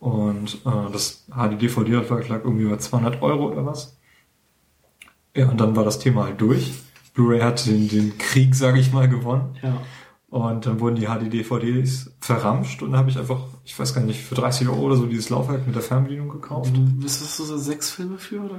und 0.02 0.58
äh, 0.66 0.90
das 0.92 1.26
HD-DVD-Laufwerk 1.28 2.28
lag 2.28 2.42
irgendwie 2.42 2.64
bei 2.64 2.76
200 2.76 3.22
Euro 3.22 3.52
oder 3.52 3.64
was. 3.64 3.96
Ja, 5.36 5.48
und 5.48 5.60
dann 5.60 5.76
war 5.76 5.84
das 5.84 6.00
Thema 6.00 6.24
halt 6.24 6.40
durch. 6.40 6.72
Blu-ray 7.14 7.40
hat 7.40 7.64
den, 7.66 7.86
den 7.88 8.18
Krieg, 8.18 8.56
sage 8.56 8.80
ich 8.80 8.92
mal, 8.92 9.08
gewonnen. 9.08 9.56
Ja. 9.62 9.80
Und 10.28 10.66
dann 10.66 10.80
wurden 10.80 10.96
die 10.96 11.06
HD-DVDs 11.06 12.16
verramscht 12.18 12.82
und 12.82 12.90
dann 12.90 12.98
habe 12.98 13.10
ich 13.10 13.18
einfach, 13.18 13.42
ich 13.64 13.78
weiß 13.78 13.94
gar 13.94 14.00
nicht, 14.00 14.20
für 14.20 14.34
30 14.34 14.66
Euro 14.66 14.80
oder 14.80 14.96
so 14.96 15.06
dieses 15.06 15.30
Laufwerk 15.30 15.64
mit 15.68 15.76
der 15.76 15.82
Fernbedienung 15.82 16.30
gekauft. 16.30 16.72
Bist 16.74 17.38
du 17.38 17.44
so 17.44 17.56
sechs 17.56 17.92
Filme 17.92 18.18
für 18.18 18.40
oder? 18.40 18.58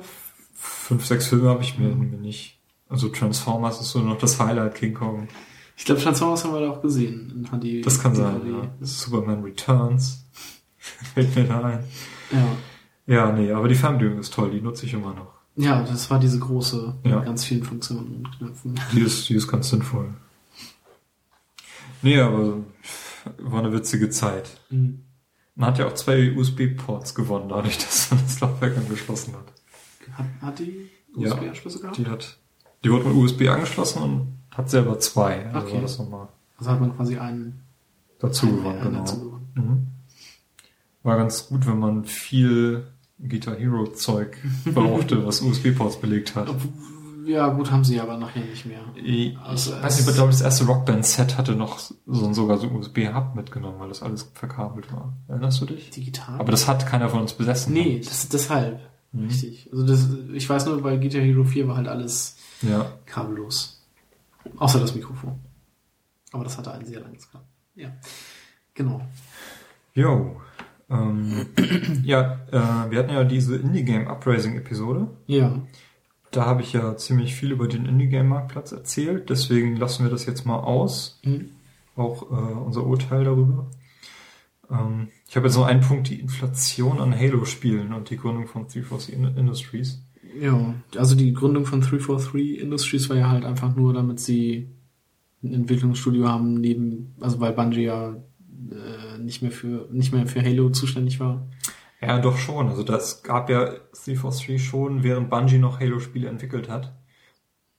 Fünf, 0.54 1.06
sechs 1.06 1.28
Filme 1.28 1.50
habe 1.50 1.62
ich 1.62 1.78
mir, 1.78 1.94
mir 1.94 2.20
nicht. 2.20 2.58
Also 2.88 3.10
Transformers 3.10 3.82
ist 3.82 3.90
so 3.90 4.00
noch 4.00 4.18
das 4.18 4.40
Highlight, 4.40 4.76
King 4.76 4.94
Kong. 4.94 5.28
Ich 5.76 5.84
glaube, 5.84 6.00
Transformers 6.00 6.46
haben 6.46 6.54
wir 6.54 6.62
da 6.62 6.70
auch 6.70 6.82
gesehen. 6.82 7.34
In 7.36 7.60
HD, 7.60 7.86
Das 7.86 8.00
kann 8.00 8.16
sein, 8.16 8.40
ja. 8.46 8.72
Superman 8.80 9.44
Returns. 9.44 10.24
Fällt 11.14 11.36
mir 11.36 11.44
da 11.46 11.62
ein. 11.64 11.84
Ja. 12.32 12.56
Ja, 13.06 13.32
nee, 13.34 13.52
aber 13.52 13.68
die 13.68 13.76
Fernbedienung 13.76 14.20
ist 14.20 14.34
toll, 14.34 14.52
die 14.52 14.62
nutze 14.62 14.86
ich 14.86 14.94
immer 14.94 15.14
noch. 15.14 15.34
Ja, 15.56 15.84
das 15.84 16.10
war 16.10 16.20
diese 16.20 16.40
große 16.40 16.96
Ja. 17.04 17.18
mit 17.18 17.26
ganz 17.26 17.44
vielen 17.44 17.64
Funktionen 17.64 18.16
und 18.26 18.38
Knöpfen. 18.38 18.80
Die 18.94 19.02
ist, 19.02 19.28
die 19.30 19.36
ist 19.36 19.48
ganz 19.48 19.70
sinnvoll. 19.70 20.14
Nee, 22.02 22.20
aber 22.20 22.58
war 23.40 23.60
eine 23.60 23.72
witzige 23.74 24.10
Zeit. 24.10 24.60
Mhm. 24.70 25.04
Man 25.56 25.70
hat 25.70 25.78
ja 25.80 25.88
auch 25.88 25.94
zwei 25.94 26.36
USB-Ports 26.36 27.14
gewonnen, 27.14 27.50
dadurch, 27.50 27.78
dass 27.86 28.12
man 28.12 28.22
das 28.24 28.40
Laufwerk 28.40 28.78
angeschlossen 28.78 29.34
hat. 29.36 30.18
Hat, 30.18 30.26
hat 30.42 30.60
die 30.60 30.90
Ja. 31.16 31.32
USB-Anschlüsse 31.34 31.80
gehabt? 31.80 31.98
Die 31.98 32.06
hat, 32.08 32.38
die 32.84 32.92
wurde 32.92 33.06
mit 33.06 33.16
USB 33.16 33.48
angeschlossen 33.48 34.02
und 34.02 34.38
hat 34.56 34.70
selber 34.70 35.00
zwei. 35.00 35.46
Also 35.48 35.68
Okay. 35.68 35.76
war 35.76 35.82
das 35.82 36.00
nochmal 36.00 36.28
Also 36.58 36.72
hat 36.72 36.82
man 36.82 36.96
quasi 36.96 37.18
einen, 37.18 37.62
dazu 38.20 38.48
gewonnen, 38.48 38.82
genau. 38.82 39.00
dazu 39.00 39.20
gewonnen. 39.20 39.52
Mhm. 39.56 39.88
War 41.04 41.18
ganz 41.18 41.48
gut, 41.48 41.68
wenn 41.68 41.80
man 41.80 42.06
viel 42.06 42.88
Guitar 43.20 43.56
Hero 43.56 43.88
Zeug 43.88 44.38
brauchte, 44.66 45.26
was 45.26 45.42
USB-Ports 45.42 46.00
belegt 46.00 46.36
hat. 46.36 46.50
Ja, 47.26 47.48
gut, 47.50 47.72
haben 47.72 47.86
sie 47.86 48.02
aber 48.02 48.18
nachher 48.18 48.44
nicht 48.44 48.66
mehr. 48.66 48.82
Ich 48.96 49.38
Also 49.38 49.72
weiß 49.82 49.98
nicht, 49.98 50.10
ich 50.10 50.16
glaube, 50.16 50.32
das 50.32 50.42
erste 50.42 50.66
Rockband-Set 50.66 51.38
hatte 51.38 51.56
noch 51.56 51.80
so 51.80 52.26
ein, 52.26 52.34
sogar 52.34 52.58
so 52.58 52.68
ein 52.68 52.76
USB-Hub 52.76 53.36
mitgenommen, 53.36 53.80
weil 53.80 53.88
das 53.90 54.02
alles 54.04 54.30
verkabelt 54.34 54.92
war. 54.92 55.14
Erinnerst 55.30 55.62
du 55.62 55.66
dich? 55.66 55.90
Digital? 55.90 56.40
Aber 56.40 56.52
das 56.52 56.68
hat 56.68 56.86
keiner 56.86 57.08
von 57.10 57.22
uns 57.22 57.32
besessen. 57.34 57.74
nee, 57.74 58.00
das 58.04 58.24
ist 58.24 58.34
deshalb. 58.34 58.82
Mhm. 59.14 59.28
Richtig. 59.28 59.70
Also 59.72 59.86
das, 59.86 60.08
ich 60.34 60.50
weiß 60.50 60.66
nur, 60.66 60.82
bei 60.82 60.98
Guitar 60.98 61.22
Hero 61.22 61.44
4 61.46 61.66
war 61.68 61.78
halt 61.78 61.88
alles 61.88 62.36
Ja. 62.62 62.88
kabellos. 63.06 63.82
Außer 64.58 64.80
das 64.82 64.94
Mikrofon. 64.96 65.40
Aber 66.34 66.44
das 66.44 66.58
hatte 66.58 66.74
ein 66.74 66.84
sehr 66.86 67.00
langes 67.00 67.30
Kabel. 67.32 67.46
Ja. 67.76 67.90
Genau. 68.74 69.02
Jo. 69.94 70.36
Ähm, 70.94 71.48
ja, 72.04 72.40
äh, 72.52 72.92
wir 72.92 73.00
hatten 73.00 73.14
ja 73.14 73.24
diese 73.24 73.56
Indie-Game 73.56 74.08
Upraising-Episode. 74.08 75.08
Ja. 75.28 75.62
Da 76.32 76.46
habe 76.46 76.62
ich 76.62 76.74
ja 76.74 76.96
ziemlich 76.98 77.36
viel 77.36 77.52
über 77.52 77.68
den 77.68 77.86
Indie-Game-Marktplatz 77.86 78.72
erzählt, 78.72 79.30
deswegen 79.30 79.76
lassen 79.78 80.04
wir 80.04 80.12
das 80.12 80.26
jetzt 80.26 80.46
mal 80.46 80.60
aus. 80.60 81.20
Mhm. 81.24 81.50
Auch 81.96 82.24
äh, 82.24 82.54
unser 82.54 82.86
Urteil 82.86 83.24
darüber. 83.24 83.68
Ähm, 84.70 85.10
ich 85.28 85.36
habe 85.36 85.48
jetzt 85.48 85.56
noch 85.56 85.66
einen 85.66 85.82
Punkt, 85.82 86.10
die 86.10 86.20
Inflation 86.20 87.00
an 87.00 87.18
Halo-Spielen 87.18 87.94
und 87.94 88.10
die 88.10 88.18
Gründung 88.18 88.48
von 88.48 88.64
343 88.64 89.16
In- 89.16 89.38
Industries. 89.38 90.02
Ja, 90.40 90.74
also 90.98 91.16
die 91.16 91.34
Gründung 91.34 91.66
von 91.66 91.82
343 91.82 92.60
Industries 92.60 93.10
war 93.10 93.18
ja 93.18 93.30
halt 93.30 93.46
einfach 93.46 93.76
nur, 93.76 93.94
damit 93.94 94.20
sie 94.20 94.70
ein 95.44 95.54
Entwicklungsstudio 95.54 96.28
haben, 96.28 96.56
neben, 96.56 97.14
also 97.20 97.40
weil 97.40 97.54
Bungie 97.54 97.84
ja 97.84 98.16
äh, 98.72 99.18
nicht 99.20 99.42
mehr 99.42 99.52
für 99.52 99.88
nicht 99.92 100.14
mehr 100.14 100.28
für 100.28 100.42
Halo 100.42 100.70
zuständig 100.70 101.20
war. 101.20 101.48
Ja, 102.02 102.20
doch 102.20 102.38
schon. 102.38 102.68
Also 102.70 102.84
das 102.84 103.24
gab 103.24 103.50
ja 103.50 103.66
343 104.06 104.64
schon, 104.64 105.04
während 105.04 105.30
Bungie 105.30 105.58
noch 105.58 105.80
Halo-Spiele 105.80 106.28
entwickelt 106.28 106.68
hat. 106.70 106.94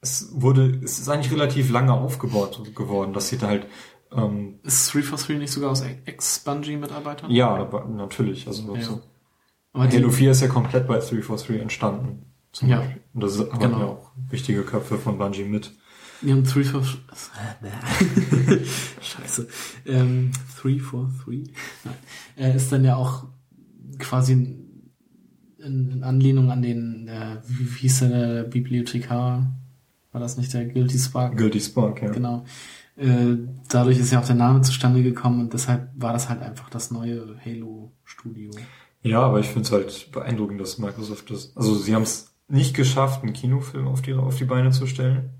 Es 0.00 0.30
wurde, 0.32 0.80
es 0.82 0.98
ist 0.98 1.08
eigentlich 1.08 1.32
relativ 1.32 1.70
lange 1.70 1.92
aufgebaut 1.92 2.60
geworden, 2.74 3.12
dass 3.12 3.28
sie 3.28 3.38
da 3.38 3.48
halt 3.48 3.66
ähm, 4.12 4.60
Ist 4.62 4.92
343 4.94 5.38
nicht 5.38 5.50
sogar 5.52 5.70
aus 5.70 5.82
Ex-Bungie-Mitarbeitern? 6.38 7.30
ja, 7.30 7.54
aber 7.54 7.84
natürlich. 7.86 8.46
Also 8.46 8.74
Ja. 8.74 8.82
so. 8.82 9.02
Aber 9.72 9.86
die- 9.88 9.96
Halo 9.96 10.10
4 10.10 10.30
ist 10.30 10.40
ja 10.40 10.48
komplett 10.48 10.86
bei 10.86 10.98
343 10.98 11.60
entstanden. 11.60 12.26
Zum 12.52 12.68
Ja. 12.68 12.78
Beispiel. 12.78 13.02
Und 13.12 13.22
das 13.24 13.38
haben 13.38 13.58
Genau. 13.58 13.78
ja 13.78 13.84
auch 13.86 14.12
wichtige 14.30 14.62
Köpfe 14.62 14.98
von 14.98 15.18
Bungie 15.18 15.44
mit. 15.44 15.72
Wir 16.20 16.34
haben 16.34 16.44
343. 16.44 17.00
Scheiße. 19.00 19.48
Ähm, 19.86 20.32
343. 20.60 21.52
Nein. 21.84 21.94
Äh, 22.36 22.56
ist 22.56 22.72
dann 22.72 22.84
ja 22.84 22.96
auch 22.96 23.26
quasi 23.98 24.32
in, 24.32 24.92
in 25.58 26.02
Anlehnung 26.02 26.50
an 26.50 26.62
den, 26.62 27.08
äh, 27.08 27.38
wie, 27.46 27.74
wie 27.74 27.78
hieß 27.80 28.00
der, 28.00 28.08
der 28.08 28.42
Bibliothekar? 28.44 29.54
War 30.12 30.20
das 30.20 30.36
nicht 30.36 30.52
der 30.54 30.66
Guilty 30.66 30.98
Spark? 30.98 31.36
Guilty 31.36 31.60
Spark, 31.60 32.02
ja. 32.02 32.10
Genau. 32.10 32.44
Äh, 32.96 33.36
dadurch 33.68 33.98
ist 33.98 34.12
ja 34.12 34.20
auch 34.20 34.26
der 34.26 34.36
Name 34.36 34.60
zustande 34.62 35.02
gekommen 35.02 35.40
und 35.40 35.52
deshalb 35.52 35.90
war 35.96 36.12
das 36.12 36.28
halt 36.28 36.42
einfach 36.42 36.70
das 36.70 36.92
neue 36.92 37.36
Halo-Studio. 37.44 38.52
Ja, 39.02 39.20
aber 39.20 39.40
ich 39.40 39.46
finde 39.46 39.62
es 39.62 39.72
halt 39.72 40.12
beeindruckend, 40.12 40.60
dass 40.60 40.78
Microsoft 40.78 41.30
das. 41.30 41.56
Also 41.56 41.74
sie 41.74 41.94
haben 41.94 42.02
es 42.02 42.32
nicht 42.48 42.74
geschafft, 42.74 43.22
einen 43.22 43.32
Kinofilm 43.32 43.88
auf 43.88 44.02
die, 44.02 44.14
auf 44.14 44.36
die 44.36 44.44
Beine 44.44 44.70
zu 44.70 44.86
stellen. 44.86 45.30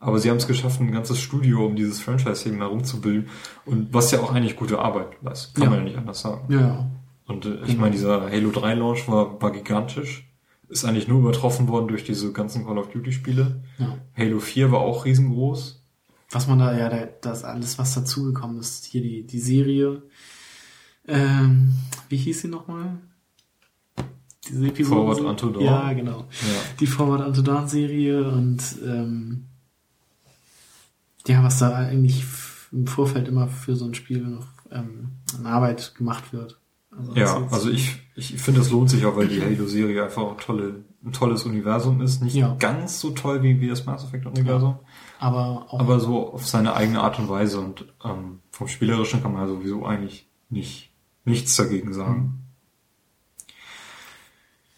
Aber 0.00 0.18
sie 0.20 0.30
haben 0.30 0.36
es 0.36 0.46
geschafft, 0.46 0.80
ein 0.80 0.92
ganzes 0.92 1.18
Studio 1.20 1.66
um 1.66 1.74
dieses 1.74 2.00
Franchise 2.00 2.48
eben 2.48 2.58
herumzubilden. 2.58 3.28
Und 3.66 3.92
was 3.92 4.10
ja 4.12 4.20
auch 4.20 4.32
eigentlich 4.32 4.54
gute 4.56 4.78
Arbeit 4.78 5.08
leistet. 5.22 5.54
Kann 5.54 5.64
Ja. 5.64 5.70
man 5.70 5.78
ja 5.80 5.84
nicht 5.86 5.98
anders 5.98 6.20
sagen. 6.20 6.52
Ja. 6.52 6.88
Und 7.26 7.44
äh, 7.46 7.58
ich 7.66 7.76
meine, 7.76 7.90
dieser 7.92 8.30
Halo 8.30 8.50
3 8.50 8.74
Launch 8.74 9.08
war, 9.08 9.40
war 9.42 9.50
gigantisch. 9.50 10.24
Ist 10.68 10.84
eigentlich 10.84 11.08
nur 11.08 11.18
übertroffen 11.20 11.66
worden 11.68 11.88
durch 11.88 12.04
diese 12.04 12.32
ganzen 12.32 12.64
Call 12.66 12.78
of 12.78 12.90
Duty 12.90 13.10
Spiele. 13.12 13.62
ja. 13.78 13.96
Halo 14.16 14.38
4 14.38 14.70
war 14.70 14.80
auch 14.80 15.04
riesengroß. 15.04 15.84
Was 16.30 16.46
man 16.46 16.58
da, 16.58 16.76
ja, 16.78 16.88
der, 16.90 17.06
das 17.22 17.42
alles, 17.42 17.78
was 17.78 17.94
dazugekommen 17.94 18.58
ist, 18.60 18.84
hier 18.84 19.00
die, 19.02 19.26
die 19.26 19.40
Serie, 19.40 20.02
ähm, 21.06 21.72
wie 22.10 22.16
hieß 22.18 22.42
sie 22.42 22.48
nochmal? 22.48 22.98
Diese 24.48 24.66
Episode. 24.66 24.96
Forward 25.00 25.20
Unto 25.20 25.48
Dawn. 25.50 25.64
Ja, 25.64 25.92
genau. 25.92 26.20
Ja. 26.20 26.26
Die 26.80 26.86
Forward 26.86 27.26
Unto 27.26 27.42
Dawn 27.42 27.66
Serie 27.66 28.30
und, 28.30 28.62
ähm, 28.86 29.46
ja, 31.28 31.42
was 31.44 31.58
da 31.58 31.74
eigentlich 31.74 32.24
im 32.72 32.86
Vorfeld 32.86 33.28
immer 33.28 33.48
für 33.48 33.76
so 33.76 33.84
ein 33.86 33.94
Spiel 33.94 34.22
noch 34.26 34.46
ähm, 34.70 35.12
an 35.38 35.46
Arbeit 35.46 35.94
gemacht 35.94 36.32
wird. 36.32 36.58
Also 36.90 37.14
Ja, 37.14 37.46
also 37.50 37.70
ich, 37.70 38.00
ich 38.16 38.36
finde, 38.40 38.60
das 38.60 38.70
lohnt 38.70 38.90
sich 38.90 39.04
auch, 39.06 39.16
weil 39.16 39.28
die 39.28 39.40
Halo-Serie 39.42 40.02
einfach 40.04 40.22
auch 40.22 40.36
tolle, 40.40 40.84
ein 41.04 41.12
tolles 41.12 41.44
Universum 41.44 42.00
ist. 42.02 42.22
Nicht 42.22 42.34
Ja. 42.34 42.56
ganz 42.58 42.98
so 43.00 43.10
toll 43.10 43.42
wie, 43.42 43.60
wie 43.60 43.68
das 43.68 43.86
Mass 43.86 44.04
Effect-Universum, 44.04 44.78
aber 45.20 45.66
auch 45.70 45.78
aber 45.80 46.00
so 46.00 46.32
auf 46.32 46.46
seine 46.46 46.74
eigene 46.74 47.00
Art 47.00 47.18
und 47.18 47.28
Weise. 47.28 47.60
Und 47.60 47.86
ähm, 48.04 48.40
vom 48.50 48.66
Spielerischen 48.68 49.22
kann 49.22 49.32
man 49.32 49.42
ja 49.42 49.48
sowieso 49.48 49.86
eigentlich 49.86 50.28
nicht 50.50 50.90
nichts 51.24 51.54
dagegen 51.56 51.92
sagen. 51.92 52.42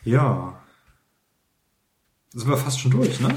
Ja. 0.05 0.61
Sind 2.33 2.49
wir 2.49 2.57
fast 2.57 2.81
schon 2.81 2.91
durch, 2.93 3.21
ne? 3.21 3.35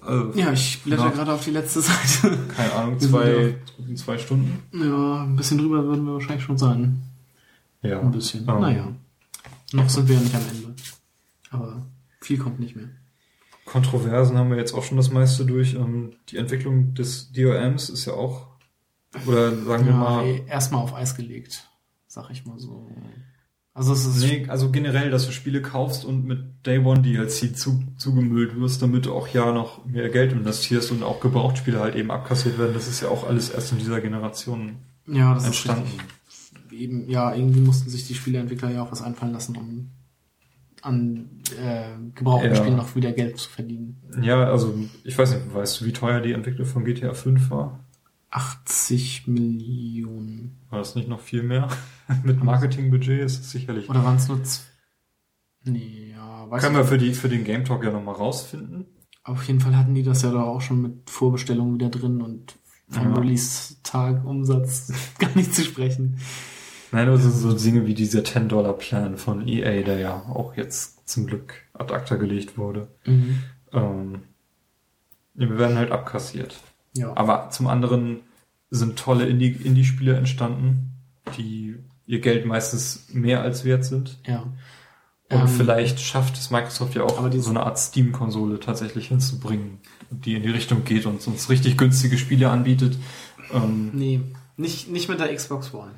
Also, 0.00 0.32
ja, 0.38 0.52
ich 0.52 0.82
blätter 0.82 1.04
Ja. 1.04 1.10
gerade 1.10 1.32
auf 1.32 1.44
die 1.44 1.50
letzte 1.50 1.80
Seite. 1.80 2.36
Keine 2.54 2.72
Ahnung, 2.72 3.00
Wir 3.00 3.08
zwei, 3.08 3.54
zwei 3.96 4.18
Stunden. 4.18 4.62
ja, 4.72 5.22
ein 5.24 5.36
bisschen 5.36 5.58
drüber 5.58 5.84
würden 5.84 6.04
wir 6.04 6.14
wahrscheinlich 6.14 6.44
schon 6.44 6.58
sein. 6.58 7.02
Ja. 7.82 8.00
Ein 8.00 8.10
bisschen. 8.10 8.40
Ähm, 8.48 8.60
Naja. 8.60 8.88
Noch 9.72 9.88
sind 9.88 10.08
wir 10.08 10.16
ja 10.16 10.20
nicht 10.22 10.34
am 10.34 10.42
Ende. 10.50 10.74
Aber 11.50 11.86
viel 12.20 12.38
kommt 12.38 12.58
nicht 12.60 12.76
mehr. 12.76 12.88
Kontroversen 13.64 14.36
haben 14.38 14.50
wir 14.50 14.56
jetzt 14.58 14.74
auch 14.74 14.84
schon 14.84 14.96
das 14.96 15.10
meiste 15.10 15.44
durch. 15.44 15.74
Ähm, 15.74 16.12
die 16.28 16.36
Entwicklung 16.36 16.94
des 16.94 17.32
DRMs 17.32 17.88
ist 17.88 18.04
ja 18.06 18.12
auch, 18.12 18.46
oder 19.26 19.50
sagen 19.64 19.84
wir 19.86 19.92
Ja, 19.92 19.98
mal, 19.98 20.24
ey, 20.24 20.44
erstmal 20.48 20.82
auf 20.82 20.94
Eis 20.94 21.16
gelegt, 21.16 21.68
sag 22.06 22.30
ich 22.30 22.44
mal 22.46 22.58
so. 22.60 22.88
Also 23.76 23.92
es 23.92 24.06
ist 24.06 24.22
nee, 24.22 24.46
also 24.48 24.70
generell, 24.70 25.10
dass 25.10 25.26
du 25.26 25.32
Spiele 25.32 25.60
kaufst 25.60 26.06
und 26.06 26.24
mit 26.24 26.64
Day 26.64 26.78
One 26.78 27.02
DLC 27.02 27.54
zu, 27.54 27.84
zugemüllt 27.98 28.58
wirst, 28.58 28.80
damit 28.80 29.04
du 29.04 29.12
auch 29.12 29.28
ja 29.28 29.52
noch 29.52 29.84
mehr 29.84 30.08
Geld 30.08 30.32
investierst 30.32 30.92
und 30.92 31.02
auch 31.02 31.20
Gebrauchtspiele 31.20 31.78
halt 31.78 31.94
eben 31.94 32.10
abkassiert 32.10 32.58
werden. 32.58 32.72
Das 32.72 32.88
ist 32.88 33.02
ja 33.02 33.08
auch 33.08 33.28
alles 33.28 33.50
erst 33.50 33.72
in 33.72 33.78
dieser 33.78 34.00
Generation 34.00 34.76
ja, 35.06 35.34
das 35.34 35.44
entstanden. 35.44 35.90
ist. 36.26 36.54
Eben, 36.72 37.10
ja, 37.10 37.34
irgendwie 37.34 37.60
mussten 37.60 37.90
sich 37.90 38.06
die 38.06 38.14
Spieleentwickler 38.14 38.70
ja 38.70 38.82
auch 38.82 38.90
was 38.92 39.02
einfallen 39.02 39.34
lassen, 39.34 39.56
um 39.56 39.90
an 40.80 41.28
äh, 41.62 41.98
gebrauchten 42.14 42.48
Ja. 42.48 42.56
Spielen 42.56 42.76
noch 42.76 42.96
wieder 42.96 43.12
Geld 43.12 43.36
zu 43.36 43.50
verdienen. 43.50 44.00
Ja, 44.22 44.44
also 44.44 44.74
ich 45.04 45.18
weiß 45.18 45.34
nicht, 45.34 45.54
weißt 45.54 45.82
du, 45.82 45.84
wie 45.84 45.92
teuer 45.92 46.22
die 46.22 46.32
Entwicklung 46.32 46.66
von 46.66 46.86
GTA 46.86 47.12
5 47.12 47.50
war? 47.50 47.80
80 48.30 49.26
Millionen. 49.26 50.56
War 50.70 50.78
das 50.78 50.94
nicht 50.94 51.08
noch 51.08 51.20
viel 51.20 51.42
mehr? 51.42 51.68
mit 52.24 52.42
Marketingbudget 52.42 53.20
ist 53.22 53.40
es 53.40 53.50
sicherlich. 53.50 53.88
Oder 53.88 54.04
waren 54.04 54.16
es 54.16 54.28
nur 54.28 54.42
z 54.44 54.62
Nee, 55.64 56.12
ja, 56.16 56.48
weiß 56.48 56.62
Können 56.62 56.76
wir 56.76 56.84
für, 56.84 56.98
die, 56.98 57.12
für 57.12 57.28
den 57.28 57.42
Game 57.44 57.64
Talk 57.64 57.82
ja 57.84 57.90
nochmal 57.90 58.14
rausfinden. 58.14 58.86
Auf 59.24 59.42
jeden 59.48 59.58
Fall 59.60 59.76
hatten 59.76 59.94
die 59.94 60.04
das 60.04 60.22
ja 60.22 60.30
da 60.30 60.42
auch 60.44 60.60
schon 60.60 60.80
mit 60.82 61.10
Vorbestellungen 61.10 61.74
wieder 61.74 61.88
drin 61.88 62.22
und 62.22 62.54
vom 62.88 63.08
Ja. 63.12 63.18
Release-Tag 63.18 64.24
Umsatz 64.24 64.92
gar 65.18 65.34
nicht 65.34 65.52
zu 65.52 65.62
sprechen. 65.64 66.18
Nein, 66.92 67.08
also 67.08 67.30
so 67.30 67.52
Dinge 67.52 67.84
wie 67.86 67.94
dieser 67.94 68.20
10-Dollar-Plan 68.20 69.16
von 69.16 69.46
EA, 69.48 69.82
der 69.82 69.98
ja 69.98 70.14
auch 70.28 70.54
jetzt 70.56 71.08
zum 71.08 71.26
Glück 71.26 71.54
ad 71.74 71.92
acta 71.92 72.14
gelegt 72.14 72.56
wurde. 72.56 72.86
Ähm, 73.72 74.20
ja, 75.34 75.48
wir 75.50 75.58
werden 75.58 75.76
halt 75.76 75.90
abkassiert. 75.90 76.56
Ja. 76.96 77.12
Aber 77.16 77.50
zum 77.50 77.66
anderen 77.66 78.20
sind 78.70 78.96
tolle 78.96 79.26
Indie- 79.26 79.60
Indie-Spiele 79.64 80.16
entstanden, 80.16 80.92
die 81.36 81.74
ihr 82.06 82.20
Geld 82.20 82.46
meistens 82.46 83.06
mehr 83.12 83.42
als 83.42 83.64
wert 83.64 83.84
sind. 83.84 84.18
ja. 84.26 84.44
Und 85.28 85.40
Ähm, 85.40 85.48
vielleicht 85.48 85.98
schafft 85.98 86.36
es 86.38 86.50
Microsoft 86.52 86.94
ja 86.94 87.02
auch, 87.02 87.18
so 87.40 87.50
eine 87.50 87.64
Art 87.66 87.80
Steam-Konsole 87.80 88.60
tatsächlich 88.60 89.08
hinzubringen, 89.08 89.78
die 90.10 90.34
in 90.34 90.42
die 90.44 90.50
Richtung 90.50 90.84
geht 90.84 91.04
und 91.04 91.26
uns 91.26 91.50
richtig 91.50 91.76
günstige 91.76 92.16
Spiele 92.16 92.48
anbietet. 92.48 92.96
Ähm, 93.52 93.90
Nee, 93.92 94.20
nicht, 94.56 94.88
nicht 94.88 95.08
mit 95.08 95.18
der 95.18 95.34
Xbox 95.34 95.74
One. 95.74 95.90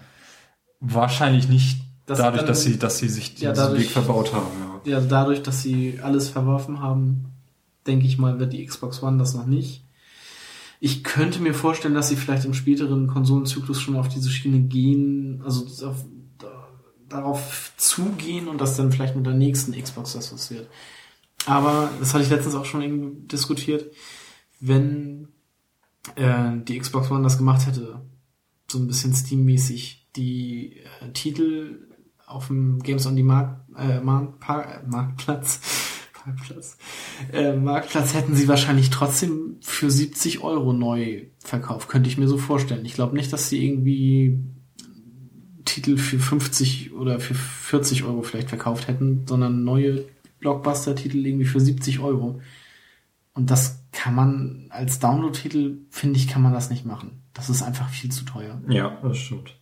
wahrscheinlich 0.81 1.47
nicht 1.49 1.81
Das 2.07 2.19
dadurch, 2.19 2.39
dann- 2.41 2.49
dass 2.49 2.63
sie, 2.63 2.79
dass 2.79 2.97
sie 2.99 3.09
sich 3.09 3.39
Ja, 3.39 3.51
diesen 3.51 3.65
dadurch- 3.67 3.83
Weg 3.83 3.91
verbaut 3.91 4.33
haben. 4.33 4.47
Ja. 4.87 4.93
Ja, 4.93 5.01
dadurch, 5.01 5.43
dass 5.43 5.63
sie 5.63 5.99
alles 6.03 6.31
verworfen 6.31 6.81
haben, 6.81 7.27
denke 7.87 8.07
ich 8.07 8.17
mal, 8.17 8.39
wird 8.39 8.55
die 8.55 8.65
Xbox 8.65 9.03
One 9.03 9.19
das 9.19 9.35
noch 9.35 9.45
nicht. 9.45 9.85
Ich 10.81 11.03
könnte 11.03 11.41
mir 11.41 11.55
vorstellen, 11.55 11.95
dass 11.95 12.09
sie 12.09 12.17
vielleicht 12.17 12.45
im 12.45 12.55
späteren 12.55 13.09
Konsolenzyklus 13.09 13.81
schon 13.81 13.97
auf 13.97 14.09
diese 14.09 14.31
Schiene 14.31 14.61
gehen, 14.61 15.43
also 15.45 15.87
auf, 15.87 16.05
da, 16.39 16.69
darauf 17.09 17.73
zugehen 17.77 18.49
und 18.49 18.61
dass 18.61 18.77
dann 18.77 18.93
vielleicht 18.93 19.17
mit 19.17 19.27
der 19.27 19.35
nächsten 19.35 19.73
Xbox 19.73 20.13
das 20.13 20.33
was 20.33 20.51
wird. 20.51 20.69
Aber 21.47 21.91
das 21.99 22.15
hatte 22.15 22.25
ich 22.25 22.31
letztens 22.31 22.55
auch 22.55 22.65
schon 22.65 22.83
irgendwie 22.83 23.27
diskutiert, 23.27 23.93
wenn 24.61 25.29
äh, 26.15 26.53
die 26.63 26.79
Xbox 26.79 27.11
One 27.11 27.23
das 27.23 27.39
gemacht 27.39 27.67
hätte, 27.67 28.03
so 28.71 28.79
ein 28.79 28.87
bisschen 28.87 29.15
Steam-mäßig, 29.15 30.09
die 30.15 30.77
äh, 31.01 31.13
Titel 31.13 31.89
auf 32.27 32.49
dem 32.49 32.81
Games 32.83 33.07
on 33.07 33.17
the 33.17 33.23
Markt, 33.23 33.69
äh, 33.77 34.01
Markt, 34.01 34.39
Par 34.41 34.83
Marktplatz, 36.29 36.77
äh, 37.33 37.55
Marktplatz 37.55 38.15
hätten 38.15 38.35
sie 38.35 38.49
wahrscheinlich 38.49 38.91
trotzdem 38.91 39.57
für 39.61 39.91
70 39.91 40.41
Euro 40.41 40.73
neu 40.73 41.23
verkauft, 41.39 41.89
könnte 41.89 42.09
ich 42.09 42.19
mir 42.19 42.29
so 42.29 42.37
vorstellen. 42.37 42.85
Ich 42.85 42.95
glaube 42.95 43.17
nicht, 43.17 43.33
dass 43.33 43.49
sie 43.49 43.65
irgendwie 43.65 44.39
Titel 45.65 45.97
für 45.97 46.19
50 46.19 46.93
oder 46.93 47.21
für 47.21 47.35
40 47.35 48.05
Euro 48.05 48.23
vielleicht 48.23 48.49
verkauft 48.49 48.89
hätten, 48.89 49.27
sondern 49.27 49.65
neue 49.65 50.05
Blockbuster-Titel 50.41 51.25
irgendwie 51.25 51.47
für 51.47 51.61
70 51.61 52.01
Euro. 52.01 52.41
Und 53.33 53.51
das 53.51 53.85
kann 53.93 54.15
man 54.15 54.67
als 54.71 54.99
Download-Titel, 54.99 55.79
finde 55.91 56.19
ich, 56.19 56.29
kann 56.29 56.43
man 56.43 56.53
das 56.53 56.71
nicht 56.71 56.85
machen. 56.85 57.23
Das 57.33 57.49
ist 57.49 57.63
einfach 57.63 57.89
viel 57.89 58.11
zu 58.11 58.25
teuer. 58.25 58.61
ja, 58.69 58.99
das 59.03 59.19
stimmt. 59.19 59.58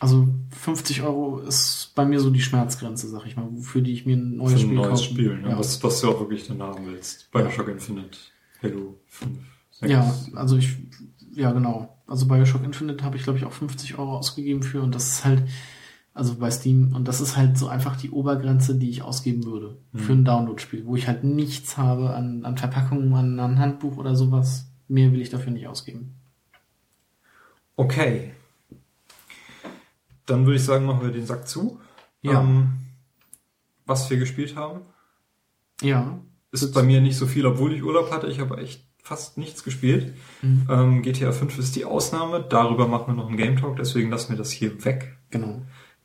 Also 0.00 0.28
50 0.56 1.02
Euro 1.02 1.40
ist 1.40 1.92
bei 1.94 2.06
mir 2.06 2.20
so 2.20 2.30
die 2.30 2.40
Schmerzgrenze, 2.40 3.06
sag 3.06 3.26
ich 3.26 3.36
mal, 3.36 3.48
für 3.60 3.82
die 3.82 3.92
ich 3.92 4.06
mir 4.06 4.16
ein 4.16 4.36
neues 4.36 4.52
Für 4.52 4.58
ein 4.58 4.62
Spiel 4.62 4.74
neues 4.76 4.88
kaufen. 4.88 5.04
Spiel, 5.04 5.36
ne? 5.36 5.50
Ja. 5.50 5.58
was, 5.58 5.84
was 5.84 6.00
du 6.00 6.08
auch 6.08 6.20
wirklich 6.20 6.48
dann 6.48 6.62
haben 6.62 6.86
willst. 6.86 7.30
Bioshock 7.30 7.68
Infinite, 7.68 8.18
Halo 8.62 8.98
5, 9.08 9.38
6. 9.72 9.92
ja, 9.92 10.14
also 10.34 10.56
ich, 10.56 10.74
ja 11.34 11.52
genau. 11.52 11.98
Also 12.06 12.26
Bioshock 12.26 12.64
Infinite 12.64 13.04
habe 13.04 13.18
ich 13.18 13.24
glaube 13.24 13.38
ich 13.38 13.44
auch 13.44 13.52
50 13.52 13.98
Euro 13.98 14.16
ausgegeben 14.16 14.62
für 14.62 14.80
und 14.80 14.94
das 14.94 15.06
ist 15.06 15.24
halt, 15.26 15.42
also 16.14 16.34
bei 16.36 16.50
Steam 16.50 16.94
und 16.94 17.06
das 17.06 17.20
ist 17.20 17.36
halt 17.36 17.58
so 17.58 17.68
einfach 17.68 17.96
die 17.96 18.10
Obergrenze, 18.10 18.76
die 18.76 18.88
ich 18.88 19.02
ausgeben 19.02 19.44
würde 19.44 19.76
für 19.94 20.14
ein 20.14 20.24
Download-Spiel, 20.24 20.86
wo 20.86 20.96
ich 20.96 21.08
halt 21.08 21.24
nichts 21.24 21.76
habe 21.76 22.14
an, 22.14 22.46
an 22.46 22.56
Verpackungen, 22.56 23.12
an, 23.12 23.38
an 23.38 23.58
Handbuch 23.58 23.98
oder 23.98 24.16
sowas. 24.16 24.66
Mehr 24.88 25.12
will 25.12 25.20
ich 25.20 25.28
dafür 25.28 25.52
nicht 25.52 25.68
ausgeben. 25.68 26.14
Okay. 27.76 28.32
Dann 30.30 30.46
würde 30.46 30.56
ich 30.56 30.64
sagen, 30.64 30.86
machen 30.86 31.02
wir 31.02 31.10
den 31.10 31.26
Sack 31.26 31.48
zu. 31.48 31.80
Ja. 32.22 32.40
Ähm, 32.40 32.72
was 33.84 34.08
wir 34.10 34.16
gespielt 34.16 34.54
haben. 34.54 34.82
Ja. 35.82 36.20
Ist 36.52 36.72
bei 36.72 36.82
mir 36.82 37.00
nicht 37.00 37.16
so 37.16 37.26
viel, 37.26 37.46
obwohl 37.46 37.74
ich 37.74 37.82
Urlaub 37.82 38.12
hatte. 38.12 38.28
Ich 38.28 38.38
habe 38.38 38.58
echt 38.58 38.86
fast 39.02 39.38
nichts 39.38 39.64
gespielt. 39.64 40.14
Mhm. 40.42 40.66
Ähm, 40.70 41.02
GTA 41.02 41.32
5 41.32 41.58
ist 41.58 41.74
die 41.74 41.84
Ausnahme. 41.84 42.44
Darüber 42.48 42.86
machen 42.86 43.08
wir 43.08 43.14
noch 43.14 43.28
einen 43.28 43.36
Game 43.36 43.56
Talk, 43.56 43.76
deswegen 43.76 44.10
lassen 44.10 44.30
wir 44.30 44.36
das 44.36 44.50
hier 44.52 44.84
weg. 44.84 45.16
Genau. 45.30 45.62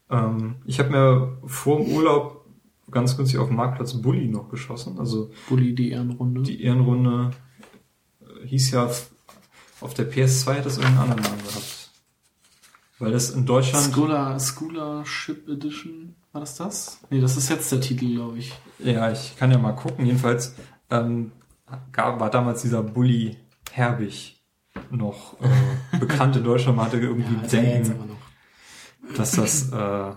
Ähm, 0.10 0.56
ich 0.66 0.80
habe 0.80 0.90
mir 0.90 1.38
vor 1.46 1.78
dem 1.78 1.92
Urlaub 1.92 2.46
ganz 2.90 3.18
günstig 3.18 3.40
auf 3.40 3.48
dem 3.48 3.58
Marktplatz 3.58 3.94
Bully 3.94 4.28
noch 4.28 4.50
geschossen. 4.50 4.98
Also 5.00 5.32
Bully, 5.50 5.76
die 5.76 5.92
Ehrenrunde. 5.92 6.42
die 6.42 6.64
Ehrenrunde 6.64 7.32
äh, 8.22 8.48
hieß 8.48 8.72
ja 8.72 8.90
auf 9.82 9.94
der 9.94 10.12
PS2 10.12 10.58
hat 10.58 10.66
das 10.66 10.78
irgendeinen 10.78 11.12
anderen 11.12 11.24
Namen 11.24 11.44
gehabt. 11.44 11.85
Weil 13.00 13.12
das 13.12 13.32
in 13.32 13.46
Deutschland 13.46 13.94
Scholar, 13.94 14.40
Scholarship 14.40 15.50
Edition. 15.50 16.16
War 16.32 16.42
das 16.42 16.56
das? 16.56 17.00
Nee, 17.10 17.20
das 17.22 17.36
ist 17.38 17.50
jetzt 17.50 17.72
der 17.72 17.82
Titel, 17.82 18.14
glaube 18.14 18.38
ich. 18.38 18.54
Ja, 18.80 19.12
ich 19.12 19.36
kann 19.38 19.52
ja 19.52 19.58
mal 19.58 19.74
gucken. 19.74 20.06
Jedenfalls 20.06 20.56
ähm, 20.90 21.32
gab, 21.92 22.20
war 22.20 22.30
damals 22.30 22.62
dieser 22.62 22.84
Bully 22.84 23.38
Herbig 23.72 24.42
noch 24.92 25.36
äh, 25.42 25.98
bekannt 25.98 26.36
in 26.38 26.44
Deutschland. 26.44 26.78
Man 26.78 26.86
hatte 26.86 27.00
irgendwie 27.00 27.24
Ja, 27.56 27.80
noch. 27.80 29.16
dass 29.18 29.32
das 29.32 29.72
äh, 29.72 30.14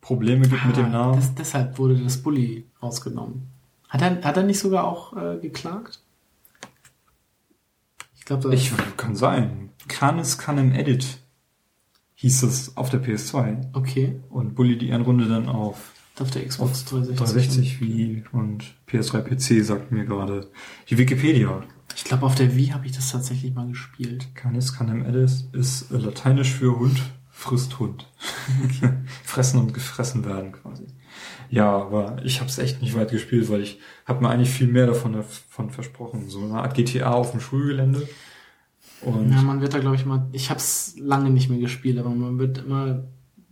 Probleme 0.00 0.48
gibt 0.48 0.64
mit 0.64 0.76
dem 0.76 0.86
Ah, 0.86 0.88
Namen. 0.88 1.16
Das, 1.16 1.34
deshalb 1.34 1.78
wurde 1.78 1.96
das 2.02 2.16
Bully 2.22 2.68
rausgenommen. 2.82 3.48
Hat 3.88 4.02
er, 4.02 4.22
hat 4.22 4.36
er 4.36 4.42
nicht 4.42 4.58
sogar 4.58 4.84
auch 4.84 5.16
äh, 5.16 5.38
geklagt? 5.38 6.00
Ich 8.16 8.24
glaube, 8.24 8.52
Ich 8.54 8.72
kann 8.96 9.16
sein. 9.16 9.70
Canis 9.88 10.36
Canem 10.38 10.72
Edit 10.72 11.18
hieß 12.20 12.42
es 12.42 12.76
auf 12.76 12.90
der 12.90 13.02
PS2 13.02 13.74
okay. 13.74 14.20
und 14.28 14.54
Bully 14.54 14.76
die 14.76 14.88
Ehrenrunde 14.88 15.26
dann 15.26 15.48
auf 15.48 15.92
Auf 16.18 16.30
der 16.30 16.44
Xbox 16.44 16.84
360. 16.84 17.16
360 17.16 17.80
Wii 17.80 18.24
und 18.32 18.64
PS3 18.88 19.22
PC 19.22 19.64
sagt 19.64 19.92
mir 19.92 20.04
gerade 20.04 20.50
die 20.90 20.98
Wikipedia. 20.98 21.62
Ich 21.96 22.04
glaube, 22.04 22.26
auf 22.26 22.34
der 22.34 22.56
Wii 22.56 22.68
habe 22.68 22.86
ich 22.86 22.92
das 22.92 23.10
tatsächlich 23.10 23.54
mal 23.54 23.68
gespielt. 23.68 24.34
Canis 24.34 24.76
Canem 24.76 25.04
Edit 25.04 25.30
ist 25.52 25.90
äh, 25.90 25.96
lateinisch 25.96 26.52
für 26.52 26.78
Hund 26.78 27.00
frisst 27.38 27.78
Hund. 27.78 28.04
Fressen 29.22 29.60
und 29.60 29.72
gefressen 29.72 30.24
werden 30.24 30.50
quasi. 30.50 30.86
Ja, 31.50 31.70
aber 31.70 32.16
ich 32.24 32.40
habe 32.40 32.50
es 32.50 32.58
echt 32.58 32.82
nicht 32.82 32.96
weit 32.96 33.12
gespielt, 33.12 33.48
weil 33.48 33.62
ich 33.62 33.78
habe 34.06 34.22
mir 34.22 34.28
eigentlich 34.28 34.50
viel 34.50 34.66
mehr 34.66 34.86
davon, 34.86 35.12
davon 35.12 35.70
versprochen. 35.70 36.28
So 36.28 36.42
eine 36.42 36.54
Art 36.54 36.74
GTA 36.74 37.12
auf 37.12 37.30
dem 37.30 37.40
Schulgelände. 37.40 38.08
Und 39.02 39.30
Ja, 39.30 39.42
man 39.42 39.60
wird 39.60 39.74
da, 39.74 39.78
glaube 39.78 39.96
ich, 39.96 40.04
mal. 40.04 40.26
Ich 40.32 40.50
habe 40.50 40.58
es 40.58 40.94
lange 40.98 41.30
nicht 41.30 41.48
mehr 41.48 41.58
gespielt, 41.58 41.98
aber 41.98 42.10
man 42.10 42.38
wird 42.38 42.58
immer 42.58 43.04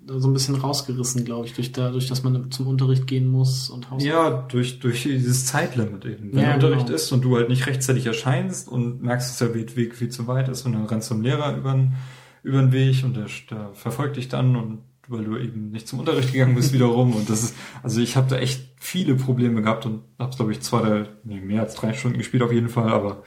so 0.09 0.29
ein 0.29 0.33
bisschen 0.33 0.55
rausgerissen, 0.55 1.25
glaube 1.25 1.47
ich, 1.47 1.55
durch 1.55 1.73
dadurch, 1.73 2.07
dass 2.07 2.23
man 2.23 2.51
zum 2.51 2.67
Unterricht 2.69 3.07
gehen 3.07 3.27
muss 3.27 3.71
und 3.71 3.91
Haus. 3.91 4.05
Ja, 4.05 4.31
durch, 4.31 4.79
durch 4.79 5.03
dieses 5.03 5.47
Zeitlimit 5.47 6.05
eben. 6.05 6.33
Wenn 6.33 6.45
Ja, 6.45 6.55
Unterricht 6.55 6.87
genau. 6.87 6.95
ist 6.97 7.11
und 7.13 7.23
du 7.23 7.37
halt 7.37 7.49
nicht 7.49 7.67
rechtzeitig 7.67 8.07
erscheinst 8.07 8.69
und 8.69 9.03
merkst, 9.03 9.29
dass 9.31 9.39
der 9.39 9.55
Weg 9.55 9.95
viel 9.95 10.09
zu 10.09 10.27
weit 10.27 10.49
ist 10.49 10.65
und 10.65 10.73
dann 10.73 10.85
rennst 10.85 11.11
du 11.11 11.15
zum 11.15 11.23
Lehrer 11.23 11.57
über 11.57 11.73
den, 11.73 11.95
über 12.43 12.61
den 12.61 12.73
Weg 12.73 13.03
und 13.05 13.17
der, 13.17 13.27
der 13.51 13.71
verfolgt 13.75 14.17
dich 14.17 14.29
dann 14.29 14.55
und 14.55 14.79
weil 15.09 15.25
du 15.25 15.37
eben 15.37 15.71
nicht 15.71 15.87
zum 15.87 16.01
Unterricht 16.01 16.33
gegangen 16.33 16.55
bist 16.57 16.73
wiederum 16.73 17.15
und 17.15 17.31
das 17.31 17.43
ist, 17.45 17.55
also 17.83 18.01
ich 18.01 18.17
habe 18.17 18.29
da 18.29 18.39
echt 18.39 18.71
viele 18.77 19.15
Probleme 19.15 19.63
gehabt 19.63 19.87
und 19.87 20.03
habe 20.19 20.35
glaube 20.37 20.53
ich 20.53 20.61
zwei, 20.61 20.81
drei, 20.81 21.05
nee, 21.23 21.41
mehr 21.41 21.63
als 21.63 21.75
drei 21.75 21.93
Stunden 21.93 22.19
gespielt 22.19 22.43
auf 22.43 22.53
jeden 22.53 22.69
Fall, 22.69 22.91
aber 22.91 23.23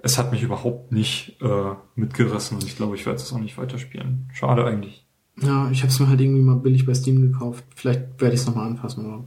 es 0.00 0.18
hat 0.18 0.32
mich 0.32 0.42
überhaupt 0.42 0.92
nicht 0.92 1.40
äh, 1.40 1.74
mitgerissen 1.94 2.58
und 2.58 2.64
ich 2.64 2.76
glaube, 2.76 2.96
ich 2.96 3.06
werde 3.06 3.18
es 3.18 3.32
auch 3.32 3.38
nicht 3.38 3.58
weiterspielen. 3.58 4.28
Schade 4.32 4.64
eigentlich. 4.64 5.04
Ja, 5.40 5.70
ich 5.70 5.82
habe 5.82 5.92
es 5.92 6.00
mir 6.00 6.08
halt 6.08 6.20
irgendwie 6.20 6.42
mal 6.42 6.56
billig 6.56 6.86
bei 6.86 6.94
Steam 6.94 7.20
gekauft. 7.20 7.64
Vielleicht 7.74 8.20
werde 8.20 8.34
ich 8.34 8.40
es 8.40 8.46
nochmal 8.46 8.66
anpassen, 8.66 9.04
aber 9.04 9.24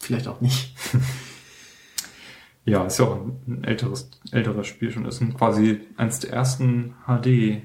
vielleicht 0.00 0.28
auch 0.28 0.40
nicht. 0.40 0.74
Ja, 2.68 2.84
ist 2.84 2.98
ja 2.98 3.06
auch 3.06 3.16
ein 3.16 3.64
älteres, 3.64 4.10
älteres 4.30 4.66
Spiel 4.66 4.90
schon. 4.90 5.06
Ist 5.06 5.22
ein 5.22 5.32
quasi 5.32 5.80
eins 5.96 6.20
der 6.20 6.32
ersten 6.34 6.94
HD 7.06 7.62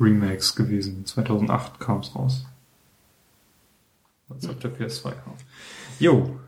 Remakes 0.00 0.56
gewesen. 0.56 1.04
2008 1.04 1.78
kam 1.78 2.00
es 2.00 2.14
raus. 2.14 2.46
Als 4.30 4.48
auf 4.48 4.58
der 4.58 4.74
PS2 4.74 5.02
kam. 5.10 5.34
Jo. 5.98 6.38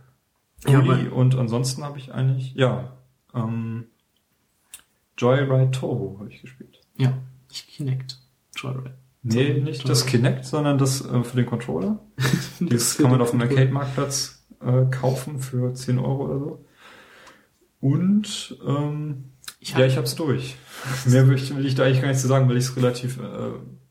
Ja, 0.66 0.80
und 1.10 1.34
ansonsten 1.34 1.84
habe 1.84 1.98
ich 1.98 2.14
eigentlich, 2.14 2.54
ja, 2.54 2.94
ähm, 3.34 3.86
Joyride 5.16 5.70
Turbo 5.70 6.16
habe 6.18 6.30
ich 6.30 6.40
gespielt. 6.42 6.80
Ja, 6.96 7.14
ich 7.50 7.66
Kinect. 7.68 8.18
Joyride. 8.56 8.94
Nee, 9.22 9.54
nicht 9.60 9.88
das 9.88 10.00
Joyride. 10.00 10.10
Kinect, 10.18 10.44
sondern 10.44 10.78
das 10.78 11.00
äh, 11.04 11.22
für 11.24 11.36
den 11.36 11.46
Controller. 11.46 11.98
Das 12.60 12.96
kann 12.98 13.10
man 13.10 13.20
auf 13.20 13.30
dem 13.32 13.40
Arcade-Marktplatz 13.40 14.44
äh, 14.60 14.84
kaufen 14.90 15.40
für 15.40 15.74
10 15.74 15.98
Euro 15.98 16.24
oder 16.26 16.38
so. 16.38 16.64
Und 17.80 18.58
ähm, 18.66 19.24
Ich 19.60 19.70
ja, 19.70 19.78
hab- 19.78 19.86
ich 19.86 19.96
hab's 19.96 20.14
durch. 20.14 20.56
Mehr 21.06 21.26
will 21.28 21.36
ich, 21.36 21.54
will 21.56 21.66
ich 21.66 21.74
da 21.74 21.84
eigentlich 21.84 22.00
gar 22.00 22.08
nicht 22.08 22.20
zu 22.20 22.28
sagen, 22.28 22.48
weil 22.48 22.56
ich 22.56 22.64
es 22.64 22.76
relativ 22.76 23.18
äh, 23.18 23.50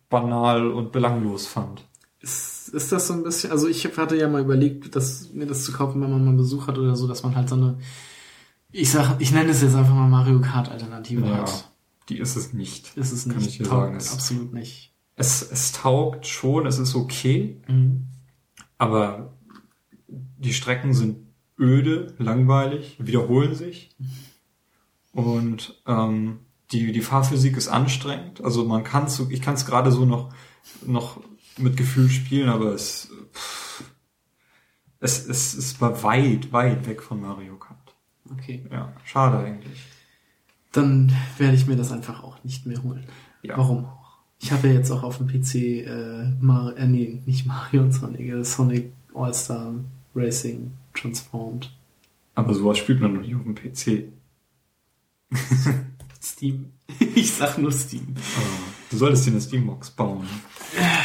banal 0.09 0.67
und 0.71 0.91
belanglos 0.91 1.47
fand. 1.47 1.85
Ist, 2.19 2.69
ist 2.69 2.91
das 2.91 3.07
so 3.07 3.13
ein 3.13 3.23
bisschen, 3.23 3.51
also 3.51 3.67
ich 3.67 3.85
hatte 3.97 4.15
ja 4.15 4.27
mal 4.29 4.41
überlegt, 4.41 4.95
dass, 4.95 5.31
mir 5.33 5.45
das 5.45 5.63
zu 5.65 5.73
kaufen, 5.73 6.01
wenn 6.01 6.09
man 6.11 6.23
mal 6.25 6.33
Besuch 6.35 6.67
hat 6.67 6.77
oder 6.77 6.95
so, 6.95 7.07
dass 7.07 7.23
man 7.23 7.35
halt 7.35 7.49
so 7.49 7.55
eine, 7.55 7.77
ich 8.73 8.91
sag, 8.91 9.21
ich 9.21 9.31
nenne 9.31 9.49
es 9.51 9.61
jetzt 9.61 9.75
einfach 9.75 9.93
mal 9.93 10.09
Mario 10.09 10.41
Kart 10.41 10.67
Alternative 10.69 11.25
Ja, 11.25 11.37
hat. 11.43 11.71
die 12.09 12.17
ist 12.19 12.35
es 12.35 12.51
nicht. 12.53 12.97
Ist 12.97 13.11
es 13.11 13.25
Kann 13.25 13.37
nicht. 13.37 13.47
ich 13.47 13.57
dir 13.59 13.65
sagen, 13.65 13.95
es- 13.95 14.11
absolut 14.13 14.53
nicht. 14.53 14.93
Es, 15.15 15.41
es 15.49 15.71
taugt 15.71 16.25
schon, 16.27 16.65
es 16.65 16.79
ist 16.79 16.95
okay, 16.95 17.61
Mhm. 17.67 18.07
aber 18.77 19.33
die 20.07 20.53
Strecken 20.53 20.93
sind 20.93 21.17
öde, 21.59 22.15
langweilig, 22.17 22.97
wiederholen 22.99 23.53
sich. 23.55 23.95
Und 25.11 25.81
ähm, 25.85 26.39
die, 26.71 26.91
die 26.91 27.01
Fahrphysik 27.01 27.55
ist 27.57 27.67
anstrengend. 27.67 28.43
Also 28.43 28.65
man 28.65 28.83
kann 28.83 29.05
es, 29.05 29.19
ich 29.29 29.41
kann 29.41 29.53
es 29.53 29.65
gerade 29.67 29.91
so 29.91 30.05
noch, 30.05 30.33
noch 30.85 31.21
mit 31.57 31.77
Gefühl 31.77 32.09
spielen, 32.09 32.49
aber 32.49 32.73
es, 32.73 33.11
pff, 33.31 33.83
es, 34.99 35.27
es, 35.27 35.53
es 35.53 35.79
war 35.79 36.01
weit, 36.01 36.51
weit 36.51 36.87
weg 36.87 37.03
von 37.03 37.21
Mario 37.21 37.57
Kart. 37.57 37.62
Okay. 38.37 38.63
Ja, 38.71 38.91
schade 39.05 39.37
eigentlich. 39.39 39.81
Dann 40.71 41.11
werde 41.37 41.55
ich 41.55 41.67
mir 41.67 41.75
das 41.75 41.91
einfach 41.91 42.23
auch 42.23 42.43
nicht 42.43 42.65
mehr 42.65 42.81
holen. 42.83 43.03
Ja. 43.41 43.57
Warum 43.57 43.85
auch? 43.85 44.17
Ich 44.39 44.51
habe 44.51 44.67
ja 44.67 44.73
jetzt 44.73 44.91
auch 44.91 45.03
auf 45.03 45.17
dem 45.17 45.27
PC 45.27 45.55
äh, 45.55 46.31
Mar 46.41 46.75
äh, 46.77 46.87
nee, 46.87 47.21
nicht 47.25 47.45
Mario 47.45 47.83
und 47.83 47.91
Sonic, 47.91 48.21
äh, 48.21 48.43
Sonic 48.43 48.91
All-Star 49.13 49.73
Racing 50.15 50.71
Transformed. 50.93 51.71
Aber 52.35 52.53
sowas 52.53 52.77
spielt 52.77 52.99
man 52.99 53.13
noch 53.13 53.21
nicht 53.21 53.35
auf 53.35 53.43
dem 53.43 53.55
PC. 53.55 54.11
Steam. 56.21 56.71
ich 57.15 57.33
sag 57.33 57.57
nur 57.57 57.71
Steam. 57.71 58.15
Äh, 58.15 58.73
Du 58.93 58.99
solltest 58.99 59.25
dir 59.25 59.31
eine 59.31 59.41
Steambox 59.41 59.89
bauen. 59.89 60.27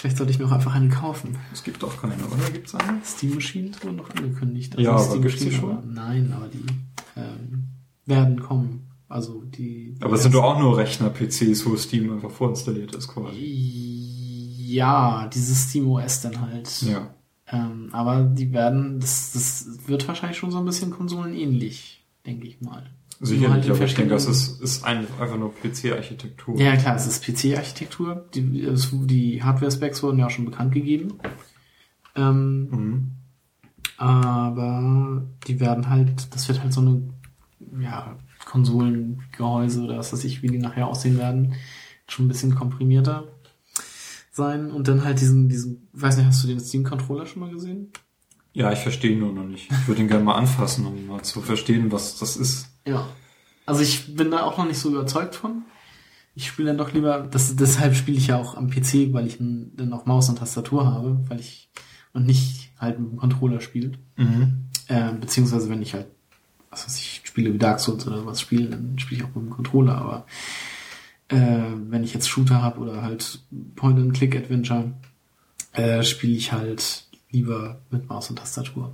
Vielleicht 0.00 0.16
sollte 0.16 0.32
ich 0.32 0.38
mir 0.38 0.46
auch 0.46 0.52
einfach 0.52 0.74
eine 0.74 0.88
kaufen. 0.88 1.36
Es 1.52 1.62
gibt 1.62 1.82
doch 1.82 2.00
keine, 2.00 2.14
oder? 2.14 2.50
Gibt's 2.50 2.74
eine? 2.74 3.00
Steam 3.04 3.34
Machines 3.34 3.82
wurden 3.84 3.96
noch 3.96 4.08
angekündigt. 4.14 4.74
Ja, 4.78 4.92
aber 4.92 5.00
Steam 5.04 5.20
gibt's 5.22 5.38
die 5.40 5.44
Machine, 5.46 5.60
schon? 5.60 5.70
aber- 5.76 5.86
Nein, 5.86 6.32
aber 6.34 6.48
die 6.48 6.64
ähm, 7.16 7.64
werden 8.06 8.40
kommen. 8.40 8.86
Also 9.10 9.42
die. 9.44 9.94
Aber 10.00 10.14
es 10.14 10.22
sind 10.22 10.34
doch 10.34 10.42
auch 10.44 10.58
nur 10.58 10.78
Rechner-PCs, 10.78 11.66
wo 11.66 11.76
Steam 11.76 12.10
einfach 12.14 12.30
vorinstalliert 12.30 12.94
ist 12.94 13.08
quasi. 13.08 13.36
Ja, 14.68 15.28
dieses 15.28 15.64
Steam 15.68 15.88
OS 15.90 16.22
dann 16.22 16.40
halt. 16.40 16.82
Ja. 16.82 17.14
Ähm, 17.52 17.88
aber 17.92 18.22
die 18.22 18.52
werden, 18.52 19.00
das, 19.00 19.32
das 19.32 19.66
wird 19.86 20.06
wahrscheinlich 20.08 20.38
schon 20.38 20.50
so 20.52 20.58
ein 20.58 20.64
bisschen 20.64 20.92
konsolenähnlich, 20.92 22.02
denke 22.24 22.46
ich 22.46 22.60
mal. 22.62 22.88
Nur 23.20 23.28
Sicherlich, 23.28 23.50
halt 23.66 23.70
aber 23.76 23.84
ich 23.84 23.94
denke, 23.94 24.14
das 24.14 24.24
ist, 24.26 24.62
ist 24.62 24.82
ein, 24.82 25.06
einfach 25.20 25.36
nur 25.36 25.52
PC-Architektur. 25.54 26.58
Ja, 26.58 26.74
klar, 26.76 26.96
es 26.96 27.06
ist 27.06 27.22
PC-Architektur. 27.22 28.26
Die, 28.34 28.42
die 29.06 29.42
Hardware-Specs 29.42 30.02
wurden 30.02 30.18
ja 30.18 30.26
auch 30.26 30.30
schon 30.30 30.46
bekannt 30.46 30.72
gegeben. 30.72 31.18
Ähm, 32.16 32.68
Mhm. 32.70 33.10
aber 33.98 35.22
die 35.46 35.60
werden 35.60 35.90
halt, 35.90 36.34
das 36.34 36.48
wird 36.48 36.62
halt 36.62 36.72
so 36.72 36.80
eine, 36.80 37.02
ja, 37.80 38.16
Konsolengehäuse 38.46 39.82
oder 39.82 39.98
was 39.98 40.12
weiß 40.14 40.24
ich, 40.24 40.42
wie 40.42 40.48
die 40.48 40.58
nachher 40.58 40.86
aussehen 40.88 41.18
werden, 41.18 41.54
schon 42.08 42.24
ein 42.24 42.28
bisschen 42.28 42.54
komprimierter 42.54 43.28
sein 44.32 44.70
und 44.70 44.88
dann 44.88 45.04
halt 45.04 45.20
diesen, 45.20 45.48
diesen, 45.50 45.88
weiß 45.92 46.16
nicht, 46.16 46.26
hast 46.26 46.42
du 46.42 46.48
den 46.48 46.58
Steam-Controller 46.58 47.26
schon 47.26 47.40
mal 47.40 47.50
gesehen? 47.50 47.88
Ja, 48.52 48.72
ich 48.72 48.78
verstehe 48.80 49.12
ihn 49.12 49.20
nur 49.20 49.32
noch 49.32 49.44
nicht. 49.44 49.70
Ich 49.70 49.86
würde 49.86 50.00
ihn 50.00 50.08
gerne 50.08 50.24
mal 50.24 50.34
anfassen, 50.36 50.86
um 50.86 51.06
mal 51.06 51.22
zu 51.22 51.40
verstehen, 51.42 51.92
was 51.92 52.18
das 52.18 52.36
ist. 52.36 52.69
Ja. 52.86 53.06
Also 53.66 53.82
ich 53.82 54.16
bin 54.16 54.30
da 54.30 54.42
auch 54.42 54.58
noch 54.58 54.66
nicht 54.66 54.78
so 54.78 54.90
überzeugt 54.90 55.34
von. 55.34 55.62
Ich 56.34 56.48
spiele 56.48 56.68
dann 56.68 56.78
doch 56.78 56.92
lieber, 56.92 57.20
das, 57.30 57.54
deshalb 57.56 57.94
spiele 57.94 58.16
ich 58.16 58.28
ja 58.28 58.36
auch 58.36 58.56
am 58.56 58.70
PC, 58.70 59.12
weil 59.12 59.26
ich 59.26 59.38
dann 59.38 59.92
auch 59.92 60.06
Maus 60.06 60.28
und 60.28 60.38
Tastatur 60.38 60.86
habe, 60.86 61.20
weil 61.28 61.40
ich 61.40 61.70
und 62.12 62.26
nicht 62.26 62.72
halt 62.78 62.98
mit 62.98 63.12
dem 63.12 63.16
Controller 63.18 63.60
spiele. 63.60 63.92
Mhm. 64.16 64.64
Äh, 64.88 65.12
beziehungsweise 65.12 65.68
wenn 65.68 65.82
ich 65.82 65.94
halt, 65.94 66.06
was 66.70 66.84
weiß 66.84 66.96
ich, 66.98 67.22
Spiele 67.24 67.52
wie 67.52 67.58
Dark 67.58 67.80
Souls 67.80 68.06
oder 68.06 68.26
was 68.26 68.40
spiele, 68.40 68.68
dann 68.68 68.98
spiele 68.98 69.20
ich 69.20 69.24
auch 69.24 69.34
mit 69.34 69.46
dem 69.46 69.50
Controller, 69.50 69.96
aber 69.96 70.26
äh, 71.28 71.36
wenn 71.88 72.02
ich 72.02 72.14
jetzt 72.14 72.28
Shooter 72.28 72.62
habe 72.62 72.80
oder 72.80 73.02
halt 73.02 73.40
Point-and-Click-Adventure, 73.76 74.92
äh, 75.72 76.02
spiele 76.02 76.34
ich 76.34 76.52
halt 76.52 77.04
lieber 77.30 77.80
mit 77.90 78.08
Maus 78.08 78.30
und 78.30 78.36
Tastatur. 78.36 78.92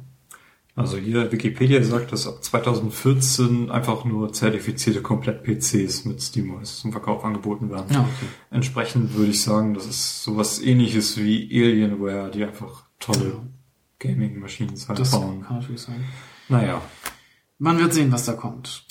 Also 0.76 0.98
hier 0.98 1.32
Wikipedia 1.32 1.82
sagt, 1.82 2.12
dass 2.12 2.26
ab 2.28 2.44
2014 2.44 3.70
einfach 3.70 4.04
nur 4.04 4.32
zertifizierte 4.34 5.00
Komplett-PCs 5.00 6.04
mit 6.04 6.22
SteamOS 6.22 6.80
zum 6.80 6.92
Verkauf 6.92 7.24
angeboten 7.24 7.70
werden. 7.70 7.86
Ja, 7.90 8.00
okay. 8.00 8.26
Entsprechend 8.50 9.14
würde 9.14 9.30
ich 9.30 9.40
sagen, 9.42 9.72
das 9.72 9.86
ist 9.86 10.22
sowas 10.22 10.60
ähnliches 10.60 11.16
wie 11.16 11.44
Alienware, 11.50 12.30
die 12.30 12.44
einfach 12.44 12.84
tolle 13.00 13.28
Ja. 13.28 13.42
Gaming-Maschinen 14.00 14.74
halt 14.86 14.98
Das 14.98 15.12
bauen. 15.12 15.42
kann 15.42 15.56
natürlich 15.60 15.80
sein. 15.80 16.04
Naja, 16.50 16.82
Man 17.58 17.78
wird 17.78 17.94
sehen, 17.94 18.12
was 18.12 18.26
da 18.26 18.34
kommt. 18.34 18.84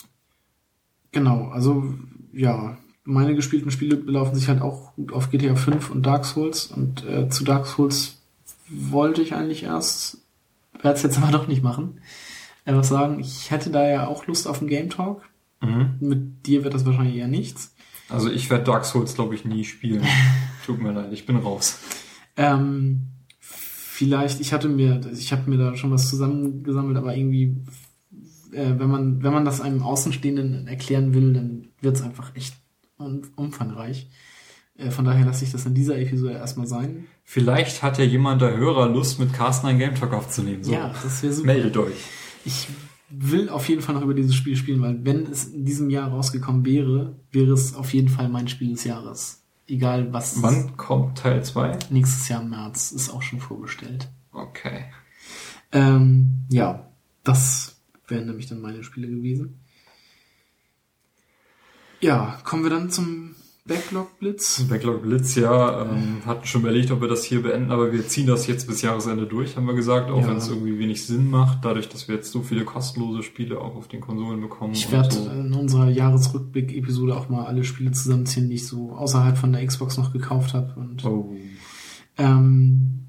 Genau, 1.11 1.49
also 1.49 1.93
ja, 2.33 2.77
meine 3.03 3.35
gespielten 3.35 3.69
Spiele 3.69 3.95
belaufen 3.95 4.33
sich 4.35 4.47
halt 4.47 4.61
auch 4.61 4.95
gut 4.95 5.13
auf 5.13 5.29
GTA 5.29 5.53
5 5.55 5.91
und 5.91 6.03
Dark 6.03 6.25
Souls 6.25 6.65
und 6.65 7.05
äh, 7.05 7.29
zu 7.29 7.43
Dark 7.43 7.67
Souls 7.67 8.23
wollte 8.67 9.21
ich 9.21 9.35
eigentlich 9.35 9.63
erst, 9.63 10.17
werde 10.85 10.95
es 10.95 11.03
jetzt 11.03 11.17
aber 11.17 11.31
doch 11.31 11.47
nicht 11.47 11.63
machen, 11.63 11.99
was 12.63 12.87
sagen, 12.87 13.19
ich 13.19 13.51
hätte 13.51 13.69
da 13.69 13.85
ja 13.87 14.07
auch 14.07 14.25
Lust 14.27 14.47
auf 14.47 14.59
einen 14.59 14.69
Game 14.69 14.89
Talk. 14.89 15.23
mhm. 15.61 15.95
Mit 15.99 16.47
dir 16.47 16.63
wird 16.63 16.73
das 16.73 16.85
wahrscheinlich 16.85 17.17
eher 17.17 17.27
nichts. 17.27 17.75
also 18.07 18.31
ich 18.31 18.49
werde 18.49 18.63
Dark 18.63 18.85
Souls 18.85 19.15
glaube 19.15 19.35
ich 19.35 19.43
nie 19.43 19.65
spielen. 19.65 20.05
Tut 20.65 20.81
mir 20.81 20.93
leid, 20.93 21.11
ich 21.11 21.25
bin 21.25 21.35
raus. 21.35 21.79
Ähm, 22.37 23.07
vielleicht, 23.39 24.39
ich 24.41 24.53
hatte 24.53 24.69
mir, 24.69 25.01
ich 25.13 25.31
habe 25.31 25.49
mir 25.49 25.57
da 25.57 25.75
schon 25.75 25.91
was 25.91 26.09
zusammengesammelt, 26.09 26.97
aber 26.97 27.15
irgendwie, 27.15 27.57
äh, 28.51 28.73
wenn 28.77 28.89
man, 28.89 29.23
wenn 29.23 29.33
man 29.33 29.45
das 29.45 29.61
einem 29.61 29.83
Außenstehenden 29.83 30.67
erklären 30.67 31.13
will, 31.13 31.33
dann 31.33 31.67
wird 31.81 31.97
es 31.97 32.01
einfach 32.01 32.35
echt 32.35 32.55
um, 32.97 33.21
umfangreich. 33.35 34.09
Äh, 34.77 34.91
von 34.91 35.05
daher 35.05 35.25
lasse 35.25 35.45
ich 35.45 35.51
das 35.51 35.65
in 35.65 35.75
dieser 35.75 35.97
Episode 35.97 36.33
erstmal 36.33 36.67
sein. 36.67 37.05
Vielleicht 37.27 37.81
hat 37.83 37.97
ja 37.97 38.05
jemand 38.05 38.41
der 38.41 38.55
Hörer 38.55 38.87
Lust, 38.87 39.19
mit 39.19 39.33
Carsten 39.33 39.67
einen 39.67 39.79
Game 39.79 39.95
Talk 39.95 40.13
aufzunehmen. 40.13 40.63
So, 40.63 40.71
Ja, 40.71 40.93
das 41.03 41.21
wäre 41.23 41.33
super. 41.33 41.47
meldet 41.47 41.75
euch. 41.75 41.95
Ich 42.45 42.67
will 43.09 43.49
auf 43.49 43.67
jeden 43.67 43.81
Fall 43.81 43.95
noch 43.95 44.03
über 44.03 44.13
dieses 44.13 44.35
Spiel 44.35 44.55
spielen, 44.55 44.81
weil 44.81 45.03
wenn 45.03 45.25
es 45.25 45.45
in 45.45 45.65
diesem 45.65 45.89
Jahr 45.89 46.09
rausgekommen 46.09 46.63
wäre, 46.65 47.15
wäre 47.31 47.51
es 47.53 47.73
auf 47.75 47.93
jeden 47.93 48.09
Fall 48.09 48.29
mein 48.29 48.47
Spiel 48.47 48.69
des 48.73 48.83
Jahres. 48.83 49.41
Egal 49.67 50.13
was. 50.13 50.41
Wann 50.43 50.77
kommt 50.77 51.17
Teil 51.17 51.43
2? 51.43 51.79
Nächstes 51.89 52.29
Jahr 52.29 52.43
im 52.43 52.51
März 52.51 52.91
ist 52.91 53.09
auch 53.09 53.23
schon 53.23 53.39
vorbestellt. 53.39 54.07
Okay. 54.31 54.85
Ähm, 55.71 56.45
ja, 56.51 56.87
das 57.23 57.75
wären 58.07 58.27
nämlich 58.27 58.45
dann 58.45 58.61
meine 58.61 58.83
Spiele 58.83 59.07
gewesen. 59.07 59.59
Ja, 62.01 62.37
kommen 62.43 62.63
wir 62.63 62.69
dann 62.69 62.91
zum 62.91 63.35
Backlog-Blitz. 63.67 64.63
Backlog 64.69 65.01
Blitz, 65.01 65.33
ja, 65.35 65.81
ähm, 65.81 66.21
hatten 66.25 66.45
schon 66.45 66.61
überlegt, 66.61 66.91
ob 66.91 67.01
wir 67.01 67.07
das 67.07 67.23
hier 67.23 67.41
beenden, 67.41 67.71
aber 67.71 67.91
wir 67.91 68.07
ziehen 68.07 68.27
das 68.27 68.45
jetzt 68.45 68.67
bis 68.67 68.83
Jahresende 68.83 69.25
durch, 69.25 69.55
haben 69.57 69.65
wir 69.65 69.73
gesagt, 69.73 70.11
auch 70.11 70.21
Ja. 70.21 70.27
wenn 70.27 70.37
es 70.37 70.47
irgendwie 70.49 70.77
wenig 70.77 71.03
Sinn 71.05 71.31
macht, 71.31 71.65
dadurch, 71.65 71.89
dass 71.89 72.07
wir 72.07 72.13
jetzt 72.15 72.31
so 72.31 72.43
viele 72.43 72.63
kostenlose 72.63 73.23
Spiele 73.23 73.59
auch 73.59 73.75
auf 73.75 73.87
den 73.87 74.01
Konsolen 74.01 74.39
bekommen. 74.39 74.73
Ich 74.73 74.91
werde 74.91 75.15
so. 75.15 75.27
in 75.31 75.51
unserer 75.53 75.89
Jahresrückblick-Episode 75.89 77.15
auch 77.17 77.27
mal 77.29 77.45
alle 77.47 77.63
Spiele 77.63 77.91
zusammenziehen, 77.91 78.49
die 78.49 78.55
ich 78.55 78.67
so 78.67 78.91
außerhalb 78.91 79.35
von 79.35 79.51
der 79.51 79.65
Xbox 79.65 79.97
noch 79.97 80.13
gekauft 80.13 80.53
habe. 80.53 80.73
Und 80.79 81.03
Oh. 81.03 81.33
ähm, 82.19 82.99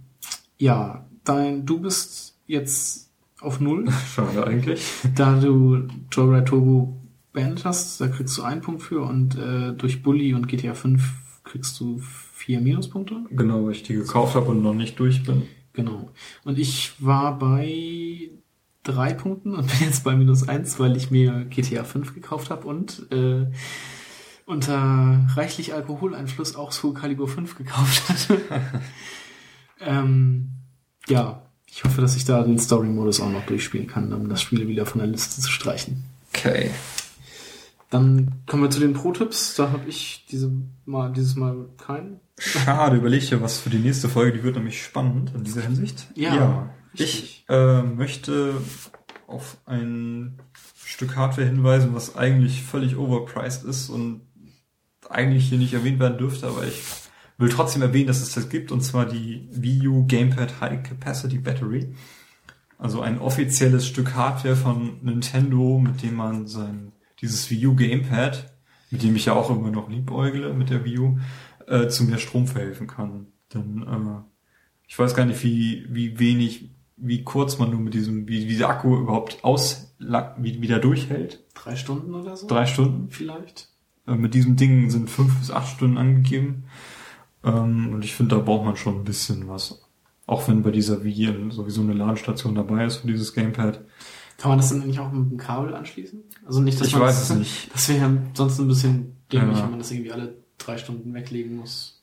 ja, 0.56 1.06
dein, 1.24 1.66
du 1.66 1.80
bist 1.80 2.34
jetzt 2.46 3.10
auf 3.40 3.60
Null, 3.60 3.84
Schade 4.14 4.46
eigentlich. 4.46 4.82
da 5.14 5.38
du 5.38 5.82
Joyride 6.10 6.44
Turbo 6.46 6.96
beendet 7.36 7.66
hast, 7.66 8.00
da 8.00 8.08
kriegst 8.08 8.36
du 8.38 8.42
einen 8.42 8.62
Punkt 8.62 8.82
für 8.82 9.02
und 9.02 9.36
äh, 9.36 9.72
durch 9.74 10.02
Bully 10.02 10.32
und 10.32 10.48
GTA 10.48 10.72
5 10.72 11.02
kriegst 11.44 11.78
du 11.78 12.00
vier 12.00 12.60
Minuspunkte. 12.60 13.14
Genau, 13.30 13.66
weil 13.66 13.72
ich 13.72 13.82
die 13.82 13.92
gekauft 13.92 14.34
habe 14.34 14.46
und 14.46 14.62
noch 14.62 14.74
nicht 14.74 14.98
durch 14.98 15.22
bin. 15.22 15.42
Genau. 15.74 16.08
Und 16.44 16.58
ich 16.58 16.94
war 16.98 17.38
bei 17.38 18.30
drei 18.82 19.12
Punkten 19.12 19.54
und 19.54 19.66
bin 19.78 19.86
jetzt 19.86 20.02
bei 20.02 20.16
minus 20.16 20.48
eins, 20.48 20.80
weil 20.80 20.96
ich 20.96 21.10
mir 21.10 21.44
GTA 21.44 21.84
5 21.84 22.14
gekauft 22.14 22.48
habe 22.48 22.66
und 22.66 23.06
äh, 23.12 23.46
unter 24.46 25.26
reichlich 25.34 25.74
Alkoholeinfluss 25.74 26.56
auch 26.56 26.72
Soul 26.72 26.94
Calibur 26.94 27.28
5 27.28 27.58
gekauft 27.58 28.08
hatte. 28.08 28.40
ähm, 29.80 30.52
ja, 31.06 31.42
ich 31.66 31.84
hoffe, 31.84 32.00
dass 32.00 32.16
ich 32.16 32.24
da 32.24 32.42
den 32.42 32.58
Story-Modus 32.58 33.20
auch 33.20 33.30
noch 33.30 33.44
durchspielen 33.44 33.88
kann, 33.88 34.10
um 34.14 34.30
das 34.30 34.40
Spiel 34.40 34.66
wieder 34.68 34.86
von 34.86 35.00
der 35.00 35.08
Liste 35.08 35.42
zu 35.42 35.50
streichen. 35.50 36.04
Okay. 36.32 36.70
Dann 37.90 38.42
kommen 38.46 38.64
wir 38.64 38.70
zu 38.70 38.80
den 38.80 38.94
Pro-Tipps. 38.94 39.54
Da 39.54 39.70
habe 39.70 39.88
ich 39.88 40.26
diese 40.30 40.50
mal, 40.84 41.12
dieses 41.12 41.36
Mal 41.36 41.68
keinen. 41.76 42.20
Schade, 42.38 42.96
überleg 42.96 43.28
dir 43.28 43.40
was 43.40 43.58
für 43.58 43.70
die 43.70 43.78
nächste 43.78 44.08
Folge, 44.08 44.38
die 44.38 44.44
wird 44.44 44.56
nämlich 44.56 44.82
spannend 44.82 45.32
in 45.34 45.44
dieser 45.44 45.62
Hinsicht. 45.62 46.08
Ja, 46.14 46.70
ich 46.92 47.00
richtig. 47.00 47.44
äh, 47.48 47.82
möchte 47.82 48.54
auf 49.26 49.56
ein 49.66 50.38
Stück 50.84 51.16
Hardware 51.16 51.46
hinweisen, 51.46 51.94
was 51.94 52.16
eigentlich 52.16 52.62
völlig 52.62 52.96
overpriced 52.96 53.64
ist 53.64 53.88
und 53.88 54.22
eigentlich 55.08 55.48
hier 55.48 55.58
nicht 55.58 55.74
erwähnt 55.74 55.98
werden 55.98 56.18
dürfte, 56.18 56.46
aber 56.46 56.64
ich 56.64 56.82
will 57.38 57.48
trotzdem 57.48 57.82
erwähnen, 57.82 58.06
dass 58.06 58.22
es 58.22 58.34
das 58.34 58.48
gibt, 58.48 58.72
und 58.72 58.82
zwar 58.82 59.06
die 59.06 59.48
Wii 59.52 59.88
U 59.88 60.06
Gamepad 60.06 60.60
High 60.60 60.82
Capacity 60.82 61.38
Battery. 61.38 61.94
Also 62.78 63.00
ein 63.00 63.18
offizielles 63.18 63.86
Stück 63.86 64.14
Hardware 64.14 64.56
von 64.56 64.98
Nintendo, 65.02 65.78
mit 65.78 66.02
dem 66.02 66.14
man 66.14 66.46
sein, 66.46 66.92
dieses 67.20 67.50
Wii 67.50 67.66
U 67.66 67.74
Gamepad, 67.74 68.52
mit 68.90 69.02
dem 69.02 69.16
ich 69.16 69.26
ja 69.26 69.32
auch 69.34 69.50
immer 69.50 69.70
noch 69.70 69.88
liebäugle 69.88 70.52
mit 70.54 70.70
der 70.70 70.84
Wii 70.84 70.98
U, 70.98 71.18
äh, 71.66 71.88
zu 71.88 72.04
mehr 72.04 72.18
Strom 72.18 72.46
verhelfen 72.46 72.86
kann. 72.86 73.26
Denn 73.52 73.82
äh, 73.82 74.22
ich 74.86 74.98
weiß 74.98 75.14
gar 75.14 75.26
nicht, 75.26 75.42
wie, 75.42 75.86
wie 75.88 76.18
wenig, 76.18 76.70
wie 76.96 77.24
kurz 77.24 77.58
man 77.58 77.70
nur 77.70 77.80
mit 77.80 77.94
diesem, 77.94 78.28
wie, 78.28 78.48
wie 78.48 78.56
der 78.56 78.68
Akku 78.68 78.96
überhaupt 78.96 79.44
aus, 79.44 79.94
wie, 79.98 80.60
wie 80.60 80.66
der 80.66 80.78
durchhält. 80.78 81.44
Drei 81.54 81.76
Stunden 81.76 82.14
oder 82.14 82.36
so? 82.36 82.46
Drei 82.46 82.66
Stunden. 82.66 83.10
Vielleicht. 83.10 83.68
Äh, 84.06 84.14
mit 84.14 84.34
diesem 84.34 84.56
Ding 84.56 84.90
sind 84.90 85.10
fünf 85.10 85.38
bis 85.38 85.50
acht 85.50 85.68
Stunden 85.68 85.98
angegeben. 85.98 86.64
Ähm, 87.44 87.92
und 87.92 88.04
ich 88.04 88.14
finde, 88.14 88.36
da 88.36 88.42
braucht 88.42 88.64
man 88.64 88.76
schon 88.76 88.96
ein 88.96 89.04
bisschen 89.04 89.48
was. 89.48 89.82
Auch 90.26 90.48
wenn 90.48 90.62
bei 90.62 90.70
dieser 90.70 91.04
Wii 91.04 91.50
sowieso 91.50 91.82
eine 91.82 91.92
Ladestation 91.92 92.54
dabei 92.54 92.84
ist 92.84 92.96
für 92.96 93.06
dieses 93.06 93.32
Gamepad. 93.32 93.84
Kann 94.38 94.50
man 94.50 94.58
das 94.58 94.70
dann 94.70 94.86
nicht 94.86 94.98
auch 94.98 95.12
mit 95.12 95.30
dem 95.30 95.38
Kabel 95.38 95.74
anschließen? 95.74 96.22
Also 96.46 96.60
nicht, 96.60 96.80
dass 96.80 96.88
Ich 96.88 96.98
weiß 96.98 97.20
das, 97.20 97.30
es 97.30 97.36
nicht. 97.36 97.70
Das 97.72 97.88
wäre 97.88 97.98
ja 98.00 98.12
sonst 98.34 98.58
ein 98.60 98.68
bisschen 98.68 99.16
dämlich, 99.32 99.58
Ja. 99.58 99.64
wenn 99.64 99.70
man 99.70 99.78
das 99.80 99.90
irgendwie 99.90 100.12
alle 100.12 100.34
drei 100.58 100.78
Stunden 100.78 101.12
weglegen 101.12 101.56
muss. 101.56 102.02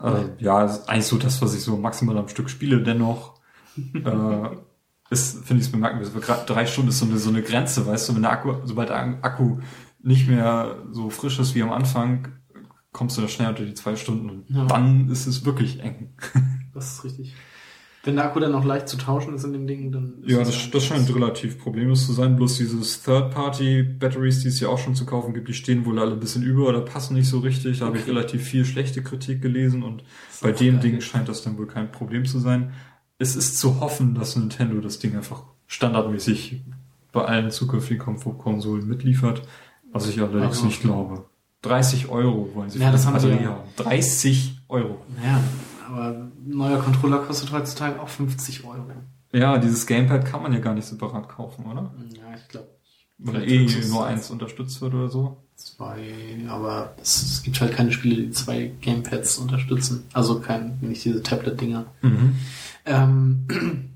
Äh, 0.00 0.24
ja, 0.38 0.64
ist 0.64 0.88
eigentlich 0.88 1.06
so 1.06 1.16
das, 1.18 1.40
was 1.42 1.54
ich 1.54 1.62
so 1.62 1.76
maximal 1.76 2.16
am 2.18 2.28
Stück 2.28 2.48
spiele. 2.50 2.82
Dennoch 2.82 3.40
äh, 3.76 4.48
ist, 5.10 5.44
finde 5.44 5.60
ich 5.60 5.66
es 5.66 5.72
bemerkenswert. 5.72 6.24
Gerade 6.24 6.46
drei 6.46 6.66
Stunden 6.66 6.90
ist 6.90 6.98
so 6.98 7.06
eine, 7.06 7.18
so 7.18 7.30
eine 7.30 7.42
Grenze, 7.42 7.86
weißt 7.86 8.08
du, 8.08 8.14
wenn 8.14 8.22
der 8.22 8.32
Akku, 8.32 8.54
sobald 8.64 8.90
der 8.90 8.98
Akku 9.22 9.58
nicht 10.02 10.28
mehr 10.28 10.76
so 10.92 11.10
frisch 11.10 11.38
ist 11.38 11.54
wie 11.54 11.62
am 11.62 11.72
Anfang, 11.72 12.28
kommst 12.92 13.16
du 13.18 13.22
da 13.22 13.28
schnell 13.28 13.48
unter 13.48 13.64
die 13.64 13.74
zwei 13.74 13.96
Stunden 13.96 14.30
und 14.30 14.50
Ja. 14.50 14.64
dann 14.66 15.10
ist 15.10 15.26
es 15.26 15.44
wirklich 15.44 15.80
eng. 15.80 16.14
Das 16.74 16.92
ist 16.92 17.04
richtig. 17.04 17.34
Wenn 18.06 18.16
der 18.16 18.24
Akku 18.26 18.40
dann 18.40 18.54
auch 18.54 18.64
leicht 18.64 18.88
zu 18.88 18.96
tauschen 18.96 19.34
ist 19.34 19.44
in 19.44 19.52
dem 19.52 19.66
Ding, 19.66 19.92
dann 19.92 20.22
ist 20.22 20.30
Ja, 20.30 20.40
es 20.40 20.48
das, 20.48 20.70
das 20.70 20.84
scheint 20.86 21.14
relativ 21.14 21.58
problemlos 21.60 22.06
zu 22.06 22.12
sein. 22.12 22.36
Bloß 22.36 22.56
dieses 22.56 23.02
Third-Party-Batteries, 23.02 24.40
die 24.42 24.48
es 24.48 24.60
ja 24.60 24.68
auch 24.68 24.78
schon 24.78 24.94
zu 24.94 25.04
kaufen 25.06 25.34
gibt, 25.34 25.48
die 25.48 25.54
stehen 25.54 25.84
wohl 25.84 25.98
alle 25.98 26.12
ein 26.12 26.20
bisschen 26.20 26.42
über 26.42 26.68
oder 26.68 26.80
passen 26.80 27.14
nicht 27.14 27.28
so 27.28 27.40
richtig. 27.40 27.80
Da 27.80 27.86
habe 27.86 27.96
ich 27.96 28.02
Okay. 28.04 28.12
relativ 28.12 28.42
viel 28.42 28.64
schlechte 28.64 29.02
Kritik 29.02 29.42
gelesen 29.42 29.82
und 29.82 30.04
bei 30.40 30.52
dem. 30.52 30.80
Ding 30.80 31.00
scheint 31.00 31.28
das 31.28 31.42
dann 31.42 31.58
wohl 31.58 31.66
kein 31.66 31.90
Problem 31.90 32.24
zu 32.24 32.38
sein. 32.38 32.72
Es 33.18 33.34
ist 33.34 33.58
zu 33.58 33.80
hoffen, 33.80 34.14
dass 34.14 34.36
Nintendo 34.36 34.80
das 34.80 34.98
Ding 34.98 35.16
einfach 35.16 35.42
standardmäßig 35.66 36.62
bei 37.12 37.24
allen 37.24 37.50
zukünftigen 37.50 38.04
Konsolen 38.38 38.86
mitliefert, 38.86 39.42
was 39.92 40.08
ich 40.08 40.20
allerdings 40.20 40.44
Also- 40.58 40.66
nicht 40.66 40.80
glaube. 40.82 41.24
30 41.62 42.08
Euro 42.08 42.50
wollen 42.54 42.70
sie 42.70 42.78
Ja, 42.78 42.86
für 42.86 42.92
das 42.92 43.06
haben 43.06 43.14
Batterie 43.14 43.42
ja. 43.42 43.48
haben. 43.50 43.60
30 43.76 44.58
Euro. 44.68 44.98
Naja, 45.16 45.40
aber 45.86 46.08
ein 46.08 46.32
neuer 46.46 46.78
Controller 46.80 47.18
kostet 47.18 47.52
heutzutage 47.52 48.00
auch 48.00 48.08
50 48.08 48.64
Euro. 48.64 48.86
Ja, 49.32 49.58
dieses 49.58 49.86
Gamepad 49.86 50.24
kann 50.24 50.42
man 50.42 50.52
ja 50.52 50.60
gar 50.60 50.74
nicht 50.74 50.86
separat 50.86 51.28
kaufen, 51.28 51.66
oder? 51.66 51.92
Ja, 52.14 52.34
ich 52.36 52.48
glaube 52.48 52.68
Vielleicht 53.22 53.48
eh 53.50 53.88
nur 53.88 54.06
eins 54.06 54.30
unterstützt 54.30 54.80
wird 54.82 54.92
oder 54.94 55.08
so. 55.08 55.42
zwei, 55.56 56.12
aber 56.48 56.94
es, 57.00 57.22
es 57.22 57.42
gibt 57.42 57.60
halt 57.60 57.72
keine 57.72 57.90
Spiele, 57.92 58.22
die 58.22 58.30
zwei 58.30 58.72
Gamepads 58.82 59.38
unterstützen. 59.38 60.04
Also 60.12 60.40
kein, 60.40 60.78
nicht 60.82 61.04
diese 61.04 61.22
Tablet-Dinger. 61.22 61.86
Ähm, 62.84 63.46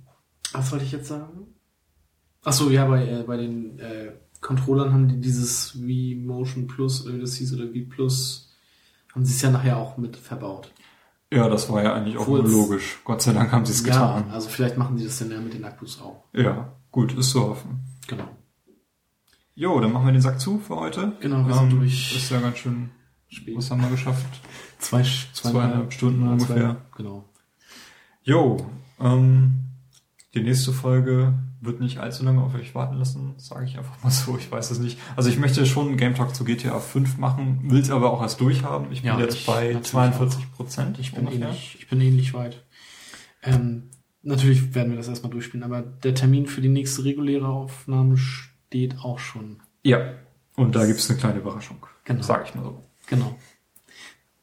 was 0.53 0.73
wollte 0.73 0.85
ich 0.87 0.93
jetzt 0.93 1.09
sagen? 1.09 1.49
Ach 2.45 2.53
so, 2.55 2.71
ja, 2.71 2.87
bei, 2.87 3.07
äh, 3.07 3.23
bei 3.27 3.37
den 3.37 3.79
äh, 3.79 4.13
Controllern 4.41 4.93
haben 4.93 5.09
die 5.09 5.21
dieses 5.21 5.81
Wii 5.83 6.15
Motion 6.15 6.67
Plus 6.67 7.05
oder 7.05 7.15
wie 7.15 7.21
das 7.21 7.35
hieß 7.35 7.53
oder 7.55 7.73
Wii 7.75 7.85
Plus 7.85 8.49
haben 9.15 9.25
sie 9.25 9.35
es 9.35 9.43
ja 9.43 9.51
nachher 9.51 9.77
auch 9.77 9.99
mit 9.99 10.17
verbaut. 10.17 10.73
Ja, 11.33 11.49
das 11.49 11.71
war 11.71 11.83
ja 11.83 11.95
eigentlich 11.95 12.17
auch 12.19 12.27
nur 12.27 12.43
logisch. 12.43 12.99
Gott 13.05 13.23
sei 13.23 13.33
Dank 13.33 13.53
haben 13.53 13.65
sie 13.65 13.73
es 13.73 13.87
Ja, 13.87 14.17
getan. 14.19 14.31
also 14.33 14.49
vielleicht 14.49 14.77
machen 14.77 14.99
sie 14.99 15.05
das 15.05 15.19
dann 15.21 15.31
ja 15.31 15.41
mit 15.41 15.55
den 15.55 15.65
Akkus 15.65 16.01
auch. 16.01 16.25
Ja, 16.33 16.73
gut, 16.91 17.13
ist 17.17 17.31
zu 17.31 17.41
hoffen. 17.43 17.81
Genau. 18.09 18.25
Jo, 19.55 19.79
dann 19.81 19.93
machen 19.93 20.07
wir 20.07 20.13
den 20.13 20.23
Sack 20.23 20.41
zu 20.41 20.59
für 20.59 20.77
heute. 20.77 21.13
Genau, 21.21 21.47
wir 21.47 21.55
sind 21.55 21.71
Ähm, 21.73 21.79
durch. 21.81 22.17
Ist 22.17 22.31
ja 22.31 22.41
ganz 22.41 22.59
schön. 22.59 22.91
Spät. 23.29 23.57
Was 23.57 23.71
haben 23.71 23.81
wir 23.83 23.91
geschafft? 23.91 24.27
Zwei, 24.79 25.05
Zweieinhalb 25.33 25.93
Stunden 25.93 26.25
ja, 26.25 26.33
ungefähr. 26.33 26.57
Zwei, 26.57 26.77
genau. 26.97 27.29
Jo, 28.25 28.57
Ähm, 28.99 29.67
die 30.35 30.43
nächste 30.43 30.73
Folge 30.73 31.35
wird 31.61 31.81
nicht 31.81 31.99
allzu 31.99 32.25
lange 32.25 32.43
auf 32.43 32.55
euch 32.55 32.75
warten 32.75 32.97
lassen, 32.97 33.35
sage 33.37 33.67
ich 33.67 33.77
einfach 33.77 34.03
mal 34.03 34.11
so. 34.11 34.37
Ich 34.39 34.51
weiß 34.51 34.71
es 34.71 34.79
nicht. 34.79 34.99
Also 35.17 35.29
ich 35.29 35.39
möchte 35.39 35.65
schon 35.67 35.89
einen 35.89 35.97
Game 35.97 36.15
Talk 36.15 36.35
zu 36.35 36.45
GTA 36.45 36.79
5 36.79 37.19
machen, 37.19 37.71
will 37.71 37.81
es 37.81 37.91
aber 37.91 38.13
auch 38.13 38.23
erst 38.23 38.41
durchhaben. 38.41 38.91
Ich 38.91 39.03
bin 39.03 39.13
Ja, 39.13 39.21
jetzt 39.21 39.37
ich 39.37 39.47
bei 39.47 39.67
natürlich 39.69 39.89
42 39.89 40.53
Prozent. 40.53 40.99
Ich 40.99 41.13
bin 41.13 41.29
ähnlich, 41.29 41.77
ich 41.79 41.89
bin 41.89 42.01
ähnlich 42.01 42.33
weit. 42.33 42.65
Ähm, 43.43 43.91
natürlich 44.23 44.75
werden 44.75 44.91
wir 44.91 44.97
das 44.97 45.09
erstmal 45.09 45.31
durchspielen, 45.31 45.65
aber 45.65 45.83
der 45.83 46.15
Termin 46.15 46.47
für 46.47 46.63
die 46.63 46.69
nächste 46.69 47.05
reguläre 47.05 47.49
Aufnahme 47.49 48.17
steht 48.17 48.99
auch 49.01 49.19
schon. 49.19 49.63
Ja. 49.83 50.15
Und 50.57 50.75
da 50.75 50.87
gibt 50.87 50.99
es 50.99 51.11
eine 51.11 51.19
kleine 51.19 51.39
Überraschung. 51.39 51.87
Genau. 52.05 52.23
Sag 52.23 52.47
ich 52.47 52.55
mal 52.55 52.65
so. 52.65 52.85
Genau. 53.07 53.37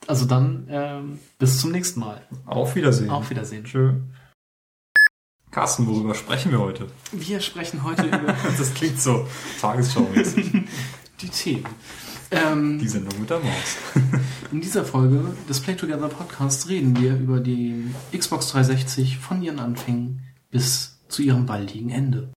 Also 0.07 0.25
dann 0.25 0.67
ähm, 0.69 1.19
bis 1.37 1.59
zum 1.59 1.71
nächsten 1.71 1.99
Mal. 1.99 2.21
Auf 2.45 2.75
Wiedersehen. 2.75 3.09
Auf 3.09 3.29
Wiedersehen. 3.29 3.65
Tschö. 3.65 3.93
Carsten, 5.57 5.87
worüber 5.87 6.13
sprechen 6.13 6.51
wir 6.51 6.59
heute? 6.59 6.85
Wir 7.11 7.41
sprechen 7.41 7.81
heute 7.81 8.03
über 8.03 8.35
Das 8.59 8.75
klingt 8.75 9.01
so 9.01 9.25
tagesschaumäßig. 9.59 10.51
die 11.19 11.29
Themen. 11.29 11.65
Ähm, 12.29 12.77
Die 12.77 12.87
Sendung 12.87 13.19
mit 13.19 13.27
der 13.27 13.39
Maus. 13.39 13.77
in 14.51 14.61
dieser 14.61 14.85
Folge 14.85 15.33
des 15.49 15.59
Play 15.59 15.73
Together 15.73 16.09
Podcasts 16.09 16.69
reden 16.69 16.95
wir 17.01 17.15
über 17.17 17.39
die 17.39 17.85
Xbox 18.15 18.49
360 18.49 19.17
von 19.17 19.41
ihren 19.41 19.57
Anfängen 19.57 20.21
bis 20.51 20.99
zu 21.07 21.23
ihrem 21.23 21.47
baldigen 21.47 21.89
Ende. 21.89 22.29